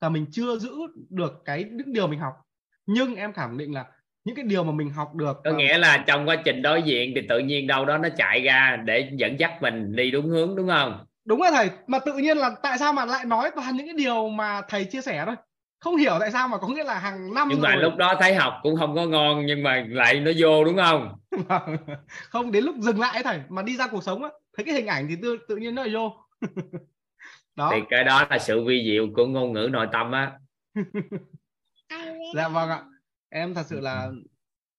và 0.00 0.08
mình 0.08 0.26
chưa 0.30 0.56
giữ 0.56 0.70
được 1.10 1.42
cái 1.44 1.64
những 1.64 1.92
điều 1.92 2.06
mình 2.06 2.18
học. 2.18 2.32
Nhưng 2.86 3.14
em 3.14 3.32
khẳng 3.32 3.58
định 3.58 3.74
là 3.74 3.84
những 4.24 4.36
cái 4.36 4.44
điều 4.44 4.64
mà 4.64 4.72
mình 4.72 4.90
học 4.90 5.14
được 5.14 5.40
có 5.44 5.52
nghĩa 5.52 5.78
là 5.78 6.04
trong 6.06 6.28
quá 6.28 6.36
trình 6.44 6.62
đối 6.62 6.82
diện 6.82 7.12
thì 7.14 7.26
tự 7.28 7.38
nhiên 7.38 7.66
đâu 7.66 7.84
đó 7.84 7.98
nó 7.98 8.08
chạy 8.16 8.40
ra 8.40 8.76
để 8.84 9.10
dẫn 9.12 9.40
dắt 9.40 9.62
mình 9.62 9.96
đi 9.96 10.10
đúng 10.10 10.26
hướng 10.26 10.56
đúng 10.56 10.68
không? 10.68 11.04
Đúng 11.24 11.40
rồi 11.40 11.50
thầy 11.52 11.70
mà 11.86 11.98
tự 11.98 12.12
nhiên 12.12 12.36
là 12.36 12.50
tại 12.62 12.78
sao 12.78 12.92
mà 12.92 13.04
lại 13.04 13.24
nói 13.24 13.50
toàn 13.56 13.76
những 13.76 13.86
cái 13.86 13.94
điều 13.94 14.28
mà 14.28 14.60
thầy 14.68 14.84
chia 14.84 15.00
sẻ 15.00 15.22
thôi 15.26 15.36
không 15.80 15.96
hiểu 15.96 16.16
tại 16.20 16.32
sao 16.32 16.48
mà 16.48 16.58
có 16.58 16.68
nghĩa 16.68 16.84
là 16.84 16.98
hàng 16.98 17.34
năm 17.34 17.48
nhưng 17.50 17.60
mà 17.60 17.74
rồi. 17.74 17.82
lúc 17.82 17.96
đó 17.96 18.14
thấy 18.20 18.34
học 18.34 18.54
cũng 18.62 18.76
không 18.76 18.94
có 18.94 19.06
ngon 19.06 19.46
nhưng 19.46 19.62
mà 19.62 19.84
lại 19.88 20.20
nó 20.20 20.30
vô 20.38 20.64
đúng 20.64 20.76
không? 20.76 21.18
Không 22.28 22.52
đến 22.52 22.64
lúc 22.64 22.76
dừng 22.78 23.00
lại 23.00 23.22
thầy 23.24 23.40
mà 23.48 23.62
đi 23.62 23.76
ra 23.76 23.86
cuộc 23.86 24.02
sống 24.02 24.22
á 24.22 24.30
thấy 24.56 24.64
cái 24.64 24.74
hình 24.74 24.86
ảnh 24.86 25.06
thì 25.08 25.16
tự, 25.22 25.38
tự 25.48 25.56
nhiên 25.56 25.74
nó 25.74 25.82
lại 25.82 25.94
vô. 25.94 26.16
Đó. 27.56 27.70
Thì 27.72 27.80
cái 27.90 28.04
đó 28.04 28.26
là 28.30 28.38
sự 28.38 28.64
vi 28.64 28.84
diệu 28.84 29.06
của 29.16 29.26
ngôn 29.26 29.52
ngữ 29.52 29.68
nội 29.72 29.86
tâm 29.92 30.12
á. 30.12 30.32
Dạ 32.34 32.48
vâng 32.48 32.70
ạ. 32.70 32.82
Em 33.28 33.54
thật 33.54 33.66
sự 33.66 33.80
là 33.80 34.10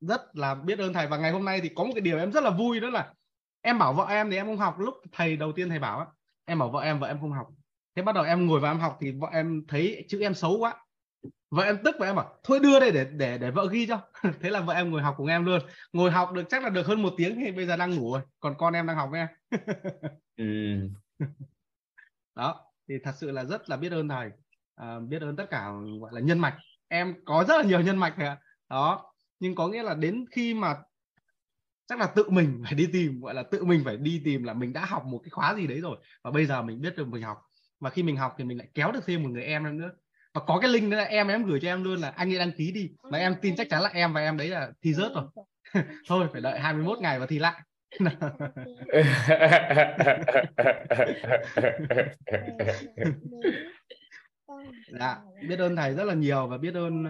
rất 0.01 0.21
là 0.33 0.55
biết 0.55 0.79
ơn 0.79 0.93
thầy. 0.93 1.07
Và 1.07 1.17
ngày 1.17 1.31
hôm 1.31 1.45
nay 1.45 1.59
thì 1.63 1.69
có 1.75 1.83
một 1.83 1.91
cái 1.95 2.01
điều 2.01 2.17
em 2.17 2.31
rất 2.31 2.43
là 2.43 2.49
vui 2.49 2.79
đó 2.79 2.89
là 2.89 3.13
em 3.61 3.79
bảo 3.79 3.93
vợ 3.93 4.05
em 4.09 4.31
thì 4.31 4.37
em 4.37 4.45
không 4.45 4.57
học. 4.57 4.79
Lúc 4.79 4.93
thầy 5.11 5.37
đầu 5.37 5.51
tiên 5.51 5.69
thầy 5.69 5.79
bảo 5.79 5.99
á 5.99 6.05
em 6.45 6.59
bảo 6.59 6.69
vợ 6.69 6.81
em 6.81 6.99
vợ 6.99 7.07
em 7.07 7.19
không 7.21 7.31
học. 7.31 7.47
Thế 7.95 8.01
bắt 8.01 8.15
đầu 8.15 8.23
em 8.23 8.47
ngồi 8.47 8.59
vào 8.59 8.73
em 8.73 8.79
học 8.79 8.97
thì 9.01 9.11
vợ 9.11 9.27
em 9.31 9.63
thấy 9.67 10.05
chữ 10.09 10.21
em 10.21 10.33
xấu 10.33 10.57
quá 10.57 10.75
vợ 11.49 11.64
em 11.64 11.77
tức 11.83 11.95
và 11.99 12.06
em 12.06 12.15
bảo 12.15 12.39
thôi 12.43 12.59
đưa 12.59 12.80
đây 12.80 12.91
để 12.91 13.06
để 13.06 13.38
để 13.38 13.51
vợ 13.51 13.67
ghi 13.72 13.88
cho. 13.88 14.01
Thế 14.41 14.49
là 14.49 14.61
vợ 14.61 14.73
em 14.73 14.91
ngồi 14.91 15.01
học 15.01 15.14
cùng 15.17 15.27
em 15.27 15.45
luôn. 15.45 15.61
Ngồi 15.93 16.11
học 16.11 16.31
được 16.33 16.43
chắc 16.49 16.64
là 16.64 16.69
được 16.69 16.88
hơn 16.88 17.01
một 17.01 17.14
tiếng 17.17 17.39
thì 17.45 17.51
bây 17.51 17.65
giờ 17.65 17.77
đang 17.77 17.95
ngủ 17.95 18.14
rồi 18.14 18.22
còn 18.39 18.56
con 18.57 18.73
em 18.73 18.88
đang 18.88 18.95
học 18.95 19.09
với 19.11 19.19
em. 19.19 19.27
Ừ. 20.38 20.45
đó 22.35 22.65
thì 22.89 22.95
thật 23.03 23.14
sự 23.15 23.31
là 23.31 23.43
rất 23.43 23.69
là 23.69 23.77
biết 23.77 23.91
ơn 23.91 24.09
thầy. 24.09 24.30
Uh, 24.81 25.09
biết 25.09 25.22
ơn 25.22 25.35
tất 25.35 25.45
cả 25.49 25.72
gọi 26.01 26.11
là 26.14 26.22
nhân 26.22 26.39
mạch. 26.39 26.57
Em 26.88 27.15
có 27.25 27.45
rất 27.48 27.57
là 27.57 27.64
nhiều 27.64 27.81
nhân 27.81 27.98
mạch 27.98 28.17
rồi 28.17 28.35
đó 28.69 29.14
nhưng 29.39 29.56
có 29.56 29.67
nghĩa 29.67 29.83
là 29.83 29.93
đến 29.93 30.25
khi 30.31 30.53
mà 30.53 30.75
chắc 31.88 31.99
là 31.99 32.07
tự 32.07 32.30
mình 32.30 32.61
phải 32.64 32.73
đi 32.73 32.89
tìm 32.93 33.22
gọi 33.22 33.33
là 33.33 33.43
tự 33.43 33.65
mình 33.65 33.81
phải 33.85 33.98
đi 33.98 34.22
tìm 34.25 34.43
là 34.43 34.53
mình 34.53 34.73
đã 34.73 34.85
học 34.85 35.06
một 35.06 35.19
cái 35.23 35.30
khóa 35.30 35.56
gì 35.56 35.67
đấy 35.67 35.80
rồi 35.81 35.98
và 36.23 36.31
bây 36.31 36.45
giờ 36.45 36.61
mình 36.61 36.81
biết 36.81 36.98
được 36.98 37.07
mình 37.07 37.23
học. 37.23 37.38
Và 37.80 37.89
khi 37.89 38.03
mình 38.03 38.17
học 38.17 38.35
thì 38.38 38.43
mình 38.43 38.57
lại 38.57 38.67
kéo 38.73 38.91
được 38.91 38.99
thêm 39.06 39.23
một 39.23 39.30
người 39.30 39.43
em 39.43 39.77
nữa 39.77 39.91
và 40.33 40.41
có 40.48 40.59
cái 40.59 40.69
link 40.69 40.90
nữa 40.90 40.98
là 40.98 41.03
em 41.03 41.27
em 41.27 41.45
gửi 41.45 41.59
cho 41.59 41.67
em 41.67 41.83
luôn 41.83 41.99
là 41.99 42.09
anh 42.09 42.32
ấy 42.32 42.40
đăng 42.40 42.51
ký 42.51 42.72
đi. 42.72 42.90
Mà 43.11 43.17
em 43.17 43.35
tin 43.41 43.56
chắc 43.56 43.69
chắn 43.69 43.82
là 43.82 43.90
em 43.93 44.14
và 44.14 44.22
em 44.22 44.38
đấy 44.38 44.48
là 44.48 44.72
thi 44.83 44.93
rớt 44.93 45.11
rồi. 45.14 45.24
Thôi 46.08 46.27
phải 46.32 46.41
đợi 46.41 46.59
21 46.59 46.99
ngày 46.99 47.19
và 47.19 47.25
thi 47.25 47.40
lại. 47.40 47.61
Dạ 54.99 55.17
biết 55.49 55.59
ơn 55.59 55.75
thầy 55.75 55.93
rất 55.93 56.03
là 56.03 56.14
nhiều 56.14 56.48
và 56.48 56.58
biết 56.58 56.74
ơn 56.74 57.06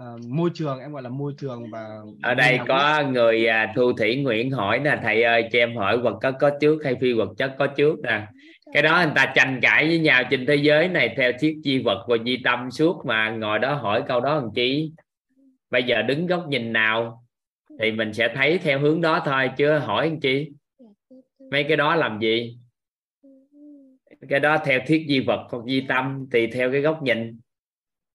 uh, 0.00 0.20
môi 0.28 0.50
trường 0.54 0.80
em 0.80 0.92
gọi 0.92 1.02
là 1.02 1.08
môi 1.08 1.34
trường 1.38 1.70
và 1.70 1.88
ở 2.22 2.34
đây 2.34 2.58
có 2.68 3.02
người 3.12 3.46
uh, 3.48 3.76
thu 3.76 3.92
thủy 3.92 4.16
nguyễn 4.16 4.50
hỏi 4.50 4.78
nè 4.78 4.98
thầy 5.02 5.22
ơi 5.22 5.48
cho 5.52 5.58
em 5.58 5.76
hỏi 5.76 5.98
vật 5.98 6.18
chất 6.22 6.34
có 6.40 6.50
trước 6.60 6.78
hay 6.84 6.96
phi 7.00 7.12
vật 7.12 7.28
chất 7.38 7.54
có 7.58 7.66
trước 7.66 7.96
nè 8.02 8.26
cái 8.72 8.82
đó 8.82 9.02
người 9.04 9.12
ta 9.14 9.32
tranh 9.34 9.58
cãi 9.62 9.86
với 9.86 9.98
nhau 9.98 10.22
trên 10.30 10.46
thế 10.46 10.56
giới 10.56 10.88
này 10.88 11.14
theo 11.16 11.32
thiết 11.40 11.60
chi 11.64 11.78
vật 11.78 12.04
và 12.08 12.16
di 12.24 12.36
tâm 12.44 12.70
suốt 12.70 13.06
mà 13.06 13.30
ngồi 13.30 13.58
đó 13.58 13.74
hỏi 13.74 14.04
câu 14.08 14.20
đó 14.20 14.34
làm 14.34 14.50
chi? 14.54 14.92
Bây 15.70 15.82
giờ 15.82 16.02
đứng 16.02 16.26
góc 16.26 16.48
nhìn 16.48 16.72
nào 16.72 17.24
thì 17.78 17.92
mình 17.92 18.12
sẽ 18.12 18.32
thấy 18.34 18.58
theo 18.58 18.80
hướng 18.80 19.00
đó 19.00 19.22
thôi 19.24 19.50
chứ 19.56 19.78
hỏi 19.78 20.08
làm 20.08 20.20
chi? 20.20 20.50
Mấy 21.50 21.64
cái 21.64 21.76
đó 21.76 21.96
làm 21.96 22.20
gì? 22.20 22.58
Cái 24.28 24.40
đó 24.40 24.58
theo 24.64 24.80
thiết 24.86 25.06
di 25.08 25.20
vật 25.20 25.46
hoặc 25.50 25.64
di 25.66 25.80
tâm 25.88 26.26
thì 26.32 26.46
theo 26.46 26.72
cái 26.72 26.80
góc 26.80 27.02
nhìn. 27.02 27.40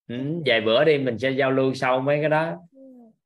Ừ, 0.07 0.41
vài 0.45 0.61
bữa 0.61 0.83
đi 0.83 0.97
mình 0.97 1.19
sẽ 1.19 1.31
giao 1.31 1.51
lưu 1.51 1.73
sau 1.73 2.01
mấy 2.01 2.17
cái 2.21 2.29
đó. 2.29 2.57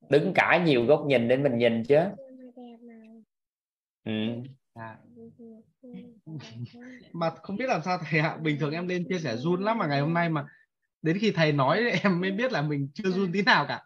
Đứng 0.09 0.31
cả 0.35 0.63
nhiều 0.65 0.85
góc 0.85 1.05
nhìn 1.05 1.27
để 1.27 1.37
mình 1.37 1.57
nhìn 1.57 1.83
chứ. 1.83 1.99
Ừ. 4.05 4.11
mà 7.13 7.29
không 7.29 7.55
biết 7.55 7.69
làm 7.69 7.81
sao 7.85 7.97
thầy 7.97 8.19
ạ. 8.19 8.37
Bình 8.41 8.59
thường 8.59 8.71
em 8.71 8.87
lên 8.87 9.05
chia 9.09 9.19
sẻ 9.19 9.37
run 9.37 9.63
lắm 9.63 9.77
mà 9.77 9.87
ngày 9.87 9.99
hôm 9.99 10.13
nay 10.13 10.29
mà 10.29 10.45
đến 11.01 11.17
khi 11.21 11.31
thầy 11.31 11.51
nói 11.51 11.83
em 12.03 12.21
mới 12.21 12.31
biết 12.31 12.51
là 12.51 12.61
mình 12.61 12.89
chưa 12.93 13.11
run 13.11 13.31
tí 13.31 13.41
nào 13.41 13.65
cả. 13.67 13.81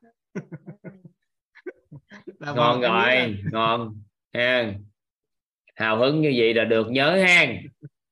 Là 2.40 2.54
ngon 2.56 2.82
rồi 2.82 2.92
là... 2.92 3.30
ngon. 3.52 4.02
Ha 4.34 4.74
hào 5.76 5.98
hứng 5.98 6.22
như 6.22 6.34
vậy 6.38 6.54
là 6.54 6.64
được 6.64 6.88
nhớ 6.90 7.24
ha 7.28 7.46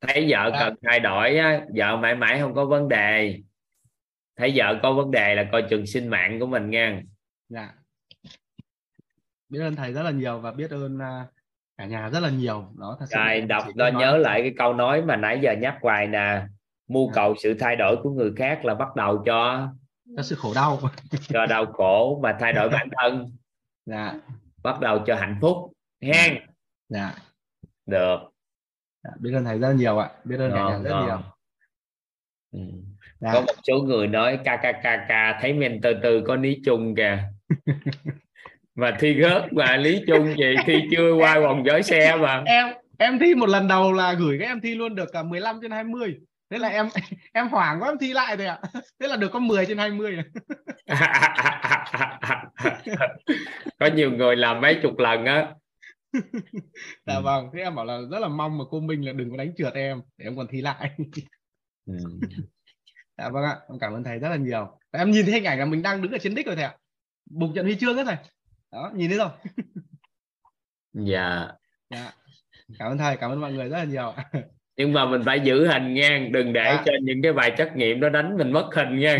thấy 0.01 0.27
vợ 0.29 0.49
à. 0.53 0.59
cần 0.59 0.75
thay 0.83 0.99
đổi 0.99 1.37
á, 1.37 1.65
vợ 1.75 1.97
mãi 1.97 2.15
mãi 2.15 2.39
không 2.39 2.55
có 2.55 2.65
vấn 2.65 2.89
đề. 2.89 3.39
Thấy 4.35 4.53
vợ 4.55 4.79
có 4.83 4.93
vấn 4.93 5.11
đề 5.11 5.35
là 5.35 5.49
coi 5.51 5.65
chừng 5.69 5.87
sinh 5.87 6.07
mạng 6.07 6.39
của 6.39 6.45
mình 6.45 6.69
nha. 6.69 7.01
Dạ. 7.49 7.73
Biết 9.49 9.59
ơn 9.59 9.75
thầy 9.75 9.93
rất 9.93 10.03
là 10.03 10.11
nhiều 10.11 10.39
và 10.39 10.51
biết 10.51 10.71
ơn 10.71 10.97
uh, 10.97 11.01
cả 11.81 11.87
nhà 11.87 12.09
rất 12.09 12.19
là 12.19 12.29
nhiều. 12.29 12.65
Đó 12.79 12.97
thật 12.99 13.05
sự 13.09 13.15
rồi 13.15 13.41
đọc 13.41 13.63
đó 13.75 13.87
nhớ 13.87 14.17
lại 14.17 14.41
cái 14.41 14.53
câu 14.57 14.73
nói 14.73 15.01
mà 15.01 15.15
nãy 15.15 15.39
giờ 15.41 15.55
nhắc 15.59 15.77
hoài 15.81 16.07
nè. 16.07 16.45
Mưu 16.87 17.07
à. 17.09 17.11
cầu 17.15 17.35
sự 17.43 17.53
thay 17.59 17.75
đổi 17.75 17.97
của 18.03 18.09
người 18.09 18.33
khác 18.37 18.65
là 18.65 18.75
bắt 18.75 18.95
đầu 18.95 19.23
cho 19.25 19.69
cho 20.17 20.23
sự 20.23 20.35
khổ 20.35 20.51
đau. 20.55 20.79
cho 21.21 21.45
đau 21.45 21.65
khổ 21.65 22.19
mà 22.23 22.37
thay 22.39 22.53
đổi 22.53 22.69
bản 22.69 22.89
thân. 22.97 23.25
Dạ. 23.85 24.13
Bắt 24.63 24.79
đầu 24.79 25.03
cho 25.07 25.15
hạnh 25.15 25.37
phúc. 25.41 25.57
Hen. 26.01 26.37
Dạ. 26.89 27.13
Được. 27.85 28.17
Dạ, 29.03 29.09
biết 29.19 29.31
ơn 29.33 29.45
thầy 29.45 29.59
rất 29.59 29.73
nhiều 29.73 29.97
ạ. 29.97 30.11
Biết 30.23 30.37
ơn 30.39 30.51
cả 30.51 30.63
nhà 30.63 30.77
rất 30.77 30.89
ngon. 30.89 31.05
nhiều. 31.05 31.17
Ừ. 32.51 32.59
dạ. 33.19 33.33
có 33.33 33.41
một 33.41 33.53
số 33.67 33.73
người 33.79 34.07
nói 34.07 34.37
kkkk 34.37 35.11
thấy 35.41 35.53
men 35.53 35.79
từ 35.83 35.93
từ 36.03 36.23
có 36.27 36.35
ní 36.35 36.57
chung 36.65 36.95
kìa 36.95 37.29
mà 38.75 38.97
thi 38.99 39.21
rớt 39.21 39.53
mà 39.53 39.77
lý 39.77 40.01
chung 40.07 40.35
gì 40.37 40.55
thi 40.65 40.79
chưa 40.91 41.13
qua 41.13 41.39
vòng 41.39 41.63
giỏi 41.65 41.83
xe 41.83 42.15
mà. 42.15 42.43
Em 42.45 42.67
em 42.97 43.19
thi 43.19 43.35
một 43.35 43.49
lần 43.49 43.67
đầu 43.67 43.93
là 43.93 44.13
gửi 44.13 44.37
các 44.39 44.45
em 44.45 44.61
thi 44.61 44.75
luôn 44.75 44.95
được 44.95 45.09
cả 45.13 45.23
15 45.23 45.59
trên 45.61 45.71
20 45.71 46.15
thế 46.51 46.57
là 46.57 46.67
em 46.67 46.89
em 47.33 47.47
hoảng 47.47 47.81
quá 47.81 47.89
em 47.89 47.97
thi 47.97 48.13
lại 48.13 48.37
rồi 48.37 48.47
ạ. 48.47 48.61
Thế 48.99 49.07
là 49.07 49.15
được 49.15 49.31
có 49.31 49.39
10 49.39 49.65
trên 49.65 49.77
20 49.77 50.17
có 53.79 53.89
nhiều 53.95 54.11
người 54.11 54.35
làm 54.35 54.61
mấy 54.61 54.79
chục 54.81 54.97
lần 54.97 55.25
á. 55.25 55.53
Dạ 57.05 57.15
ừ. 57.15 57.21
vâng 57.21 57.49
thế 57.53 57.61
em 57.61 57.75
bảo 57.75 57.85
là 57.85 57.99
rất 58.11 58.19
là 58.19 58.27
mong 58.27 58.57
mà 58.57 58.63
cô 58.69 58.79
Minh 58.79 59.05
là 59.05 59.13
đừng 59.13 59.31
có 59.31 59.37
đánh 59.37 59.53
trượt 59.57 59.73
em 59.73 60.01
để 60.17 60.25
em 60.25 60.37
còn 60.37 60.47
thi 60.47 60.61
lại. 60.61 60.91
Ừ. 61.85 61.93
dạ 63.17 63.29
vâng 63.29 63.43
ạ 63.43 63.57
em 63.69 63.79
cảm 63.79 63.93
ơn 63.93 64.03
thầy 64.03 64.19
rất 64.19 64.29
là 64.29 64.35
nhiều. 64.35 64.79
Em 64.91 65.11
nhìn 65.11 65.25
thấy 65.25 65.33
hình 65.33 65.43
ảnh 65.43 65.59
là 65.59 65.65
mình 65.65 65.81
đang 65.81 66.01
đứng 66.01 66.11
ở 66.11 66.17
trên 66.17 66.35
đích 66.35 66.45
rồi 66.45 66.55
thầy 66.55 66.65
ạ. 66.65 66.75
Bục 67.29 67.49
trận 67.55 67.65
huy 67.65 67.75
chương 67.75 67.95
ấy 67.95 68.05
thầy 68.05 68.17
đó 68.71 68.91
nhìn 68.95 69.09
thấy 69.09 69.17
rồi. 69.17 69.29
Dạ. 70.93 71.47
Dạ. 71.89 72.11
Cảm 72.79 72.91
ơn 72.91 72.97
thầy 72.97 73.17
cảm 73.17 73.31
ơn 73.31 73.41
mọi 73.41 73.53
người 73.53 73.69
rất 73.69 73.77
là 73.77 73.83
nhiều. 73.83 74.13
Nhưng 74.77 74.93
mà 74.93 75.05
mình 75.05 75.21
phải 75.25 75.39
giữ 75.39 75.67
hình 75.67 75.93
nha 75.93 76.27
đừng 76.31 76.53
để 76.53 76.63
à. 76.63 76.83
cho 76.85 76.91
những 77.01 77.21
cái 77.21 77.33
bài 77.33 77.53
trắc 77.57 77.75
nghiệm 77.75 77.99
đó 77.99 78.09
đánh 78.09 78.37
mình 78.37 78.51
mất 78.51 78.69
hình 78.75 78.99
nha. 78.99 79.19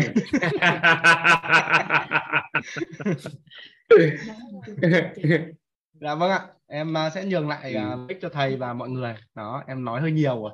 Dạ 5.92 6.14
vâng 6.14 6.30
ạ. 6.30 6.40
Em 6.66 6.96
à, 6.96 7.10
sẽ 7.10 7.24
nhường 7.24 7.48
lại 7.48 7.76
uh, 7.92 8.08
mic 8.08 8.18
cho 8.22 8.28
thầy 8.28 8.56
và 8.56 8.74
mọi 8.74 8.88
người. 8.88 9.14
Đó 9.34 9.64
em 9.66 9.84
nói 9.84 10.00
hơi 10.00 10.12
nhiều 10.12 10.42
rồi. 10.42 10.52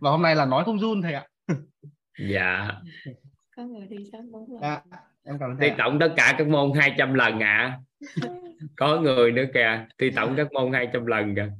Và 0.00 0.10
hôm 0.10 0.22
nay 0.22 0.36
là 0.36 0.46
nói 0.46 0.64
không 0.64 0.78
run 0.78 1.02
thầy 1.02 1.14
ạ. 1.14 1.26
Dạ. 2.30 2.70
Có 3.56 3.62
người 3.62 3.86
đi 3.86 3.96
sớm 4.12 4.30
bốn 4.32 4.60
dạ 4.62 4.82
thi 5.60 5.68
tổng 5.78 5.98
tất 6.00 6.14
cả 6.16 6.34
các 6.38 6.48
môn 6.48 6.72
200 6.74 7.14
lần 7.14 7.40
ạ. 7.40 7.80
À. 7.80 7.80
có 8.76 9.00
người 9.00 9.32
nữa 9.32 9.44
kìa. 9.54 9.86
Thi 9.98 10.10
tổng 10.16 10.34
các 10.36 10.52
môn 10.52 10.72
200 10.72 11.06
lần 11.06 11.34
kìa. 11.34 11.50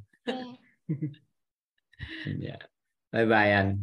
Dạ. 2.38 2.56
bye 3.12 3.26
bye 3.26 3.52
anh. 3.52 3.82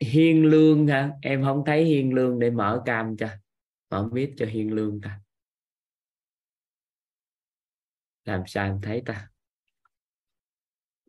Hiên 0.00 0.44
lương 0.44 0.86
hả? 0.86 1.10
Em 1.22 1.42
không 1.42 1.62
thấy 1.66 1.84
hiên 1.84 2.14
lương 2.14 2.38
để 2.38 2.50
mở 2.50 2.82
cam 2.86 3.16
cho. 3.16 3.28
Mở 3.90 4.08
mic 4.12 4.30
cho 4.36 4.46
hiên 4.46 4.72
lương 4.72 5.00
ta. 5.00 5.20
Làm 8.24 8.42
sao 8.46 8.66
em 8.66 8.80
thấy 8.82 9.02
ta? 9.06 9.28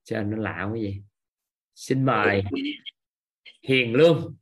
Cho 0.03 0.23
nó 0.23 0.37
lạ 0.37 0.67
quá 0.71 0.77
gì 0.77 1.03
xin 1.75 2.05
mời 2.05 2.43
hiền 3.61 3.93
lương 3.93 4.35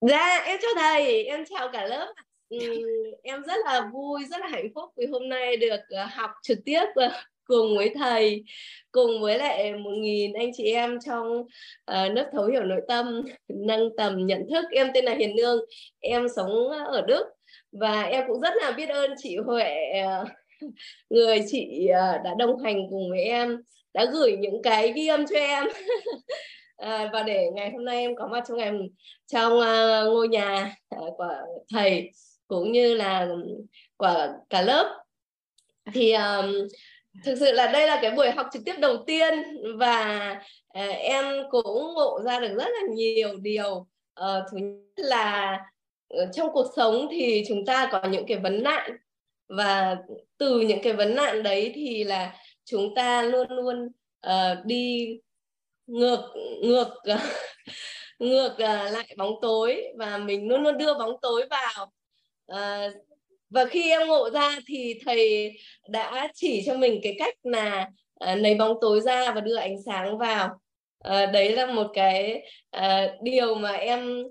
dạ 0.00 0.42
em 0.46 0.58
chào 0.62 0.70
thầy 0.76 1.24
em 1.24 1.44
chào 1.44 1.68
cả 1.72 1.86
lớp. 1.86 2.14
Ừ, 2.48 2.58
em 3.22 3.42
rất 3.42 3.56
là 3.64 3.90
vui 3.92 4.24
rất 4.30 4.40
là 4.40 4.46
hạnh 4.48 4.68
phúc 4.74 4.90
vì 4.96 5.06
hôm 5.06 5.28
nay 5.28 5.56
được 5.56 5.80
ờ, 5.88 6.04
học 6.04 6.30
trực 6.42 6.58
tiếp 6.64 6.84
ờ, 6.94 7.08
cùng 7.44 7.76
với 7.76 7.92
thầy 7.94 8.44
cùng 8.92 9.20
với 9.20 9.38
lại 9.38 9.74
một 9.74 9.90
nghìn 9.90 10.32
anh 10.32 10.50
chị 10.56 10.64
em 10.64 10.98
trong 11.06 11.40
uh, 11.40 12.12
lớp 12.14 12.30
thấu 12.32 12.46
hiểu 12.46 12.62
nội 12.62 12.80
tâm 12.88 13.22
nâng 13.48 13.96
tầm 13.96 14.26
nhận 14.26 14.46
thức. 14.50 14.64
Em 14.70 14.90
tên 14.94 15.04
là 15.04 15.14
Hiền 15.14 15.36
Nương 15.36 15.58
em 16.00 16.26
sống 16.36 16.68
ở 16.86 17.02
Đức 17.02 17.26
và 17.72 18.02
em 18.02 18.24
cũng 18.28 18.40
rất 18.40 18.54
là 18.56 18.70
biết 18.70 18.88
ơn 18.88 19.14
chị 19.18 19.36
Huệ 19.36 19.74
người 21.10 21.40
chị 21.50 21.88
đã 22.24 22.34
đồng 22.38 22.58
hành 22.58 22.90
cùng 22.90 23.10
với 23.10 23.24
em 23.24 23.62
đã 23.94 24.06
gửi 24.12 24.36
những 24.36 24.62
cái 24.62 24.92
ghi 24.92 25.06
âm 25.06 25.26
cho 25.26 25.38
em. 25.38 25.64
à, 26.76 27.10
và 27.12 27.22
để 27.22 27.50
ngày 27.54 27.70
hôm 27.70 27.84
nay 27.84 28.00
em 28.00 28.16
có 28.16 28.26
mặt 28.26 28.44
trong 28.48 28.58
ngày 28.58 28.72
trong 29.26 29.52
uh, 29.52 30.12
ngôi 30.12 30.28
nhà 30.28 30.76
uh, 30.96 31.14
của 31.18 31.34
thầy 31.72 32.10
cũng 32.48 32.72
như 32.72 32.94
là 32.94 33.28
của 33.96 34.28
cả 34.50 34.62
lớp. 34.62 35.04
Thì 35.94 36.12
um, 36.12 36.52
thực 37.24 37.34
sự 37.40 37.52
là 37.52 37.66
đây 37.66 37.86
là 37.86 37.98
cái 38.02 38.10
buổi 38.10 38.30
học 38.30 38.46
trực 38.52 38.62
tiếp 38.64 38.74
đầu 38.78 38.96
tiên 39.06 39.34
và 39.78 40.30
uh, 40.78 40.96
em 40.98 41.24
cũng 41.50 41.94
ngộ 41.94 42.20
ra 42.24 42.40
được 42.40 42.54
rất 42.56 42.68
là 42.68 42.94
nhiều 42.94 43.36
điều. 43.36 43.86
Uh, 44.20 44.44
thứ 44.50 44.58
nhất 44.58 45.04
là 45.04 45.58
ờ, 46.08 46.26
trong 46.32 46.52
cuộc 46.52 46.66
sống 46.76 47.08
thì 47.10 47.44
chúng 47.48 47.66
ta 47.66 47.88
có 47.92 48.02
những 48.10 48.26
cái 48.26 48.38
vấn 48.38 48.62
nạn 48.62 48.90
và 49.48 49.96
từ 50.38 50.60
những 50.60 50.82
cái 50.82 50.92
vấn 50.92 51.14
nạn 51.14 51.42
đấy 51.42 51.72
thì 51.74 52.04
là 52.04 52.34
chúng 52.64 52.94
ta 52.94 53.22
luôn 53.22 53.46
luôn 53.50 53.88
uh, 54.26 54.64
đi 54.64 55.18
ngược 55.86 56.20
ngược 56.62 56.88
ờ, 57.04 57.18
ngược 58.18 58.54
ờ, 58.58 58.90
lại 58.90 59.14
bóng 59.16 59.32
tối 59.42 59.82
và 59.98 60.18
mình 60.18 60.48
luôn 60.48 60.62
luôn 60.62 60.78
đưa 60.78 60.94
bóng 60.94 61.12
tối 61.22 61.46
vào. 61.50 61.92
Ờ, 62.46 62.90
và 63.50 63.64
khi 63.64 63.90
em 63.90 64.08
ngộ 64.08 64.30
ra 64.30 64.58
thì 64.66 64.98
thầy 65.06 65.52
đã 65.88 66.28
chỉ 66.34 66.62
cho 66.66 66.74
mình 66.76 67.00
cái 67.02 67.16
cách 67.18 67.34
là 67.42 67.88
uh, 68.24 68.38
lấy 68.38 68.54
bóng 68.54 68.76
tối 68.80 69.00
ra 69.00 69.30
và 69.30 69.40
đưa 69.40 69.56
ánh 69.56 69.76
sáng 69.86 70.18
vào. 70.18 70.60
Đấy 71.04 71.52
là 71.52 71.66
một 71.66 71.86
cái 71.94 72.42
điều 73.22 73.54
mà 73.54 73.72
em 73.72 74.22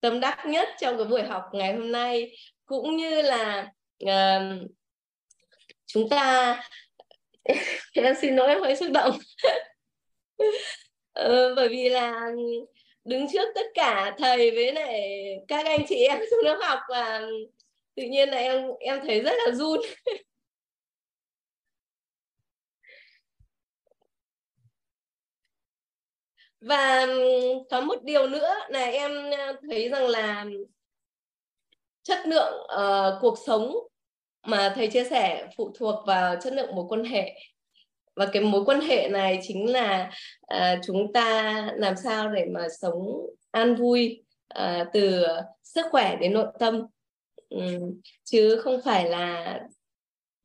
tâm 0.00 0.20
đắc 0.20 0.46
nhất 0.46 0.68
trong 0.80 0.96
cái 0.96 1.06
buổi 1.06 1.22
học 1.22 1.42
ngày 1.52 1.74
hôm 1.74 1.92
nay. 1.92 2.36
Cũng 2.66 2.96
như 2.96 3.22
là 3.22 3.72
chúng 5.86 6.08
ta 6.08 6.56
em 7.94 8.14
xin 8.20 8.36
lỗi 8.36 8.48
em 8.48 8.60
hơi 8.60 8.76
xúc 8.76 8.88
động. 8.92 9.18
Ờ, 11.12 11.54
bởi 11.54 11.68
vì 11.68 11.88
là 11.88 12.30
đứng 13.04 13.26
trước 13.32 13.48
tất 13.54 13.66
cả 13.74 14.14
thầy 14.18 14.50
với 14.50 14.72
lại 14.72 15.10
các 15.48 15.66
anh 15.66 15.80
chị 15.88 15.96
em 15.96 16.18
trong 16.30 16.40
lớp 16.44 16.58
học 16.62 16.78
và 16.88 17.22
tự 17.96 18.02
nhiên 18.02 18.28
là 18.28 18.36
em 18.36 18.62
em 18.80 19.00
thấy 19.06 19.20
rất 19.20 19.32
là 19.46 19.52
run. 19.54 19.80
Và 26.60 27.06
có 27.70 27.80
một 27.80 28.02
điều 28.04 28.28
nữa 28.28 28.54
là 28.68 28.84
em 28.84 29.30
ờ, 29.30 29.52
thấy 29.70 29.88
rằng 29.88 30.06
là 30.08 30.44
chất 32.02 32.18
lượng 32.26 32.54
uh, 32.62 33.18
cuộc 33.20 33.38
sống 33.46 33.74
mà 34.46 34.72
thầy 34.76 34.88
chia 34.88 35.04
sẻ 35.04 35.48
phụ 35.56 35.72
thuộc 35.78 36.06
vào 36.06 36.36
chất 36.40 36.52
lượng 36.52 36.74
mối 36.74 36.84
quan 36.88 37.04
hệ 37.04 37.34
và 38.18 38.26
cái 38.32 38.42
mối 38.42 38.64
quan 38.64 38.80
hệ 38.80 39.08
này 39.08 39.38
chính 39.42 39.72
là 39.72 40.10
uh, 40.54 40.78
chúng 40.86 41.12
ta 41.12 41.52
làm 41.76 41.94
sao 42.04 42.28
để 42.28 42.44
mà 42.44 42.66
sống 42.80 43.26
an 43.50 43.74
vui 43.74 44.22
uh, 44.58 44.86
từ 44.92 45.26
sức 45.62 45.86
khỏe 45.90 46.16
đến 46.16 46.32
nội 46.32 46.46
tâm. 46.58 46.82
Um, 47.48 48.00
chứ 48.24 48.60
không 48.64 48.80
phải 48.84 49.10
là 49.10 49.60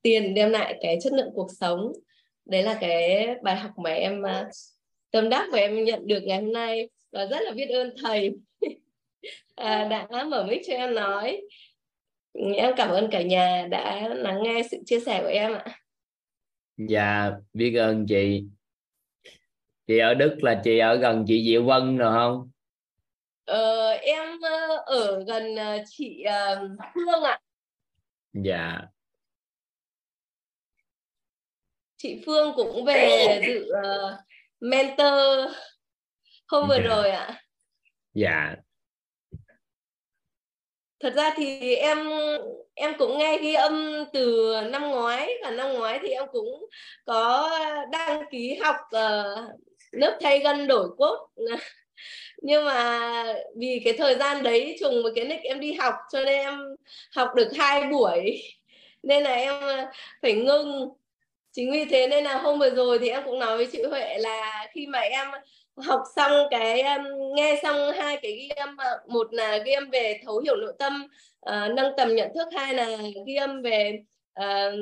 tiền 0.02 0.34
đem 0.34 0.50
lại 0.50 0.80
cái 0.82 0.98
chất 1.04 1.14
lượng 1.14 1.30
cuộc 1.34 1.48
sống. 1.60 1.94
Đấy 2.46 2.64
là 2.64 2.78
cái 2.82 3.28
bài 3.44 3.56
học 3.56 3.72
mà 3.78 3.90
em 3.90 4.22
uh, 4.22 4.48
tâm 5.12 5.30
đắc 5.30 5.48
và 5.52 5.58
em 5.58 5.84
nhận 5.84 6.08
được 6.08 6.20
ngày 6.24 6.42
hôm 6.42 6.54
nay. 6.54 6.90
Và 7.12 7.26
rất 7.26 7.40
là 7.42 7.52
biết 7.52 7.68
ơn 7.68 7.94
thầy 8.04 8.32
à, 9.56 9.88
đã 10.12 10.24
mở 10.24 10.46
mic 10.50 10.62
cho 10.68 10.74
em 10.74 10.94
nói. 10.94 11.42
Em 12.56 12.74
cảm 12.78 12.90
ơn 12.90 13.10
cả 13.12 13.22
nhà 13.22 13.68
đã 13.72 14.08
lắng 14.08 14.44
nghe 14.44 14.62
sự 14.72 14.78
chia 14.86 15.00
sẻ 15.00 15.22
của 15.22 15.30
em 15.30 15.54
ạ 15.54 15.83
dạ 16.78 17.32
biết 17.54 17.76
ơn 17.76 18.06
chị. 18.08 18.44
Chị 19.88 19.98
ở 19.98 20.14
Đức 20.14 20.38
là 20.42 20.62
chị 20.64 20.80
ở 20.80 20.96
gần 20.96 21.26
chị 21.28 21.44
Diệu 21.46 21.64
Vân 21.64 21.98
rồi 21.98 22.14
không? 22.14 22.52
Ờ, 23.46 23.90
em 23.92 24.40
ờ, 24.42 24.84
ở 24.86 25.24
gần 25.28 25.56
ờ, 25.56 25.78
chị 25.88 26.24
uh, 26.28 26.72
Phương 26.94 27.24
ạ. 27.24 27.40
Dạ. 28.34 28.82
Chị 31.98 32.22
Phương 32.26 32.54
cũng 32.56 32.86
về 32.86 33.42
dự 33.48 33.72
uh, 33.72 34.20
mentor 34.60 35.52
hôm 36.48 36.68
vừa 36.70 36.78
dạ. 36.78 36.84
rồi 36.84 37.10
ạ. 37.10 37.42
Dạ. 38.14 38.56
Thật 41.00 41.14
ra 41.16 41.34
thì 41.36 41.76
em 41.76 41.98
em 42.76 42.94
cũng 42.98 43.18
nghe 43.18 43.38
ghi 43.38 43.54
âm 43.54 44.04
từ 44.14 44.54
năm 44.70 44.92
ngoái 44.92 45.34
và 45.44 45.52
năm 45.52 45.74
ngoái 45.74 46.00
thì 46.02 46.10
em 46.10 46.24
cũng 46.32 46.66
có 47.06 47.50
đăng 47.92 48.24
ký 48.32 48.56
học 48.56 48.76
uh, 48.96 49.60
lớp 49.92 50.18
thay 50.22 50.40
gân 50.40 50.68
đổi 50.68 50.90
cốt. 50.98 51.28
Nhưng 52.42 52.66
mà 52.66 53.24
vì 53.58 53.82
cái 53.86 53.94
thời 53.98 54.16
gian 54.16 54.44
đấy 54.44 54.76
trùng 54.80 55.04
với 55.04 55.12
cái 55.16 55.26
nick 55.26 55.44
em 55.44 55.60
đi 55.60 55.74
học 55.74 55.94
cho 56.12 56.24
nên 56.24 56.40
em 56.40 56.60
học 57.16 57.30
được 57.36 57.50
hai 57.58 57.84
buổi. 57.84 58.42
Nên 59.04 59.24
là 59.24 59.34
em 59.34 59.62
ờ, 59.62 59.86
phải 60.22 60.34
ngưng. 60.34 60.90
Chính 61.52 61.72
vì 61.72 61.86
thế 61.86 62.08
nên 62.08 62.24
là 62.24 62.38
hôm 62.38 62.60
vừa 62.60 62.70
rồi 62.70 63.00
thì 63.00 63.10
em 63.10 63.24
cũng 63.26 63.40
nói 63.40 63.58
với 63.58 63.68
chị 63.72 63.84
Huệ 63.84 64.18
là 64.18 64.68
khi 64.74 64.88
mà 64.88 65.00
em 65.00 65.28
học 65.78 66.04
xong 66.16 66.32
cái 66.52 66.82
um, 66.82 67.04
nghe 67.36 67.60
xong 67.64 67.92
hai 67.98 68.20
cái 68.22 68.32
ghi 68.32 68.50
âm 68.50 68.78
một 69.08 69.34
là 69.34 69.58
ghi 69.58 69.72
âm 69.72 69.90
về 69.90 70.20
thấu 70.26 70.40
hiểu 70.40 70.56
nội 70.56 70.74
tâm 70.80 71.08
uh, 71.50 71.76
nâng 71.76 71.94
tầm 71.98 72.16
nhận 72.16 72.34
thức 72.36 72.48
hai 72.56 72.74
là 72.74 72.98
ghi 73.28 73.36
âm 73.36 73.62
về 73.62 74.04
uh, 74.40 74.74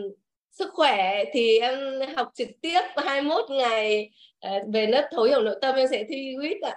sức 0.51 0.69
khỏe 0.73 1.23
thì 1.33 1.59
em 1.59 1.79
học 2.15 2.31
trực 2.33 2.47
tiếp 2.61 2.81
21 2.97 3.45
ngày 3.49 4.11
uh, 4.47 4.67
về 4.73 4.87
lớp 4.87 5.09
thấu 5.11 5.23
hiểu 5.23 5.41
nội 5.41 5.55
tâm 5.61 5.75
em 5.75 5.87
sẽ 5.91 6.05
thi 6.09 6.35
quýt 6.41 6.57
ạ. 6.61 6.75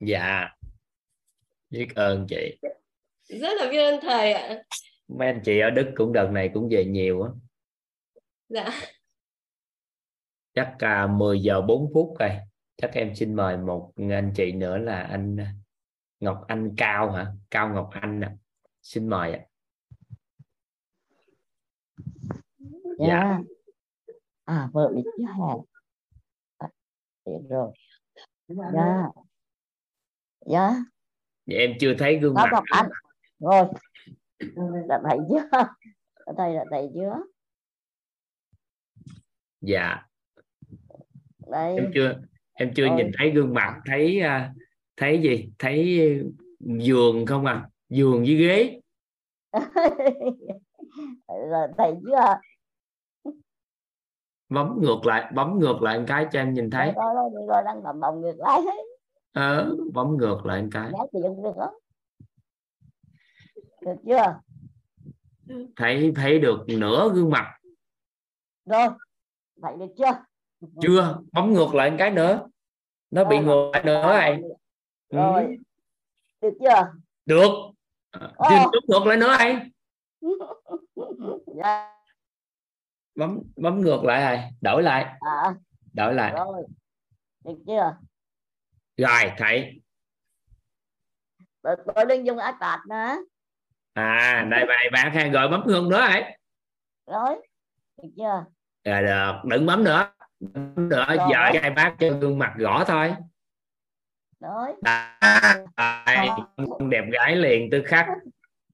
Dạ. 0.00 0.48
Biết 1.70 1.88
ơn 1.94 2.26
chị. 2.28 2.58
Rất 3.28 3.52
là 3.58 3.70
biết 3.70 3.78
ơn 3.78 4.00
thầy 4.00 4.32
ạ. 4.32 4.62
Mấy 5.08 5.28
anh 5.28 5.40
chị 5.44 5.58
ở 5.58 5.70
Đức 5.70 5.92
cũng 5.96 6.12
đợt 6.12 6.28
này 6.32 6.50
cũng 6.54 6.68
về 6.70 6.84
nhiều 6.84 7.22
á. 7.22 7.30
Dạ. 8.48 8.80
Chắc 10.54 10.74
cả 10.78 11.06
10 11.06 11.40
giờ 11.40 11.60
4 11.60 11.90
phút 11.94 12.14
rồi 12.18 12.30
chắc 12.82 12.90
em 12.94 13.14
xin 13.14 13.34
mời 13.34 13.56
một 13.56 13.92
anh 13.96 14.32
chị 14.36 14.52
nữa 14.52 14.78
là 14.78 15.02
anh 15.02 15.36
Ngọc 16.20 16.44
Anh 16.48 16.74
Cao 16.76 17.12
hả? 17.12 17.32
Cao 17.50 17.74
Ngọc 17.74 17.90
Anh 17.92 18.20
à. 18.20 18.36
xin 18.82 19.08
mời 19.08 19.32
ạ. 19.32 19.44
Dạ. 22.98 23.06
dạ. 23.06 23.38
À 24.44 24.68
vợ 24.72 24.92
bị 24.94 25.02
chứ 25.04 25.24
hả 25.26 25.54
à, 26.58 26.68
rồi. 27.48 27.72
Dạ. 28.48 29.08
Dạ. 30.46 30.74
Vậy 31.46 31.56
em 31.56 31.70
chưa 31.80 31.94
thấy 31.98 32.18
gương 32.18 32.34
Đó, 32.34 32.42
mặt 32.42 32.50
Ngọc 32.52 32.64
Anh. 32.70 32.88
Rồi. 33.38 33.66
Đã 34.88 35.00
thấy 35.08 35.18
chưa? 35.28 35.58
Ở 36.14 36.34
đây 36.36 36.54
là 36.54 36.64
thấy 36.70 36.90
chưa? 36.94 37.14
Dạ. 39.60 40.06
Đây. 41.46 41.74
Em 41.76 41.90
chưa 41.94 42.20
em 42.58 42.72
chưa 42.74 42.88
Ôi. 42.88 42.96
nhìn 42.96 43.10
thấy 43.18 43.30
gương 43.30 43.54
mặt 43.54 43.80
thấy 43.86 44.20
à, 44.20 44.52
thấy 44.96 45.20
gì? 45.22 45.50
Thấy 45.58 46.08
giường 46.60 47.26
không 47.26 47.46
à? 47.46 47.68
Giường 47.88 48.24
với 48.24 48.34
ghế. 48.34 48.80
Rồi 51.50 51.68
thấy 51.78 51.94
chưa? 52.02 52.40
Bấm 54.48 54.78
ngược 54.80 55.06
lại 55.06 55.32
bấm 55.34 55.58
ngược 55.58 55.82
lại 55.82 55.98
một 55.98 56.04
cái 56.08 56.26
cho 56.32 56.40
em 56.40 56.54
nhìn 56.54 56.70
thấy. 56.70 56.92
Rồi 56.96 57.14
rồi 57.14 57.46
rồi 57.48 57.62
đang 57.64 57.82
bấm 57.82 58.00
bấm 58.00 58.20
ngược 58.20 58.38
lại. 58.38 58.60
Ờ, 59.32 59.76
bấm 59.92 60.16
ngược 60.16 60.46
lại 60.46 60.62
một 60.62 60.68
cái. 60.72 60.90
Được 61.12 61.54
được 63.80 63.96
chưa? 64.06 64.40
Thấy 65.76 66.12
thấy 66.16 66.38
được 66.38 66.64
nửa 66.68 67.10
gương 67.14 67.30
mặt. 67.30 67.54
Rồi 68.64 68.88
thấy 69.62 69.76
được 69.78 69.94
chưa? 69.98 70.24
Chưa 70.80 71.18
bấm 71.32 71.52
ngược 71.52 71.74
lại 71.74 71.90
một 71.90 71.96
cái 71.98 72.10
nữa 72.10 72.47
nó 73.10 73.24
bị 73.24 73.36
Rồi, 73.36 73.44
ngược 73.44 73.70
lại 73.72 73.84
nữa 73.84 74.12
này 74.12 74.40
rồi. 75.10 75.58
Được 76.40 76.52
chưa? 76.60 76.92
Được. 77.26 77.50
Thì 78.12 78.56
bấm 78.72 78.82
ngược 78.88 79.06
lại 79.06 79.16
nữa 79.16 79.36
này 79.38 79.70
dạ. 81.56 81.94
Bấm 83.14 83.42
bấm 83.56 83.80
ngược 83.80 84.04
lại 84.04 84.20
này 84.20 84.50
đổi 84.60 84.82
lại. 84.82 85.16
À. 85.20 85.54
Đổi 85.92 86.14
lại. 86.14 86.32
Rồi. 86.36 86.62
Được 87.44 87.58
chưa? 87.66 87.96
Rồi 88.96 89.32
thấy 89.38 89.80
tôi, 91.62 91.76
tôi 91.94 92.04
đừng 92.04 92.26
dùng 92.26 92.38
ipad 92.38 92.80
nữa 92.88 93.16
à 93.92 94.46
đây 94.50 94.66
bài 94.66 94.88
bạn 94.92 95.14
hay 95.14 95.30
gọi 95.30 95.48
bấm 95.48 95.62
ngược 95.66 95.88
nữa 95.90 96.00
này 96.00 96.38
rồi. 97.06 97.48
Được 98.02 98.08
chưa? 98.16 98.44
Rồi 98.84 99.02
được. 99.02 99.32
Đừng 99.44 99.66
bấm 99.66 99.84
nữa 99.84 100.12
nữa 100.40 101.06
giờ 101.30 101.50
cái 101.52 101.70
bác 101.70 101.96
cho 101.98 102.08
gương 102.20 102.38
mặt 102.38 102.54
gõ 102.56 102.84
thôi. 102.84 103.14
Đấy, 104.40 104.74
đẹp 106.90 107.04
gái 107.12 107.36
liền 107.36 107.70
tư 107.70 107.82
khắc. 107.86 108.06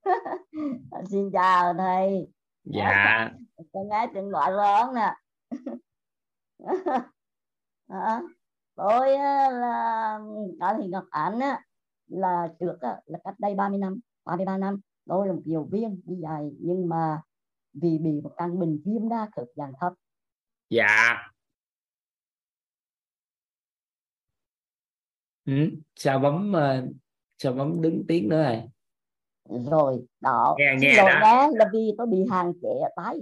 Xin 1.11 1.31
chào 1.33 1.75
thầy. 1.79 2.29
Dạ. 2.65 3.31
Con 3.73 3.89
gái 3.89 4.09
từng 4.15 4.31
loại 4.31 4.53
lớn 4.53 4.95
nè. 4.95 5.15
Đó. 7.89 8.21
tôi 8.75 9.15
á, 9.15 9.51
là 9.51 10.19
có 10.61 10.75
thì 10.79 10.89
Ngọc 10.89 11.05
Ánh 11.11 11.41
á, 11.41 11.61
là 12.07 12.49
trước 12.61 12.77
á, 12.81 12.97
là 13.05 13.19
cách 13.25 13.35
đây 13.39 13.55
30 13.55 13.79
năm 13.79 14.01
33 14.25 14.59
năm. 14.59 14.81
Tôi 15.07 15.27
là 15.27 15.33
một 15.33 15.43
giáo 15.45 15.69
viên 15.71 16.01
đi 16.05 16.17
dạy 16.23 16.51
nhưng 16.61 16.89
mà 16.89 17.21
vì 17.73 17.99
bị 17.99 18.21
một 18.21 18.33
căn 18.37 18.59
bệnh 18.59 18.83
viêm 18.85 19.09
đa 19.09 19.29
khớp 19.37 19.47
dạng 19.57 19.73
thấp. 19.81 19.93
Dạ 20.71 21.17
ừ. 25.47 25.71
sao 25.97 26.19
bấm 26.19 26.53
ờ, 26.53 26.87
sao 27.39 27.53
bấm 27.53 27.83
đứng 27.83 28.05
tiếng 28.09 28.29
nữa 28.29 28.43
này 28.43 28.69
rồi 29.49 29.99
đó. 30.21 30.57
Nghe- 30.59 30.75
nghe 30.79 30.97
lỗi 30.97 31.11
đã. 31.11 31.21
đó 31.21 31.49
là 31.55 31.65
vì 31.73 31.93
tôi 31.99 32.07
bị 32.07 32.19
hạn 32.31 32.53
chế 32.63 32.69
ở 32.69 32.89
tay. 32.97 33.17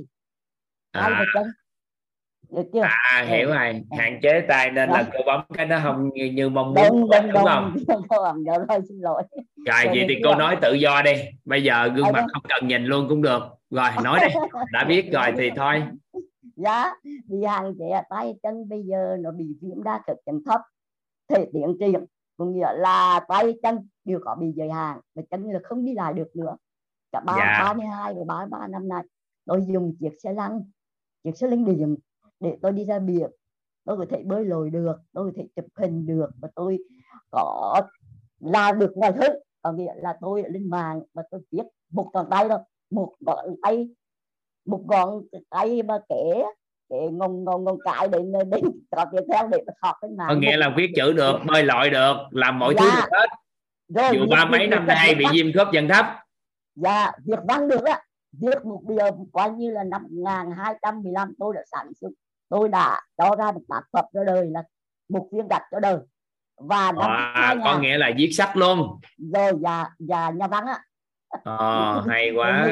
Tay 0.92 1.12
à, 1.12 1.16
và 1.18 1.24
chân 1.34 1.52
được 2.50 2.70
chưa? 2.72 2.82
À 2.82 3.24
hiểu 3.28 3.48
rồi. 3.48 3.82
Hạn 3.98 4.18
chế 4.22 4.40
tay 4.48 4.70
nên 4.70 4.90
là 4.90 5.02
Đó. 5.02 5.08
cô 5.12 5.24
bấm 5.26 5.40
cái 5.54 5.66
nó 5.66 5.80
không 5.82 6.10
như, 6.14 6.24
như 6.24 6.48
mong 6.48 6.66
muốn 6.74 6.84
đúng 6.88 7.00
đúng 7.00 7.10
đúng 7.10 7.32
đúng 7.32 7.44
không? 7.44 7.76
Không 8.08 8.44
đúng 8.44 8.66
rồi 8.68 8.78
xin 8.88 8.98
lỗi. 9.00 9.22
Rồi 9.32 9.84
Rồi, 9.84 9.84
vậy 9.86 10.06
thì 10.08 10.20
cô 10.24 10.34
nói 10.34 10.56
tự 10.62 10.72
do 10.72 11.02
đi. 11.02 11.12
Bây 11.44 11.62
giờ 11.62 11.88
gương 11.94 12.04
Ờ, 12.06 12.12
mặt 12.12 12.20
vâng. 12.20 12.28
không 12.32 12.42
cần 12.48 12.68
nhìn 12.68 12.84
luôn 12.84 13.06
cũng 13.08 13.22
được. 13.22 13.42
Rồi 13.70 13.88
nói 14.04 14.20
đi. 14.28 14.34
Đã 14.72 14.84
biết 14.84 15.10
rồi 15.12 15.26
thì 15.38 15.50
thôi. 15.56 15.82
Giá 16.56 16.94
vì 17.02 17.44
hạn 17.44 17.74
chế 17.78 17.88
ở 17.88 18.02
tay 18.10 18.34
chân 18.42 18.68
bây 18.68 18.82
giờ 18.82 19.16
nó 19.20 19.30
bị 19.30 19.44
viêm 19.62 19.82
đa 19.82 20.00
khớp 20.06 20.16
chân 20.26 20.42
thấp 20.46 20.60
thể 21.34 21.50
tiến 21.52 21.76
triển 21.80 22.04
có 22.36 22.44
nghĩa 22.44 22.72
là 22.74 23.20
tay 23.28 23.54
chân 23.62 23.88
đều 24.04 24.20
có 24.24 24.34
bị 24.40 24.52
giới 24.56 24.70
hạn 24.70 25.00
và 25.14 25.22
chân 25.30 25.50
là 25.50 25.60
không 25.64 25.84
đi 25.84 25.94
lại 25.94 26.14
được 26.14 26.36
nữa. 26.36 26.56
Cả 27.12 27.20
ba 27.20 27.34
Dạ. 27.38 27.60
ba 27.64 27.74
mươi 27.74 27.86
hai 27.86 28.14
và 28.14 28.24
ba 28.26 28.46
ba 28.46 28.68
năm 28.68 28.88
nay 28.88 29.02
tôi 29.44 29.64
dùng 29.68 29.96
chiếc 30.00 30.20
xe 30.22 30.32
lăn 30.32 30.64
chiếc 31.24 31.36
xe 31.36 31.48
lăn 31.48 31.64
điện 31.64 31.96
để 32.40 32.58
tôi 32.62 32.72
đi 32.72 32.84
ra 32.84 32.98
biển. 32.98 33.30
Tôi 33.84 33.96
có 33.96 34.06
thể 34.10 34.22
bơi 34.22 34.44
lội 34.44 34.70
được 34.70 34.96
tôi 35.12 35.30
có 35.30 35.32
thể 35.36 35.48
chụp 35.56 35.66
hình 35.76 36.06
được 36.06 36.30
và 36.40 36.48
tôi 36.54 36.78
có 37.30 37.80
làm 38.40 38.78
được 38.78 38.96
mọi 38.96 39.12
thứ. 39.12 39.26
Có 39.62 39.72
nghĩa 39.72 39.94
là 39.96 40.18
tôi 40.20 40.42
lên 40.48 40.70
mạng 40.70 41.02
và 41.14 41.22
tôi 41.30 41.40
viết 41.50 41.62
một 41.90 42.10
ngón 42.12 42.26
tay 42.30 42.48
thôi. 42.48 42.58
Một 42.90 43.14
ngón 43.20 43.56
tay 43.62 43.88
một 44.64 44.84
ngón 44.88 45.22
tay 45.50 45.82
mà 45.82 45.98
kể 46.08 46.44
kể 46.92 47.08
ngôn 47.12 47.44
ngôn 47.44 47.64
ngôn 47.64 47.78
cái 47.84 48.08
để 48.08 48.18
để 48.50 48.60
có 48.90 49.04
tiếp 49.12 49.22
theo 49.32 49.48
để 49.48 49.58
học 49.82 49.96
cái 50.00 50.10
mạng 50.16 50.28
có 50.28 50.34
nghĩa 50.34 50.56
là 50.56 50.72
viết 50.76 50.92
chữ 50.96 51.12
được 51.12 51.38
bơi 51.46 51.64
lội 51.64 51.90
được 51.90 52.16
làm 52.30 52.58
mọi 52.58 52.74
dạ. 52.78 52.84
thứ 52.84 52.90
được 52.96 53.18
hết. 53.18 53.26
Rồi, 53.88 54.10
dù 54.14 54.26
ba 54.30 54.44
mấy 54.44 54.66
năm 54.66 54.86
nay 54.86 55.14
bị 55.14 55.24
viêm 55.32 55.52
khớp 55.52 55.72
dần 55.72 55.88
thấp. 55.88 56.06
Dạ 56.74 57.12
việc 57.26 57.38
văn 57.48 57.68
được 57.68 57.84
á. 57.84 58.00
Viết 58.40 58.64
một 58.64 58.82
điều 58.88 59.26
coi 59.32 59.50
như 59.50 59.70
là 59.70 59.84
năm 59.84 60.02
1215 60.10 61.34
tôi 61.38 61.54
đã 61.54 61.60
sản 61.70 61.86
xuất. 62.00 62.08
Tôi 62.48 62.68
đã 62.68 63.00
cho 63.16 63.36
ra 63.38 63.52
một 63.52 63.60
tác 63.68 63.82
phẩm 63.92 64.04
cho 64.14 64.24
đời 64.24 64.46
là 64.50 64.62
một 65.08 65.28
viên 65.32 65.48
gạch 65.48 65.62
cho 65.70 65.80
đời. 65.80 65.96
Và 66.56 66.92
năm 66.92 67.10
à, 67.10 67.32
2000, 67.34 67.64
có 67.64 67.78
nghĩa 67.78 67.98
là 67.98 68.10
viết 68.16 68.30
sách 68.32 68.56
luôn. 68.56 69.00
Rồi 69.34 69.52
và 69.60 69.90
và 69.98 70.30
nhà 70.30 70.46
văn 70.46 70.66
á. 70.66 70.78
À, 71.44 71.94
hay 72.08 72.30
quá. 72.36 72.68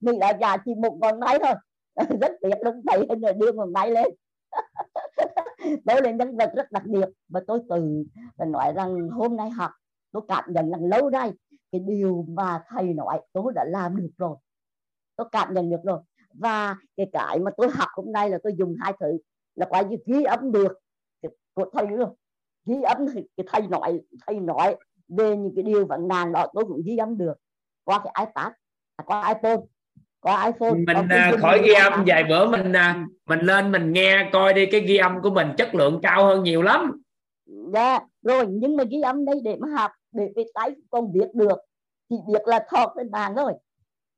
mình 0.00 0.18
đã 0.18 0.32
già 0.40 0.56
chỉ 0.56 0.74
một 0.74 0.98
ngón 1.00 1.20
tay 1.26 1.38
thôi 1.42 1.54
rất 2.20 2.32
tiếc 2.42 2.54
lúc 2.64 2.74
thầy 2.86 3.06
rồi 3.22 3.32
đưa 3.32 3.52
ngón 3.52 3.72
bay 3.72 3.90
lên. 3.90 4.06
Tôi 5.86 6.02
là 6.02 6.10
nhân 6.10 6.36
vật 6.36 6.52
rất 6.56 6.72
đặc 6.72 6.82
biệt 6.86 7.08
và 7.28 7.40
tôi 7.46 7.60
từ 7.68 8.04
nói 8.46 8.72
rằng 8.76 9.08
hôm 9.08 9.36
nay 9.36 9.50
học, 9.50 9.70
tôi 10.12 10.22
cảm 10.28 10.44
nhận 10.48 10.70
rằng 10.70 10.84
lâu 10.84 11.10
nay 11.10 11.32
cái 11.72 11.80
điều 11.80 12.24
mà 12.28 12.62
thầy 12.68 12.94
nói 12.94 13.20
tôi 13.32 13.52
đã 13.54 13.64
làm 13.64 13.96
được 13.96 14.10
rồi. 14.18 14.36
Tôi 15.16 15.28
cảm 15.32 15.54
nhận 15.54 15.70
được 15.70 15.80
rồi. 15.84 16.00
Và 16.34 16.76
cái 16.96 17.06
cái 17.12 17.38
mà 17.38 17.50
tôi 17.56 17.68
học 17.70 17.88
hôm 17.92 18.12
nay 18.12 18.30
là 18.30 18.38
tôi 18.42 18.54
dùng 18.58 18.74
hai 18.80 18.92
thứ, 19.00 19.18
là 19.54 19.66
quả 19.66 19.82
như 19.82 19.96
ghi 20.06 20.24
âm 20.24 20.52
được 20.52 20.78
của 21.54 21.70
thầy 21.72 21.86
luôn. 21.86 22.14
Ghi 22.66 22.82
âm 22.82 23.06
thì 23.14 23.44
thầy 23.46 23.62
nói 23.66 24.00
thầy 24.26 24.40
nói 24.40 24.76
về 25.08 25.36
những 25.36 25.52
cái 25.56 25.62
điều 25.62 25.86
vận 25.86 26.08
nạn 26.08 26.32
đó 26.32 26.46
tôi 26.54 26.64
cũng 26.64 26.82
ghi 26.84 26.96
âm 26.96 27.18
được 27.18 27.34
qua 27.84 28.00
cái 28.04 28.26
ipad 28.26 28.52
à, 28.96 29.04
qua 29.06 29.34
iphone 29.34 29.62
qua 30.26 30.46
iphone 30.46 30.74
mình 30.86 30.96
uh, 31.34 31.40
khỏi 31.40 31.62
ghi 31.62 31.72
âm 31.72 32.04
vài 32.06 32.24
bữa 32.24 32.46
mình 32.46 32.72
uh, 32.72 33.10
mình 33.26 33.40
lên 33.40 33.72
mình 33.72 33.92
nghe 33.92 34.30
coi 34.32 34.54
đi 34.54 34.66
cái 34.66 34.80
ghi 34.80 34.96
âm 34.96 35.22
của 35.22 35.30
mình 35.30 35.48
chất 35.58 35.74
lượng 35.74 36.00
cao 36.02 36.24
hơn 36.24 36.42
nhiều 36.42 36.62
lắm. 36.62 37.02
Dạ 37.72 38.00
rồi 38.22 38.46
nhưng 38.48 38.76
mà 38.76 38.84
ghi 38.84 39.00
âm 39.00 39.24
đây 39.24 39.40
để 39.44 39.56
mà 39.60 39.68
học 39.68 39.90
để 40.12 40.32
cái 40.36 40.44
tay 40.54 40.70
con 40.90 41.12
biết 41.12 41.34
được 41.34 41.58
chỉ 42.08 42.16
biết 42.28 42.42
là 42.46 42.66
thọt 42.68 42.96
lên 42.96 43.10
bàn 43.10 43.32
thôi. 43.36 43.52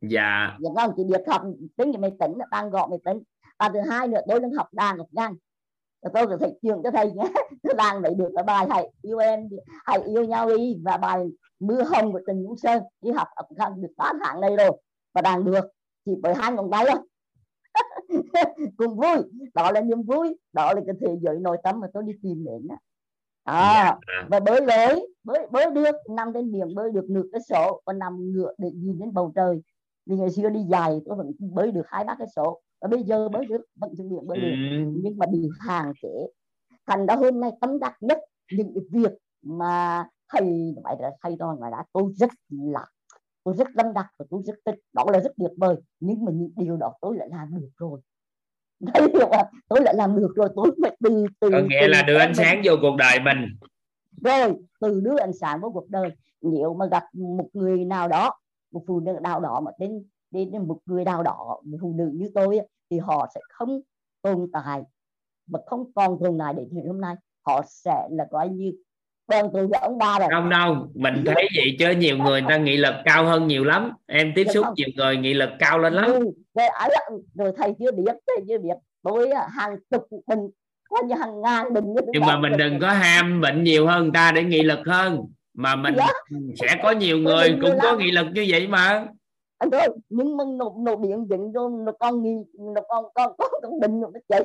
Dạ. 0.00 0.56
Dạ 0.60 0.70
không 0.74 0.92
chỉ 0.96 1.04
biết 1.04 1.20
học 1.26 1.42
tính 1.76 1.92
cái 1.92 2.00
máy 2.00 2.12
tính 2.20 2.38
là 2.38 2.46
đang 2.50 2.70
gọi 2.70 2.88
máy 2.90 2.98
tính. 3.04 3.22
Và 3.58 3.68
thứ 3.68 3.80
hai 3.90 4.08
nữa 4.08 4.20
tôi 4.28 4.40
đang 4.40 4.52
học 4.52 4.68
đàn 4.72 4.98
học 4.98 5.08
đàn 5.12 5.34
tôi 6.12 6.26
có 6.26 6.36
thầy 6.40 6.52
trường 6.62 6.82
cho 6.84 6.90
thầy 6.90 7.12
nhé. 7.12 7.32
Tôi 7.62 7.74
đang 7.74 8.00
lấy 8.00 8.14
được 8.14 8.28
cái 8.34 8.44
bài 8.44 8.66
thầy 8.70 8.90
yêu 9.02 9.18
em 9.18 9.48
hãy 9.84 10.00
yêu 10.06 10.24
nhau 10.24 10.48
đi 10.56 10.76
và 10.84 10.96
bài 10.96 11.26
mưa 11.60 11.82
hồng 11.82 12.12
của 12.12 12.20
tình 12.26 12.46
vũ 12.46 12.56
sơn. 12.56 12.82
Đi 13.00 13.10
học 13.10 13.28
học 13.36 13.72
được 13.76 13.92
8 13.96 14.18
tháng 14.24 14.40
đây 14.40 14.56
rồi 14.56 14.70
và 15.14 15.22
đang 15.22 15.44
được 15.44 15.64
chỉ 16.08 16.20
với 16.22 16.34
hai 16.34 16.52
ngón 16.52 16.70
tay 16.70 16.84
thôi 16.88 16.98
cùng 18.76 18.96
vui 18.96 19.16
đó 19.54 19.70
là 19.72 19.80
niềm 19.80 20.02
vui 20.02 20.36
đó 20.52 20.72
là 20.74 20.80
cái 20.86 20.94
thế 21.00 21.16
giới 21.22 21.38
nội 21.40 21.56
tâm 21.62 21.80
mà 21.80 21.86
tôi 21.94 22.02
đi 22.06 22.12
tìm 22.22 22.44
đến 22.44 22.68
đó. 22.68 22.76
À, 23.44 23.98
và 24.30 24.40
bơi 24.40 24.60
lội 24.60 25.06
bơi 25.24 25.46
bơi 25.50 25.70
được 25.70 25.96
nằm 26.10 26.32
trên 26.34 26.52
biển 26.52 26.74
bơi 26.74 26.90
được 26.92 27.04
nửa 27.10 27.22
cái 27.32 27.40
số 27.48 27.82
và 27.86 27.92
nằm 27.92 28.32
ngựa 28.32 28.52
để 28.58 28.70
nhìn 28.74 28.98
đến 28.98 29.14
bầu 29.14 29.32
trời. 29.34 29.62
Vì 30.06 30.16
ngày 30.16 30.30
xưa 30.30 30.48
đi 30.48 30.60
dài 30.70 31.00
tôi 31.06 31.16
vẫn 31.16 31.32
bơi 31.38 31.72
được 31.72 31.86
hai 31.86 32.04
ba 32.04 32.14
cái 32.18 32.26
số 32.36 32.60
và 32.80 32.88
bây 32.88 33.02
giờ 33.02 33.28
bơi 33.28 33.46
được 33.46 33.60
vẫn 33.76 33.92
trên 33.98 34.08
biển 34.10 34.26
bơi 34.26 34.38
được. 34.40 34.54
Ừ. 34.70 34.92
nhưng 35.02 35.18
mà 35.18 35.26
bị 35.26 35.48
hạn 35.60 35.92
chế. 36.02 36.26
Thành 36.86 37.06
ra 37.06 37.14
hôm 37.14 37.40
nay 37.40 37.50
tâm 37.60 37.78
đắc 37.78 37.96
nhất 38.00 38.18
những 38.52 38.74
cái 38.74 38.84
việc 38.90 39.12
mà 39.42 40.04
thầy 40.28 40.74
phải 40.84 40.96
là 41.00 41.10
thầy 41.22 41.36
tôi 41.38 41.56
mà 41.60 41.70
đã 41.70 41.84
tôi 41.92 42.12
rất 42.16 42.30
là 42.48 42.86
tôi 43.48 43.56
rất 43.56 43.68
tâm 43.76 43.86
đắc 43.94 44.06
và 44.18 44.24
tôi 44.30 44.42
rất 44.44 44.54
thích 44.66 44.74
đó 44.92 45.04
là 45.12 45.20
rất 45.20 45.32
tuyệt 45.36 45.50
vời. 45.56 45.76
Nhưng 46.00 46.24
mà 46.24 46.32
những 46.32 46.50
điều 46.56 46.76
đó 46.76 46.92
tôi 47.00 47.16
lại 47.16 47.28
làm 47.30 47.60
được 47.60 47.70
rồi. 47.76 48.00
Thấy 48.94 49.08
không 49.20 49.30
ạ? 49.30 49.44
Tôi 49.68 49.80
lại 49.82 49.94
làm 49.94 50.16
được 50.16 50.32
rồi. 50.36 50.48
Tôi 50.56 50.70
phải 50.82 50.96
từ 51.04 51.26
từ 51.40 51.50
có 51.50 51.58
nghĩa 51.58 51.80
từ 51.80 51.86
là 51.86 52.02
đưa 52.02 52.18
ánh 52.18 52.34
sáng 52.34 52.62
vô 52.64 52.72
cuộc 52.80 52.96
đời 52.96 53.20
mình. 53.20 53.38
Rồi 54.24 54.54
từ 54.80 55.00
đưa 55.00 55.16
ánh 55.18 55.32
sáng 55.32 55.60
vô 55.60 55.70
cuộc 55.70 55.88
đời. 55.88 56.10
Nếu 56.40 56.74
mà 56.74 56.86
gặp 56.86 57.04
một 57.14 57.48
người 57.52 57.84
nào 57.84 58.08
đó 58.08 58.38
một 58.72 58.84
phụ 58.86 59.00
nữ 59.00 59.18
nào 59.22 59.40
đó 59.40 59.60
mà 59.60 59.70
đến 59.78 60.04
đến 60.30 60.68
một 60.68 60.78
người 60.86 61.04
nào 61.04 61.22
đó 61.22 61.60
một 61.64 61.78
phụ 61.80 61.94
nữ 61.96 62.10
như 62.14 62.30
tôi 62.34 62.60
thì 62.90 62.98
họ 62.98 63.28
sẽ 63.34 63.40
không 63.48 63.80
tồn 64.22 64.50
tại 64.52 64.82
và 65.46 65.60
không 65.66 65.92
còn 65.94 66.18
tồn 66.20 66.38
tại 66.38 66.54
đến 66.54 66.86
hôm 66.86 67.00
nay. 67.00 67.14
Họ 67.46 67.62
sẽ 67.66 68.08
là 68.10 68.26
coi 68.30 68.48
như 68.48 68.72
đoàn 69.28 69.50
từ 69.54 69.68
ông 69.80 69.98
ba 69.98 70.18
rồi. 70.18 70.28
Không 70.32 70.50
đâu 70.50 70.88
mình 70.94 71.24
thấy 71.26 71.48
vậy 71.56 71.76
chứ 71.78 71.90
nhiều 71.90 72.16
người 72.16 72.42
ta 72.48 72.56
nghị 72.56 72.76
lực 72.76 72.94
cao 73.04 73.24
hơn 73.24 73.46
nhiều 73.46 73.64
lắm. 73.64 73.92
Em 74.06 74.32
tiếp 74.34 74.46
xúc 74.54 74.66
nhiều 74.76 74.88
người 74.96 75.16
nghị 75.16 75.34
lực 75.34 75.50
cao 75.58 75.78
lên 75.78 75.92
lắm. 75.92 76.04
Ừ, 76.04 76.18
rồi, 76.54 76.68
rồi 77.34 77.52
thầy 77.56 77.72
chưa 77.78 77.92
biết 77.92 78.12
thầy 78.26 78.44
chưa 78.48 78.58
biết. 78.58 78.74
Tôi 79.02 79.30
hàng 79.50 79.76
chục 79.90 80.08
bình 80.26 80.38
coi 80.90 81.02
như 81.04 81.14
hàng 81.14 81.40
ngàn 81.40 81.72
bình 81.72 81.84
nhưng 82.12 82.26
mà 82.26 82.38
mình 82.38 82.52
đừng 82.58 82.80
có 82.80 82.88
ham 82.88 83.40
bệnh 83.40 83.64
nhiều 83.64 83.86
hơn 83.86 84.02
người 84.02 84.10
ta 84.14 84.32
để 84.32 84.44
nghị 84.44 84.62
lực 84.62 84.80
hơn. 84.86 85.20
Mà 85.54 85.76
mình 85.76 85.94
dạ. 85.96 86.08
sẽ 86.60 86.76
có 86.82 86.90
nhiều 86.90 87.18
người 87.18 87.58
cũng 87.62 87.78
có 87.82 87.96
nghị 87.96 88.10
lực 88.10 88.26
như 88.34 88.46
vậy 88.48 88.66
mà. 88.66 89.06
Anh 89.58 89.70
ơi 89.70 89.88
nhưng 90.08 90.36
mà 90.36 90.44
nộp 90.58 90.76
nộp 90.76 91.00
điện 91.00 91.26
dựng 91.30 91.52
cho 91.54 91.68
nó 91.68 91.92
con 92.00 92.22
nghi 92.22 92.36
nó 92.74 92.80
con 92.88 93.04
con 93.14 93.32
con 93.38 93.50
con 93.62 93.80
định 93.80 94.00
nó 94.00 94.08
chạy 94.28 94.44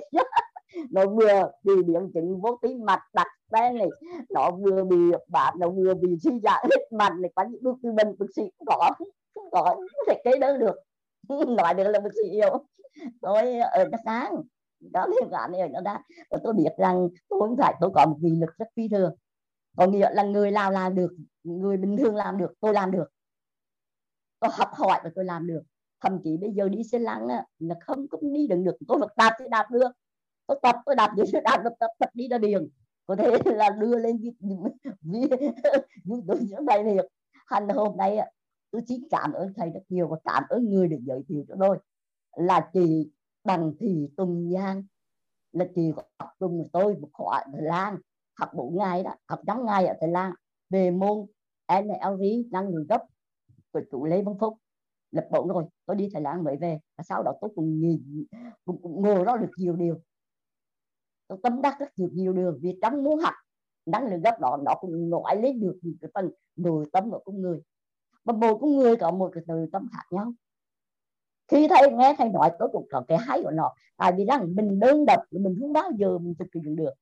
nó 0.91 1.05
vừa 1.05 1.51
bị 1.63 1.73
biến 1.83 2.11
chứng 2.13 2.41
vô 2.41 2.59
tim 2.61 2.85
mạch 2.85 3.01
đặt 3.13 3.27
đen 3.51 3.77
này. 3.77 3.89
Nó 4.29 4.51
vừa 4.51 4.83
bị 4.83 4.97
bạn, 5.27 5.53
nó 5.59 5.69
vừa 5.69 5.93
bị 5.93 6.17
suy 6.23 6.39
giảm 6.39 6.63
hết 6.63 6.91
mặt 6.91 7.13
này. 7.19 7.31
Có 7.35 7.43
những 7.43 7.63
bước 7.63 7.75
tư 7.83 7.91
bình 7.91 8.15
bác 8.19 8.25
sĩ 8.35 8.41
cũng 8.57 8.65
có 8.65 8.91
không 9.33 9.49
có 9.51 9.77
thể 10.07 10.21
kế 10.23 10.31
đơn 10.39 10.59
được. 10.59 10.75
Nói 11.47 11.73
được 11.73 11.83
là 11.83 11.99
bác 11.99 12.13
sĩ 12.13 12.29
yêu 12.29 12.65
tôi 13.21 13.57
ở 13.57 13.85
đất 13.91 13.97
sáng 14.05 14.43
đó 14.91 15.05
liên 15.05 15.29
quan 15.31 15.51
này 15.51 15.61
ở 15.61 15.67
đó 15.67 15.81
đã, 15.81 16.03
và 16.29 16.37
tôi 16.43 16.53
biết 16.53 16.69
rằng 16.77 17.09
tôi 17.29 17.39
không 17.39 17.57
phải, 17.57 17.75
tôi 17.81 17.89
có 17.95 18.05
một 18.05 18.17
nghị 18.21 18.39
lực 18.39 18.49
rất 18.57 18.65
phi 18.75 18.87
thường. 18.87 19.15
Có 19.77 19.87
nghĩa 19.87 20.09
là 20.13 20.23
người 20.23 20.51
nào 20.51 20.71
làm 20.71 20.95
được, 20.95 21.15
người 21.43 21.77
bình 21.77 21.97
thường 21.97 22.15
làm 22.15 22.37
được, 22.37 22.53
tôi 22.59 22.73
làm 22.73 22.91
được. 22.91 23.05
Tôi 24.39 24.51
học 24.53 24.69
hỏi 24.73 24.99
và 25.03 25.11
tôi 25.15 25.25
làm 25.25 25.47
được. 25.47 25.61
Thậm 26.01 26.19
chí 26.23 26.37
bây 26.41 26.51
giờ 26.51 26.69
đi 26.69 26.83
xe 26.83 26.99
lăn 26.99 27.27
là 27.59 27.75
không 27.81 28.07
cũng 28.07 28.33
đi 28.33 28.47
được 28.47 28.55
được. 28.55 28.75
Tôi 28.87 28.97
vật 28.99 29.13
đạp 29.17 29.31
thì 29.39 29.45
đạt 29.49 29.71
được 29.71 29.91
tôi 30.53 30.59
tập 30.63 30.75
tôi 30.85 30.95
đạp 30.95 31.13
dưới 31.17 31.41
đạp 31.41 31.61
tập, 31.63 31.73
tập 31.79 31.89
tập 31.99 32.09
đi 32.13 32.27
ra 32.27 32.37
điền 32.37 32.69
có 33.07 33.15
thể 33.15 33.31
là 33.55 33.69
đưa 33.69 33.97
lên 33.99 34.17
vì 34.17 34.31
vì 35.01 35.27
tôi 36.27 36.39
những 36.43 36.65
này 36.65 36.83
thiệt 36.83 37.05
hành 37.45 37.69
hôm 37.69 37.97
nay 37.97 38.19
tôi 38.71 38.81
chỉ 38.87 39.07
cảm 39.09 39.33
ơn 39.33 39.53
thầy 39.55 39.69
rất 39.69 39.81
nhiều 39.89 40.07
và 40.07 40.17
cảm 40.23 40.43
ơn 40.49 40.69
người 40.69 40.87
được 40.87 40.99
giới 41.01 41.23
thiệu 41.27 41.45
cho 41.47 41.55
tôi. 41.59 41.77
Là 42.35 42.69
chị 42.73 43.11
bằng 43.43 43.73
thị 43.79 44.09
tùng 44.17 44.51
giang 44.53 44.83
là 45.51 45.65
chị 45.75 45.91
học 46.19 46.29
cùng 46.39 46.67
tôi 46.73 46.95
một 46.95 47.09
khóa 47.13 47.37
ở 47.37 47.51
Thái 47.53 47.61
Lan. 47.61 47.97
Học 48.39 48.49
bốn 48.55 48.77
ngày 48.77 49.03
đó 49.03 49.15
học 49.27 49.39
năm 49.45 49.65
ngày 49.65 49.87
ở 49.87 49.93
Thái 50.01 50.09
Lan. 50.09 50.33
Về 50.69 50.91
môn 50.91 51.25
NLV 51.83 52.21
năng 52.51 52.67
lượng 52.67 52.85
gấp 52.89 53.03
của 53.71 53.81
chủ 53.91 54.05
Lê 54.05 54.21
Văn 54.21 54.35
Phúc. 54.39 54.57
Lập 55.11 55.27
bộ 55.31 55.47
rồi 55.47 55.65
tôi 55.85 55.95
đi 55.95 56.09
Thái 56.13 56.21
Lan 56.21 56.43
mới 56.43 56.57
về. 56.57 56.79
Và 56.97 57.03
sau 57.03 57.23
đó 57.23 57.33
tôi 57.41 57.51
cũng 57.55 57.79
nhìn 57.79 58.25
cũng, 58.65 58.81
cũng 58.81 59.01
ngồi 59.01 59.25
đó 59.25 59.37
được 59.37 59.51
nhiều 59.57 59.75
điều 59.75 59.99
tâm 61.43 61.61
đắc 61.61 61.79
rất 61.79 61.89
nhiều 61.95 62.09
nhiều 62.13 62.33
điều 62.33 62.57
vì 62.61 62.77
trong 62.81 63.03
muốn 63.03 63.19
học 63.19 63.33
năng 63.85 64.07
lượng 64.07 64.21
gấp 64.21 64.39
đó 64.39 64.57
nó 64.65 64.75
cũng 64.79 65.09
nói 65.09 65.41
lấy 65.41 65.53
được 65.53 65.79
những 65.81 65.97
cái 66.01 66.11
phần 66.13 66.31
nội 66.55 66.85
tâm 66.91 67.11
của 67.11 67.19
con 67.25 67.41
người. 67.41 67.61
Và 68.23 68.33
mỗi 68.33 68.57
con 68.61 68.77
người 68.77 68.95
có 68.95 69.11
một 69.11 69.31
cái 69.33 69.43
nội 69.47 69.67
tâm 69.71 69.87
khác 69.93 70.03
nhau. 70.11 70.33
Khi 71.47 71.67
thầy 71.67 71.91
nghe 71.91 72.15
thầy 72.17 72.29
nói 72.29 72.51
tôi 72.59 72.69
cũng 72.71 72.87
có 72.91 73.03
cái 73.07 73.17
hay 73.17 73.43
của 73.43 73.51
nó. 73.51 73.73
Tại 73.97 74.13
vì 74.17 74.25
rằng 74.25 74.55
mình 74.55 74.79
đơn 74.79 75.05
độc 75.05 75.19
mình 75.31 75.57
không 75.59 75.73
bao 75.73 75.91
giờ 75.97 76.17
mình 76.17 76.33
thực 76.39 76.47
hiện 76.53 76.75
được. 76.75 76.93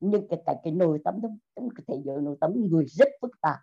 Nhưng 0.00 0.28
cái 0.28 0.42
cái, 0.46 0.56
cái 0.64 0.72
nội 0.72 0.98
tâm 1.04 1.14
trong 1.56 1.68
cái 1.70 1.84
thế 1.88 2.02
giới 2.04 2.20
nội 2.20 2.36
tâm 2.40 2.52
người 2.70 2.84
rất 2.86 3.08
phức 3.20 3.30
tạp. 3.40 3.58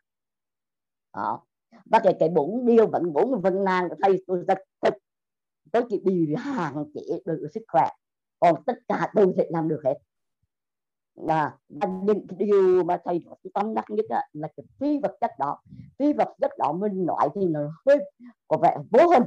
Đó. 1.14 1.46
Và 1.86 2.00
cái 2.04 2.16
cái 2.20 2.30
bốn 2.30 2.66
điều 2.66 2.88
vẫn 2.88 3.14
bốn 3.14 3.42
vấn 3.42 3.64
nan 3.64 3.90
của 3.90 3.96
thầy 4.02 4.24
tôi 4.28 4.44
rất 4.48 4.58
thích. 4.82 4.94
Tôi 5.72 5.84
chỉ 5.90 6.02
bị 6.06 6.36
hạn 6.38 6.86
chế 6.94 7.02
được 7.26 7.48
sức 7.54 7.64
khỏe 7.68 7.90
còn 8.40 8.64
tất 8.66 8.74
cả 8.88 9.12
tôi 9.16 9.34
sẽ 9.38 9.46
làm 9.50 9.68
được 9.68 9.82
hết. 9.86 9.96
Là 11.16 11.58
những 11.70 12.28
cái 12.28 12.38
điều 12.38 12.84
mà 12.84 13.02
thầy 13.06 13.20
nói 13.26 13.36
tâm 13.54 13.74
đắc 13.74 13.86
nhất 13.90 14.06
là 14.34 14.48
cái 14.58 14.66
phi 14.80 15.00
vật 15.00 15.18
chất 15.22 15.32
đó. 15.40 15.62
Phi 16.00 16.14
vật 16.14 16.36
chất 16.42 16.52
đó 16.58 16.74
mình 16.74 17.06
nói 17.06 17.30
thì 17.36 17.46
nó 17.46 17.60
hơi 17.86 17.98
có 18.48 18.58
vẻ 18.58 18.78
vô 18.92 19.10
hình. 19.10 19.24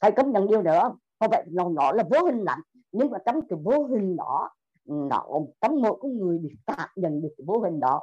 Thầy 0.00 0.12
công 0.12 0.32
nhận 0.32 0.46
điều 0.46 0.62
nữa 0.62 0.96
có 1.18 1.28
vẻ 1.30 1.44
nó, 1.46 1.68
nó 1.68 1.92
là 1.92 2.04
vô 2.10 2.24
hình 2.26 2.38
lắm. 2.38 2.62
Nhưng 2.92 3.10
mà 3.10 3.18
trong 3.26 3.48
cái 3.48 3.58
vô 3.62 3.86
hình 3.86 4.16
đó 4.16 4.50
nó 4.84 5.40
trong 5.60 5.82
mỗi 5.82 5.98
con 6.00 6.18
người 6.18 6.38
bị 6.38 6.56
cảm 6.66 6.88
nhận 6.96 7.22
được 7.22 7.34
cái 7.38 7.44
vô 7.46 7.60
hình 7.60 7.80
đó. 7.80 8.02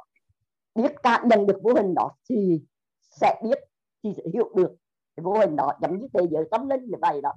Biết 0.74 0.92
cảm 1.02 1.28
nhận 1.28 1.46
được 1.46 1.60
vô 1.62 1.74
hình 1.74 1.94
đó 1.94 2.10
thì 2.28 2.62
sẽ 3.00 3.40
biết 3.44 3.58
thì 4.02 4.14
sẽ 4.16 4.22
hiểu 4.32 4.52
được 4.56 4.76
cái 5.16 5.24
vô 5.24 5.38
hình 5.38 5.56
đó. 5.56 5.72
Giống 5.82 6.00
như 6.00 6.08
thế 6.14 6.26
giới 6.30 6.44
tâm 6.50 6.68
linh 6.68 6.84
như 6.84 6.96
vậy 7.00 7.20
đó. 7.20 7.32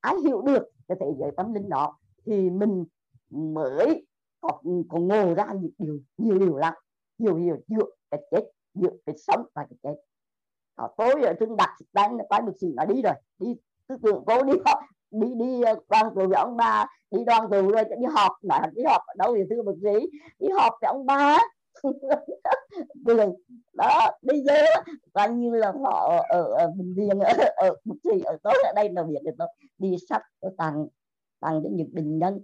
Ai 0.00 0.14
hiểu 0.24 0.42
được 0.42 0.68
cái 0.98 1.08
thế 1.10 1.16
giới 1.20 1.30
tâm 1.36 1.54
linh 1.54 1.68
đó 1.68 1.98
thì 2.26 2.50
mình 2.50 2.84
mới 3.30 4.06
có, 4.40 4.60
có 4.88 4.98
ngộ 4.98 5.34
ra 5.34 5.46
những 5.60 5.72
điều 5.78 5.98
nhiều 6.16 6.38
điều 6.38 6.56
lắm. 6.56 6.74
Nhiều 7.18 7.38
điều 7.38 7.56
giữa 7.68 7.84
cái 8.10 8.20
chết 8.30 8.50
giữa 8.74 8.90
cái 9.06 9.16
sống 9.18 9.46
và 9.54 9.66
cái 9.70 9.78
chết. 9.82 10.02
Đó, 10.76 10.88
tối 10.96 11.22
ở 11.22 11.34
trên 11.40 11.56
đặt 11.56 11.76
đánh 11.92 12.18
cái 12.18 12.26
bác 12.30 12.52
sĩ 12.60 12.66
nó 12.76 12.84
đi 12.84 13.02
rồi. 13.02 13.14
Đi 13.38 13.56
tư 13.88 13.96
tưởng 14.02 14.24
cô 14.26 14.42
đi 14.42 14.52
đi 15.10 15.34
đi 15.34 15.62
ờ, 15.62 15.74
đoàn 15.88 16.14
tù 16.14 16.28
với 16.28 16.38
ông 16.38 16.56
bà 16.56 16.86
đi 17.10 17.24
đoàn 17.24 17.42
tù 17.50 17.70
rồi 17.70 17.84
đi 17.84 18.06
họp 18.14 18.32
nói 18.42 18.60
đi 18.74 18.82
họp 18.82 19.02
ở 19.06 19.14
đâu 19.18 19.36
thì 19.36 19.42
thưa 19.50 19.62
bác 19.62 19.72
sĩ 19.82 20.06
đi 20.38 20.48
họp 20.48 20.72
với 20.80 20.88
ông 20.88 21.06
bà. 21.06 21.38
cười 23.06 23.26
đó 23.72 24.10
bây 24.22 24.42
giờ 24.42 24.54
coi 25.12 25.30
như 25.30 25.50
là 25.50 25.72
họ 25.82 26.24
ở, 26.28 26.42
ở 26.42 26.68
bệnh 26.76 26.94
viện 26.94 27.18
ở, 27.20 27.32
ở 27.56 27.74
bác 27.84 28.24
ở 28.24 28.36
tối 28.42 28.54
ở 28.66 28.72
đây 28.76 28.88
là 28.92 29.02
việc 29.02 29.18
thì 29.24 29.30
tôi 29.38 29.48
đi 29.78 29.96
sách 30.08 30.22
tôi 30.40 30.52
tặng 30.58 30.86
tặng 31.40 31.60
cho 31.62 31.68
những 31.72 31.94
bệnh 31.94 32.18
nhân. 32.18 32.40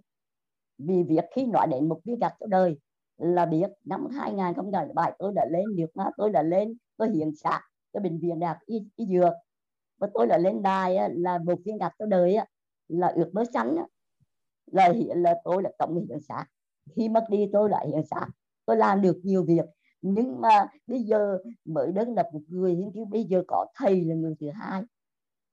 Vì 0.79 1.03
việc 1.03 1.25
khi 1.35 1.47
nói 1.47 1.67
đến 1.71 1.89
một 1.89 2.01
viên 2.05 2.19
gạch 2.19 2.35
cho 2.41 2.47
đời 2.47 2.79
là 3.19 3.47
biết 3.47 3.71
năm 3.85 4.07
2007 4.19 5.13
tôi 5.19 5.33
đã 5.35 5.47
lên 5.51 5.77
được 5.77 5.91
mà 5.95 6.11
tôi 6.17 6.31
đã 6.31 6.43
lên 6.43 6.77
tôi 6.97 7.11
hiện 7.11 7.35
xác 7.35 7.61
cho 7.93 8.01
bệnh 8.01 8.19
viện 8.19 8.41
đại 8.41 8.49
học 8.49 8.59
y, 8.67 8.83
y 8.97 9.07
dược. 9.07 9.33
Và 9.99 10.09
tôi 10.15 10.27
đã 10.27 10.39
lên 10.39 10.63
đài 10.63 10.99
là 11.11 11.39
một 11.39 11.59
viên 11.65 11.79
gạch 11.79 11.93
cho 11.99 12.07
đời 12.07 12.37
là 12.89 13.13
ước 13.17 13.31
mơ 13.33 13.45
xanh 13.55 13.77
là 14.67 14.93
hiện 14.93 15.23
là 15.23 15.35
tôi 15.45 15.63
là 15.63 15.71
cộng 15.79 15.95
hiện 15.95 16.21
xác 16.21 16.45
khi 16.97 17.09
mất 17.09 17.25
đi 17.31 17.49
tôi 17.53 17.71
lại 17.71 17.89
hiện 17.89 18.07
xác 18.07 18.27
tôi 18.69 18.77
làm 18.77 19.03
được 19.03 19.21
nhiều 19.23 19.45
việc. 19.45 19.65
Nhưng 20.03 20.41
mà 20.41 20.69
bây 20.87 21.03
giờ 21.03 21.39
mới 21.65 21.93
đơn 21.93 22.15
lập 22.15 22.27
một 22.33 22.41
người 22.49 22.77
nhưng 22.77 22.93
chứ 22.95 23.05
bây 23.05 23.25
giờ 23.25 23.43
có 23.49 23.67
thầy 23.75 24.05
là 24.05 24.15
người 24.15 24.35
thứ 24.41 24.51
hai. 24.51 24.83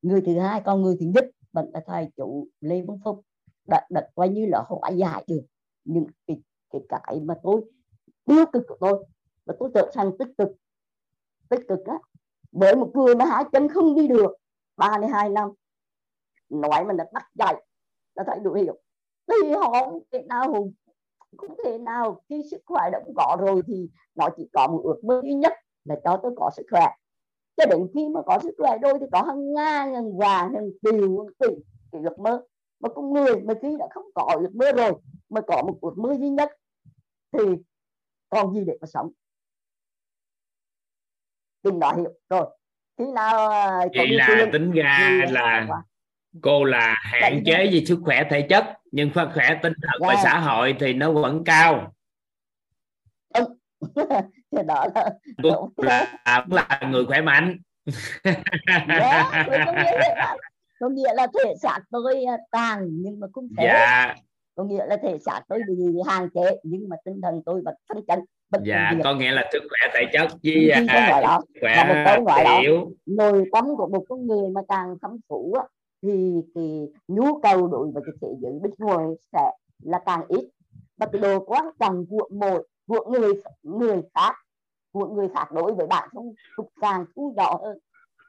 Người 0.01 0.21
thứ 0.25 0.39
hai 0.39 0.61
còn 0.65 0.81
người 0.81 0.95
thứ 0.99 1.05
nhất 1.05 1.25
vẫn 1.51 1.69
là 1.73 1.81
thầy 1.85 2.11
chủ 2.17 2.47
lê 2.61 2.81
văn 2.81 2.99
phúc. 3.03 3.21
Đã, 3.67 3.87
đã 3.89 4.09
coi 4.15 4.29
như 4.29 4.45
là 4.45 4.63
hóa 4.67 4.89
giải 4.89 5.25
được. 5.27 5.41
Những 5.85 6.07
cái 6.27 6.41
cái 6.71 6.81
cái 6.89 7.19
mà 7.19 7.35
tôi 7.43 7.61
tiêu 8.25 8.45
cực 8.53 8.63
của 8.67 8.77
tôi 8.79 9.05
và 9.45 9.55
tôi 9.59 9.69
trở 9.73 9.91
thành 9.93 10.11
tích 10.19 10.29
cực 10.37 10.49
tích 11.49 11.61
cực 11.67 11.85
á 11.85 11.97
bởi 12.51 12.75
một 12.75 12.91
người 12.93 13.15
mà 13.15 13.25
hai 13.25 13.43
chân 13.51 13.67
không 13.67 13.95
đi 13.95 14.07
được 14.07 14.35
32 14.77 15.29
năm 15.29 15.49
nói 16.49 16.85
mà 16.85 16.93
nó 16.93 17.03
bắt 17.13 17.27
dạy 17.35 17.65
là 18.15 18.23
thấy 18.27 18.39
đủ 18.43 18.53
hiểu. 18.53 18.77
Thì 19.27 19.51
họ 19.51 19.71
không 19.85 19.99
thể 20.11 20.23
nào 20.27 20.71
không 21.37 21.57
thể 21.63 21.77
nào 21.77 22.21
khi 22.29 22.43
sức 22.51 22.61
khỏe 22.65 22.89
đã 22.91 22.99
có 23.15 23.37
rồi 23.39 23.61
thì 23.67 23.89
nó 24.15 24.29
chỉ 24.37 24.49
có 24.53 24.67
một 24.67 24.81
ước 24.83 25.03
mơ 25.03 25.21
duy 25.23 25.33
nhất 25.33 25.53
là 25.83 25.95
cho 26.03 26.19
tôi 26.23 26.31
có 26.37 26.49
sức 26.55 26.65
khỏe. 26.71 26.87
Cho 27.57 27.65
đến 27.65 27.87
khi 27.93 28.09
mà 28.09 28.21
có 28.25 28.39
sức 28.43 28.55
khỏe 28.57 28.77
rồi 28.81 28.93
thì 28.99 29.05
có 29.11 29.21
hàng 29.21 29.53
ngàn 29.53 29.93
hàng 29.93 30.17
vàng 30.17 30.53
hàng 30.53 30.69
triệu 30.83 31.17
hàng 31.23 31.33
tỷ 31.39 31.47
cái 31.91 32.01
ước 32.03 32.19
mơ. 32.19 32.43
Mà 32.79 32.89
con 32.95 33.13
người 33.13 33.41
mà 33.41 33.53
khi 33.61 33.75
đã 33.79 33.87
không 33.91 34.05
có 34.15 34.35
ước 34.39 34.55
mơ 34.55 34.71
rồi 34.71 34.91
mà 35.29 35.41
có 35.47 35.63
một 35.67 35.77
ước 35.81 35.97
mơ 35.97 36.15
duy 36.19 36.29
nhất 36.29 36.51
thì 37.31 37.43
còn 38.29 38.53
gì 38.53 38.63
để 38.67 38.77
mà 38.81 38.87
sống? 38.87 39.11
Đừng 41.63 41.79
nói 41.79 41.93
hiểu. 41.97 42.13
Rồi 42.29 42.45
khi 42.97 43.05
nào 43.11 43.49
à, 43.49 43.85
vậy 43.95 44.07
là 44.09 44.47
tính 44.53 44.71
ra 44.71 45.25
là 45.29 45.67
cô 46.41 46.63
là 46.63 46.95
hạn 46.97 47.43
chế 47.45 47.69
về 47.71 47.83
sức 47.85 47.99
khỏe 48.03 48.23
thể 48.29 48.47
chất 48.49 48.74
nhưng 48.95 49.09
sức 49.15 49.27
khỏe 49.33 49.59
tinh 49.63 49.73
thần 49.81 50.07
và 50.07 50.15
xã 50.23 50.39
hội 50.39 50.75
thì 50.79 50.93
nó 50.93 51.11
vẫn 51.11 51.43
cao. 51.43 51.93
Thì 54.51 54.57
đó 54.67 54.85
là 54.95 55.09
cũng 55.43 55.71
là, 55.77 56.45
là 56.49 56.79
người 56.89 57.05
khỏe 57.05 57.21
mạnh. 57.21 57.57
Yeah, 58.23 58.37
dạ, 58.87 60.35
có 60.79 60.89
nghĩa 60.89 61.13
là 61.13 61.27
thể 61.27 61.53
xác 61.61 61.79
tôi 61.91 62.23
à, 62.23 62.37
tàn 62.51 62.87
nhưng 62.91 63.19
mà 63.19 63.27
cũng 63.31 63.47
thể 63.57 63.67
dạ. 63.67 64.15
có 64.55 64.63
nghĩa 64.63 64.85
là 64.85 64.97
thể 65.03 65.17
xác 65.25 65.41
tôi 65.47 65.59
bị 65.67 65.75
hạn 66.07 66.29
chế 66.33 66.57
nhưng 66.63 66.89
mà 66.89 66.95
tinh 67.05 67.21
thần 67.21 67.41
tôi 67.45 67.61
vẫn 67.65 67.75
phấn 67.89 68.03
chấn 68.07 68.19
dạ 68.63 68.93
có 69.03 69.13
nghĩa 69.13 69.31
là 69.31 69.49
sức 69.53 69.63
khỏe 69.69 69.93
thể 69.93 70.05
chất 70.13 70.27
với 70.43 70.69
à, 70.69 71.39
khỏe 71.61 71.75
là 71.75 71.83
một 71.83 72.03
câu 72.05 72.23
gọi 72.23 72.43
đó. 72.43 72.61
nội 73.05 73.45
tâm 73.53 73.65
của 73.77 73.87
một 73.87 74.05
con 74.09 74.27
người 74.27 74.49
mà 74.49 74.61
càng 74.67 74.95
phong 75.01 75.17
phú 75.29 75.53
á, 75.59 75.65
thì 76.05 76.41
cái 76.55 76.87
nhu 77.07 77.39
cầu 77.39 77.67
đối 77.67 77.91
với 77.91 78.03
cái 78.05 78.15
thế 78.21 78.27
giới 78.41 78.59
bên 78.61 78.71
ngoài 78.77 79.05
sẽ 79.33 79.51
là 79.83 79.99
càng 80.05 80.21
ít. 80.27 80.49
Và 80.97 81.05
cái 81.05 81.21
đồ 81.21 81.45
quan 81.45 81.65
trọng 81.79 82.05
của 82.09 82.29
một 82.31 82.63
của 82.87 83.11
người 83.11 83.33
người 83.63 84.01
khác 84.15 84.35
của 84.91 85.07
người 85.07 85.27
khác 85.33 85.51
đối 85.51 85.73
với 85.73 85.87
bạn 85.87 86.09
không 86.13 86.33
cũng 86.55 86.69
càng 86.81 87.05
thu 87.15 87.33
nhỏ 87.37 87.59
hơn. 87.63 87.77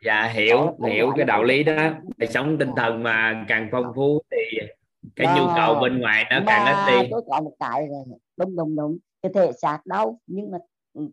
Dạ 0.04 0.26
hiểu 0.26 0.56
đó, 0.56 0.88
hiểu 0.88 1.12
cái 1.16 1.24
đạo 1.24 1.42
lý 1.42 1.64
đó. 1.64 1.90
Đời 2.16 2.28
sống 2.28 2.58
tinh 2.58 2.70
thần 2.76 3.02
mà 3.02 3.44
càng 3.48 3.68
phong 3.72 3.92
phú 3.96 4.22
thì 4.30 4.58
cái 5.16 5.26
nhu 5.36 5.46
cầu 5.56 5.74
bên 5.80 6.00
ngoài 6.00 6.24
nó 6.30 6.40
càng 6.46 6.66
ít 6.66 7.02
đi. 7.02 7.08
tôi 7.10 7.22
có 7.28 7.40
một 7.40 7.52
cái 7.58 7.88
đúng 8.36 8.56
đúng 8.56 8.76
đúng. 8.76 8.98
Cái 9.22 9.32
thể 9.34 9.52
xác 9.52 9.86
đau 9.86 10.18
nhưng 10.26 10.50
mà 10.50 10.58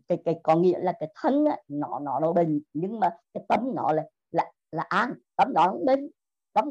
cái 0.08 0.18
cái 0.24 0.40
có 0.42 0.56
nghĩa 0.56 0.78
là 0.78 0.92
cái 1.00 1.08
thân 1.14 1.44
á, 1.44 1.56
nó 1.68 1.98
nó 2.02 2.20
nó 2.20 2.32
bình 2.32 2.60
nhưng 2.72 3.00
mà 3.00 3.10
cái 3.34 3.44
tâm 3.48 3.60
nó 3.74 3.92
là 3.92 4.02
là 4.30 4.52
là 4.70 4.84
an 4.88 5.12
tâm 5.36 5.52
nó 5.54 5.66
không 5.66 5.84
bình 5.84 6.08
tâm 6.54 6.64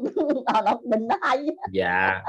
nó 0.64 0.80
bình 0.90 1.08
nó 1.08 1.16
hay 1.20 1.46
dạ. 1.72 2.22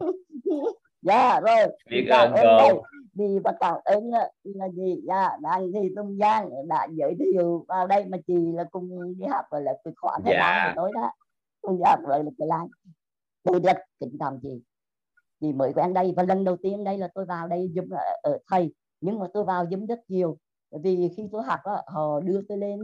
Dạ 1.02 1.40
rồi. 1.40 1.76
Biết 1.90 2.06
ơn 2.10 2.32
cô. 2.34 2.82
vì 3.14 3.38
và 3.44 3.52
cảm 3.60 3.74
ơn 3.84 4.10
là 4.44 4.68
gì? 4.68 5.00
Dạ 5.04 5.28
đang 5.42 5.72
thì 5.72 5.88
tung 5.96 6.18
giang 6.20 6.50
đã 6.68 6.86
giới 6.90 7.14
thiệu 7.18 7.64
vào 7.68 7.86
đây 7.86 8.04
mà 8.04 8.18
chị 8.26 8.34
là 8.54 8.64
cùng 8.70 9.14
đi 9.18 9.26
học 9.26 9.44
rồi 9.50 9.62
là 9.62 9.72
cái 9.84 9.94
khóa 9.96 10.18
thế 10.24 10.32
dạ. 10.34 10.72
tối 10.76 10.90
đó. 10.94 11.12
Cùng 11.60 11.76
đi 11.78 11.82
học 11.86 12.00
rồi 12.06 12.24
là 12.24 12.30
cái 12.38 12.48
lan 12.48 12.68
tôi 13.42 13.60
rất 13.64 13.76
kính 14.00 14.16
trọng 14.20 14.38
chị. 14.42 14.62
Chị 15.40 15.52
mới 15.52 15.72
quen 15.72 15.94
đây 15.94 16.14
và 16.16 16.22
lần 16.22 16.44
đầu 16.44 16.56
tiên 16.56 16.84
đây 16.84 16.98
là 16.98 17.08
tôi 17.14 17.24
vào 17.24 17.48
đây 17.48 17.70
giúp 17.72 17.84
ở, 18.22 18.38
thầy. 18.50 18.74
Nhưng 19.00 19.18
mà 19.18 19.26
tôi 19.34 19.44
vào 19.44 19.64
giúp 19.70 19.80
rất 19.88 20.00
nhiều. 20.08 20.38
Vì 20.82 21.10
khi 21.16 21.28
tôi 21.32 21.42
học 21.42 21.60
đó, 21.64 21.82
họ 21.86 22.20
đưa 22.20 22.42
tôi 22.48 22.58
lên 22.58 22.80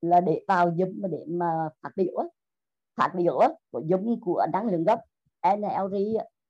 là 0.00 0.20
để 0.20 0.44
vào 0.48 0.72
giúp 0.76 0.88
mà 0.96 1.08
để 1.08 1.24
mà 1.28 1.46
phát 1.82 1.90
biểu 1.96 2.22
phát 3.00 3.14
biểu 3.14 3.40
của 3.70 3.82
giúp 3.86 4.00
của 4.20 4.46
năng 4.52 4.66
lượng 4.66 4.84
gốc. 4.84 5.00
NLG 5.56 5.94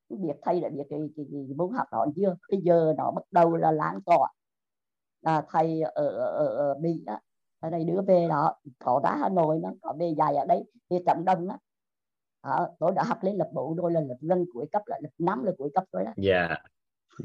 biết 0.08 0.34
thầy 0.42 0.60
đã 0.60 0.68
biết 0.68 0.82
cái, 0.90 0.98
cái, 1.16 1.26
cái, 1.32 1.54
môn 1.56 1.72
học 1.72 1.86
đó 1.92 2.06
chưa? 2.16 2.36
Bây 2.50 2.60
giờ 2.60 2.94
nó 2.96 3.10
bắt 3.10 3.22
đầu 3.30 3.56
là 3.56 3.72
lan 3.72 4.00
tỏa. 4.06 4.32
Là 5.22 5.42
thầy 5.48 5.82
ở, 5.82 6.08
ở, 6.08 6.46
ở 6.56 6.78
Mỹ 6.80 7.02
đó 7.06 7.18
ở 7.60 7.70
đây 7.70 7.84
đưa 7.84 8.00
về 8.06 8.26
đó 8.28 8.54
có 8.78 9.00
ra 9.04 9.16
Hà 9.20 9.28
Nội 9.28 9.58
nó 9.62 9.70
có 9.82 9.94
về 9.98 10.14
dài 10.18 10.36
ở 10.36 10.46
đây 10.46 10.64
thì 10.90 10.96
trọng 11.06 11.24
đông 11.24 11.48
đó 11.48 11.58
à, 12.40 12.68
tôi 12.78 12.92
đã 12.94 13.04
học 13.04 13.18
lên 13.22 13.36
lập 13.36 13.48
bộ 13.52 13.74
rồi 13.78 13.92
là 13.92 14.00
lập 14.00 14.16
lần 14.20 14.44
cuối 14.54 14.66
cấp 14.72 14.82
là 14.86 14.98
lập 15.02 15.10
năm 15.18 15.44
là 15.44 15.52
cuối 15.58 15.70
cấp 15.74 15.84
rồi 15.92 16.04
đó. 16.04 16.12
Dạ. 16.16 16.48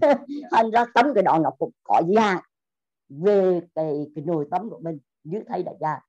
Yeah. 0.01 0.19
thành 0.51 0.71
ra 0.71 0.85
tấm 0.93 1.05
cái 1.15 1.23
đó 1.23 1.39
nó 1.43 1.49
cũng 1.59 1.71
có 1.83 2.01
dạng 2.15 2.41
về 3.09 3.61
cái 3.75 4.07
cái 4.15 4.23
nội 4.25 4.47
tâm 4.51 4.69
của 4.69 4.79
mình. 4.83 4.99
Như 5.23 5.43
thầy 5.47 5.63
đã 5.63 5.71
ra 5.79 5.99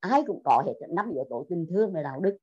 ai 0.00 0.22
cũng 0.26 0.42
có 0.44 0.62
hết 0.66 0.86
năm 0.88 1.10
yếu 1.10 1.24
tố 1.30 1.46
tình 1.48 1.66
thương 1.70 1.92
và 1.92 2.02
đạo 2.02 2.20
đức 2.20 2.36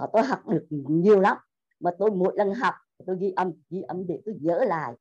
à, 0.00 0.06
tôi 0.12 0.22
học 0.22 0.48
được 0.48 0.66
nhiều 0.70 1.20
lắm 1.20 1.36
mà 1.80 1.90
tôi 1.98 2.10
mỗi 2.10 2.32
lần 2.36 2.54
học 2.54 2.74
tôi 3.06 3.16
ghi 3.20 3.32
âm 3.36 3.52
ghi 3.70 3.82
âm 3.82 4.06
để 4.06 4.20
tôi 4.24 4.34
nhớ 4.40 4.64
lại. 4.64 4.94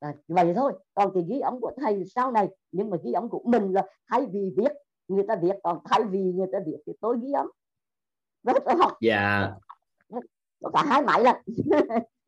À, 0.00 0.14
vậy 0.28 0.52
thôi 0.56 0.72
còn 0.94 1.14
cái 1.14 1.24
ghi 1.28 1.40
âm 1.40 1.60
của 1.60 1.72
thầy 1.76 2.04
sau 2.04 2.32
này 2.32 2.48
nhưng 2.72 2.90
mà 2.90 2.96
ghi 3.04 3.12
âm 3.12 3.28
của 3.28 3.42
mình 3.44 3.72
là 3.72 3.86
thay 4.10 4.26
vì 4.32 4.54
viết 4.56 4.72
người 5.08 5.24
ta 5.28 5.36
viết 5.42 5.54
còn 5.62 5.78
thay 5.84 6.04
vì 6.04 6.18
người 6.18 6.46
ta 6.52 6.58
viết 6.66 6.76
thì 6.86 6.92
tôi 7.00 7.16
ghi 7.22 7.32
âm. 7.32 7.46
Rất 8.42 8.66
là 8.66 8.74
học. 8.78 8.92
Dạ. 9.00 9.50
Cả 10.72 10.82
hai 10.86 11.02
máy 11.02 11.22
lần 11.22 11.36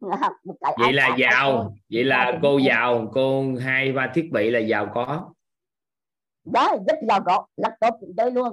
một 0.45 0.57
cái 0.61 0.77
vậy 0.79 0.93
là 0.93 1.17
giàu. 1.19 1.75
vậy 1.93 2.05
là 2.05 2.39
cô 2.43 2.59
giàu 2.59 3.11
cô 3.15 3.45
hai 3.61 3.93
ba 3.93 4.13
thiết 4.15 4.29
bị 4.33 4.51
là 4.51 4.59
giàu 4.59 4.91
có 4.95 5.33
đó 6.45 6.77
rất 6.87 6.99
giàu 7.09 7.21
có 7.27 7.47
laptop 7.57 8.01
cũng 8.01 8.13
chơi 8.17 8.31
luôn 8.31 8.53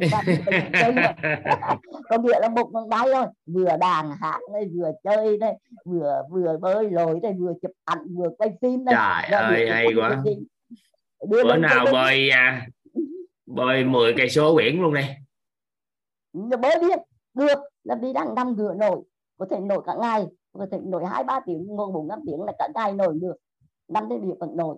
chơi 0.73 0.93
luôn. 0.93 1.05
Có 2.09 2.17
nghĩa 2.17 2.39
là 2.39 2.49
một 2.49 2.71
bằng 2.71 2.89
tay 2.89 3.07
thôi 3.13 3.25
vừa 3.45 3.77
đàn 3.79 4.11
hát 4.21 4.39
đây 4.53 4.69
vừa 4.75 4.91
chơi 5.03 5.37
đây 5.37 5.53
vừa 5.85 6.21
vừa 6.29 6.57
bơi 6.57 6.89
lội 6.91 7.19
đây 7.23 7.33
vừa 7.33 7.53
chụp 7.61 7.71
ảnh 7.85 8.15
vừa 8.15 8.29
quay 8.37 8.49
phim 8.61 8.85
đây 8.85 8.95
trời 8.95 9.39
ơi 9.39 9.69
hay 9.69 9.87
quá. 9.95 10.23
bữa 11.27 11.55
nào 11.55 11.85
bơi 11.91 12.29
à, 12.29 12.67
bơi 13.45 13.83
10 13.83 14.13
cây 14.17 14.29
số 14.29 14.55
biển 14.55 14.81
luôn 14.81 14.93
đây 14.93 15.05
bơi 16.33 16.75
biết 16.81 16.99
được 17.33 17.59
là 17.83 17.95
vì 18.01 18.13
đang 18.13 18.35
năm 18.35 18.55
rửa 18.57 18.73
nổi 18.79 19.01
có 19.37 19.45
thể 19.49 19.59
nổi 19.59 19.81
cả 19.85 19.93
ngày 20.01 20.25
có 20.57 20.67
thể 20.71 20.77
nổi 20.83 21.05
hai 21.05 21.23
ba 21.23 21.39
tiếng 21.45 21.65
ngồi 21.67 21.91
bốn 21.91 22.07
năm 22.07 22.19
tiếng 22.25 22.41
là 22.41 22.53
cả 22.59 22.67
ngày 22.75 22.93
nổi 22.93 23.13
được. 23.21 23.35
Năm 23.87 24.03
cái 24.09 24.19
việc 24.19 24.33
vẫn 24.39 24.57
nổi 24.57 24.77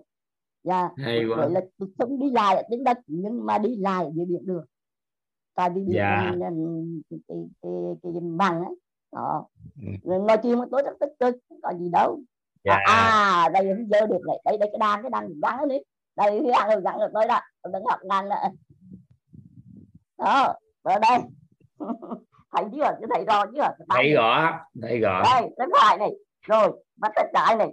dạ 0.62 0.88
hay 0.96 1.24
quá. 1.24 1.46
là 1.46 1.60
sống 1.98 2.18
đi 2.18 2.30
lại 2.30 2.56
ở 2.56 2.62
trên 2.70 2.84
đất 2.84 2.98
nhưng 3.06 3.46
mà 3.46 3.58
đi 3.58 3.76
lại 3.76 4.06
dưới 4.14 4.26
biển 4.26 4.46
được. 4.46 4.64
Tại 5.54 5.70
vì 5.70 5.80
biển 5.80 5.96
dạ. 5.96 6.32
cái, 6.40 6.50
cái, 7.28 7.36
cái, 7.62 7.72
cái 8.02 8.12
bằng 8.38 8.64
ấy 8.64 8.74
đó. 9.12 9.46
Ừ. 10.02 10.12
nói 10.26 10.38
chuyện 10.42 10.58
mà 10.58 10.64
tôi 10.70 10.82
rất 10.82 10.92
tích 11.00 11.12
cực 11.20 11.36
không 11.48 11.60
có 11.62 11.72
gì 11.78 11.88
đâu. 11.92 12.20
Dạ. 12.64 12.78
à 12.86 13.48
đây 13.52 13.64
bây 13.64 13.86
giờ 13.90 14.06
được 14.06 14.20
này. 14.26 14.36
Đây 14.44 14.58
đây 14.58 14.68
cái 14.72 14.78
đàn 14.80 15.02
cái 15.02 15.10
đàn 15.10 15.40
gắn 15.42 15.68
đấy 15.68 15.84
đây 16.16 16.40
cái 16.42 16.52
đàn 16.68 16.82
gắn 16.82 16.98
được 16.98 17.10
tôi 17.14 17.26
đó. 17.26 17.40
Tôi 17.62 17.72
đang 17.72 17.82
học 17.84 18.00
ngành 18.04 18.28
nữa 18.28 18.36
đó 20.18 20.54
ở 20.82 20.98
đây. 20.98 21.18
Thấy 22.52 22.64
chưa? 22.72 22.98
Chứ 23.00 23.06
thấy 23.14 23.24
rõ 23.24 23.46
chưa? 23.54 23.68
Thấy 23.88 24.12
rõ 24.12 24.60
thấy 24.82 24.98
rõ. 24.98 25.22
Đây 25.22 25.50
cái 25.56 25.66
phải 25.80 25.98
này. 25.98 26.10
Rồi 26.42 26.84
bắt 26.96 27.12
tay 27.14 27.30
trái 27.34 27.56
này. 27.56 27.68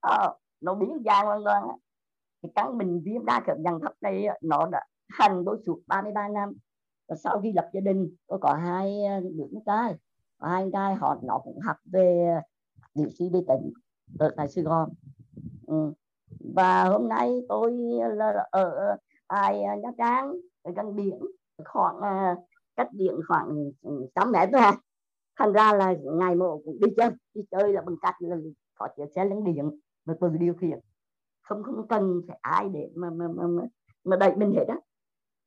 Ờ, 0.00 0.34
nó 0.60 0.74
biến 0.74 1.02
lên 1.04 1.44
lên 1.44 1.62
cái 1.66 1.76
căn 2.54 2.78
bệnh 2.78 3.00
viêm 3.04 3.24
đa 3.24 3.40
khớp 3.46 3.56
dạng 3.64 3.80
thấp 3.80 3.92
này 4.00 4.26
nó 4.42 4.68
đã 4.72 4.84
hành 5.08 5.42
tôi 5.46 5.58
suốt 5.66 5.80
33 5.86 6.28
năm. 6.28 6.52
Và 7.08 7.16
sau 7.16 7.40
khi 7.40 7.52
lập 7.52 7.70
gia 7.72 7.80
đình 7.80 8.14
tôi 8.26 8.38
có 8.42 8.54
hai 8.54 9.04
ờ, 9.04 9.20
đứa 9.20 9.44
con 9.52 9.62
trai. 9.66 9.94
Và 10.38 10.48
hai 10.48 10.70
trai 10.72 10.94
họ 10.94 11.16
nó 11.22 11.38
cũng 11.38 11.60
học 11.60 11.76
về 11.92 12.40
điều 12.94 13.08
trị 13.18 13.30
vi 13.32 13.40
tỉnh, 13.48 13.72
ở 14.18 14.34
tại 14.36 14.48
Sài 14.48 14.64
Gòn. 14.64 14.88
Ừ. 15.66 15.92
và 16.54 16.84
hôm 16.84 17.08
nay 17.08 17.40
tôi 17.48 17.76
ờ, 18.02 18.08
là 18.08 18.46
ở 18.50 18.70
ờ, 18.70 18.96
tại 19.28 19.60
Nha 19.82 19.90
Trang 19.98 20.32
ở 20.62 20.72
gần 20.76 20.96
biển 20.96 21.18
khoảng 21.64 21.96
cách 22.76 22.88
điện 22.92 23.14
khoảng 23.28 23.70
ừ, 23.82 24.08
trăm 24.14 24.32
mét 24.32 24.48
thôi 24.52 24.60
à. 24.60 24.72
thành 25.38 25.52
ra 25.52 25.72
là 25.72 25.94
ngày 26.02 26.34
mộ 26.34 26.60
cũng 26.64 26.80
đi 26.80 26.88
chơi 26.96 27.10
đi 27.34 27.42
chơi 27.50 27.72
là 27.72 27.82
bằng 27.82 27.96
cách 28.02 28.14
là 28.18 28.36
có 28.74 28.88
chiếc 28.96 29.04
xe 29.14 29.24
lên 29.24 29.44
điện 29.44 29.70
mà 30.04 30.14
tự 30.20 30.28
điều 30.28 30.54
khiển 30.54 30.80
không 31.46 31.62
không 31.62 31.88
cần 31.88 32.22
phải 32.28 32.38
ai 32.42 32.68
để 32.68 32.90
mà 32.94 33.10
mà 33.10 33.28
mà, 33.28 33.46
mà, 33.46 33.62
mà 34.04 34.16
đẩy 34.16 34.36
mình 34.36 34.52
hết 34.56 34.64
á. 34.68 34.76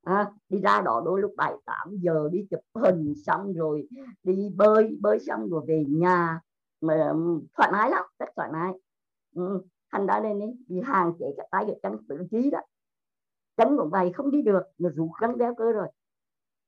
À, 0.02 0.30
đi 0.48 0.60
ra 0.60 0.80
đó 0.80 1.02
đôi 1.04 1.20
lúc 1.20 1.34
bảy 1.36 1.54
tám 1.66 1.96
giờ 1.96 2.28
đi 2.32 2.46
chụp 2.50 2.60
hình 2.74 3.14
xong 3.26 3.52
rồi 3.52 3.88
đi 4.22 4.48
bơi 4.56 4.96
bơi 5.00 5.18
xong 5.20 5.48
rồi 5.48 5.64
về 5.68 5.84
nhà 5.88 6.40
mà 6.80 7.12
thoải 7.56 7.72
mái 7.72 7.90
lắm 7.90 8.04
rất 8.18 8.28
thoải 8.36 8.50
mái. 8.52 8.72
Ừ. 9.34 9.62
thành 9.92 10.06
ra 10.06 10.20
nên 10.20 10.56
đi 10.66 10.80
hàng 10.84 11.12
chế 11.18 11.26
cả 11.36 11.44
tay 11.50 11.64
cái 11.66 11.80
chân 11.82 11.96
tự 12.08 12.16
trí 12.30 12.50
đó. 12.50 12.58
Chân 13.56 13.76
cũng 13.76 13.90
vậy 13.90 14.12
không 14.12 14.30
đi 14.30 14.42
được 14.42 14.62
nó 14.78 14.88
rủ 14.88 15.10
cân 15.20 15.38
đeo 15.38 15.54
cơ 15.54 15.72
rồi. 15.72 15.88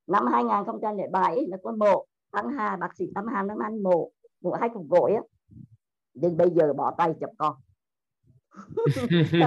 Năm 0.06 0.26
2007 0.26 1.46
là 1.46 1.56
con 1.62 1.78
một 1.78 2.06
tháng 2.32 2.48
hai 2.48 2.76
bác 2.76 2.96
sĩ 2.96 3.04
tâm 3.14 3.26
hàm 3.26 3.46
năm 3.46 3.58
anh 3.58 3.82
mổ 3.82 4.10
mổ 4.40 4.52
hai 4.52 4.68
cục 4.68 4.88
gội 4.88 5.12
á. 5.12 5.22
Nhưng 6.14 6.36
bây 6.36 6.50
giờ 6.50 6.72
bỏ 6.72 6.94
tay 6.98 7.14
chụp 7.20 7.30
con 7.38 7.56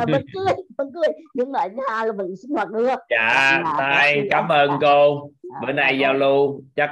vẫn 0.07 0.25
cười 0.33 0.53
vẫn 0.77 0.91
cười. 0.93 1.07
Nhưng 1.33 1.51
mà 1.51 1.59
Hà 1.89 2.05
là 2.05 2.11
vẫn 2.11 2.35
sinh 2.35 2.51
hoạt 2.51 2.69
được. 2.71 2.95
Dạ 3.09 3.63
tay 3.77 4.27
cảm 4.31 4.49
ơn 4.49 4.71
cô. 4.81 5.29
Bữa 5.61 5.71
nay 5.71 5.99
giao 5.99 6.13
lưu 6.13 6.61
chắc 6.75 6.89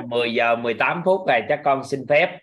uh, 0.00 0.08
10 0.08 0.34
giờ 0.34 0.56
18 0.56 1.02
phút 1.04 1.20
rồi 1.28 1.40
chắc 1.48 1.60
con 1.64 1.84
xin 1.84 2.00
phép. 2.08 2.38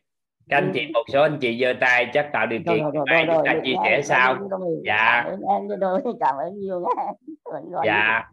Các 0.50 0.58
anh 0.58 0.72
chị 0.74 0.88
một 0.94 1.04
số 1.14 1.22
anh 1.22 1.38
chị 1.42 1.60
giơ 1.62 1.74
tay 1.82 2.10
chắc 2.14 2.30
tạo 2.34 2.48
điều 2.48 2.60
kiện 2.60 2.84
chúng 2.94 3.06
ta 3.46 3.54
chia 3.64 3.76
sẻ 3.84 4.02
sau. 4.02 4.38
dạ. 4.86 5.26
Cảm 6.20 6.36
ơn 6.38 6.60
nhiều 6.60 6.86
dạ. 7.86 8.24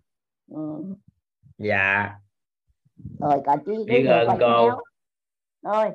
Dạ. 1.59 2.11
Rồi 3.21 3.41
cả 3.45 3.57
chị 3.67 3.73
biết 3.87 4.07
ơn 4.07 4.29
cô. 4.41 4.71
rồi 5.63 5.91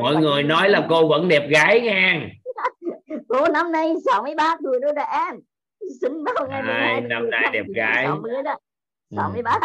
mọi 0.00 0.16
người 0.16 0.42
nói 0.42 0.68
là 0.68 0.86
cô 0.88 1.08
vẫn 1.08 1.28
đẹp 1.28 1.48
gái 1.48 1.80
nha 1.80 2.28
cô 3.38 3.48
năm 3.48 3.72
nay 3.72 3.94
63 4.04 4.56
tuổi 4.64 4.80
rồi 4.82 4.92
đó 4.96 5.02
em 5.02 5.40
sinh 6.00 6.24
vào 6.24 6.48
ngày 6.48 6.60
Ai, 6.60 7.00
năm 7.00 7.30
nay 7.30 7.50
đẹp 7.52 7.64
gái 7.74 8.04
60 8.06 8.32
đó 8.44 8.58
63 9.16 9.60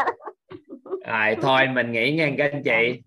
ừ. 0.48 1.00
rồi 1.08 1.36
thôi 1.42 1.68
mình 1.74 1.92
nghỉ 1.92 2.12
nha 2.12 2.32
các 2.38 2.52
anh 2.52 2.64
chị 2.64 3.02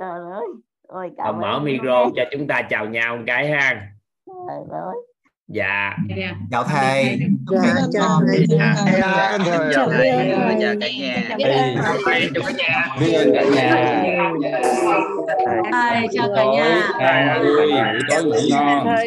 rồi 0.00 0.18
rồi 0.18 0.42
rồi 0.88 1.10
cảm 1.16 1.40
mở 1.40 1.58
micro 1.58 2.10
cho 2.16 2.22
chúng 2.32 2.46
ta 2.46 2.62
chào 2.70 2.86
nhau 2.86 3.16
một 3.16 3.22
cái 3.26 3.48
ha 3.48 3.92
rồi 4.26 4.64
rồi 4.70 4.94
dạ 5.48 5.96
chào 6.50 6.64
thầy 6.64 7.18
dạ, 7.50 7.74
chào 7.92 8.20
thầy 8.26 8.46
chào 8.48 8.68
thầy 8.72 9.10
chào 9.74 9.88
thầy 9.88 10.20
chào 10.52 10.78
cả 10.80 10.88
nhà 10.92 11.22
chào 16.12 16.28
cả 16.34 16.44
nhà 16.44 16.78
chào 18.08 18.22
cả 18.34 18.40
nhà 18.48 19.06